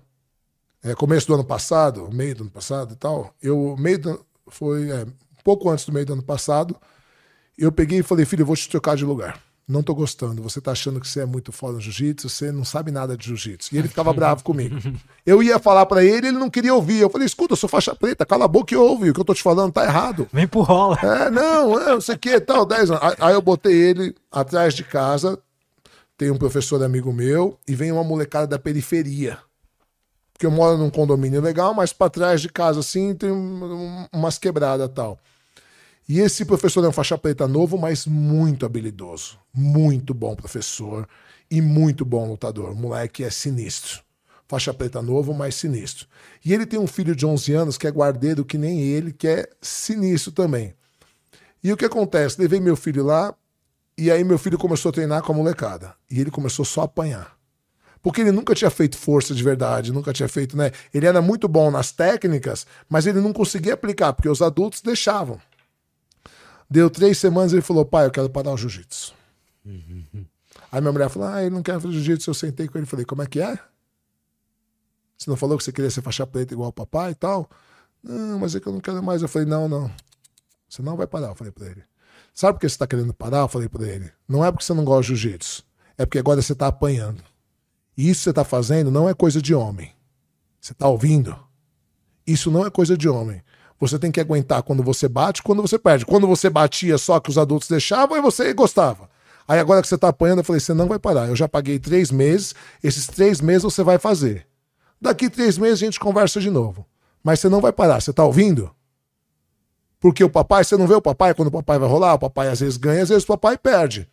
é, 0.83 0.95
começo 0.95 1.27
do 1.27 1.35
ano 1.35 1.45
passado, 1.45 2.09
meio 2.13 2.35
do 2.35 2.43
ano 2.45 2.51
passado 2.51 2.95
e 2.95 2.97
tal, 2.97 3.35
eu, 3.43 3.77
meio 3.79 3.99
do, 3.99 4.27
foi 4.47 4.91
é, 4.91 5.07
pouco 5.45 5.69
antes 5.69 5.85
do 5.85 5.93
meio 5.93 6.07
do 6.07 6.13
ano 6.15 6.23
passado, 6.23 6.77
eu 7.57 7.73
peguei 7.73 7.99
e 7.99 8.03
falei, 8.03 8.25
filho, 8.25 8.43
eu 8.43 8.47
vou 8.47 8.57
te 8.57 8.69
trocar 8.69 8.97
de 8.97 9.05
lugar. 9.05 9.41
não 9.67 9.83
tô 9.83 9.95
gostando. 9.95 10.43
Você 10.43 10.61
tá 10.61 10.73
achando 10.73 11.01
que 11.01 11.07
você 11.07 11.21
é 11.21 11.27
muito 11.27 11.53
foda 11.53 11.75
no 11.75 11.81
jiu-jitsu, 11.81 12.29
você 12.29 12.51
não 12.51 12.65
sabe 12.65 12.91
nada 12.91 13.17
de 13.17 13.27
jiu-jitsu. 13.27 13.75
E 13.75 13.79
ele 13.79 13.89
ficava 13.89 14.13
bravo 14.15 14.43
comigo. 14.43 14.77
Eu 15.27 15.43
ia 15.43 15.59
falar 15.59 15.85
para 15.85 16.03
ele, 16.03 16.29
ele 16.29 16.39
não 16.39 16.49
queria 16.49 16.75
ouvir. 16.75 17.01
Eu 17.01 17.11
falei, 17.11 17.27
escuta, 17.27 17.53
eu 17.53 17.57
sou 17.57 17.69
faixa 17.69 17.95
preta, 17.95 18.25
cala 18.25 18.47
a 18.47 18.49
boca 18.49 18.73
e 18.73 18.77
ouve. 18.79 19.11
O 19.11 19.13
que 19.13 19.21
eu 19.21 19.25
tô 19.27 19.35
te 19.35 19.43
falando 19.43 19.71
tá 19.71 19.85
errado. 19.85 20.27
Vem 20.33 20.49
pro 20.49 20.63
rola. 20.63 20.99
É, 21.03 21.31
não, 21.31 21.79
é, 21.79 21.91
não 21.91 22.01
sei 22.01 22.15
o 22.15 22.19
que, 22.19 22.41
tal, 22.41 22.65
10 22.65 22.93
anos. 22.93 23.15
Aí 23.21 23.35
eu 23.35 23.43
botei 23.43 23.75
ele 23.75 24.15
atrás 24.33 24.73
de 24.73 24.83
casa, 24.85 25.39
tem 26.19 26.31
um 26.31 26.37
professor 26.37 26.83
amigo 26.83 27.13
meu, 27.15 27.59
e 27.67 27.75
vem 27.75 27.91
uma 27.91 28.05
molecada 28.05 28.47
da 28.47 28.59
periferia 28.59 29.39
porque 30.39 30.47
eu 30.47 30.53
moro 30.53 30.79
num 30.79 30.89
condomínio 30.89 31.41
legal, 31.41 31.75
mas 31.75 31.93
para 31.93 32.09
trás 32.09 32.41
de 32.41 32.49
casa 32.49 32.79
assim 32.79 33.13
tem 33.13 33.29
umas 34.13 34.39
quebradas 34.39 34.89
tal. 34.95 35.19
E 36.09 36.21
esse 36.21 36.45
professor 36.45 36.85
é 36.85 36.89
um 36.89 36.93
faixa 36.93 37.19
preta 37.19 37.49
novo, 37.49 37.77
mas 37.77 38.07
muito 38.07 38.65
habilidoso. 38.65 39.37
Muito 39.53 40.15
bom 40.15 40.37
professor 40.37 41.09
e 41.51 41.61
muito 41.61 42.05
bom 42.05 42.29
lutador. 42.29 42.71
O 42.71 42.77
moleque 42.77 43.25
é 43.25 43.31
sinistro. 43.31 44.01
Faixa 44.47 44.73
preta 44.73 45.03
novo, 45.03 45.35
mas 45.35 45.57
sinistro. 45.57 46.07
E 46.45 46.55
ele 46.55 46.65
tem 46.65 46.79
um 46.79 46.87
filho 46.87 47.17
de 47.17 47.27
11 47.27 47.53
anos 47.55 47.77
que 47.77 47.89
é 47.89 47.91
guardeiro 47.91 48.45
que 48.45 48.57
nem 48.57 48.81
ele, 48.81 49.13
que 49.13 49.27
é 49.27 49.51
sinistro 49.61 50.31
também. 50.31 50.73
E 51.65 51.73
o 51.73 51.77
que 51.77 51.85
acontece? 51.85 52.41
Levei 52.41 52.61
meu 52.61 52.77
filho 52.77 53.05
lá 53.05 53.35
e 53.99 54.11
aí 54.11 54.23
meu 54.25 54.39
filho 54.39 54.57
começou 54.57 54.91
a 54.91 54.93
treinar 54.93 55.23
com 55.23 55.33
a 55.33 55.37
molecada. 55.37 55.95
E 56.11 56.21
ele 56.21 56.31
começou 56.31 56.65
só 56.65 56.83
a 56.83 56.85
apanhar 56.85 57.39
porque 58.03 58.21
ele 58.21 58.33
nunca 58.33 58.55
tinha 58.55 58.71
feito 58.71 58.97
força 58.97 59.35
de 59.35 59.43
verdade, 59.43 59.93
nunca 59.93 60.13
tinha 60.13 60.29
feito, 60.29 60.57
né? 60.57 60.71
Ele 60.95 61.07
era 61.07 61.21
muito 61.21 61.49
bom 61.49 61.71
nas 61.71 61.93
técnicas, 61.93 62.67
mas 62.89 63.07
ele 63.07 63.21
não 63.21 63.33
conseguia 63.33 63.75
aplicar, 63.75 64.13
porque 64.13 64.29
os 64.29 64.41
adultos 64.41 64.81
deixavam. 64.81 65.41
Deu 66.71 66.89
três 66.91 67.19
semanas 67.19 67.53
e 67.53 67.57
ele 67.57 67.63
falou: 67.63 67.85
pai, 67.85 68.07
eu 68.07 68.11
quero 68.11 68.31
parar 68.31 68.53
o 68.53 68.57
jiu-jitsu. 68.57 69.15
Uhum. 69.65 70.05
Aí 70.71 70.81
minha 70.81 70.93
mulher 70.93 71.09
falou: 71.09 71.29
ah, 71.29 71.43
ele 71.43 71.55
não 71.55 71.63
quer 71.63 71.81
fazer 71.81 71.95
jiu-jitsu. 71.95 72.31
Eu 72.31 72.35
sentei 72.35 72.69
com 72.69 72.79
ele 72.79 72.87
e 72.87 72.91
falei: 72.91 73.05
como 73.05 73.23
é 73.23 73.27
que 73.27 73.41
é? 73.41 73.59
Você 75.17 75.29
não 75.29 75.37
falou 75.37 75.59
que 75.59 75.65
você 75.65 75.73
queria 75.73 75.91
ser 75.91 76.03
faixa 76.03 76.27
preta 76.27 76.55
igual 76.55 76.69
o 76.69 76.73
papai 76.73 77.13
e 77.13 77.15
tal? 77.15 77.51
Não, 78.03 78.39
mas 78.39 78.55
é 78.55 78.61
que 78.61 78.67
eu 78.67 78.73
não 78.73 78.81
quero 78.81 79.03
mais. 79.03 79.23
Eu 79.23 79.29
falei: 79.29 79.49
não, 79.49 79.69
não. 79.69 79.91
Você 80.69 80.83
não 80.83 80.97
vai 80.97 81.07
parar. 81.07 81.29
Eu 81.29 81.35
falei 81.35 81.53
pra 81.53 81.67
ele. 81.67 81.83
Sabe 82.39 82.53
por 82.53 82.61
que 82.61 82.69
você 82.69 82.77
está 82.77 82.87
querendo 82.87 83.13
parar? 83.13 83.39
Eu 83.39 83.49
falei 83.49 83.69
pra 83.69 83.85
ele. 83.85 84.13
Não 84.29 84.45
é 84.45 84.53
porque 84.53 84.65
você 84.65 84.73
não 84.73 84.85
gosta 84.85 85.03
de 85.03 85.09
jiu-jitsu. 85.19 85.65
É 85.99 86.07
porque 86.07 86.21
agora 86.21 86.41
você 86.41 86.53
está 86.53 86.69
apanhando. 86.69 87.21
E 87.97 88.09
isso 88.09 88.21
que 88.21 88.25
você 88.25 88.31
está 88.31 88.45
fazendo 88.45 88.93
não 88.93 89.09
é 89.09 89.13
coisa 89.13 89.43
de 89.43 89.53
homem. 89.53 89.91
Você 90.61 90.71
está 90.71 90.87
ouvindo? 90.87 91.37
Isso 92.25 92.49
não 92.49 92.65
é 92.65 92.71
coisa 92.71 92.97
de 92.97 93.09
homem. 93.09 93.43
Você 93.81 93.99
tem 93.99 94.13
que 94.13 94.21
aguentar 94.21 94.63
quando 94.63 94.85
você 94.85 95.09
bate, 95.09 95.43
quando 95.43 95.63
você 95.63 95.81
perde. 95.81 96.07
Quando 96.07 96.29
você 96.29 96.49
batia 96.49 96.97
só 96.97 97.19
que 97.19 97.29
os 97.29 97.37
adultos 97.37 97.69
deixavam, 97.69 98.15
aí 98.15 98.23
você 98.23 98.55
gostava. 98.55 99.11
Aí 99.49 99.59
agora 99.59 99.83
que 99.83 99.89
você 99.89 99.97
está 99.97 100.07
apanhando, 100.07 100.39
eu 100.39 100.45
falei: 100.45 100.61
você 100.61 100.73
não 100.73 100.87
vai 100.87 101.01
parar. 101.01 101.27
Eu 101.27 101.35
já 101.35 101.49
paguei 101.49 101.81
três 101.81 102.13
meses, 102.13 102.55
esses 102.85 103.09
três 103.09 103.41
meses 103.41 103.65
você 103.65 103.83
vai 103.83 103.99
fazer. 103.99 104.47
Daqui 105.03 105.29
três 105.29 105.59
meses 105.59 105.83
a 105.83 105.85
gente 105.87 105.99
conversa 105.99 106.41
de 106.41 106.51
novo. 106.51 106.87
Mas 107.21 107.41
você 107.41 107.49
não 107.49 107.61
vai 107.61 107.73
parar. 107.73 108.01
Você 108.01 108.13
está 108.13 108.23
ouvindo? 108.25 108.71
Porque 110.01 110.23
o 110.23 110.31
papai, 110.31 110.65
você 110.65 110.77
não 110.77 110.87
vê 110.87 110.95
o 110.95 111.03
papai 111.03 111.35
quando 111.35 111.49
o 111.49 111.53
papai 111.53 111.79
vai 111.79 111.89
rolar? 111.89 112.15
O 112.15 112.19
papai 112.19 112.49
às 112.49 112.61
vezes 112.61 112.77
ganha, 112.77 113.03
às 113.03 113.09
vezes 113.09 113.25
o 113.25 113.27
papai 113.27 113.59
perde. 113.59 114.09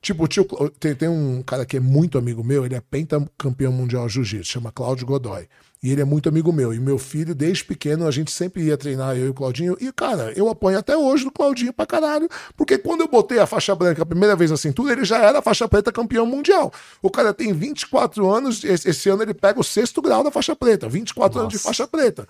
Tipo, 0.00 0.24
o 0.24 0.28
tio, 0.28 0.46
tem, 0.78 0.94
tem 0.94 1.08
um 1.08 1.42
cara 1.42 1.66
que 1.66 1.76
é 1.76 1.80
muito 1.80 2.16
amigo 2.16 2.44
meu, 2.44 2.64
ele 2.64 2.74
é 2.74 2.80
pentacampeão 2.80 3.72
mundial 3.72 4.08
jiu-jitsu, 4.08 4.52
chama 4.52 4.70
Cláudio 4.70 5.06
Godoy. 5.06 5.48
E 5.82 5.90
ele 5.90 6.00
é 6.00 6.04
muito 6.04 6.28
amigo 6.28 6.52
meu. 6.52 6.72
E 6.72 6.80
meu 6.80 6.98
filho, 6.98 7.34
desde 7.34 7.64
pequeno, 7.64 8.06
a 8.06 8.10
gente 8.10 8.30
sempre 8.30 8.62
ia 8.62 8.76
treinar, 8.76 9.16
eu 9.16 9.26
e 9.26 9.28
o 9.28 9.34
Claudinho. 9.34 9.76
E, 9.80 9.92
cara, 9.92 10.32
eu 10.34 10.48
apanho 10.48 10.78
até 10.78 10.96
hoje 10.96 11.24
do 11.24 11.30
Claudinho 11.30 11.72
pra 11.72 11.86
caralho. 11.86 12.28
Porque 12.56 12.78
quando 12.78 13.02
eu 13.02 13.08
botei 13.08 13.38
a 13.38 13.46
faixa 13.46 13.74
branca 13.74 14.02
a 14.02 14.06
primeira 14.06 14.34
vez 14.34 14.50
na 14.50 14.56
cintura, 14.56 14.92
ele 14.92 15.04
já 15.04 15.18
era 15.18 15.42
faixa 15.42 15.68
preta 15.68 15.92
campeão 15.92 16.24
mundial. 16.24 16.72
O 17.02 17.10
cara 17.10 17.32
tem 17.32 17.52
24 17.52 18.28
anos, 18.28 18.64
esse 18.64 19.08
ano 19.08 19.22
ele 19.22 19.34
pega 19.34 19.60
o 19.60 19.64
sexto 19.64 20.00
grau 20.00 20.24
da 20.24 20.30
faixa 20.30 20.56
preta. 20.56 20.88
24 20.88 21.28
Nossa. 21.28 21.40
anos 21.40 21.52
de 21.52 21.58
faixa 21.58 21.86
preta. 21.86 22.26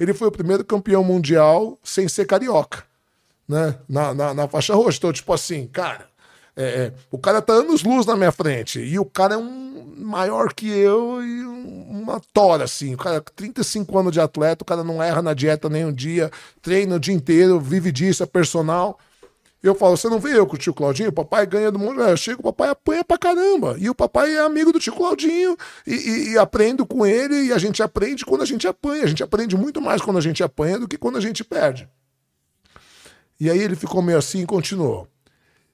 Ele 0.00 0.14
foi 0.14 0.28
o 0.28 0.32
primeiro 0.32 0.64
campeão 0.64 1.04
mundial 1.04 1.78
sem 1.84 2.08
ser 2.08 2.24
carioca, 2.24 2.84
né? 3.46 3.76
Na, 3.86 4.14
na, 4.14 4.32
na 4.32 4.48
faixa 4.48 4.74
roxa. 4.74 4.96
Então, 4.96 5.12
tipo 5.12 5.30
assim, 5.30 5.66
cara, 5.66 6.08
é, 6.56 6.62
é, 6.62 6.92
o 7.10 7.18
cara 7.18 7.42
tá 7.42 7.52
anos 7.52 7.82
luz 7.82 8.06
na 8.06 8.16
minha 8.16 8.32
frente. 8.32 8.80
E 8.80 8.98
o 8.98 9.04
cara 9.04 9.34
é 9.34 9.36
um 9.36 9.94
maior 9.98 10.54
que 10.54 10.68
eu 10.68 11.22
e 11.22 11.44
uma 11.44 12.20
tora, 12.32 12.64
assim. 12.64 12.94
O 12.94 12.96
cara, 12.96 13.20
35 13.20 13.98
anos 13.98 14.12
de 14.12 14.20
atleta, 14.20 14.62
o 14.62 14.66
cara 14.66 14.82
não 14.82 15.02
erra 15.02 15.20
na 15.20 15.34
dieta 15.34 15.68
nem 15.68 15.84
um 15.84 15.92
dia, 15.92 16.30
treina 16.62 16.96
o 16.96 17.00
dia 17.00 17.14
inteiro, 17.14 17.60
vive 17.60 17.92
disso, 17.92 18.22
é 18.22 18.26
personal. 18.26 18.98
Eu 19.62 19.74
falo, 19.74 19.96
você 19.96 20.08
não 20.08 20.18
vê 20.18 20.38
eu 20.38 20.46
com 20.46 20.54
o 20.54 20.58
tio 20.58 20.72
Claudinho? 20.72 21.10
O 21.10 21.12
papai 21.12 21.44
ganha 21.44 21.70
do 21.70 21.78
mundo. 21.78 22.00
Eu 22.00 22.16
chego, 22.16 22.40
o 22.40 22.44
papai 22.44 22.70
apanha 22.70 23.04
pra 23.04 23.18
caramba. 23.18 23.76
E 23.78 23.90
o 23.90 23.94
papai 23.94 24.34
é 24.34 24.40
amigo 24.40 24.72
do 24.72 24.80
tio 24.80 24.94
Claudinho 24.94 25.56
e, 25.86 25.94
e, 25.94 26.32
e, 26.32 26.38
aprendo 26.38 26.86
com 26.86 27.04
ele. 27.04 27.46
E 27.46 27.52
a 27.52 27.58
gente 27.58 27.82
aprende 27.82 28.24
quando 28.24 28.40
a 28.40 28.46
gente 28.46 28.66
apanha. 28.66 29.04
A 29.04 29.06
gente 29.06 29.22
aprende 29.22 29.56
muito 29.56 29.80
mais 29.80 30.00
quando 30.00 30.16
a 30.16 30.22
gente 30.22 30.42
apanha 30.42 30.78
do 30.78 30.88
que 30.88 30.96
quando 30.96 31.18
a 31.18 31.20
gente 31.20 31.44
perde. 31.44 31.86
E 33.38 33.50
aí 33.50 33.58
ele 33.58 33.76
ficou 33.76 34.00
meio 34.00 34.18
assim 34.18 34.42
e 34.42 34.46
continuou. 34.46 35.06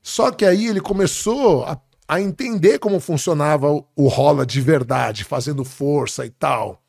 Só 0.02 0.32
que 0.32 0.44
aí 0.44 0.66
ele 0.66 0.80
começou 0.80 1.64
a, 1.64 1.80
a 2.08 2.20
entender 2.20 2.80
como 2.80 2.98
funcionava 2.98 3.70
o, 3.72 3.84
o 3.94 4.08
rola 4.08 4.44
de 4.44 4.60
verdade, 4.60 5.22
fazendo 5.22 5.64
força 5.64 6.26
e 6.26 6.30
tal. 6.30 6.82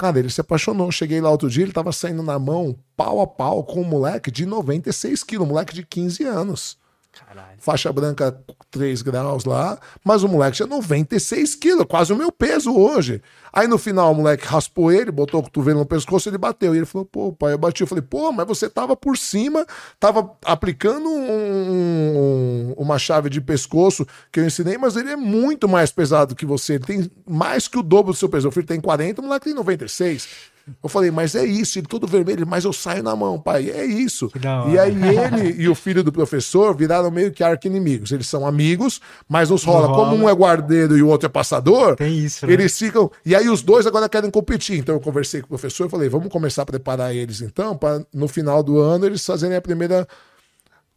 Cara, 0.00 0.18
ele 0.18 0.30
se 0.30 0.40
apaixonou. 0.40 0.90
Cheguei 0.90 1.20
lá 1.20 1.30
outro 1.30 1.50
dia, 1.50 1.62
ele 1.62 1.72
tava 1.72 1.92
saindo 1.92 2.22
na 2.22 2.38
mão, 2.38 2.74
pau 2.96 3.20
a 3.20 3.26
pau, 3.26 3.62
com 3.62 3.82
um 3.82 3.84
moleque 3.84 4.30
de 4.30 4.46
96 4.46 5.22
quilos, 5.22 5.46
um 5.46 5.50
moleque 5.50 5.74
de 5.74 5.84
15 5.84 6.24
anos. 6.24 6.78
Caralho. 7.26 7.56
Faixa 7.58 7.92
branca 7.92 8.36
3 8.70 9.02
graus 9.02 9.44
lá, 9.44 9.78
mas 10.04 10.22
o 10.22 10.28
moleque 10.28 10.56
tinha 10.56 10.66
96 10.66 11.54
quilos, 11.54 11.86
quase 11.88 12.12
o 12.12 12.16
meu 12.16 12.32
peso 12.32 12.74
hoje. 12.74 13.22
Aí 13.52 13.66
no 13.66 13.78
final 13.78 14.12
o 14.12 14.14
moleque 14.14 14.46
raspou 14.46 14.92
ele, 14.92 15.10
botou 15.10 15.40
o 15.40 15.42
cotovelo 15.42 15.80
no 15.80 15.86
pescoço 15.86 16.28
e 16.28 16.30
ele 16.30 16.38
bateu. 16.38 16.74
E 16.74 16.78
ele 16.78 16.86
falou, 16.86 17.04
pô, 17.04 17.32
pai, 17.32 17.52
eu 17.52 17.58
bati. 17.58 17.80
Eu 17.82 17.86
falei, 17.86 18.02
pô, 18.02 18.32
mas 18.32 18.46
você 18.46 18.68
tava 18.68 18.96
por 18.96 19.16
cima, 19.16 19.66
tava 19.98 20.30
aplicando 20.44 21.08
um, 21.08 21.30
um, 21.70 22.74
uma 22.76 22.98
chave 22.98 23.28
de 23.28 23.40
pescoço 23.40 24.06
que 24.30 24.40
eu 24.40 24.46
ensinei, 24.46 24.78
mas 24.78 24.96
ele 24.96 25.10
é 25.10 25.16
muito 25.16 25.68
mais 25.68 25.90
pesado 25.90 26.34
que 26.34 26.46
você. 26.46 26.74
Ele 26.74 26.84
tem 26.84 27.10
mais 27.28 27.66
que 27.66 27.78
o 27.78 27.82
dobro 27.82 28.12
do 28.12 28.18
seu 28.18 28.28
peso. 28.28 28.48
O 28.48 28.52
filho 28.52 28.66
tem 28.66 28.80
40, 28.80 29.20
o 29.20 29.24
moleque 29.24 29.46
tem 29.46 29.54
96. 29.54 30.49
Eu 30.82 30.88
falei, 30.88 31.10
mas 31.10 31.34
é 31.34 31.44
isso, 31.44 31.78
ele 31.78 31.86
todo 31.86 32.06
vermelho, 32.06 32.46
mas 32.46 32.64
eu 32.64 32.72
saio 32.72 33.02
na 33.02 33.14
mão, 33.16 33.40
pai, 33.40 33.70
é 33.70 33.84
isso. 33.84 34.30
E 34.70 34.78
aí 34.78 34.94
ele 35.16 35.62
e 35.62 35.68
o 35.68 35.74
filho 35.74 36.04
do 36.04 36.12
professor 36.12 36.76
viraram 36.76 37.10
meio 37.10 37.32
que 37.32 37.42
arqui-inimigos. 37.42 38.12
Eles 38.12 38.26
são 38.26 38.46
amigos, 38.46 39.00
mas 39.28 39.50
nos 39.50 39.64
rola, 39.64 39.86
rola, 39.88 39.98
como 39.98 40.24
um 40.24 40.28
é 40.28 40.32
guardeiro 40.32 40.96
e 40.96 41.02
o 41.02 41.08
outro 41.08 41.26
é 41.26 41.28
passador, 41.28 41.96
Tem 41.96 42.16
isso, 42.16 42.46
né? 42.46 42.52
eles 42.52 42.76
ficam. 42.78 43.10
E 43.24 43.34
aí 43.34 43.48
os 43.48 43.62
dois 43.62 43.86
agora 43.86 44.08
querem 44.08 44.30
competir. 44.30 44.78
Então 44.78 44.94
eu 44.94 45.00
conversei 45.00 45.40
com 45.40 45.46
o 45.46 45.50
professor 45.50 45.86
e 45.86 45.90
falei, 45.90 46.08
vamos 46.08 46.28
começar 46.28 46.62
a 46.62 46.66
preparar 46.66 47.14
eles 47.14 47.40
então, 47.40 47.76
para 47.76 48.04
no 48.12 48.28
final 48.28 48.62
do 48.62 48.78
ano 48.78 49.06
eles 49.06 49.24
fazerem 49.24 49.56
a 49.56 49.60
primeira 49.60 50.06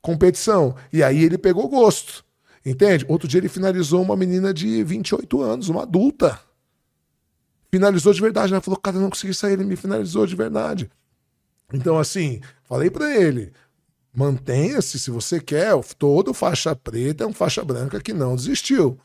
competição. 0.01 0.75
E 0.91 1.01
aí 1.01 1.23
ele 1.23 1.37
pegou 1.37 1.67
gosto. 1.67 2.23
Entende? 2.65 3.05
Outro 3.09 3.27
dia 3.27 3.39
ele 3.39 3.49
finalizou 3.49 4.01
uma 4.01 4.15
menina 4.15 4.53
de 4.53 4.83
28 4.83 5.41
anos, 5.41 5.67
uma 5.67 5.83
adulta 5.83 6.39
finalizou 7.73 8.13
de 8.13 8.21
verdade. 8.21 8.53
Ela 8.53 8.61
falou, 8.61 8.79
cara, 8.79 8.97
eu 8.97 9.01
não 9.01 9.09
consegui 9.09 9.33
sair, 9.33 9.53
ele 9.53 9.63
me 9.63 9.75
finalizou 9.75 10.27
de 10.27 10.35
verdade. 10.35 10.91
Então, 11.73 11.97
assim, 11.97 12.39
falei 12.65 12.91
para 12.91 13.15
ele, 13.19 13.51
mantenha-se 14.15 14.99
se 14.99 15.09
você 15.09 15.39
quer. 15.39 15.73
Todo 15.97 16.35
faixa 16.35 16.75
preta 16.75 17.23
é 17.23 17.27
um 17.27 17.33
faixa 17.33 17.65
branca 17.65 17.99
que 17.99 18.13
não 18.13 18.35
desistiu. 18.35 18.99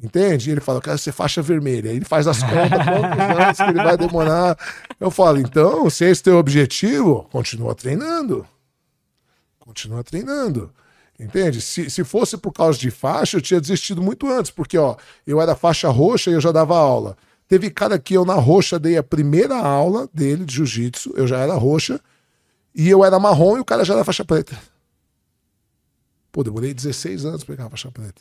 Entende? 0.00 0.48
E 0.48 0.52
ele 0.52 0.60
fala, 0.60 0.78
eu 0.78 0.82
quero 0.82 0.98
ser 0.98 1.10
faixa 1.10 1.42
vermelha. 1.42 1.90
Aí 1.90 1.96
ele 1.96 2.04
faz 2.04 2.28
as 2.28 2.40
contas, 2.44 2.78
quantos 2.86 3.42
anos 3.42 3.56
que 3.56 3.70
ele 3.70 3.82
vai 3.82 3.96
demorar. 3.96 4.56
Eu 5.00 5.10
falo, 5.10 5.38
então, 5.38 5.90
se 5.90 6.04
esse 6.04 6.20
é 6.20 6.24
teu 6.24 6.36
objetivo, 6.36 7.26
continua 7.32 7.74
treinando. 7.74 8.46
Continua 9.58 10.04
treinando. 10.04 10.72
Entende? 11.18 11.60
Se, 11.60 11.90
se 11.90 12.04
fosse 12.04 12.36
por 12.36 12.52
causa 12.52 12.78
de 12.78 12.90
faixa, 12.92 13.38
eu 13.38 13.40
tinha 13.40 13.60
desistido 13.60 14.00
muito 14.00 14.30
antes, 14.30 14.52
porque 14.52 14.78
ó, 14.78 14.96
eu 15.26 15.40
era 15.40 15.56
faixa 15.56 15.88
roxa 15.88 16.30
e 16.30 16.34
eu 16.34 16.40
já 16.40 16.52
dava 16.52 16.76
aula. 16.76 17.16
Teve 17.48 17.70
cara 17.70 17.98
que 17.98 18.14
eu 18.14 18.24
na 18.24 18.34
roxa 18.34 18.78
dei 18.78 18.96
a 18.96 19.02
primeira 19.02 19.56
aula 19.56 20.08
dele 20.12 20.44
de 20.44 20.54
jiu-jitsu, 20.54 21.12
eu 21.16 21.26
já 21.26 21.38
era 21.38 21.54
roxa, 21.54 22.00
e 22.74 22.88
eu 22.88 23.04
era 23.04 23.18
marrom 23.18 23.56
e 23.56 23.60
o 23.60 23.64
cara 23.64 23.84
já 23.84 23.94
era 23.94 24.04
faixa 24.04 24.24
preta. 24.24 24.58
Pô, 26.32 26.42
demorei 26.42 26.74
16 26.74 27.24
anos 27.24 27.44
pra 27.44 27.54
pegar 27.54 27.66
a 27.66 27.70
faixa 27.70 27.90
preta. 27.90 28.20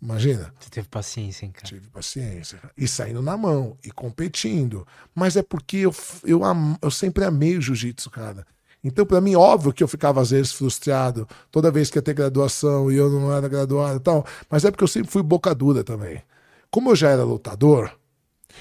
Imagina. 0.00 0.54
Você 0.60 0.70
teve 0.70 0.86
paciência, 0.88 1.44
hein, 1.44 1.50
cara? 1.52 1.66
Tive 1.66 1.88
paciência. 1.88 2.60
E 2.76 2.86
saindo 2.86 3.20
na 3.20 3.36
mão, 3.36 3.76
e 3.84 3.90
competindo. 3.90 4.86
Mas 5.12 5.36
é 5.36 5.42
porque 5.42 5.78
eu, 5.78 5.94
eu, 6.24 6.40
eu 6.80 6.90
sempre 6.90 7.24
amei 7.24 7.56
o 7.56 7.60
jiu-jitsu, 7.60 8.10
cara. 8.10 8.46
Então, 8.82 9.04
para 9.04 9.20
mim, 9.20 9.34
óbvio 9.34 9.72
que 9.72 9.82
eu 9.82 9.88
ficava 9.88 10.20
às 10.20 10.30
vezes 10.30 10.52
frustrado 10.52 11.28
toda 11.50 11.70
vez 11.70 11.90
que 11.90 11.98
ia 11.98 12.02
ter 12.02 12.14
graduação 12.14 12.92
e 12.92 12.96
eu 12.96 13.10
não 13.10 13.32
era 13.32 13.48
graduado 13.48 13.96
e 13.96 14.00
tal. 14.00 14.24
Mas 14.48 14.64
é 14.64 14.70
porque 14.70 14.84
eu 14.84 14.88
sempre 14.88 15.10
fui 15.10 15.22
boca 15.22 15.52
dura 15.52 15.82
também. 15.82 16.22
Como 16.70 16.90
eu 16.90 16.96
já 16.96 17.10
era 17.10 17.24
lutador, 17.24 17.98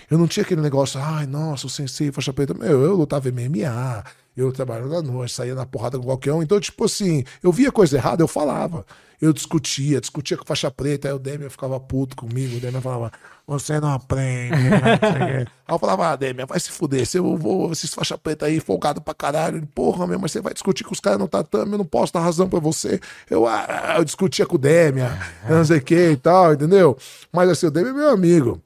eu 0.10 0.18
não 0.18 0.28
tinha 0.28 0.44
aquele 0.44 0.62
negócio, 0.62 1.00
ai, 1.00 1.26
nossa, 1.26 1.68
o 1.68 1.70
sensei 1.70 2.12
faixa 2.12 2.34
preta. 2.34 2.54
Meu, 2.54 2.84
eu 2.84 2.96
lutava 2.96 3.30
MMA, 3.30 4.04
Eu 4.38 4.52
trabalhando 4.52 4.96
à 4.96 5.02
noite, 5.02 5.34
saía 5.34 5.56
na 5.56 5.66
porrada 5.66 5.98
com 5.98 6.06
qualquer 6.06 6.32
um. 6.32 6.44
Então, 6.44 6.60
tipo 6.60 6.86
assim, 6.86 7.24
eu 7.42 7.52
via 7.52 7.72
coisa 7.72 7.98
errada, 7.98 8.22
eu 8.22 8.28
falava. 8.28 8.86
Eu 9.20 9.34
discutia, 9.34 10.00
discutia 10.00 10.38
com 10.38 10.46
faixa 10.46 10.70
preta, 10.70 11.08
aí 11.08 11.14
o 11.14 11.18
Demian 11.18 11.50
ficava 11.50 11.80
puto 11.80 12.16
comigo, 12.16 12.58
o 12.58 12.60
Demian 12.60 12.82
falava, 12.82 13.12
você 13.48 13.80
não 13.80 13.92
aprende. 13.92 14.52
Né? 14.70 15.48
aí 15.68 15.74
eu 15.74 15.80
falava, 15.80 16.10
ah, 16.10 16.16
Demian, 16.16 16.46
vai 16.46 16.60
se 16.60 16.70
fuder, 16.70 17.04
se 17.04 17.18
eu 17.18 17.36
vou, 17.36 17.72
esses 17.72 17.92
faixa 17.92 18.16
preta 18.16 18.46
aí, 18.46 18.60
folgado 18.60 19.02
pra 19.02 19.16
caralho. 19.16 19.58
Ele, 19.58 19.66
Porra, 19.66 20.06
meu, 20.06 20.20
mas 20.20 20.32
você 20.32 20.40
vai 20.40 20.54
discutir 20.54 20.84
com 20.84 20.94
os 20.94 21.00
caras 21.00 21.18
no 21.18 21.28
tatame, 21.28 21.72
eu 21.72 21.80
não 21.80 21.86
posso 21.86 22.14
dar 22.14 22.20
razão 22.20 22.48
pra 22.48 22.60
você. 22.60 23.02
Eu, 23.28 23.48
ah, 23.48 23.96
eu 23.98 24.06
discutia 24.06 24.46
com 24.46 24.54
o 24.54 24.60
Demian, 24.60 25.18
não 25.50 25.66
sei 25.66 25.80
o 25.80 25.82
que 25.82 26.12
e 26.12 26.18
tal, 26.18 26.54
entendeu? 26.54 26.96
Mas 27.34 27.50
assim, 27.50 27.66
o 27.66 27.72
Demian 27.72 27.90
é 27.90 27.94
meu 27.94 28.10
amigo. 28.10 28.62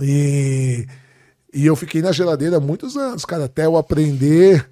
E, 0.00 0.86
e 1.52 1.66
eu 1.66 1.74
fiquei 1.74 2.00
na 2.00 2.12
geladeira 2.12 2.60
muitos 2.60 2.96
anos, 2.96 3.24
cara, 3.24 3.46
até 3.46 3.66
eu 3.66 3.76
aprender 3.76 4.64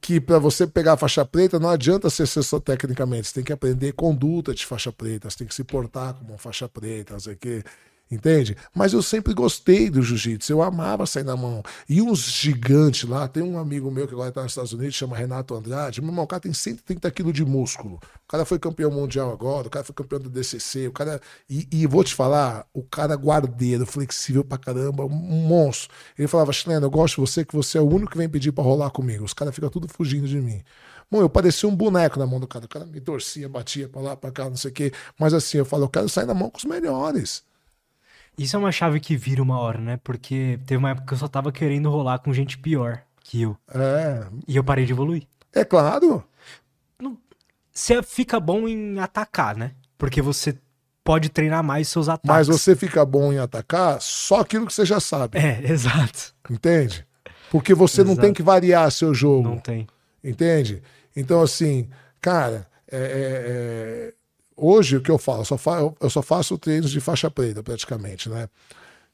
que 0.00 0.20
para 0.20 0.38
você 0.38 0.66
pegar 0.66 0.94
a 0.94 0.96
faixa 0.96 1.24
preta 1.24 1.58
não 1.58 1.68
adianta 1.68 2.08
ser 2.08 2.26
só 2.26 2.60
tecnicamente, 2.60 3.28
você 3.28 3.34
tem 3.34 3.44
que 3.44 3.52
aprender 3.52 3.92
conduta 3.92 4.54
de 4.54 4.64
faixa 4.64 4.92
preta, 4.92 5.28
você 5.28 5.38
tem 5.38 5.46
que 5.46 5.54
se 5.54 5.64
portar 5.64 6.14
como 6.14 6.30
uma 6.30 6.38
faixa 6.38 6.68
preta, 6.68 7.14
não 7.14 7.20
sei 7.20 7.34
o 7.34 7.36
quê. 7.36 7.64
Entende? 8.10 8.56
Mas 8.74 8.94
eu 8.94 9.02
sempre 9.02 9.34
gostei 9.34 9.90
do 9.90 10.02
jiu-jitsu, 10.02 10.50
eu 10.50 10.62
amava 10.62 11.04
sair 11.04 11.24
na 11.24 11.36
mão. 11.36 11.62
E 11.86 12.00
uns 12.00 12.20
gigantes 12.20 13.06
lá, 13.06 13.28
tem 13.28 13.42
um 13.42 13.58
amigo 13.58 13.90
meu 13.90 14.08
que 14.08 14.14
agora 14.14 14.30
está 14.30 14.42
nos 14.42 14.52
Estados 14.52 14.72
Unidos, 14.72 14.94
chama 14.94 15.14
Renato 15.14 15.54
Andrade. 15.54 16.00
Meu 16.00 16.10
irmão, 16.10 16.24
o 16.24 16.26
cara 16.26 16.40
tem 16.40 16.52
130 16.52 17.10
quilos 17.10 17.34
de 17.34 17.44
músculo. 17.44 17.96
O 17.96 18.28
cara 18.28 18.46
foi 18.46 18.58
campeão 18.58 18.90
mundial 18.90 19.30
agora, 19.30 19.66
o 19.66 19.70
cara 19.70 19.84
foi 19.84 19.94
campeão 19.94 20.18
do 20.18 20.30
DCC, 20.30 20.88
o 20.88 20.92
cara. 20.92 21.20
E, 21.50 21.68
e 21.70 21.86
vou 21.86 22.02
te 22.02 22.14
falar, 22.14 22.66
o 22.72 22.82
cara 22.82 23.14
guardeiro, 23.14 23.84
flexível 23.84 24.42
pra 24.42 24.56
caramba, 24.56 25.04
um 25.04 25.08
monstro. 25.46 25.94
Ele 26.18 26.26
falava, 26.28 26.50
Chileno, 26.50 26.86
eu 26.86 26.90
gosto 26.90 27.16
de 27.16 27.20
você, 27.20 27.44
que 27.44 27.54
você 27.54 27.76
é 27.76 27.80
o 27.80 27.88
único 27.88 28.12
que 28.12 28.18
vem 28.18 28.28
pedir 28.28 28.52
pra 28.52 28.64
rolar 28.64 28.90
comigo. 28.90 29.24
Os 29.24 29.34
caras 29.34 29.54
ficam 29.54 29.68
tudo 29.68 29.86
fugindo 29.86 30.26
de 30.26 30.40
mim. 30.40 30.62
Bom, 31.10 31.20
eu 31.20 31.28
parecia 31.28 31.68
um 31.68 31.74
boneco 31.74 32.18
na 32.18 32.26
mão 32.26 32.38
do 32.40 32.46
cara. 32.46 32.64
O 32.64 32.68
cara 32.68 32.84
me 32.86 33.00
torcia, 33.00 33.48
batia 33.48 33.88
pra 33.88 34.00
lá, 34.00 34.16
pra 34.16 34.30
cá, 34.30 34.48
não 34.48 34.56
sei 34.56 34.70
o 34.70 34.74
quê. 34.74 34.92
Mas 35.18 35.32
assim, 35.34 35.58
eu 35.58 35.64
falo, 35.64 35.84
eu 35.84 35.88
quero 35.88 36.08
sair 36.08 36.26
na 36.26 36.34
mão 36.34 36.50
com 36.50 36.58
os 36.58 36.64
melhores. 36.64 37.47
Isso 38.38 38.54
é 38.54 38.58
uma 38.58 38.70
chave 38.70 39.00
que 39.00 39.16
vira 39.16 39.42
uma 39.42 39.58
hora, 39.58 39.80
né? 39.80 39.98
Porque 40.02 40.60
teve 40.64 40.78
uma 40.78 40.90
época 40.90 41.08
que 41.08 41.14
eu 41.14 41.18
só 41.18 41.26
tava 41.26 41.50
querendo 41.50 41.90
rolar 41.90 42.20
com 42.20 42.32
gente 42.32 42.56
pior 42.56 43.02
que 43.20 43.42
eu. 43.42 43.56
É. 43.74 44.26
E 44.46 44.56
eu 44.56 44.64
parei 44.64 44.86
de 44.86 44.92
evoluir. 44.92 45.26
É 45.52 45.64
claro. 45.64 46.24
Você 47.72 48.02
fica 48.02 48.40
bom 48.40 48.66
em 48.66 48.98
atacar, 48.98 49.56
né? 49.56 49.72
Porque 49.96 50.22
você 50.22 50.56
pode 51.04 51.28
treinar 51.28 51.62
mais 51.62 51.88
seus 51.88 52.08
ataques. 52.08 52.28
Mas 52.28 52.46
você 52.46 52.74
fica 52.74 53.04
bom 53.04 53.32
em 53.32 53.38
atacar 53.38 54.00
só 54.00 54.40
aquilo 54.40 54.66
que 54.66 54.72
você 54.72 54.84
já 54.84 55.00
sabe. 55.00 55.38
É, 55.38 55.60
exato. 55.70 56.34
Entende? 56.50 57.06
Porque 57.50 57.74
você 57.74 58.00
exato. 58.00 58.14
não 58.14 58.20
tem 58.20 58.32
que 58.32 58.42
variar 58.42 58.90
seu 58.90 59.14
jogo. 59.14 59.48
Não 59.48 59.58
tem. 59.58 59.86
Entende? 60.22 60.82
Então, 61.14 61.40
assim, 61.40 61.88
cara, 62.20 62.66
é, 62.90 62.98
é, 62.98 63.02
é 63.02 64.14
hoje 64.58 64.96
o 64.96 65.00
que 65.00 65.10
eu 65.10 65.18
falo, 65.18 65.40
eu 65.40 65.44
só, 65.44 65.56
fa 65.56 65.78
eu 66.00 66.10
só 66.10 66.20
faço 66.22 66.58
treinos 66.58 66.90
de 66.90 67.00
faixa 67.00 67.30
preta 67.30 67.62
praticamente, 67.62 68.28
né? 68.28 68.48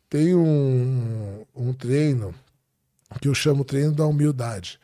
Tem 0.08 0.34
um, 0.34 1.44
um 1.54 1.72
treino 1.72 2.34
que 3.20 3.28
eu 3.28 3.34
chamo 3.34 3.64
treino 3.64 3.92
da 3.92 4.06
humildade, 4.06 4.78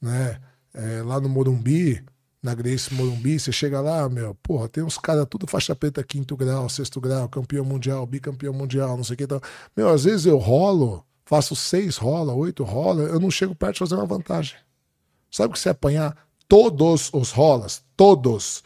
né? 0.00 0.40
É, 0.72 1.02
lá 1.02 1.20
no 1.20 1.28
Morumbi, 1.28 2.04
na 2.42 2.54
Grace 2.54 2.92
Morumbi, 2.92 3.40
você 3.40 3.50
chega 3.50 3.80
lá, 3.80 4.08
meu, 4.08 4.34
porra, 4.42 4.68
tem 4.68 4.84
uns 4.84 4.98
caras 4.98 5.26
tudo 5.30 5.46
faixa 5.46 5.74
preta 5.74 6.04
quinto 6.04 6.36
grau, 6.36 6.68
sexto 6.68 7.00
grau, 7.00 7.28
campeão 7.28 7.64
mundial, 7.64 8.04
bicampeão 8.04 8.52
mundial, 8.52 8.96
não 8.96 9.04
sei 9.04 9.14
o 9.14 9.16
que. 9.16 9.24
Então, 9.24 9.40
meu, 9.74 9.88
às 9.88 10.04
vezes 10.04 10.26
eu 10.26 10.36
rolo, 10.36 11.04
faço 11.24 11.56
seis 11.56 11.96
rola, 11.96 12.34
oito 12.34 12.62
rola, 12.62 13.02
eu 13.02 13.18
não 13.18 13.30
chego 13.30 13.54
perto 13.54 13.74
de 13.74 13.78
fazer 13.78 13.94
uma 13.94 14.04
vantagem. 14.04 14.56
Sabe 15.30 15.54
que 15.54 15.58
você 15.58 15.70
apanhar 15.70 16.16
todos 16.46 17.08
os 17.12 17.30
rolas, 17.30 17.82
todos, 17.96 18.62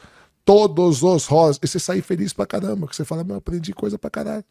todos 0.49 1.03
os 1.03 1.27
rolas. 1.27 1.61
E 1.63 1.67
você 1.69 1.79
sair 1.79 2.01
feliz 2.01 2.33
pra 2.33 2.47
caramba, 2.47 2.87
que 2.89 2.97
você 2.97 3.05
fala, 3.05 3.23
meu, 3.23 3.37
aprendi 3.37 3.75
coisa 3.75 3.99
pra 3.99 4.09
caralho. 4.09 4.45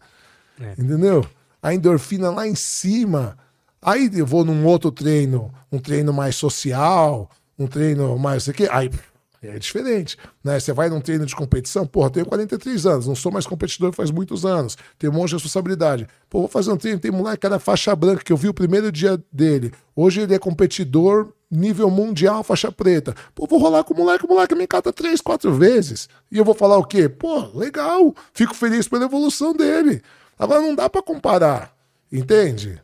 É. 0.62 0.74
Entendeu? 0.74 1.26
A 1.60 1.74
endorfina 1.74 2.30
lá 2.30 2.48
em 2.48 2.54
cima. 2.54 3.36
Aí 3.82 4.08
eu 4.14 4.26
vou 4.26 4.46
num 4.46 4.64
outro 4.64 4.92
treino, 4.92 5.52
um 5.72 5.80
treino 5.80 6.14
mais 6.14 6.36
social, 6.36 7.28
um 7.58 7.66
treino 7.66 8.16
mais 8.20 8.44
isso 8.44 8.52
aqui. 8.52 8.68
Aí 8.70 8.92
é 9.50 9.60
diferente, 9.60 10.18
né? 10.44 10.60
Você 10.60 10.74
vai 10.74 10.90
num 10.90 11.02
treino 11.02 11.26
de 11.26 11.36
competição, 11.36 11.86
porra, 11.86 12.10
tenho 12.10 12.26
43 12.26 12.86
anos, 12.86 13.08
não 13.08 13.16
sou 13.16 13.32
mais 13.32 13.46
competidor 13.46 13.94
faz 13.94 14.12
muitos 14.12 14.46
anos, 14.46 14.78
tenho 14.98 15.12
um 15.12 15.16
monte 15.16 15.30
de 15.30 15.36
responsabilidade. 15.36 16.08
Pô, 16.30 16.40
vou 16.40 16.48
fazer 16.48 16.72
um 16.72 16.78
treino, 16.78 17.00
tem 17.00 17.12
moleque 17.12 17.42
que 17.42 17.46
era 17.46 17.60
faixa 17.60 17.96
branca, 17.96 18.24
que 18.24 18.32
eu 18.32 18.38
vi 18.38 18.50
o 18.50 18.54
primeiro 18.54 18.92
dia 18.92 19.22
dele. 19.32 19.72
Hoje 19.96 20.22
ele 20.22 20.34
é 20.34 20.40
competidor 20.40 21.34
nível 21.50 21.90
mundial, 21.90 22.44
faixa 22.44 22.72
preta. 22.72 23.16
Pô, 23.34 23.48
vou 23.48 23.60
rolar 23.60 23.84
com 23.84 23.94
o 23.94 23.98
moleque, 23.98 24.26
o 24.26 24.28
moleque 24.28 24.54
me 24.54 24.68
cata 24.68 24.92
três, 24.92 25.22
quatro 25.22 25.54
vezes. 25.54 26.10
E 26.32 26.38
eu 26.38 26.46
vou 26.46 26.54
falar 26.54 26.78
o 26.78 26.84
quê? 26.84 27.08
Pô, 27.08 27.48
legal, 27.54 28.14
fico 28.34 28.54
feliz 28.54 28.88
pela 28.88 29.06
evolução 29.06 29.54
dele. 29.54 30.02
Agora 30.38 30.62
não 30.62 30.76
dá 30.76 30.90
para 30.90 31.02
comparar, 31.02 31.74
entende? 32.12 32.82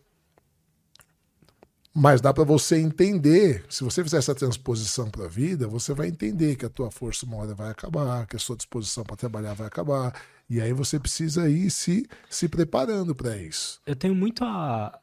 Mas 1.95 2.19
dá 2.19 2.33
para 2.33 2.43
você 2.43 2.77
entender, 2.77 3.63
se 3.69 3.83
você 3.83 4.03
fizer 4.03 4.17
essa 4.17 4.33
transposição 4.33 5.11
para 5.11 5.25
a 5.25 5.27
vida, 5.27 5.67
você 5.67 5.93
vai 5.93 6.07
entender 6.07 6.55
que 6.55 6.65
a 6.65 6.69
tua 6.69 6.89
força 6.89 7.23
uma 7.23 7.37
hora 7.37 7.53
vai 7.53 7.69
acabar, 7.69 8.25
que 8.25 8.35
a 8.35 8.39
sua 8.39 8.55
disposição 8.55 9.03
para 9.03 9.15
trabalhar 9.15 9.53
vai 9.53 9.67
acabar, 9.67 10.11
e 10.49 10.59
aí 10.59 10.73
você 10.73 10.99
precisa 10.99 11.47
ir 11.47 11.69
se, 11.69 12.07
se 12.27 12.49
preparando 12.49 13.13
para 13.13 13.37
isso. 13.37 13.79
Eu 13.85 13.95
tenho 13.95 14.15
muito 14.15 14.43
a, 14.43 14.99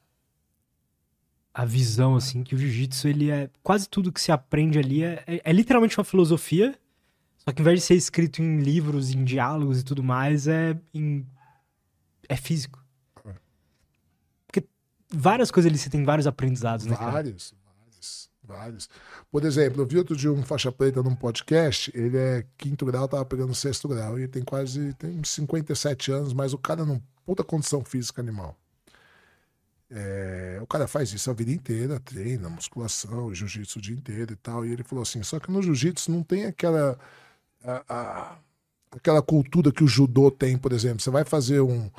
a 1.55 1.65
visão, 1.65 2.17
assim, 2.17 2.43
que 2.43 2.57
o 2.57 2.59
jiu-jitsu, 2.59 3.07
ele 3.07 3.31
é. 3.31 3.49
Quase 3.63 3.89
tudo 3.89 4.13
que 4.13 4.21
se 4.21 4.33
aprende 4.33 4.79
ali 4.79 5.05
é, 5.05 5.23
é, 5.27 5.41
é, 5.45 5.53
literalmente 5.53 5.97
uma 5.99 6.05
filosofia. 6.05 6.77
Só 7.39 7.53
que 7.53 7.61
ao 7.61 7.65
invés 7.65 7.81
de 7.81 7.87
ser 7.87 7.95
escrito 7.95 8.43
em 8.43 8.59
livros, 8.59 9.11
em 9.11 9.25
diálogos 9.25 9.81
e 9.81 9.85
tudo 9.85 10.03
mais, 10.03 10.49
é 10.49 10.77
em. 10.93 11.27
É 12.29 12.37
físico. 12.37 12.80
Várias 15.13 15.51
coisas 15.51 15.71
ali 15.71 15.79
você 15.79 15.91
tem 15.91 16.05
vários 16.05 16.27
aprendizados, 16.27 16.87
né? 16.87 16.97
Vários, 16.97 17.55
vários, 17.65 18.31
vários. 18.43 18.89
Por 19.31 19.45
exemplo, 19.45 19.83
eu 19.83 19.87
vi 19.87 19.99
outro 19.99 20.17
dia 20.17 20.33
um 20.33 20.43
faixa 20.43 20.71
preta 20.71 21.03
num 21.03 21.15
podcast, 21.15 21.91
ele 21.95 22.17
é 22.17 22.47
quinto 22.57 22.87
grau, 22.87 23.09
tava 23.09 23.25
pegando 23.25 23.55
sexto 23.55 23.89
grau, 23.89 24.19
e 24.19 24.29
tem 24.29 24.43
quase. 24.43 24.95
tem 24.95 25.23
57 25.23 26.13
anos, 26.13 26.33
mas 26.33 26.53
o 26.53 26.59
cara 26.59 26.85
não. 26.85 27.03
Puta 27.27 27.45
condição 27.45 27.85
física 27.85 28.21
animal. 28.21 28.57
É, 29.93 30.59
o 30.63 30.67
cara 30.67 30.87
faz 30.87 31.13
isso 31.13 31.29
a 31.31 31.35
vida 31.35 31.51
inteira, 31.51 31.99
treina, 31.99 32.49
musculação, 32.49 33.35
jiu-jitsu 33.35 33.81
o 33.81 33.83
dia 33.83 33.95
inteiro 33.95 34.33
e 34.33 34.37
tal. 34.37 34.65
E 34.65 34.73
ele 34.73 34.85
falou 34.85 35.03
assim: 35.03 35.23
só 35.23 35.41
que 35.41 35.51
no 35.51 35.61
jiu-jitsu 35.61 36.11
não 36.13 36.23
tem 36.23 36.47
aquela. 36.47 36.99
A, 37.65 37.85
a, 37.89 38.39
aquela 38.93 39.21
cultura 39.21 39.73
que 39.73 39.83
o 39.83 39.89
judô 39.89 40.31
tem, 40.31 40.57
por 40.57 40.73
exemplo. 40.73 41.01
Você 41.01 41.11
vai 41.11 41.25
fazer 41.25 41.61
um, 41.61 41.91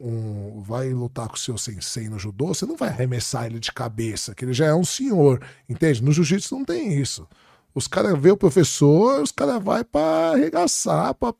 um. 0.00 0.60
Vai 0.60 0.90
lutar 0.90 1.28
com 1.28 1.34
o 1.34 1.38
seu 1.38 1.56
sensei 1.56 2.08
no 2.08 2.18
judô, 2.18 2.48
você 2.48 2.66
não 2.66 2.76
vai 2.76 2.88
arremessar 2.88 3.46
ele 3.46 3.58
de 3.58 3.72
cabeça, 3.72 4.34
que 4.34 4.44
ele 4.44 4.52
já 4.52 4.66
é 4.66 4.74
um 4.74 4.84
senhor, 4.84 5.40
entende? 5.68 6.02
No 6.02 6.12
jiu-jitsu 6.12 6.54
não 6.54 6.64
tem 6.64 7.00
isso. 7.00 7.26
Os 7.74 7.86
caras 7.86 8.18
vê 8.18 8.30
o 8.30 8.36
professor, 8.36 9.20
os 9.20 9.30
caras 9.30 9.62
vai 9.62 9.84
para 9.84 10.32
arregaçar, 10.32 11.14
para 11.14 11.34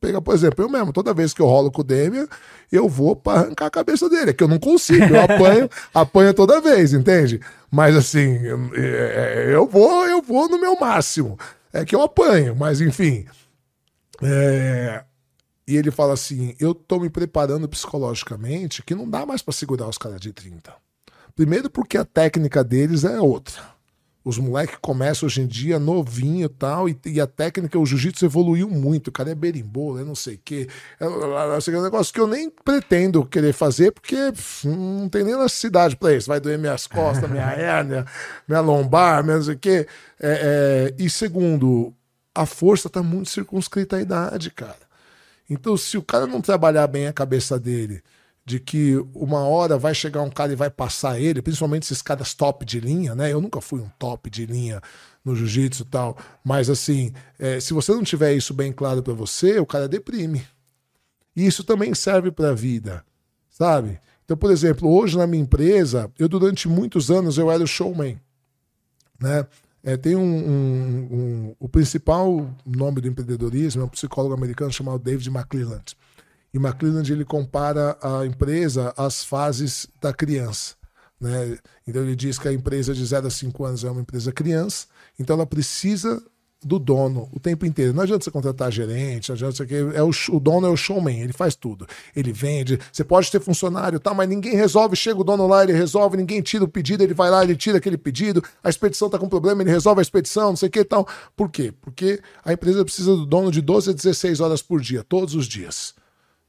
pegar, 0.00 0.20
por 0.20 0.34
exemplo, 0.34 0.64
eu 0.64 0.68
mesmo, 0.68 0.92
toda 0.92 1.14
vez 1.14 1.32
que 1.32 1.40
eu 1.40 1.46
rolo 1.46 1.70
com 1.70 1.80
o 1.80 1.84
Demian, 1.84 2.26
eu 2.70 2.88
vou 2.88 3.14
para 3.14 3.40
arrancar 3.40 3.66
a 3.66 3.70
cabeça 3.70 4.08
dele, 4.08 4.30
é 4.30 4.34
que 4.34 4.42
eu 4.42 4.48
não 4.48 4.58
consigo, 4.58 5.04
eu 5.04 5.22
apanho, 5.22 5.70
apanho 5.94 6.34
toda 6.34 6.60
vez, 6.60 6.92
entende? 6.92 7.40
Mas 7.70 7.96
assim, 7.96 8.38
é, 8.74 9.46
é, 9.48 9.54
eu 9.54 9.66
vou, 9.66 10.06
eu 10.06 10.20
vou 10.20 10.48
no 10.48 10.60
meu 10.60 10.76
máximo. 10.78 11.38
É 11.72 11.84
que 11.84 11.94
eu 11.94 12.02
apanho, 12.02 12.56
mas 12.56 12.80
enfim. 12.80 13.24
É... 14.22 15.04
E 15.70 15.76
ele 15.76 15.92
fala 15.92 16.14
assim: 16.14 16.56
eu 16.58 16.74
tô 16.74 16.98
me 16.98 17.08
preparando 17.08 17.68
psicologicamente 17.68 18.82
que 18.82 18.92
não 18.92 19.08
dá 19.08 19.24
mais 19.24 19.40
para 19.40 19.54
segurar 19.54 19.88
os 19.88 19.96
caras 19.96 20.20
de 20.20 20.32
30. 20.32 20.74
Primeiro, 21.36 21.70
porque 21.70 21.96
a 21.96 22.04
técnica 22.04 22.64
deles 22.64 23.04
é 23.04 23.20
outra. 23.20 23.62
Os 24.24 24.36
moleques 24.36 24.76
começam 24.82 25.28
hoje 25.28 25.40
em 25.40 25.46
dia 25.46 25.78
novinho 25.78 26.48
tal, 26.48 26.88
e, 26.88 26.98
e 27.06 27.20
a 27.20 27.26
técnica, 27.26 27.78
o 27.78 27.86
jiu-jitsu 27.86 28.24
evoluiu 28.24 28.68
muito. 28.68 29.08
O 29.08 29.12
cara 29.12 29.30
é 29.30 29.34
berimbolo, 29.34 30.00
é 30.00 30.04
não 30.04 30.16
sei 30.16 30.34
o 30.34 30.40
quê. 30.44 30.68
É, 30.98 31.04
é, 31.04 31.08
é 31.08 31.78
um 31.78 31.82
negócio 31.82 32.12
que 32.12 32.20
eu 32.20 32.26
nem 32.26 32.50
pretendo 32.50 33.24
querer 33.24 33.52
fazer, 33.52 33.92
porque 33.92 34.16
não 34.64 35.08
tem 35.08 35.22
nem 35.22 35.38
necessidade 35.38 35.94
para 35.94 36.14
isso. 36.14 36.26
Vai 36.26 36.40
doer 36.40 36.58
minhas 36.58 36.88
costas, 36.88 37.30
minha 37.30 37.46
hérnia, 37.54 38.04
minha 38.48 38.60
lombar, 38.60 39.24
sei 39.42 39.54
o 39.54 39.58
quê. 39.58 39.86
É, 40.20 40.92
é, 40.98 41.02
e 41.02 41.08
segundo, 41.08 41.94
a 42.34 42.44
força 42.44 42.88
está 42.88 43.04
muito 43.04 43.30
circunscrita 43.30 43.96
à 43.96 44.00
idade, 44.00 44.50
cara. 44.50 44.89
Então, 45.50 45.76
se 45.76 45.98
o 45.98 46.02
cara 46.02 46.28
não 46.28 46.40
trabalhar 46.40 46.86
bem 46.86 47.08
a 47.08 47.12
cabeça 47.12 47.58
dele 47.58 48.00
de 48.44 48.58
que 48.58 48.96
uma 49.14 49.40
hora 49.40 49.76
vai 49.76 49.94
chegar 49.94 50.22
um 50.22 50.30
cara 50.30 50.52
e 50.52 50.56
vai 50.56 50.70
passar 50.70 51.20
ele, 51.20 51.42
principalmente 51.42 51.82
esses 51.82 52.00
caras 52.00 52.34
top 52.34 52.64
de 52.64 52.80
linha, 52.80 53.14
né? 53.14 53.32
Eu 53.32 53.40
nunca 53.40 53.60
fui 53.60 53.80
um 53.80 53.88
top 53.98 54.30
de 54.30 54.46
linha 54.46 54.80
no 55.24 55.36
jiu-jitsu 55.36 55.82
e 55.82 55.86
tal, 55.86 56.16
mas 56.42 56.70
assim, 56.70 57.12
é, 57.38 57.60
se 57.60 57.74
você 57.74 57.92
não 57.92 58.02
tiver 58.02 58.32
isso 58.32 58.54
bem 58.54 58.72
claro 58.72 59.02
para 59.02 59.12
você, 59.12 59.58
o 59.58 59.66
cara 59.66 59.88
deprime. 59.88 60.46
E 61.36 61.46
isso 61.46 61.62
também 61.62 61.94
serve 61.94 62.30
para 62.30 62.50
a 62.50 62.54
vida, 62.54 63.04
sabe? 63.50 64.00
Então, 64.24 64.36
por 64.36 64.50
exemplo, 64.50 64.88
hoje 64.88 65.18
na 65.18 65.26
minha 65.26 65.42
empresa, 65.42 66.10
eu 66.18 66.28
durante 66.28 66.68
muitos 66.68 67.10
anos 67.10 67.38
eu 67.38 67.50
era 67.50 67.62
o 67.62 67.66
showman. 67.66 68.20
Né? 69.20 69.46
É, 69.82 69.96
tem 69.96 70.14
um, 70.14 70.22
um, 70.22 71.08
um, 71.10 71.56
O 71.58 71.68
principal 71.68 72.54
nome 72.66 73.00
do 73.00 73.08
empreendedorismo 73.08 73.82
é 73.82 73.84
um 73.84 73.88
psicólogo 73.88 74.34
americano 74.34 74.72
chamado 74.72 74.98
David 74.98 75.28
McClelland. 75.28 75.96
E 76.52 76.58
McClelland 76.58 77.10
ele 77.10 77.24
compara 77.24 77.96
a 78.02 78.26
empresa 78.26 78.92
às 78.96 79.24
fases 79.24 79.88
da 80.00 80.12
criança. 80.12 80.74
Né? 81.20 81.58
Então 81.86 82.02
ele 82.02 82.16
diz 82.16 82.38
que 82.38 82.48
a 82.48 82.52
empresa 82.52 82.94
de 82.94 83.04
0 83.04 83.26
a 83.26 83.30
5 83.30 83.64
anos 83.64 83.84
é 83.84 83.90
uma 83.90 84.00
empresa 84.00 84.32
criança, 84.32 84.86
então 85.18 85.34
ela 85.34 85.46
precisa 85.46 86.22
do 86.62 86.78
dono 86.78 87.28
o 87.32 87.40
tempo 87.40 87.64
inteiro. 87.64 87.92
Não 87.92 88.02
adianta 88.02 88.24
você 88.24 88.30
contratar 88.30 88.70
gerente, 88.70 89.28
não 89.28 89.34
adianta 89.34 89.56
você... 89.56 89.92
é 89.94 90.02
o, 90.02 90.10
o 90.30 90.40
dono 90.40 90.66
é 90.66 90.70
o 90.70 90.76
showman, 90.76 91.20
ele 91.20 91.32
faz 91.32 91.54
tudo. 91.54 91.86
Ele 92.14 92.32
vende, 92.32 92.78
você 92.92 93.02
pode 93.02 93.30
ter 93.30 93.40
funcionário, 93.40 93.98
tá, 93.98 94.12
mas 94.12 94.28
ninguém 94.28 94.54
resolve, 94.54 94.94
chega 94.94 95.20
o 95.20 95.24
dono 95.24 95.46
lá, 95.46 95.62
ele 95.62 95.72
resolve, 95.72 96.16
ninguém 96.16 96.42
tira 96.42 96.64
o 96.64 96.68
pedido, 96.68 97.02
ele 97.02 97.14
vai 97.14 97.30
lá, 97.30 97.42
ele 97.42 97.56
tira 97.56 97.78
aquele 97.78 97.96
pedido, 97.96 98.42
a 98.62 98.68
expedição 98.68 99.08
tá 99.08 99.18
com 99.18 99.28
problema, 99.28 99.62
ele 99.62 99.70
resolve 99.70 100.00
a 100.00 100.02
expedição, 100.02 100.50
não 100.50 100.56
sei 100.56 100.68
o 100.68 100.72
que 100.72 100.80
e 100.80 100.84
tal. 100.84 101.06
Por 101.34 101.50
quê? 101.50 101.72
Porque 101.80 102.20
a 102.44 102.52
empresa 102.52 102.84
precisa 102.84 103.16
do 103.16 103.26
dono 103.26 103.50
de 103.50 103.60
12 103.60 103.90
a 103.90 103.92
16 103.92 104.40
horas 104.40 104.62
por 104.62 104.80
dia, 104.80 105.02
todos 105.02 105.34
os 105.34 105.46
dias. 105.46 105.94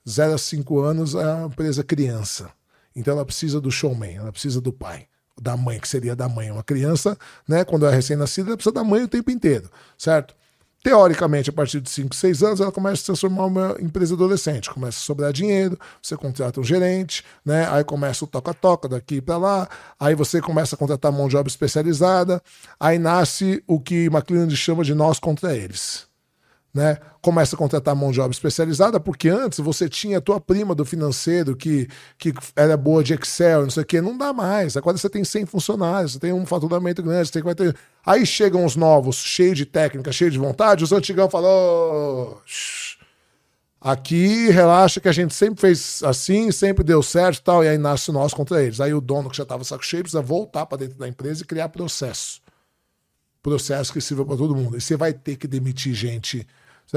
0 0.08 0.34
a 0.34 0.38
5 0.38 0.80
anos 0.80 1.16
é 1.16 1.34
uma 1.34 1.48
empresa 1.48 1.84
criança. 1.84 2.50
Então 2.96 3.14
ela 3.14 3.26
precisa 3.26 3.62
do 3.62 3.72
showman, 3.72 4.16
ela 4.16 4.32
precisa 4.32 4.60
do 4.60 4.74
pai 4.74 5.08
da 5.42 5.58
mãe, 5.58 5.80
que 5.80 5.88
seria 5.88 6.16
da 6.16 6.30
mãe. 6.30 6.52
Uma 6.52 6.64
criança, 6.64 7.18
né, 7.48 7.66
quando 7.66 7.86
é 7.86 7.90
recém-nascida, 7.90 8.50
ela 8.50 8.58
precisa 8.58 8.74
da 8.74 8.84
mãe 8.84 9.04
o 9.04 9.08
tempo 9.08 9.32
inteiro, 9.32 9.70
certo? 9.98 10.36
Teoricamente, 10.84 11.50
a 11.50 11.54
partir 11.54 11.80
de 11.80 11.90
5, 11.92 12.16
6 12.16 12.42
anos, 12.42 12.60
ela 12.60 12.72
começa 12.72 12.94
a 12.94 12.98
se 12.98 13.06
transformar 13.06 13.46
uma 13.46 13.76
empresa 13.80 14.16
adolescente. 14.16 14.70
Começa 14.72 14.98
a 14.98 15.02
sobrar 15.02 15.32
dinheiro, 15.32 15.78
você 16.02 16.18
contrata 16.18 16.60
um 16.60 16.64
gerente, 16.64 17.24
né? 17.46 17.68
aí 17.70 17.84
começa 17.84 18.26
o 18.26 18.28
toca-toca 18.28 18.90
daqui 18.90 19.22
para 19.22 19.38
lá, 19.38 19.70
aí 20.00 20.16
você 20.16 20.42
começa 20.42 20.76
a 20.76 20.78
contratar 20.78 21.12
mão 21.12 21.28
de 21.28 21.38
obra 21.38 21.50
especializada, 21.50 22.42
aí 22.80 22.98
nasce 22.98 23.64
o 23.68 23.80
que 23.80 24.06
McLean 24.08 24.50
chama 24.50 24.84
de 24.84 24.96
nós 24.96 25.20
contra 25.20 25.56
eles 25.56 26.11
né? 26.74 26.98
Começa 27.22 27.56
a 27.56 27.60
contratar 27.60 27.96
mão 27.96 28.12
de 28.12 28.22
obra 28.22 28.32
especializada, 28.32 29.00
porque 29.00 29.28
antes 29.30 29.60
você 29.60 29.90
tinha 29.90 30.20
a 30.20 30.22
tua 30.22 30.40
prima 30.40 30.74
do 30.74 30.86
financeiro 30.86 31.56
que, 31.56 31.88
que 32.18 32.34
era 32.56 32.78
boa 32.78 33.04
de 33.04 33.14
Excel, 33.14 33.64
não 33.64 33.70
sei 33.70 33.84
o 33.84 33.86
quê, 33.86 34.02
não 34.02 34.18
dá 34.18 34.32
mais. 34.32 34.78
Agora 34.78 34.98
você 34.98 35.10
tem 35.10 35.24
100 35.24 35.46
funcionários, 35.46 36.14
você 36.14 36.20
tem 36.20 36.34
um 36.34 36.46
faturamento 36.46 37.04
grande, 37.04 37.28
você 37.28 37.34
tem 37.34 37.42
que 37.42 37.46
vai 37.46 37.56
ter... 37.56 37.76
Aí 38.06 38.26
chegam 38.26 38.64
os 38.66 38.76
novos, 38.76 39.18
cheios 39.18 39.58
de 39.58 39.66
técnica, 39.66 40.12
cheios 40.12 40.34
de 40.34 40.40
vontade, 40.40 40.84
os 40.84 40.92
antigão 40.94 41.30
falam, 41.30 41.50
oh, 41.52 42.38
aqui 43.82 44.50
relaxa 44.50 45.02
que 45.02 45.10
a 45.10 45.12
gente 45.12 45.34
sempre 45.34 45.60
fez 45.60 46.02
assim, 46.04 46.52
sempre 46.52 46.84
deu 46.84 47.04
certo 47.04 47.40
e 47.40 47.44
tal, 47.44 47.64
e 47.64 47.68
aí 47.68 47.78
nasce 47.78 48.12
nós 48.12 48.34
contra 48.34 48.64
eles. 48.64 48.80
Aí 48.80 48.94
o 48.94 49.02
dono 49.02 49.30
que 49.30 49.38
já 49.38 49.44
estava 49.44 49.64
saco 49.66 49.86
cheio 49.86 50.04
precisa 50.04 50.22
voltar 50.22 50.66
para 50.66 50.78
dentro 50.78 50.98
da 50.98 51.08
empresa 51.08 51.44
e 51.44 51.46
criar 51.46 51.68
processo. 51.70 52.40
Processo 53.44 53.92
que 53.92 54.00
sirva 54.00 54.24
para 54.24 54.38
todo 54.38 54.56
mundo. 54.56 54.78
E 54.78 54.82
você 54.82 54.96
vai 54.96 55.12
ter 55.12 55.36
que 55.36 55.48
demitir 55.48 55.94
gente 55.94 56.48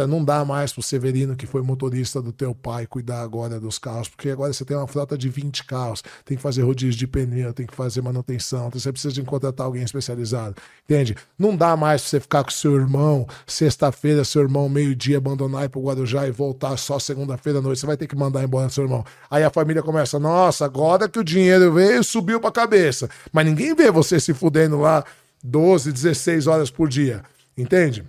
não 0.06 0.24
dá 0.24 0.44
mais 0.44 0.72
pro 0.72 0.82
Severino, 0.82 1.36
que 1.36 1.46
foi 1.46 1.62
motorista 1.62 2.20
do 2.20 2.32
teu 2.32 2.54
pai, 2.54 2.86
cuidar 2.86 3.22
agora 3.22 3.60
dos 3.60 3.78
carros, 3.78 4.08
porque 4.08 4.30
agora 4.30 4.52
você 4.52 4.64
tem 4.64 4.76
uma 4.76 4.86
frota 4.86 5.16
de 5.16 5.28
20 5.28 5.64
carros, 5.64 6.02
tem 6.24 6.36
que 6.36 6.42
fazer 6.42 6.62
rodízio 6.62 6.98
de 6.98 7.06
pneu, 7.06 7.52
tem 7.52 7.66
que 7.66 7.74
fazer 7.74 8.02
manutenção, 8.02 8.70
você 8.70 8.90
precisa 8.90 9.14
de 9.14 9.22
contratar 9.22 9.66
alguém 9.66 9.82
especializado. 9.82 10.56
Entende? 10.84 11.16
Não 11.38 11.56
dá 11.56 11.76
mais 11.76 12.02
pra 12.02 12.10
você 12.10 12.20
ficar 12.20 12.44
com 12.44 12.50
seu 12.50 12.74
irmão, 12.74 13.26
sexta-feira, 13.46 14.24
seu 14.24 14.42
irmão 14.42 14.68
meio-dia 14.68 15.18
abandonar 15.18 15.64
ir 15.64 15.68
pro 15.68 15.82
Guarujá 15.82 16.26
e 16.26 16.30
voltar 16.30 16.76
só 16.76 16.98
segunda-feira 16.98 17.58
à 17.58 17.62
noite. 17.62 17.80
Você 17.80 17.86
vai 17.86 17.96
ter 17.96 18.06
que 18.06 18.16
mandar 18.16 18.42
embora 18.42 18.68
seu 18.68 18.84
irmão. 18.84 19.04
Aí 19.30 19.44
a 19.44 19.50
família 19.50 19.82
começa, 19.82 20.18
nossa, 20.18 20.64
agora 20.64 21.08
que 21.08 21.18
o 21.18 21.24
dinheiro 21.24 21.72
veio, 21.72 22.02
subiu 22.04 22.40
pra 22.40 22.50
cabeça. 22.50 23.08
Mas 23.32 23.46
ninguém 23.46 23.74
vê 23.74 23.90
você 23.90 24.20
se 24.20 24.34
fudendo 24.34 24.80
lá 24.80 25.04
12, 25.42 25.92
16 25.92 26.46
horas 26.46 26.70
por 26.70 26.88
dia. 26.88 27.22
Entende? 27.56 28.04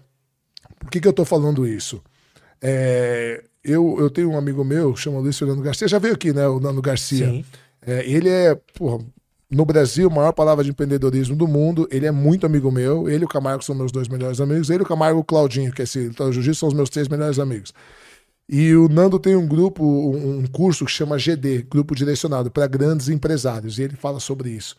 Por 0.85 0.91
que, 0.91 1.01
que 1.01 1.07
eu 1.07 1.11
estou 1.11 1.25
falando 1.25 1.67
isso? 1.67 2.01
É, 2.61 3.43
eu, 3.63 3.97
eu 3.99 4.09
tenho 4.09 4.29
um 4.29 4.37
amigo 4.37 4.63
meu, 4.63 4.95
chama 4.95 5.19
Luiz 5.19 5.37
Fernando 5.37 5.61
Garcia, 5.61 5.87
já 5.87 5.97
veio 5.97 6.13
aqui, 6.13 6.31
né, 6.31 6.47
o 6.47 6.59
Nando 6.59 6.81
Garcia. 6.81 7.27
Sim. 7.27 7.45
É, 7.85 8.07
ele 8.07 8.29
é, 8.29 8.55
porra, 8.73 9.03
no 9.49 9.65
Brasil, 9.65 10.07
a 10.07 10.13
maior 10.13 10.31
palavra 10.31 10.63
de 10.63 10.69
empreendedorismo 10.69 11.35
do 11.35 11.47
mundo. 11.47 11.87
Ele 11.91 12.05
é 12.05 12.11
muito 12.11 12.45
amigo 12.45 12.71
meu. 12.71 13.09
Ele 13.09 13.23
e 13.23 13.25
o 13.25 13.27
Camargo 13.27 13.63
são 13.63 13.75
meus 13.75 13.91
dois 13.91 14.07
melhores 14.07 14.39
amigos. 14.41 14.69
Ele 14.69 14.79
e 14.79 14.83
o 14.83 14.87
Camargo 14.87 15.19
e 15.19 15.21
o 15.21 15.23
Claudinho, 15.23 15.71
que 15.71 15.81
é 15.81 15.83
esse 15.83 15.99
então, 16.05 16.31
jiu-jitsu, 16.31 16.59
são 16.59 16.69
os 16.69 16.75
meus 16.75 16.89
três 16.89 17.07
melhores 17.07 17.39
amigos. 17.39 17.73
E 18.47 18.75
o 18.75 18.87
Nando 18.87 19.19
tem 19.19 19.35
um 19.35 19.47
grupo, 19.47 19.83
um 19.83 20.45
curso 20.47 20.85
que 20.85 20.91
chama 20.91 21.17
GD, 21.17 21.63
Grupo 21.69 21.95
Direcionado, 21.95 22.51
para 22.51 22.67
grandes 22.67 23.09
empresários. 23.09 23.79
E 23.79 23.83
ele 23.83 23.95
fala 23.95 24.19
sobre 24.19 24.49
isso. 24.49 24.75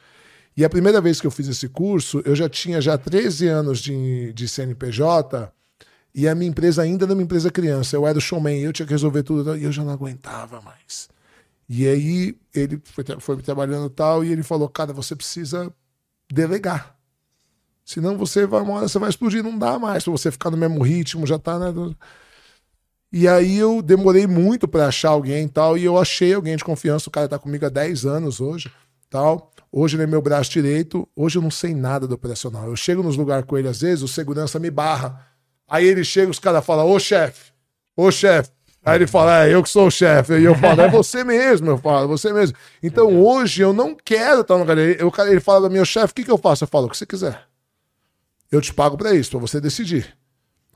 E 0.57 0.65
a 0.65 0.70
primeira 0.70 1.01
vez 1.01 1.20
que 1.20 1.26
eu 1.26 1.31
fiz 1.31 1.49
esse 1.49 1.68
curso, 1.68 2.23
eu 2.25 2.35
já 2.35 2.49
tinha 2.49 2.81
já 2.81 2.97
13 2.97 3.49
anos 3.49 3.81
de, 3.81 4.33
de 4.33 4.49
CNPJ 4.49 5.52
e 6.17 6.27
a 6.27 6.35
minha 6.35 6.49
empresa 6.49 6.81
ainda 6.81 7.05
era 7.05 7.12
uma 7.12 7.23
empresa 7.23 7.51
criança. 7.51 7.95
Eu 7.95 8.07
era 8.07 8.17
o 8.17 8.20
showman, 8.23 8.59
eu 8.59 8.73
tinha 8.73 8.86
que 8.86 8.93
resolver 8.93 9.23
tudo 9.23 9.55
e 9.55 9.65
eu 9.65 9.70
já 9.70 9.85
não 9.85 9.93
aguentava 9.93 10.62
mais. 10.62 11.11
E 11.69 11.86
aí 11.86 12.35
ele 12.55 12.81
foi, 12.83 13.05
foi 13.20 13.36
trabalhando 13.43 13.91
tal 13.91 14.25
e 14.25 14.33
ele 14.33 14.43
falou: 14.43 14.67
Cara, 14.67 14.95
você 14.95 15.15
precisa 15.15 15.70
delegar. 16.33 16.97
Senão 17.85 18.17
você 18.17 18.47
vai, 18.47 18.62
uma 18.62 18.73
hora 18.73 18.89
você 18.89 18.99
vai 18.99 19.11
explodir, 19.11 19.43
não 19.43 19.59
dá 19.59 19.78
mais 19.78 20.05
para 20.05 20.11
você 20.11 20.33
ficar 20.33 20.51
no 20.51 20.57
mesmo 20.57 20.83
ritmo, 20.83 21.27
já 21.27 21.39
tá, 21.39 21.59
né? 21.59 21.67
E 23.12 23.28
aí 23.28 23.59
eu 23.59 23.83
demorei 23.83 24.27
muito 24.27 24.67
para 24.67 24.89
achar 24.89 25.11
alguém 25.11 25.45
e 25.45 25.49
tal, 25.49 25.77
e 25.77 25.85
eu 25.85 25.99
achei 25.99 26.33
alguém 26.33 26.57
de 26.57 26.65
confiança, 26.65 27.09
o 27.09 27.12
cara 27.12 27.28
tá 27.28 27.39
comigo 27.39 27.67
há 27.67 27.69
10 27.69 28.07
anos 28.07 28.41
hoje, 28.41 28.73
tal. 29.11 29.53
Hoje 29.70 29.97
ele 29.97 30.05
é 30.05 30.07
meu 30.07 30.23
braço 30.23 30.51
direito, 30.51 31.07
hoje 31.15 31.36
eu 31.39 31.43
não 31.43 31.51
sei 31.51 31.75
nada 31.75 32.09
do 32.09 32.15
operacional. 32.15 32.67
Eu 32.67 32.75
chego 32.75 33.03
nos 33.03 33.17
lugares 33.17 33.45
com 33.47 33.57
ele 33.59 33.69
às 33.69 33.83
vezes, 33.83 34.03
o 34.03 34.09
segurança 34.09 34.59
me 34.59 34.70
barra. 34.70 35.35
Aí 35.69 35.85
ele 35.86 36.05
chega, 36.05 36.31
os 36.31 36.39
caras 36.39 36.65
falam, 36.65 36.89
ô 36.89 36.99
chefe, 36.99 37.53
ô 37.97 38.11
chefe. 38.11 38.51
Aí 38.85 38.99
ele 38.99 39.07
fala, 39.07 39.45
é, 39.45 39.53
eu 39.53 39.62
que 39.65 39.69
sou 39.69 39.89
o 39.89 39.91
chefe. 39.91 40.35
E 40.35 40.45
eu 40.45 40.55
falo, 40.55 40.81
é 40.81 40.89
você 40.89 41.25
mesmo, 41.25 41.70
eu 41.70 41.78
falo, 41.78 42.07
você 42.07 42.33
mesmo. 42.33 42.57
Então 42.81 43.20
hoje 43.20 43.62
eu 43.62 43.73
não 43.73 43.97
quero 43.97 44.43
estar 44.43 44.55
no 44.55 44.61
lugar 44.61 44.77
dele. 44.77 44.97
Ele 45.28 45.41
fala 45.41 45.69
para 45.69 45.77
mim, 45.77 45.85
chefe, 45.85 46.12
o 46.12 46.15
que, 46.15 46.25
que 46.25 46.31
eu 46.31 46.39
faço? 46.39 46.62
Eu 46.65 46.69
falo, 46.69 46.86
o 46.86 46.91
que 46.91 46.97
você 46.97 47.05
quiser. 47.05 47.43
Eu 48.51 48.61
te 48.61 48.73
pago 48.73 48.97
para 48.97 49.12
isso, 49.12 49.31
para 49.33 49.41
você 49.41 49.61
decidir. 49.61 50.17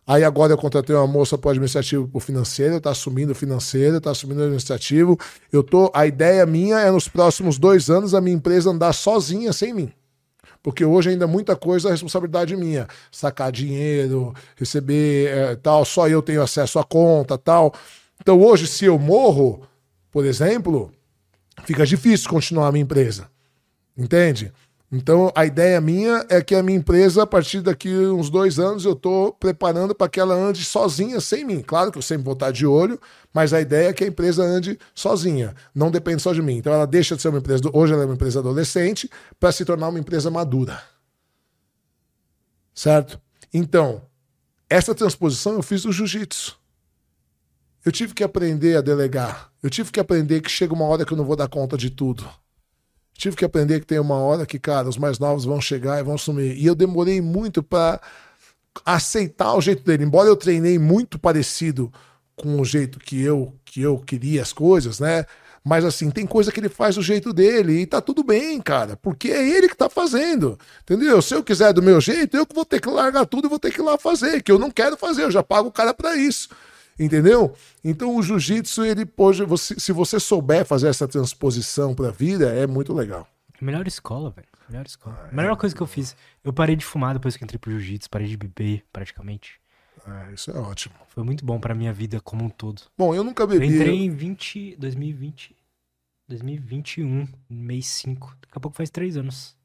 Aí 0.05 0.25
agora 0.25 0.53
eu 0.53 0.59
contratei 0.59 0.97
uma 0.97 1.07
moça 1.07 1.39
para 1.39 1.47
o 1.47 1.51
administrativo 1.51 2.09
para 2.09 2.19
o 2.19 2.21
financeiro, 2.21 2.79
está 2.79 2.91
assumindo 2.91 3.31
o 3.31 3.35
financeiro, 3.35 3.99
está 3.99 4.11
assumindo 4.11 4.41
o 4.41 4.43
administrativo. 4.43 5.17
Eu 5.53 5.63
tô, 5.63 5.89
a 5.95 6.05
ideia 6.05 6.45
minha 6.45 6.81
é 6.81 6.91
nos 6.91 7.07
próximos 7.07 7.59
dois 7.59 7.89
anos 7.89 8.13
a 8.13 8.21
minha 8.21 8.35
empresa 8.35 8.71
andar 8.71 8.93
sozinha, 8.93 9.53
sem 9.53 9.73
mim. 9.73 9.93
Porque 10.63 10.85
hoje 10.85 11.11
ainda 11.11 11.27
muita 11.27 11.57
coisa 11.57 11.89
é 11.89 11.93
responsabilidade 11.93 12.55
minha. 12.55 12.87
Sacar 13.11 13.51
dinheiro, 13.51 14.35
receber 14.57 15.29
é, 15.29 15.57
tal, 15.57 15.85
só 15.85 16.09
eu 16.09 16.21
tenho 16.21 16.43
acesso 16.43 16.79
à 16.79 16.85
conta 16.85 17.39
tal. 17.39 17.75
Então 18.21 18.41
hoje, 18.41 18.67
se 18.67 18.85
eu 18.85 18.99
morro, 18.99 19.67
por 20.11 20.25
exemplo, 20.25 20.93
fica 21.65 21.87
difícil 21.87 22.29
continuar 22.29 22.69
a 22.69 22.73
minha 22.73 22.83
empresa. 22.83 23.31
Entende? 23.97 24.53
Então, 24.93 25.31
a 25.37 25.47
ideia 25.47 25.81
minha 25.81 26.27
é 26.29 26.43
que 26.43 26.53
a 26.53 26.63
minha 26.65 26.77
empresa, 26.77 27.23
a 27.23 27.27
partir 27.27 27.61
daqui 27.61 27.89
uns 27.89 28.29
dois 28.29 28.59
anos, 28.59 28.85
eu 28.85 28.93
estou 28.93 29.33
preparando 29.33 29.95
para 29.95 30.09
que 30.09 30.19
ela 30.19 30.35
ande 30.35 30.65
sozinha, 30.65 31.21
sem 31.21 31.45
mim. 31.45 31.63
Claro 31.63 31.93
que 31.93 31.99
eu 31.99 32.03
sempre 32.03 32.25
vou 32.25 32.33
estar 32.33 32.51
de 32.51 32.67
olho, 32.67 33.01
mas 33.33 33.53
a 33.53 33.61
ideia 33.61 33.91
é 33.91 33.93
que 33.93 34.03
a 34.03 34.09
empresa 34.09 34.43
ande 34.43 34.77
sozinha, 34.93 35.55
não 35.73 35.93
depende 35.93 36.21
só 36.21 36.33
de 36.33 36.43
mim. 36.43 36.57
Então, 36.57 36.73
ela 36.73 36.87
deixa 36.87 37.15
de 37.15 37.23
ser 37.23 37.29
uma 37.29 37.39
empresa, 37.39 37.63
hoje 37.73 37.93
ela 37.93 38.03
é 38.03 38.05
uma 38.05 38.15
empresa 38.15 38.41
adolescente, 38.41 39.09
para 39.39 39.53
se 39.53 39.65
tornar 39.65 39.89
uma 39.89 39.99
empresa 40.01 40.29
madura. 40.29 40.83
Certo? 42.75 43.21
Então, 43.55 44.03
essa 44.69 44.93
transposição 44.93 45.55
eu 45.55 45.63
fiz 45.63 45.83
do 45.83 45.93
jiu-jitsu. 45.93 46.59
Eu 47.85 47.93
tive 47.93 48.13
que 48.13 48.25
aprender 48.25 48.77
a 48.77 48.81
delegar. 48.81 49.53
Eu 49.63 49.71
tive 49.71 49.93
que 49.93 50.01
aprender 50.01 50.41
que 50.41 50.51
chega 50.51 50.75
uma 50.75 50.85
hora 50.85 51.05
que 51.05 51.13
eu 51.13 51.17
não 51.17 51.25
vou 51.25 51.37
dar 51.37 51.49
conta 51.49 51.77
de 51.77 51.91
tudo. 51.91 52.29
Tive 53.21 53.37
que 53.37 53.45
aprender 53.45 53.81
que 53.81 53.87
tem 53.87 53.99
uma 53.99 54.15
hora 54.15 54.47
que, 54.47 54.59
cara, 54.59 54.89
os 54.89 54.97
mais 54.97 55.19
novos 55.19 55.45
vão 55.45 55.61
chegar 55.61 56.01
e 56.01 56.03
vão 56.03 56.17
sumir. 56.17 56.57
E 56.57 56.65
eu 56.65 56.75
demorei 56.75 57.21
muito 57.21 57.63
para 57.63 58.01
aceitar 58.83 59.53
o 59.55 59.61
jeito 59.61 59.85
dele. 59.85 60.05
Embora 60.05 60.27
eu 60.27 60.35
treinei 60.35 60.79
muito 60.79 61.19
parecido 61.19 61.93
com 62.35 62.59
o 62.59 62.65
jeito 62.65 62.99
que 62.99 63.21
eu 63.21 63.55
que 63.63 63.83
eu 63.83 63.99
queria 63.99 64.41
as 64.41 64.55
coisas, 64.55 64.99
né? 65.01 65.27
Mas 65.63 65.85
assim, 65.85 66.11
tem 66.11 66.27
coisa 66.27 66.51
que 66.51 66.61
ele 66.61 66.71
faz 66.71 66.95
do 66.95 67.03
jeito 67.03 67.31
dele 67.31 67.83
e 67.83 67.87
tá 67.87 68.01
tudo 68.01 68.25
bem, 68.25 68.59
cara, 68.59 68.97
porque 68.97 69.31
é 69.31 69.47
ele 69.47 69.69
que 69.69 69.77
tá 69.77 69.91
fazendo. 69.91 70.59
Entendeu? 70.83 71.21
Se 71.21 71.35
eu 71.35 71.45
quiser 71.45 71.75
do 71.75 71.83
meu 71.83 72.01
jeito, 72.01 72.39
eu 72.39 72.47
vou 72.55 72.65
ter 72.65 72.81
que 72.81 72.89
largar 72.89 73.27
tudo 73.27 73.49
e 73.49 73.51
vou 73.51 73.59
ter 73.59 73.71
que 73.71 73.83
ir 73.83 73.85
lá 73.85 73.99
fazer, 73.99 74.43
que 74.43 74.51
eu 74.51 74.59
não 74.59 74.71
quero 74.71 74.97
fazer, 74.97 75.25
eu 75.25 75.31
já 75.31 75.43
pago 75.43 75.69
o 75.69 75.73
cara 75.73 75.93
para 75.93 76.17
isso. 76.17 76.49
Entendeu? 77.01 77.55
Então 77.83 78.15
o 78.15 78.23
jiu-jitsu, 78.23 78.85
ele 78.85 79.07
pode. 79.07 79.43
Você, 79.45 79.81
se 79.81 79.91
você 79.91 80.21
souber 80.21 80.67
fazer 80.67 80.89
essa 80.89 81.09
transposição 81.09 81.95
pra 81.95 82.11
vida, 82.11 82.53
é 82.53 82.67
muito 82.67 82.93
legal. 82.93 83.27
Melhor 83.59 83.87
escola, 83.87 84.31
velho. 84.31 84.47
Melhor 84.69 84.85
escola. 84.85 85.19
Ah, 85.25 85.35
Melhor 85.35 85.55
é, 85.55 85.57
coisa 85.57 85.75
que 85.75 85.81
eu 85.81 85.87
fiz. 85.87 86.15
Eu 86.45 86.53
parei 86.53 86.77
de 86.77 86.85
fumar 86.85 87.15
depois 87.15 87.39
que 87.39 87.43
entrei 87.43 87.59
pro 87.59 87.71
jiu-jitsu, 87.71 88.11
parei 88.11 88.29
de 88.29 88.37
beber 88.37 88.85
praticamente. 88.93 89.59
É, 90.07 90.33
isso 90.35 90.51
é 90.51 90.59
ótimo. 90.59 90.95
Foi 91.09 91.25
muito 91.25 91.45
bom 91.45 91.59
pra 91.59 91.75
minha 91.75 91.93
vida 91.93 92.21
como 92.21 92.45
um 92.45 92.51
todo. 92.51 92.83
Bom, 92.97 93.15
eu 93.15 93.25
nunca 93.25 93.47
bebi. 93.47 93.67
Eu 93.67 93.75
entrei 93.75 93.99
em 93.99 94.11
20, 94.11 94.77
2020, 94.77 95.57
2021, 96.29 97.27
mês 97.49 97.87
5. 97.87 98.37
Daqui 98.43 98.53
a 98.59 98.61
pouco 98.61 98.77
faz 98.77 98.91
três 98.91 99.17
anos. 99.17 99.57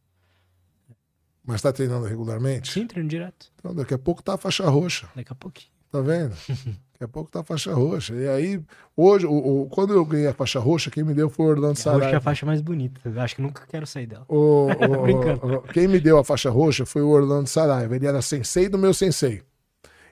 Mas 1.44 1.62
tá 1.62 1.72
treinando 1.72 2.06
regularmente? 2.08 2.72
Sim, 2.72 2.88
treino 2.88 3.10
direto. 3.10 3.52
Então, 3.60 3.76
daqui 3.76 3.94
a 3.94 4.00
pouco 4.00 4.24
tá 4.24 4.34
a 4.36 4.38
faixa 4.38 4.68
roxa. 4.68 5.10
Daqui 5.16 5.32
a 5.32 5.36
pouquinho. 5.36 5.72
Tá 5.92 6.02
vendo? 6.02 6.34
Daqui 6.98 7.04
a 7.04 7.08
pouco 7.10 7.30
tá 7.30 7.42
a 7.42 7.44
faixa 7.44 7.74
roxa. 7.74 8.14
E 8.16 8.26
aí, 8.30 8.62
hoje, 8.96 9.26
o, 9.26 9.64
o- 9.64 9.68
quando 9.70 9.92
eu 9.94 10.06
ganhei 10.06 10.28
a 10.28 10.34
faixa 10.34 10.60
roxa, 10.60 10.90
quem 10.90 11.04
me 11.04 11.14
deu 11.14 11.30
foi 11.30 11.46
o 11.46 11.50
Orlando 11.50 11.66
A 11.66 11.70
roxa 11.74 11.90
é 11.90 11.92
Saraiva. 12.00 12.18
a 12.18 12.22
faixa 12.22 12.46
mais 12.46 12.62
bonita. 12.62 13.02
Eu 13.04 13.20
acho 13.20 13.36
que 13.36 13.42
nunca 13.42 13.64
quero 13.68 13.86
sair 13.86 14.08
dela. 14.08 14.24
O- 14.30 14.68
o- 15.60 15.62
quem 15.74 15.90
me 15.90 16.00
deu 16.00 16.18
a 16.18 16.24
faixa 16.24 16.50
roxa 16.50 16.86
foi 16.86 17.02
o 17.02 17.10
Orlando 17.10 17.48
Saraiva. 17.50 17.96
Ele 17.98 18.08
era 18.08 18.22
sensei 18.22 18.70
do 18.70 18.78
meu 18.78 18.94
sensei. 18.94 19.42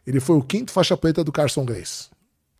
Ele 0.06 0.20
foi 0.20 0.36
o 0.36 0.42
quinto 0.44 0.72
faixa 0.74 0.98
preta 0.98 1.24
do 1.24 1.32
Carson 1.32 1.64
Grace. 1.64 2.10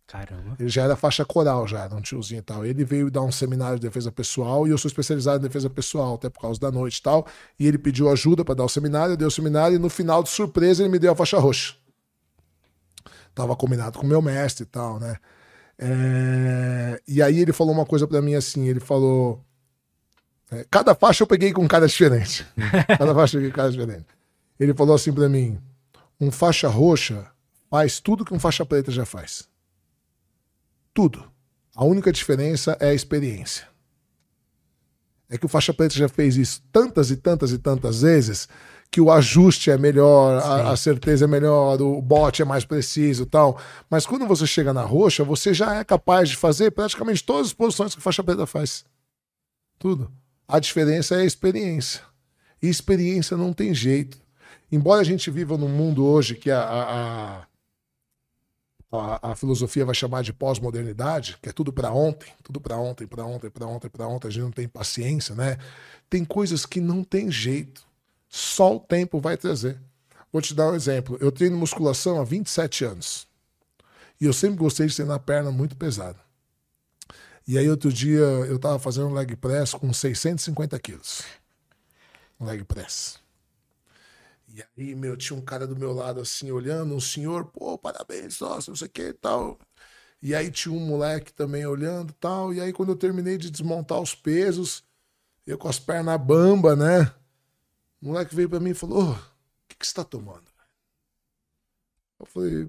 Caramba. 0.06 0.56
Ele 0.58 0.68
já 0.70 0.84
era 0.84 0.96
faixa 0.96 1.24
coral, 1.24 1.66
já 1.66 1.84
era 1.84 1.94
um 1.94 2.00
tiozinho 2.00 2.38
e 2.38 2.42
tal. 2.42 2.64
Ele 2.64 2.82
veio 2.84 3.10
dar 3.10 3.22
um 3.22 3.32
seminário 3.32 3.78
de 3.78 3.86
defesa 3.86 4.10
pessoal 4.10 4.66
e 4.66 4.70
eu 4.70 4.78
sou 4.78 4.88
especializado 4.88 5.38
em 5.38 5.42
defesa 5.48 5.68
pessoal, 5.68 6.14
até 6.14 6.30
por 6.30 6.40
causa 6.40 6.58
da 6.60 6.70
noite 6.70 6.96
e 6.98 7.02
tal. 7.02 7.26
E 7.58 7.66
ele 7.66 7.76
pediu 7.78 8.08
ajuda 8.10 8.42
para 8.44 8.54
dar 8.54 8.64
o 8.64 8.68
seminário, 8.68 9.12
eu 9.12 9.16
dei 9.16 9.26
o 9.26 9.30
seminário 9.30 9.74
e 9.76 9.78
no 9.78 9.90
final, 9.90 10.22
de 10.22 10.28
surpresa, 10.30 10.82
ele 10.82 10.90
me 10.92 10.98
deu 10.98 11.12
a 11.12 11.16
faixa 11.16 11.38
roxa. 11.38 11.74
Tava 13.34 13.56
combinado 13.56 13.98
com 13.98 14.06
meu 14.06 14.22
mestre 14.22 14.62
e 14.64 14.66
tal, 14.66 14.98
né? 15.00 15.16
É, 15.78 17.00
E 17.06 17.20
aí 17.22 17.38
ele 17.40 17.52
falou 17.52 17.72
uma 17.74 17.84
coisa 17.86 18.06
para 18.06 18.22
mim 18.22 18.34
assim, 18.34 18.68
ele 18.68 18.80
falou... 18.80 19.42
é, 20.50 20.64
Cada 20.70 20.94
faixa 20.94 21.22
eu 21.22 21.26
peguei 21.26 21.52
com 21.52 21.62
um 21.62 21.68
cara 21.68 21.86
diferente. 21.86 22.46
Cada 22.98 23.14
faixa 23.14 23.36
eu 23.36 23.40
peguei 23.40 23.50
com 23.50 23.54
um 23.54 23.62
cara 23.62 23.70
diferente. 23.70 24.06
Ele 24.58 24.72
falou 24.72 24.94
assim 24.94 25.12
para 25.12 25.28
mim, 25.28 25.58
um 26.20 26.30
faixa 26.30 26.68
roxa 26.68 27.26
faz 27.68 27.98
tudo 27.98 28.24
que 28.24 28.32
um 28.32 28.38
faixa 28.38 28.64
preta 28.64 28.92
já 28.92 29.04
faz. 29.04 29.48
Tudo. 30.92 31.28
A 31.74 31.84
única 31.84 32.12
diferença 32.12 32.76
é 32.78 32.90
a 32.90 32.94
experiência. 32.94 33.66
É 35.28 35.36
que 35.36 35.46
o 35.46 35.48
faixa 35.48 35.74
preta 35.74 35.94
já 35.96 36.08
fez 36.08 36.36
isso 36.36 36.62
tantas 36.70 37.10
e 37.10 37.16
tantas 37.16 37.50
e 37.50 37.58
tantas 37.58 38.02
vezes 38.02 38.48
que 38.94 39.00
o 39.00 39.10
ajuste 39.10 39.72
é 39.72 39.76
melhor, 39.76 40.40
a, 40.40 40.70
a 40.70 40.76
certeza 40.76 41.24
é 41.24 41.26
melhor, 41.26 41.82
o 41.82 42.00
bote 42.00 42.42
é 42.42 42.44
mais 42.44 42.64
preciso 42.64 43.24
e 43.24 43.26
tal. 43.26 43.58
Mas 43.90 44.06
quando 44.06 44.24
você 44.24 44.46
chega 44.46 44.72
na 44.72 44.82
roxa, 44.82 45.24
você 45.24 45.52
já 45.52 45.74
é 45.74 45.82
capaz 45.82 46.28
de 46.28 46.36
fazer 46.36 46.70
praticamente 46.70 47.24
todas 47.24 47.48
as 47.48 47.52
posições 47.52 47.92
que 47.92 47.98
o 47.98 48.02
faixa 48.02 48.22
preta 48.22 48.46
faz. 48.46 48.84
Tudo. 49.80 50.12
A 50.46 50.60
diferença 50.60 51.16
é 51.16 51.22
a 51.22 51.24
experiência. 51.24 52.02
E 52.62 52.68
experiência 52.68 53.36
não 53.36 53.52
tem 53.52 53.74
jeito. 53.74 54.16
Embora 54.70 55.00
a 55.00 55.04
gente 55.04 55.28
viva 55.28 55.58
num 55.58 55.68
mundo 55.68 56.06
hoje 56.06 56.36
que 56.36 56.48
a- 56.48 56.62
a- 56.62 57.40
a 57.40 57.46
a, 58.92 59.32
a 59.32 59.34
filosofia 59.34 59.84
vai 59.84 59.92
chamar 59.94 60.22
de 60.22 60.32
pós-modernidade, 60.32 61.36
que 61.42 61.48
é 61.48 61.52
tudo 61.52 61.72
para 61.72 61.90
ontem, 61.90 62.28
tudo 62.44 62.60
para 62.60 62.76
ontem, 62.78 63.08
para 63.08 63.24
ontem, 63.24 63.50
para 63.50 63.66
ontem, 63.66 63.88
para 63.90 64.06
ontem, 64.06 64.28
a 64.28 64.30
gente 64.30 64.42
não 64.44 64.52
tem 64.52 64.68
paciência, 64.68 65.34
né? 65.34 65.58
Tem 66.08 66.24
coisas 66.24 66.64
que 66.64 66.80
não 66.80 67.02
tem 67.02 67.28
jeito. 67.28 67.84
Só 68.36 68.74
o 68.74 68.80
tempo 68.80 69.20
vai 69.20 69.36
trazer. 69.36 69.80
Vou 70.32 70.42
te 70.42 70.56
dar 70.56 70.72
um 70.72 70.74
exemplo. 70.74 71.16
Eu 71.20 71.30
treino 71.30 71.56
musculação 71.56 72.20
há 72.20 72.24
27 72.24 72.84
anos. 72.84 73.28
E 74.20 74.24
eu 74.24 74.32
sempre 74.32 74.56
gostei 74.56 74.88
de 74.88 74.96
treinar 74.96 75.20
perna 75.20 75.52
muito 75.52 75.76
pesada. 75.76 76.18
E 77.46 77.56
aí 77.56 77.70
outro 77.70 77.92
dia 77.92 78.18
eu 78.18 78.58
tava 78.58 78.80
fazendo 78.80 79.06
um 79.06 79.14
leg 79.14 79.36
press 79.36 79.72
com 79.72 79.92
650 79.92 80.76
quilos. 80.80 81.22
Leg 82.40 82.64
press. 82.64 83.20
E 84.48 84.64
aí, 84.76 84.96
meu, 84.96 85.16
tinha 85.16 85.38
um 85.38 85.44
cara 85.44 85.64
do 85.64 85.76
meu 85.76 85.92
lado 85.92 86.20
assim, 86.20 86.50
olhando, 86.50 86.92
um 86.92 87.00
senhor, 87.00 87.44
pô, 87.44 87.78
parabéns, 87.78 88.40
nossa, 88.40 88.68
não 88.68 88.76
sei 88.76 88.88
o 88.88 88.90
que 88.90 89.02
e 89.02 89.12
tal. 89.12 89.60
E 90.20 90.34
aí 90.34 90.50
tinha 90.50 90.74
um 90.74 90.80
moleque 90.80 91.32
também 91.32 91.64
olhando 91.66 92.10
e 92.10 92.14
tal. 92.14 92.52
E 92.52 92.60
aí, 92.60 92.72
quando 92.72 92.88
eu 92.88 92.96
terminei 92.96 93.38
de 93.38 93.48
desmontar 93.48 94.00
os 94.00 94.12
pesos, 94.12 94.82
eu 95.46 95.56
com 95.56 95.68
as 95.68 95.78
pernas 95.78 96.20
bamba, 96.20 96.74
né? 96.74 97.14
O 98.04 98.08
moleque 98.08 98.34
veio 98.34 98.50
pra 98.50 98.60
mim 98.60 98.70
e 98.70 98.74
falou: 98.74 99.02
"Ô, 99.02 99.12
o 99.12 99.18
que, 99.66 99.76
que 99.78 99.86
você 99.86 99.94
tá 99.94 100.04
tomando? 100.04 100.44
Eu 102.20 102.26
falei: 102.26 102.68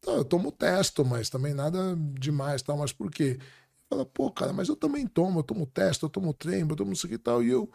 "Tá, 0.00 0.10
eu 0.10 0.24
tomo 0.24 0.50
testo, 0.50 1.04
mas 1.04 1.30
também 1.30 1.54
nada 1.54 1.96
demais, 2.18 2.60
tal. 2.60 2.76
Mas 2.76 2.92
por 2.92 3.12
quê? 3.12 3.38
Ele 3.38 3.40
fala: 3.88 4.04
pô, 4.04 4.32
cara, 4.32 4.52
mas 4.52 4.68
eu 4.68 4.74
também 4.74 5.06
tomo, 5.06 5.38
eu 5.38 5.44
tomo 5.44 5.64
testo, 5.66 6.06
eu 6.06 6.10
tomo 6.10 6.34
trem, 6.34 6.62
eu 6.68 6.74
tomo 6.74 6.92
isso 6.92 7.06
aqui 7.06 7.14
e 7.14 7.18
tal. 7.18 7.44
E 7.44 7.48
eu, 7.48 7.70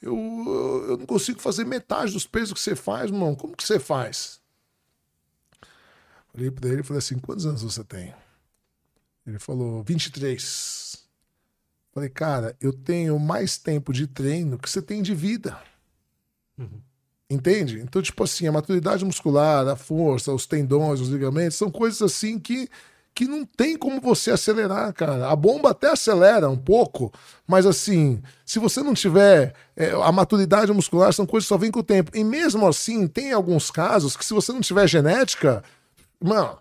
eu, 0.00 0.14
eu 0.88 0.96
não 0.98 1.04
consigo 1.04 1.40
fazer 1.40 1.64
metade 1.64 2.12
dos 2.12 2.28
pesos 2.28 2.52
que 2.52 2.60
você 2.60 2.76
faz, 2.76 3.10
irmão. 3.10 3.34
Como 3.34 3.56
que 3.56 3.64
você 3.64 3.80
faz? 3.80 4.40
Olhei 6.32 6.50
pra 6.50 6.68
ele 6.68 6.82
e 6.82 6.84
falei 6.84 6.98
assim: 6.98 7.18
quantos 7.18 7.44
anos 7.44 7.62
você 7.64 7.82
tem? 7.82 8.14
Ele 9.26 9.40
falou: 9.40 9.82
23. 9.82 11.08
Falei, 11.92 12.08
cara, 12.08 12.56
eu 12.60 12.72
tenho 12.72 13.18
mais 13.18 13.58
tempo 13.58 13.92
de 13.92 14.06
treino 14.06 14.58
que 14.58 14.70
você 14.70 14.80
tem 14.80 15.02
de 15.02 15.12
vida. 15.12 15.60
Entende? 17.28 17.80
Então, 17.80 18.02
tipo 18.02 18.22
assim, 18.22 18.46
a 18.46 18.52
maturidade 18.52 19.04
muscular, 19.04 19.66
a 19.66 19.76
força, 19.76 20.32
os 20.32 20.46
tendões, 20.46 21.00
os 21.00 21.08
ligamentos, 21.08 21.56
são 21.56 21.70
coisas 21.70 22.00
assim 22.02 22.38
que, 22.38 22.68
que 23.14 23.24
não 23.26 23.46
tem 23.46 23.76
como 23.78 24.00
você 24.00 24.30
acelerar, 24.30 24.92
cara. 24.92 25.28
A 25.28 25.34
bomba 25.34 25.70
até 25.70 25.90
acelera 25.90 26.50
um 26.50 26.56
pouco, 26.56 27.12
mas 27.46 27.64
assim, 27.64 28.22
se 28.44 28.58
você 28.58 28.82
não 28.82 28.92
tiver 28.92 29.54
é, 29.74 29.90
a 29.90 30.12
maturidade 30.12 30.72
muscular, 30.72 31.12
são 31.12 31.26
coisas 31.26 31.46
que 31.46 31.48
só 31.48 31.58
vêm 31.58 31.70
com 31.70 31.80
o 31.80 31.84
tempo. 31.84 32.10
E 32.14 32.22
mesmo 32.22 32.66
assim, 32.66 33.08
tem 33.08 33.32
alguns 33.32 33.70
casos 33.70 34.16
que 34.16 34.24
se 34.24 34.34
você 34.34 34.52
não 34.52 34.60
tiver 34.60 34.86
genética, 34.86 35.64
mano, 36.20 36.58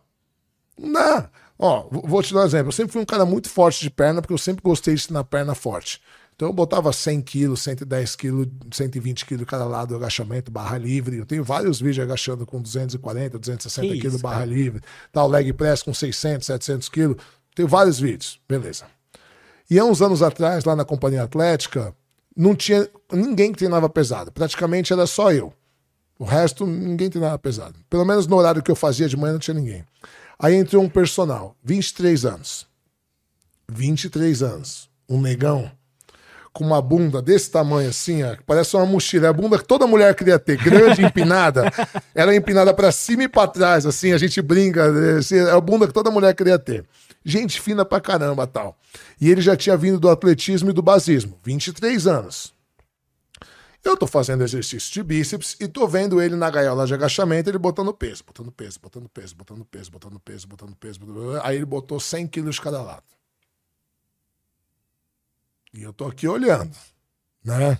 não 0.77 0.91
dá. 0.93 1.29
Ó, 1.59 1.87
vou 1.91 2.23
te 2.23 2.33
dar 2.33 2.41
um 2.41 2.45
exemplo. 2.45 2.69
Eu 2.69 2.71
sempre 2.71 2.93
fui 2.93 3.01
um 3.01 3.05
cara 3.05 3.25
muito 3.25 3.49
forte 3.49 3.81
de 3.81 3.89
perna, 3.89 4.21
porque 4.21 4.33
eu 4.33 4.37
sempre 4.37 4.63
gostei 4.63 4.95
de 4.95 5.11
na 5.11 5.23
perna 5.23 5.53
forte. 5.53 6.01
Então 6.35 6.47
eu 6.49 6.53
botava 6.53 6.91
100 6.91 7.21
quilos, 7.21 7.61
110 7.61 8.15
quilos, 8.15 8.47
120 8.71 9.25
quilos 9.25 9.45
cada 9.45 9.65
lado 9.65 9.89
do 9.89 9.95
agachamento, 9.95 10.51
barra 10.51 10.77
livre. 10.77 11.17
Eu 11.17 11.25
tenho 11.25 11.43
vários 11.43 11.79
vídeos 11.79 12.03
agachando 12.03 12.45
com 12.45 12.61
240, 12.61 13.37
260 13.37 13.87
Que 13.93 14.01
quilos, 14.01 14.21
barra 14.21 14.39
cara. 14.39 14.45
livre. 14.45 14.81
Tal, 15.11 15.27
leg 15.27 15.53
press 15.53 15.83
com 15.83 15.93
600, 15.93 16.45
700 16.45 16.89
quilos. 16.89 17.17
Tenho 17.55 17.67
vários 17.67 17.99
vídeos. 17.99 18.39
Beleza. 18.49 18.85
E 19.69 19.77
há 19.79 19.85
uns 19.85 20.01
anos 20.01 20.21
atrás, 20.21 20.65
lá 20.65 20.75
na 20.75 20.83
Companhia 20.83 21.23
Atlética, 21.23 21.95
não 22.35 22.55
tinha 22.55 22.89
ninguém 23.11 23.51
que 23.51 23.59
treinava 23.59 23.87
pesado. 23.87 24.31
Praticamente 24.31 24.91
era 24.91 25.05
só 25.05 25.31
eu. 25.31 25.53
O 26.17 26.25
resto, 26.25 26.65
ninguém 26.65 27.09
treinava 27.09 27.37
pesado. 27.37 27.75
Pelo 27.89 28.05
menos 28.05 28.27
no 28.27 28.35
horário 28.35 28.61
que 28.63 28.71
eu 28.71 28.75
fazia 28.75 29.07
de 29.07 29.15
manhã, 29.15 29.33
não 29.33 29.39
tinha 29.39 29.53
ninguém. 29.55 29.83
Aí 30.39 30.55
entrou 30.55 30.83
um 30.83 30.89
personal, 30.89 31.55
23 31.63 32.25
anos. 32.25 32.67
23 33.71 34.41
anos. 34.41 34.89
Um 35.07 35.21
negão 35.21 35.71
com 36.53 36.63
uma 36.63 36.79
bunda 36.81 37.19
desse 37.21 37.49
tamanho 37.49 37.89
assim, 37.89 38.21
ó, 38.23 38.35
parece 38.45 38.75
uma 38.75 38.85
mochila. 38.85 39.25
É 39.25 39.29
a 39.29 39.33
bunda 39.33 39.57
que 39.57 39.65
toda 39.65 39.87
mulher 39.87 40.13
queria 40.15 40.37
ter, 40.37 40.55
grande, 40.55 41.01
empinada. 41.05 41.71
Ela 42.13 42.31
é 42.31 42.35
empinada 42.35 42.71
pra 42.73 42.91
cima 42.91 43.23
e 43.23 43.27
pra 43.27 43.47
trás, 43.47 43.85
assim, 43.87 44.11
a 44.13 44.17
gente 44.19 44.41
brinca. 44.41 44.85
assim, 45.17 45.35
é 45.37 45.49
a 45.51 45.59
bunda 45.59 45.87
que 45.87 45.93
toda 45.93 46.11
mulher 46.11 46.33
queria 46.35 46.59
ter. 46.59 46.85
Gente 47.25 47.59
fina 47.59 47.83
pra 47.83 47.99
caramba 47.99 48.45
tal. 48.45 48.77
E 49.19 49.31
ele 49.31 49.41
já 49.41 49.55
tinha 49.57 49.75
vindo 49.75 49.99
do 49.99 50.09
atletismo 50.09 50.69
e 50.69 50.73
do 50.73 50.81
basismo, 50.81 51.37
23 51.43 52.05
anos. 52.05 52.53
Eu 53.83 53.97
tô 53.97 54.07
fazendo 54.07 54.43
exercício 54.43 54.93
de 54.93 55.03
bíceps 55.03 55.57
e 55.59 55.67
tô 55.67 55.85
vendo 55.87 56.21
ele 56.21 56.35
na 56.37 56.49
gaiola 56.49 56.85
de 56.85 56.93
agachamento, 56.93 57.49
ele 57.49 57.57
botando 57.57 57.93
peso, 57.93 58.23
botando 58.25 58.51
peso, 58.51 58.79
botando 58.81 59.09
peso, 59.09 59.35
botando 59.35 59.65
peso, 59.65 59.91
botando 59.91 60.19
peso, 60.19 60.47
botando 60.47 60.75
peso. 60.75 60.99
botando- 60.99 61.41
Aí 61.43 61.57
ele 61.57 61.65
botou 61.65 61.99
100 61.99 62.27
quilos 62.27 62.55
de 62.55 62.61
cada 62.61 62.81
lado. 62.81 63.03
E 65.73 65.81
eu 65.81 65.91
tô 65.91 66.05
aqui 66.05 66.27
olhando, 66.27 66.75
né? 67.43 67.79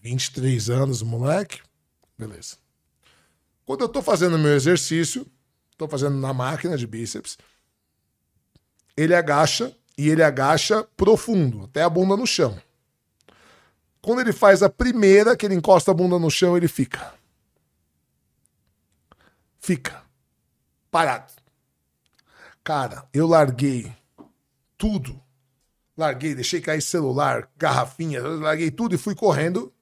23 0.00 0.70
anos, 0.70 1.02
moleque. 1.02 1.60
Beleza. 2.16 2.56
Quando 3.64 3.80
eu 3.80 3.88
tô 3.88 4.00
fazendo 4.00 4.38
meu 4.38 4.54
exercício, 4.54 5.26
tô 5.76 5.88
fazendo 5.88 6.16
na 6.16 6.32
máquina 6.32 6.78
de 6.78 6.86
bíceps, 6.86 7.36
ele 8.96 9.14
agacha 9.14 9.76
e 9.98 10.08
ele 10.08 10.22
agacha 10.22 10.84
profundo, 10.96 11.64
até 11.64 11.82
a 11.82 11.90
bunda 11.90 12.16
no 12.16 12.26
chão. 12.26 12.60
Quando 14.00 14.20
ele 14.20 14.32
faz 14.32 14.62
a 14.62 14.70
primeira, 14.70 15.36
que 15.36 15.44
ele 15.44 15.56
encosta 15.56 15.90
a 15.90 15.94
bunda 15.94 16.16
no 16.18 16.30
chão, 16.30 16.56
ele 16.56 16.68
fica. 16.68 17.12
Fica. 19.58 20.04
Parado. 20.92 21.32
Cara, 22.62 23.08
eu 23.12 23.26
larguei 23.26 23.92
tudo. 24.78 25.20
Larguei, 25.96 26.34
deixei 26.34 26.60
cair 26.60 26.82
celular, 26.82 27.48
garrafinha, 27.56 28.22
larguei 28.22 28.70
tudo 28.70 28.94
e 28.94 28.98
fui 28.98 29.14
correndo 29.14 29.72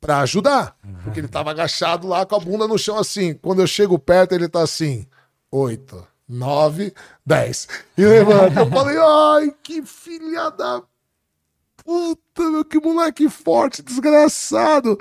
pra 0.00 0.20
ajudar. 0.20 0.76
Porque 1.02 1.20
ele 1.20 1.28
tava 1.28 1.50
agachado 1.50 2.06
lá 2.06 2.26
com 2.26 2.36
a 2.36 2.40
bunda 2.40 2.68
no 2.68 2.78
chão 2.78 2.98
assim. 2.98 3.34
Quando 3.34 3.62
eu 3.62 3.66
chego 3.66 3.98
perto, 3.98 4.34
ele 4.34 4.48
tá 4.48 4.62
assim: 4.62 5.06
oito, 5.50 6.06
nove, 6.28 6.92
dez. 7.24 7.66
E 7.96 8.04
levanta. 8.04 8.60
Eu 8.60 8.70
falei: 8.70 8.98
ai, 8.98 9.54
que 9.62 9.82
filha 9.82 10.50
da 10.50 10.82
Puta, 11.86 12.50
meu, 12.50 12.64
que 12.64 12.80
moleque 12.80 13.30
forte, 13.30 13.80
desgraçado. 13.80 14.98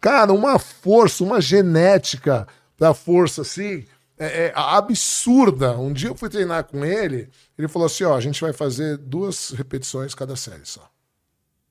Cara, 0.00 0.32
uma 0.32 0.58
força, 0.58 1.22
uma 1.22 1.40
genética 1.40 2.44
da 2.76 2.92
força, 2.92 3.42
assim, 3.42 3.84
é, 4.26 4.46
é 4.46 4.52
absurda. 4.54 5.78
Um 5.78 5.92
dia 5.92 6.08
eu 6.08 6.14
fui 6.14 6.28
treinar 6.28 6.64
com 6.64 6.84
ele, 6.84 7.30
ele 7.56 7.68
falou 7.68 7.86
assim, 7.86 8.04
ó, 8.04 8.16
a 8.16 8.20
gente 8.20 8.40
vai 8.40 8.52
fazer 8.52 8.96
duas 8.98 9.50
repetições 9.50 10.14
cada 10.14 10.36
série 10.36 10.64
só. 10.64 10.90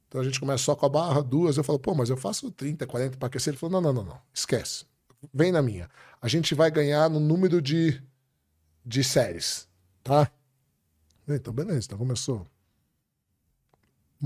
Então 0.08 0.22
a 0.22 0.24
gente 0.24 0.40
começa 0.40 0.64
só 0.64 0.76
com 0.76 0.86
a 0.86 0.90
barra, 0.90 1.22
duas. 1.22 1.58
Eu 1.58 1.64
falo, 1.64 1.80
pô, 1.80 1.96
mas 1.96 2.10
eu 2.10 2.18
faço 2.18 2.52
30, 2.52 2.86
40 2.86 3.18
para 3.18 3.28
aquecer. 3.28 3.52
Ele 3.52 3.58
falou, 3.58 3.82
não, 3.82 3.94
não, 3.94 4.04
não, 4.04 4.12
não, 4.12 4.22
esquece. 4.34 4.86
Vem 5.34 5.52
na 5.52 5.62
minha. 5.62 5.90
A 6.22 6.28
gente 6.28 6.54
vai 6.54 6.70
ganhar 6.70 7.10
no 7.10 7.20
número 7.20 7.62
de, 7.62 8.02
de 8.86 9.04
séries, 9.04 9.68
tá? 10.04 10.32
Então, 11.28 11.54
beleza. 11.54 11.88
Então 11.88 11.98
começou. 11.98 12.46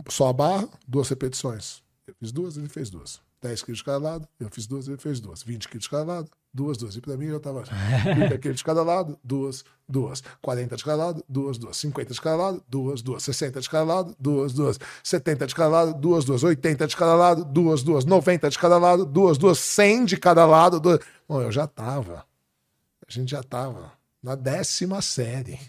Só 0.10 0.28
a 0.28 0.34
barra, 0.34 0.68
duas 0.88 1.08
repetições. 1.10 1.82
Eu 2.06 2.16
fiz 2.20 2.32
duas, 2.32 2.58
ele 2.58 2.70
fez 2.70 2.90
duas. 2.90 3.22
10 3.42 3.64
quilos 3.64 3.78
de 3.80 3.84
cada 3.84 3.98
lado, 4.00 4.28
eu 4.40 4.50
fiz 4.50 4.66
duas, 4.66 4.88
ele 4.88 4.98
fez 4.98 5.20
duas. 5.20 5.44
20 5.44 5.68
quilos 5.68 5.84
de 5.84 5.90
cada 5.90 6.04
lado, 6.04 6.32
duas, 6.54 6.78
duas. 6.78 6.96
E 6.96 7.02
para 7.02 7.18
mim 7.18 7.28
já 7.30 7.40
tava 7.40 7.64
30 8.04 8.38
quilos 8.38 8.58
de 8.58 8.64
cada 8.64 8.84
lado, 8.84 9.20
duas, 9.24 9.64
duas. 9.88 10.24
40 10.42 10.76
de 10.76 10.84
cada 10.84 11.06
lado, 11.06 11.24
duas, 11.28 11.58
duas. 11.58 11.78
50 11.78 12.14
de 12.14 12.22
cada 12.22 12.36
lado, 12.36 12.64
duas, 12.68 13.02
duas. 13.02 13.24
60 13.24 13.62
de 13.62 13.70
cada 13.70 13.84
lado, 13.84 14.16
duas, 14.20 14.54
duas. 14.54 14.80
70 15.04 15.48
de 15.48 15.56
cada 15.56 15.70
lado, 15.70 15.94
duas, 15.94 16.26
duas. 16.26 16.44
80 16.44 16.88
de 16.88 16.96
cada 16.96 17.16
lado, 17.16 17.46
duas, 17.46 17.84
duas. 17.84 18.06
90 18.06 18.50
de 18.50 18.60
cada 18.60 18.78
lado, 18.78 19.06
duas, 19.06 19.38
duas. 19.38 19.60
100 19.60 20.06
de 20.06 20.18
cada 20.18 20.46
lado, 20.46 20.80
duas. 20.80 21.00
Bom, 21.28 21.42
eu 21.42 21.52
já 21.52 21.68
tava. 21.68 22.26
A 23.08 23.12
gente 23.12 23.32
já 23.32 23.44
tava 23.44 23.94
na 24.22 24.36
décima 24.36 25.02
série. 25.02 25.60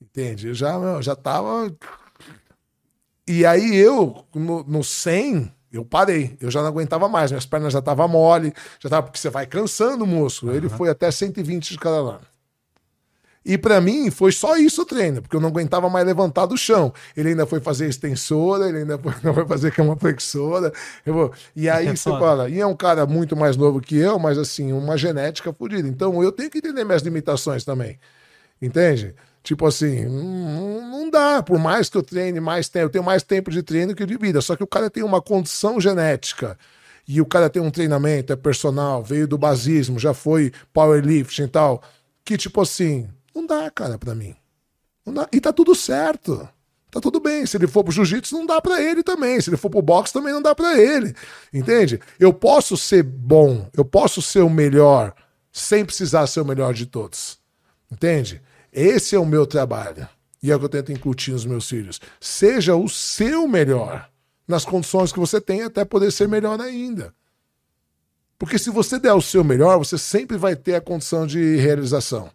Entende? 0.00 0.48
Eu 0.48 0.54
já, 0.54 0.74
eu 0.74 1.02
já. 1.02 1.16
E 3.26 3.44
aí 3.44 3.74
eu, 3.74 4.24
no, 4.34 4.62
no 4.62 4.84
100, 4.84 5.52
eu 5.76 5.84
parei, 5.84 6.36
eu 6.40 6.50
já 6.50 6.60
não 6.60 6.68
aguentava 6.68 7.08
mais, 7.08 7.30
minhas 7.30 7.46
pernas 7.46 7.72
já 7.72 7.78
estavam 7.78 8.08
mole, 8.08 8.52
já 8.80 8.88
tava, 8.88 9.04
porque 9.04 9.18
você 9.18 9.30
vai 9.30 9.46
cansando 9.46 10.04
o 10.04 10.06
músculo. 10.06 10.52
Uhum. 10.52 10.58
Ele 10.58 10.68
foi 10.68 10.88
até 10.88 11.10
120 11.10 11.70
de 11.70 11.78
cada 11.78 12.00
lado. 12.02 12.26
E 13.48 13.56
para 13.56 13.80
mim 13.80 14.10
foi 14.10 14.32
só 14.32 14.56
isso 14.56 14.82
o 14.82 14.84
treino, 14.84 15.22
porque 15.22 15.36
eu 15.36 15.40
não 15.40 15.48
aguentava 15.48 15.88
mais 15.88 16.04
levantar 16.04 16.46
do 16.46 16.56
chão. 16.56 16.92
Ele 17.16 17.28
ainda 17.28 17.46
foi 17.46 17.60
fazer 17.60 17.86
extensora, 17.88 18.68
ele 18.68 18.78
ainda 18.78 18.98
foi, 18.98 19.12
foi 19.32 19.46
fazer 19.46 19.70
cama 19.70 19.96
flexora. 19.96 20.72
Vou... 21.04 21.32
E 21.54 21.70
aí 21.70 21.86
é 21.86 21.94
você 21.94 22.10
foda. 22.10 22.18
fala, 22.18 22.50
e 22.50 22.58
é 22.58 22.66
um 22.66 22.74
cara 22.74 23.06
muito 23.06 23.36
mais 23.36 23.56
novo 23.56 23.80
que 23.80 23.96
eu, 23.96 24.18
mas 24.18 24.36
assim, 24.36 24.72
uma 24.72 24.98
genética 24.98 25.52
fodida. 25.52 25.86
Então 25.86 26.20
eu 26.24 26.32
tenho 26.32 26.50
que 26.50 26.58
entender 26.58 26.84
minhas 26.84 27.02
limitações 27.02 27.64
também. 27.64 28.00
Entende? 28.60 29.14
Tipo 29.44 29.64
assim, 29.64 30.06
não, 30.06 30.24
não 30.24 30.75
dá, 31.16 31.42
por 31.42 31.58
mais 31.58 31.88
que 31.88 31.96
eu 31.96 32.02
treine 32.02 32.40
mais 32.40 32.68
tempo, 32.68 32.86
eu 32.86 32.90
tenho 32.90 33.04
mais 33.04 33.22
tempo 33.22 33.50
de 33.50 33.62
treino 33.62 33.94
que 33.94 34.04
de 34.04 34.16
vida. 34.16 34.40
Só 34.40 34.54
que 34.54 34.62
o 34.62 34.66
cara 34.66 34.90
tem 34.90 35.02
uma 35.02 35.22
condição 35.22 35.80
genética 35.80 36.58
e 37.08 37.20
o 37.20 37.26
cara 37.26 37.48
tem 37.48 37.62
um 37.62 37.70
treinamento, 37.70 38.32
é 38.32 38.36
personal, 38.36 39.02
veio 39.02 39.26
do 39.26 39.38
basismo, 39.38 39.98
já 39.98 40.12
foi 40.12 40.52
powerlifting 40.72 41.44
e 41.44 41.48
tal, 41.48 41.82
que 42.24 42.36
tipo 42.36 42.60
assim, 42.60 43.08
não 43.34 43.46
dá, 43.46 43.70
cara, 43.70 43.98
pra 43.98 44.14
mim. 44.14 44.34
Não 45.04 45.14
dá. 45.14 45.28
E 45.32 45.40
tá 45.40 45.52
tudo 45.52 45.74
certo. 45.74 46.48
Tá 46.90 47.00
tudo 47.00 47.20
bem. 47.20 47.46
Se 47.46 47.56
ele 47.56 47.66
for 47.66 47.84
pro 47.84 47.92
jiu-jitsu, 47.92 48.34
não 48.34 48.46
dá 48.46 48.60
para 48.60 48.82
ele 48.82 49.02
também. 49.02 49.40
Se 49.40 49.50
ele 49.50 49.56
for 49.56 49.70
pro 49.70 49.82
boxe, 49.82 50.12
também 50.12 50.32
não 50.32 50.42
dá 50.42 50.54
para 50.54 50.78
ele. 50.78 51.14
Entende? 51.52 52.00
Eu 52.18 52.32
posso 52.32 52.76
ser 52.76 53.02
bom, 53.02 53.68
eu 53.76 53.84
posso 53.84 54.20
ser 54.20 54.40
o 54.40 54.50
melhor, 54.50 55.14
sem 55.52 55.84
precisar 55.84 56.26
ser 56.26 56.40
o 56.40 56.44
melhor 56.44 56.74
de 56.74 56.86
todos. 56.86 57.38
Entende? 57.90 58.42
Esse 58.72 59.14
é 59.14 59.18
o 59.18 59.26
meu 59.26 59.46
trabalho. 59.46 60.08
E 60.46 60.50
é 60.52 60.54
o 60.54 60.60
que 60.60 60.64
eu 60.64 60.68
tento 60.68 60.92
incutir 60.92 61.32
nos 61.32 61.44
meus 61.44 61.68
filhos. 61.68 62.00
Seja 62.20 62.76
o 62.76 62.88
seu 62.88 63.48
melhor 63.48 64.08
nas 64.46 64.64
condições 64.64 65.12
que 65.12 65.18
você 65.18 65.40
tem 65.40 65.64
até 65.64 65.84
poder 65.84 66.12
ser 66.12 66.28
melhor 66.28 66.60
ainda. 66.60 67.12
Porque 68.38 68.56
se 68.56 68.70
você 68.70 68.96
der 68.96 69.12
o 69.12 69.20
seu 69.20 69.42
melhor, 69.42 69.76
você 69.76 69.98
sempre 69.98 70.36
vai 70.36 70.54
ter 70.54 70.76
a 70.76 70.80
condição 70.80 71.26
de 71.26 71.56
realização. 71.56 72.30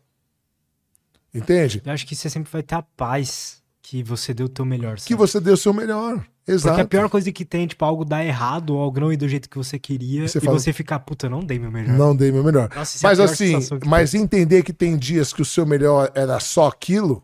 Entende? 1.33 1.81
Eu 1.85 1.93
acho 1.93 2.05
que 2.05 2.13
você 2.13 2.29
sempre 2.29 2.51
vai 2.51 2.61
ter 2.61 2.75
a 2.75 2.81
paz 2.81 3.63
que 3.81 4.03
você 4.03 4.33
deu 4.33 4.47
o 4.47 4.49
teu 4.49 4.65
melhor. 4.65 4.99
Sabe? 4.99 5.07
Que 5.07 5.15
você 5.15 5.39
deu 5.39 5.53
o 5.53 5.57
seu 5.57 5.73
melhor. 5.73 6.21
Exato. 6.45 6.75
Porque 6.75 6.81
a 6.81 6.99
pior 6.99 7.09
coisa 7.09 7.31
que 7.31 7.45
tem, 7.45 7.65
tipo, 7.65 7.85
algo 7.85 8.03
dar 8.03 8.25
errado 8.25 8.71
ou 8.71 8.81
algo 8.81 8.99
não 8.99 9.13
ir 9.13 9.15
do 9.15 9.29
jeito 9.29 9.49
que 9.49 9.57
você 9.57 9.79
queria 9.79 10.27
você 10.27 10.39
e 10.39 10.41
fala, 10.41 10.59
você 10.59 10.73
ficar, 10.73 10.99
puta, 10.99 11.29
não 11.29 11.39
dei 11.39 11.57
meu 11.57 11.71
melhor. 11.71 11.97
Não 11.97 12.13
dei 12.13 12.29
meu 12.29 12.43
melhor. 12.43 12.69
Nossa, 12.75 12.99
mas 13.03 13.19
é 13.19 13.23
assim, 13.23 13.57
mas 13.85 14.11
tem. 14.11 14.21
entender 14.21 14.63
que 14.63 14.73
tem 14.73 14.97
dias 14.97 15.31
que 15.31 15.41
o 15.41 15.45
seu 15.45 15.65
melhor 15.65 16.11
era 16.13 16.37
só 16.41 16.67
aquilo, 16.67 17.23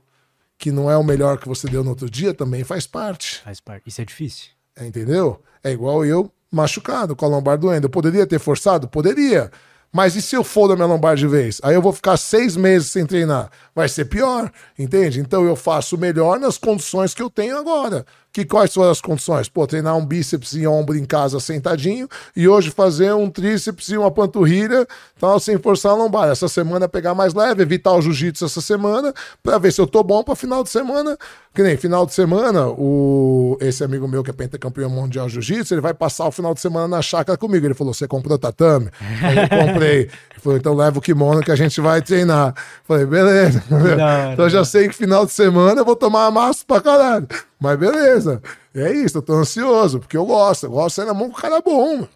que 0.58 0.72
não 0.72 0.90
é 0.90 0.98
o 0.98 1.04
melhor 1.04 1.38
que 1.38 1.48
você 1.48 1.68
deu 1.68 1.84
no 1.84 1.92
outro 1.92 2.10
dia, 2.10 2.34
também 2.34 2.64
faz 2.64 2.88
parte. 2.88 3.42
Faz 3.44 3.60
parte. 3.60 3.88
Isso 3.88 4.02
é 4.02 4.06
difícil. 4.06 4.50
É, 4.76 4.86
entendeu? 4.86 5.42
É 5.64 5.72
igual 5.72 6.06
eu 6.06 6.32
machucado 6.52 7.16
com 7.16 7.26
a 7.26 7.30
lombar 7.30 7.58
doendo. 7.58 7.86
Eu 7.86 7.92
poderia 7.92 8.26
ter 8.26 8.40
forçado? 8.40 8.88
Poderia. 8.88 9.52
Mas 9.98 10.16
e 10.16 10.22
se 10.22 10.36
eu 10.36 10.44
for 10.44 10.68
da 10.68 10.76
minha 10.76 10.86
lombar 10.86 11.16
de 11.16 11.26
vez? 11.26 11.60
Aí 11.64 11.74
eu 11.74 11.82
vou 11.82 11.92
ficar 11.92 12.18
seis 12.18 12.56
meses 12.56 12.92
sem 12.92 13.04
treinar. 13.04 13.50
Vai 13.74 13.90
ser 13.90 14.06
pior, 14.06 14.52
entende? 14.78 15.20
Então 15.20 15.44
eu 15.44 15.56
faço 15.56 15.98
melhor 15.98 16.40
nas 16.40 16.56
condições 16.56 17.16
que 17.16 17.22
eu 17.24 17.32
tenho 17.32 17.58
agora. 17.58 18.06
Que 18.32 18.46
quais 18.46 18.72
são 18.72 18.84
as 18.84 19.02
condições? 19.02 19.50
Pô, 19.50 19.66
treinar 19.66 19.98
um 19.98 20.06
bíceps 20.06 20.54
e 20.54 20.68
ombro 20.68 20.96
em 20.96 21.06
casa 21.06 21.40
sentadinho 21.40 22.08
e 22.36 22.48
hoje 22.48 22.70
fazer 22.70 23.12
um 23.14 23.32
tríceps 23.32 23.90
e 23.90 23.98
uma 23.98 24.12
panturrilha, 24.12 24.86
tal, 25.20 25.40
sem 25.40 25.58
forçar 25.58 25.94
a 25.94 25.96
lombar. 25.96 26.30
Essa 26.30 26.48
semana 26.48 26.88
pegar 26.88 27.16
mais 27.16 27.34
leve, 27.34 27.64
evitar 27.64 27.94
o 27.94 28.02
jiu-jitsu 28.02 28.46
essa 28.46 28.62
semana, 28.62 29.12
para 29.42 29.58
ver 29.58 29.74
se 29.74 29.82
eu 29.82 29.88
tô 29.88 30.04
bom 30.04 30.24
para 30.24 30.36
final 30.36 30.64
de 30.64 30.70
semana. 30.70 31.18
Que 31.56 31.64
nem 31.64 31.76
final 31.76 32.06
de 32.06 32.14
semana, 32.14 32.68
o 32.68 33.58
esse 33.60 33.84
amigo 33.84 34.08
meu 34.08 34.24
que 34.24 34.30
é 34.30 34.34
pentacampeão 34.34 34.92
mundial 34.92 35.28
jiu-jitsu, 35.28 35.74
ele 35.74 35.82
vai 35.82 35.96
passar 35.96 36.28
o 36.28 36.32
final 36.32 36.54
de 36.54 36.62
semana 36.62 36.88
na 36.88 37.02
chácara 37.02 37.36
comigo. 37.40 37.66
Ele 37.66 37.74
falou: 37.74 37.92
"Você 37.92 38.08
comprou 38.08 38.38
tatame?" 38.38 38.92
eu 39.02 39.66
comprei. 39.66 39.87
Ele 39.96 40.40
falou: 40.40 40.58
"Então 40.58 40.74
leva 40.74 41.00
o 41.00 41.02
kimono 41.02 41.42
que 41.42 41.52
a 41.52 41.56
gente 41.56 41.80
vai 41.82 42.02
treinar." 42.02 42.54
falei: 42.84 43.06
"Beleza." 43.06 43.64
Não, 43.70 44.34
então 44.34 44.50
já 44.50 44.64
sei 44.64 44.88
que 44.88 44.96
final 44.96 45.26
de 45.26 45.32
semana 45.32 45.82
eu 45.82 45.86
vou 45.86 45.96
tomar 45.96 46.30
massa 46.32 46.64
pra 46.66 46.82
caralho. 46.82 47.28
Mas 47.60 47.78
beleza. 47.78 48.42
É 48.74 48.92
isso, 48.92 49.18
eu 49.18 49.22
tô 49.22 49.34
ansioso, 49.34 50.00
porque 50.00 50.16
eu 50.18 50.26
gosto. 50.26 50.66
Eu 50.66 50.72
gosto 50.72 50.90
de 50.90 50.94
sair 50.96 51.06
na 51.06 51.14
mão 51.14 51.30
com 51.30 51.38
o 51.38 51.42
cara 51.42 51.62
bom. 51.62 52.08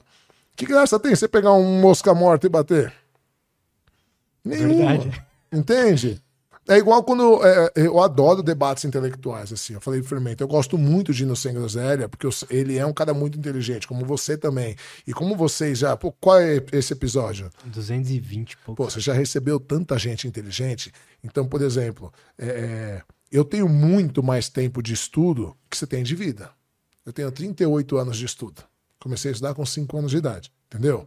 Que 0.56 0.66
graça 0.66 1.00
tem 1.00 1.16
você 1.16 1.28
pegar 1.28 1.54
um 1.54 1.80
mosca 1.82 2.14
morta 2.14 2.46
e 2.46 2.50
bater? 2.50 2.94
Nenhuma. 4.46 4.90
Verdade. 4.98 5.24
Entende? 5.52 6.22
É 6.72 6.78
igual 6.78 7.04
quando 7.04 7.46
é, 7.46 7.66
é, 7.76 7.88
eu 7.88 8.00
adoro 8.00 8.42
debates 8.42 8.86
intelectuais, 8.86 9.52
assim. 9.52 9.74
Eu 9.74 9.82
falei 9.82 10.00
pro 10.00 10.08
Fermento, 10.08 10.42
eu 10.42 10.48
gosto 10.48 10.78
muito 10.78 11.14
de 11.14 11.36
Sem 11.36 11.54
Groselha, 11.54 12.08
porque 12.08 12.26
eu, 12.26 12.32
ele 12.50 12.78
é 12.78 12.86
um 12.86 12.94
cara 12.94 13.14
muito 13.14 13.38
inteligente, 13.38 13.86
como 13.86 14.06
você 14.06 14.38
também. 14.38 14.78
E 15.06 15.12
como 15.12 15.36
vocês 15.36 15.80
já. 15.80 15.98
Pô, 15.98 16.14
qual 16.14 16.40
é 16.40 16.64
esse 16.72 16.94
episódio? 16.94 17.50
220 17.66 18.58
pouco. 18.60 18.84
Pô, 18.84 18.90
você 18.90 19.02
já 19.02 19.12
recebeu 19.12 19.60
tanta 19.60 20.00
gente 20.00 20.30
inteligente. 20.30 20.94
Então, 21.22 21.46
por 21.46 21.62
exemplo, 21.62 22.10
é, 22.38 22.48
é 22.48 23.02
eu 23.30 23.44
tenho 23.44 23.68
muito 23.68 24.24
mais 24.24 24.48
tempo 24.48 24.82
de 24.82 24.94
estudo 24.94 25.54
que 25.70 25.78
você 25.78 25.86
tem 25.86 26.04
de 26.04 26.16
vida. 26.16 26.52
Eu 27.06 27.12
tenho 27.12 27.30
38 27.30 27.98
anos 27.98 28.16
de 28.16 28.26
estudo. 28.26 28.64
Comecei 28.98 29.32
a 29.32 29.34
estudar 29.34 29.54
com 29.54 29.66
5 29.66 29.98
anos 29.98 30.12
de 30.12 30.18
idade, 30.18 30.54
entendeu? 30.68 31.06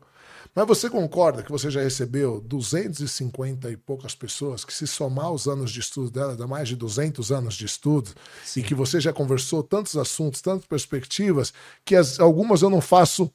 Mas 0.54 0.66
você 0.66 0.88
concorda 0.88 1.42
que 1.42 1.50
você 1.50 1.68
já 1.68 1.82
recebeu 1.82 2.40
250 2.40 3.70
e 3.70 3.76
poucas 3.76 4.14
pessoas 4.14 4.64
que, 4.64 4.72
se 4.72 4.86
somar 4.86 5.32
os 5.32 5.48
anos 5.48 5.72
de 5.72 5.80
estudo 5.80 6.10
dela, 6.10 6.36
dá 6.36 6.46
mais 6.46 6.68
de 6.68 6.76
200 6.76 7.32
anos 7.32 7.54
de 7.54 7.64
estudo, 7.64 8.10
Sim. 8.44 8.60
e 8.60 8.62
que 8.62 8.74
você 8.74 9.00
já 9.00 9.12
conversou 9.12 9.62
tantos 9.64 9.96
assuntos, 9.96 10.40
tantas 10.40 10.66
perspectivas, 10.66 11.52
que 11.84 11.96
as, 11.96 12.20
algumas 12.20 12.62
eu 12.62 12.70
não 12.70 12.80
faço 12.80 13.32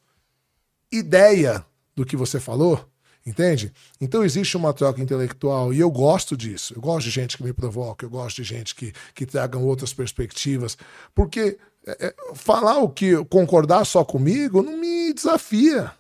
ideia 0.90 1.66
do 1.94 2.06
que 2.06 2.16
você 2.16 2.40
falou? 2.40 2.88
Entende? 3.26 3.74
Então 4.00 4.24
existe 4.24 4.56
uma 4.56 4.74
troca 4.74 5.02
intelectual 5.02 5.74
e 5.74 5.80
eu 5.80 5.92
gosto 5.92 6.38
disso. 6.38 6.74
Eu 6.74 6.82
gosto 6.82 7.06
de 7.06 7.12
gente 7.12 7.38
que 7.38 7.44
me 7.44 7.52
provoca, 7.52 8.06
eu 8.06 8.10
gosto 8.10 8.38
de 8.38 8.44
gente 8.44 8.74
que, 8.74 8.94
que 9.14 9.26
tragam 9.26 9.64
outras 9.66 9.94
perspectivas. 9.94 10.78
Porque 11.14 11.58
é, 11.86 12.08
é 12.08 12.16
falar 12.34 12.80
o 12.80 12.90
que 12.90 13.24
concordar 13.26 13.86
só 13.86 14.06
comigo 14.06 14.64
não 14.64 14.78
me 14.78 15.14
desafia. 15.14 15.92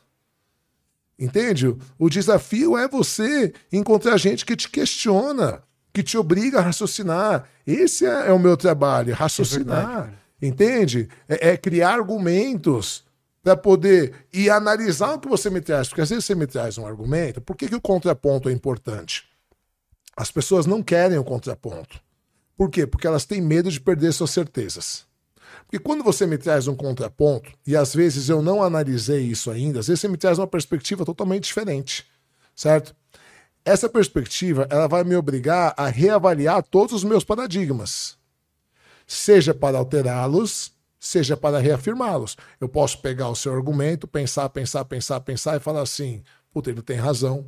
Entende? 1.19 1.75
O 1.98 2.09
desafio 2.09 2.77
é 2.77 2.88
você 2.88 3.53
encontrar 3.72 4.17
gente 4.17 4.45
que 4.45 4.56
te 4.56 4.69
questiona, 4.69 5.61
que 5.93 6.01
te 6.01 6.17
obriga 6.17 6.59
a 6.59 6.61
raciocinar. 6.61 7.48
Esse 7.67 8.06
é, 8.06 8.30
é 8.30 8.31
o 8.31 8.39
meu 8.39 8.56
trabalho, 8.56 9.14
raciocinar. 9.14 10.14
É 10.41 10.48
entende? 10.48 11.09
É, 11.27 11.49
é 11.49 11.57
criar 11.57 11.93
argumentos 11.95 13.03
para 13.43 13.57
poder 13.57 14.14
e 14.33 14.49
analisar 14.49 15.15
o 15.15 15.19
que 15.19 15.27
você 15.27 15.49
me 15.49 15.59
traz. 15.59 15.89
Porque 15.89 16.01
às 16.01 16.09
vezes 16.09 16.23
você 16.23 16.35
me 16.35 16.48
traz 16.48 16.77
um 16.77 16.88
argumento. 16.88 17.41
Por 17.41 17.56
que, 17.57 17.67
que 17.67 17.75
o 17.75 17.81
contraponto 17.81 18.48
é 18.48 18.53
importante? 18.53 19.25
As 20.15 20.31
pessoas 20.31 20.65
não 20.65 20.81
querem 20.81 21.17
o 21.17 21.23
contraponto. 21.23 21.99
Por 22.56 22.69
quê? 22.69 22.85
Porque 22.85 23.07
elas 23.07 23.25
têm 23.25 23.41
medo 23.41 23.69
de 23.69 23.80
perder 23.80 24.14
suas 24.14 24.31
certezas. 24.31 25.06
Porque 25.69 25.77
quando 25.77 26.03
você 26.03 26.25
me 26.25 26.35
traz 26.35 26.67
um 26.67 26.75
contraponto, 26.75 27.51
e 27.65 27.75
às 27.75 27.93
vezes 27.93 28.27
eu 28.27 28.41
não 28.41 28.64
analisei 28.64 29.22
isso 29.22 29.51
ainda, 29.51 29.81
às 29.81 29.88
vezes 29.88 30.01
você 30.01 30.07
me 30.07 30.17
traz 30.17 30.39
uma 30.39 30.48
perspectiva 30.48 31.06
totalmente 31.06 31.43
diferente, 31.43 32.07
certo? 32.56 32.95
Essa 33.64 33.88
perspectiva 33.88 34.65
ela 34.72 34.88
vai 34.88 35.03
me 35.03 35.15
obrigar 35.15 35.75
a 35.77 35.88
reavaliar 35.88 36.64
todos 36.64 36.91
os 36.91 37.03
meus 37.03 37.23
paradigmas, 37.23 38.17
seja 39.06 39.53
para 39.53 39.77
alterá-los, 39.77 40.72
seja 40.99 41.38
para 41.38 41.59
reafirmá-los. 41.59 42.35
Eu 42.59 42.67
posso 42.67 42.99
pegar 42.99 43.30
o 43.30 43.35
seu 43.35 43.53
argumento, 43.53 44.07
pensar, 44.07 44.49
pensar, 44.49 44.83
pensar, 44.85 45.19
pensar 45.19 45.57
e 45.57 45.59
falar 45.59 45.81
assim: 45.81 46.23
puta, 46.51 46.72
ele 46.72 46.81
tem 46.81 46.98
razão. 46.98 47.45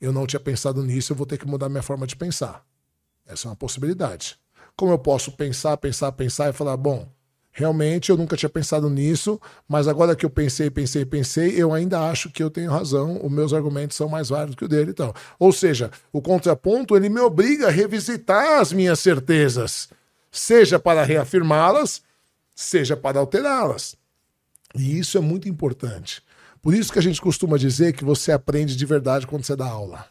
Eu 0.00 0.10
não 0.10 0.26
tinha 0.26 0.40
pensado 0.40 0.82
nisso, 0.82 1.12
eu 1.12 1.16
vou 1.16 1.26
ter 1.26 1.36
que 1.36 1.46
mudar 1.46 1.68
minha 1.68 1.82
forma 1.82 2.06
de 2.06 2.16
pensar. 2.16 2.64
Essa 3.26 3.46
é 3.46 3.50
uma 3.50 3.56
possibilidade. 3.56 4.38
Como 4.74 4.90
eu 4.90 4.98
posso 4.98 5.32
pensar, 5.32 5.76
pensar, 5.76 6.12
pensar 6.12 6.48
e 6.48 6.54
falar: 6.54 6.78
bom, 6.78 7.14
realmente 7.56 8.10
eu 8.10 8.18
nunca 8.18 8.36
tinha 8.36 8.50
pensado 8.50 8.90
nisso, 8.90 9.40
mas 9.66 9.88
agora 9.88 10.14
que 10.14 10.26
eu 10.26 10.30
pensei, 10.30 10.68
pensei, 10.68 11.06
pensei, 11.06 11.54
eu 11.56 11.72
ainda 11.72 12.06
acho 12.10 12.30
que 12.30 12.42
eu 12.42 12.50
tenho 12.50 12.70
razão, 12.70 13.18
os 13.24 13.32
meus 13.32 13.54
argumentos 13.54 13.96
são 13.96 14.10
mais 14.10 14.28
válidos 14.28 14.56
que 14.56 14.66
o 14.66 14.68
dele 14.68 14.90
e 14.90 14.94
tal. 14.94 15.14
Ou 15.38 15.50
seja, 15.54 15.90
o 16.12 16.20
contraponto 16.20 16.94
ele 16.94 17.08
me 17.08 17.18
obriga 17.18 17.68
a 17.68 17.70
revisitar 17.70 18.60
as 18.60 18.74
minhas 18.74 19.00
certezas, 19.00 19.88
seja 20.30 20.78
para 20.78 21.02
reafirmá-las, 21.02 22.02
seja 22.54 22.94
para 22.94 23.20
alterá-las. 23.20 23.96
E 24.74 24.98
isso 24.98 25.16
é 25.16 25.20
muito 25.22 25.48
importante. 25.48 26.22
Por 26.60 26.74
isso 26.74 26.92
que 26.92 26.98
a 26.98 27.02
gente 27.02 27.22
costuma 27.22 27.56
dizer 27.56 27.94
que 27.94 28.04
você 28.04 28.32
aprende 28.32 28.76
de 28.76 28.84
verdade 28.84 29.26
quando 29.26 29.44
você 29.44 29.56
dá 29.56 29.66
aula. 29.66 30.04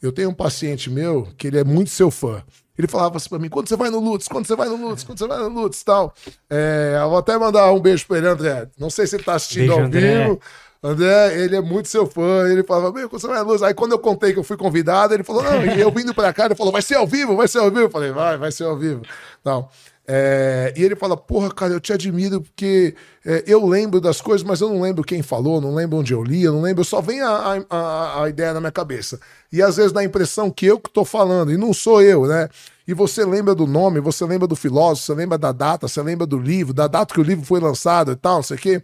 Eu 0.00 0.10
tenho 0.10 0.30
um 0.30 0.34
paciente 0.34 0.88
meu 0.88 1.30
que 1.36 1.48
ele 1.48 1.58
é 1.58 1.64
muito 1.64 1.90
seu 1.90 2.10
fã. 2.10 2.42
Ele 2.76 2.88
falava 2.88 3.16
assim 3.16 3.28
pra 3.28 3.38
mim: 3.38 3.48
quando 3.48 3.68
você 3.68 3.76
vai 3.76 3.90
no 3.90 4.00
Lutz, 4.00 4.26
quando 4.28 4.46
você 4.46 4.56
vai 4.56 4.68
no 4.68 4.76
Lutz, 4.76 5.04
quando 5.04 5.18
você 5.18 5.26
vai 5.26 5.38
no 5.38 5.48
Lutz 5.48 5.80
e 5.80 5.84
tal. 5.84 6.14
É, 6.50 6.98
eu 7.00 7.08
vou 7.08 7.18
até 7.18 7.38
mandar 7.38 7.72
um 7.72 7.80
beijo 7.80 8.06
pra 8.06 8.18
ele, 8.18 8.26
André. 8.26 8.68
Não 8.78 8.90
sei 8.90 9.06
se 9.06 9.16
ele 9.16 9.22
tá 9.22 9.34
assistindo 9.34 9.68
beijo, 9.68 9.72
ao 9.80 9.86
André. 9.86 10.24
vivo. 10.24 10.40
André, 10.82 11.40
ele 11.40 11.56
é 11.56 11.60
muito 11.62 11.88
seu 11.88 12.06
fã. 12.06 12.48
Ele 12.48 12.62
falava: 12.62 12.92
meu, 12.92 13.08
quando 13.08 13.22
você 13.22 13.28
vai 13.28 13.38
no 13.42 13.48
Lutz. 13.48 13.62
Aí 13.62 13.72
quando 13.74 13.92
eu 13.92 13.98
contei 13.98 14.32
que 14.32 14.38
eu 14.38 14.44
fui 14.44 14.56
convidado, 14.56 15.14
ele 15.14 15.22
falou: 15.22 15.42
não, 15.42 15.64
e 15.64 15.80
eu 15.80 15.90
vindo 15.90 16.12
pra 16.12 16.32
cá, 16.32 16.46
ele 16.46 16.54
falou: 16.54 16.72
vai 16.72 16.82
ser 16.82 16.96
ao 16.96 17.06
vivo, 17.06 17.36
vai 17.36 17.46
ser 17.48 17.58
ao 17.58 17.70
vivo. 17.70 17.82
Eu 17.82 17.90
falei: 17.90 18.10
vai, 18.10 18.36
vai 18.36 18.50
ser 18.50 18.64
ao 18.64 18.76
vivo. 18.76 19.02
Não. 19.44 19.68
É, 20.06 20.72
e 20.76 20.82
ele 20.82 20.94
fala: 20.94 21.16
Porra, 21.16 21.50
cara, 21.50 21.72
eu 21.72 21.80
te 21.80 21.92
admiro 21.92 22.40
porque 22.40 22.94
é, 23.24 23.42
eu 23.46 23.66
lembro 23.66 24.00
das 24.00 24.20
coisas, 24.20 24.46
mas 24.46 24.60
eu 24.60 24.68
não 24.68 24.80
lembro 24.82 25.02
quem 25.02 25.22
falou, 25.22 25.60
não 25.60 25.74
lembro 25.74 25.98
onde 25.98 26.12
eu 26.12 26.22
li, 26.22 26.42
eu 26.42 26.52
não 26.52 26.60
lembro, 26.60 26.84
só 26.84 27.00
vem 27.00 27.22
a, 27.22 27.64
a, 27.70 28.22
a 28.22 28.28
ideia 28.28 28.52
na 28.52 28.60
minha 28.60 28.72
cabeça. 28.72 29.18
E 29.50 29.62
às 29.62 29.76
vezes 29.76 29.92
dá 29.92 30.00
a 30.00 30.04
impressão 30.04 30.50
que 30.50 30.66
eu 30.66 30.78
que 30.78 30.88
estou 30.88 31.04
falando, 31.06 31.50
e 31.50 31.56
não 31.56 31.72
sou 31.72 32.02
eu, 32.02 32.26
né? 32.26 32.48
E 32.86 32.92
você 32.92 33.24
lembra 33.24 33.54
do 33.54 33.66
nome, 33.66 33.98
você 33.98 34.26
lembra 34.26 34.46
do 34.46 34.54
filósofo, 34.54 35.06
você 35.06 35.14
lembra 35.14 35.38
da 35.38 35.52
data, 35.52 35.88
você 35.88 36.02
lembra 36.02 36.26
do 36.26 36.38
livro, 36.38 36.74
da 36.74 36.86
data 36.86 37.14
que 37.14 37.20
o 37.20 37.24
livro 37.24 37.44
foi 37.44 37.58
lançado 37.58 38.12
e 38.12 38.16
tal, 38.16 38.36
não 38.36 38.42
sei 38.42 38.56
o 38.58 38.60
quê. 38.60 38.82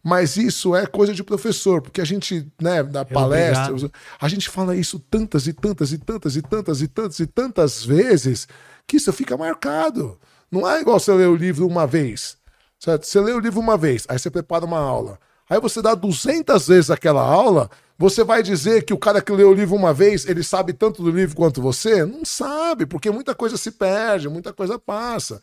Mas 0.00 0.36
isso 0.36 0.76
é 0.76 0.86
coisa 0.86 1.12
de 1.12 1.24
professor, 1.24 1.80
porque 1.80 2.00
a 2.00 2.04
gente, 2.04 2.46
né, 2.60 2.82
da 2.82 3.04
palestra, 3.04 3.74
a 4.20 4.28
gente 4.28 4.48
fala 4.48 4.76
isso 4.76 4.98
tantas 4.98 5.46
e 5.46 5.52
tantas 5.52 5.92
e 5.92 5.98
tantas 5.98 6.36
e 6.36 6.42
tantas 6.42 6.80
e 6.82 6.88
tantas 6.88 7.20
e 7.20 7.26
tantas 7.26 7.84
vezes 7.84 8.48
que 8.86 8.96
isso 8.96 9.12
fica 9.12 9.36
marcado. 9.36 10.18
Não 10.52 10.68
é 10.68 10.82
igual 10.82 11.00
você 11.00 11.10
ler 11.12 11.28
o 11.28 11.34
livro 11.34 11.66
uma 11.66 11.86
vez. 11.86 12.36
Certo? 12.78 13.06
Você 13.06 13.18
lê 13.20 13.32
o 13.32 13.40
livro 13.40 13.58
uma 13.58 13.78
vez, 13.78 14.04
aí 14.08 14.18
você 14.18 14.30
prepara 14.30 14.66
uma 14.66 14.78
aula. 14.78 15.18
Aí 15.48 15.60
você 15.60 15.80
dá 15.80 15.94
200 15.94 16.66
vezes 16.66 16.90
aquela 16.90 17.22
aula, 17.22 17.70
você 17.98 18.24
vai 18.24 18.42
dizer 18.42 18.84
que 18.84 18.92
o 18.92 18.98
cara 18.98 19.22
que 19.22 19.30
leu 19.30 19.50
o 19.50 19.54
livro 19.54 19.76
uma 19.76 19.94
vez, 19.94 20.26
ele 20.26 20.42
sabe 20.42 20.72
tanto 20.72 21.02
do 21.02 21.10
livro 21.10 21.36
quanto 21.36 21.62
você? 21.62 22.04
Não 22.04 22.24
sabe, 22.24 22.84
porque 22.84 23.10
muita 23.10 23.34
coisa 23.34 23.56
se 23.56 23.70
perde, 23.70 24.28
muita 24.28 24.52
coisa 24.52 24.78
passa. 24.78 25.40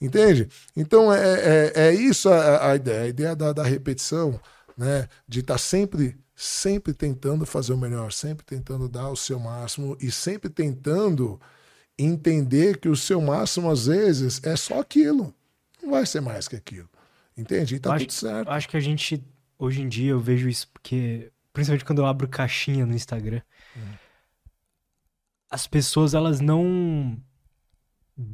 Entende? 0.00 0.48
Então 0.76 1.12
é, 1.12 1.72
é, 1.72 1.72
é 1.88 1.94
isso 1.94 2.28
a, 2.28 2.72
a, 2.72 2.76
ideia, 2.76 3.02
a 3.02 3.08
ideia 3.08 3.36
da, 3.36 3.52
da 3.52 3.62
repetição, 3.62 4.38
né? 4.76 5.08
De 5.26 5.40
estar 5.40 5.54
tá 5.54 5.58
sempre, 5.58 6.18
sempre 6.36 6.92
tentando 6.92 7.46
fazer 7.46 7.72
o 7.72 7.78
melhor, 7.78 8.12
sempre 8.12 8.44
tentando 8.44 8.88
dar 8.88 9.08
o 9.08 9.16
seu 9.16 9.38
máximo 9.38 9.96
e 10.00 10.10
sempre 10.10 10.50
tentando 10.50 11.40
entender 11.98 12.78
que 12.78 12.88
o 12.88 12.96
seu 12.96 13.20
máximo, 13.20 13.70
às 13.70 13.86
vezes, 13.86 14.40
é 14.44 14.56
só 14.56 14.80
aquilo. 14.80 15.34
Não 15.82 15.90
vai 15.90 16.06
ser 16.06 16.20
mais 16.20 16.48
que 16.48 16.56
aquilo. 16.56 16.88
Entende? 17.36 17.76
E 17.76 17.80
tá 17.80 17.94
acho, 17.94 18.04
tudo 18.04 18.12
certo. 18.12 18.48
Acho 18.48 18.68
que 18.68 18.76
a 18.76 18.80
gente, 18.80 19.22
hoje 19.58 19.82
em 19.82 19.88
dia, 19.88 20.10
eu 20.10 20.20
vejo 20.20 20.48
isso 20.48 20.68
porque, 20.68 21.32
principalmente 21.52 21.84
quando 21.84 22.00
eu 22.00 22.06
abro 22.06 22.28
caixinha 22.28 22.86
no 22.86 22.94
Instagram, 22.94 23.40
hum. 23.76 23.94
as 25.50 25.66
pessoas, 25.66 26.14
elas 26.14 26.40
não, 26.40 27.16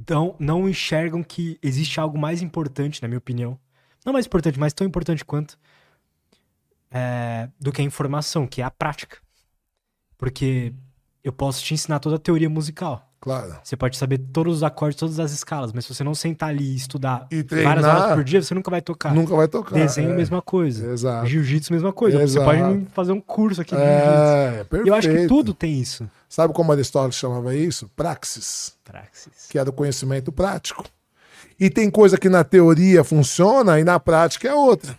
não, 0.09 0.37
não 0.39 0.69
enxergam 0.69 1.23
que 1.23 1.59
existe 1.63 2.01
algo 2.01 2.19
mais 2.19 2.43
importante, 2.43 3.01
na 3.03 3.09
minha 3.09 3.19
opinião. 3.19 3.59
Não 4.05 4.13
mais 4.13 4.27
importante, 4.27 4.59
mas 4.59 4.73
tão 4.73 4.87
importante 4.87 5.25
quanto 5.25 5.59
é, 6.91 7.49
do 7.61 7.73
que 7.73 7.81
a 7.81 7.85
informação, 7.85 8.47
que 8.47 8.63
é 8.63 8.65
a 8.65 8.71
prática. 8.71 9.19
Porque 10.17 10.75
eu 11.23 11.33
posso 11.33 11.63
te 11.63 11.75
ensinar 11.75 12.01
toda 12.01 12.17
a 12.17 12.19
teoria 12.19 12.49
musical. 12.51 13.08
Claro. 13.21 13.59
Você 13.65 13.77
pode 13.77 13.97
saber 13.97 14.19
todos 14.19 14.59
os 14.59 14.63
acordes, 14.63 14.99
todas 14.99 15.19
as 15.19 15.33
escalas, 15.33 15.73
mas 15.73 15.85
se 15.85 15.95
você 15.95 16.05
não 16.05 16.15
sentar 16.15 16.51
ali 16.51 16.73
e 16.73 16.77
estudar 16.77 17.27
e 17.31 17.43
treinar, 17.43 17.75
várias 17.75 17.87
horas 17.87 18.15
por 18.15 18.25
dia, 18.25 18.41
você 18.41 18.55
nunca 18.55 18.71
vai 18.71 18.81
tocar. 18.81 19.13
Nunca 19.13 19.35
vai 19.35 19.49
tocar. 19.49 19.75
Desenho, 19.75 20.13
é. 20.13 20.15
mesma 20.15 20.41
coisa. 20.41 20.93
Exato. 20.93 21.27
Jiu-jitsu, 21.27 21.73
mesma 21.73 21.93
coisa. 21.93 22.23
Exato. 22.23 22.47
Você 22.47 22.63
pode 22.63 22.87
fazer 22.93 23.13
um 23.13 23.21
curso 23.21 23.61
aqui 23.61 23.75
de 23.75 23.81
é, 23.83 23.99
jiu-jitsu. 23.99 24.65
Perfeito. 24.69 24.87
E 24.87 24.89
eu 24.89 24.95
acho 24.95 25.09
que 25.09 25.27
tudo 25.27 25.53
tem 25.53 25.81
isso. 25.81 26.09
Sabe 26.29 26.55
como 26.55 26.71
Aristóteles 26.71 27.17
chamava 27.17 27.55
isso? 27.57 27.91
Praxis. 27.97 28.75
Praxis. 28.85 29.47
Que 29.49 29.59
é 29.59 29.65
do 29.65 29.73
conhecimento 29.73 30.31
prático. 30.31 30.85
E 31.59 31.69
tem 31.69 31.91
coisa 31.91 32.17
que 32.17 32.29
na 32.29 32.45
teoria 32.45 33.03
funciona 33.03 33.81
e 33.81 33.85
na 33.85 33.99
prática 33.99 34.47
é 34.49 34.55
outra. 34.55 34.97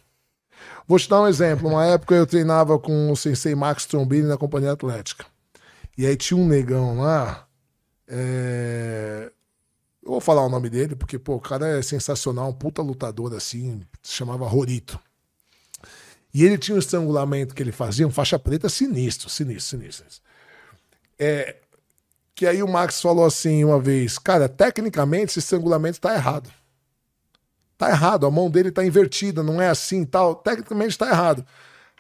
Vou 0.86 1.00
te 1.00 1.08
dar 1.08 1.22
um 1.22 1.28
exemplo. 1.28 1.70
Uma 1.70 1.86
época 1.88 2.16
eu 2.16 2.28
treinava 2.28 2.78
com 2.78 3.12
o 3.12 3.16
sensei 3.16 3.56
Max 3.56 3.86
Trombini 3.86 4.28
na 4.28 4.38
Companhia 4.38 4.74
Atlética. 4.74 5.26
E 5.98 6.06
aí 6.06 6.18
tinha 6.18 6.38
um 6.38 6.48
negão 6.48 7.00
lá 7.00 7.46
é... 8.10 9.32
Eu 10.02 10.12
vou 10.12 10.22
falar 10.22 10.46
o 10.46 10.50
nome 10.50 10.70
dele, 10.70 10.96
porque, 10.96 11.20
pô, 11.20 11.36
o 11.36 11.42
cara 11.42 11.78
é 11.78 11.82
sensacional, 11.82 12.50
um 12.50 12.54
puta 12.54 12.82
lutador 12.82 13.34
assim, 13.36 13.82
se 14.02 14.14
chamava 14.14 14.48
Rorito. 14.48 15.00
E 16.34 16.44
ele 16.44 16.58
tinha 16.58 16.76
um 16.76 16.80
estrangulamento 16.80 17.54
que 17.54 17.62
ele 17.62 17.72
fazia, 17.72 18.08
um 18.08 18.12
faixa 18.12 18.40
preta 18.40 18.70
sinistro, 18.70 19.30
sinistro, 19.30 19.78
sinistro. 19.78 20.22
É, 21.18 21.58
que 22.34 22.48
aí 22.48 22.64
o 22.64 22.68
Max 22.68 23.02
falou 23.02 23.26
assim 23.26 23.64
uma 23.64 23.80
vez, 23.80 24.18
cara, 24.18 24.48
tecnicamente 24.48 25.32
esse 25.32 25.40
estrangulamento 25.40 26.00
tá 26.00 26.14
errado. 26.14 26.50
Tá 27.78 27.90
errado, 27.90 28.26
a 28.26 28.32
mão 28.32 28.50
dele 28.50 28.72
tá 28.72 28.86
invertida, 28.86 29.44
não 29.44 29.62
é 29.62 29.70
assim 29.70 30.06
tal, 30.06 30.36
tecnicamente 30.36 30.98
tá 30.98 31.10
errado. 31.10 31.46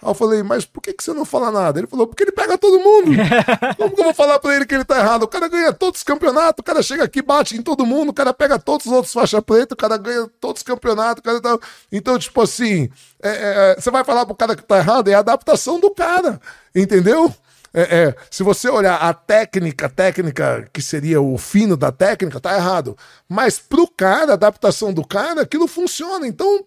Aí 0.01 0.09
eu 0.09 0.13
falei, 0.13 0.41
mas 0.43 0.65
por 0.65 0.81
que, 0.81 0.93
que 0.93 1.03
você 1.03 1.13
não 1.13 1.25
fala 1.25 1.51
nada? 1.51 1.79
Ele 1.79 1.87
falou, 1.87 2.07
porque 2.07 2.23
ele 2.23 2.31
pega 2.31 2.57
todo 2.57 2.79
mundo. 2.79 3.11
Como 3.77 3.93
que 3.93 3.99
eu 3.99 4.05
vou 4.05 4.13
falar 4.13 4.39
pra 4.39 4.55
ele 4.55 4.65
que 4.65 4.73
ele 4.73 4.85
tá 4.85 4.97
errado? 4.97 5.23
O 5.23 5.27
cara 5.27 5.47
ganha 5.47 5.73
todos 5.73 5.99
os 5.99 6.03
campeonatos, 6.03 6.61
o 6.61 6.63
cara 6.63 6.81
chega 6.81 7.03
aqui, 7.03 7.21
bate 7.21 7.57
em 7.57 7.61
todo 7.61 7.85
mundo, 7.85 8.09
o 8.09 8.13
cara 8.13 8.33
pega 8.33 8.57
todos 8.57 8.85
os 8.85 8.91
outros 8.91 9.13
faixa 9.13 9.41
preta, 9.41 9.73
o 9.73 9.77
cara 9.77 9.97
ganha 9.97 10.29
todos 10.39 10.61
os 10.61 10.63
campeonatos. 10.63 11.21
Cara 11.21 11.41
tá... 11.41 11.59
Então, 11.91 12.17
tipo 12.17 12.41
assim, 12.41 12.89
é, 13.21 13.29
é, 13.29 13.71
é, 13.71 13.75
você 13.75 13.91
vai 13.91 14.03
falar 14.03 14.25
pro 14.25 14.35
cara 14.35 14.55
que 14.55 14.63
tá 14.63 14.77
errado, 14.77 15.09
é 15.09 15.13
a 15.13 15.19
adaptação 15.19 15.79
do 15.79 15.91
cara, 15.91 16.39
entendeu? 16.73 17.33
É, 17.73 17.81
é, 17.81 18.15
se 18.31 18.41
você 18.41 18.67
olhar 18.69 18.95
a 18.95 19.13
técnica, 19.13 19.85
a 19.85 19.89
técnica 19.89 20.67
que 20.73 20.81
seria 20.81 21.21
o 21.21 21.37
fino 21.37 21.77
da 21.77 21.91
técnica, 21.91 22.39
tá 22.39 22.55
errado. 22.55 22.97
Mas 23.27 23.59
pro 23.59 23.87
cara, 23.87 24.31
a 24.31 24.33
adaptação 24.33 24.91
do 24.93 25.05
cara, 25.05 25.41
aquilo 25.41 25.67
funciona. 25.67 26.25
Então, 26.25 26.65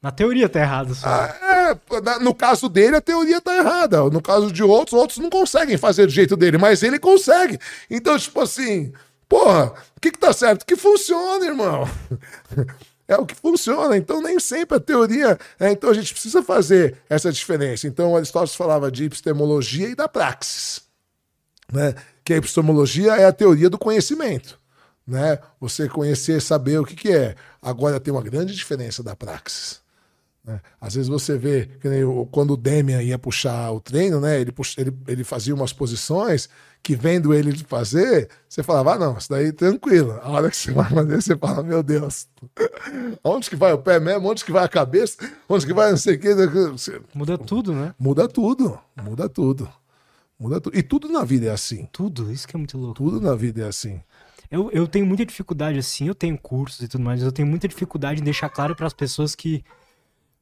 na 0.00 0.10
teoria 0.12 0.48
tá 0.48 0.60
errado. 0.60 0.94
Só. 0.94 1.06
Ah, 1.08 1.76
é, 1.76 2.18
no 2.20 2.34
caso 2.34 2.68
dele, 2.68 2.96
a 2.96 3.00
teoria 3.00 3.40
tá 3.40 3.56
errada. 3.56 4.04
No 4.10 4.22
caso 4.22 4.52
de 4.52 4.62
outros, 4.62 4.98
outros 4.98 5.18
não 5.18 5.28
conseguem 5.28 5.76
fazer 5.76 6.06
do 6.06 6.12
jeito 6.12 6.36
dele, 6.36 6.56
mas 6.56 6.82
ele 6.82 6.98
consegue. 6.98 7.58
Então, 7.90 8.16
tipo 8.16 8.40
assim, 8.40 8.92
porra, 9.28 9.72
o 9.96 10.00
que 10.00 10.12
que 10.12 10.18
tá 10.18 10.32
certo? 10.32 10.64
Que 10.64 10.76
funciona, 10.76 11.44
irmão. 11.44 11.88
É 13.10 13.16
o 13.16 13.24
que 13.24 13.34
funciona. 13.34 13.96
Então, 13.96 14.20
nem 14.20 14.38
sempre 14.38 14.76
a 14.76 14.80
teoria. 14.80 15.38
É, 15.58 15.70
então, 15.72 15.88
a 15.88 15.94
gente 15.94 16.12
precisa 16.12 16.42
fazer 16.42 16.98
essa 17.08 17.32
diferença. 17.32 17.88
Então, 17.88 18.14
Aristóteles 18.14 18.54
falava 18.54 18.92
de 18.92 19.04
epistemologia 19.04 19.88
e 19.88 19.94
da 19.94 20.06
praxis. 20.06 20.82
Né? 21.72 21.94
Que 22.22 22.34
a 22.34 22.36
epistemologia 22.36 23.14
é 23.16 23.24
a 23.24 23.32
teoria 23.32 23.70
do 23.70 23.78
conhecimento. 23.78 24.58
Né? 25.06 25.38
Você 25.58 25.88
conhecer, 25.88 26.42
saber 26.42 26.78
o 26.80 26.84
que, 26.84 26.94
que 26.94 27.10
é. 27.10 27.34
Agora, 27.62 27.98
tem 27.98 28.12
uma 28.12 28.22
grande 28.22 28.54
diferença 28.54 29.02
da 29.02 29.16
praxis. 29.16 29.80
Né? 30.48 30.62
Às 30.80 30.94
vezes 30.94 31.08
você 31.08 31.36
vê, 31.36 31.68
quando 32.30 32.52
o 32.52 32.56
Demian 32.56 33.02
ia 33.02 33.18
puxar 33.18 33.70
o 33.70 33.80
treino, 33.80 34.18
né? 34.18 34.40
Ele, 34.40 34.50
puxa, 34.50 34.80
ele, 34.80 34.96
ele 35.06 35.22
fazia 35.22 35.54
umas 35.54 35.74
posições 35.74 36.48
que 36.82 36.96
vendo 36.96 37.34
ele 37.34 37.54
fazer, 37.58 38.30
você 38.48 38.62
falava, 38.62 38.94
ah, 38.94 38.98
não, 38.98 39.18
isso 39.18 39.28
daí 39.28 39.52
tranquilo. 39.52 40.18
A 40.22 40.30
hora 40.30 40.48
que 40.48 40.56
você 40.56 40.72
vai 40.72 40.88
fazer, 40.88 41.20
você 41.20 41.36
fala, 41.36 41.62
meu 41.62 41.82
Deus, 41.82 42.28
onde 43.22 43.50
que 43.50 43.56
vai 43.56 43.74
o 43.74 43.78
pé 43.78 44.00
mesmo? 44.00 44.26
Onde 44.26 44.42
que 44.42 44.50
vai 44.50 44.64
a 44.64 44.68
cabeça? 44.68 45.18
Onde 45.46 45.66
que 45.66 45.74
vai 45.74 45.90
não 45.90 45.98
sei 45.98 46.14
o 46.14 46.18
que? 46.18 46.28
Muda 47.14 47.36
tudo, 47.36 47.74
né? 47.74 47.94
Muda 47.98 48.26
tudo, 48.26 48.78
muda 48.96 49.28
tudo. 49.28 49.68
Muda 50.40 50.62
tudo. 50.62 50.78
E 50.78 50.82
tudo 50.82 51.10
na 51.10 51.24
vida 51.24 51.48
é 51.48 51.50
assim. 51.50 51.86
Tudo, 51.92 52.32
isso 52.32 52.48
que 52.48 52.56
é 52.56 52.58
muito 52.58 52.78
louco. 52.78 52.94
Tudo 52.94 53.20
na 53.20 53.34
vida 53.34 53.64
é 53.64 53.68
assim. 53.68 54.00
Eu, 54.50 54.70
eu 54.70 54.86
tenho 54.86 55.04
muita 55.04 55.26
dificuldade, 55.26 55.78
assim, 55.78 56.08
eu 56.08 56.14
tenho 56.14 56.38
cursos 56.38 56.80
e 56.80 56.88
tudo 56.88 57.04
mais, 57.04 57.22
eu 57.22 57.30
tenho 57.30 57.46
muita 57.46 57.68
dificuldade 57.68 58.22
em 58.22 58.24
deixar 58.24 58.48
claro 58.48 58.74
para 58.74 58.86
as 58.86 58.94
pessoas 58.94 59.34
que 59.34 59.62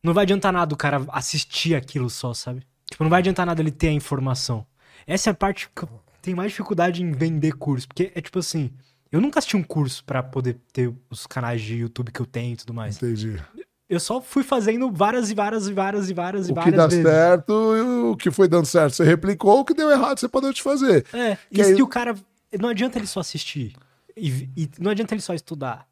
não 0.03 0.15
vai 0.15 0.23
adiantar 0.23 0.53
nada 0.53 0.73
o 0.73 0.77
cara 0.77 1.05
assistir 1.09 1.75
aquilo 1.75 2.09
só, 2.09 2.33
sabe? 2.35 2.63
Tipo, 2.91 3.03
não 3.05 3.11
vai 3.11 3.19
adiantar 3.19 3.45
nada 3.45 3.61
ele 3.61 3.71
ter 3.71 3.89
a 3.89 3.93
informação. 3.93 4.67
Essa 5.07 5.31
é 5.31 5.33
a 5.33 5.35
parte 5.35 5.69
que 5.75 5.83
eu 5.83 5.89
tenho 6.23 6.37
mais 6.37 6.53
dificuldade 6.53 7.03
em 7.03 7.13
vender 7.13 7.53
curso. 7.53 7.89
Porque 7.89 8.13
é 8.15 8.21
tipo 8.21 8.39
assim, 8.39 8.71
eu 9.11 9.21
nunca 9.21 9.39
assisti 9.39 9.57
um 9.57 9.63
curso 9.63 10.05
para 10.05 10.23
poder 10.23 10.59
ter 10.73 10.93
os 11.11 11.27
canais 11.27 11.63
de 11.63 11.77
YouTube 11.77 12.13
que 12.13 12.21
eu 12.21 12.27
tenho 12.27 12.55
e 12.55 12.57
tudo 12.57 12.75
mais. 12.75 12.97
Entendi. 12.97 13.43
Eu 13.89 14.01
só 14.01 14.21
fui 14.21 14.43
fazendo 14.43 14.91
várias 14.91 15.31
e 15.31 15.35
várias 15.35 15.69
e 15.69 15.73
várias 15.73 16.11
e 16.11 16.15
várias 16.15 16.49
e 16.49 16.53
várias 16.53 16.75
vezes. 16.75 16.93
O 16.95 16.97
que 16.97 17.03
dá 17.03 17.11
certo 17.11 17.77
e 17.77 17.81
o 17.81 18.17
que 18.17 18.31
foi 18.33 18.49
dando 18.49 18.67
certo. 18.67 18.95
Você 18.95 19.05
replicou, 19.05 19.61
o 19.61 19.65
que 19.65 19.75
deu 19.75 19.91
errado 19.91 20.19
você 20.19 20.29
pode 20.29 20.53
te 20.53 20.63
fazer. 20.63 21.07
É, 21.13 21.37
que 21.53 21.61
isso 21.61 21.71
aí... 21.71 21.77
que 21.77 21.83
o 21.83 21.89
cara... 21.89 22.15
Não 22.61 22.69
adianta 22.69 22.99
ele 22.99 23.07
só 23.07 23.21
assistir. 23.21 23.77
E, 24.17 24.49
e 24.57 24.71
não 24.79 24.91
adianta 24.91 25.15
ele 25.15 25.21
só 25.21 25.35
estudar. 25.35 25.87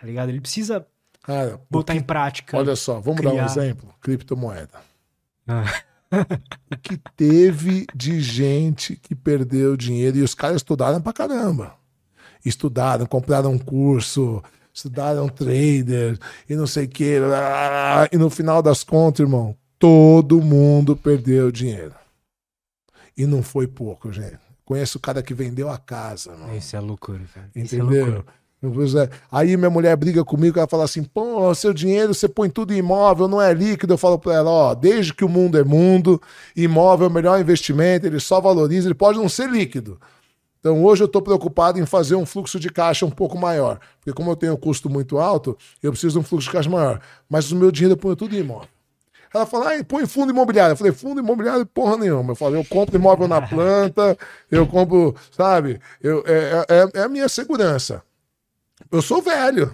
tá 0.00 0.06
ligado? 0.06 0.28
Ele 0.28 0.40
precisa 0.40 0.86
Cara, 1.26 1.60
botar 1.68 1.94
em 1.96 2.00
prática. 2.00 2.56
olha 2.56 2.76
só, 2.76 3.00
vamos 3.00 3.20
dar 3.20 3.30
um 3.30 3.32
criar. 3.32 3.46
exemplo: 3.46 3.92
criptomoeda. 4.00 4.78
Ah. 5.48 5.64
O 6.72 6.76
que 6.80 6.96
teve 7.16 7.84
de 7.92 8.20
gente 8.20 8.94
que 8.94 9.12
perdeu 9.14 9.76
dinheiro 9.76 10.18
e 10.18 10.22
os 10.22 10.34
caras 10.34 10.56
estudaram 10.58 11.00
pra 11.00 11.12
caramba. 11.12 11.74
Estudaram, 12.44 13.04
compraram 13.06 13.50
um 13.50 13.58
curso, 13.58 14.40
estudaram 14.72 15.28
trader 15.28 16.16
e 16.48 16.54
não 16.54 16.66
sei 16.66 16.84
o 16.84 16.88
que. 16.88 17.16
E 18.12 18.16
no 18.16 18.30
final 18.30 18.62
das 18.62 18.84
contas, 18.84 19.20
irmão, 19.20 19.56
todo 19.80 20.40
mundo 20.40 20.96
perdeu 20.96 21.50
dinheiro. 21.50 21.94
E 23.16 23.26
não 23.26 23.42
foi 23.42 23.66
pouco, 23.66 24.12
gente. 24.12 24.38
Conheço 24.64 24.98
o 24.98 25.00
cara 25.00 25.22
que 25.22 25.34
vendeu 25.34 25.68
a 25.70 25.78
casa, 25.78 26.30
irmão. 26.32 26.56
Isso 26.56 26.76
é 26.76 26.80
loucura, 26.80 27.18
velho. 27.34 27.50
Isso 27.56 27.74
é 27.74 27.78
Entendeu? 27.78 28.06
loucura. 28.06 28.24
É. 28.94 29.10
Aí 29.30 29.56
minha 29.56 29.70
mulher 29.70 29.96
briga 29.96 30.24
comigo, 30.24 30.58
ela 30.58 30.68
fala 30.68 30.84
assim: 30.84 31.02
pô, 31.02 31.54
seu 31.54 31.72
dinheiro 31.72 32.14
você 32.14 32.28
põe 32.28 32.48
tudo 32.50 32.72
em 32.72 32.78
imóvel, 32.78 33.28
não 33.28 33.40
é 33.40 33.52
líquido. 33.52 33.94
Eu 33.94 33.98
falo 33.98 34.18
pra 34.18 34.34
ela: 34.34 34.50
ó, 34.50 34.74
desde 34.74 35.12
que 35.14 35.24
o 35.24 35.28
mundo 35.28 35.58
é 35.58 35.64
mundo, 35.64 36.20
imóvel 36.54 37.06
é 37.06 37.10
o 37.10 37.12
melhor 37.12 37.40
investimento, 37.40 38.06
ele 38.06 38.20
só 38.20 38.40
valoriza, 38.40 38.88
ele 38.88 38.94
pode 38.94 39.18
não 39.18 39.28
ser 39.28 39.48
líquido. 39.48 39.98
Então 40.60 40.84
hoje 40.84 41.02
eu 41.02 41.06
estou 41.06 41.22
preocupado 41.22 41.78
em 41.78 41.86
fazer 41.86 42.16
um 42.16 42.26
fluxo 42.26 42.58
de 42.58 42.68
caixa 42.68 43.06
um 43.06 43.10
pouco 43.10 43.38
maior. 43.38 43.78
Porque 43.98 44.12
como 44.12 44.30
eu 44.30 44.36
tenho 44.36 44.56
custo 44.58 44.90
muito 44.90 45.18
alto, 45.18 45.56
eu 45.82 45.92
preciso 45.92 46.14
de 46.14 46.18
um 46.18 46.22
fluxo 46.24 46.48
de 46.48 46.52
caixa 46.52 46.68
maior. 46.68 47.00
Mas 47.28 47.52
o 47.52 47.56
meu 47.56 47.70
dinheiro 47.70 47.92
eu 47.92 47.96
ponho 47.96 48.16
tudo 48.16 48.34
em 48.34 48.40
imóvel. 48.40 48.68
Ela 49.32 49.44
fala, 49.44 49.74
ah, 49.74 49.84
põe 49.84 50.06
fundo 50.06 50.32
imobiliário. 50.32 50.72
Eu 50.72 50.76
falei, 50.76 50.92
fundo 50.92 51.20
imobiliário, 51.20 51.66
porra 51.66 51.98
nenhuma. 51.98 52.32
Eu 52.32 52.36
falei, 52.36 52.58
eu 52.58 52.64
compro 52.64 52.96
imóvel 52.96 53.28
na 53.28 53.42
planta, 53.42 54.16
eu 54.50 54.66
compro, 54.66 55.14
sabe? 55.30 55.78
Eu, 56.02 56.24
é, 56.26 56.64
é, 56.68 57.00
é 57.00 57.02
a 57.02 57.08
minha 57.08 57.28
segurança. 57.28 58.02
Eu 58.90 59.02
sou 59.02 59.22
velho, 59.22 59.72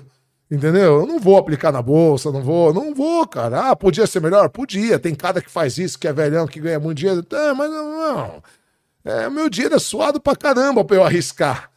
entendeu? 0.51 1.01
Eu 1.01 1.07
não 1.07 1.19
vou 1.19 1.37
aplicar 1.37 1.73
na 1.73 1.83
bolsa, 1.83 2.31
não 2.31 2.43
vou, 2.43 2.73
não 2.73 2.95
vou, 2.95 3.27
cara. 3.27 3.71
Ah, 3.71 3.77
podia 3.77 4.07
ser 4.07 4.21
melhor? 4.21 4.49
Podia. 4.49 4.99
Tem 4.99 5.15
cara 5.15 5.43
que 5.43 5.51
faz 5.51 5.79
isso, 5.79 5.99
que 5.99 6.09
é 6.09 6.13
velhão, 6.13 6.47
que 6.47 6.61
ganha 6.61 6.81
muito 6.81 6.99
dinheiro. 6.99 7.27
É, 7.31 7.53
mas 7.53 7.71
não, 7.71 7.91
não. 7.91 8.43
É, 9.05 9.29
meu 9.29 9.49
dinheiro 9.51 9.75
é 9.75 9.79
suado 9.79 10.21
pra 10.21 10.37
caramba 10.37 10.85
pra 10.85 10.97
eu 10.97 11.05
arriscar. 11.05 11.71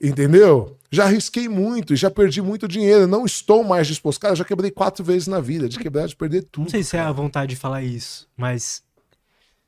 Entendeu? 0.00 0.76
Já 0.90 1.04
arrisquei 1.04 1.48
muito, 1.48 1.96
já 1.96 2.10
perdi 2.10 2.42
muito 2.42 2.68
dinheiro. 2.68 3.06
Não 3.06 3.24
estou 3.24 3.64
mais 3.64 3.86
disposto. 3.86 4.20
Cara, 4.20 4.34
já 4.34 4.44
quebrei 4.44 4.70
quatro 4.70 5.02
vezes 5.02 5.26
na 5.26 5.40
vida. 5.40 5.68
De 5.68 5.78
quebrar, 5.78 6.06
de 6.06 6.14
perder 6.14 6.42
tudo. 6.42 6.64
Não 6.64 6.70
sei 6.70 6.82
se 6.82 6.96
é 6.96 7.00
a 7.00 7.12
vontade 7.12 7.54
de 7.54 7.56
falar 7.56 7.82
isso, 7.82 8.28
mas 8.36 8.82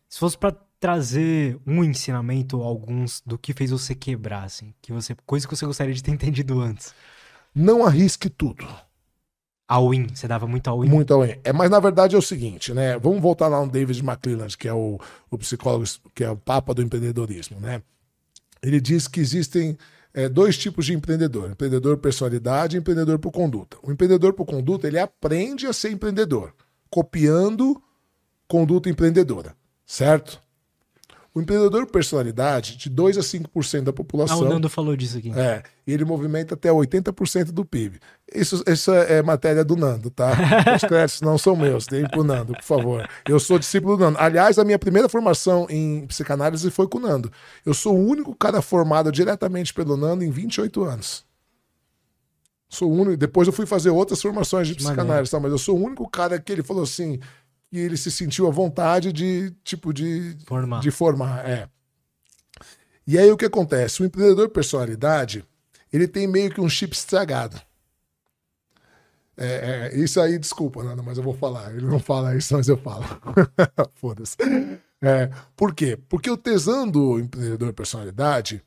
se 0.09 0.19
fosse 0.19 0.37
pra 0.37 0.55
trazer 0.85 1.59
um 1.67 1.83
ensinamento, 1.83 2.61
alguns 2.61 3.23
do 3.25 3.39
que 3.39 3.55
fez 3.55 3.71
você 3.71 3.95
quebrar, 3.95 4.45
assim, 4.45 4.75
que 4.83 4.93
você, 4.93 5.17
coisa 5.25 5.49
que 5.49 5.57
você 5.57 5.65
gostaria 5.65 5.95
de 5.95 6.03
ter 6.03 6.11
entendido 6.13 6.61
antes. 6.61 6.95
Não 7.55 7.87
arrisque 7.87 8.29
tudo. 8.29 8.69
All-in, 9.67 10.09
você 10.15 10.29
dava 10.29 10.47
muito 10.47 10.69
all-in. 10.69 10.91
Muito 10.91 11.15
além. 11.15 11.41
É, 11.43 11.55
mas 11.55 11.71
na 11.71 11.81
verdade 11.81 12.15
é 12.15 12.19
o 12.19 12.23
seguinte, 12.23 12.75
né? 12.75 12.99
Vamos 12.99 13.23
voltar 13.23 13.49
lá 13.49 13.65
no 13.65 13.73
David 13.73 13.99
McClelland, 13.99 14.59
que 14.59 14.69
é 14.69 14.75
o, 14.75 15.01
o 15.31 15.39
psicólogo, 15.39 15.87
que 16.15 16.23
é 16.23 16.29
o 16.29 16.37
papa 16.37 16.75
do 16.75 16.83
empreendedorismo, 16.83 17.59
né? 17.59 17.81
Ele 18.63 18.79
diz 18.79 19.09
que 19.09 19.21
existem 19.21 19.79
é, 20.13 20.29
dois 20.29 20.59
tipos 20.59 20.85
de 20.85 20.93
empreendedor: 20.93 21.51
empreendedor 21.51 21.97
personalidade 21.97 22.77
e 22.77 22.81
empreendedor 22.81 23.19
por 23.19 23.33
conduta. 23.33 23.79
O 23.83 23.91
empreendedor 23.91 24.35
por 24.35 24.45
conduta 24.45 24.87
ele 24.87 24.99
aprende 24.99 25.67
a 25.67 25.73
ser 25.73 25.93
empreendedor, 25.93 26.53
copiando 26.91 27.83
conduta 28.47 28.91
empreendedora, 28.91 29.57
certo? 29.87 30.44
O 31.35 31.41
empreendedor 31.41 31.85
personalidade, 31.87 32.77
de 32.77 32.89
2 32.89 33.19
a 33.19 33.21
5% 33.21 33.83
da 33.83 33.91
Ah, 33.91 33.93
população. 33.93 34.39
o 34.43 34.49
Nando 34.49 34.69
falou 34.69 34.97
disso 34.97 35.19
aqui. 35.19 35.33
É, 35.37 35.65
e 35.85 35.93
ele 35.93 36.05
movimenta 36.05 36.55
até 36.55 36.71
80% 36.71 37.51
do 37.51 37.65
PIB. 37.65 37.99
Isso, 38.33 38.63
isso 38.69 38.93
é 38.93 39.21
matéria 39.21 39.65
do 39.65 39.75
Nando, 39.75 40.11
tá? 40.11 40.31
Os 40.77 40.83
créditos 40.89 41.23
não 41.23 41.37
são 41.37 41.57
meus, 41.57 41.87
deem 41.89 42.09
pro 42.09 42.23
Nando, 42.23 42.53
por 42.53 42.63
favor. 42.63 43.09
Eu 43.29 43.41
sou 43.41 43.59
discípulo 43.59 43.97
do 43.97 44.05
Nando. 44.05 44.19
Aliás, 44.21 44.61
a 44.61 44.65
minha 44.65 44.79
primeira 44.79 45.09
formação 45.09 45.67
em 45.69 46.07
psicanálise 46.07 46.71
foi 46.71 46.87
com 46.87 46.99
o 46.99 47.01
Nando. 47.01 47.33
Eu 47.67 47.75
sou 47.75 47.97
o 47.97 48.07
único 48.09 48.33
cara 48.37 48.63
formado 48.63 49.11
diretamente 49.11 49.75
pelo 49.75 49.97
Nando 49.97 50.23
em 50.23 50.31
28 50.31 50.85
anos. 50.85 51.25
Sou 52.69 52.91
o 52.91 52.95
único. 52.95 53.17
Depois 53.17 53.49
eu 53.49 53.53
fui 53.53 53.67
fazer 53.67 53.91
outras 53.91 54.23
formações 54.23 54.69
de 54.69 54.75
psicanálise, 54.77 55.33
tá? 55.33 55.41
mas 55.41 55.51
eu 55.51 55.59
sou 55.59 55.77
o 55.77 55.83
único 55.85 56.09
cara 56.09 56.41
que 56.41 56.53
ele 56.53 56.63
falou 56.63 56.85
assim 56.85 57.19
que 57.75 57.81
ele 57.81 57.97
se 57.97 58.09
sentiu 58.09 58.47
à 58.47 58.53
vontade 58.53 59.13
de 59.13 59.53
tipo 59.65 59.93
de 59.93 60.37
Formar. 60.47 60.79
de 60.79 60.93
formar, 60.93 61.45
é. 61.45 61.69
E 63.05 63.19
aí 63.19 63.29
o 63.33 63.37
que 63.37 63.47
acontece? 63.47 64.01
O 64.01 64.07
empreendedor 64.07 64.49
personalidade, 64.49 65.45
ele 65.93 66.07
tem 66.07 66.29
meio 66.29 66.53
que 66.55 66.61
um 66.61 66.69
chip 66.69 66.95
estragado. 66.95 67.61
É, 69.37 69.91
é, 69.93 69.99
isso 69.99 70.21
aí, 70.21 70.39
desculpa, 70.39 70.85
Nanda, 70.85 71.03
mas 71.03 71.19
eu 71.19 71.25
vou 71.25 71.35
falar. 71.35 71.75
Ele 71.75 71.87
não 71.87 71.99
fala 71.99 72.37
isso, 72.37 72.55
mas 72.55 72.69
eu 72.69 72.77
falo. 72.77 73.05
Foda-se. 73.97 74.37
É, 75.03 75.29
por 75.57 75.75
quê? 75.75 75.99
Porque 76.09 76.31
o 76.31 76.37
tesão 76.37 76.89
do 76.89 77.19
empreendedor 77.19 77.73
personalidade 77.73 78.63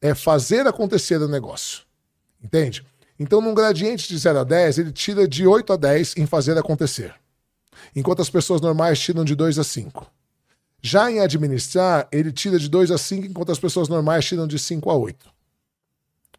é 0.00 0.14
fazer 0.14 0.66
acontecer 0.66 1.20
o 1.20 1.28
negócio. 1.28 1.82
Entende? 2.42 2.86
Então, 3.18 3.42
num 3.42 3.52
gradiente 3.52 4.08
de 4.08 4.16
0 4.16 4.38
a 4.38 4.44
10, 4.44 4.78
ele 4.78 4.92
tira 4.92 5.28
de 5.28 5.46
8 5.46 5.74
a 5.74 5.76
10 5.76 6.16
em 6.16 6.24
fazer 6.24 6.56
acontecer. 6.56 7.14
Enquanto 7.96 8.20
as 8.20 8.28
pessoas 8.28 8.60
normais 8.60 9.00
tiram 9.00 9.24
de 9.24 9.34
2 9.34 9.58
a 9.58 9.64
5. 9.64 10.06
Já 10.82 11.10
em 11.10 11.18
administrar, 11.20 12.06
ele 12.12 12.30
tira 12.30 12.58
de 12.58 12.68
2 12.68 12.90
a 12.90 12.98
5, 12.98 13.26
enquanto 13.26 13.50
as 13.50 13.58
pessoas 13.58 13.88
normais 13.88 14.24
tiram 14.24 14.46
de 14.46 14.58
5 14.58 14.90
a 14.90 14.94
8. 14.94 15.26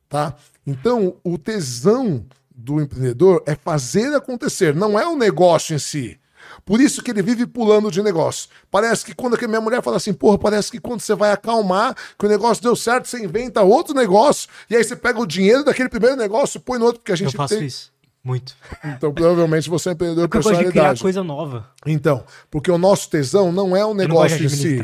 Tá? 0.07 0.35
Então, 0.65 1.17
o 1.23 1.37
tesão 1.37 2.23
do 2.55 2.79
empreendedor 2.79 3.43
é 3.45 3.55
fazer 3.55 4.13
acontecer, 4.15 4.75
não 4.75 4.97
é 4.97 5.05
o 5.07 5.17
negócio 5.17 5.75
em 5.75 5.79
si. 5.79 6.19
Por 6.63 6.79
isso 6.79 7.01
que 7.01 7.11
ele 7.11 7.21
vive 7.21 7.45
pulando 7.45 7.91
de 7.91 8.01
negócio. 8.01 8.49
Parece 8.71 9.03
que 9.03 9.13
quando 9.13 9.35
a 9.35 9.47
minha 9.47 9.59
mulher 9.59 9.81
fala 9.81 9.97
assim, 9.97 10.13
porra, 10.13 10.37
parece 10.37 10.71
que 10.71 10.79
quando 10.79 11.01
você 11.01 11.13
vai 11.13 11.31
acalmar, 11.31 11.95
que 12.17 12.25
o 12.25 12.29
negócio 12.29 12.63
deu 12.63 12.75
certo, 12.75 13.07
você 13.07 13.23
inventa 13.23 13.61
outro 13.63 13.93
negócio, 13.93 14.47
e 14.69 14.75
aí 14.75 14.83
você 14.83 14.95
pega 14.95 15.19
o 15.19 15.25
dinheiro 15.25 15.63
daquele 15.63 15.89
primeiro 15.89 16.15
negócio 16.15 16.57
e 16.57 16.61
põe 16.61 16.79
no 16.79 16.85
outro, 16.85 16.99
porque 16.99 17.11
a 17.11 17.13
Eu 17.13 17.17
gente 17.17 17.35
faço 17.35 17.55
tem. 17.55 17.65
isso. 17.65 17.91
Muito. 18.27 18.57
Então, 18.83 19.13
provavelmente 19.13 19.69
você 19.69 19.87
é 19.87 19.91
empreendedor 19.93 20.27
Porque 20.27 20.39
eu 20.39 20.51
gosto 20.51 20.57
de 20.57 20.69
criar 20.69 20.73
personalidade. 20.73 21.01
coisa 21.01 21.23
nova. 21.23 21.71
Então, 21.85 22.25
porque 22.51 22.69
o 22.69 22.77
nosso 22.77 23.09
tesão 23.09 23.53
não 23.53 23.73
é 23.73 23.85
o 23.85 23.93
gosto 23.93 23.97
negócio 23.97 24.37
de 24.37 24.45
em 24.47 24.49
si, 24.49 24.79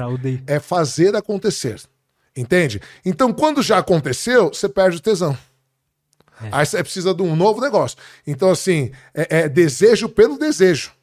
é 0.48 0.62
fazer 0.62 1.14
acontecer. 1.14 1.82
Entende? 2.38 2.82
Então, 3.04 3.34
quando 3.34 3.62
já 3.62 3.80
aconteceu, 3.80 4.48
você 4.48 4.70
perde 4.70 4.96
o 4.96 5.02
tesão. 5.02 5.38
É. 6.42 6.50
Aí 6.54 6.66
você 6.66 6.82
precisa 6.82 7.14
de 7.14 7.22
um 7.22 7.36
novo 7.36 7.60
negócio. 7.60 7.98
Então, 8.26 8.50
assim, 8.50 8.94
é, 9.14 9.42
é 9.42 9.50
desejo 9.50 10.08
pelo 10.08 10.40
desejo. 10.40 10.94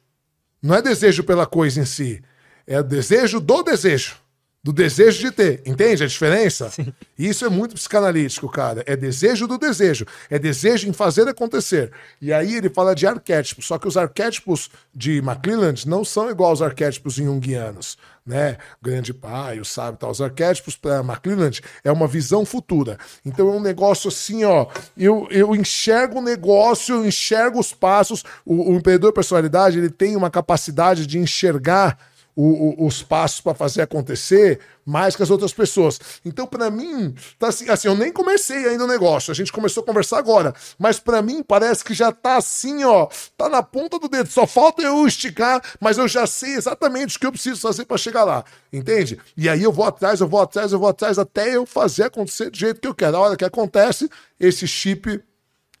Não 0.59 0.73
é 0.73 0.81
desejo 0.81 1.23
pela 1.23 1.45
coisa 1.45 1.79
em 1.79 1.85
si. 1.85 2.23
É 2.65 2.81
desejo 2.81 3.39
do 3.39 3.61
desejo. 3.61 4.15
Do 4.63 4.71
desejo 4.71 5.19
de 5.19 5.31
ter. 5.31 5.63
Entende 5.65 6.03
a 6.03 6.07
diferença? 6.07 6.69
Sim. 6.69 6.93
Isso 7.17 7.43
é 7.43 7.49
muito 7.49 7.73
psicanalítico, 7.73 8.47
cara. 8.47 8.83
É 8.85 8.95
desejo 8.95 9.47
do 9.47 9.57
desejo. 9.57 10.05
É 10.29 10.37
desejo 10.37 10.87
em 10.87 10.93
fazer 10.93 11.27
acontecer. 11.27 11.91
E 12.21 12.31
aí 12.31 12.55
ele 12.57 12.69
fala 12.69 12.93
de 12.93 13.07
arquétipos. 13.07 13.65
Só 13.65 13.79
que 13.79 13.87
os 13.87 13.97
arquétipos 13.97 14.69
de 14.93 15.17
McClelland 15.17 15.87
não 15.87 16.05
são 16.05 16.29
igual 16.29 16.51
aos 16.51 16.61
arquétipos 16.61 17.15
junguianos. 17.15 17.97
Né? 18.23 18.57
O 18.79 18.85
grande 18.85 19.15
pai, 19.15 19.59
o 19.59 19.65
sábio 19.65 19.97
tal. 19.99 20.11
Os 20.11 20.21
arquétipos 20.21 20.75
para 20.75 20.99
McClelland 20.99 21.59
é 21.83 21.91
uma 21.91 22.07
visão 22.07 22.45
futura. 22.45 22.99
Então 23.25 23.49
é 23.49 23.51
um 23.53 23.61
negócio 23.61 24.09
assim, 24.09 24.43
ó. 24.43 24.67
Eu, 24.95 25.27
eu 25.31 25.55
enxergo 25.55 26.19
o 26.19 26.23
negócio, 26.23 26.97
eu 26.97 27.05
enxergo 27.05 27.59
os 27.59 27.73
passos. 27.73 28.23
O, 28.45 28.71
o 28.71 28.75
empreendedor 28.75 29.11
personalidade 29.11 29.79
ele 29.79 29.89
tem 29.89 30.15
uma 30.15 30.29
capacidade 30.29 31.07
de 31.07 31.17
enxergar 31.17 31.97
o- 32.35 32.83
o- 32.83 32.87
os 32.87 33.03
passos 33.03 33.41
para 33.41 33.53
fazer 33.53 33.81
acontecer 33.81 34.59
mais 34.85 35.15
que 35.15 35.21
as 35.23 35.29
outras 35.29 35.53
pessoas. 35.53 35.99
Então, 36.25 36.47
para 36.47 36.71
mim, 36.71 37.13
tá 37.37 37.49
assim, 37.49 37.69
assim, 37.69 37.87
eu 37.87 37.95
nem 37.95 38.11
comecei 38.11 38.65
ainda 38.67 38.83
o 38.85 38.87
negócio, 38.87 39.31
a 39.31 39.35
gente 39.35 39.51
começou 39.51 39.83
a 39.83 39.85
conversar 39.85 40.17
agora, 40.17 40.53
mas 40.79 40.99
para 40.99 41.21
mim 41.21 41.43
parece 41.43 41.83
que 41.83 41.93
já 41.93 42.11
tá 42.11 42.37
assim, 42.37 42.83
ó, 42.83 43.07
tá 43.37 43.47
na 43.47 43.61
ponta 43.61 43.99
do 43.99 44.07
dedo, 44.09 44.29
só 44.29 44.47
falta 44.47 44.81
eu 44.81 45.05
esticar, 45.05 45.61
mas 45.79 45.97
eu 45.97 46.07
já 46.07 46.25
sei 46.25 46.55
exatamente 46.55 47.15
o 47.15 47.19
que 47.19 47.25
eu 47.27 47.31
preciso 47.31 47.61
fazer 47.61 47.85
para 47.85 47.97
chegar 47.97 48.23
lá, 48.23 48.43
entende? 48.73 49.19
E 49.37 49.47
aí 49.47 49.61
eu 49.61 49.71
vou 49.71 49.85
atrás, 49.85 50.19
eu 50.19 50.27
vou 50.27 50.41
atrás, 50.41 50.71
eu 50.71 50.79
vou 50.79 50.89
atrás 50.89 51.19
até 51.19 51.55
eu 51.55 51.65
fazer 51.65 52.03
acontecer 52.05 52.49
do 52.49 52.57
jeito 52.57 52.81
que 52.81 52.87
eu 52.87 52.95
quero. 52.95 53.17
A 53.17 53.19
hora 53.19 53.37
que 53.37 53.45
acontece, 53.45 54.09
esse 54.39 54.67
chip 54.67 55.21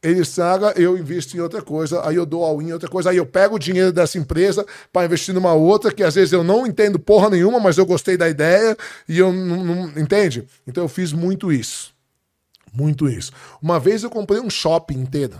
ele 0.03 0.21
estraga, 0.21 0.73
eu 0.75 0.97
invisto 0.97 1.37
em 1.37 1.39
outra 1.39 1.61
coisa, 1.61 2.07
aí 2.07 2.15
eu 2.15 2.25
dou 2.25 2.43
all-in 2.43 2.69
em 2.69 2.73
outra 2.73 2.89
coisa, 2.89 3.11
aí 3.11 3.17
eu 3.17 3.25
pego 3.25 3.55
o 3.55 3.59
dinheiro 3.59 3.91
dessa 3.93 4.17
empresa 4.17 4.65
para 4.91 5.05
investir 5.05 5.33
numa 5.33 5.53
outra, 5.53 5.93
que 5.93 6.03
às 6.03 6.15
vezes 6.15 6.33
eu 6.33 6.43
não 6.43 6.65
entendo 6.65 6.97
porra 6.97 7.29
nenhuma, 7.29 7.59
mas 7.59 7.77
eu 7.77 7.85
gostei 7.85 8.17
da 8.17 8.27
ideia 8.27 8.75
e 9.07 9.19
eu 9.19 9.31
não, 9.31 9.63
não- 9.63 10.01
entende? 10.01 10.47
Então 10.65 10.83
eu 10.83 10.89
fiz 10.89 11.13
muito 11.13 11.51
isso. 11.51 11.93
Muito 12.73 13.07
isso. 13.09 13.31
Uma 13.61 13.79
vez 13.79 14.01
eu 14.03 14.09
comprei 14.09 14.39
um 14.39 14.49
shopping 14.49 14.99
inteiro. 14.99 15.37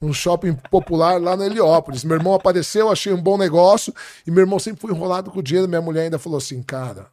Um 0.00 0.12
shopping 0.12 0.54
popular 0.70 1.20
lá 1.20 1.36
na 1.36 1.46
Heliópolis. 1.46 2.04
Meu 2.04 2.16
irmão 2.16 2.34
apareceu, 2.34 2.90
achei 2.90 3.12
um 3.12 3.20
bom 3.20 3.36
negócio, 3.36 3.92
e 4.26 4.30
meu 4.30 4.42
irmão 4.42 4.58
sempre 4.58 4.80
foi 4.80 4.92
enrolado 4.92 5.30
com 5.30 5.40
o 5.40 5.42
dinheiro. 5.42 5.68
Minha 5.68 5.80
mulher 5.80 6.02
ainda 6.02 6.18
falou 6.18 6.38
assim: 6.38 6.62
cara, 6.62 7.06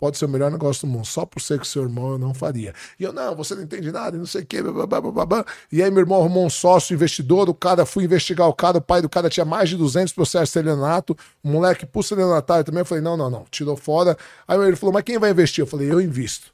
pode 0.00 0.16
ser 0.16 0.24
o 0.24 0.28
melhor 0.28 0.50
negócio 0.50 0.88
do 0.88 0.90
mundo. 0.90 1.04
Só 1.06 1.26
por 1.26 1.42
ser 1.42 1.58
com 1.58 1.64
seu 1.64 1.82
irmão 1.82 2.12
eu 2.12 2.18
não 2.18 2.32
faria. 2.32 2.74
E 2.98 3.04
eu, 3.04 3.12
não, 3.12 3.36
você 3.36 3.54
não 3.54 3.62
entende 3.62 3.92
nada, 3.92 4.16
não 4.16 4.24
sei 4.24 4.40
o 4.40 4.46
quê. 4.46 4.62
Blá, 4.62 4.86
blá, 4.86 5.00
blá, 5.00 5.26
blá. 5.26 5.44
E 5.70 5.82
aí 5.82 5.90
meu 5.90 6.00
irmão 6.00 6.18
arrumou 6.18 6.46
um 6.46 6.50
sócio 6.50 6.94
investidor, 6.94 7.50
o 7.50 7.54
cara, 7.54 7.84
fui 7.84 8.04
investigar 8.04 8.48
o 8.48 8.54
cara, 8.54 8.78
o 8.78 8.80
pai 8.80 9.02
do 9.02 9.08
cara 9.08 9.28
tinha 9.28 9.44
mais 9.44 9.68
de 9.68 9.76
200 9.76 10.14
processos 10.14 10.48
de 10.48 10.58
estelionato, 10.58 11.14
o 11.44 11.48
moleque 11.48 11.84
pulso 11.84 12.14
estelionatário 12.14 12.64
também. 12.64 12.80
Eu 12.80 12.86
falei, 12.86 13.04
não, 13.04 13.16
não, 13.16 13.28
não, 13.28 13.44
tirou 13.50 13.76
fora. 13.76 14.16
Aí 14.48 14.58
ele 14.58 14.74
falou, 14.74 14.94
mas 14.94 15.04
quem 15.04 15.18
vai 15.18 15.30
investir? 15.30 15.62
Eu 15.62 15.66
falei, 15.66 15.92
eu 15.92 16.00
invisto. 16.00 16.50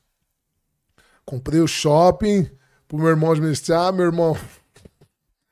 Comprei 1.24 1.60
o 1.60 1.68
shopping 1.68 2.50
pro 2.88 2.98
meu 2.98 3.08
irmão 3.08 3.30
administrar, 3.30 3.92
meu 3.92 4.06
irmão 4.06 4.36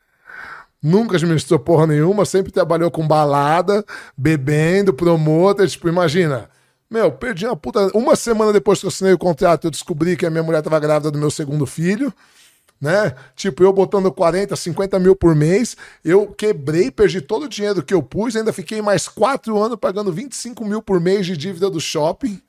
nunca 0.83 1.17
administrou 1.17 1.61
porra 1.61 1.87
nenhuma, 1.87 2.25
sempre 2.25 2.51
trabalhou 2.51 2.91
com 2.91 3.07
balada, 3.07 3.85
bebendo, 4.17 4.93
promotor, 4.93 5.69
tipo, 5.69 5.89
imagina. 5.89 6.51
Meu, 6.95 7.11
perdi 7.11 7.45
uma 7.45 7.57
puta. 7.57 7.91
Uma 7.93 8.15
semana 8.15 8.53
depois 8.53 8.79
que 8.79 8.87
eu 8.87 8.89
assinei 8.89 9.13
o 9.13 9.19
contrato, 9.19 9.67
eu 9.67 9.71
descobri 9.73 10.17
que 10.17 10.25
a 10.25 10.31
minha 10.31 10.45
mulher 10.45 10.59
estava 10.59 10.79
grávida 10.79 11.11
do 11.11 11.19
meu 11.19 11.29
segundo 11.29 11.67
filho, 11.67 12.15
né? 12.81 13.17
Tipo, 13.35 13.65
eu 13.65 13.73
botando 13.73 14.13
40, 14.13 14.55
50 14.55 15.01
mil 15.01 15.17
por 15.17 15.35
mês, 15.35 15.77
eu 16.05 16.29
quebrei, 16.29 16.93
perdi 16.93 17.21
todo 17.21 17.47
o 17.47 17.49
dinheiro 17.49 17.83
que 17.83 17.93
eu 17.93 18.01
pus, 18.01 18.37
ainda 18.37 18.53
fiquei 18.53 18.81
mais 18.81 19.09
quatro 19.09 19.61
anos 19.61 19.77
pagando 19.77 20.13
25 20.13 20.65
mil 20.65 20.81
por 20.81 21.01
mês 21.01 21.27
de 21.27 21.37
dívida 21.37 21.69
do 21.69 21.81
shopping. 21.81 22.41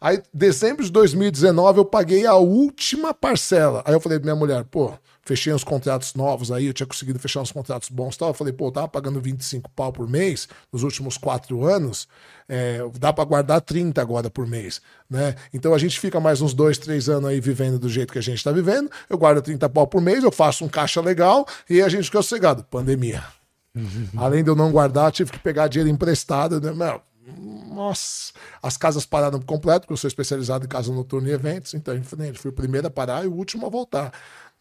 Aí, 0.00 0.20
dezembro 0.34 0.84
de 0.84 0.90
2019, 0.90 1.78
eu 1.78 1.84
paguei 1.84 2.26
a 2.26 2.34
última 2.34 3.14
parcela. 3.14 3.80
Aí 3.86 3.94
eu 3.94 4.00
falei 4.00 4.18
pra 4.18 4.24
minha 4.24 4.36
mulher, 4.36 4.64
pô, 4.64 4.92
fechei 5.24 5.52
uns 5.52 5.64
contratos 5.64 6.14
novos 6.14 6.52
aí, 6.52 6.66
eu 6.66 6.74
tinha 6.74 6.86
conseguido 6.86 7.18
fechar 7.18 7.40
uns 7.40 7.50
contratos 7.50 7.88
bons 7.88 8.14
e 8.14 8.18
tal. 8.18 8.28
Eu 8.28 8.34
falei, 8.34 8.52
pô, 8.52 8.68
eu 8.68 8.72
tava 8.72 8.88
pagando 8.88 9.20
25 9.20 9.70
pau 9.70 9.92
por 9.92 10.08
mês 10.08 10.48
nos 10.72 10.82
últimos 10.82 11.16
quatro 11.16 11.64
anos, 11.64 12.06
é, 12.48 12.80
dá 12.98 13.12
para 13.12 13.24
guardar 13.24 13.60
30 13.60 14.00
agora 14.00 14.28
por 14.28 14.46
mês, 14.46 14.82
né? 15.08 15.34
Então 15.52 15.72
a 15.72 15.78
gente 15.78 15.98
fica 15.98 16.20
mais 16.20 16.42
uns 16.42 16.52
dois, 16.52 16.76
três 16.76 17.08
anos 17.08 17.30
aí 17.30 17.40
vivendo 17.40 17.78
do 17.78 17.88
jeito 17.88 18.12
que 18.12 18.18
a 18.18 18.22
gente 18.22 18.42
tá 18.44 18.52
vivendo, 18.52 18.90
eu 19.08 19.16
guardo 19.16 19.40
30 19.40 19.68
pau 19.68 19.86
por 19.86 20.00
mês, 20.00 20.22
eu 20.22 20.30
faço 20.30 20.64
um 20.64 20.68
caixa 20.68 21.00
legal 21.00 21.46
e 21.68 21.80
a 21.80 21.88
gente 21.88 22.04
fica 22.04 22.22
sossegado. 22.22 22.64
Pandemia. 22.64 23.24
Uhum. 23.74 24.08
Além 24.16 24.44
de 24.44 24.50
eu 24.50 24.54
não 24.54 24.70
guardar, 24.70 25.10
tive 25.10 25.32
que 25.32 25.38
pegar 25.38 25.66
dinheiro 25.68 25.90
emprestado, 25.90 26.60
né? 26.60 26.72
Meu, 26.72 27.00
nossa, 27.74 28.32
as 28.62 28.76
casas 28.76 29.04
pararam 29.04 29.40
por 29.40 29.46
completo, 29.46 29.80
porque 29.80 29.94
eu 29.94 29.96
sou 29.96 30.06
especializado 30.06 30.64
em 30.64 30.68
casa 30.68 30.92
noturna 30.92 31.28
e 31.28 31.32
eventos, 31.32 31.74
então, 31.74 31.94
infelizmente, 31.96 32.38
fui 32.38 32.50
o 32.50 32.54
primeiro 32.54 32.86
a 32.86 32.90
parar 32.90 33.24
e 33.24 33.28
o 33.28 33.32
último 33.32 33.66
a 33.66 33.68
voltar 33.68 34.12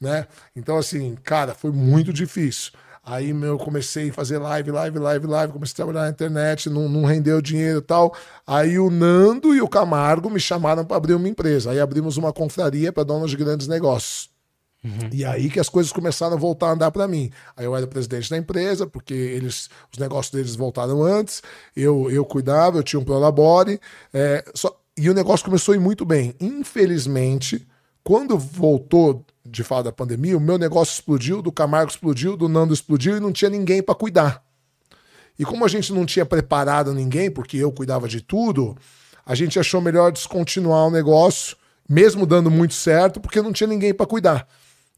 né? 0.03 0.27
Então, 0.55 0.77
assim, 0.77 1.15
cara, 1.23 1.55
foi 1.55 1.71
muito 1.71 2.13
difícil. 2.13 2.71
Aí 3.05 3.33
meu, 3.33 3.53
eu 3.53 3.57
comecei 3.57 4.09
a 4.09 4.13
fazer 4.13 4.37
live, 4.37 4.71
live, 4.71 4.97
live, 4.97 5.27
live, 5.27 5.51
comecei 5.51 5.73
a 5.73 5.75
trabalhar 5.75 6.03
na 6.03 6.09
internet, 6.09 6.69
não, 6.69 6.87
não 6.87 7.03
rendeu 7.03 7.41
dinheiro 7.41 7.79
e 7.79 7.81
tal. 7.81 8.15
Aí 8.47 8.79
o 8.79 8.89
Nando 8.89 9.53
e 9.53 9.61
o 9.61 9.67
Camargo 9.67 10.29
me 10.29 10.39
chamaram 10.39 10.85
para 10.85 10.95
abrir 10.95 11.13
uma 11.13 11.27
empresa. 11.27 11.71
Aí 11.71 11.81
abrimos 11.81 12.15
uma 12.15 12.31
confraria 12.31 12.93
para 12.93 13.03
donos 13.03 13.31
de 13.31 13.35
grandes 13.35 13.67
negócios. 13.67 14.29
Uhum. 14.83 15.09
E 15.11 15.25
aí 15.25 15.49
que 15.49 15.59
as 15.59 15.67
coisas 15.67 15.91
começaram 15.91 16.35
a 16.35 16.39
voltar 16.39 16.67
a 16.67 16.71
andar 16.71 16.91
para 16.91 17.05
mim. 17.05 17.29
Aí 17.57 17.65
eu 17.65 17.75
era 17.75 17.85
presidente 17.87 18.29
da 18.29 18.37
empresa, 18.37 18.87
porque 18.87 19.13
eles, 19.13 19.69
os 19.91 19.99
negócios 19.99 20.33
deles 20.33 20.55
voltaram 20.55 21.03
antes, 21.03 21.41
eu, 21.75 22.09
eu 22.09 22.23
cuidava, 22.23 22.77
eu 22.77 22.83
tinha 22.83 22.99
um 22.99 23.03
Prolabore, 23.05 23.81
é, 24.13 24.45
só, 24.53 24.77
e 24.97 25.09
o 25.09 25.13
negócio 25.13 25.45
começou 25.45 25.73
a 25.73 25.75
ir 25.75 25.79
muito 25.79 26.05
bem. 26.05 26.35
Infelizmente, 26.39 27.67
quando 28.03 28.37
voltou 28.37 29.25
de 29.45 29.63
fato 29.63 29.85
da 29.85 29.91
pandemia, 29.91 30.37
o 30.37 30.41
meu 30.41 30.57
negócio 30.57 30.93
explodiu, 30.93 31.41
do 31.41 31.51
Camargo 31.51 31.91
explodiu, 31.91 32.37
do 32.37 32.47
Nando 32.47 32.73
explodiu 32.73 33.17
e 33.17 33.19
não 33.19 33.31
tinha 33.31 33.49
ninguém 33.49 33.83
para 33.83 33.95
cuidar. 33.95 34.43
E 35.37 35.43
como 35.43 35.65
a 35.65 35.67
gente 35.67 35.91
não 35.91 36.05
tinha 36.05 36.25
preparado 36.25 36.93
ninguém, 36.93 37.29
porque 37.29 37.57
eu 37.57 37.71
cuidava 37.71 38.07
de 38.07 38.21
tudo, 38.21 38.77
a 39.25 39.35
gente 39.35 39.59
achou 39.59 39.81
melhor 39.81 40.11
descontinuar 40.11 40.87
o 40.87 40.91
negócio, 40.91 41.57
mesmo 41.89 42.25
dando 42.25 42.49
muito 42.49 42.73
certo, 42.73 43.19
porque 43.19 43.41
não 43.41 43.51
tinha 43.51 43.67
ninguém 43.67 43.93
para 43.93 44.05
cuidar. 44.05 44.47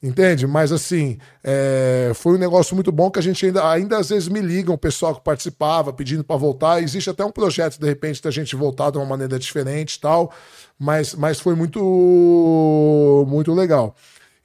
Entende? 0.03 0.45
Mas 0.45 0.71
assim, 0.71 1.17
é, 1.43 2.11
foi 2.13 2.35
um 2.35 2.37
negócio 2.37 2.75
muito 2.75 2.91
bom 2.91 3.09
que 3.09 3.17
a 3.17 3.21
gente 3.21 3.43
ainda, 3.43 3.67
ainda 3.67 3.97
às 3.97 4.09
vezes 4.09 4.27
me 4.27 4.39
liga, 4.39 4.71
o 4.71 4.77
pessoal 4.77 5.15
que 5.15 5.21
participava 5.21 5.91
pedindo 5.91 6.23
para 6.23 6.35
voltar. 6.35 6.83
Existe 6.83 7.09
até 7.09 7.25
um 7.25 7.31
projeto, 7.31 7.79
de 7.79 7.87
repente, 7.87 8.21
da 8.21 8.29
gente 8.29 8.55
voltar 8.55 8.91
de 8.91 8.97
uma 8.97 9.05
maneira 9.05 9.39
diferente 9.39 9.95
e 9.95 9.99
tal, 9.99 10.31
mas, 10.77 11.15
mas 11.15 11.39
foi 11.39 11.55
muito, 11.55 13.25
muito 13.27 13.51
legal. 13.53 13.95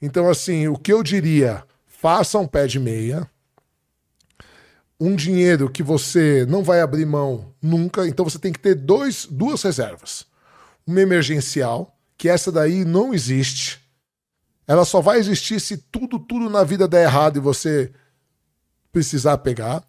Então, 0.01 0.29
assim, 0.29 0.69
o 0.69 0.77
que 0.77 0.93
eu 0.93 1.03
diria, 1.03 1.65
faça 1.87 2.39
um 2.39 2.47
pé 2.47 2.67
de 2.67 2.79
meia, 2.79 3.29
um 4.99 5.15
dinheiro 5.15 5.71
que 5.71 5.83
você 5.83 6.47
não 6.47 6.63
vai 6.63 6.81
abrir 6.81 7.07
mão 7.07 7.55
nunca, 7.61 8.07
então 8.07 8.25
você 8.25 8.39
tem 8.39 8.53
que 8.53 8.59
ter 8.59 8.75
dois, 8.75 9.27
duas 9.27 9.63
reservas. 9.63 10.27
Uma 10.87 11.01
emergencial, 11.01 11.97
que 12.17 12.29
essa 12.29 12.51
daí 12.51 12.85
não 12.85 13.15
existe 13.15 13.81
ela 14.71 14.85
só 14.85 15.01
vai 15.01 15.19
existir 15.19 15.59
se 15.59 15.77
tudo, 15.77 16.17
tudo 16.17 16.49
na 16.49 16.63
vida 16.63 16.87
der 16.87 17.03
errado 17.03 17.39
e 17.39 17.41
você 17.41 17.93
precisar 18.93 19.39
pegar. 19.39 19.83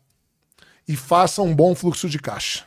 E 0.88 0.96
faça 0.96 1.44
um 1.44 1.56
bom 1.56 1.76
fluxo 1.76 2.10
de 2.10 2.18
caixa. 2.18 2.66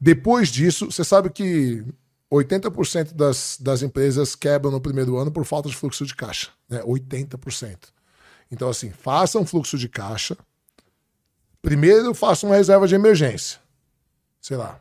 Depois 0.00 0.48
disso, 0.48 0.90
você 0.90 1.04
sabe 1.04 1.28
que 1.28 1.84
80% 2.30 3.14
das, 3.14 3.58
das 3.60 3.82
empresas 3.82 4.34
quebram 4.34 4.70
no 4.70 4.80
primeiro 4.80 5.16
ano 5.16 5.30
por 5.30 5.44
falta 5.44 5.68
de 5.68 5.76
fluxo 5.76 6.04
de 6.04 6.14
caixa. 6.14 6.50
Né? 6.68 6.82
80%. 6.82 7.76
Então, 8.50 8.68
assim, 8.68 8.90
faça 8.90 9.38
um 9.38 9.46
fluxo 9.46 9.78
de 9.78 9.88
caixa. 9.88 10.36
Primeiro, 11.62 12.14
faça 12.14 12.46
uma 12.46 12.56
reserva 12.56 12.86
de 12.86 12.94
emergência. 12.94 13.58
Sei 14.40 14.56
lá, 14.56 14.80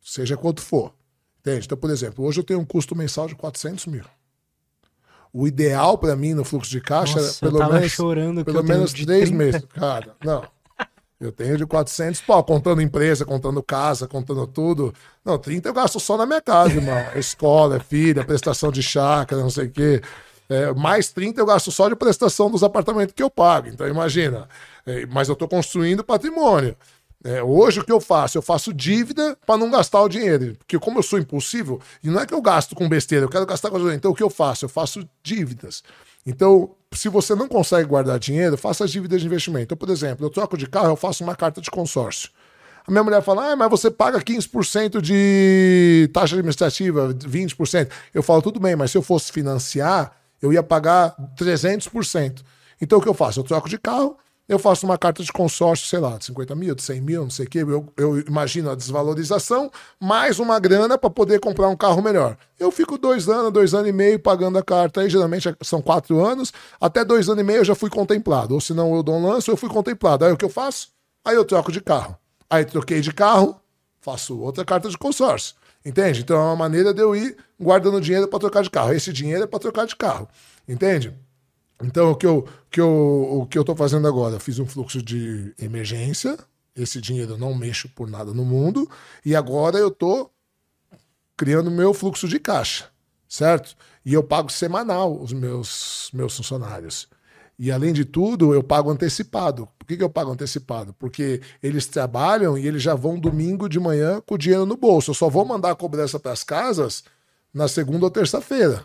seja 0.00 0.36
quanto 0.36 0.60
for. 0.60 0.92
Entende? 1.40 1.66
Então, 1.66 1.78
por 1.78 1.90
exemplo, 1.90 2.24
hoje 2.24 2.40
eu 2.40 2.44
tenho 2.44 2.60
um 2.60 2.64
custo 2.64 2.94
mensal 2.94 3.26
de 3.26 3.34
400 3.34 3.86
mil. 3.86 4.04
O 5.32 5.46
ideal 5.46 5.96
para 5.96 6.14
mim 6.14 6.34
no 6.34 6.44
fluxo 6.44 6.70
de 6.70 6.80
caixa 6.80 7.20
Nossa, 7.20 7.44
é 7.44 7.50
pelo 7.50 7.72
menos, 7.72 7.92
chorando 7.92 8.44
pelo 8.44 8.62
menos 8.62 8.92
três 8.92 9.30
meses. 9.30 9.62
Cara, 9.70 10.14
não. 10.22 10.46
Eu 11.22 11.30
tenho 11.30 11.56
de 11.56 11.64
400, 11.64 12.20
pô, 12.22 12.42
contando 12.42 12.82
empresa, 12.82 13.24
contando 13.24 13.62
casa, 13.62 14.08
contando 14.08 14.44
tudo. 14.44 14.92
Não, 15.24 15.38
30 15.38 15.68
eu 15.68 15.72
gasto 15.72 16.00
só 16.00 16.16
na 16.16 16.26
minha 16.26 16.40
casa, 16.40 16.74
irmão. 16.74 17.00
Escola, 17.14 17.78
filha, 17.78 18.24
prestação 18.24 18.72
de 18.72 18.82
chácara, 18.82 19.40
não 19.40 19.48
sei 19.48 19.66
o 19.66 19.70
quê. 19.70 20.02
É, 20.48 20.72
mais 20.74 21.10
30 21.12 21.40
eu 21.40 21.46
gasto 21.46 21.70
só 21.70 21.88
de 21.88 21.94
prestação 21.94 22.50
dos 22.50 22.64
apartamentos 22.64 23.14
que 23.14 23.22
eu 23.22 23.30
pago. 23.30 23.68
Então, 23.68 23.86
imagina. 23.86 24.48
É, 24.84 25.06
mas 25.06 25.28
eu 25.28 25.34
estou 25.34 25.46
construindo 25.46 26.02
patrimônio. 26.02 26.76
É, 27.24 27.40
hoje 27.40 27.78
o 27.78 27.84
que 27.84 27.92
eu 27.92 28.00
faço? 28.00 28.36
Eu 28.36 28.42
faço 28.42 28.72
dívida 28.74 29.38
para 29.46 29.56
não 29.56 29.70
gastar 29.70 30.02
o 30.02 30.08
dinheiro. 30.08 30.56
Porque 30.58 30.76
como 30.76 30.98
eu 30.98 31.04
sou 31.04 31.20
impulsivo, 31.20 31.80
e 32.02 32.08
não 32.08 32.20
é 32.20 32.26
que 32.26 32.34
eu 32.34 32.42
gasto 32.42 32.74
com 32.74 32.88
besteira, 32.88 33.24
eu 33.24 33.30
quero 33.30 33.46
gastar 33.46 33.70
com 33.70 33.76
dinheiro. 33.76 33.96
Então 33.96 34.10
o 34.10 34.14
que 34.14 34.24
eu 34.24 34.30
faço? 34.30 34.64
Eu 34.64 34.68
faço 34.68 35.08
dívidas. 35.22 35.84
Então, 36.26 36.74
se 36.94 37.08
você 37.08 37.34
não 37.34 37.48
consegue 37.48 37.88
guardar 37.88 38.18
dinheiro, 38.18 38.56
faça 38.56 38.84
as 38.84 38.90
dívidas 38.90 39.20
de 39.20 39.26
investimento. 39.26 39.64
Então, 39.64 39.76
por 39.76 39.90
exemplo, 39.90 40.26
eu 40.26 40.30
troco 40.30 40.56
de 40.56 40.66
carro, 40.66 40.88
eu 40.88 40.96
faço 40.96 41.22
uma 41.24 41.34
carta 41.34 41.60
de 41.60 41.70
consórcio. 41.70 42.30
A 42.86 42.90
minha 42.90 43.04
mulher 43.04 43.22
fala, 43.22 43.52
ah, 43.52 43.56
mas 43.56 43.70
você 43.70 43.90
paga 43.90 44.20
15% 44.20 45.00
de 45.00 46.10
taxa 46.12 46.34
administrativa, 46.34 47.14
20%. 47.14 47.88
Eu 48.12 48.22
falo, 48.22 48.42
tudo 48.42 48.58
bem, 48.58 48.74
mas 48.74 48.90
se 48.90 48.98
eu 48.98 49.02
fosse 49.02 49.30
financiar, 49.30 50.12
eu 50.40 50.52
ia 50.52 50.62
pagar 50.62 51.14
300%. 51.38 52.42
Então, 52.80 52.98
o 52.98 53.02
que 53.02 53.08
eu 53.08 53.14
faço? 53.14 53.38
Eu 53.38 53.44
troco 53.44 53.68
de 53.68 53.78
carro, 53.78 54.16
eu 54.48 54.58
faço 54.58 54.84
uma 54.84 54.98
carta 54.98 55.22
de 55.22 55.32
consórcio, 55.32 55.86
sei 55.86 55.98
lá, 55.98 56.18
de 56.18 56.24
50 56.26 56.54
mil, 56.54 56.74
de 56.74 56.82
100 56.82 57.00
mil, 57.00 57.22
não 57.22 57.30
sei 57.30 57.46
o 57.46 57.48
quê. 57.48 57.60
Eu, 57.60 57.92
eu 57.96 58.20
imagino 58.20 58.70
a 58.70 58.74
desvalorização, 58.74 59.70
mais 60.00 60.38
uma 60.38 60.58
grana 60.58 60.98
para 60.98 61.08
poder 61.08 61.40
comprar 61.40 61.68
um 61.68 61.76
carro 61.76 62.02
melhor. 62.02 62.36
Eu 62.58 62.70
fico 62.70 62.98
dois 62.98 63.28
anos, 63.28 63.52
dois 63.52 63.72
anos 63.72 63.88
e 63.88 63.92
meio 63.92 64.18
pagando 64.18 64.58
a 64.58 64.62
carta. 64.62 65.00
Aí 65.00 65.08
geralmente 65.08 65.54
são 65.62 65.80
quatro 65.80 66.24
anos, 66.24 66.52
até 66.80 67.04
dois 67.04 67.28
anos 67.28 67.40
e 67.40 67.44
meio 67.44 67.58
eu 67.58 67.64
já 67.64 67.74
fui 67.74 67.88
contemplado. 67.88 68.54
Ou 68.54 68.60
se 68.60 68.74
não 68.74 68.94
eu 68.94 69.02
dou 69.02 69.14
um 69.14 69.26
lance, 69.26 69.48
eu 69.48 69.56
fui 69.56 69.68
contemplado. 69.68 70.24
Aí 70.24 70.32
o 70.32 70.36
que 70.36 70.44
eu 70.44 70.50
faço? 70.50 70.88
Aí 71.24 71.36
eu 71.36 71.44
troco 71.44 71.70
de 71.70 71.80
carro. 71.80 72.16
Aí 72.50 72.64
troquei 72.64 73.00
de 73.00 73.12
carro, 73.12 73.60
faço 74.00 74.38
outra 74.38 74.64
carta 74.64 74.88
de 74.88 74.98
consórcio. 74.98 75.54
Entende? 75.84 76.20
Então 76.20 76.36
é 76.36 76.44
uma 76.44 76.56
maneira 76.56 76.92
de 76.92 77.00
eu 77.00 77.14
ir 77.14 77.36
guardando 77.58 78.00
dinheiro 78.00 78.28
para 78.28 78.38
trocar 78.38 78.62
de 78.62 78.70
carro. 78.70 78.92
Esse 78.92 79.12
dinheiro 79.12 79.44
é 79.44 79.46
para 79.46 79.58
trocar 79.58 79.86
de 79.86 79.96
carro. 79.96 80.28
Entende? 80.68 81.12
Então, 81.82 82.12
o 82.12 82.16
que 82.16 82.26
eu, 82.26 82.48
que 82.70 82.80
eu, 82.80 83.40
o 83.42 83.46
que 83.46 83.58
eu 83.58 83.76
fazendo 83.76 84.06
agora? 84.06 84.38
fiz 84.40 84.58
um 84.58 84.66
fluxo 84.66 85.02
de 85.02 85.54
emergência, 85.58 86.38
esse 86.74 87.00
dinheiro 87.00 87.32
eu 87.32 87.38
não 87.38 87.54
mexo 87.54 87.88
por 87.88 88.08
nada 88.08 88.32
no 88.32 88.44
mundo, 88.44 88.88
e 89.24 89.34
agora 89.34 89.78
eu 89.78 89.90
tô 89.90 90.30
criando 91.36 91.70
meu 91.70 91.92
fluxo 91.92 92.28
de 92.28 92.38
caixa, 92.38 92.88
certo? 93.28 93.76
E 94.04 94.14
eu 94.14 94.22
pago 94.22 94.50
semanal 94.50 95.20
os 95.20 95.32
meus, 95.32 96.10
meus 96.12 96.36
funcionários. 96.36 97.08
E 97.58 97.70
além 97.70 97.92
de 97.92 98.04
tudo, 98.04 98.54
eu 98.54 98.62
pago 98.62 98.90
antecipado. 98.90 99.68
Por 99.78 99.86
que, 99.86 99.96
que 99.96 100.02
eu 100.02 100.10
pago 100.10 100.32
antecipado? 100.32 100.92
Porque 100.94 101.40
eles 101.62 101.86
trabalham 101.86 102.58
e 102.58 102.66
eles 102.66 102.82
já 102.82 102.94
vão 102.94 103.18
domingo 103.18 103.68
de 103.68 103.78
manhã 103.78 104.20
com 104.26 104.34
o 104.34 104.38
dinheiro 104.38 104.66
no 104.66 104.76
bolso. 104.76 105.10
Eu 105.10 105.14
só 105.14 105.28
vou 105.28 105.44
mandar 105.44 105.70
a 105.70 105.76
cobrança 105.76 106.18
para 106.18 106.32
as 106.32 106.42
casas 106.42 107.04
na 107.52 107.68
segunda 107.68 108.06
ou 108.06 108.10
terça-feira. 108.10 108.84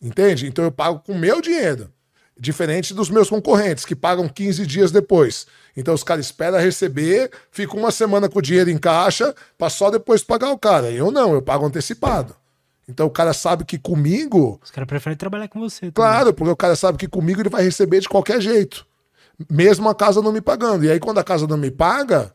Entende? 0.00 0.46
Então 0.46 0.64
eu 0.64 0.72
pago 0.72 1.00
com 1.00 1.14
meu 1.14 1.40
dinheiro. 1.40 1.92
Diferente 2.38 2.92
dos 2.92 3.08
meus 3.08 3.30
concorrentes, 3.30 3.86
que 3.86 3.96
pagam 3.96 4.28
15 4.28 4.66
dias 4.66 4.90
depois. 4.90 5.46
Então 5.74 5.94
os 5.94 6.04
caras 6.04 6.26
esperam 6.26 6.58
receber, 6.58 7.30
ficam 7.50 7.78
uma 7.78 7.90
semana 7.90 8.28
com 8.28 8.38
o 8.38 8.42
dinheiro 8.42 8.68
em 8.68 8.76
caixa, 8.76 9.34
para 9.56 9.70
só 9.70 9.90
depois 9.90 10.22
pagar 10.22 10.50
o 10.50 10.58
cara. 10.58 10.90
Eu 10.90 11.10
não, 11.10 11.32
eu 11.32 11.40
pago 11.40 11.64
antecipado. 11.64 12.36
Então 12.88 13.06
o 13.06 13.10
cara 13.10 13.32
sabe 13.32 13.64
que 13.64 13.78
comigo. 13.78 14.60
Os 14.62 14.70
caras 14.70 14.86
preferem 14.86 15.16
trabalhar 15.16 15.48
com 15.48 15.58
você. 15.58 15.90
Também. 15.90 15.92
Claro, 15.92 16.32
porque 16.32 16.52
o 16.52 16.56
cara 16.56 16.76
sabe 16.76 16.98
que 16.98 17.08
comigo 17.08 17.40
ele 17.40 17.48
vai 17.48 17.62
receber 17.62 18.00
de 18.00 18.08
qualquer 18.08 18.40
jeito. 18.40 18.86
Mesmo 19.50 19.88
a 19.88 19.94
casa 19.94 20.22
não 20.22 20.32
me 20.32 20.40
pagando. 20.40 20.84
E 20.84 20.90
aí, 20.90 21.00
quando 21.00 21.18
a 21.18 21.24
casa 21.24 21.46
não 21.46 21.56
me 21.56 21.70
paga, 21.70 22.32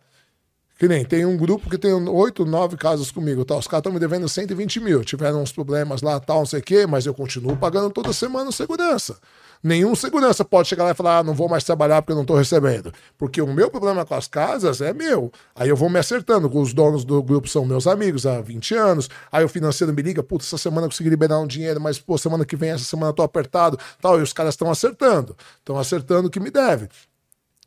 que 0.77 0.87
nem 0.87 1.05
tem 1.05 1.25
um 1.25 1.37
grupo 1.37 1.69
que 1.69 1.77
tem 1.77 1.93
oito, 1.93 2.45
nove 2.45 2.75
casas 2.75 3.11
comigo. 3.11 3.45
Tá? 3.45 3.55
Os 3.55 3.67
caras 3.67 3.81
estão 3.81 3.93
me 3.93 3.99
devendo 3.99 4.27
120 4.27 4.79
mil. 4.79 5.03
Tiveram 5.03 5.41
uns 5.41 5.51
problemas 5.51 6.01
lá, 6.01 6.19
tal, 6.19 6.39
não 6.39 6.45
sei 6.45 6.59
o 6.59 6.63
quê, 6.63 6.85
mas 6.85 7.05
eu 7.05 7.13
continuo 7.13 7.55
pagando 7.55 7.89
toda 7.89 8.11
semana 8.11 8.51
segurança. 8.51 9.17
Nenhum 9.63 9.93
segurança 9.93 10.43
pode 10.43 10.67
chegar 10.67 10.83
lá 10.85 10.91
e 10.91 10.95
falar: 10.95 11.19
ah, 11.19 11.23
não 11.23 11.33
vou 11.33 11.47
mais 11.47 11.63
trabalhar 11.63 12.01
porque 12.01 12.13
eu 12.13 12.15
não 12.15 12.23
estou 12.23 12.35
recebendo. 12.35 12.91
Porque 13.17 13.41
o 13.41 13.47
meu 13.47 13.69
problema 13.69 14.05
com 14.05 14.15
as 14.15 14.27
casas 14.27 14.81
é 14.81 14.93
meu. 14.93 15.31
Aí 15.55 15.69
eu 15.69 15.75
vou 15.75 15.89
me 15.89 15.99
acertando. 15.99 16.49
Os 16.57 16.73
donos 16.73 17.05
do 17.05 17.21
grupo 17.21 17.47
são 17.47 17.65
meus 17.65 17.85
amigos 17.85 18.25
há 18.25 18.41
20 18.41 18.73
anos. 18.75 19.09
Aí 19.31 19.43
o 19.43 19.49
financeiro 19.49 19.93
me 19.93 20.01
liga: 20.01 20.23
putz, 20.23 20.47
essa 20.47 20.57
semana 20.57 20.85
eu 20.85 20.89
consegui 20.89 21.09
liberar 21.09 21.39
um 21.39 21.47
dinheiro, 21.47 21.79
mas 21.79 21.99
pô, 21.99 22.17
semana 22.17 22.45
que 22.45 22.55
vem, 22.55 22.71
essa 22.71 22.85
semana 22.85 23.09
eu 23.09 23.13
tô 23.13 23.21
apertado. 23.21 23.77
tal 24.01 24.19
E 24.19 24.23
os 24.23 24.33
caras 24.33 24.55
estão 24.55 24.69
acertando. 24.69 25.35
Estão 25.59 25.77
acertando 25.77 26.27
o 26.27 26.31
que 26.31 26.39
me 26.39 26.49
deve. 26.49 26.89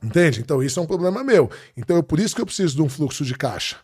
Entende? 0.03 0.41
Então 0.41 0.63
isso 0.63 0.79
é 0.81 0.83
um 0.83 0.87
problema 0.87 1.23
meu. 1.23 1.51
Então 1.77 1.97
é 1.97 2.03
por 2.03 2.19
isso 2.19 2.35
que 2.35 2.41
eu 2.41 2.47
preciso 2.47 2.77
de 2.77 2.83
um 2.83 2.89
fluxo 2.89 3.25
de 3.25 3.35
caixa. 3.35 3.77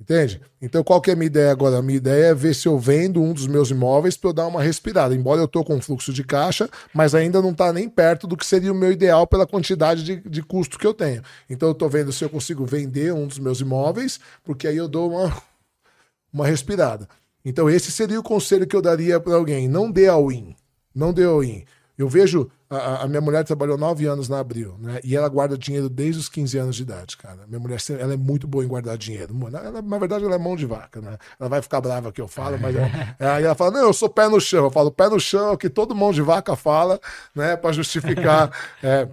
Entende? 0.00 0.40
Então 0.62 0.82
qual 0.82 0.98
que 0.98 1.10
é 1.10 1.12
a 1.12 1.16
minha 1.16 1.26
ideia 1.26 1.52
agora? 1.52 1.76
A 1.76 1.82
minha 1.82 1.98
ideia 1.98 2.28
é 2.28 2.34
ver 2.34 2.54
se 2.54 2.66
eu 2.66 2.78
vendo 2.78 3.20
um 3.20 3.34
dos 3.34 3.46
meus 3.46 3.70
imóveis 3.70 4.16
para 4.16 4.30
eu 4.30 4.32
dar 4.32 4.46
uma 4.46 4.62
respirada. 4.62 5.14
Embora 5.14 5.42
eu 5.42 5.46
tô 5.46 5.62
com 5.62 5.78
fluxo 5.78 6.10
de 6.10 6.24
caixa, 6.24 6.70
mas 6.94 7.14
ainda 7.14 7.42
não 7.42 7.50
está 7.50 7.70
nem 7.70 7.86
perto 7.86 8.26
do 8.26 8.34
que 8.34 8.46
seria 8.46 8.72
o 8.72 8.74
meu 8.74 8.90
ideal 8.90 9.26
pela 9.26 9.46
quantidade 9.46 10.02
de, 10.02 10.16
de 10.16 10.42
custo 10.42 10.78
que 10.78 10.86
eu 10.86 10.94
tenho. 10.94 11.22
Então 11.50 11.68
eu 11.68 11.72
estou 11.72 11.90
vendo 11.90 12.12
se 12.12 12.24
eu 12.24 12.30
consigo 12.30 12.64
vender 12.64 13.12
um 13.12 13.26
dos 13.26 13.38
meus 13.38 13.60
imóveis, 13.60 14.18
porque 14.42 14.66
aí 14.66 14.78
eu 14.78 14.88
dou 14.88 15.10
uma, 15.10 15.42
uma 16.32 16.46
respirada. 16.46 17.06
Então 17.44 17.68
esse 17.68 17.92
seria 17.92 18.18
o 18.18 18.22
conselho 18.22 18.66
que 18.66 18.74
eu 18.74 18.80
daria 18.80 19.20
para 19.20 19.34
alguém. 19.34 19.68
Não 19.68 19.90
dê 19.90 20.08
all-in. 20.08 20.56
Não 20.94 21.12
dê 21.12 21.24
all-in. 21.24 21.64
Eu 22.00 22.08
vejo 22.08 22.50
a, 22.70 23.02
a, 23.02 23.06
minha 23.06 23.20
mulher 23.20 23.44
trabalhou 23.44 23.76
nove 23.76 24.06
anos 24.06 24.26
na 24.26 24.38
Abril, 24.38 24.74
né? 24.78 25.00
E 25.04 25.14
ela 25.14 25.28
guarda 25.28 25.58
dinheiro 25.58 25.86
desde 25.86 26.18
os 26.18 26.30
15 26.30 26.56
anos 26.56 26.76
de 26.76 26.82
idade, 26.82 27.14
cara. 27.14 27.46
Minha 27.46 27.60
mulher 27.60 27.78
ela 27.90 28.14
é 28.14 28.16
muito 28.16 28.48
boa 28.48 28.64
em 28.64 28.68
guardar 28.68 28.96
dinheiro. 28.96 29.36
Ela, 29.52 29.82
na 29.82 29.98
verdade, 29.98 30.24
ela 30.24 30.34
é 30.34 30.38
mão 30.38 30.56
de 30.56 30.64
vaca, 30.64 30.98
né? 31.02 31.18
Ela 31.38 31.50
vai 31.50 31.60
ficar 31.60 31.78
brava 31.82 32.10
que 32.10 32.18
eu 32.18 32.26
falo, 32.26 32.58
mas 32.58 32.74
aí 33.20 33.44
ela 33.44 33.54
fala: 33.54 33.72
não, 33.72 33.80
eu 33.80 33.92
sou 33.92 34.08
pé 34.08 34.28
no 34.28 34.40
chão. 34.40 34.64
Eu 34.64 34.70
falo, 34.70 34.90
pé 34.90 35.10
no 35.10 35.20
chão 35.20 35.48
é 35.48 35.50
o 35.50 35.58
que 35.58 35.68
todo 35.68 35.94
mão 35.94 36.10
de 36.10 36.22
vaca 36.22 36.56
fala, 36.56 36.98
né? 37.34 37.54
Para 37.54 37.70
justificar. 37.72 38.50
é. 38.82 39.06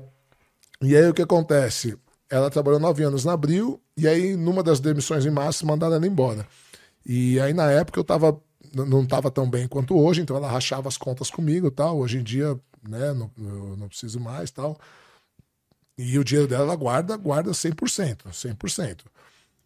E 0.81 0.95
aí 0.95 1.09
o 1.09 1.13
que 1.13 1.23
acontece? 1.23 1.97
Ela 2.29 2.49
trabalhou 2.49 2.79
nove 2.79 3.03
anos 3.03 3.25
na 3.25 3.33
Abril, 3.33 3.81
e 3.97 4.07
aí, 4.07 4.37
numa 4.37 4.63
das 4.63 4.79
demissões 4.79 5.25
em 5.25 5.29
massa, 5.29 5.65
mandaram 5.65 5.95
ela 5.95 6.07
embora. 6.07 6.47
E 7.05 7.37
aí, 7.41 7.53
na 7.53 7.69
época, 7.69 7.99
eu 7.99 8.03
tava 8.05 8.39
não 8.73 9.03
estava 9.03 9.31
tão 9.31 9.49
bem 9.49 9.67
quanto 9.67 9.97
hoje, 9.97 10.21
então 10.21 10.35
ela 10.35 10.49
rachava 10.49 10.87
as 10.87 10.97
contas 10.97 11.29
comigo 11.29 11.71
tal. 11.71 11.99
Hoje 11.99 12.19
em 12.19 12.23
dia 12.23 12.59
né? 12.87 13.13
Não, 13.13 13.31
não 13.77 13.87
preciso 13.87 14.19
mais 14.19 14.51
tal. 14.51 14.77
E 15.97 16.17
o 16.19 16.23
dinheiro 16.23 16.47
dela 16.47 16.63
ela 16.63 16.75
guarda, 16.75 17.17
guarda 17.17 17.51
100%, 17.51 18.27
100%. 18.31 19.01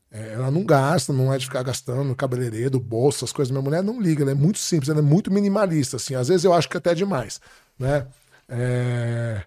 É, 0.10 0.34
ela 0.34 0.52
não 0.52 0.66
gasta, 0.66 1.14
não 1.14 1.34
é 1.34 1.38
de 1.38 1.46
ficar 1.46 1.64
gastando 1.64 2.16
cabeleireiro, 2.16 2.80
bolsa, 2.80 3.26
as 3.26 3.32
coisas. 3.32 3.52
Minha 3.52 3.62
mulher 3.62 3.84
não 3.84 4.02
liga, 4.02 4.24
ela 4.24 4.32
é 4.32 4.36
muito 4.36 4.60
simples, 4.60 4.90
ela 4.90 5.00
é 5.00 5.02
muito 5.02 5.32
minimalista, 5.32 5.98
assim. 5.98 6.16
Às 6.16 6.28
vezes 6.28 6.44
eu 6.44 6.54
acho 6.54 6.70
que 6.70 6.78
até 6.78 6.92
é 6.92 6.96
demais, 6.96 7.40
né? 7.80 8.08
É... 8.50 9.44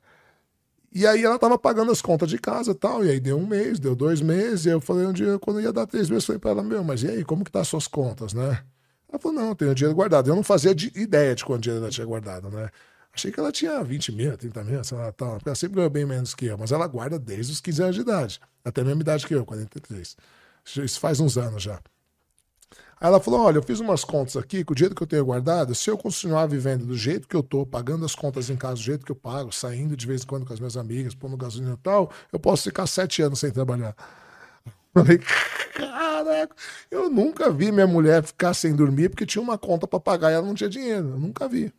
E 0.92 1.06
aí 1.06 1.24
ela 1.24 1.38
tava 1.38 1.58
pagando 1.58 1.90
as 1.90 2.00
contas 2.00 2.30
de 2.30 2.38
casa 2.38 2.70
e 2.70 2.74
tal, 2.74 3.04
e 3.04 3.10
aí 3.10 3.20
deu 3.20 3.36
um 3.36 3.46
mês, 3.46 3.80
deu 3.80 3.96
dois 3.96 4.20
meses, 4.20 4.64
e 4.64 4.70
eu 4.70 4.80
falei 4.80 5.06
um 5.06 5.12
dia, 5.12 5.38
quando 5.40 5.60
ia 5.60 5.72
dar 5.72 5.86
três 5.86 6.08
meses, 6.08 6.22
eu 6.24 6.26
falei 6.28 6.40
pra 6.40 6.50
ela, 6.52 6.62
meu, 6.62 6.84
mas 6.84 7.02
e 7.02 7.08
aí, 7.08 7.24
como 7.24 7.44
que 7.44 7.50
tá 7.50 7.60
as 7.60 7.68
suas 7.68 7.88
contas, 7.88 8.32
né? 8.32 8.62
Ela 9.08 9.18
falou, 9.18 9.38
não, 9.40 9.54
tenho 9.54 9.74
dinheiro 9.74 9.94
guardado. 9.94 10.28
Eu 10.30 10.36
não 10.36 10.42
fazia 10.42 10.74
de 10.74 10.92
ideia 10.98 11.34
de 11.34 11.44
quanto 11.44 11.62
dinheiro 11.62 11.84
ela 11.84 11.92
tinha 11.92 12.06
guardado, 12.06 12.48
né? 12.50 12.70
Achei 13.15 13.31
que 13.31 13.39
ela 13.39 13.52
tinha 13.52 13.83
20 13.83 14.12
mil, 14.12 14.36
30 14.36 14.65
mil, 14.65 14.83
sei 14.83 14.99
lá, 14.99 15.12
tal. 15.12 15.39
Ela 15.44 15.55
sempre 15.55 15.76
ganhou 15.76 15.91
bem 15.91 16.05
menos 16.05 16.34
que 16.34 16.47
eu, 16.47 16.59
mas 16.59 16.73
ela 16.73 16.86
guarda 16.86 17.18
desde 17.18 17.52
os 17.52 17.60
15 17.60 17.83
anos 17.83 17.94
de 17.94 18.02
idade. 18.02 18.41
Até 18.65 18.81
a 18.81 18.84
mesma 18.84 19.02
idade 19.02 19.26
que 19.26 19.34
eu, 19.34 19.44
43. 19.47 20.17
Isso 20.83 20.99
faz 20.99 21.20
uns 21.20 21.39
anos 21.39 21.62
já. 21.62 21.81
Aí 23.01 23.09
ela 23.09 23.20
falou: 23.20 23.41
Olha, 23.41 23.59
eu 23.59 23.62
fiz 23.62 23.78
umas 23.78 24.02
contas 24.02 24.36
aqui, 24.36 24.65
com 24.65 24.73
o 24.73 24.75
dinheiro 24.75 24.94
que 24.94 25.02
eu 25.02 25.07
tenho 25.07 25.25
guardado, 25.25 25.75
se 25.75 25.89
eu 25.89 25.97
continuar 25.97 26.47
vivendo 26.47 26.84
do 26.84 26.97
jeito 26.97 27.28
que 27.28 27.36
eu 27.36 27.43
tô, 27.43 27.65
pagando 27.65 28.05
as 28.05 28.15
contas 28.17 28.51
em 28.51 28.57
casa 28.57 28.75
do 28.75 28.81
jeito 28.81 29.07
que 29.07 29.12
eu 29.12 29.17
pago, 29.17 29.52
saindo 29.52 29.97
de 29.97 30.07
vez 30.07 30.23
em 30.23 30.26
quando 30.26 30.44
com 30.44 30.52
as 30.52 30.59
minhas 30.59 30.76
amigas, 30.76 31.15
pondo 31.15 31.36
gasolina 31.36 31.75
e 31.75 31.83
tal, 31.83 32.10
eu 32.33 32.41
posso 32.41 32.65
ficar 32.65 32.86
sete 32.86 33.23
anos 33.23 33.39
sem 33.39 33.51
trabalhar. 33.52 33.94
Falei, 34.93 35.18
caraca, 35.75 36.57
eu 36.91 37.10
nunca 37.10 37.51
vi 37.52 37.70
minha 37.70 37.86
mulher 37.86 38.25
ficar 38.25 38.55
sem 38.55 38.75
dormir 38.75 39.09
porque 39.10 39.26
tinha 39.26 39.43
uma 39.43 39.59
conta 39.59 39.86
para 39.86 40.01
pagar 40.01 40.31
e 40.31 40.34
ela 40.34 40.47
não 40.47 40.55
tinha 40.55 40.70
dinheiro. 40.70 41.10
Eu 41.10 41.18
nunca 41.18 41.47
vi 41.49 41.73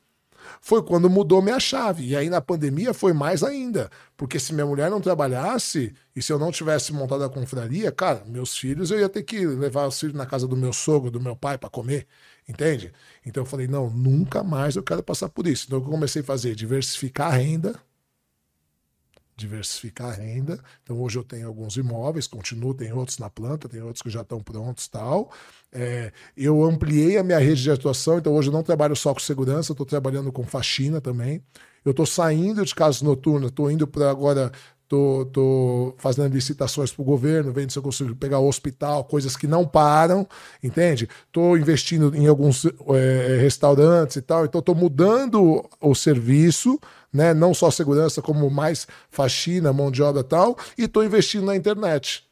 foi 0.61 0.84
quando 0.84 1.09
mudou 1.09 1.42
minha 1.42 1.59
chave. 1.59 2.08
E 2.08 2.16
aí 2.16 2.30
na 2.30 2.42
pandemia 2.42 2.93
foi 2.93 3.14
mais 3.14 3.43
ainda. 3.43 3.90
Porque 4.17 4.40
se 4.40 4.53
minha 4.53 4.66
mulher 4.66 4.90
não 4.90 5.01
trabalhasse 5.01 5.93
e 6.16 6.22
se 6.22 6.32
eu 6.32 6.40
não 6.40 6.51
tivesse 6.51 6.93
montado 6.93 7.24
a 7.24 7.30
confraria, 7.30 7.92
cara, 7.92 8.24
meus 8.25 8.58
filhos 8.58 8.92
eu 8.92 9.00
ia 9.00 9.09
ter 9.09 9.24
que 9.24 9.45
levar 9.45 9.88
os 9.88 10.00
filhos 10.00 10.16
na 10.16 10.25
casa 10.25 10.48
do 10.48 10.58
meu 10.58 10.74
sogro, 10.74 11.11
do 11.11 11.19
meu 11.19 11.35
pai 11.35 11.58
para 11.58 11.69
comer. 11.69 12.08
Entende? 12.48 12.92
Então 13.25 13.43
eu 13.43 13.48
falei, 13.48 13.67
não, 13.67 13.90
nunca 13.90 14.43
mais 14.43 14.75
eu 14.75 14.84
quero 14.84 15.03
passar 15.03 15.30
por 15.30 15.48
isso. 15.48 15.66
Então 15.67 15.80
eu 15.80 15.85
comecei 15.85 16.22
a 16.22 16.25
fazer 16.25 16.56
diversificar 16.56 17.34
a 17.34 17.38
renda 17.38 17.75
diversificar 19.36 20.10
a 20.10 20.14
renda. 20.14 20.60
Então 20.84 21.00
hoje 21.02 21.18
eu 21.18 21.24
tenho 21.24 21.48
alguns 21.48 21.76
imóveis, 21.76 22.28
continuo, 22.28 22.74
tem 22.74 22.92
outros 22.94 23.18
na 23.18 23.30
planta, 23.30 23.68
tem 23.68 23.82
outros 23.82 24.02
que 24.02 24.10
já 24.10 24.22
estão 24.22 24.42
prontos 24.42 24.88
tal. 24.88 25.32
É, 25.72 26.12
eu 26.38 26.64
ampliei 26.64 27.18
a 27.18 27.24
minha 27.24 27.40
rede 27.40 27.62
de 27.62 27.72
atuação, 27.72 28.18
então 28.18 28.34
hoje 28.34 28.50
eu 28.50 28.54
não 28.54 28.64
trabalho 28.64 28.96
só 28.96 29.14
com 29.14 29.20
segurança, 29.20 29.74
estou 29.74 29.86
trabalhando 29.86 30.32
com 30.32 30.44
faxina 30.44 31.02
também. 31.02 31.44
Eu 31.84 31.92
estou 31.92 32.06
saindo 32.06 32.66
de 32.66 32.74
casa 32.74 33.06
noturna, 33.06 33.48
estou 33.48 33.70
indo 33.70 33.86
para 33.86 34.10
agora 34.10 34.52
Tô, 34.88 35.28
tô 35.34 35.96
fazendo 35.98 36.32
licitações 36.32 36.92
para 36.92 37.02
o 37.02 37.06
governo, 37.06 37.52
vendo 37.52 37.72
se 37.72 37.80
eu 37.80 37.82
consigo 37.82 38.16
pegar 38.16 38.38
o 38.38 38.48
hospital, 38.48 39.04
coisas 39.04 39.36
que 39.36 39.48
não 39.48 39.66
param, 39.66 40.28
entende? 40.62 41.10
Tô 41.32 41.58
investindo 41.58 42.16
em 42.16 42.28
alguns 42.28 42.66
é, 42.66 43.38
restaurantes 43.42 44.18
e 44.18 44.22
tal, 44.22 44.46
então 44.46 44.62
tô 44.62 44.76
mudando 44.76 45.68
o 45.82 45.96
serviço, 45.96 46.80
né? 47.12 47.34
Não 47.34 47.52
só 47.54 47.72
segurança, 47.72 48.22
como 48.22 48.48
mais 48.50 48.88
faxina, 49.10 49.74
mão 49.74 49.90
de 49.90 50.04
obra 50.04 50.22
e 50.22 50.24
tal, 50.24 50.56
e 50.78 50.88
tô 50.88 51.02
investindo 51.02 51.46
na 51.46 51.56
internet. 51.56 52.24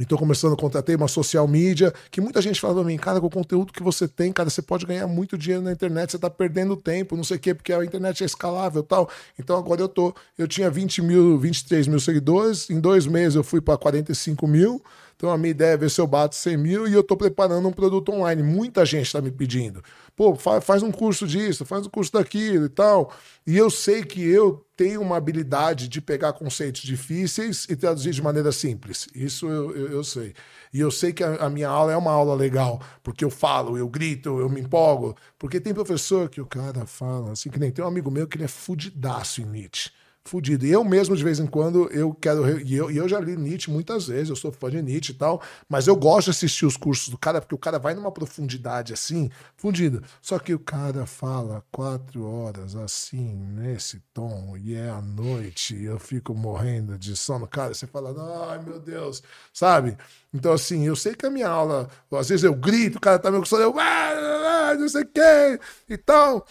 Então, 0.00 0.16
começando, 0.16 0.56
contratei 0.56 0.96
uma 0.96 1.06
social 1.06 1.46
media, 1.46 1.92
que 2.10 2.22
muita 2.22 2.40
gente 2.40 2.58
fala 2.58 2.76
pra 2.76 2.84
mim, 2.84 2.96
cara, 2.96 3.20
com 3.20 3.26
o 3.26 3.30
conteúdo 3.30 3.70
que 3.70 3.82
você 3.82 4.08
tem, 4.08 4.32
cara, 4.32 4.48
você 4.48 4.62
pode 4.62 4.86
ganhar 4.86 5.06
muito 5.06 5.36
dinheiro 5.36 5.62
na 5.62 5.72
internet, 5.72 6.12
você 6.12 6.18
tá 6.18 6.30
perdendo 6.30 6.74
tempo, 6.74 7.14
não 7.14 7.22
sei 7.22 7.36
o 7.36 7.40
quê, 7.40 7.54
porque 7.54 7.70
a 7.70 7.84
internet 7.84 8.22
é 8.22 8.26
escalável 8.26 8.82
tal. 8.82 9.10
Então, 9.38 9.58
agora 9.58 9.82
eu 9.82 9.88
tô, 9.88 10.14
eu 10.38 10.48
tinha 10.48 10.70
20 10.70 11.02
mil, 11.02 11.38
23 11.38 11.86
mil 11.86 12.00
seguidores, 12.00 12.70
em 12.70 12.80
dois 12.80 13.06
meses 13.06 13.34
eu 13.34 13.44
fui 13.44 13.60
para 13.60 13.76
45 13.76 14.48
mil, 14.48 14.82
então 15.20 15.30
a 15.30 15.36
minha 15.36 15.50
ideia 15.50 15.74
é 15.74 15.76
ver 15.76 15.90
se 15.90 16.00
eu 16.00 16.06
bato 16.06 16.34
100 16.34 16.56
mil 16.56 16.88
e 16.88 16.94
eu 16.94 17.02
estou 17.02 17.14
preparando 17.14 17.68
um 17.68 17.72
produto 17.72 18.10
online. 18.10 18.42
Muita 18.42 18.86
gente 18.86 19.04
está 19.04 19.20
me 19.20 19.30
pedindo. 19.30 19.82
Pô, 20.16 20.34
faz 20.34 20.82
um 20.82 20.90
curso 20.90 21.26
disso, 21.26 21.64
faz 21.64 21.86
um 21.86 21.90
curso 21.90 22.12
daquilo 22.12 22.66
e 22.66 22.68
tal. 22.68 23.12
E 23.46 23.56
eu 23.56 23.70
sei 23.70 24.02
que 24.02 24.22
eu 24.22 24.66
tenho 24.76 25.00
uma 25.00 25.16
habilidade 25.16 25.88
de 25.88 26.00
pegar 26.00 26.32
conceitos 26.32 26.82
difíceis 26.82 27.66
e 27.68 27.76
traduzir 27.76 28.12
de 28.12 28.22
maneira 28.22 28.52
simples. 28.52 29.08
Isso 29.14 29.48
eu, 29.48 29.76
eu, 29.76 29.92
eu 29.92 30.04
sei. 30.04 30.34
E 30.72 30.80
eu 30.80 30.90
sei 30.90 31.12
que 31.12 31.24
a, 31.24 31.36
a, 31.36 31.50
minha 31.50 31.68
aula 31.68 31.92
é 31.92 31.96
uma 31.96 32.12
aula 32.12 32.34
legal, 32.34 32.80
porque 33.02 33.24
eu 33.24 33.30
falo, 33.30 33.76
eu 33.76 33.88
grito, 33.88 34.40
eu 34.40 34.48
me 34.48 34.60
empolgo. 34.60 35.16
Porque 35.38 35.60
tem 35.60 35.74
professor 35.74 36.28
que 36.28 36.40
o 36.40 36.46
cara 36.46 36.86
fala, 36.86 37.32
assim, 37.32 37.50
que 37.50 37.58
nem 37.58 37.70
tem 37.70 37.84
um 37.84 37.88
amigo 37.88 38.10
meu 38.10 38.26
que 38.26 38.36
ele 38.36 38.44
é 38.44 38.48
fudidaço 38.48 39.40
em 39.40 39.46
Nietzsche 39.46 39.90
fudido. 40.24 40.66
E 40.66 40.70
eu 40.70 40.84
mesmo, 40.84 41.16
de 41.16 41.24
vez 41.24 41.38
em 41.40 41.46
quando, 41.46 41.90
eu 41.90 42.14
quero. 42.14 42.60
E 42.60 42.74
eu, 42.74 42.90
e 42.90 42.96
eu 42.96 43.08
já 43.08 43.18
li 43.20 43.36
Nietzsche 43.36 43.70
muitas 43.70 44.06
vezes, 44.06 44.28
eu 44.28 44.36
sou 44.36 44.52
fã 44.52 44.70
de 44.70 44.82
Nietzsche 44.82 45.12
e 45.12 45.14
tal, 45.14 45.42
mas 45.68 45.86
eu 45.86 45.96
gosto 45.96 46.26
de 46.26 46.30
assistir 46.30 46.66
os 46.66 46.76
cursos 46.76 47.08
do 47.08 47.18
cara, 47.18 47.40
porque 47.40 47.54
o 47.54 47.58
cara 47.58 47.78
vai 47.78 47.94
numa 47.94 48.12
profundidade 48.12 48.92
assim, 48.92 49.30
fundido. 49.56 50.02
Só 50.20 50.38
que 50.38 50.54
o 50.54 50.58
cara 50.58 51.06
fala 51.06 51.64
quatro 51.72 52.24
horas 52.24 52.76
assim, 52.76 53.34
nesse 53.34 54.00
tom, 54.12 54.56
e 54.56 54.74
é 54.74 54.90
à 54.90 55.00
noite, 55.00 55.74
e 55.74 55.84
eu 55.84 55.98
fico 55.98 56.34
morrendo 56.34 56.98
de 56.98 57.16
sono. 57.16 57.46
Cara, 57.46 57.74
você 57.74 57.86
fala, 57.86 58.14
ai 58.50 58.62
meu 58.62 58.78
Deus, 58.78 59.22
sabe? 59.52 59.96
Então, 60.32 60.52
assim, 60.52 60.86
eu 60.86 60.94
sei 60.94 61.14
que 61.14 61.26
a 61.26 61.30
minha 61.30 61.48
aula, 61.48 61.88
às 62.12 62.28
vezes 62.28 62.44
eu 62.44 62.54
grito, 62.54 62.98
o 62.98 63.00
cara 63.00 63.18
tá 63.18 63.30
me 63.30 63.38
gostando, 63.38 63.62
eu, 63.62 63.74
ah, 63.78 64.74
não 64.78 64.88
sei 64.88 65.02
o 65.02 65.06
quê, 65.06 65.60
e 65.88 65.96
tal. 65.96 66.46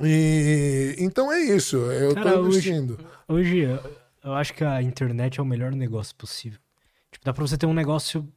E 0.00 0.94
então 0.98 1.32
é 1.32 1.40
isso. 1.40 1.76
Eu 1.76 2.14
Cara, 2.14 2.32
tô 2.32 2.46
investindo. 2.48 2.98
Hoje, 3.28 3.66
hoje, 3.66 3.80
eu 4.22 4.34
acho 4.34 4.54
que 4.54 4.64
a 4.64 4.82
internet 4.82 5.38
é 5.38 5.42
o 5.42 5.46
melhor 5.46 5.72
negócio 5.72 6.14
possível. 6.16 6.58
Tipo, 7.10 7.24
dá 7.24 7.32
pra 7.32 7.46
você 7.46 7.56
ter 7.56 7.66
um 7.66 7.74
negócio 7.74 8.28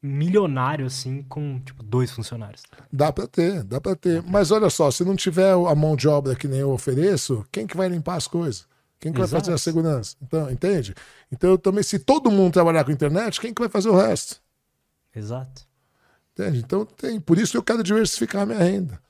milionário, 0.00 0.86
assim, 0.86 1.22
com, 1.22 1.58
tipo, 1.60 1.82
dois 1.82 2.10
funcionários. 2.10 2.62
Dá 2.92 3.12
pra 3.12 3.26
ter, 3.26 3.64
dá 3.64 3.80
pra 3.80 3.96
ter. 3.96 4.22
Mas 4.22 4.50
olha 4.50 4.70
só, 4.70 4.90
se 4.90 5.04
não 5.04 5.16
tiver 5.16 5.52
a 5.52 5.74
mão 5.74 5.96
de 5.96 6.06
obra 6.06 6.36
que 6.36 6.46
nem 6.46 6.60
eu 6.60 6.70
ofereço, 6.70 7.44
quem 7.50 7.66
que 7.66 7.76
vai 7.76 7.88
limpar 7.88 8.16
as 8.16 8.28
coisas? 8.28 8.66
Quem 9.00 9.12
que 9.12 9.18
vai 9.18 9.28
fazer 9.28 9.52
a 9.52 9.58
segurança? 9.58 10.16
Então, 10.20 10.50
entende? 10.50 10.94
Então, 11.30 11.50
eu 11.50 11.58
também, 11.58 11.84
se 11.84 11.98
todo 12.00 12.30
mundo 12.30 12.52
trabalhar 12.52 12.84
com 12.84 12.90
internet, 12.90 13.40
quem 13.40 13.54
que 13.54 13.60
vai 13.60 13.68
fazer 13.68 13.88
o 13.88 13.96
resto? 13.96 14.42
Exato. 15.14 15.62
Entende? 16.32 16.58
Então, 16.58 16.84
tem. 16.84 17.20
Por 17.20 17.38
isso 17.38 17.52
que 17.52 17.58
eu 17.58 17.62
quero 17.62 17.82
diversificar 17.82 18.42
a 18.42 18.46
minha 18.46 18.58
renda. 18.58 19.00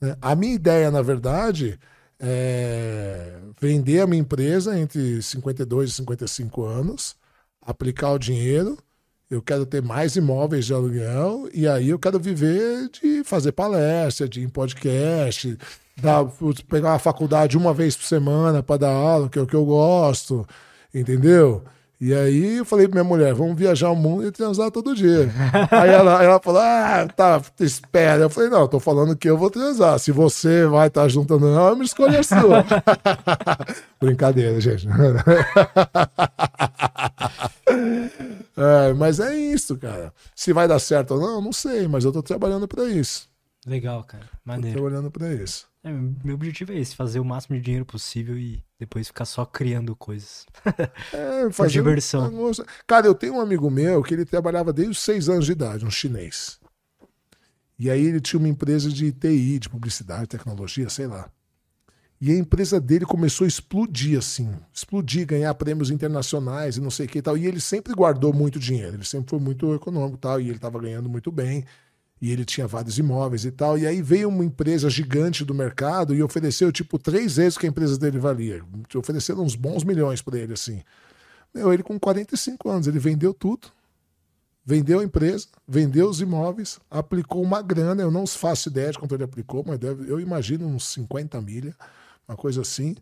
Né? 0.00 0.16
A 0.20 0.34
minha 0.34 0.54
ideia, 0.54 0.90
na 0.90 1.02
verdade, 1.02 1.78
é 2.20 3.38
vender 3.60 4.00
a 4.00 4.06
minha 4.06 4.20
empresa 4.20 4.78
entre 4.78 5.20
52 5.22 5.90
e 5.90 5.92
55 5.94 6.64
anos, 6.64 7.16
aplicar 7.60 8.12
o 8.12 8.18
dinheiro. 8.18 8.78
Eu 9.30 9.42
quero 9.42 9.66
ter 9.66 9.82
mais 9.82 10.16
imóveis 10.16 10.64
de 10.64 10.72
aluguel 10.72 11.48
e 11.52 11.68
aí 11.68 11.90
eu 11.90 11.98
quero 11.98 12.18
viver 12.18 12.88
de 12.88 13.22
fazer 13.24 13.52
palestra, 13.52 14.26
de 14.26 14.40
ir 14.40 14.44
em 14.44 14.48
podcast, 14.48 15.58
dar, 16.00 16.24
pegar 16.68 16.92
uma 16.92 16.98
faculdade 16.98 17.56
uma 17.56 17.74
vez 17.74 17.94
por 17.94 18.04
semana 18.04 18.62
para 18.62 18.78
dar 18.78 18.90
aula, 18.90 19.28
que 19.28 19.38
é 19.38 19.42
o 19.42 19.46
que 19.46 19.54
eu 19.56 19.66
gosto, 19.66 20.46
entendeu? 20.94 21.62
E 22.00 22.14
aí 22.14 22.58
eu 22.58 22.64
falei 22.64 22.86
pra 22.86 23.02
minha 23.02 23.08
mulher, 23.08 23.34
vamos 23.34 23.58
viajar 23.58 23.90
o 23.90 23.96
mundo 23.96 24.24
e 24.24 24.30
transar 24.30 24.70
todo 24.70 24.94
dia. 24.94 25.28
aí 25.68 25.90
ela, 25.90 26.22
ela 26.22 26.38
falou, 26.38 26.60
ah, 26.60 27.08
tá, 27.08 27.42
espera. 27.58 28.22
Eu 28.22 28.30
falei, 28.30 28.48
não, 28.48 28.60
eu 28.60 28.68
tô 28.68 28.78
falando 28.78 29.16
que 29.16 29.28
eu 29.28 29.36
vou 29.36 29.50
transar. 29.50 29.98
Se 29.98 30.12
você 30.12 30.64
vai 30.64 30.86
estar 30.86 31.02
tá 31.02 31.08
junto 31.08 31.34
ou 31.34 31.40
não, 31.40 31.68
é 31.68 31.72
uma 31.72 31.82
escolha 31.82 32.22
sua. 32.22 32.64
Brincadeira, 34.00 34.60
gente. 34.60 34.86
é, 38.56 38.92
mas 38.94 39.18
é 39.18 39.34
isso, 39.34 39.76
cara. 39.76 40.12
Se 40.36 40.52
vai 40.52 40.68
dar 40.68 40.78
certo 40.78 41.14
ou 41.14 41.20
não, 41.20 41.40
não 41.40 41.52
sei, 41.52 41.88
mas 41.88 42.04
eu 42.04 42.12
tô 42.12 42.22
trabalhando 42.22 42.68
pra 42.68 42.84
isso. 42.84 43.26
Legal, 43.66 44.04
cara. 44.04 44.24
Tô 44.24 44.30
Maneiro. 44.44 44.80
trabalhando 44.80 45.10
pra 45.10 45.34
isso. 45.34 45.66
É, 45.88 46.26
meu 46.26 46.34
objetivo 46.34 46.72
é 46.72 46.78
esse, 46.78 46.94
fazer 46.94 47.18
o 47.18 47.24
máximo 47.24 47.56
de 47.56 47.62
dinheiro 47.62 47.86
possível 47.86 48.38
e 48.38 48.62
depois 48.78 49.06
ficar 49.06 49.24
só 49.24 49.44
criando 49.44 49.96
coisas. 49.96 50.46
É, 51.12 51.48
diversão. 51.68 52.30
Cara, 52.86 53.06
eu 53.06 53.14
tenho 53.14 53.34
um 53.34 53.40
amigo 53.40 53.70
meu 53.70 54.02
que 54.02 54.12
ele 54.12 54.24
trabalhava 54.24 54.72
desde 54.72 54.92
os 54.92 54.98
seis 54.98 55.28
anos 55.28 55.46
de 55.46 55.52
idade, 55.52 55.84
um 55.84 55.90
chinês. 55.90 56.60
E 57.78 57.90
aí 57.90 58.04
ele 58.04 58.20
tinha 58.20 58.38
uma 58.38 58.48
empresa 58.48 58.90
de 58.90 59.12
TI, 59.12 59.58
de 59.58 59.68
publicidade, 59.68 60.26
tecnologia, 60.26 60.88
sei 60.88 61.06
lá. 61.06 61.30
E 62.20 62.32
a 62.32 62.36
empresa 62.36 62.80
dele 62.80 63.06
começou 63.06 63.44
a 63.44 63.48
explodir, 63.48 64.18
assim. 64.18 64.52
Explodir, 64.74 65.24
ganhar 65.24 65.54
prêmios 65.54 65.90
internacionais 65.90 66.76
e 66.76 66.80
não 66.80 66.90
sei 66.90 67.06
o 67.06 67.08
que 67.08 67.18
e 67.18 67.22
tal. 67.22 67.38
E 67.38 67.46
ele 67.46 67.60
sempre 67.60 67.94
guardou 67.94 68.32
muito 68.32 68.58
dinheiro. 68.58 68.96
Ele 68.96 69.04
sempre 69.04 69.30
foi 69.30 69.38
muito 69.38 69.72
econômico 69.72 70.16
e 70.16 70.20
tal. 70.20 70.40
E 70.40 70.46
ele 70.46 70.56
estava 70.56 70.80
ganhando 70.80 71.08
muito 71.08 71.30
bem. 71.30 71.64
E 72.20 72.32
ele 72.32 72.44
tinha 72.44 72.66
vários 72.66 72.98
imóveis 72.98 73.44
e 73.44 73.50
tal. 73.50 73.78
E 73.78 73.86
aí 73.86 74.02
veio 74.02 74.28
uma 74.28 74.44
empresa 74.44 74.90
gigante 74.90 75.44
do 75.44 75.54
mercado 75.54 76.14
e 76.14 76.22
ofereceu, 76.22 76.72
tipo, 76.72 76.98
três 76.98 77.36
vezes 77.36 77.56
que 77.56 77.66
a 77.66 77.68
empresa 77.68 77.96
dele 77.98 78.18
valia. 78.18 78.62
Ofereceram 78.94 79.42
uns 79.42 79.54
bons 79.54 79.84
milhões 79.84 80.20
para 80.20 80.38
ele, 80.38 80.52
assim. 80.52 80.82
Meu, 81.54 81.72
ele 81.72 81.82
com 81.82 81.98
45 81.98 82.68
anos, 82.68 82.86
ele 82.86 82.98
vendeu 82.98 83.32
tudo. 83.32 83.68
Vendeu 84.64 85.00
a 85.00 85.04
empresa, 85.04 85.46
vendeu 85.66 86.10
os 86.10 86.20
imóveis, 86.20 86.78
aplicou 86.90 87.42
uma 87.42 87.62
grana. 87.62 88.02
Eu 88.02 88.10
não 88.10 88.26
faço 88.26 88.68
ideia 88.68 88.92
de 88.92 88.98
quanto 88.98 89.14
ele 89.14 89.24
aplicou, 89.24 89.64
mas 89.66 89.78
deve, 89.78 90.10
eu 90.10 90.20
imagino 90.20 90.66
uns 90.66 90.88
50 90.88 91.40
milha, 91.40 91.74
uma 92.28 92.36
coisa 92.36 92.60
assim. 92.60 92.94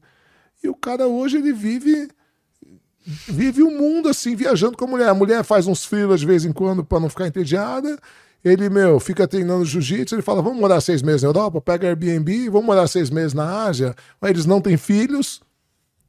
E 0.63 0.69
o 0.69 0.75
cara 0.77 1.09
hoje 1.09 1.39
ele 1.39 1.53
vive 1.53 2.09
vive 3.07 3.63
o 3.63 3.71
mundo 3.71 4.09
assim, 4.09 4.35
viajando 4.35 4.77
com 4.77 4.85
a 4.85 4.89
mulher. 4.89 5.09
A 5.09 5.15
mulher 5.15 5.43
faz 5.45 5.67
uns 5.67 5.85
freelas 5.85 6.21
de 6.21 6.27
vez 6.27 6.45
em 6.45 6.53
quando 6.53 6.85
para 6.85 7.01
não 7.01 7.09
ficar 7.09 7.27
entediada. 7.27 7.99
Ele, 8.45 8.69
meu, 8.69 9.01
fica 9.01 9.27
treinando 9.27 9.65
jiu-jitsu. 9.65 10.15
Ele 10.15 10.23
fala: 10.23 10.41
vamos 10.41 10.61
morar 10.61 10.81
seis 10.81 11.03
meses 11.03 11.23
na 11.23 11.29
Europa, 11.29 11.61
pega 11.61 11.89
Airbnb, 11.89 12.49
vamos 12.49 12.67
morar 12.67 12.87
seis 12.87 13.11
meses 13.11 13.35
na 13.35 13.65
Ásia. 13.65 13.95
Mas 14.21 14.31
eles 14.31 14.47
não 14.47 14.61
têm 14.61 14.77
filhos, 14.77 15.41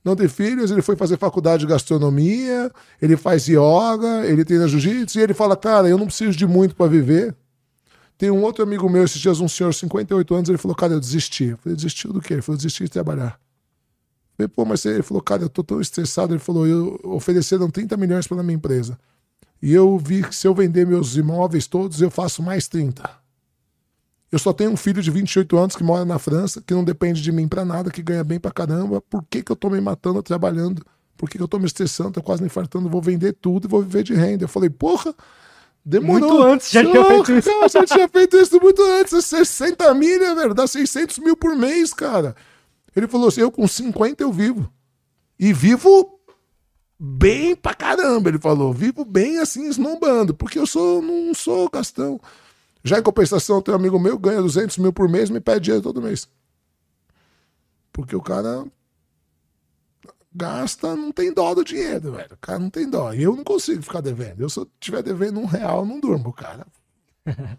não 0.03 0.15
tem 0.15 0.27
filhos. 0.27 0.69
Ele 0.71 0.81
foi 0.81 0.95
fazer 0.95 1.17
faculdade 1.17 1.61
de 1.61 1.67
gastronomia, 1.67 2.71
ele 3.01 3.17
faz 3.17 3.47
yoga, 3.47 4.25
ele 4.25 4.45
treina 4.45 4.67
jiu-jitsu. 4.67 5.19
E 5.19 5.21
ele 5.21 5.33
fala: 5.33 5.55
cara, 5.57 5.89
eu 5.89 5.97
não 5.97 6.05
preciso 6.05 6.37
de 6.37 6.45
muito 6.45 6.75
para 6.75 6.87
viver. 6.87 7.35
Tem 8.17 8.31
um 8.31 8.41
outro 8.41 8.63
amigo 8.63 8.89
meu, 8.89 9.03
esses 9.03 9.19
dias, 9.19 9.39
um 9.39 9.47
senhor, 9.47 9.73
58 9.73 10.35
anos, 10.35 10.49
ele 10.49 10.57
falou: 10.57 10.75
cara, 10.75 10.93
eu 10.93 10.99
desisti. 10.99 11.45
Eu 11.45 11.57
falei: 11.57 11.75
desistiu 11.75 12.13
do 12.13 12.21
quê? 12.21 12.35
Ele 12.35 12.41
falou: 12.41 12.57
desisti 12.57 12.83
de 12.83 12.91
trabalhar. 12.91 13.39
Eu 14.37 14.45
falei, 14.45 14.47
pô, 14.49 14.65
mas 14.65 14.85
ele 14.85 15.01
falou, 15.01 15.21
cara, 15.21 15.41
eu 15.41 15.49
tô 15.49 15.63
tão 15.63 15.81
estressado. 15.81 16.31
Ele 16.31 16.39
falou, 16.39 16.67
eu 16.67 16.99
ofereceram 17.03 17.71
30 17.71 17.97
milhões 17.97 18.27
pela 18.27 18.43
minha 18.43 18.55
empresa. 18.55 18.97
E 19.61 19.73
eu 19.73 19.97
vi 19.97 20.23
que 20.23 20.35
se 20.35 20.47
eu 20.47 20.53
vender 20.53 20.85
meus 20.85 21.15
imóveis 21.15 21.67
todos, 21.67 22.01
eu 22.01 22.11
faço 22.11 22.43
mais 22.43 22.67
30. 22.67 23.09
Eu 24.31 24.37
só 24.37 24.51
tenho 24.51 24.71
um 24.71 24.77
filho 24.77 25.01
de 25.01 25.09
28 25.09 25.57
anos 25.57 25.75
que 25.75 25.83
mora 25.83 26.03
na 26.03 26.19
França, 26.19 26.61
que 26.61 26.73
não 26.73 26.83
depende 26.83 27.21
de 27.21 27.31
mim 27.31 27.47
pra 27.47 27.63
nada, 27.63 27.89
que 27.89 28.01
ganha 28.03 28.23
bem 28.23 28.39
pra 28.39 28.51
caramba. 28.51 29.01
Por 29.01 29.23
que, 29.29 29.41
que 29.41 29.51
eu 29.51 29.55
tô 29.55 29.69
me 29.69 29.79
matando 29.79 30.21
trabalhando? 30.21 30.85
Por 31.15 31.29
que, 31.29 31.37
que 31.37 31.43
eu 31.43 31.47
tô 31.47 31.57
me 31.57 31.65
estressando? 31.65 32.11
Tô 32.11 32.21
quase 32.21 32.41
me 32.41 32.47
infartando. 32.47 32.89
Vou 32.89 33.01
vender 33.01 33.33
tudo 33.33 33.67
e 33.67 33.69
vou 33.69 33.81
viver 33.81 34.03
de 34.03 34.13
renda. 34.13 34.43
Eu 34.43 34.49
falei, 34.49 34.69
porra, 34.69 35.15
demorou. 35.83 36.29
Muito 36.29 36.43
antes 36.43 36.71
já 36.71 36.83
tinha 36.83 37.05
feito 37.05 37.31
isso. 37.31 37.49
Cara, 37.49 37.69
já 37.69 37.85
tinha 37.85 38.07
feito 38.09 38.37
isso 38.37 38.59
muito 38.59 38.83
antes. 38.83 39.25
60 39.25 39.93
milha, 39.93 40.35
velho. 40.35 40.53
Dá 40.53 40.67
600 40.67 41.19
mil 41.19 41.35
por 41.35 41.55
mês, 41.55 41.93
cara. 41.93 42.35
Ele 42.95 43.07
falou 43.07 43.29
assim: 43.29 43.41
eu 43.41 43.51
com 43.51 43.67
50 43.67 44.21
eu 44.21 44.31
vivo. 44.31 44.69
E 45.39 45.53
vivo 45.53 46.16
bem 46.99 47.55
pra 47.55 47.73
caramba, 47.73 48.29
ele 48.29 48.39
falou. 48.39 48.73
Vivo 48.73 49.05
bem 49.05 49.39
assim, 49.39 49.67
esnobando, 49.67 50.33
porque 50.33 50.59
eu 50.59 50.65
sou, 50.65 51.01
não 51.01 51.33
sou 51.33 51.69
gastão. 51.69 52.19
Já 52.83 52.99
em 52.99 53.03
compensação, 53.03 53.61
tem 53.61 53.73
um 53.73 53.77
amigo 53.77 53.99
meu 53.99 54.17
ganha 54.17 54.41
200 54.41 54.77
mil 54.77 54.93
por 54.93 55.09
mês 55.09 55.29
me 55.29 55.39
pede 55.39 55.65
dinheiro 55.65 55.83
todo 55.83 56.01
mês. 56.01 56.27
Porque 57.91 58.15
o 58.15 58.21
cara 58.21 58.65
gasta, 60.33 60.95
não 60.95 61.11
tem 61.11 61.33
dó 61.33 61.53
do 61.55 61.65
dinheiro, 61.65 62.13
velho. 62.13 62.33
O 62.33 62.37
cara 62.37 62.59
não 62.59 62.69
tem 62.69 62.89
dó. 62.89 63.11
E 63.13 63.23
eu 63.23 63.35
não 63.35 63.43
consigo 63.43 63.81
ficar 63.81 64.01
devendo. 64.01 64.41
Eu, 64.41 64.49
se 64.49 64.59
eu 64.59 64.69
tiver 64.79 65.01
devendo 65.01 65.39
um 65.39 65.45
real, 65.45 65.85
não 65.85 65.99
durmo, 65.99 66.31
cara. 66.31 66.65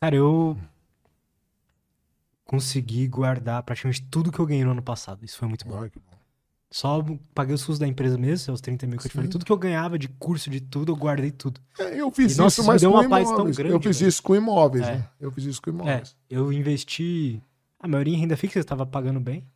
Cara, 0.00 0.16
eu 0.16 0.58
consegui 2.44 3.08
guardar 3.08 3.62
praticamente 3.62 4.02
tudo 4.10 4.30
que 4.30 4.38
eu 4.38 4.44
ganhei 4.44 4.64
no 4.64 4.72
ano 4.72 4.82
passado. 4.82 5.24
Isso 5.24 5.38
foi 5.38 5.48
muito 5.48 5.66
bom. 5.66 5.80
Ai. 5.80 5.90
Só 6.76 7.04
paguei 7.32 7.54
os 7.54 7.60
custos 7.60 7.78
da 7.78 7.86
empresa 7.86 8.18
mesmo, 8.18 8.52
os 8.52 8.60
30 8.60 8.84
mil 8.88 8.98
que 8.98 9.06
eu 9.06 9.08
te 9.08 9.14
falei. 9.14 9.30
Tudo 9.30 9.44
que 9.44 9.52
eu 9.52 9.56
ganhava 9.56 9.96
de 9.96 10.08
curso, 10.08 10.50
de 10.50 10.60
tudo, 10.60 10.90
eu 10.90 10.96
guardei 10.96 11.30
tudo. 11.30 11.60
É, 11.78 12.00
eu 12.00 12.10
fiz 12.10 12.34
E, 12.34 12.38
nossa, 12.38 12.60
isso, 12.62 12.66
mas 12.66 12.80
deu 12.80 12.90
com 12.90 12.98
uma 12.98 13.08
paz 13.08 13.28
tão 13.28 13.44
grande, 13.48 13.70
eu 13.72 13.80
fiz 13.80 14.00
velho. 14.00 14.08
isso 14.08 14.20
com 14.20 14.34
imóveis, 14.34 14.84
É. 14.84 14.96
né? 14.96 15.08
Eu 15.20 15.30
fiz 15.30 15.44
isso 15.44 15.62
com 15.62 15.70
É, 15.70 15.72
imóveis. 15.72 16.16
eu 16.28 16.52
investi. 16.52 17.40
A 17.78 17.86
maioria 17.86 18.12
em 18.12 18.18
renda 18.18 18.36
fixa 18.36 18.58
eu 18.58 18.62
estava 18.62 18.84
pagando 18.84 19.20
bem. 19.20 19.46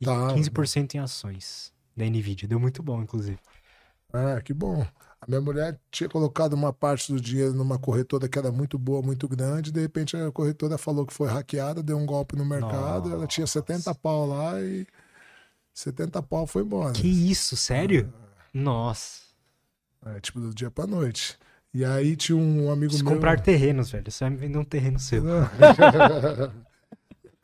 E 0.00 0.04
Tá. 0.04 0.34
15% 0.34 0.94
em 0.96 0.98
ações 0.98 1.72
da 1.96 2.04
Nvidia. 2.04 2.48
Deu 2.48 2.58
muito 2.58 2.82
bom, 2.82 3.00
inclusive. 3.02 3.38
É, 4.12 4.40
que 4.40 4.52
bom. 4.52 4.84
A 5.20 5.26
minha 5.28 5.40
mulher 5.40 5.78
tinha 5.92 6.08
colocado 6.08 6.54
uma 6.54 6.72
parte 6.72 7.12
do 7.12 7.20
dinheiro 7.20 7.52
numa 7.54 7.78
corretora 7.78 8.28
que 8.28 8.36
era 8.36 8.50
muito 8.50 8.76
boa, 8.76 9.00
muito 9.00 9.28
grande. 9.28 9.70
De 9.70 9.80
repente 9.80 10.16
a 10.16 10.32
corretora 10.32 10.76
falou 10.76 11.06
que 11.06 11.14
foi 11.14 11.28
hackeada, 11.28 11.84
deu 11.84 11.96
um 11.96 12.04
golpe 12.06 12.34
no 12.34 12.44
mercado. 12.44 13.12
Ela 13.12 13.28
tinha 13.28 13.46
70 13.46 13.94
pau 13.94 14.26
lá 14.26 14.60
e 14.60 14.84
70 15.78 16.20
pau 16.24 16.44
foi 16.44 16.62
embora. 16.62 16.92
Que 16.92 17.06
isso, 17.06 17.56
sério? 17.56 18.12
Nossa. 18.52 19.20
É, 20.04 20.18
tipo, 20.18 20.40
do 20.40 20.52
dia 20.52 20.72
pra 20.72 20.88
noite. 20.88 21.38
E 21.72 21.84
aí 21.84 22.16
tinha 22.16 22.36
um 22.36 22.68
amigo 22.68 22.88
Preciso 22.88 23.04
meu. 23.04 23.14
comprar 23.14 23.40
terrenos, 23.40 23.88
velho. 23.90 24.10
Você 24.10 24.24
vai 24.24 24.30
me 24.30 24.36
vender 24.36 24.58
um 24.58 24.64
terreno 24.64 24.98
seu. 24.98 25.22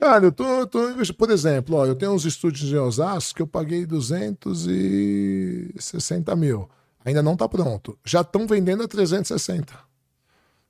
Cara, 0.01 0.25
eu 0.25 0.33
tô, 0.33 0.45
eu 0.45 0.67
tô 0.67 0.91
investindo. 0.91 1.17
Por 1.17 1.31
exemplo, 1.31 1.77
ó, 1.77 1.87
eu 1.87 1.95
tenho 1.95 2.11
uns 2.11 2.25
estúdios 2.25 2.73
em 2.73 2.77
Osasco 2.77 3.37
que 3.37 3.43
eu 3.43 3.47
paguei 3.47 3.87
260 3.87 6.35
mil. 6.35 6.69
Ainda 7.05 7.23
não 7.23 7.37
tá 7.37 7.49
pronto. 7.49 7.97
Já 8.05 8.23
estão 8.23 8.49
vendendo 8.49 8.83
a 8.83 8.89
360. 8.89 9.73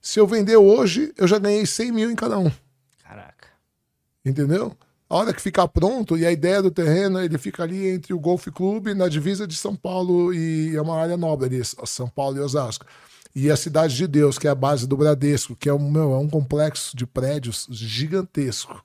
Se 0.03 0.21
eu 0.21 0.27
vender 0.27 0.59
hoje, 0.59 1.15
eu 1.17 1.27
já 1.27 1.39
ganhei 1.39 1.65
100 1.65 1.93
mil 1.93 2.11
em 2.11 2.17
cada 2.17 2.39
um. 2.39 2.53
Caraca. 3.03 3.49
Entendeu? 4.23 4.77
A 5.09 5.17
hora 5.17 5.35
que 5.35 5.41
ficar 5.41 5.69
pronto, 5.69 6.17
e 6.17 6.25
a 6.25 6.33
ideia 6.33 6.63
do 6.63 6.71
terreno, 6.71 7.21
ele 7.21 7.37
fica 7.37 7.63
ali 7.63 7.89
entre 7.89 8.15
o 8.15 8.19
Golf 8.19 8.47
Clube, 8.49 8.95
na 8.95 9.09
divisa 9.09 9.47
de 9.47 9.55
São 9.55 9.77
Paulo, 9.77 10.33
e 10.33 10.75
é 10.75 10.81
uma 10.81 10.99
área 10.99 11.17
nobre 11.17 11.47
ali, 11.47 11.65
São 11.65 12.09
Paulo 12.09 12.39
e 12.39 12.41
Osasco. 12.41 12.87
E 13.35 13.51
a 13.51 13.57
Cidade 13.57 13.97
de 13.97 14.07
Deus, 14.07 14.39
que 14.39 14.47
é 14.47 14.51
a 14.51 14.55
base 14.55 14.87
do 14.87 14.97
Bradesco, 14.97 15.57
que 15.57 15.69
é 15.69 15.75
um, 15.75 15.91
meu, 15.91 16.13
é 16.13 16.19
um 16.19 16.29
complexo 16.29 16.97
de 16.97 17.07
prédios 17.07 17.67
gigantesco. 17.71 18.83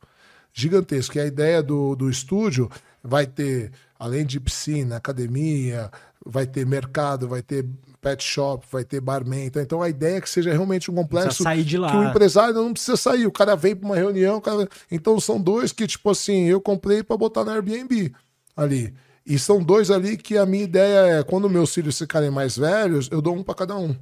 Gigantesco. 0.51 1.17
E 1.17 1.21
a 1.21 1.25
ideia 1.25 1.63
do, 1.63 1.95
do 1.95 2.09
estúdio 2.09 2.69
vai 3.03 3.25
ter, 3.25 3.71
além 3.97 4.25
de 4.25 4.39
piscina, 4.39 4.97
academia, 4.97 5.89
vai 6.25 6.45
ter 6.45 6.65
mercado, 6.65 7.27
vai 7.27 7.41
ter 7.41 7.65
pet 8.01 8.23
shop, 8.23 8.65
vai 8.71 8.83
ter 8.83 9.01
barman. 9.01 9.45
Então, 9.45 9.61
então 9.61 9.81
a 9.81 9.89
ideia 9.89 10.17
é 10.17 10.21
que 10.21 10.29
seja 10.29 10.51
realmente 10.51 10.89
um 10.89 10.95
complexo 10.95 11.43
sair 11.43 11.63
de 11.63 11.77
lá. 11.77 11.91
que 11.91 11.97
o 11.97 12.03
empresário 12.03 12.53
não 12.53 12.73
precisa 12.73 12.97
sair. 12.97 13.25
O 13.25 13.31
cara 13.31 13.55
vem 13.55 13.75
para 13.75 13.85
uma 13.85 13.95
reunião, 13.95 14.39
cara... 14.39 14.67
então 14.89 15.19
são 15.19 15.39
dois 15.39 15.71
que, 15.71 15.85
tipo 15.85 16.09
assim, 16.09 16.45
eu 16.45 16.61
comprei 16.61 17.03
para 17.03 17.17
botar 17.17 17.43
no 17.43 17.51
Airbnb 17.51 18.13
ali. 18.55 18.93
E 19.25 19.37
são 19.37 19.61
dois 19.61 19.91
ali 19.91 20.17
que 20.17 20.37
a 20.37 20.45
minha 20.45 20.63
ideia 20.63 21.19
é, 21.19 21.23
quando 21.23 21.49
meus 21.49 21.73
filhos 21.73 21.97
ficarem 21.97 22.31
mais 22.31 22.57
velhos, 22.57 23.09
eu 23.11 23.21
dou 23.21 23.35
um 23.35 23.43
para 23.43 23.55
cada 23.55 23.75
um. 23.75 23.95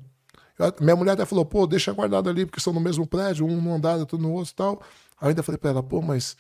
Eu, 0.57 0.73
minha 0.79 0.95
mulher 0.95 1.11
até 1.11 1.25
falou, 1.25 1.45
pô, 1.45 1.67
deixa 1.67 1.91
guardado 1.91 2.29
ali, 2.29 2.45
porque 2.45 2.61
são 2.61 2.73
no 2.73 2.79
mesmo 2.79 3.05
prédio, 3.05 3.45
um 3.45 3.61
no 3.61 3.73
andar, 3.73 3.97
outro 3.97 4.17
no 4.17 4.31
outro 4.31 4.51
e 4.51 4.55
tal. 4.55 4.81
Aí 5.19 5.29
ainda 5.29 5.43
falei 5.43 5.57
pra 5.57 5.71
ela, 5.71 5.83
pô, 5.83 6.01
mas 6.01 6.37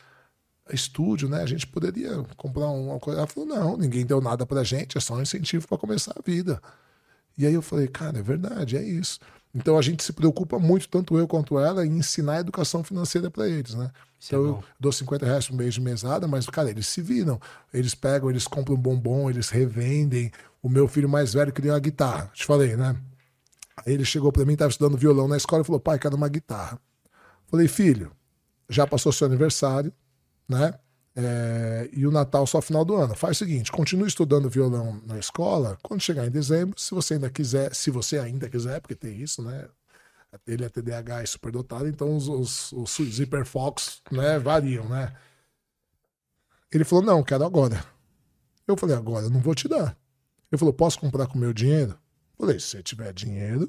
estúdio, 0.73 1.29
né? 1.29 1.41
A 1.41 1.45
gente 1.45 1.65
poderia 1.67 2.23
comprar 2.35 2.67
uma 2.67 2.99
coisa. 2.99 3.19
Ela 3.19 3.27
falou, 3.27 3.47
não, 3.47 3.77
ninguém 3.77 4.05
deu 4.05 4.21
nada 4.21 4.45
pra 4.45 4.63
gente, 4.63 4.97
é 4.97 5.01
só 5.01 5.15
um 5.15 5.21
incentivo 5.21 5.67
para 5.67 5.77
começar 5.77 6.13
a 6.17 6.21
vida. 6.25 6.61
E 7.37 7.45
aí 7.45 7.53
eu 7.53 7.61
falei, 7.61 7.87
cara, 7.87 8.19
é 8.19 8.21
verdade, 8.21 8.77
é 8.77 8.83
isso. 8.83 9.19
Então 9.53 9.77
a 9.77 9.81
gente 9.81 10.03
se 10.03 10.13
preocupa 10.13 10.59
muito, 10.59 10.87
tanto 10.87 11.17
eu 11.17 11.27
quanto 11.27 11.57
ela, 11.57 11.85
em 11.85 11.97
ensinar 11.97 12.33
a 12.33 12.39
educação 12.39 12.83
financeira 12.83 13.31
para 13.31 13.47
eles, 13.47 13.73
né? 13.73 13.91
Isso 14.19 14.35
então 14.35 14.45
é 14.45 14.49
eu 14.49 14.63
dou 14.79 14.91
50 14.91 15.25
reais 15.25 15.47
por 15.47 15.55
mês 15.55 15.73
de 15.73 15.81
mesada, 15.81 16.27
mas, 16.27 16.45
cara, 16.47 16.69
eles 16.69 16.87
se 16.87 17.01
viram. 17.01 17.39
Eles 17.73 17.95
pegam, 17.95 18.29
eles 18.29 18.47
compram 18.47 18.75
bombom, 18.75 19.29
eles 19.29 19.49
revendem. 19.49 20.31
O 20.61 20.69
meu 20.69 20.87
filho 20.87 21.07
mais 21.07 21.33
velho 21.33 21.51
queria 21.51 21.73
uma 21.73 21.79
guitarra, 21.79 22.29
te 22.33 22.45
falei, 22.45 22.75
né? 22.75 22.95
Aí 23.85 23.93
ele 23.93 24.05
chegou 24.05 24.31
para 24.31 24.43
mim, 24.43 24.53
estava 24.53 24.71
estudando 24.71 24.97
violão 24.97 25.27
na 25.27 25.37
escola 25.37 25.61
e 25.61 25.65
falou: 25.65 25.79
pai, 25.79 25.99
quero 25.99 26.15
uma 26.15 26.27
guitarra. 26.27 26.79
Falei, 27.47 27.67
filho, 27.67 28.11
já 28.69 28.85
passou 28.85 29.11
seu 29.11 29.27
aniversário, 29.27 29.93
né? 30.47 30.73
É, 31.19 31.89
e 31.93 32.05
o 32.05 32.11
Natal 32.11 32.45
só 32.45 32.61
final 32.61 32.85
do 32.85 32.95
ano. 32.95 33.15
Faz 33.15 33.37
o 33.37 33.39
seguinte: 33.39 33.71
continue 33.71 34.07
estudando 34.07 34.47
violão 34.47 35.01
na 35.03 35.17
escola. 35.17 35.75
Quando 35.81 35.99
chegar 35.99 36.27
em 36.27 36.29
dezembro, 36.29 36.79
se 36.79 36.93
você 36.93 37.15
ainda 37.15 37.27
quiser, 37.27 37.73
se 37.73 37.89
você 37.89 38.19
ainda 38.19 38.47
quiser, 38.47 38.79
porque 38.79 38.93
tem 38.93 39.19
isso, 39.19 39.41
né? 39.41 39.67
Ele 40.45 40.63
é 40.63 40.69
TDAH 40.69 41.23
e 41.23 41.27
superdotado, 41.27 41.87
então 41.87 42.15
os, 42.15 42.27
os, 42.27 42.97
os 42.97 43.19
hiperfocos 43.19 44.03
né, 44.11 44.37
variam, 44.37 44.87
né? 44.87 45.11
Ele 46.71 46.83
falou: 46.83 47.03
não, 47.03 47.23
quero 47.23 47.43
agora. 47.43 47.83
Eu 48.67 48.77
falei: 48.77 48.95
agora, 48.95 49.25
eu 49.25 49.31
não 49.31 49.39
vou 49.39 49.55
te 49.55 49.67
dar. 49.67 49.97
Ele 50.51 50.59
falou: 50.59 50.73
posso 50.73 50.99
comprar 50.99 51.25
com 51.25 51.39
meu 51.39 51.51
dinheiro? 51.51 51.97
Falei, 52.37 52.59
se 52.59 52.67
você 52.67 52.83
tiver 52.83 53.11
dinheiro. 53.11 53.67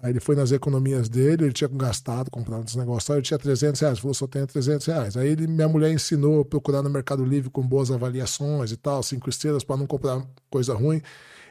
Aí 0.00 0.12
ele 0.12 0.20
foi 0.20 0.36
nas 0.36 0.52
economias 0.52 1.08
dele, 1.08 1.44
ele 1.44 1.52
tinha 1.52 1.68
gastado, 1.68 2.30
comprado 2.30 2.62
uns 2.62 2.76
negócios, 2.76 3.08
ele 3.10 3.22
tinha 3.22 3.38
300 3.38 3.80
reais, 3.80 3.98
falou, 3.98 4.14
só 4.14 4.28
tenho 4.28 4.46
300 4.46 4.86
reais. 4.86 5.16
Aí 5.16 5.28
ele, 5.28 5.48
minha 5.48 5.68
mulher 5.68 5.90
ensinou 5.90 6.40
a 6.40 6.44
procurar 6.44 6.82
no 6.82 6.90
Mercado 6.90 7.24
Livre 7.24 7.50
com 7.50 7.66
boas 7.66 7.90
avaliações 7.90 8.70
e 8.70 8.76
tal, 8.76 9.02
cinco 9.02 9.28
estrelas, 9.28 9.64
para 9.64 9.76
não 9.76 9.88
comprar 9.88 10.24
coisa 10.48 10.72
ruim. 10.72 11.02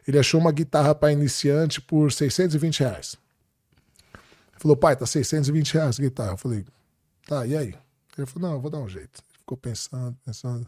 Ele 0.07 0.17
achou 0.17 0.39
uma 0.39 0.53
guitarra 0.53 0.95
para 0.95 1.11
iniciante 1.11 1.81
por 1.81 2.09
620 2.09 2.79
reais. 2.79 3.17
Ele 4.13 4.59
falou, 4.61 4.77
pai, 4.77 4.95
tá 4.95 5.05
620 5.05 5.73
reais 5.73 5.99
a 5.99 6.03
guitarra. 6.03 6.31
Eu 6.31 6.37
falei, 6.37 6.65
tá, 7.27 7.45
e 7.45 7.57
aí? 7.57 7.75
Ele 8.17 8.25
falou, 8.25 8.49
não, 8.49 8.55
eu 8.55 8.61
vou 8.61 8.71
dar 8.71 8.79
um 8.79 8.87
jeito. 8.87 9.21
Ele 9.29 9.39
ficou 9.39 9.57
pensando, 9.57 10.17
pensando. 10.25 10.65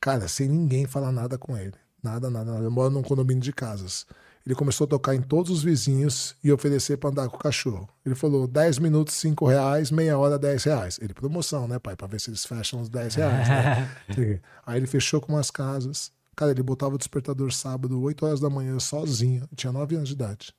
Cara, 0.00 0.28
sem 0.28 0.48
ninguém 0.48 0.86
falar 0.86 1.10
nada 1.10 1.36
com 1.36 1.56
ele. 1.56 1.74
Nada, 2.00 2.30
nada, 2.30 2.52
nada. 2.52 2.64
Eu 2.64 2.70
moro 2.70 2.90
num 2.90 3.02
condomínio 3.02 3.42
de 3.42 3.52
casas. 3.52 4.06
Ele 4.48 4.54
começou 4.54 4.86
a 4.86 4.88
tocar 4.88 5.14
em 5.14 5.20
todos 5.20 5.50
os 5.50 5.62
vizinhos 5.62 6.34
e 6.42 6.50
oferecer 6.50 6.96
para 6.96 7.10
andar 7.10 7.28
com 7.28 7.36
o 7.36 7.38
cachorro. 7.38 7.86
Ele 8.02 8.14
falou: 8.14 8.46
10 8.46 8.78
minutos, 8.78 9.12
5 9.16 9.46
reais, 9.46 9.90
meia 9.90 10.16
hora, 10.16 10.38
10 10.38 10.64
reais. 10.64 10.98
Ele, 11.02 11.12
promoção, 11.12 11.68
né, 11.68 11.78
pai? 11.78 11.94
Para 11.94 12.06
ver 12.06 12.18
se 12.18 12.30
eles 12.30 12.46
fecham 12.46 12.80
os 12.80 12.88
10 12.88 13.16
reais. 13.16 13.46
Né? 13.46 14.40
Aí 14.64 14.78
ele 14.78 14.86
fechou 14.86 15.20
com 15.20 15.34
umas 15.34 15.50
casas. 15.50 16.10
Cara, 16.34 16.50
ele 16.50 16.62
botava 16.62 16.94
o 16.94 16.98
despertador 16.98 17.52
sábado, 17.52 18.00
8 18.00 18.24
horas 18.24 18.40
da 18.40 18.48
manhã, 18.48 18.78
sozinho. 18.78 19.46
tinha 19.54 19.70
9 19.70 19.96
anos 19.96 20.08
de 20.08 20.14
idade. 20.14 20.54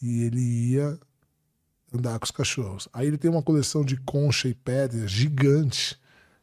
E 0.00 0.22
ele 0.22 0.40
ia 0.70 0.96
andar 1.92 2.16
com 2.20 2.26
os 2.26 2.30
cachorros. 2.30 2.88
Aí 2.92 3.08
ele 3.08 3.18
tem 3.18 3.28
uma 3.28 3.42
coleção 3.42 3.84
de 3.84 3.96
concha 3.96 4.46
e 4.46 4.54
pedras 4.54 5.10
gigante 5.10 6.00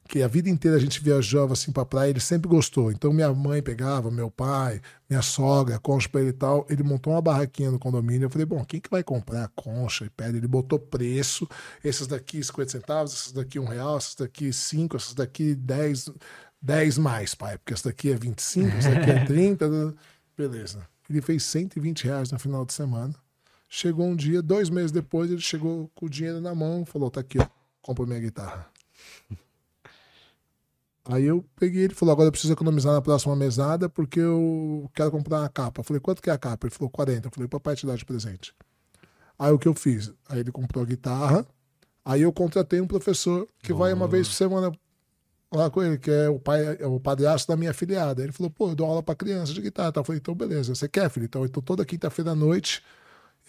que 0.10 0.24
a 0.24 0.28
vida 0.28 0.50
inteira 0.50 0.76
a 0.76 0.80
gente 0.80 1.04
viajava 1.04 1.54
assim 1.54 1.72
pra 1.72 1.86
praia, 1.86 2.10
ele 2.10 2.20
sempre 2.20 2.50
gostou. 2.50 2.92
Então 2.92 3.14
minha 3.14 3.32
mãe 3.32 3.62
pegava, 3.62 4.10
meu 4.10 4.32
pai, 4.32 4.82
minha 5.08 5.22
sogra, 5.22 5.78
concha 5.78 6.10
pra 6.10 6.20
ele 6.20 6.32
e 6.32 6.34
tal. 6.34 6.66
Ele 6.68 6.82
montou 6.82 7.14
uma 7.14 7.22
barraquinha 7.22 7.70
no 7.70 7.78
condomínio. 7.78 8.26
Eu 8.26 8.30
falei, 8.32 8.46
bom, 8.46 8.66
quem 8.66 8.82
que 8.82 8.90
vai 8.90 9.04
comprar 9.04 9.48
concha 9.50 10.06
e 10.06 10.10
pedra? 10.10 10.38
Ele 10.38 10.48
botou 10.48 10.80
preço. 10.80 11.48
Esses 11.84 12.08
daqui 12.08 12.44
50 12.44 12.72
centavos, 12.72 13.14
esses 13.14 13.32
daqui 13.32 13.60
um 13.60 13.66
real, 13.66 14.00
esses 14.00 14.16
daqui 14.16 14.52
cinco, 14.52 14.98
esses 14.98 15.14
daqui 15.14 15.54
10, 15.54 16.10
10 16.60 16.98
mais, 16.98 17.36
pai. 17.36 17.60
Porque 17.60 17.76
esse 17.76 17.84
daqui 17.84 18.12
é 18.12 18.16
25, 18.16 18.78
esse 18.78 18.90
daqui 18.90 19.12
é 19.12 19.26
30. 19.30 19.96
Beleza. 20.36 20.88
Ele 21.08 21.22
fez 21.22 21.44
120 21.44 22.06
reais 22.06 22.32
no 22.32 22.40
final 22.40 22.66
de 22.66 22.74
semana. 22.74 23.14
Chegou 23.70 24.08
um 24.08 24.16
dia, 24.16 24.42
dois 24.42 24.72
meses 24.72 24.92
depois, 24.92 25.30
ele 25.30 25.40
chegou 25.40 25.88
com 25.94 26.08
o 26.08 26.10
dinheiro 26.10 26.42
na 26.42 26.56
mão, 26.56 26.84
falou, 26.84 27.12
tá 27.12 27.22
aqui, 27.22 27.38
ó, 27.38 27.46
compra 27.84 28.08
minha 28.08 28.20
guitarra. 28.20 28.68
Aí 31.12 31.26
eu 31.26 31.44
peguei 31.56 31.86
ele 31.86 31.96
falou: 31.96 32.14
agora 32.14 32.28
eu 32.28 32.32
preciso 32.32 32.54
economizar 32.54 32.94
na 32.94 33.02
próxima 33.02 33.36
mesada 33.36 33.90
porque 33.90 34.20
eu 34.20 34.90
quero 34.94 35.10
comprar 35.10 35.40
uma 35.40 35.50
capa. 35.50 35.82
Eu 35.82 35.84
falei: 35.84 36.00
quanto 36.00 36.22
que 36.22 36.30
é 36.30 36.34
a 36.34 36.38
capa? 36.38 36.68
Ele 36.68 36.74
falou: 36.74 36.90
40. 36.92 37.28
Eu 37.28 37.32
falei: 37.32 37.50
papai 37.50 37.76
te 37.76 37.88
dá 37.88 37.96
de 37.96 38.06
presente. 38.06 38.54
Aí 39.38 39.52
o 39.52 39.58
que 39.58 39.68
eu 39.68 39.74
fiz? 39.74 40.14
Aí 40.30 40.40
ele 40.40 40.52
comprou 40.52 40.84
a 40.84 40.86
guitarra. 40.86 41.48
Aí 42.06 42.22
eu 42.22 42.32
contratei 42.32 42.80
um 42.80 42.86
professor 42.86 43.48
que 43.64 43.74
vai 43.74 43.92
uma 43.92 44.08
vez 44.08 44.28
por 44.28 44.36
semana 44.36 44.72
lá 45.52 45.70
com 45.72 45.82
ele, 45.82 45.98
que 45.98 46.12
é 46.12 46.30
o 46.30 46.40
pai, 46.40 46.78
é 46.80 46.86
o 46.86 47.00
padrasto 47.00 47.48
da 47.48 47.58
minha 47.58 47.72
afiliada. 47.72 48.22
Ele 48.22 48.32
falou: 48.32 48.52
pô, 48.52 48.70
eu 48.70 48.76
dou 48.76 48.86
aula 48.86 49.02
para 49.02 49.16
criança 49.16 49.52
de 49.52 49.62
guitarra. 49.62 49.92
Eu 49.96 50.04
falei: 50.04 50.20
então 50.20 50.36
beleza, 50.36 50.76
você 50.76 50.88
quer, 50.88 51.10
filho? 51.10 51.26
Então, 51.26 51.44
então 51.44 51.64
toda 51.64 51.84
quinta-feira 51.84 52.32
à 52.32 52.36
noite 52.36 52.84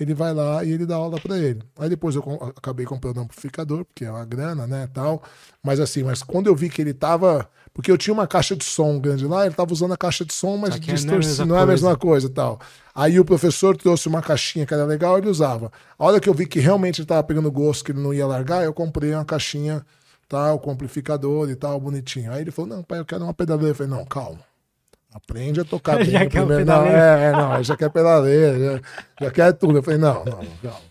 ele 0.02 0.14
vai 0.14 0.32
lá 0.32 0.64
e 0.64 0.72
ele 0.72 0.86
dá 0.86 0.96
aula 0.96 1.20
para 1.20 1.38
ele. 1.38 1.62
Aí 1.78 1.88
depois 1.88 2.14
eu 2.14 2.22
acabei 2.56 2.86
comprando 2.86 3.18
um 3.18 3.22
amplificador, 3.22 3.84
porque 3.84 4.04
é 4.04 4.10
uma 4.10 4.24
grana, 4.24 4.66
né, 4.66 4.88
tal. 4.92 5.22
Mas 5.62 5.78
assim, 5.78 6.02
mas 6.02 6.22
quando 6.22 6.46
eu 6.46 6.54
vi 6.54 6.70
que 6.70 6.80
ele 6.80 6.94
tava, 6.94 7.48
porque 7.74 7.90
eu 7.90 7.98
tinha 7.98 8.14
uma 8.14 8.26
caixa 8.26 8.56
de 8.56 8.64
som 8.64 8.98
grande 8.98 9.26
lá, 9.26 9.44
ele 9.44 9.54
tava 9.54 9.72
usando 9.72 9.92
a 9.92 9.96
caixa 9.96 10.24
de 10.24 10.32
som, 10.32 10.56
mas 10.56 10.78
distorce... 10.80 11.44
não 11.44 11.56
é 11.56 11.60
a 11.60 11.66
mesma 11.66 11.96
coisa, 11.96 12.28
tal. 12.30 12.58
Aí 12.94 13.20
o 13.20 13.24
professor 13.24 13.76
trouxe 13.76 14.08
uma 14.08 14.22
caixinha 14.22 14.64
que 14.64 14.72
era 14.72 14.84
legal, 14.84 15.18
ele 15.18 15.28
usava. 15.28 15.70
A 15.98 16.04
hora 16.04 16.18
que 16.18 16.28
eu 16.28 16.34
vi 16.34 16.46
que 16.46 16.60
realmente 16.60 17.00
ele 17.00 17.06
tava 17.06 17.22
pegando 17.22 17.50
gosto, 17.50 17.84
que 17.84 17.92
ele 17.92 18.00
não 18.00 18.14
ia 18.14 18.26
largar, 18.26 18.64
eu 18.64 18.72
comprei 18.72 19.14
uma 19.14 19.24
caixinha 19.24 19.84
tal, 20.28 20.58
com 20.60 20.70
amplificador 20.70 21.50
e 21.50 21.56
tal, 21.56 21.78
bonitinho. 21.80 22.32
Aí 22.32 22.40
ele 22.40 22.50
falou: 22.50 22.76
"Não, 22.76 22.82
pai, 22.82 23.00
eu 23.00 23.04
quero 23.04 23.24
uma 23.24 23.34
pedaleira". 23.34 23.72
Eu 23.72 23.74
falei: 23.74 23.92
"Não, 23.92 24.04
calma. 24.04 24.49
Aprende 25.12 25.60
a 25.60 25.64
tocar 25.64 25.97
bem. 25.98 26.10
já 26.10 26.20
quer 26.20 26.47
primeiro. 26.47 26.64
Não, 26.64 26.84
é, 26.84 27.24
é, 27.24 27.32
não, 27.32 27.62
já 27.62 27.76
quer 27.76 27.90
pedaleira, 27.90 28.58
já, 28.58 28.80
já 29.26 29.30
quer 29.30 29.52
tudo. 29.52 29.78
Eu 29.78 29.82
falei, 29.82 29.98
não, 29.98 30.24
não, 30.24 30.40
não. 30.62 30.90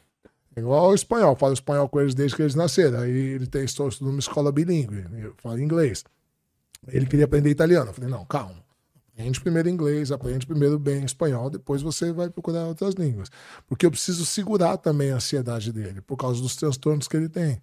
Igual 0.58 0.90
o 0.90 0.96
espanhol, 0.96 1.36
falo 1.36 1.54
espanhol 1.54 1.88
com 1.88 2.02
eles 2.02 2.14
desde 2.14 2.36
que 2.36 2.42
eles 2.42 2.56
nasceram. 2.56 3.00
Aí 3.00 3.12
ele 3.12 3.48
tem 3.48 3.64
estou 3.64 3.90
numa 4.02 4.20
escola 4.20 4.52
bilíngue, 4.52 5.06
eu 5.22 5.34
falo 5.38 5.60
inglês. 5.60 6.04
Ele 6.88 7.06
queria 7.06 7.26
aprender 7.26 7.50
italiano. 7.50 7.90
Eu 7.90 7.94
falei, 7.94 8.10
não, 8.10 8.26
calma. 8.26 8.56
Aprende 9.14 9.42
primeiro 9.42 9.68
inglês, 9.68 10.14
aprende 10.14 10.48
primeiro 10.48 10.80
bem 10.80 11.04
espanhol, 11.04 11.50
depois 11.50 11.82
você 11.82 12.14
vai 12.14 12.30
procurar 12.30 12.66
outras 12.68 12.94
línguas. 12.94 13.30
Porque 13.68 13.86
eu 13.86 13.92
preciso 13.92 14.26
segurar 14.26 14.78
também 14.78 15.12
a 15.12 15.16
ansiedade 15.16 15.74
dele, 15.74 16.00
por 16.00 16.16
causa 16.16 16.42
dos 16.42 16.56
transtornos 16.56 17.06
que 17.06 17.18
ele 17.18 17.28
tem. 17.28 17.62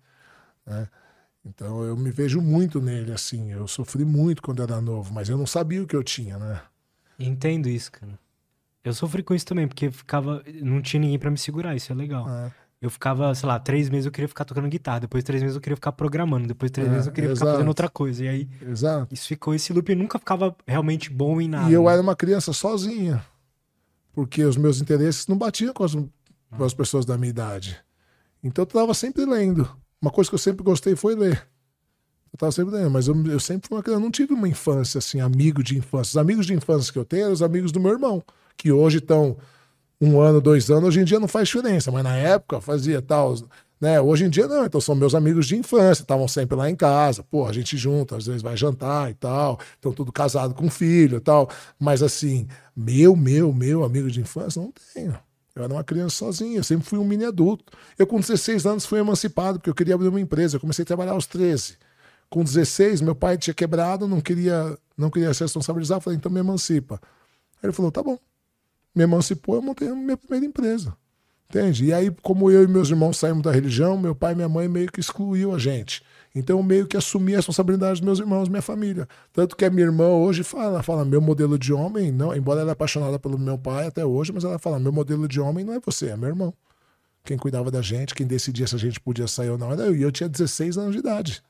Né? 0.67 0.87
Então 1.47 1.85
eu 1.85 1.97
me 1.97 2.11
vejo 2.11 2.41
muito 2.41 2.81
nele, 2.81 3.13
assim. 3.13 3.53
Eu 3.53 3.69
sofri 3.69 4.05
muito 4.05 4.43
quando 4.43 4.63
era 4.63 4.81
novo, 4.81 5.15
mas 5.15 5.29
eu 5.29 5.39
não 5.39 5.47
sabia 5.47 5.83
o 5.83 5.87
que 5.87 5.95
eu 5.95 6.03
tinha, 6.03 6.39
né? 6.39 6.61
Entendo 7.19 7.69
isso, 7.69 7.93
cara. 7.93 8.19
Eu 8.85 8.93
sofri 8.93 9.23
com 9.23 9.35
isso 9.35 9.47
também, 9.47 9.67
porque 9.67 9.91
ficava. 9.91 10.43
Não 10.61 10.83
tinha 10.83 11.01
ninguém 11.01 11.19
para 11.19 11.31
me 11.31 11.39
segurar, 11.39 11.75
isso 11.77 11.93
é 11.93 11.95
legal. 11.95 12.29
É. 12.29 12.53
Eu 12.81 12.91
ficava, 12.91 13.35
sei 13.35 13.49
lá, 13.49 13.59
três 13.59 13.89
meses 13.89 14.07
eu 14.07 14.13
queria 14.13 14.29
ficar 14.29 14.45
tocando 14.45 14.69
guitarra, 14.69 15.01
depois 15.01 15.25
três 15.25 15.43
meses 15.43 15.57
eu 15.57 15.63
queria 15.63 15.77
ficar 15.77 15.93
programando, 15.93 16.47
depois 16.47 16.71
três 16.71 16.87
é, 16.87 16.91
meses 16.91 17.07
eu 17.07 17.13
queria 17.13 17.31
exato. 17.31 17.41
ficar 17.41 17.53
fazendo 17.53 17.69
outra 17.69 17.89
coisa. 17.89 18.25
E 18.25 18.29
aí. 18.29 18.49
Exato. 18.61 19.15
Isso 19.15 19.27
ficou, 19.27 19.55
esse 19.55 19.73
loop 19.73 19.95
nunca 19.95 20.19
ficava 20.19 20.55
realmente 20.67 21.11
bom 21.11 21.41
em 21.41 21.49
nada. 21.49 21.71
E 21.71 21.73
eu 21.73 21.85
né? 21.85 21.93
era 21.93 22.03
uma 22.03 22.15
criança 22.15 22.53
sozinha. 22.53 23.25
Porque 24.13 24.45
os 24.45 24.57
meus 24.57 24.81
interesses 24.81 25.27
não 25.27 25.39
batiam 25.39 25.73
com 25.73 25.85
as, 25.85 25.95
com 25.95 26.65
as 26.65 26.75
pessoas 26.75 27.05
da 27.05 27.17
minha 27.17 27.31
idade. 27.31 27.77
Então 28.43 28.63
eu 28.63 28.67
tava 28.67 28.95
sempre 28.95 29.25
lendo. 29.25 29.69
Uma 30.07 30.13
coisa 30.13 30.31
que 30.31 30.37
eu 30.37 30.39
sempre 30.39 30.63
gostei 30.63 30.95
foi 30.95 31.17
ler. 31.17 31.49
Eu 32.33 32.39
tava 32.39 32.53
sempre 32.53 32.77
lendo, 32.77 32.93
mas 32.93 33.09
eu, 33.09 33.27
eu 33.27 33.41
sempre 33.41 33.67
fui 33.67 33.77
uma 33.77 33.83
criança, 33.83 34.01
não 34.01 34.11
tive 34.11 34.35
uma 34.35 34.49
infância 34.49 34.99
assim, 34.99 35.19
amigo 35.19 35.65
de 35.65 35.77
infância. 35.77 36.11
Os 36.11 36.17
amigos 36.17 36.47
de 36.47 36.55
infância 36.55 36.93
que 36.93 36.99
eu 37.01 37.05
tenho 37.05 37.25
eram 37.25 37.33
os 37.33 37.43
amigos 37.43 37.73
do 37.73 37.81
meu 37.81 37.91
irmão, 37.91 38.23
que 38.57 38.71
hoje 38.71 38.99
estão 38.99 39.37
um 40.01 40.21
ano, 40.21 40.41
dois 40.41 40.71
anos, 40.71 40.85
hoje 40.85 41.01
em 41.01 41.05
dia 41.05 41.19
não 41.19 41.27
faz 41.27 41.49
diferença, 41.49 41.91
mas 41.91 42.05
na 42.05 42.15
época 42.15 42.61
fazia 42.61 43.03
tal. 43.03 43.35
Né? 43.81 44.01
Hoje 44.01 44.27
em 44.27 44.31
dia 44.31 44.47
não, 44.47 44.65
então 44.65 44.81
são 44.81 44.95
meus 44.95 45.13
amigos 45.13 45.45
de 45.49 45.57
infância, 45.57 46.03
estavam 46.03 46.29
sempre 46.29 46.57
lá 46.57 46.71
em 46.71 46.77
casa, 46.77 47.25
pô, 47.25 47.45
a 47.45 47.53
gente 47.53 47.77
junta, 47.77 48.17
às 48.17 48.27
vezes 48.27 48.43
vai 48.43 48.57
jantar 48.57 49.11
e 49.11 49.15
tal, 49.15 49.59
estão 49.75 49.93
tudo 49.93 50.13
casado 50.13 50.55
com 50.55 50.71
filho 50.71 51.17
e 51.17 51.21
tal, 51.21 51.51
mas 51.81 52.01
assim, 52.01 52.47
meu, 52.77 53.17
meu, 53.17 53.53
meu 53.53 53.83
amigo 53.83 54.09
de 54.09 54.21
infância, 54.21 54.63
não 54.63 54.73
tenho. 54.95 55.19
Eu 55.57 55.65
era 55.65 55.73
uma 55.73 55.83
criança 55.83 56.17
sozinha, 56.17 56.59
eu 56.59 56.63
sempre 56.63 56.87
fui 56.87 56.99
um 56.99 57.05
mini 57.05 57.25
adulto. 57.25 57.65
Eu, 57.99 58.07
com 58.07 58.21
16 58.21 58.67
anos, 58.67 58.85
fui 58.85 59.01
emancipado, 59.01 59.59
porque 59.59 59.71
eu 59.71 59.75
queria 59.75 59.95
abrir 59.95 60.09
uma 60.09 60.21
empresa. 60.21 60.57
Eu 60.57 60.61
comecei 60.61 60.83
a 60.83 60.87
trabalhar 60.87 61.13
aos 61.13 61.27
13. 61.27 61.79
Com 62.29 62.45
16, 62.45 63.01
meu 63.01 63.15
pai 63.15 63.39
tinha 63.39 63.55
quebrado, 63.55 64.07
não 64.07 64.21
queria, 64.21 64.77
não 64.99 65.11
queria 65.11 65.33
se 65.33 65.43
responsabilizar. 65.43 65.97
Eu 65.97 66.03
falei, 66.03 66.19
então 66.19 66.31
me 66.31 66.41
emancipa. 66.41 67.01
Aí 67.03 67.65
ele 67.65 67.73
falou, 67.73 67.91
tá 67.91 68.03
bom. 68.03 68.19
Me 68.95 69.05
emancipou, 69.05 69.55
eu 69.55 69.63
montei 69.63 69.89
a 69.89 69.95
minha 69.95 70.17
primeira 70.17 70.45
empresa. 70.45 70.95
Entende? 71.49 71.87
E 71.87 71.93
aí, 71.93 72.11
como 72.23 72.51
eu 72.51 72.65
e 72.65 72.69
meus 72.69 72.91
irmãos 72.91 73.17
saímos 73.17 73.43
da 73.43 73.51
religião, 73.51 73.97
meu 73.97 74.15
pai 74.15 74.33
e 74.33 74.37
minha 74.37 74.49
mãe 74.49 74.69
meio 74.69 74.93
que 74.93 75.01
excluiu 75.01 75.55
a 75.55 75.59
gente. 75.59 76.03
Então, 76.39 76.59
eu 76.59 76.63
meio 76.63 76.87
que 76.87 76.99
assumi 76.99 77.33
a 77.33 77.37
responsabilidade 77.37 77.93
dos 77.93 78.03
meus 78.03 78.19
irmãos, 78.19 78.47
minha 78.47 78.61
família. 78.61 79.09
Tanto 79.33 79.57
que 79.57 79.65
a 79.65 79.71
minha 79.71 79.87
irmã 79.87 80.09
hoje 80.09 80.43
fala, 80.43 80.83
fala, 80.83 81.03
meu 81.03 81.19
modelo 81.19 81.59
de 81.59 81.73
homem, 81.73 82.13
não, 82.13 82.37
embora 82.37 82.61
ela 82.61 82.71
é 82.71 82.73
apaixonada 82.75 83.19
pelo 83.19 83.39
meu 83.39 83.57
pai 83.57 83.87
até 83.87 84.05
hoje, 84.05 84.33
mas 84.33 84.45
ela 84.45 84.59
fala, 84.59 84.79
meu 84.79 84.93
modelo 84.93 85.27
de 85.27 85.41
homem 85.41 85.65
não 85.65 85.73
é 85.73 85.81
você, 85.81 86.09
é 86.11 86.17
meu 86.17 86.29
irmão. 86.29 86.53
Quem 87.25 87.39
cuidava 87.39 87.71
da 87.71 87.81
gente, 87.81 88.15
quem 88.15 88.27
decidia 88.27 88.67
se 88.67 88.75
a 88.75 88.79
gente 88.79 89.01
podia 89.01 89.27
sair 89.27 89.49
ou 89.49 89.57
não 89.57 89.73
era 89.73 89.85
eu. 89.85 89.97
E 89.97 90.03
eu 90.03 90.13
tinha 90.13 90.29
16 90.29 90.77
anos 90.77 90.93
de 90.93 90.99
idade. 90.99 91.43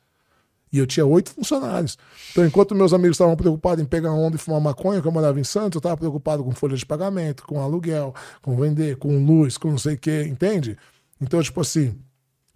E 0.71 0.79
eu 0.79 0.87
tinha 0.87 1.05
oito 1.05 1.31
funcionários. 1.31 1.97
Então, 2.31 2.45
enquanto 2.45 2.73
meus 2.73 2.93
amigos 2.93 3.15
estavam 3.15 3.35
preocupados 3.35 3.83
em 3.83 3.87
pegar 3.87 4.13
onda 4.13 4.37
e 4.37 4.39
fumar 4.39 4.61
maconha, 4.61 5.01
que 5.01 5.07
eu 5.07 5.11
morava 5.11 5.37
em 5.37 5.43
Santos, 5.43 5.75
eu 5.75 5.79
estava 5.79 5.97
preocupado 5.97 6.45
com 6.45 6.51
folha 6.51 6.77
de 6.77 6.85
pagamento, 6.85 7.43
com 7.43 7.61
aluguel, 7.61 8.15
com 8.41 8.55
vender, 8.55 8.95
com 8.95 9.25
luz, 9.25 9.57
com 9.57 9.69
não 9.69 9.77
sei 9.77 9.95
o 9.95 9.97
quê, 9.97 10.23
entende? 10.23 10.77
Então, 11.19 11.41
tipo 11.43 11.59
assim, 11.59 11.93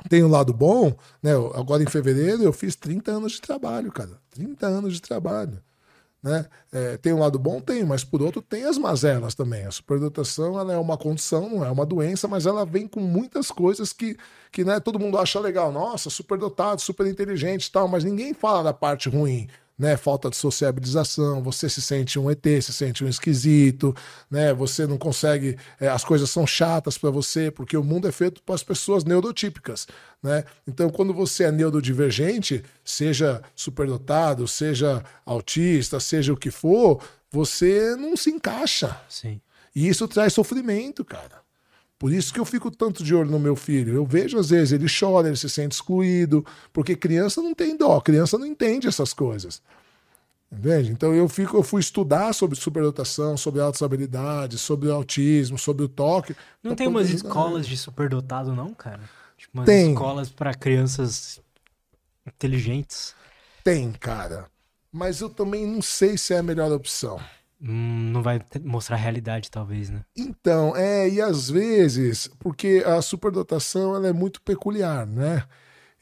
tem 0.10 0.24
um 0.24 0.30
lado 0.30 0.54
bom, 0.54 0.94
né? 1.22 1.32
Agora 1.56 1.84
em 1.84 1.88
fevereiro 1.88 2.44
eu 2.44 2.54
fiz 2.54 2.76
30 2.76 3.12
anos 3.12 3.34
de 3.34 3.42
trabalho, 3.42 3.92
cara. 3.92 4.12
30 4.32 4.66
anos 4.68 4.94
de 4.94 5.02
trabalho. 5.02 5.62
Né? 6.24 6.46
É, 6.72 6.98
tem 6.98 7.14
um 7.14 7.20
lado 7.20 7.40
bom? 7.40 7.60
Tem, 7.60 7.84
mas 7.84 8.04
por 8.04 8.22
outro 8.22 8.42
tem 8.42 8.64
as 8.66 8.78
mazelas 8.78 9.34
também. 9.34 9.66
A 9.66 9.72
superdotação 9.72 10.60
ela 10.60 10.72
é 10.72 10.78
uma 10.78 10.96
condição, 10.96 11.50
não 11.50 11.66
é 11.66 11.72
uma 11.72 11.86
doença, 11.86 12.28
mas 12.28 12.46
ela 12.46 12.64
vem 12.64 12.88
com 12.88 13.00
muitas 13.00 13.50
coisas 13.50 13.92
que, 13.92 14.16
que 14.52 14.64
né, 14.64 14.80
todo 14.80 15.00
mundo 15.00 15.18
acha 15.18 15.40
legal. 15.40 15.72
Nossa, 15.72 16.12
superdotado, 16.12 16.80
super 16.80 17.08
inteligente 17.08 17.72
tal, 17.72 17.88
mas 17.88 18.04
ninguém 18.04 18.34
fala 18.34 18.64
da 18.64 18.74
parte 18.74 19.10
ruim 19.10 19.48
né? 19.78 19.98
Falta 19.98 20.30
de 20.30 20.36
sociabilização, 20.36 21.42
você 21.42 21.68
se 21.68 21.82
sente 21.82 22.20
um 22.20 22.30
ET, 22.30 22.46
se 22.62 22.74
sente 22.74 23.04
um 23.04 23.08
esquisito, 23.08 23.96
né? 24.30 24.54
Você 24.54 24.86
não 24.86 24.98
consegue, 24.98 25.58
é, 25.80 25.88
as 25.88 26.04
coisas 26.04 26.30
são 26.30 26.46
chatas 26.46 26.98
para 26.98 27.10
você, 27.10 27.50
porque 27.50 27.76
o 27.76 27.84
mundo 27.84 28.08
é 28.08 28.12
feito 28.12 28.42
para 28.44 28.56
as 28.56 28.64
pessoas 28.64 29.04
neurotípicas, 29.04 29.88
né? 30.22 30.44
Então, 30.68 30.90
quando 30.90 31.14
você 31.14 31.46
é 31.46 31.52
neurodivergente, 31.52 32.64
seja 32.84 33.42
superdotado, 33.56 34.48
seja 34.48 35.04
autista, 35.26 36.00
seja 36.00 36.32
o 36.32 36.38
que 36.38 36.52
for, 36.52 37.02
você 37.32 37.96
não 37.96 38.16
se 38.16 38.30
encaixa. 38.30 39.00
Sim. 39.10 39.42
E 39.76 39.88
isso 39.88 40.08
traz 40.08 40.34
sofrimento, 40.34 41.04
cara. 41.04 41.41
Por 42.02 42.12
isso 42.12 42.34
que 42.34 42.40
eu 42.40 42.46
fico 42.46 42.72
tanto 42.72 43.04
de 43.04 43.14
olho 43.14 43.30
no 43.30 43.38
meu 43.38 43.56
filho. 43.56 43.94
Eu 43.94 44.04
vejo, 44.04 44.40
às 44.40 44.50
vezes, 44.50 44.72
ele 44.72 44.88
chora, 44.90 45.28
ele 45.28 45.38
se 45.38 45.48
sente 45.48 45.76
excluído, 45.76 46.44
porque 46.74 46.96
criança 46.96 47.44
não 47.44 47.54
tem 47.54 47.78
dó, 47.78 48.02
criança 48.02 48.40
não 48.40 48.48
entende 48.48 48.88
essas 48.88 49.14
coisas. 49.14 49.62
Entende? 50.52 50.92
Então 50.92 51.14
eu, 51.14 51.30
fico, 51.30 51.56
eu 51.56 51.62
fui 51.62 51.80
estudar 51.80 52.34
sobre 52.34 52.60
superdotação, 52.60 53.38
sobre 53.38 53.62
altas 53.62 53.84
habilidades, 53.84 54.62
sobre 54.62 54.90
o 54.90 54.94
autismo, 54.96 55.60
sobre 55.60 55.86
o 55.86 55.88
toque. 55.88 56.36
Não 56.64 56.74
tem 56.74 56.88
umas 56.88 57.08
escolas 57.08 57.68
de 57.68 57.78
superdotado, 57.78 58.52
não, 58.56 58.74
cara? 58.74 59.08
Tipo, 59.38 59.60
umas 59.60 59.68
tem. 59.68 59.92
escolas 59.92 60.32
para 60.32 60.56
crianças 60.56 61.40
inteligentes. 62.26 63.14
Tem, 63.64 63.92
cara. 63.92 64.48
Mas 64.92 65.22
eu 65.22 65.30
também 65.30 65.68
não 65.68 65.84
sei 65.84 66.18
se 66.18 66.34
é 66.34 66.40
a 66.40 66.44
melhor 66.44 66.72
opção. 66.72 67.20
Hum, 67.62 68.12
não 68.12 68.24
vai 68.24 68.42
mostrar 68.64 68.96
a 68.96 69.00
realidade, 69.00 69.52
talvez, 69.52 69.90
né? 69.90 70.04
Então, 70.18 70.76
é, 70.76 71.08
e 71.08 71.22
às 71.22 71.50
vezes, 71.50 72.28
porque 72.40 72.84
a 72.86 73.02
superdotação 73.02 73.96
ela 73.96 74.08
é 74.08 74.14
muito 74.14 74.42
peculiar, 74.42 75.06
né? 75.06 75.44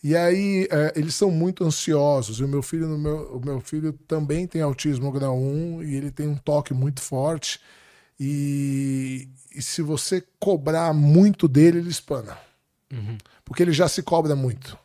E 0.01 0.15
aí 0.15 0.67
é, 0.71 0.93
eles 0.95 1.13
são 1.15 1.29
muito 1.29 1.65
ansiosos. 1.65 2.39
E 2.39 2.43
o 2.43 2.47
meu 2.47 2.61
filho, 2.61 2.88
no 2.88 2.97
meu, 2.97 3.38
o 3.38 3.45
meu 3.45 3.59
filho 3.59 3.91
também 4.07 4.47
tem 4.47 4.61
autismo 4.61 5.11
grau 5.11 5.38
1 5.38 5.83
e 5.83 5.95
ele 5.95 6.11
tem 6.11 6.27
um 6.27 6.38
toque 6.38 6.73
muito 6.73 7.01
forte. 7.01 7.59
E, 8.17 9.27
e 9.53 9.61
se 9.61 9.81
você 9.81 10.23
cobrar 10.39 10.93
muito 10.93 11.47
dele, 11.47 11.79
ele 11.79 11.89
espana. 11.89 12.38
Uhum. 12.91 13.17
Porque 13.43 13.63
ele 13.63 13.73
já 13.73 13.89
se 13.89 14.01
cobra 14.01 14.35
muito. 14.35 14.77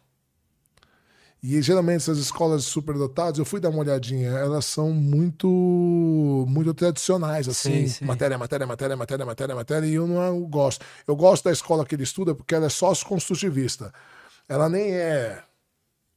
E 1.46 1.60
geralmente 1.60 1.98
essas 1.98 2.16
escolas 2.16 2.64
superdotadas, 2.64 3.38
eu 3.38 3.44
fui 3.44 3.60
dar 3.60 3.68
uma 3.68 3.80
olhadinha, 3.80 4.30
elas 4.30 4.64
são 4.64 4.90
muito 4.94 5.46
muito 6.48 6.72
tradicionais, 6.72 7.46
assim, 7.46 7.86
sim, 7.86 7.86
sim. 7.86 8.04
matéria, 8.06 8.38
matéria, 8.38 8.66
matéria, 8.66 8.96
matéria, 8.96 9.26
matéria, 9.26 9.54
matéria, 9.54 9.86
e 9.86 9.92
eu 9.92 10.06
não 10.06 10.40
gosto. 10.44 10.86
Eu 11.06 11.14
gosto 11.14 11.44
da 11.44 11.52
escola 11.52 11.84
que 11.84 11.94
ele 11.94 12.02
estuda 12.02 12.34
porque 12.34 12.54
ela 12.54 12.64
é 12.64 12.70
sócio-construtivista. 12.70 13.92
Ela 14.48 14.70
nem 14.70 14.94
é 14.94 15.42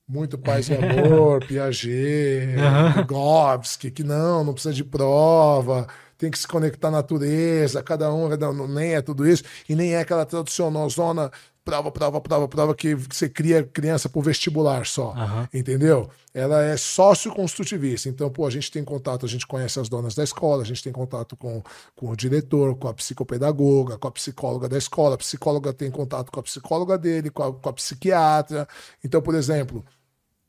muito 0.08 0.38
paz 0.38 0.70
e 0.70 0.76
amor, 0.76 1.44
Piaget, 1.46 2.56
uhum. 2.56 2.94
Vygotsky, 2.94 3.92
que 3.92 4.06
não, 4.06 4.46
não 4.46 4.54
precisa 4.54 4.74
de 4.74 4.86
prova, 4.86 5.88
tem 6.18 6.32
que 6.32 6.40
se 6.40 6.48
conectar 6.48 6.88
à 6.88 6.92
natureza, 6.92 7.84
cada 7.84 8.12
um 8.14 8.28
nem 8.68 8.96
é 8.96 9.02
tudo 9.02 9.28
isso, 9.28 9.44
e 9.68 9.76
nem 9.76 9.94
é 9.94 10.00
aquela 10.00 10.26
tradicional 10.26 10.90
zona 10.90 11.32
prova, 11.68 11.92
prova, 11.92 12.22
prova, 12.22 12.48
prova, 12.48 12.74
que 12.74 12.96
você 12.96 13.28
cria 13.28 13.62
criança 13.62 14.08
pro 14.08 14.22
vestibular 14.22 14.86
só. 14.86 15.12
Uhum. 15.12 15.48
Entendeu? 15.54 16.10
Ela 16.34 16.64
é 16.64 16.78
sócio-construtivista. 16.78 18.08
Então, 18.08 18.30
pô, 18.30 18.48
a 18.48 18.50
gente 18.50 18.72
tem 18.72 18.86
contato, 18.86 19.26
a 19.26 19.30
gente 19.30 19.46
conhece 19.46 19.78
as 19.78 19.90
donas 19.90 20.16
da 20.16 20.24
escola, 20.24 20.64
a 20.64 20.66
gente 20.66 20.82
tem 20.82 20.94
contato 20.94 21.36
com, 21.36 21.62
com 21.94 22.10
o 22.10 22.16
diretor, 22.16 22.74
com 22.78 22.88
a 22.88 22.94
psicopedagoga, 22.94 23.98
com 23.98 24.08
a 24.08 24.12
psicóloga 24.12 24.70
da 24.70 24.78
escola, 24.78 25.16
a 25.16 25.18
psicóloga 25.18 25.74
tem 25.74 25.92
contato 25.92 26.32
com 26.32 26.40
a 26.40 26.44
psicóloga 26.44 26.98
dele, 26.98 27.30
com 27.30 27.44
a, 27.44 27.54
com 27.54 27.70
a 27.70 27.74
psiquiatra. 27.74 28.66
Então, 29.04 29.22
por 29.22 29.36
exemplo, 29.36 29.84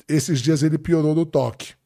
esses 0.07 0.41
dias 0.41 0.63
ele 0.63 0.79
piorou 0.79 1.17
do 1.17 1.27
toque. 1.27 1.78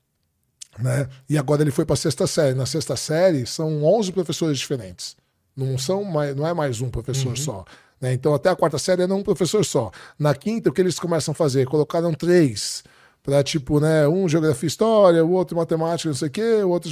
Né? 0.78 1.08
E 1.28 1.36
agora 1.36 1.62
ele 1.62 1.70
foi 1.70 1.84
para 1.84 1.94
a 1.94 1.96
sexta 1.96 2.26
série. 2.26 2.54
Na 2.54 2.66
sexta 2.66 2.96
série 2.96 3.46
são 3.46 3.84
11 3.84 4.12
professores 4.12 4.58
diferentes. 4.58 5.16
Não 5.56 5.76
são 5.76 6.02
mais, 6.04 6.34
não 6.34 6.46
é 6.46 6.54
mais 6.54 6.80
um 6.80 6.88
professor 6.88 7.30
uhum. 7.30 7.36
só. 7.36 7.64
Né? 8.00 8.14
Então, 8.14 8.34
até 8.34 8.48
a 8.48 8.56
quarta 8.56 8.78
série 8.78 9.02
era 9.02 9.14
um 9.14 9.22
professor 9.22 9.64
só. 9.64 9.90
Na 10.18 10.34
quinta, 10.34 10.70
o 10.70 10.72
que 10.72 10.80
eles 10.80 10.98
começam 10.98 11.32
a 11.32 11.34
fazer? 11.34 11.66
Colocaram 11.66 12.12
três 12.14 12.82
para 13.22 13.42
tipo, 13.42 13.78
né, 13.78 14.08
um 14.08 14.28
geografia 14.28 14.66
e 14.66 14.68
história, 14.68 15.24
o 15.24 15.30
outro 15.30 15.56
matemática, 15.56 16.08
não 16.08 16.16
sei 16.16 16.26
o 16.26 16.30
quê, 16.30 16.62
o 16.64 16.70
outro 16.70 16.90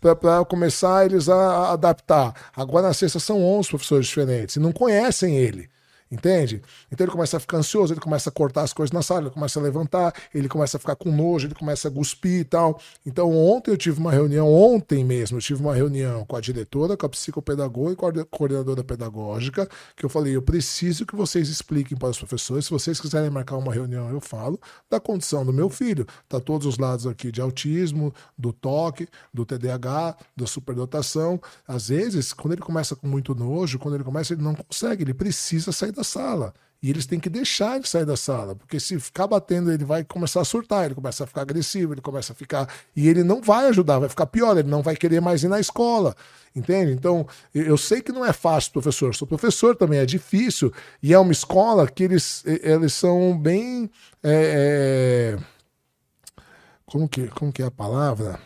para 0.00 0.44
começar 0.44 1.04
eles 1.04 1.28
a, 1.28 1.34
a, 1.34 1.72
adaptar. 1.72 2.32
Agora 2.54 2.86
na 2.86 2.94
sexta 2.94 3.18
são 3.18 3.42
11 3.42 3.68
professores 3.70 4.06
diferentes 4.06 4.56
e 4.56 4.60
não 4.60 4.72
conhecem 4.72 5.36
ele. 5.36 5.68
Entende? 6.10 6.62
Então 6.90 7.04
ele 7.04 7.10
começa 7.10 7.36
a 7.36 7.40
ficar 7.40 7.58
ansioso, 7.58 7.92
ele 7.92 8.00
começa 8.00 8.30
a 8.30 8.32
cortar 8.32 8.62
as 8.62 8.72
coisas 8.72 8.92
na 8.92 9.02
sala, 9.02 9.22
ele 9.22 9.30
começa 9.30 9.58
a 9.58 9.62
levantar, 9.62 10.14
ele 10.32 10.48
começa 10.48 10.76
a 10.76 10.80
ficar 10.80 10.94
com 10.94 11.10
nojo, 11.10 11.48
ele 11.48 11.54
começa 11.54 11.88
a 11.88 11.90
cuspir 11.90 12.40
e 12.40 12.44
tal. 12.44 12.80
Então 13.04 13.32
ontem 13.36 13.72
eu 13.72 13.76
tive 13.76 13.98
uma 13.98 14.12
reunião, 14.12 14.52
ontem 14.52 15.04
mesmo, 15.04 15.38
eu 15.38 15.42
tive 15.42 15.60
uma 15.60 15.74
reunião 15.74 16.24
com 16.24 16.36
a 16.36 16.40
diretora, 16.40 16.96
com 16.96 17.06
a 17.06 17.08
psicopedagoga 17.08 17.92
e 17.92 17.96
com 17.96 18.06
a 18.06 18.24
coordenadora 18.24 18.84
pedagógica, 18.84 19.68
que 19.96 20.04
eu 20.04 20.08
falei, 20.08 20.36
eu 20.36 20.42
preciso 20.42 21.04
que 21.04 21.16
vocês 21.16 21.48
expliquem 21.48 21.98
para 21.98 22.10
os 22.10 22.18
professores, 22.18 22.66
se 22.66 22.70
vocês 22.70 23.00
quiserem 23.00 23.28
marcar 23.28 23.56
uma 23.56 23.72
reunião, 23.72 24.08
eu 24.10 24.20
falo, 24.20 24.60
da 24.88 25.00
condição 25.00 25.44
do 25.44 25.52
meu 25.52 25.68
filho. 25.68 26.06
Tá 26.28 26.38
todos 26.38 26.66
os 26.66 26.78
lados 26.78 27.06
aqui 27.06 27.32
de 27.32 27.40
autismo, 27.40 28.14
do 28.38 28.52
toque, 28.52 29.08
do 29.34 29.44
TDAH, 29.44 30.16
da 30.36 30.46
superdotação. 30.46 31.40
Às 31.66 31.88
vezes, 31.88 32.32
quando 32.32 32.52
ele 32.52 32.62
começa 32.62 32.94
com 32.94 33.08
muito 33.08 33.34
nojo, 33.34 33.78
quando 33.78 33.94
ele 33.94 34.04
começa, 34.04 34.34
ele 34.34 34.42
não 34.42 34.54
consegue, 34.54 35.02
ele 35.02 35.14
precisa 35.14 35.72
sair 35.72 35.95
da 35.96 36.04
sala. 36.04 36.54
E 36.82 36.90
eles 36.90 37.06
têm 37.06 37.18
que 37.18 37.30
deixar 37.30 37.76
ele 37.76 37.86
sair 37.86 38.04
da 38.04 38.16
sala, 38.16 38.54
porque 38.54 38.78
se 38.78 39.00
ficar 39.00 39.26
batendo, 39.26 39.72
ele 39.72 39.84
vai 39.84 40.04
começar 40.04 40.42
a 40.42 40.44
surtar, 40.44 40.84
ele 40.84 40.94
começa 40.94 41.24
a 41.24 41.26
ficar 41.26 41.40
agressivo, 41.40 41.94
ele 41.94 42.02
começa 42.02 42.32
a 42.32 42.36
ficar. 42.36 42.68
E 42.94 43.08
ele 43.08 43.24
não 43.24 43.40
vai 43.40 43.66
ajudar, 43.68 43.98
vai 43.98 44.08
ficar 44.08 44.26
pior, 44.26 44.56
ele 44.56 44.68
não 44.68 44.82
vai 44.82 44.94
querer 44.94 45.20
mais 45.20 45.42
ir 45.42 45.48
na 45.48 45.58
escola. 45.58 46.14
Entende? 46.54 46.92
Então, 46.92 47.26
eu 47.54 47.76
sei 47.76 48.00
que 48.00 48.12
não 48.12 48.24
é 48.24 48.32
fácil, 48.32 48.72
professor. 48.72 49.14
Sou 49.14 49.26
professor 49.26 49.74
também, 49.74 49.98
é 49.98 50.06
difícil. 50.06 50.72
E 51.02 51.12
é 51.12 51.18
uma 51.18 51.32
escola 51.32 51.88
que 51.88 52.04
eles, 52.04 52.44
eles 52.46 52.92
são 52.92 53.36
bem. 53.36 53.90
É, 54.22 55.36
é... 55.36 56.42
Como, 56.84 57.08
que, 57.08 57.26
como 57.28 57.52
que 57.52 57.62
é 57.62 57.66
a 57.66 57.70
palavra? 57.70 58.38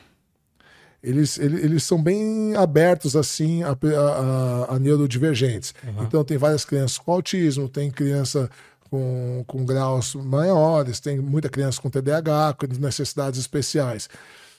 Eles, 1.03 1.39
eles, 1.39 1.65
eles 1.65 1.83
são 1.83 2.03
bem 2.03 2.55
abertos 2.57 3.17
assim 3.17 3.63
a, 3.63 3.71
a, 3.71 4.75
a 4.75 4.79
neurodivergentes. 4.79 5.75
Uhum. 5.83 6.05
Então 6.05 6.25
tem 6.25 6.37
várias 6.37 6.65
crianças 6.65 6.99
com 6.99 7.13
autismo, 7.13 7.69
tem 7.69 7.91
criança 7.91 8.51
com, 8.91 9.45
com 9.47 9.65
graus 9.65 10.15
maiores, 10.15 11.01
tem 11.01 11.19
muita 11.19 11.49
criança 11.49 11.81
com 11.81 11.89
TDAH, 11.89 12.57
com 12.59 12.67
necessidades 12.79 13.41
especiais. 13.41 14.09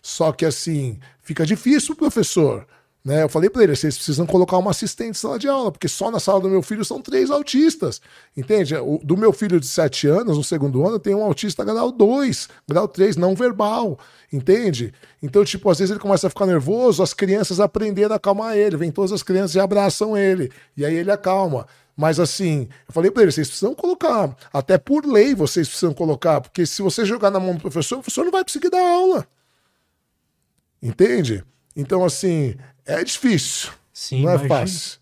Só 0.02 0.32
que 0.32 0.46
assim, 0.46 1.00
fica 1.22 1.46
difícil 1.46 1.94
o 1.94 1.98
professor 1.98 2.66
né? 3.04 3.24
Eu 3.24 3.30
falei 3.30 3.50
para 3.50 3.64
ele, 3.64 3.76
vocês 3.76 3.96
precisam 3.96 4.28
colocar 4.28 4.58
uma 4.58 4.70
assistente 4.70 5.10
em 5.10 5.14
sala 5.14 5.40
de 5.40 5.48
aula, 5.48 5.72
porque 5.72 5.88
só 5.88 6.12
na 6.12 6.20
sala 6.20 6.40
do 6.40 6.50
meu 6.50 6.62
filho 6.62 6.86
são 6.86 7.02
três 7.02 7.32
autistas. 7.32 8.00
Entende? 8.38 8.76
O, 8.76 9.00
do 9.04 9.18
meu 9.18 9.34
filho 9.34 9.60
de 9.60 9.66
sete 9.68 10.08
anos, 10.08 10.38
no 10.38 10.44
segundo 10.44 10.86
ano, 10.86 11.00
tem 11.00 11.16
um 11.16 11.24
autista 11.24 11.64
grau 11.64 11.92
2, 11.92 12.48
grau 12.70 12.88
3, 12.88 13.18
não 13.18 13.34
verbal. 13.34 13.98
Entende? 14.32 14.94
Então, 15.22 15.44
tipo, 15.44 15.68
às 15.70 15.80
vezes 15.80 15.90
ele 15.90 16.00
começa 16.00 16.28
a 16.28 16.30
ficar 16.30 16.46
nervoso, 16.46 17.02
as 17.02 17.14
crianças 17.14 17.60
aprenderam 17.60 18.14
a 18.14 18.18
acalmar 18.18 18.56
ele. 18.56 18.78
Vem 18.78 18.92
todas 18.92 19.12
as 19.12 19.24
crianças 19.24 19.56
e 19.56 19.60
abraçam 19.60 20.16
ele. 20.16 20.52
E 20.78 20.86
aí 20.86 20.94
ele 20.94 21.12
acalma. 21.12 21.66
Mas 21.98 22.20
assim, 22.20 22.68
eu 22.88 22.94
falei 22.94 23.10
para 23.10 23.24
ele, 23.24 23.32
vocês 23.32 23.48
precisam 23.48 23.76
colocar, 23.76 24.36
até 24.52 24.78
por 24.78 25.06
lei 25.06 25.36
vocês 25.36 25.68
precisam 25.68 25.94
colocar, 25.94 26.40
porque 26.42 26.66
se 26.66 26.82
você 26.82 27.06
jogar 27.06 27.30
na 27.30 27.40
mão 27.40 27.54
do 27.54 27.62
professor, 27.62 27.98
o 27.98 28.02
professor 28.02 28.24
não 28.24 28.32
vai 28.32 28.44
conseguir 28.44 28.70
dar 28.70 28.82
aula. 28.82 29.28
Entende? 30.82 31.44
Então, 31.76 32.04
assim, 32.04 32.56
é 32.86 33.04
difícil. 33.04 33.72
Sim, 33.94 34.24
não 34.24 34.32
é 34.32 34.48
fácil. 34.48 35.00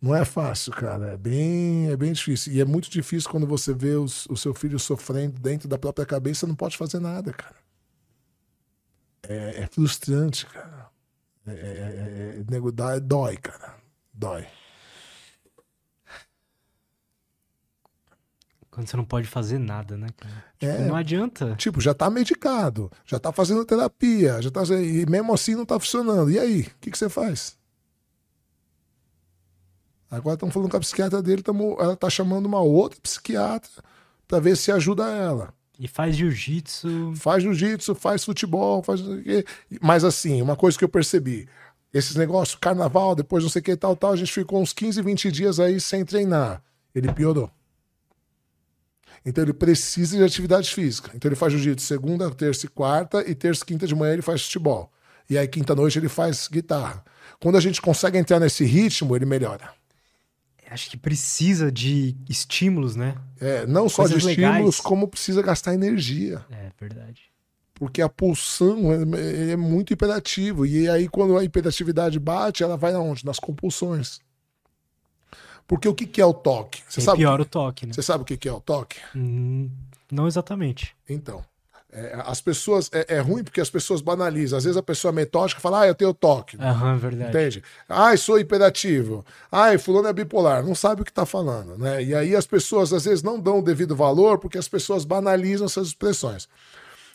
Não 0.00 0.14
é 0.14 0.24
fácil, 0.24 0.72
cara. 0.72 1.12
É 1.12 1.16
bem, 1.16 1.88
é 1.90 1.96
bem 1.96 2.12
difícil. 2.12 2.52
E 2.52 2.60
é 2.60 2.64
muito 2.64 2.90
difícil 2.90 3.30
quando 3.30 3.46
você 3.46 3.72
vê 3.72 3.94
os, 3.94 4.26
o 4.26 4.36
seu 4.36 4.52
filho 4.52 4.78
sofrendo 4.78 5.38
dentro 5.40 5.68
da 5.68 5.78
própria 5.78 6.04
cabeça, 6.04 6.46
não 6.46 6.56
pode 6.56 6.76
fazer 6.76 6.98
nada, 6.98 7.32
cara. 7.32 7.54
É, 9.22 9.62
é 9.62 9.66
frustrante, 9.68 10.44
cara. 10.46 10.90
É, 11.46 11.52
é, 11.52 12.44
é, 12.50 12.96
é 12.96 13.00
dói, 13.00 13.36
cara. 13.36 13.76
Dói. 14.12 14.46
Quando 18.72 18.88
você 18.88 18.96
não 18.96 19.04
pode 19.04 19.28
fazer 19.28 19.58
nada, 19.58 19.98
né? 19.98 20.06
Tipo, 20.58 20.72
é, 20.72 20.78
não 20.86 20.96
adianta. 20.96 21.54
Tipo, 21.56 21.78
já 21.78 21.92
tá 21.92 22.08
medicado, 22.08 22.90
já 23.04 23.18
tá 23.18 23.30
fazendo 23.30 23.66
terapia, 23.66 24.40
já 24.40 24.50
tá, 24.50 24.62
e 24.82 25.04
mesmo 25.04 25.34
assim 25.34 25.54
não 25.54 25.66
tá 25.66 25.78
funcionando. 25.78 26.30
E 26.30 26.38
aí, 26.38 26.62
o 26.62 26.70
que, 26.80 26.90
que 26.90 26.96
você 26.96 27.10
faz? 27.10 27.58
Agora 30.10 30.34
estamos 30.34 30.54
falando 30.54 30.70
com 30.70 30.76
a 30.78 30.80
psiquiatra 30.80 31.22
dele, 31.22 31.42
tamo, 31.42 31.76
ela 31.78 31.94
tá 31.94 32.08
chamando 32.08 32.46
uma 32.46 32.60
outra 32.60 32.98
psiquiatra 32.98 33.70
para 34.26 34.40
ver 34.40 34.56
se 34.56 34.72
ajuda 34.72 35.06
ela. 35.06 35.52
E 35.78 35.86
faz 35.86 36.16
jiu-jitsu. 36.16 37.12
Faz 37.14 37.42
jiu-jitsu, 37.42 37.94
faz 37.94 38.24
futebol, 38.24 38.82
faz. 38.82 39.02
Mas 39.82 40.02
assim, 40.02 40.40
uma 40.40 40.56
coisa 40.56 40.78
que 40.78 40.84
eu 40.84 40.88
percebi: 40.88 41.46
esses 41.92 42.16
negócios, 42.16 42.58
carnaval, 42.58 43.14
depois 43.14 43.42
não 43.42 43.50
sei 43.50 43.60
o 43.60 43.62
que 43.62 43.76
tal, 43.76 43.94
tal, 43.94 44.12
a 44.12 44.16
gente 44.16 44.32
ficou 44.32 44.62
uns 44.62 44.72
15, 44.72 45.02
20 45.02 45.30
dias 45.30 45.60
aí 45.60 45.78
sem 45.78 46.06
treinar. 46.06 46.62
Ele 46.94 47.12
piorou. 47.12 47.50
Então 49.24 49.44
ele 49.44 49.52
precisa 49.52 50.16
de 50.16 50.24
atividade 50.24 50.72
física. 50.74 51.10
Então 51.14 51.28
ele 51.28 51.36
faz 51.36 51.52
jiu-jitsu 51.52 51.86
segunda, 51.86 52.30
terça 52.30 52.66
e 52.66 52.68
quarta, 52.68 53.28
e 53.28 53.34
terça 53.34 53.62
e 53.62 53.66
quinta 53.66 53.86
de 53.86 53.94
manhã 53.94 54.12
ele 54.14 54.22
faz 54.22 54.42
futebol. 54.42 54.92
E 55.30 55.38
aí 55.38 55.46
quinta-noite 55.46 55.98
ele 55.98 56.08
faz 56.08 56.48
guitarra. 56.48 57.04
Quando 57.40 57.56
a 57.56 57.60
gente 57.60 57.80
consegue 57.80 58.18
entrar 58.18 58.40
nesse 58.40 58.64
ritmo, 58.64 59.14
ele 59.14 59.24
melhora. 59.24 59.70
Acho 60.72 60.88
que 60.88 60.96
precisa 60.96 61.70
de 61.70 62.16
estímulos, 62.28 62.96
né? 62.96 63.14
É, 63.38 63.66
não 63.66 63.90
só 63.90 64.04
Coisas 64.04 64.22
de 64.22 64.30
estímulos, 64.30 64.56
legais. 64.58 64.80
como 64.80 65.06
precisa 65.06 65.42
gastar 65.42 65.74
energia. 65.74 66.42
É, 66.50 66.70
verdade. 66.80 67.24
Porque 67.74 68.00
a 68.00 68.08
pulsão 68.08 68.90
é, 69.14 69.50
é 69.50 69.56
muito 69.56 69.92
imperativo. 69.92 70.64
E 70.64 70.88
aí, 70.88 71.08
quando 71.08 71.36
a 71.36 71.44
hiperatividade 71.44 72.18
bate, 72.18 72.62
ela 72.62 72.76
vai 72.76 72.94
aonde? 72.94 73.26
Nas 73.26 73.38
compulsões. 73.38 74.20
Porque 75.72 75.88
o 75.88 75.94
que, 75.94 76.04
que 76.04 76.20
é 76.20 76.26
o 76.26 76.34
toque? 76.34 76.82
Você 76.86 77.00
é 77.00 77.02
sabe 77.02 77.16
pior 77.20 77.40
o, 77.40 77.44
que... 77.44 77.48
o 77.48 77.50
toque, 77.50 77.86
né? 77.86 77.94
Você 77.94 78.02
sabe 78.02 78.20
o 78.20 78.26
que, 78.26 78.36
que 78.36 78.46
é 78.46 78.52
o 78.52 78.60
toque? 78.60 78.98
Hum, 79.16 79.70
não 80.10 80.26
exatamente. 80.26 80.94
Então, 81.08 81.42
é, 81.90 82.14
as 82.26 82.42
pessoas. 82.42 82.90
É, 82.92 83.14
é, 83.16 83.20
ruim 83.20 83.42
porque 83.42 83.58
as 83.58 83.70
pessoas 83.70 84.02
banalizam. 84.02 84.58
Às 84.58 84.64
vezes 84.64 84.76
a 84.76 84.82
pessoa 84.82 85.10
é 85.12 85.14
metódica 85.14 85.62
fala, 85.62 85.80
ah, 85.80 85.86
eu 85.86 85.94
tenho 85.94 86.12
toque. 86.12 86.58
Aham, 86.60 86.98
verdade. 86.98 87.30
Entende? 87.30 87.62
Ah, 87.88 88.14
sou 88.18 88.38
hiperativo. 88.38 89.24
Ah, 89.50 89.78
fulano 89.78 90.08
é 90.08 90.12
bipolar. 90.12 90.62
Não 90.62 90.74
sabe 90.74 91.00
o 91.00 91.04
que 91.06 91.10
está 91.10 91.24
falando, 91.24 91.78
né? 91.78 92.04
E 92.04 92.14
aí 92.14 92.36
as 92.36 92.46
pessoas 92.46 92.92
às 92.92 93.06
vezes 93.06 93.22
não 93.22 93.40
dão 93.40 93.60
o 93.60 93.64
devido 93.64 93.96
valor 93.96 94.38
porque 94.38 94.58
as 94.58 94.68
pessoas 94.68 95.06
banalizam 95.06 95.64
essas 95.64 95.86
expressões. 95.86 96.50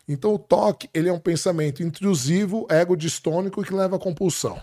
Então 0.10 0.34
o 0.34 0.40
toque, 0.40 0.90
ele 0.95 1.10
é 1.10 1.14
um 1.14 1.19
pensamento 1.19 1.84
intrusivo, 1.84 2.66
ego 2.72 2.98
distônico 2.98 3.64
que 3.64 3.72
leva 3.72 3.98
à 3.98 4.00
compulsão 4.00 4.60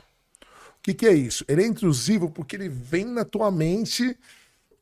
que, 0.84 0.92
que 0.92 1.06
é 1.06 1.14
isso? 1.14 1.44
Ele 1.48 1.62
é 1.62 1.66
intrusivo 1.66 2.30
porque 2.30 2.54
ele 2.54 2.68
vem 2.68 3.06
na 3.06 3.24
tua 3.24 3.50
mente 3.50 4.16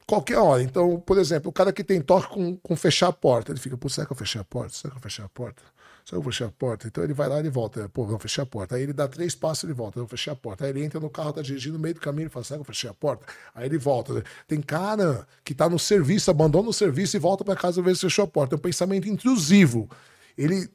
qualquer 0.05 0.37
hora. 0.37 0.61
Então, 0.61 0.99
por 0.99 1.17
exemplo, 1.17 1.49
o 1.49 1.53
cara 1.53 1.73
que 1.73 1.85
tem 1.85 2.01
toque 2.01 2.29
com, 2.29 2.57
com 2.57 2.75
fechar 2.75 3.09
a 3.09 3.13
porta, 3.13 3.53
ele 3.53 3.61
fica, 3.61 3.77
pô, 3.79 3.89
será 3.89 4.05
que 4.05 4.13
eu 4.13 4.17
fechei 4.17 4.41
a 4.41 4.45
porta? 4.45 4.75
Será 4.75 4.91
que 4.91 4.99
eu 4.99 5.03
fechei 5.03 5.25
a 5.25 5.29
porta? 5.29 5.63
Será 6.05 6.21
que 6.21 6.27
eu 6.27 6.33
fechei 6.33 6.45
a 6.45 6.51
porta? 6.51 6.89
Então 6.89 7.05
ele 7.05 7.15
vai 7.15 7.29
lá 7.29 7.41
e 7.41 7.49
volta. 7.49 7.89
Pô, 7.89 8.05
não 8.05 8.19
fechei 8.19 8.43
a 8.43 8.47
porta. 8.47 8.75
Aí 8.75 8.83
ele 8.83 8.93
dá 8.93 9.07
três 9.07 9.37
passos 9.37 9.71
e 9.71 9.73
volta. 9.73 10.01
Eu 10.01 10.09
fechei 10.09 10.33
a 10.33 10.35
porta. 10.35 10.65
Aí 10.65 10.71
ele 10.71 10.85
entra 10.85 10.99
no 10.99 11.09
carro, 11.09 11.33
tá 11.33 11.41
dirigindo 11.41 11.75
no 11.75 11.81
meio 11.81 11.95
do 11.95 12.01
caminho 12.01 12.27
e 12.27 12.29
fala, 12.29 12.45
será 12.45 12.59
que 12.59 12.63
eu 12.63 12.75
fechei 12.75 12.91
a 12.91 12.95
porta? 12.95 13.25
Aí 13.55 13.67
ele 13.67 13.79
volta. 13.79 14.25
Tem 14.49 14.61
cara 14.61 15.25
que 15.45 15.55
tá 15.55 15.69
no 15.69 15.79
serviço, 15.79 16.33
abandona 16.33 16.69
o 16.69 16.73
serviço 16.73 17.17
e 17.17 17.21
volta 17.21 17.45
para 17.45 17.55
casa 17.55 17.81
ver 17.81 17.95
se 17.95 18.01
fechou 18.01 18.25
a 18.25 18.29
porta. 18.29 18.57
É 18.57 18.59
um 18.59 18.61
pensamento 18.61 19.09
intrusivo. 19.09 19.89
Ele, 20.37 20.69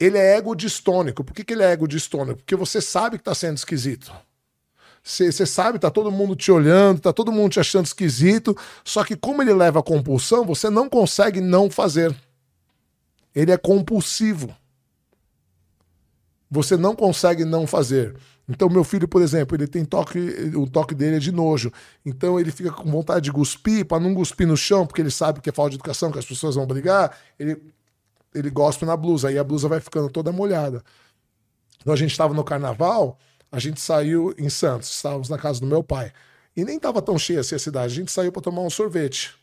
ele 0.00 0.18
é 0.18 0.38
ego 0.38 0.56
distônico. 0.56 1.22
Por 1.22 1.32
que, 1.32 1.44
que 1.44 1.52
ele 1.52 1.62
é 1.62 1.70
ego 1.70 1.86
distônico? 1.86 2.38
Porque 2.38 2.56
você 2.56 2.80
sabe 2.80 3.16
que 3.16 3.22
tá 3.22 3.34
sendo 3.36 3.58
esquisito. 3.58 4.12
Você 5.02 5.44
sabe, 5.44 5.80
tá 5.80 5.90
todo 5.90 6.12
mundo 6.12 6.36
te 6.36 6.52
olhando, 6.52 7.00
tá 7.00 7.12
todo 7.12 7.32
mundo 7.32 7.52
te 7.52 7.60
achando 7.60 7.86
esquisito. 7.86 8.56
Só 8.84 9.02
que, 9.02 9.16
como 9.16 9.42
ele 9.42 9.52
leva 9.52 9.80
a 9.80 9.82
compulsão, 9.82 10.44
você 10.44 10.70
não 10.70 10.88
consegue 10.88 11.40
não 11.40 11.68
fazer. 11.68 12.14
Ele 13.34 13.50
é 13.50 13.56
compulsivo. 13.56 14.54
Você 16.48 16.76
não 16.76 16.94
consegue 16.94 17.44
não 17.44 17.66
fazer. 17.66 18.14
Então, 18.48 18.68
meu 18.68 18.84
filho, 18.84 19.08
por 19.08 19.22
exemplo, 19.22 19.56
ele 19.56 19.66
tem 19.66 19.84
toque, 19.84 20.18
o 20.54 20.68
toque 20.68 20.94
dele 20.94 21.16
é 21.16 21.18
de 21.18 21.32
nojo. 21.32 21.72
Então, 22.04 22.38
ele 22.38 22.52
fica 22.52 22.70
com 22.70 22.88
vontade 22.88 23.24
de 23.24 23.32
cuspir, 23.32 23.84
para 23.84 23.98
não 23.98 24.14
cuspir 24.14 24.46
no 24.46 24.56
chão, 24.56 24.86
porque 24.86 25.00
ele 25.00 25.10
sabe 25.10 25.40
que 25.40 25.48
é 25.48 25.52
falta 25.52 25.70
de 25.70 25.76
educação, 25.76 26.12
que 26.12 26.18
as 26.18 26.26
pessoas 26.26 26.54
vão 26.54 26.66
brigar. 26.66 27.16
Ele, 27.38 27.60
ele 28.34 28.50
gospe 28.50 28.84
na 28.84 28.96
blusa, 28.96 29.28
aí 29.28 29.38
a 29.38 29.44
blusa 29.44 29.66
vai 29.66 29.80
ficando 29.80 30.08
toda 30.10 30.30
molhada. 30.30 30.84
Então, 31.80 31.92
a 31.92 31.96
gente 31.96 32.10
estava 32.12 32.34
no 32.34 32.44
carnaval 32.44 33.18
a 33.52 33.58
gente 33.58 33.82
saiu 33.82 34.34
em 34.38 34.48
Santos, 34.48 34.88
estávamos 34.90 35.28
na 35.28 35.36
casa 35.36 35.60
do 35.60 35.66
meu 35.66 35.84
pai. 35.84 36.10
E 36.56 36.64
nem 36.64 36.76
estava 36.76 37.02
tão 37.02 37.18
cheia 37.18 37.40
assim 37.40 37.54
a 37.54 37.58
cidade. 37.58 37.92
A 37.92 37.96
gente 37.96 38.10
saiu 38.10 38.32
para 38.32 38.40
tomar 38.40 38.62
um 38.62 38.70
sorvete. 38.70 39.34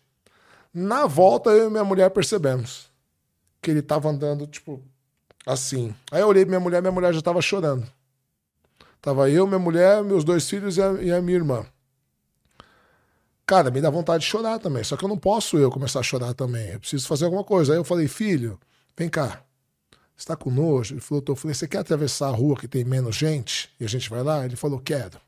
Na 0.73 1.05
volta, 1.05 1.51
eu 1.51 1.67
e 1.67 1.69
minha 1.69 1.83
mulher 1.83 2.09
percebemos 2.09 2.89
que 3.61 3.69
ele 3.69 3.81
estava 3.81 4.09
andando, 4.09 4.47
tipo, 4.47 4.81
assim. 5.45 5.93
Aí 6.11 6.21
eu 6.21 6.27
olhei 6.27 6.43
minha 6.43 6.59
mulher, 6.59 6.81
minha 6.81 6.91
mulher 6.91 7.13
já 7.13 7.19
estava 7.19 7.39
chorando. 7.39 7.88
Tava 8.99 9.29
eu, 9.29 9.45
minha 9.45 9.59
mulher, 9.59 10.03
meus 10.03 10.23
dois 10.23 10.49
filhos 10.49 10.77
e 10.77 10.81
a, 10.81 10.91
e 10.93 11.11
a 11.11 11.21
minha 11.21 11.38
irmã. 11.38 11.65
Cara, 13.45 13.69
me 13.69 13.79
dá 13.79 13.91
vontade 13.91 14.23
de 14.23 14.29
chorar 14.29 14.59
também. 14.59 14.83
Só 14.83 14.97
que 14.97 15.05
eu 15.05 15.09
não 15.09 15.17
posso 15.17 15.57
eu 15.57 15.69
começar 15.69 15.99
a 15.99 16.03
chorar 16.03 16.33
também. 16.33 16.69
Eu 16.71 16.79
preciso 16.79 17.07
fazer 17.07 17.25
alguma 17.25 17.43
coisa. 17.43 17.73
Aí 17.73 17.79
eu 17.79 17.83
falei, 17.83 18.07
filho, 18.07 18.59
vem 18.97 19.09
cá 19.09 19.43
está 20.22 20.35
com 20.35 20.51
nojo? 20.51 20.93
Ele 20.93 21.01
falou, 21.01 21.22
tô. 21.22 21.33
Eu 21.33 21.35
falei, 21.35 21.56
você 21.56 21.67
quer 21.67 21.80
atravessar 21.80 22.27
a 22.27 22.31
rua 22.31 22.56
que 22.56 22.67
tem 22.67 22.83
menos 22.83 23.15
gente? 23.15 23.69
E 23.80 23.85
a 23.85 23.88
gente 23.88 24.09
vai 24.09 24.23
lá? 24.23 24.45
Ele 24.45 24.56
falou, 24.56 24.80
quero. 24.80 25.19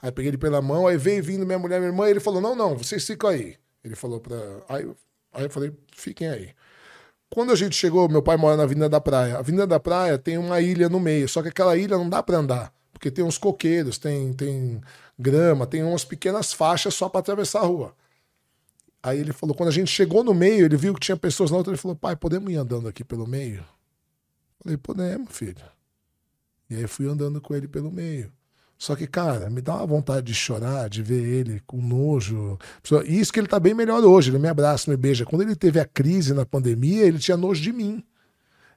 Aí 0.00 0.12
peguei 0.12 0.30
ele 0.30 0.38
pela 0.38 0.60
mão, 0.60 0.86
aí 0.86 0.98
veio 0.98 1.22
vindo 1.22 1.46
minha 1.46 1.58
mulher, 1.58 1.78
minha 1.78 1.90
irmã, 1.90 2.06
e 2.06 2.10
ele 2.10 2.20
falou, 2.20 2.40
não, 2.40 2.54
não, 2.54 2.76
vocês 2.76 3.06
ficam 3.06 3.30
aí. 3.30 3.56
Ele 3.82 3.94
falou 3.94 4.20
para 4.20 4.36
aí, 4.68 4.86
aí 5.32 5.44
eu 5.44 5.50
falei, 5.50 5.72
fiquem 5.94 6.28
aí. 6.28 6.50
Quando 7.30 7.52
a 7.52 7.56
gente 7.56 7.74
chegou, 7.74 8.08
meu 8.08 8.22
pai 8.22 8.36
mora 8.36 8.56
na 8.56 8.64
Avenida 8.64 8.88
da 8.88 9.00
Praia. 9.00 9.36
A 9.36 9.38
Avenida 9.38 9.66
da 9.66 9.80
Praia 9.80 10.18
tem 10.18 10.36
uma 10.38 10.60
ilha 10.60 10.88
no 10.88 11.00
meio, 11.00 11.28
só 11.28 11.42
que 11.42 11.48
aquela 11.48 11.76
ilha 11.76 11.96
não 11.96 12.08
dá 12.08 12.22
para 12.22 12.36
andar, 12.36 12.72
porque 12.92 13.10
tem 13.10 13.24
uns 13.24 13.38
coqueiros, 13.38 13.98
tem, 13.98 14.32
tem 14.34 14.80
grama, 15.18 15.66
tem 15.66 15.82
umas 15.82 16.04
pequenas 16.04 16.52
faixas 16.52 16.94
só 16.94 17.08
para 17.08 17.20
atravessar 17.20 17.60
a 17.60 17.66
rua. 17.66 17.94
Aí 19.02 19.18
ele 19.18 19.32
falou, 19.32 19.54
quando 19.54 19.70
a 19.70 19.72
gente 19.72 19.90
chegou 19.90 20.22
no 20.22 20.32
meio, 20.32 20.64
ele 20.64 20.76
viu 20.76 20.94
que 20.94 21.00
tinha 21.00 21.16
pessoas 21.16 21.50
na 21.50 21.56
outra, 21.56 21.72
ele 21.72 21.80
falou, 21.80 21.96
pai, 21.96 22.14
podemos 22.14 22.52
ir 22.52 22.56
andando 22.56 22.88
aqui 22.88 23.02
pelo 23.02 23.26
meio? 23.26 23.64
Falei, 24.64 24.78
podemos, 24.78 25.28
filho. 25.30 25.62
E 26.70 26.76
aí 26.76 26.86
fui 26.86 27.06
andando 27.06 27.38
com 27.38 27.54
ele 27.54 27.68
pelo 27.68 27.92
meio. 27.92 28.32
Só 28.78 28.96
que, 28.96 29.06
cara, 29.06 29.50
me 29.50 29.60
dá 29.60 29.76
uma 29.76 29.86
vontade 29.86 30.26
de 30.26 30.34
chorar, 30.34 30.88
de 30.88 31.02
ver 31.02 31.22
ele 31.22 31.62
com 31.66 31.80
nojo. 31.80 32.58
Isso 33.06 33.32
que 33.32 33.38
ele 33.38 33.46
tá 33.46 33.60
bem 33.60 33.74
melhor 33.74 34.02
hoje, 34.02 34.30
ele 34.30 34.38
me 34.38 34.48
abraça, 34.48 34.90
me 34.90 34.96
beija. 34.96 35.26
Quando 35.26 35.42
ele 35.42 35.54
teve 35.54 35.78
a 35.78 35.84
crise 35.84 36.32
na 36.32 36.46
pandemia, 36.46 37.04
ele 37.04 37.18
tinha 37.18 37.36
nojo 37.36 37.62
de 37.62 37.72
mim. 37.72 38.02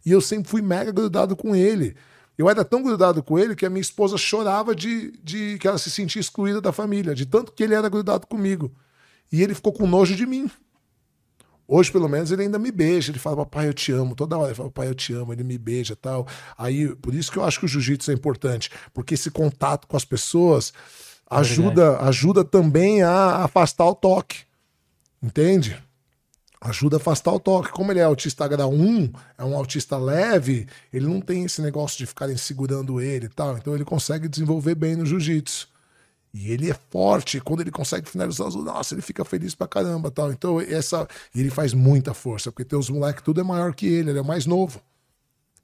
E 0.06 0.11
eu 0.11 0.19
sempre 0.19 0.49
fui 0.49 0.61
mega 0.61 0.91
grudado 0.91 1.35
com 1.35 1.56
ele. 1.56 1.95
Eu 2.38 2.49
era 2.49 2.64
tão 2.64 2.83
grudado 2.83 3.24
com 3.24 3.40
ele 3.40 3.56
que 3.56 3.66
a 3.66 3.69
minha 3.69 3.82
esposa 3.82 4.17
chorava 4.17 4.75
de, 4.75 5.11
de 5.24 5.57
que 5.57 5.67
ela 5.67 5.77
se 5.77 5.90
sentia 5.90 6.19
excluída 6.19 6.61
da 6.61 6.72
família, 6.72 7.16
de 7.16 7.25
tanto 7.25 7.51
que 7.51 7.64
ele 7.64 7.74
era 7.74 7.90
grudado 7.90 8.27
comigo. 8.27 8.72
E 9.32 9.41
ele 9.41 9.56
ficou 9.56 9.74
com 9.74 9.88
nojo 9.88 10.16
de 10.16 10.25
mim. 10.25 10.51
Hoje, 11.68 11.92
pelo 11.92 12.08
menos, 12.08 12.32
ele 12.32 12.44
ainda 12.44 12.58
me 12.58 12.72
beija. 12.72 13.12
Ele 13.12 13.20
fala, 13.20 13.38
papai, 13.38 13.68
eu 13.68 13.74
te 13.74 13.92
amo. 13.92 14.16
Toda 14.16 14.38
hora 14.38 14.48
ele 14.48 14.56
fala, 14.56 14.70
papai, 14.70 14.88
eu 14.88 14.96
te 14.96 15.12
amo. 15.14 15.34
Ele 15.34 15.44
me 15.44 15.58
beija 15.58 15.96
tal. 15.96 16.26
Aí, 16.58 16.96
por 16.96 17.14
isso 17.14 17.32
que 17.32 17.38
eu 17.38 17.44
acho 17.44 17.60
que 17.60 17.66
o 17.66 17.68
jiu-jitsu 17.68 18.12
é 18.12 18.14
importante. 18.14 18.72
Porque 18.94 19.16
esse 19.16 19.30
contato 19.30 19.86
com 19.86 19.98
as 19.98 20.06
pessoas 20.06 20.72
ajuda, 21.30 22.00
é 22.02 22.06
ajuda 22.06 22.46
também 22.46 23.04
a 23.04 23.44
afastar 23.44 23.86
o 23.86 23.96
toque. 23.96 24.46
Entende? 25.22 25.78
Ajuda 26.62 26.96
a 26.96 27.00
afastar 27.00 27.34
o 27.34 27.40
toque. 27.40 27.72
Como 27.72 27.92
ele 27.92 28.00
é 28.00 28.04
autista 28.04 28.48
grau 28.48 28.72
1, 28.72 29.12
é 29.38 29.44
um 29.44 29.56
autista 29.56 29.98
leve, 29.98 30.68
ele 30.92 31.06
não 31.06 31.20
tem 31.20 31.44
esse 31.44 31.62
negócio 31.62 31.98
de 31.98 32.06
ficarem 32.06 32.38
segurando 32.38 33.02
ele 33.02 33.26
e 33.26 33.30
tal. 33.30 33.58
Então 33.58 33.76
ele 33.76 33.84
consegue 33.84 34.30
desenvolver 34.30 34.76
bem 34.76 34.96
no 34.96 35.06
jiu-jitsu. 35.06 35.68
E 36.40 36.51
ele 36.51 36.69
é 36.69 36.75
forte, 36.91 37.41
quando 37.41 37.61
ele 37.61 37.72
consegue 37.72 38.07
finalizar 38.07 38.48
os 38.48 38.53
nossa, 38.53 38.93
ele 38.93 39.01
fica 39.01 39.25
feliz 39.25 39.56
pra 39.56 39.67
caramba, 39.67 40.11
tal. 40.11 40.32
Então, 40.32 40.61
essa 40.61 41.07
ele 41.35 41.49
faz 41.49 41.74
muita 41.74 42.14
força, 42.14 42.51
porque 42.51 42.64
tem 42.64 42.77
os 42.77 42.91
moleques 42.91 43.24
tudo 43.24 43.41
é 43.41 43.43
maior 43.43 43.74
que 43.74 43.88
ele, 43.88 44.11
ele 44.11 44.19
é 44.19 44.24
mais 44.24 44.45
novo. 44.45 44.80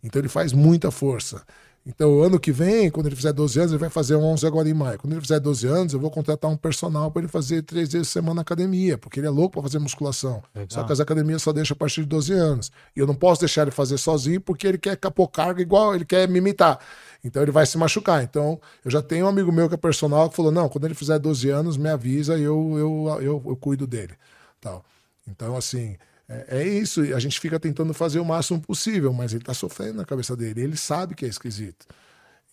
Então 0.04 0.20
ele 0.20 0.28
faz 0.28 0.52
muita 0.52 0.90
força. 0.90 1.46
Então, 1.86 2.22
ano 2.22 2.40
que 2.40 2.52
vem, 2.52 2.90
quando 2.90 3.08
ele 3.08 3.16
fizer 3.16 3.34
12 3.34 3.60
anos, 3.60 3.72
ele 3.74 3.80
vai 3.80 3.90
fazer 3.90 4.16
11 4.16 4.48
agora 4.48 4.70
em 4.70 4.74
maio. 4.74 4.98
Quando 4.98 5.14
ele 5.14 5.22
fizer 5.22 5.38
12 5.38 5.68
anos, 5.68 5.94
eu 5.94 6.00
vou 6.00 6.10
contratar 6.10 6.50
um 6.50 6.56
personal 6.56 7.12
para 7.12 7.24
ele 7.24 7.28
fazer 7.28 7.62
três 7.64 7.92
vezes 7.92 8.08
por 8.08 8.14
semana 8.14 8.36
na 8.36 8.42
academia, 8.42 8.98
porque 8.98 9.20
ele 9.20 9.28
é 9.28 9.30
louco 9.30 9.54
para 9.54 9.64
fazer 9.64 9.80
musculação. 9.80 10.42
Legal. 10.56 10.68
Só 10.70 10.84
que 10.84 10.94
as 10.94 11.02
academias 11.02 11.42
só 11.42 11.52
deixam 11.52 11.76
a 11.76 11.78
partir 11.78 12.02
de 12.02 12.08
12 12.08 12.32
anos. 12.32 12.72
E 12.96 13.00
eu 13.00 13.06
não 13.06 13.14
posso 13.14 13.42
deixar 13.42 13.64
ele 13.64 13.72
fazer 13.72 13.98
sozinho, 13.98 14.40
porque 14.40 14.66
ele 14.66 14.78
quer 14.78 14.96
capor 14.96 15.28
carga 15.30 15.62
igual, 15.62 15.94
ele 15.94 16.06
quer 16.06 16.28
me 16.30 16.38
imitar. 16.38 16.80
Então 17.22 17.42
ele 17.42 17.52
vai 17.52 17.66
se 17.66 17.78
machucar. 17.78 18.24
Então, 18.24 18.62
eu 18.86 18.90
já 18.90 19.02
tenho 19.02 19.26
um 19.26 19.30
amigo 19.30 19.52
meu 19.52 19.68
que 19.68 19.76
é 19.76 19.78
personal 19.78 20.30
que 20.30 20.38
falou: 20.38 20.54
não, 20.54 20.70
quando 20.70 20.86
ele 20.86 20.94
fizer 20.94 21.20
12 21.20 21.50
anos, 21.50 21.76
me 21.76 21.90
avisa 21.90 22.38
e 22.38 22.44
eu, 22.44 22.76
eu, 22.78 23.22
eu, 23.22 23.44
eu 23.46 23.56
cuido 23.58 23.86
dele. 23.86 24.14
Tal. 24.62 24.86
Então, 25.28 25.58
assim, 25.58 25.98
é, 26.28 26.60
é, 26.60 26.68
isso. 26.68 27.02
A 27.02 27.20
gente 27.20 27.40
fica 27.40 27.60
tentando 27.60 27.94
fazer 27.94 28.20
o 28.20 28.26
máximo 28.26 28.62
possível, 28.62 29.12
mas 29.14 29.34
ele 29.34 29.42
está 29.42 29.54
sofrendo 29.54 29.96
na 29.96 30.06
cabeça 30.06 30.36
dele. 30.36 30.62
Ele 30.62 30.78
sabe 30.78 31.16
que 31.16 31.26
é 31.26 31.28
esquisito. 31.28 31.86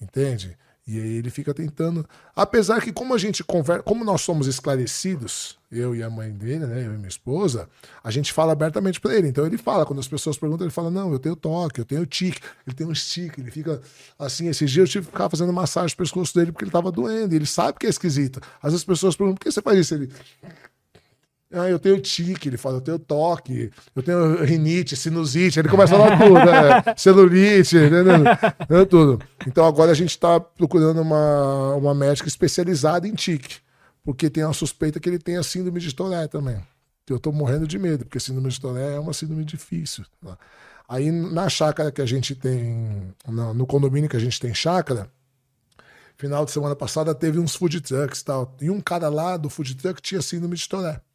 Entende? 0.00 0.56
E 0.86 0.98
aí 0.98 1.16
ele 1.18 1.30
fica 1.30 1.54
tentando. 1.54 2.04
Apesar 2.34 2.80
que, 2.80 2.92
como 2.92 3.14
a 3.14 3.18
gente 3.18 3.44
conversa, 3.44 3.82
como 3.82 4.04
nós 4.04 4.22
somos 4.22 4.48
esclarecidos, 4.48 5.56
eu 5.70 5.94
e 5.94 6.02
a 6.02 6.10
mãe 6.10 6.32
dele, 6.32 6.66
né, 6.66 6.84
eu 6.84 6.94
e 6.94 6.96
minha 6.96 7.08
esposa, 7.08 7.68
a 8.02 8.10
gente 8.10 8.32
fala 8.32 8.52
abertamente 8.52 9.00
para 9.00 9.14
ele. 9.14 9.28
Então 9.28 9.46
ele 9.46 9.56
fala, 9.56 9.86
quando 9.86 10.00
as 10.00 10.08
pessoas 10.08 10.36
perguntam, 10.36 10.66
ele 10.66 10.72
fala: 10.72 10.90
Não, 10.90 11.12
eu 11.12 11.18
tenho 11.18 11.36
toque, 11.36 11.80
eu 11.80 11.84
tenho 11.84 12.04
tique, 12.06 12.40
ele 12.66 12.74
tem 12.74 12.86
um 12.86 12.94
stick, 12.94 13.38
ele 13.38 13.52
fica 13.52 13.80
assim. 14.18 14.48
Esses 14.48 14.68
dias 14.68 14.88
eu 14.88 14.92
tive 14.92 15.06
que 15.06 15.12
ficar 15.12 15.28
fazendo 15.28 15.52
massagem 15.52 15.94
no 15.94 15.96
pescoço 15.96 16.34
dele 16.34 16.50
porque 16.50 16.64
ele 16.64 16.72
tava 16.72 16.90
doendo. 16.90 17.34
ele 17.34 17.46
sabe 17.46 17.78
que 17.78 17.86
é 17.86 17.90
esquisito. 17.90 18.40
Às 18.56 18.72
vezes 18.72 18.80
as 18.80 18.84
pessoas 18.84 19.14
perguntam: 19.14 19.36
Por 19.36 19.44
que 19.44 19.52
você 19.52 19.62
faz 19.62 19.78
isso? 19.78 19.94
Ele. 19.94 20.10
Ah, 21.52 21.68
eu 21.68 21.80
tenho 21.80 22.00
tique, 22.00 22.48
ele 22.48 22.56
fala, 22.56 22.76
eu 22.76 22.80
tenho 22.80 22.98
toque, 22.98 23.72
eu 23.96 24.02
tenho 24.04 24.44
rinite, 24.44 24.96
sinusite, 24.96 25.58
ele 25.58 25.68
começa 25.68 25.96
a 25.96 25.98
falar 25.98 26.16
tudo, 26.16 26.34
né? 26.34 26.94
celulite, 26.96 27.76
entendeu? 27.76 28.86
tudo. 28.88 29.20
Então 29.44 29.66
agora 29.66 29.90
a 29.90 29.94
gente 29.94 30.10
está 30.10 30.38
procurando 30.38 31.00
uma, 31.02 31.74
uma 31.74 31.92
médica 31.92 32.28
especializada 32.28 33.08
em 33.08 33.14
tique, 33.14 33.56
porque 34.04 34.30
tem 34.30 34.44
a 34.44 34.52
suspeita 34.52 35.00
que 35.00 35.08
ele 35.08 35.18
tem 35.18 35.38
a 35.38 35.42
síndrome 35.42 35.80
de 35.80 35.92
Tourette 35.92 36.30
também. 36.30 36.62
Eu 37.08 37.16
estou 37.16 37.32
morrendo 37.32 37.66
de 37.66 37.76
medo, 37.76 38.04
porque 38.04 38.20
síndrome 38.20 38.48
de 38.48 38.60
Tourette 38.60 38.94
é 38.94 39.00
uma 39.00 39.12
síndrome 39.12 39.44
difícil. 39.44 40.04
Tá? 40.24 40.38
Aí 40.88 41.10
na 41.10 41.48
chácara 41.48 41.90
que 41.90 42.00
a 42.00 42.06
gente 42.06 42.36
tem, 42.36 43.12
no, 43.26 43.52
no 43.54 43.66
condomínio 43.66 44.08
que 44.08 44.16
a 44.16 44.20
gente 44.20 44.38
tem 44.38 44.54
chácara, 44.54 45.10
final 46.16 46.44
de 46.44 46.52
semana 46.52 46.76
passada 46.76 47.12
teve 47.12 47.40
uns 47.40 47.56
food 47.56 47.80
trucks 47.80 48.20
e 48.20 48.24
tal, 48.24 48.56
e 48.60 48.70
um 48.70 48.80
cara 48.80 49.08
lá 49.08 49.36
do 49.36 49.50
food 49.50 49.74
truck 49.74 50.00
tinha 50.00 50.22
síndrome 50.22 50.54
de 50.54 50.68
Tourette. 50.68 51.09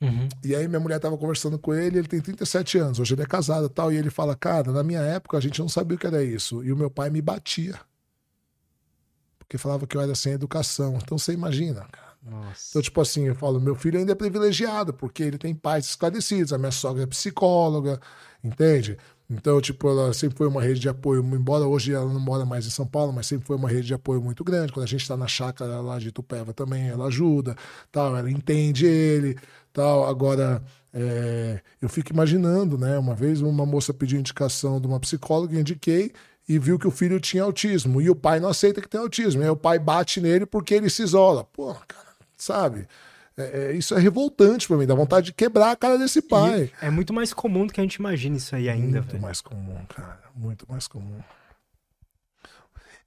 Uhum. 0.00 0.28
E 0.42 0.54
aí 0.54 0.66
minha 0.66 0.80
mulher 0.80 0.98
tava 0.98 1.16
conversando 1.18 1.58
com 1.58 1.74
ele, 1.74 1.98
ele 1.98 2.08
tem 2.08 2.20
37 2.20 2.78
anos, 2.78 2.98
hoje 2.98 3.14
ele 3.14 3.22
é 3.22 3.26
casado 3.26 3.66
e 3.66 3.68
tal, 3.68 3.92
e 3.92 3.96
ele 3.96 4.08
fala, 4.08 4.34
cara, 4.34 4.72
na 4.72 4.82
minha 4.82 5.00
época 5.00 5.36
a 5.36 5.40
gente 5.40 5.60
não 5.60 5.68
sabia 5.68 5.96
o 5.96 5.98
que 5.98 6.06
era 6.06 6.24
isso, 6.24 6.64
e 6.64 6.72
o 6.72 6.76
meu 6.76 6.90
pai 6.90 7.10
me 7.10 7.20
batia. 7.20 7.78
Porque 9.38 9.58
falava 9.58 9.86
que 9.86 9.96
eu 9.96 10.00
era 10.00 10.14
sem 10.14 10.32
educação. 10.32 10.96
Então 11.02 11.18
você 11.18 11.32
imagina, 11.32 11.84
cara. 11.90 12.10
Nossa. 12.22 12.66
Então, 12.70 12.82
tipo 12.82 13.00
assim, 13.00 13.26
eu 13.26 13.34
falo, 13.34 13.60
meu 13.60 13.74
filho 13.74 13.98
ainda 13.98 14.12
é 14.12 14.14
privilegiado, 14.14 14.92
porque 14.92 15.22
ele 15.22 15.38
tem 15.38 15.54
pais 15.54 15.86
esclarecidos, 15.86 16.52
a 16.52 16.58
minha 16.58 16.70
sogra 16.70 17.02
é 17.02 17.06
psicóloga, 17.06 17.98
entende? 18.44 18.96
Então, 19.28 19.60
tipo, 19.60 19.88
ela 19.88 20.12
sempre 20.12 20.36
foi 20.36 20.48
uma 20.48 20.60
rede 20.60 20.80
de 20.80 20.88
apoio, 20.88 21.22
embora 21.34 21.64
hoje 21.64 21.92
ela 21.92 22.12
não 22.12 22.18
mora 22.18 22.44
mais 22.44 22.66
em 22.66 22.70
São 22.70 22.84
Paulo, 22.84 23.12
mas 23.12 23.28
sempre 23.28 23.46
foi 23.46 23.56
uma 23.56 23.68
rede 23.68 23.86
de 23.86 23.94
apoio 23.94 24.20
muito 24.20 24.42
grande. 24.42 24.72
Quando 24.72 24.84
a 24.84 24.88
gente 24.88 25.02
está 25.02 25.16
na 25.16 25.28
chácara 25.28 25.80
lá 25.80 26.00
de 26.00 26.10
Tupéva 26.10 26.52
também, 26.52 26.88
ela 26.88 27.06
ajuda, 27.06 27.56
tal, 27.92 28.16
ela 28.16 28.28
entende 28.28 28.86
ele, 28.86 29.38
tal. 29.72 30.06
Agora, 30.06 30.62
é, 30.92 31.60
eu 31.80 31.88
fico 31.88 32.12
imaginando, 32.12 32.76
né? 32.76 32.98
Uma 32.98 33.14
vez 33.14 33.40
uma 33.40 33.64
moça 33.64 33.94
pediu 33.94 34.18
indicação 34.18 34.80
de 34.80 34.86
uma 34.86 35.00
psicóloga, 35.00 35.58
indiquei, 35.58 36.12
e 36.48 36.58
viu 36.58 36.78
que 36.78 36.86
o 36.86 36.90
filho 36.90 37.20
tinha 37.20 37.42
autismo. 37.42 38.00
E 38.02 38.10
o 38.10 38.14
pai 38.16 38.40
não 38.40 38.48
aceita 38.48 38.80
que 38.80 38.88
tem 38.88 39.00
autismo. 39.00 39.42
E 39.42 39.44
aí 39.44 39.50
o 39.50 39.56
pai 39.56 39.78
bate 39.78 40.20
nele 40.20 40.46
porque 40.46 40.74
ele 40.74 40.90
se 40.90 41.02
isola. 41.02 41.44
Pô, 41.44 41.74
cara, 41.86 42.08
sabe? 42.36 42.86
É, 43.36 43.42
é, 43.42 43.72
isso 43.72 43.94
é 43.94 44.00
revoltante 44.00 44.66
para 44.66 44.76
mim, 44.76 44.86
dá 44.86 44.94
vontade 44.94 45.26
de 45.26 45.32
quebrar 45.32 45.70
a 45.70 45.76
cara 45.76 45.96
desse 45.96 46.20
pai. 46.20 46.70
E 46.82 46.86
é 46.86 46.90
muito 46.90 47.12
mais 47.12 47.32
comum 47.32 47.66
do 47.66 47.72
que 47.72 47.80
a 47.80 47.84
gente 47.84 47.94
imagina 47.94 48.36
isso 48.36 48.54
aí 48.54 48.68
ainda. 48.68 48.98
Muito 48.98 49.12
véio. 49.12 49.22
mais 49.22 49.40
comum, 49.40 49.78
cara. 49.88 50.20
Muito 50.34 50.66
mais 50.68 50.86
comum. 50.86 51.20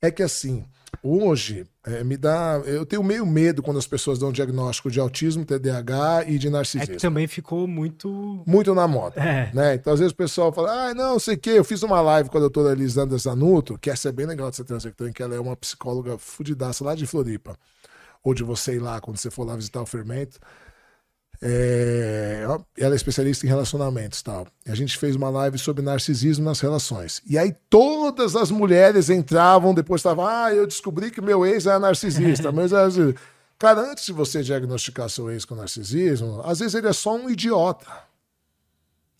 É 0.02 0.10
que 0.10 0.24
assim, 0.24 0.66
hoje 1.02 1.66
é, 1.86 2.04
me 2.04 2.18
dá. 2.18 2.62
Eu 2.66 2.86
tenho 2.86 3.04
meio 3.04 3.26
medo 3.26 3.62
quando 3.62 3.78
as 3.78 3.88
pessoas 3.88 4.20
dão 4.20 4.32
diagnóstico 4.32 4.92
de 4.92 5.00
autismo, 5.00 5.46
TDAH 5.46 6.26
e 6.28 6.38
de 6.38 6.50
narcisismo. 6.50 6.94
É 6.94 6.96
que 6.96 7.02
também 7.02 7.28
ficou 7.28 7.68
muito. 7.68 8.44
Muito 8.46 8.74
na 8.76 8.88
moda. 8.88 9.22
É. 9.22 9.52
Né? 9.54 9.76
Então, 9.76 9.94
às 9.94 10.00
vezes 10.00 10.14
o 10.14 10.16
pessoal 10.16 10.52
fala, 10.52 10.90
ah, 10.90 10.94
não, 10.94 11.20
sei 11.20 11.36
o 11.36 11.38
quê. 11.38 11.52
Eu 11.52 11.64
fiz 11.64 11.84
uma 11.84 12.02
live 12.02 12.30
com 12.30 12.38
a 12.38 12.42
doutora 12.42 12.72
Elisandra 12.74 13.18
Zanuto, 13.18 13.78
que 13.78 13.90
essa 13.90 14.10
é 14.10 14.12
bem 14.12 14.26
legal 14.26 14.50
de 14.50 14.58
você 14.58 14.64
ter 14.64 14.74
um 14.74 15.12
que 15.12 15.24
ela 15.24 15.36
é 15.36 15.40
uma 15.40 15.56
psicóloga 15.56 16.18
fudidaça 16.18 16.84
lá 16.84 16.96
de 16.96 17.06
Floripa 17.06 17.58
ou 18.24 18.34
de 18.34 18.44
você 18.44 18.76
ir 18.76 18.80
lá 18.80 19.02
quando 19.02 19.18
você 19.18 19.30
for 19.30 19.46
lá 19.46 19.56
visitar 19.56 19.82
o 19.82 19.86
fermento. 19.86 20.40
É, 21.42 22.46
ela 22.78 22.94
é 22.94 22.96
especialista 22.96 23.46
em 23.46 23.50
relacionamentos 23.50 24.22
tal. 24.22 24.48
E 24.66 24.72
a 24.72 24.76
gente 24.76 24.98
fez 24.98 25.16
uma 25.16 25.30
live 25.30 25.58
sobre 25.58 25.84
narcisismo 25.84 26.46
nas 26.46 26.60
relações. 26.60 27.22
E 27.30 27.38
aí 27.38 27.54
todas 27.70 28.36
as 28.36 28.50
mulheres 28.50 29.10
entravam, 29.10 29.74
depois 29.74 30.00
estavam, 30.00 30.26
ah, 30.26 30.54
eu 30.54 30.66
descobri 30.66 31.12
que 31.12 31.22
meu 31.22 31.46
ex 31.46 31.66
é 31.66 31.78
narcisista. 31.78 32.52
mas 32.54 32.72
é 32.72 32.78
Cara, 33.60 33.82
antes 33.92 34.06
de 34.06 34.14
você 34.14 34.44
diagnosticar 34.44 35.10
seu 35.10 35.32
ex 35.32 35.46
com 35.46 35.56
narcisismo, 35.56 36.42
às 36.44 36.60
vezes 36.60 36.76
ele 36.76 36.88
é 36.88 36.94
só 36.94 37.16
um 37.16 37.30
idiota. 37.30 37.86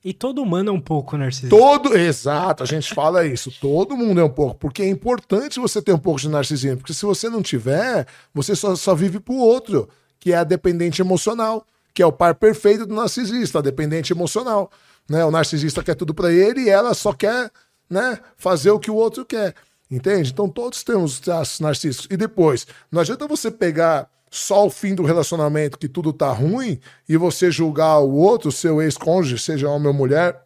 E 0.04 0.12
todo 0.12 0.42
humano 0.42 0.70
é 0.70 0.74
um 0.74 0.82
pouco 0.82 1.16
narcisista. 1.16 1.56
Todo, 1.56 1.96
exato, 1.98 2.62
a 2.62 2.66
gente 2.66 2.94
fala 2.94 3.26
isso. 3.26 3.50
Todo 3.62 3.96
mundo 3.96 4.20
é 4.20 4.24
um 4.24 4.30
pouco, 4.30 4.56
porque 4.56 4.84
é 4.84 4.90
importante 4.90 5.62
você 5.62 5.82
ter 5.82 5.94
um 5.94 5.98
pouco 5.98 6.20
de 6.20 6.28
narcisismo, 6.28 6.78
porque 6.78 6.94
se 6.94 7.06
você 7.06 7.30
não 7.30 7.42
tiver, 7.42 8.06
você 8.34 8.54
só, 8.54 8.76
só 8.76 8.94
vive 8.94 9.22
pro 9.22 9.36
outro, 9.36 9.88
que 10.20 10.34
é 10.34 10.36
a 10.36 10.44
dependente 10.44 11.02
emocional, 11.02 11.66
que 11.94 12.02
é 12.02 12.06
o 12.06 12.12
par 12.12 12.36
perfeito 12.36 12.86
do 12.86 12.96
narcisista, 12.96 13.62
dependente 13.62 14.14
emocional, 14.14 14.72
né? 15.10 15.24
O 15.24 15.32
narcisista 15.32 15.84
quer 15.84 15.96
tudo 15.96 16.14
para 16.14 16.32
ele 16.32 16.62
e 16.62 16.70
ela 16.70 16.94
só 16.94 17.14
quer, 17.14 17.52
né, 17.90 18.20
fazer 18.36 18.72
o 18.72 18.80
que 18.80 18.90
o 18.90 18.96
outro 18.96 19.26
quer. 19.26 19.54
Entende? 19.92 20.32
Então 20.32 20.50
todos 20.50 20.84
temos 20.84 21.20
traços 21.20 21.60
narcisistas. 21.60 22.08
E 22.10 22.18
depois, 22.18 22.66
não 22.92 23.02
adianta 23.02 23.28
você 23.28 23.52
pegar 23.52 24.10
só 24.32 24.66
o 24.66 24.70
fim 24.70 24.96
do 24.96 25.04
relacionamento 25.04 25.78
que 25.78 25.88
tudo 25.88 26.12
tá 26.12 26.32
ruim 26.32 26.80
e 27.08 27.16
você 27.16 27.52
julgar 27.52 28.00
o 28.00 28.14
outro, 28.14 28.52
seu 28.52 28.82
ex-cônjuge, 28.82 29.38
seja 29.38 29.70
homem 29.70 29.90
ou 29.90 29.94
mulher, 29.94 30.44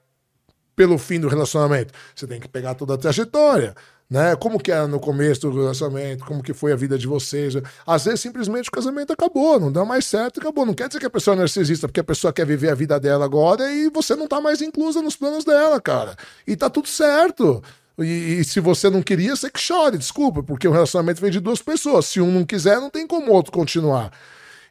pelo 0.75 0.97
fim 0.97 1.19
do 1.19 1.29
relacionamento. 1.29 1.93
Você 2.13 2.27
tem 2.27 2.41
que 2.41 2.49
pegar 2.49 2.75
toda 2.75 2.95
a 2.95 2.97
trajetória, 2.97 3.73
né? 4.09 4.35
Como 4.35 4.59
que 4.59 4.71
era 4.71 4.87
no 4.87 4.99
começo 4.99 5.41
do 5.41 5.51
relacionamento, 5.51 6.25
como 6.25 6.41
que 6.41 6.53
foi 6.53 6.71
a 6.71 6.75
vida 6.75 6.97
de 6.97 7.05
vocês. 7.07 7.53
Às 7.85 8.05
vezes 8.05 8.21
simplesmente 8.21 8.69
o 8.69 8.71
casamento 8.71 9.11
acabou, 9.11 9.59
não 9.59 9.71
dá 9.71 9.83
mais 9.83 10.05
certo, 10.05 10.39
acabou. 10.39 10.65
Não 10.65 10.73
quer 10.73 10.87
dizer 10.87 10.99
que 10.99 11.05
a 11.05 11.09
pessoa 11.09 11.35
é 11.35 11.39
narcisista, 11.39 11.87
porque 11.87 11.99
a 11.99 12.03
pessoa 12.03 12.31
quer 12.31 12.45
viver 12.45 12.69
a 12.69 12.75
vida 12.75 12.99
dela 12.99 13.25
agora 13.25 13.71
e 13.71 13.89
você 13.89 14.15
não 14.15 14.27
tá 14.27 14.39
mais 14.39 14.61
inclusa 14.61 15.01
nos 15.01 15.15
planos 15.15 15.43
dela, 15.43 15.81
cara. 15.81 16.15
E 16.45 16.55
tá 16.55 16.69
tudo 16.69 16.87
certo. 16.87 17.61
E, 17.99 18.39
e, 18.39 18.43
se 18.43 18.59
você 18.59 18.89
não 18.89 19.01
queria, 19.01 19.35
você 19.35 19.49
que 19.49 19.59
chore, 19.59 19.97
desculpa, 19.97 20.43
porque 20.43 20.67
o 20.67 20.71
relacionamento 20.71 21.19
vem 21.19 21.31
de 21.31 21.39
duas 21.39 21.61
pessoas. 21.61 22.05
Se 22.05 22.21
um 22.21 22.31
não 22.31 22.45
quiser, 22.45 22.79
não 22.79 22.91
tem 22.91 23.07
como 23.07 23.31
o 23.31 23.33
outro 23.33 23.51
continuar. 23.51 24.11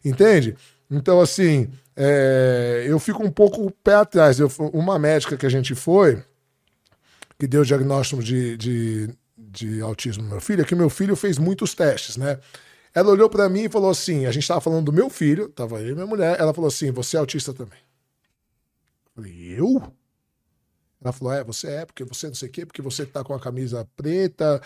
Entende? 0.05 0.57
Então, 0.89 1.21
assim, 1.21 1.69
é, 1.97 2.85
eu 2.87 2.99
fico 3.01 3.25
um 3.25 3.31
pouco 3.31 3.71
pé 3.83 3.95
atrás. 3.95 4.39
Eu, 4.39 4.51
uma 4.73 4.99
médica 4.99 5.37
que 5.37 5.45
a 5.45 5.49
gente 5.49 5.75
foi, 5.75 6.23
que 7.39 7.47
deu 7.49 7.63
o 7.63 7.65
diagnóstico 7.65 8.23
de, 8.23 8.57
de, 8.57 9.11
de 9.37 9.81
autismo 9.81 10.23
no 10.23 10.31
meu 10.31 10.41
filho, 10.41 10.63
é 10.63 10.65
que 10.65 10.75
meu 10.75 10.89
filho 10.89 11.15
fez 11.15 11.39
muitos 11.39 11.75
testes, 11.75 12.17
né? 12.17 12.41
Ela 12.95 13.11
olhou 13.11 13.29
para 13.29 13.49
mim 13.49 13.65
e 13.65 13.69
falou 13.69 13.91
assim: 13.91 14.25
a 14.25 14.33
gente 14.33 14.45
estava 14.45 14.61
falando 14.61 14.87
do 14.87 14.93
meu 14.93 15.11
filho, 15.11 15.49
tava 15.51 15.83
e 15.83 15.93
minha 15.93 16.07
mulher. 16.07 16.41
Ela 16.41 16.55
falou 16.55 16.69
assim: 16.69 16.91
você 16.91 17.17
é 17.17 17.21
autista 17.21 17.53
também. 17.53 17.79
Eu 19.05 19.23
falei, 19.23 19.55
eu? 19.59 19.93
Ela 21.03 21.13
falou: 21.13 21.33
é, 21.35 21.45
você 21.45 21.69
é, 21.69 21.85
porque 21.85 22.05
você 22.05 22.29
não 22.29 22.35
sei 22.35 22.49
o 22.49 22.53
quê, 22.53 22.65
porque 22.65 22.81
você 22.81 23.05
tá 23.05 23.23
com 23.23 23.35
a 23.35 23.41
camisa 23.41 23.87
preta. 23.97 24.63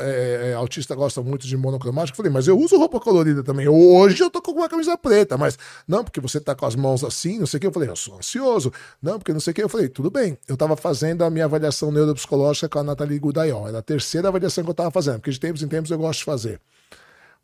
É, 0.00 0.50
é, 0.50 0.54
autista 0.54 0.94
gosta 0.94 1.20
muito 1.22 1.46
de 1.46 1.56
monocromático. 1.56 2.16
Falei, 2.16 2.32
mas 2.32 2.48
eu 2.48 2.58
uso 2.58 2.78
roupa 2.78 2.98
colorida 2.98 3.42
também. 3.42 3.68
Hoje 3.68 4.22
eu 4.22 4.30
tô 4.30 4.40
com 4.40 4.52
uma 4.52 4.68
camisa 4.68 4.96
preta, 4.96 5.36
mas 5.36 5.58
não, 5.86 6.02
porque 6.02 6.20
você 6.20 6.40
tá 6.40 6.54
com 6.54 6.64
as 6.64 6.74
mãos 6.74 7.04
assim, 7.04 7.38
não 7.38 7.46
sei 7.46 7.58
o 7.58 7.60
que. 7.60 7.66
Eu 7.66 7.72
falei, 7.72 7.90
eu 7.90 7.96
sou 7.96 8.16
ansioso. 8.16 8.72
Não, 9.02 9.18
porque 9.18 9.32
não 9.32 9.40
sei 9.40 9.50
o 9.50 9.54
que. 9.54 9.62
Eu 9.62 9.68
falei, 9.68 9.88
tudo 9.88 10.10
bem. 10.10 10.38
Eu 10.48 10.56
tava 10.56 10.74
fazendo 10.74 11.22
a 11.22 11.28
minha 11.28 11.44
avaliação 11.44 11.92
neuropsicológica 11.92 12.68
com 12.68 12.78
a 12.78 12.82
Nathalie 12.82 13.18
Gudaiol. 13.18 13.68
Era 13.68 13.78
a 13.78 13.82
terceira 13.82 14.28
avaliação 14.28 14.64
que 14.64 14.70
eu 14.70 14.74
tava 14.74 14.90
fazendo, 14.90 15.16
porque 15.16 15.30
de 15.30 15.38
tempos 15.38 15.62
em 15.62 15.68
tempos 15.68 15.90
eu 15.90 15.98
gosto 15.98 16.20
de 16.20 16.24
fazer. 16.24 16.58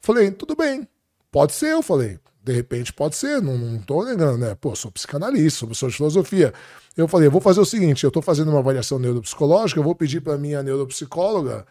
Falei, 0.01 0.31
tudo 0.31 0.57
bem. 0.57 0.89
Pode 1.31 1.53
ser, 1.53 1.73
eu 1.73 1.83
falei. 1.83 2.19
De 2.43 2.55
repente 2.55 2.95
pode 2.95 3.15
ser, 3.17 3.43
não, 3.43 3.59
não 3.59 3.79
tô 3.81 4.03
negando, 4.05 4.39
né? 4.39 4.55
Pô, 4.55 4.75
sou 4.75 4.91
psicanalista, 4.91 5.59
sou 5.59 5.69
professor 5.69 5.91
de 5.91 5.97
filosofia. 5.97 6.55
Eu 6.97 7.07
falei, 7.07 7.27
eu 7.27 7.31
vou 7.31 7.43
fazer 7.43 7.61
o 7.61 7.65
seguinte, 7.67 8.05
eu 8.05 8.09
estou 8.09 8.23
fazendo 8.23 8.51
uma 8.51 8.61
avaliação 8.61 8.99
neuropsicológica, 8.99 9.79
eu 9.79 9.85
vou 9.85 9.95
pedir 9.95 10.23
para 10.23 10.39
minha 10.39 10.63
neuropsicóloga 10.63 11.67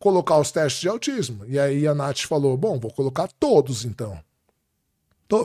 colocar 0.00 0.38
os 0.38 0.50
testes 0.50 0.80
de 0.80 0.88
autismo. 0.88 1.44
E 1.46 1.60
aí 1.60 1.86
a 1.86 1.94
Nath 1.94 2.22
falou, 2.22 2.56
bom, 2.56 2.80
vou 2.80 2.90
colocar 2.90 3.28
todos 3.38 3.84
então. 3.84 4.18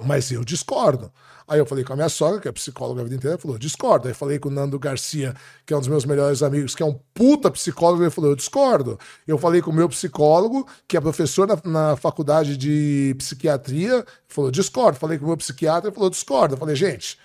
Mas 0.03 0.32
eu 0.32 0.43
discordo. 0.43 1.11
Aí 1.48 1.59
eu 1.59 1.66
falei 1.66 1.84
com 1.84 1.93
a 1.93 1.95
minha 1.95 2.09
sogra, 2.09 2.42
que 2.42 2.48
é 2.48 2.51
psicóloga 2.51 3.01
a 3.01 3.03
vida 3.03 3.17
inteira, 3.17 3.38
falou, 3.38 3.56
discordo. 3.59 4.08
Aí 4.08 4.16
falei 4.16 4.40
com 4.40 4.50
o 4.50 4.51
Nando 4.51 4.80
Garcia, 4.80 5.35
que 5.64 5.74
é 5.74 5.77
um 5.77 5.80
dos 5.80 5.90
meus 5.90 6.03
melhores 6.03 6.42
amigos, 6.42 6.74
que 6.74 6.82
é 6.82 6.85
um 6.85 6.98
puta 7.14 7.51
psicólogo, 7.51 8.01
ele 8.01 8.09
falou, 8.09 8.32
eu 8.32 8.35
discordo. 8.35 8.98
Eu 9.27 9.38
falei 9.38 9.61
com 9.61 9.69
o 9.69 9.74
meu 9.74 9.88
psicólogo, 9.88 10.67
que 10.88 10.98
é 10.98 11.01
professor 11.01 11.48
na, 11.48 11.59
na 11.64 11.95
faculdade 11.95 12.58
de 12.58 13.14
psiquiatria, 13.19 14.03
falou, 14.27 14.50
discordo. 14.50 14.98
Falei 14.98 15.19
com 15.19 15.25
o 15.25 15.27
meu 15.27 15.38
psiquiatra, 15.38 15.90
ele 15.90 15.95
falou, 15.95 16.09
discordo. 16.09 16.56
Eu 16.56 16.58
falei, 16.58 16.75
gente, 16.75 17.19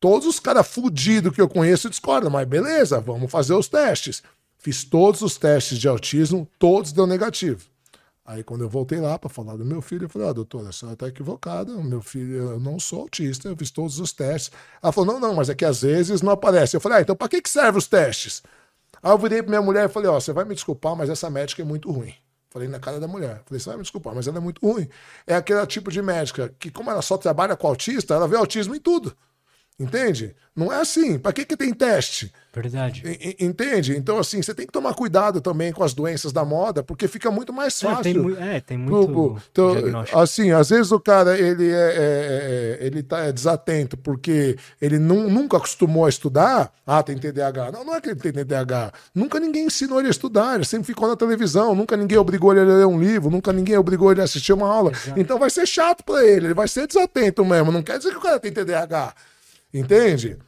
todos 0.00 0.26
os 0.26 0.40
caras 0.40 0.66
fudidos 0.66 1.32
que 1.32 1.40
eu 1.40 1.48
conheço 1.48 1.88
discordam, 1.88 2.30
mas 2.30 2.48
beleza, 2.48 2.98
vamos 2.98 3.30
fazer 3.30 3.54
os 3.54 3.68
testes. 3.68 4.24
Fiz 4.62 4.84
todos 4.84 5.22
os 5.22 5.36
testes 5.36 5.76
de 5.76 5.88
autismo, 5.88 6.48
todos 6.56 6.92
deu 6.92 7.04
negativo. 7.04 7.66
Aí 8.24 8.44
quando 8.44 8.62
eu 8.62 8.68
voltei 8.68 9.00
lá 9.00 9.18
para 9.18 9.28
falar 9.28 9.56
do 9.56 9.64
meu 9.64 9.82
filho, 9.82 10.04
eu 10.04 10.08
falei, 10.08 10.28
ah, 10.28 10.32
doutora, 10.32 10.68
a 10.68 10.72
senhora 10.72 10.94
está 10.94 11.08
equivocada, 11.08 11.72
meu 11.78 12.00
filho, 12.00 12.36
eu 12.36 12.60
não 12.60 12.78
sou 12.78 13.00
autista, 13.00 13.48
eu 13.48 13.56
fiz 13.56 13.72
todos 13.72 13.98
os 13.98 14.12
testes. 14.12 14.52
Ela 14.80 14.92
falou, 14.92 15.14
não, 15.14 15.20
não, 15.20 15.34
mas 15.34 15.50
é 15.50 15.54
que 15.56 15.64
às 15.64 15.82
vezes 15.82 16.22
não 16.22 16.30
aparece. 16.30 16.76
Eu 16.76 16.80
falei, 16.80 16.98
ah, 16.98 17.00
então 17.00 17.16
para 17.16 17.28
que, 17.28 17.42
que 17.42 17.50
servem 17.50 17.76
os 17.76 17.88
testes? 17.88 18.40
Aí 19.02 19.10
eu 19.10 19.18
virei 19.18 19.42
para 19.42 19.50
minha 19.50 19.62
mulher 19.62 19.86
e 19.86 19.92
falei, 19.92 20.08
ó, 20.08 20.16
oh, 20.16 20.20
você 20.20 20.32
vai 20.32 20.44
me 20.44 20.54
desculpar, 20.54 20.94
mas 20.94 21.10
essa 21.10 21.28
médica 21.28 21.60
é 21.60 21.64
muito 21.64 21.90
ruim. 21.90 22.14
Falei 22.48 22.68
na 22.68 22.78
cara 22.78 23.00
da 23.00 23.08
mulher. 23.08 23.42
Falei, 23.44 23.58
você 23.58 23.68
vai 23.68 23.78
me 23.78 23.82
desculpar, 23.82 24.14
mas 24.14 24.28
ela 24.28 24.36
é 24.36 24.40
muito 24.40 24.64
ruim. 24.64 24.88
É 25.26 25.34
aquele 25.34 25.66
tipo 25.66 25.90
de 25.90 26.00
médica 26.00 26.54
que, 26.60 26.70
como 26.70 26.88
ela 26.88 27.02
só 27.02 27.18
trabalha 27.18 27.56
com 27.56 27.66
autista, 27.66 28.14
ela 28.14 28.28
vê 28.28 28.36
autismo 28.36 28.76
em 28.76 28.80
tudo. 28.80 29.12
Entende? 29.78 30.34
Não 30.54 30.70
é 30.72 30.80
assim. 30.80 31.18
Para 31.18 31.32
que, 31.32 31.44
que 31.44 31.56
tem 31.56 31.72
teste? 31.72 32.32
Verdade. 32.54 33.02
Entende? 33.40 33.96
Então, 33.96 34.18
assim, 34.18 34.42
você 34.42 34.52
tem 34.54 34.66
que 34.66 34.72
tomar 34.72 34.92
cuidado 34.92 35.40
também 35.40 35.72
com 35.72 35.82
as 35.82 35.94
doenças 35.94 36.30
da 36.30 36.44
moda, 36.44 36.82
porque 36.82 37.08
fica 37.08 37.30
muito 37.30 37.50
mais 37.50 37.80
fácil. 37.80 38.36
É, 38.38 38.60
tem, 38.60 38.76
é, 38.76 38.78
muito. 38.78 39.08
Pro, 39.08 39.38
então, 39.50 39.74
assim, 40.12 40.50
às 40.50 40.68
vezes 40.68 40.92
o 40.92 41.00
cara 41.00 41.38
ele 41.38 41.70
é, 41.70 41.74
é, 41.74 42.78
é, 42.82 42.86
ele 42.86 43.02
tá 43.02 43.20
é 43.20 43.32
desatento 43.32 43.96
porque 43.96 44.58
ele 44.80 44.98
não, 44.98 45.30
nunca 45.30 45.56
acostumou 45.56 46.04
a 46.04 46.10
estudar. 46.10 46.70
Ah, 46.86 47.02
tem 47.02 47.16
TDAH. 47.16 47.72
Não, 47.72 47.84
não 47.84 47.94
é 47.94 48.00
que 48.02 48.10
ele 48.10 48.20
tem 48.20 48.32
TDAH. 48.32 48.92
Nunca 49.14 49.40
ninguém 49.40 49.64
ensinou 49.64 49.98
ele 49.98 50.08
a 50.08 50.10
estudar. 50.10 50.56
Ele 50.56 50.66
sempre 50.66 50.86
ficou 50.86 51.08
na 51.08 51.16
televisão. 51.16 51.74
Nunca 51.74 51.96
ninguém 51.96 52.18
obrigou 52.18 52.52
ele 52.52 52.60
a 52.60 52.64
ler 52.64 52.86
um 52.86 53.00
livro. 53.00 53.30
Nunca 53.30 53.50
ninguém 53.50 53.78
obrigou 53.78 54.12
ele 54.12 54.20
a 54.20 54.24
assistir 54.24 54.52
uma 54.52 54.68
aula. 54.68 54.90
Exato. 54.90 55.18
Então 55.18 55.38
vai 55.38 55.48
ser 55.48 55.66
chato 55.66 56.04
para 56.04 56.22
ele. 56.22 56.48
Ele 56.48 56.54
vai 56.54 56.68
ser 56.68 56.86
desatento 56.86 57.42
mesmo. 57.42 57.72
Não 57.72 57.82
quer 57.82 57.96
dizer 57.96 58.10
que 58.10 58.18
o 58.18 58.20
cara 58.22 58.38
tem 58.38 58.52
TDAH. 58.52 59.14
Entende? 59.72 60.38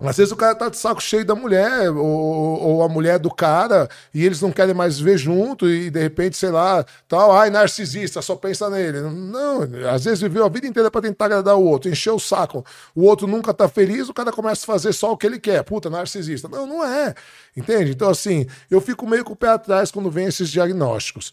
Às 0.00 0.16
vezes 0.16 0.32
o 0.32 0.36
cara 0.36 0.54
tá 0.54 0.70
de 0.70 0.78
saco 0.78 1.02
cheio 1.02 1.26
da 1.26 1.34
mulher, 1.34 1.90
ou, 1.90 2.02
ou, 2.02 2.82
a 2.82 2.88
mulher 2.88 3.18
do 3.18 3.30
cara, 3.30 3.86
e 4.14 4.24
eles 4.24 4.40
não 4.40 4.50
querem 4.50 4.74
mais 4.74 4.98
ver 4.98 5.18
junto, 5.18 5.68
e 5.68 5.90
de 5.90 6.00
repente, 6.00 6.38
sei 6.38 6.48
lá, 6.48 6.86
tal, 7.06 7.30
ai, 7.32 7.50
narcisista, 7.50 8.22
só 8.22 8.34
pensa 8.34 8.70
nele. 8.70 9.02
Não, 9.02 9.60
às 9.92 10.04
vezes 10.04 10.20
viveu 10.22 10.42
a 10.46 10.48
vida 10.48 10.66
inteira 10.66 10.90
para 10.90 11.02
tentar 11.02 11.26
agradar 11.26 11.56
o 11.56 11.64
outro, 11.64 11.90
encher 11.90 12.12
o 12.12 12.18
saco. 12.18 12.64
O 12.94 13.02
outro 13.02 13.26
nunca 13.26 13.52
tá 13.52 13.68
feliz, 13.68 14.08
o 14.08 14.14
cara 14.14 14.32
começa 14.32 14.62
a 14.62 14.66
fazer 14.66 14.94
só 14.94 15.12
o 15.12 15.18
que 15.18 15.26
ele 15.26 15.38
quer. 15.38 15.62
Puta, 15.64 15.90
narcisista. 15.90 16.48
Não, 16.48 16.66
não 16.66 16.82
é. 16.82 17.14
Entende? 17.54 17.90
Então, 17.90 18.08
assim, 18.08 18.46
eu 18.70 18.80
fico 18.80 19.06
meio 19.06 19.22
com 19.22 19.34
o 19.34 19.36
pé 19.36 19.48
atrás 19.48 19.90
quando 19.90 20.10
vem 20.10 20.26
esses 20.26 20.48
diagnósticos. 20.48 21.30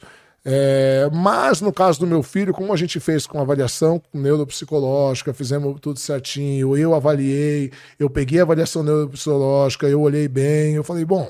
É, 0.50 1.10
mas 1.12 1.60
no 1.60 1.74
caso 1.74 2.00
do 2.00 2.08
meu 2.08 2.24
filho, 2.24 2.54
como 2.54 2.72
a 2.72 2.78
gente 2.78 3.02
fez 3.02 3.28
com 3.28 3.38
avaliação 3.38 4.02
neuropsicológica, 4.14 5.34
fizemos 5.34 5.78
tudo 5.82 6.00
certinho, 6.00 6.78
eu 6.78 6.96
avaliei, 6.96 7.70
eu 8.00 8.10
peguei 8.10 8.40
a 8.40 8.44
avaliação 8.44 8.82
neuropsicológica, 8.82 9.90
eu 9.90 10.00
olhei 10.00 10.26
bem, 10.30 10.76
eu 10.76 10.86
falei, 10.86 11.04
bom, 11.04 11.30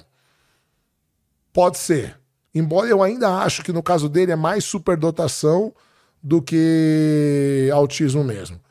pode 1.51 1.79
ser. 1.79 2.15
Embora 2.53 2.89
eu 2.89 3.01
ainda 3.01 3.39
acho 3.39 3.63
que 3.63 3.73
no 3.73 3.81
caso 3.81 4.07
dele 4.07 4.33
é 4.33 4.35
mais 4.35 4.63
superdotação 4.63 5.73
do 6.21 6.39
que 6.39 7.71
autismo 7.73 8.23
mesmo. 8.23 8.61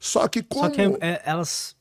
Só 0.00 0.26
que 0.26 0.42
como... 0.42 0.64
Só 0.64 0.70
que 0.70 0.80
é, 1.00 1.22
elas 1.24 1.76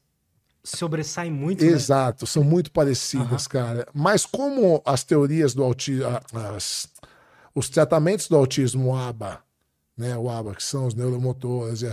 sobressaem 0.63 1.31
muito, 1.31 1.65
né? 1.65 1.71
Exato, 1.71 2.25
né? 2.25 2.29
são 2.29 2.43
muito 2.43 2.69
parecidas, 2.69 3.45
uhum. 3.45 3.49
cara. 3.49 3.87
Mas 3.95 4.27
como 4.27 4.79
as 4.85 5.03
teorias 5.03 5.55
do 5.55 5.63
autismo... 5.63 6.05
As 6.55 6.87
os 7.53 7.69
tratamentos 7.69 8.27
do 8.27 8.35
autismo 8.35 8.95
ABA, 8.95 9.41
né, 9.97 10.17
o 10.17 10.29
ABA, 10.29 10.55
que 10.55 10.63
são 10.63 10.87
os 10.87 10.93
neuromotores, 10.93 11.83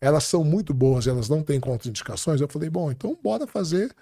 elas 0.00 0.24
são 0.24 0.44
muito 0.44 0.72
boas, 0.72 1.06
elas 1.06 1.28
não 1.28 1.42
têm 1.42 1.60
contraindicações. 1.60 2.40
Eu 2.40 2.48
falei, 2.48 2.70
bom, 2.70 2.90
então 2.90 3.18
bora 3.22 3.46
fazer 3.46 3.94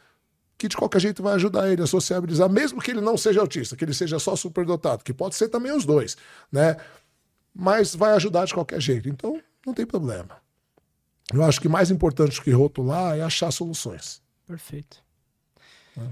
que 0.56 0.68
de 0.68 0.76
qualquer 0.76 1.00
jeito 1.00 1.22
vai 1.22 1.34
ajudar 1.34 1.70
ele 1.70 1.82
a 1.82 1.86
sociabilizar, 1.86 2.48
mesmo 2.48 2.82
que 2.82 2.90
ele 2.90 3.00
não 3.00 3.16
seja 3.16 3.40
autista, 3.40 3.74
que 3.74 3.82
ele 3.82 3.94
seja 3.94 4.18
só 4.18 4.36
superdotado, 4.36 5.02
que 5.02 5.14
pode 5.14 5.34
ser 5.34 5.48
também 5.48 5.72
os 5.72 5.86
dois, 5.86 6.18
né? 6.52 6.76
Mas 7.54 7.94
vai 7.94 8.12
ajudar 8.12 8.44
de 8.44 8.52
qualquer 8.52 8.80
jeito. 8.80 9.08
Então, 9.08 9.40
não 9.66 9.72
tem 9.72 9.86
problema. 9.86 10.36
Eu 11.32 11.42
acho 11.44 11.60
que 11.60 11.68
mais 11.68 11.90
importante 11.90 12.36
do 12.36 12.42
que 12.42 12.50
rotular 12.50 13.16
é 13.16 13.22
achar 13.22 13.50
soluções. 13.50 14.20
Perfeito. 14.46 15.02
É. 15.96 16.02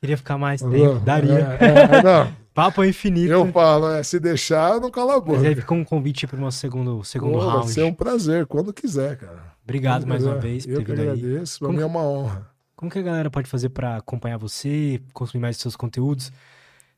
Queria 0.00 0.16
ficar 0.16 0.38
mais 0.38 0.62
tempo, 0.62 1.00
daria. 1.00 1.58
É, 1.60 1.98
é, 1.98 2.02
não. 2.02 2.36
Papo 2.58 2.84
infinito. 2.84 3.30
Eu 3.30 3.52
falo, 3.52 3.88
é, 3.92 4.02
se 4.02 4.18
deixar, 4.18 4.72
eu 4.72 4.80
não 4.80 4.90
cala 4.90 5.14
a 5.14 5.20
boca. 5.20 5.38
Mas 5.38 5.46
aí 5.46 5.54
fica 5.54 5.72
um 5.72 5.84
convite 5.84 6.26
para 6.26 6.36
o 6.36 6.40
nosso 6.40 6.58
segundo, 6.58 7.04
segundo 7.04 7.34
Pô, 7.34 7.38
round. 7.38 7.58
Vai 7.58 7.68
ser 7.68 7.84
um 7.84 7.94
prazer, 7.94 8.46
quando 8.46 8.72
quiser, 8.72 9.16
cara. 9.16 9.52
Obrigado 9.62 10.04
mais 10.04 10.24
uma 10.24 10.34
vez 10.34 10.66
por 10.66 10.72
eu 10.72 10.78
ter 10.78 10.86
vindo 10.86 11.02
agradeço, 11.02 11.60
para 11.60 11.68
mim 11.68 11.82
é 11.82 11.86
uma 11.86 12.02
honra. 12.02 12.50
Como 12.74 12.90
que 12.90 12.98
a 12.98 13.02
galera 13.02 13.30
pode 13.30 13.48
fazer 13.48 13.68
para 13.68 13.98
acompanhar 13.98 14.38
você, 14.38 15.00
consumir 15.12 15.40
mais 15.40 15.56
seus 15.56 15.76
conteúdos? 15.76 16.32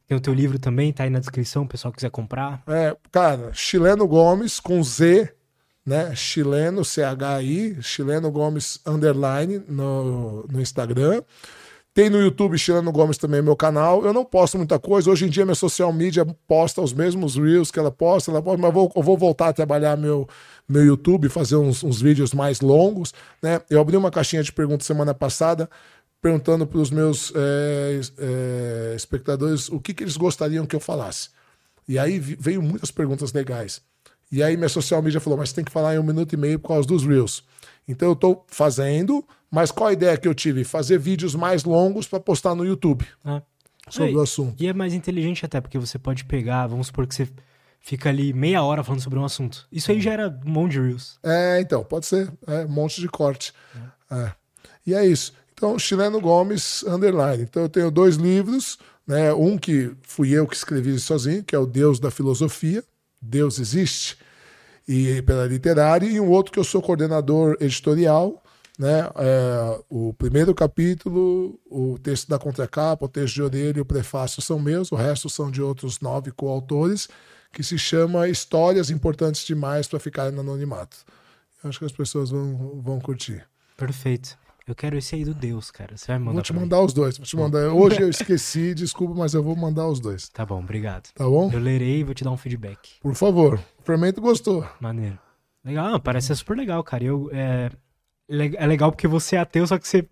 Tem 0.07 0.17
o 0.17 0.21
teu 0.21 0.33
livro 0.33 0.59
também, 0.59 0.95
tá 0.95 1.05
aí 1.05 1.11
na 1.11 1.19
descrição, 1.19 1.65
o 1.65 1.69
pessoal 1.69 1.93
quiser 1.93 2.11
comprar. 2.11 2.63
É, 2.67 2.97
cara, 3.13 3.51
Chileno 3.53 4.09
Gomes 4.09 4.59
com 4.61 4.83
Z, 4.83 5.31
né? 5.85 6.15
Chileno, 6.17 6.87
C-H-I, 6.87 7.83
Chileno 7.83 8.31
Gomes 8.31 8.81
underline 8.87 9.63
no, 9.69 10.47
no 10.51 10.59
Instagram. 10.59 11.23
Tem 11.93 12.09
no 12.09 12.21
YouTube 12.21 12.57
Chileno 12.57 12.93
Gomes 12.93 13.19
também 13.19 13.43
meu 13.43 13.57
canal. 13.57 14.05
Eu 14.05 14.13
não 14.13 14.25
posto 14.25 14.57
muita 14.57 14.79
coisa. 14.79 15.11
Hoje 15.11 15.27
em 15.27 15.29
dia 15.29 15.45
minha 15.45 15.57
social 15.57 15.93
media 15.93 16.25
posta 16.47 16.81
os 16.81 16.93
mesmos 16.93 17.35
reels 17.35 17.71
que 17.71 17.81
ela 17.81 17.91
posta, 17.91 18.31
ela 18.31 18.41
posta 18.41 18.63
mas 18.63 18.73
vou, 18.73 18.93
eu 18.95 19.03
vou 19.03 19.19
voltar 19.19 19.49
a 19.49 19.53
trabalhar 19.53 19.97
meu, 19.97 20.29
meu 20.69 20.85
YouTube, 20.85 21.29
fazer 21.29 21.57
uns, 21.57 21.83
uns 21.83 22.01
vídeos 22.01 22.33
mais 22.33 22.61
longos. 22.61 23.13
Né? 23.43 23.61
Eu 23.69 23.81
abri 23.81 23.97
uma 23.97 24.11
caixinha 24.11 24.43
de 24.43 24.53
perguntas 24.53 24.87
semana 24.87 25.13
passada, 25.13 25.69
perguntando 26.23 26.65
para 26.65 26.79
os 26.79 26.91
meus 26.91 27.33
é, 27.35 28.01
é, 28.19 28.95
espectadores 28.95 29.69
o 29.69 29.81
que, 29.81 29.93
que 29.93 30.05
eles 30.05 30.17
gostariam 30.17 30.67
que 30.67 30.77
eu 30.77 30.81
falasse. 30.81 31.31
E 31.89 31.99
aí 31.99 32.21
veio 32.21 32.63
muitas 32.63 32.93
perguntas 32.93 33.33
legais. 33.33 33.83
E 34.31 34.45
aí 34.45 34.57
minha 34.57 34.69
social 34.69 35.03
media 35.03 35.19
falou, 35.19 35.37
mas 35.37 35.53
tem 35.53 35.65
que 35.65 35.73
falar 35.73 35.97
em 35.97 35.99
um 35.99 36.05
minuto 36.05 36.35
e 36.35 36.37
meio 36.37 36.61
por 36.61 36.69
causa 36.69 36.87
dos 36.87 37.05
reels. 37.05 37.43
Então 37.89 38.07
eu 38.07 38.13
estou 38.13 38.45
fazendo, 38.47 39.27
mas 39.51 39.71
qual 39.71 39.89
a 39.89 39.93
ideia 39.93 40.17
que 40.17 40.29
eu 40.29 40.35
tive? 40.35 40.65
Fazer 40.65 40.99
vídeos 40.99 41.35
mais 41.35 41.65
longos 41.65 42.07
para 42.07 42.21
postar 42.21 42.55
no 42.55 42.65
YouTube 42.65 43.07
é. 43.25 43.43
sobre 43.89 44.13
é, 44.13 44.17
o 44.17 44.21
assunto. 44.21 44.63
E 44.63 44.67
é 44.67 44.73
mais 44.73 44.95
inteligente 44.95 45.45
até, 45.45 45.61
porque 45.61 45.79
você 45.79 45.99
pode 45.99 46.25
pegar, 46.25 46.67
vamos 46.67 46.89
supor 46.89 47.07
que 47.07 47.15
você 47.15 47.29
fica 47.81 48.09
ali 48.09 48.33
meia 48.33 48.63
hora 48.63 48.85
falando 48.85 49.01
sobre 49.01 49.19
um 49.19 49.25
assunto. 49.25 49.67
Isso 49.73 49.91
aí 49.91 50.01
já 50.01 50.13
era 50.13 50.41
um 50.45 50.51
monte 50.51 50.73
de 50.73 50.81
Reels. 50.81 51.19
É, 51.23 51.61
então, 51.61 51.83
pode 51.83 52.07
ser. 52.07 52.33
É, 52.47 52.65
um 52.65 52.69
monte 52.69 53.01
de 53.01 53.09
corte. 53.09 53.53
É. 54.11 54.17
É. 54.17 54.33
E 54.87 54.95
é 54.95 55.07
isso. 55.07 55.33
Então, 55.53 55.79
Chileno 55.79 56.21
Gomes, 56.21 56.83
underline. 56.85 57.43
Então, 57.43 57.63
eu 57.63 57.69
tenho 57.69 57.91
dois 57.91 58.17
livros, 58.17 58.79
né? 59.07 59.33
Um 59.33 59.59
que 59.59 59.93
fui 60.03 60.31
eu 60.31 60.47
que 60.47 60.57
escrevi 60.57 60.99
sozinho, 60.99 61.45
que 61.45 61.55
é 61.55 61.59
o 61.59 61.67
Deus 61.67 62.01
da 62.01 62.11
Filosofia. 62.11 62.83
Deus 63.21 63.59
existe 63.59 64.17
e 64.93 65.23
pela 65.23 65.47
literária, 65.47 66.05
e 66.05 66.19
um 66.19 66.29
outro 66.29 66.53
que 66.53 66.59
eu 66.59 66.65
sou 66.65 66.83
coordenador 66.83 67.57
editorial, 67.61 68.43
né? 68.81 69.11
É, 69.17 69.81
o 69.91 70.15
primeiro 70.15 70.55
capítulo, 70.55 71.61
o 71.71 71.99
texto 71.99 72.27
da 72.31 72.39
contracapa, 72.39 73.05
o 73.05 73.09
texto 73.09 73.35
de 73.35 73.43
orelha 73.43 73.77
e 73.77 73.81
o 73.83 73.85
prefácio 73.85 74.41
são 74.41 74.59
meus, 74.59 74.91
o 74.91 74.97
resto 74.97 75.29
são 75.29 75.51
de 75.51 75.61
outros 75.61 76.01
nove 76.01 76.31
coautores, 76.33 77.07
que 77.53 77.63
se 77.63 77.77
chama 77.79 78.27
Histórias 78.27 78.89
Importantes 78.89 79.45
Demais 79.45 79.87
para 79.87 80.01
Ficarem 80.01 80.33
no 80.33 80.41
Anonimato. 80.41 80.97
Eu 81.63 81.69
acho 81.69 81.79
que 81.79 81.85
as 81.85 81.93
pessoas 81.93 82.31
vão, 82.31 82.81
vão 82.83 82.99
curtir. 82.99 83.45
Perfeito. 83.77 84.39
Eu 84.67 84.75
quero 84.75 84.97
esse 84.97 85.15
aí 85.15 85.27
do 85.27 85.35
Deus, 85.35 85.71
cara. 85.71 85.95
Você 85.99 86.07
vai 86.07 86.19
mandar 86.19 86.33
Vou 86.33 86.43
te 86.43 86.53
mandar 86.55 86.79
mim? 86.79 86.85
os 86.85 86.93
dois. 86.95 87.19
Vou 87.19 87.27
te 87.27 87.37
mandar. 87.37 87.69
Hoje 87.75 88.01
eu 88.01 88.09
esqueci, 88.09 88.73
desculpa, 88.73 89.15
mas 89.15 89.35
eu 89.35 89.43
vou 89.43 89.55
mandar 89.55 89.89
os 89.89 90.01
dois. 90.01 90.29
Tá 90.31 90.47
bom, 90.47 90.61
obrigado. 90.61 91.11
Tá 91.13 91.25
bom? 91.25 91.51
Eu 91.53 91.59
lerei 91.61 91.99
e 91.99 92.05
vou 92.05 92.15
te 92.15 92.25
dar 92.25 92.31
um 92.31 92.37
feedback. 92.39 92.99
Por 93.03 93.15
favor. 93.15 93.61
O 93.79 93.83
fermento 93.83 94.23
gostou. 94.23 94.67
Maneiro. 94.81 95.19
Legal, 95.63 96.01
parece 96.01 96.29
ser 96.29 96.37
super 96.37 96.57
legal, 96.57 96.83
cara. 96.83 97.05
Eu, 97.05 97.29
é, 97.33 97.71
é 98.31 98.67
legal 98.67 98.93
porque 98.93 99.09
você 99.09 99.37
é 99.37 99.41
ateu, 99.41 99.67
só 99.67 99.79
que 99.79 99.87
você 99.87 100.07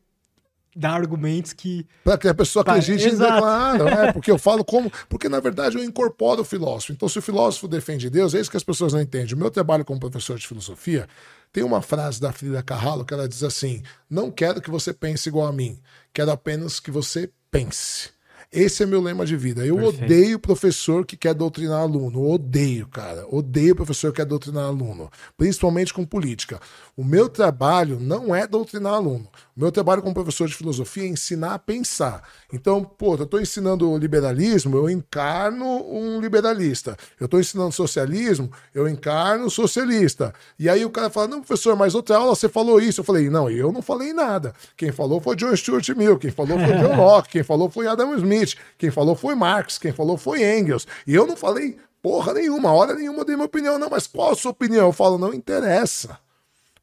dá 0.79 0.91
argumentos 0.91 1.53
que. 1.53 1.87
Para 2.05 2.17
que 2.17 2.29
a 2.29 2.35
pessoa 2.35 2.63
acredite 2.63 3.09
e 3.09 3.17
claro, 3.17 3.89
é, 3.89 4.13
porque 4.13 4.31
eu 4.31 4.39
falo 4.39 4.65
como. 4.65 4.91
Porque 5.09 5.29
na 5.29 5.41
verdade 5.41 5.77
eu 5.77 5.85
incorporo 5.85 6.43
o 6.43 6.45
filósofo. 6.45 6.93
Então, 6.93 7.09
se 7.09 7.19
o 7.19 7.23
filósofo 7.23 7.67
defende 7.67 8.09
Deus, 8.09 8.35
é 8.35 8.41
isso 8.41 8.51
que 8.51 8.57
as 8.57 8.65
pessoas 8.65 8.93
não 8.93 9.01
entendem. 9.01 9.35
O 9.35 9.39
meu 9.39 9.51
trabalho 9.51 9.85
como 9.85 10.01
professor 10.01 10.39
de 10.39 10.47
filosofia 10.47 11.09
tem 11.53 11.65
uma 11.65 11.83
frase 11.83 12.21
da 12.21 12.33
Frida 12.33 12.63
Kahlo 12.63 13.05
que 13.05 13.13
ela 13.13 13.29
diz 13.29 13.43
assim: 13.43 13.83
Não 14.09 14.31
quero 14.31 14.61
que 14.61 14.71
você 14.71 14.93
pense 14.93 15.29
igual 15.29 15.49
a 15.49 15.53
mim, 15.53 15.79
quero 16.13 16.31
apenas 16.31 16.79
que 16.79 16.91
você 16.91 17.31
pense. 17.51 18.11
Esse 18.51 18.83
é 18.83 18.87
meu 18.87 19.03
lema 19.03 19.27
de 19.27 19.37
vida. 19.37 19.65
Eu 19.65 19.77
Perfeito. 19.77 20.05
odeio 20.05 20.39
professor 20.39 21.05
que 21.05 21.19
quer 21.19 21.35
doutrinar 21.35 21.81
aluno. 21.83 22.31
Odeio, 22.31 22.87
cara. 22.87 23.27
Odeio 23.29 23.77
professor 23.77 24.11
que 24.11 24.17
quer 24.17 24.25
doutrinar 24.25 24.65
aluno. 24.65 25.11
Principalmente 25.37 25.93
com 25.93 26.05
política. 26.05 26.59
O 26.99 27.05
meu 27.05 27.29
trabalho 27.29 28.01
não 28.01 28.35
é 28.35 28.45
doutrinar 28.45 28.95
aluno. 28.95 29.29
O 29.57 29.61
meu 29.61 29.71
trabalho 29.71 30.03
como 30.03 30.13
professor 30.13 30.49
de 30.49 30.57
filosofia 30.57 31.05
é 31.05 31.07
ensinar 31.07 31.55
a 31.55 31.59
pensar. 31.59 32.25
Então, 32.53 32.83
pô, 32.83 33.15
eu 33.15 33.23
estou 33.23 33.41
ensinando 33.41 33.97
liberalismo, 33.97 34.77
eu 34.77 34.91
encarno 34.91 35.65
um 35.89 36.21
liberalista. 36.21 36.97
Eu 37.21 37.27
estou 37.27 37.39
ensinando 37.39 37.71
socialismo, 37.71 38.51
eu 38.75 38.89
encarno 38.89 39.49
socialista. 39.49 40.35
E 40.59 40.69
aí 40.69 40.85
o 40.85 40.91
cara 40.91 41.09
fala: 41.09 41.29
não, 41.29 41.41
professor, 41.41 41.77
mas 41.77 41.95
outra 41.95 42.17
aula 42.17 42.35
você 42.35 42.49
falou 42.49 42.81
isso. 42.81 42.99
Eu 42.99 43.05
falei: 43.05 43.31
não, 43.31 43.49
eu 43.49 43.71
não 43.71 43.81
falei 43.81 44.13
nada. 44.13 44.53
Quem 44.77 44.91
falou 44.91 45.21
foi 45.21 45.37
John 45.37 45.55
Stuart 45.55 45.89
Mill, 45.91 46.19
quem 46.19 46.33
falou 46.33 46.59
foi 46.59 46.79
John 46.79 46.97
Locke, 46.99 47.29
quem 47.29 47.45
falou 47.45 47.71
foi 47.71 47.87
Adam 47.87 48.13
Smith, 48.17 48.57
quem 48.77 48.91
falou 48.91 49.15
foi 49.15 49.37
Marx, 49.37 49.79
quem 49.79 49.93
falou 49.93 50.19
foi 50.19 50.43
Engels. 50.43 50.85
E 51.07 51.15
eu 51.15 51.29
não 51.29 51.37
falei 51.37 51.77
porra 52.03 52.35
nenhuma, 52.35 52.73
hora 52.73 52.97
nenhuma 52.97 53.21
eu 53.21 53.25
dei 53.25 53.37
minha 53.37 53.47
opinião, 53.47 53.79
não, 53.79 53.89
mas 53.89 54.09
qual 54.09 54.33
a 54.33 54.35
sua 54.35 54.51
opinião? 54.51 54.87
Eu 54.87 54.93
falo: 54.93 55.17
não 55.17 55.33
interessa. 55.33 56.19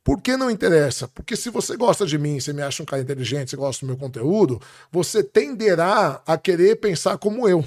Por 0.06 0.22
que 0.22 0.38
não 0.38 0.52
interessa? 0.52 1.08
Porque 1.08 1.36
se 1.36 1.50
você 1.50 1.76
gosta 1.76 2.06
de 2.06 2.16
mim, 2.16 2.40
você 2.40 2.54
me 2.54 2.62
acha 2.62 2.84
um 2.84 2.86
cara 2.86 3.02
inteligente, 3.02 3.50
você 3.50 3.58
gosta 3.58 3.84
do 3.84 3.90
meu 3.90 3.98
conteúdo, 3.98 4.62
você 4.92 5.24
tenderá 5.24 6.22
a 6.28 6.38
querer 6.38 6.76
pensar 6.76 7.18
como 7.18 7.50
eu. 7.50 7.66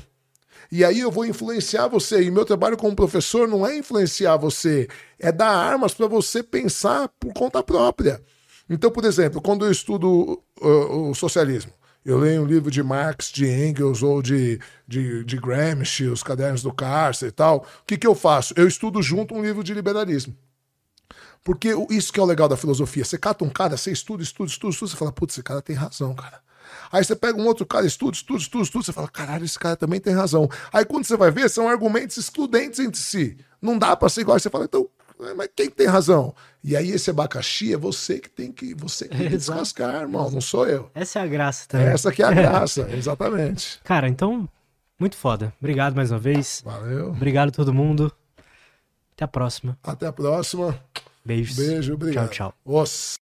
E 0.70 0.84
aí 0.84 1.00
eu 1.00 1.10
vou 1.10 1.26
influenciar 1.26 1.88
você. 1.88 2.22
E 2.22 2.30
meu 2.30 2.44
trabalho 2.44 2.76
como 2.76 2.94
professor 2.94 3.48
não 3.48 3.66
é 3.66 3.76
influenciar 3.76 4.36
você, 4.36 4.86
é 5.18 5.32
dar 5.32 5.50
armas 5.50 5.94
para 5.94 6.06
você 6.06 6.40
pensar 6.40 7.08
por 7.18 7.32
conta 7.32 7.60
própria. 7.60 8.22
Então, 8.70 8.88
por 8.88 9.04
exemplo, 9.04 9.42
quando 9.42 9.64
eu 9.64 9.72
estudo 9.72 10.40
uh, 10.62 11.10
o 11.10 11.14
socialismo, 11.16 11.72
eu 12.04 12.18
leio 12.18 12.42
um 12.42 12.46
livro 12.46 12.70
de 12.70 12.84
Marx, 12.84 13.32
de 13.32 13.48
Engels 13.48 14.00
ou 14.00 14.22
de, 14.22 14.60
de, 14.86 15.24
de 15.24 15.36
Gramsci, 15.38 16.04
os 16.04 16.22
cadernos 16.22 16.62
do 16.62 16.72
cárcere 16.72 17.30
e 17.30 17.32
tal. 17.32 17.66
O 17.82 17.84
que, 17.84 17.98
que 17.98 18.06
eu 18.06 18.14
faço? 18.14 18.54
Eu 18.56 18.68
estudo 18.68 19.02
junto 19.02 19.34
um 19.34 19.42
livro 19.42 19.64
de 19.64 19.74
liberalismo. 19.74 20.36
Porque 21.48 21.70
isso 21.88 22.12
que 22.12 22.20
é 22.20 22.22
o 22.22 22.26
legal 22.26 22.46
da 22.46 22.58
filosofia. 22.58 23.02
Você 23.02 23.16
cata 23.16 23.42
um 23.42 23.48
cara, 23.48 23.74
você 23.74 23.90
estuda, 23.90 24.22
estuda, 24.22 24.50
estuda, 24.50 24.70
estuda, 24.70 24.90
você 24.90 24.96
fala, 24.98 25.10
putz, 25.10 25.32
esse 25.32 25.42
cara 25.42 25.62
tem 25.62 25.74
razão, 25.74 26.14
cara. 26.14 26.42
Aí 26.92 27.02
você 27.02 27.16
pega 27.16 27.40
um 27.40 27.46
outro 27.46 27.64
cara, 27.64 27.86
estuda, 27.86 28.14
estuda, 28.14 28.38
estuda, 28.38 28.64
estuda, 28.64 28.84
você 28.84 28.92
fala, 28.92 29.08
caralho, 29.08 29.46
esse 29.46 29.58
cara 29.58 29.74
também 29.74 29.98
tem 29.98 30.12
razão. 30.12 30.46
Aí 30.70 30.84
quando 30.84 31.06
você 31.06 31.16
vai 31.16 31.30
ver, 31.30 31.48
são 31.48 31.66
argumentos 31.66 32.18
excludentes 32.18 32.80
entre 32.80 33.00
si. 33.00 33.38
Não 33.62 33.78
dá 33.78 33.96
para 33.96 34.10
ser 34.10 34.20
igual. 34.20 34.34
Aí 34.34 34.40
você 34.42 34.50
fala, 34.50 34.66
então, 34.66 34.86
mas 35.38 35.48
quem 35.56 35.70
tem 35.70 35.86
razão? 35.86 36.34
E 36.62 36.76
aí 36.76 36.90
esse 36.90 37.08
abacaxi 37.08 37.72
é 37.72 37.78
você 37.78 38.18
que 38.18 38.28
tem 38.28 38.52
que, 38.52 38.74
você 38.74 39.08
que 39.08 39.16
tem 39.16 39.30
que 39.30 39.36
descascar, 39.38 40.02
irmão, 40.02 40.30
não 40.30 40.42
sou 40.42 40.68
eu. 40.68 40.90
Essa 40.94 41.20
é 41.20 41.22
a 41.22 41.26
graça 41.26 41.64
também. 41.66 41.86
Essa 41.86 42.12
que 42.12 42.22
é 42.22 42.26
a 42.26 42.30
graça, 42.36 42.86
exatamente. 42.92 43.80
Cara, 43.84 44.06
então, 44.06 44.46
muito 45.00 45.16
foda. 45.16 45.50
Obrigado 45.58 45.96
mais 45.96 46.10
uma 46.10 46.18
vez. 46.18 46.60
Valeu. 46.62 47.08
Obrigado 47.08 47.50
todo 47.52 47.72
mundo. 47.72 48.12
Até 49.14 49.24
a 49.24 49.28
próxima. 49.28 49.78
Até 49.82 50.06
a 50.06 50.12
próxima. 50.12 50.78
Beijos. 51.28 51.56
Beijo, 51.56 51.92
obrigado. 51.92 52.30
Tchau, 52.30 52.52
tchau. 52.64 52.82
Os. 52.82 53.18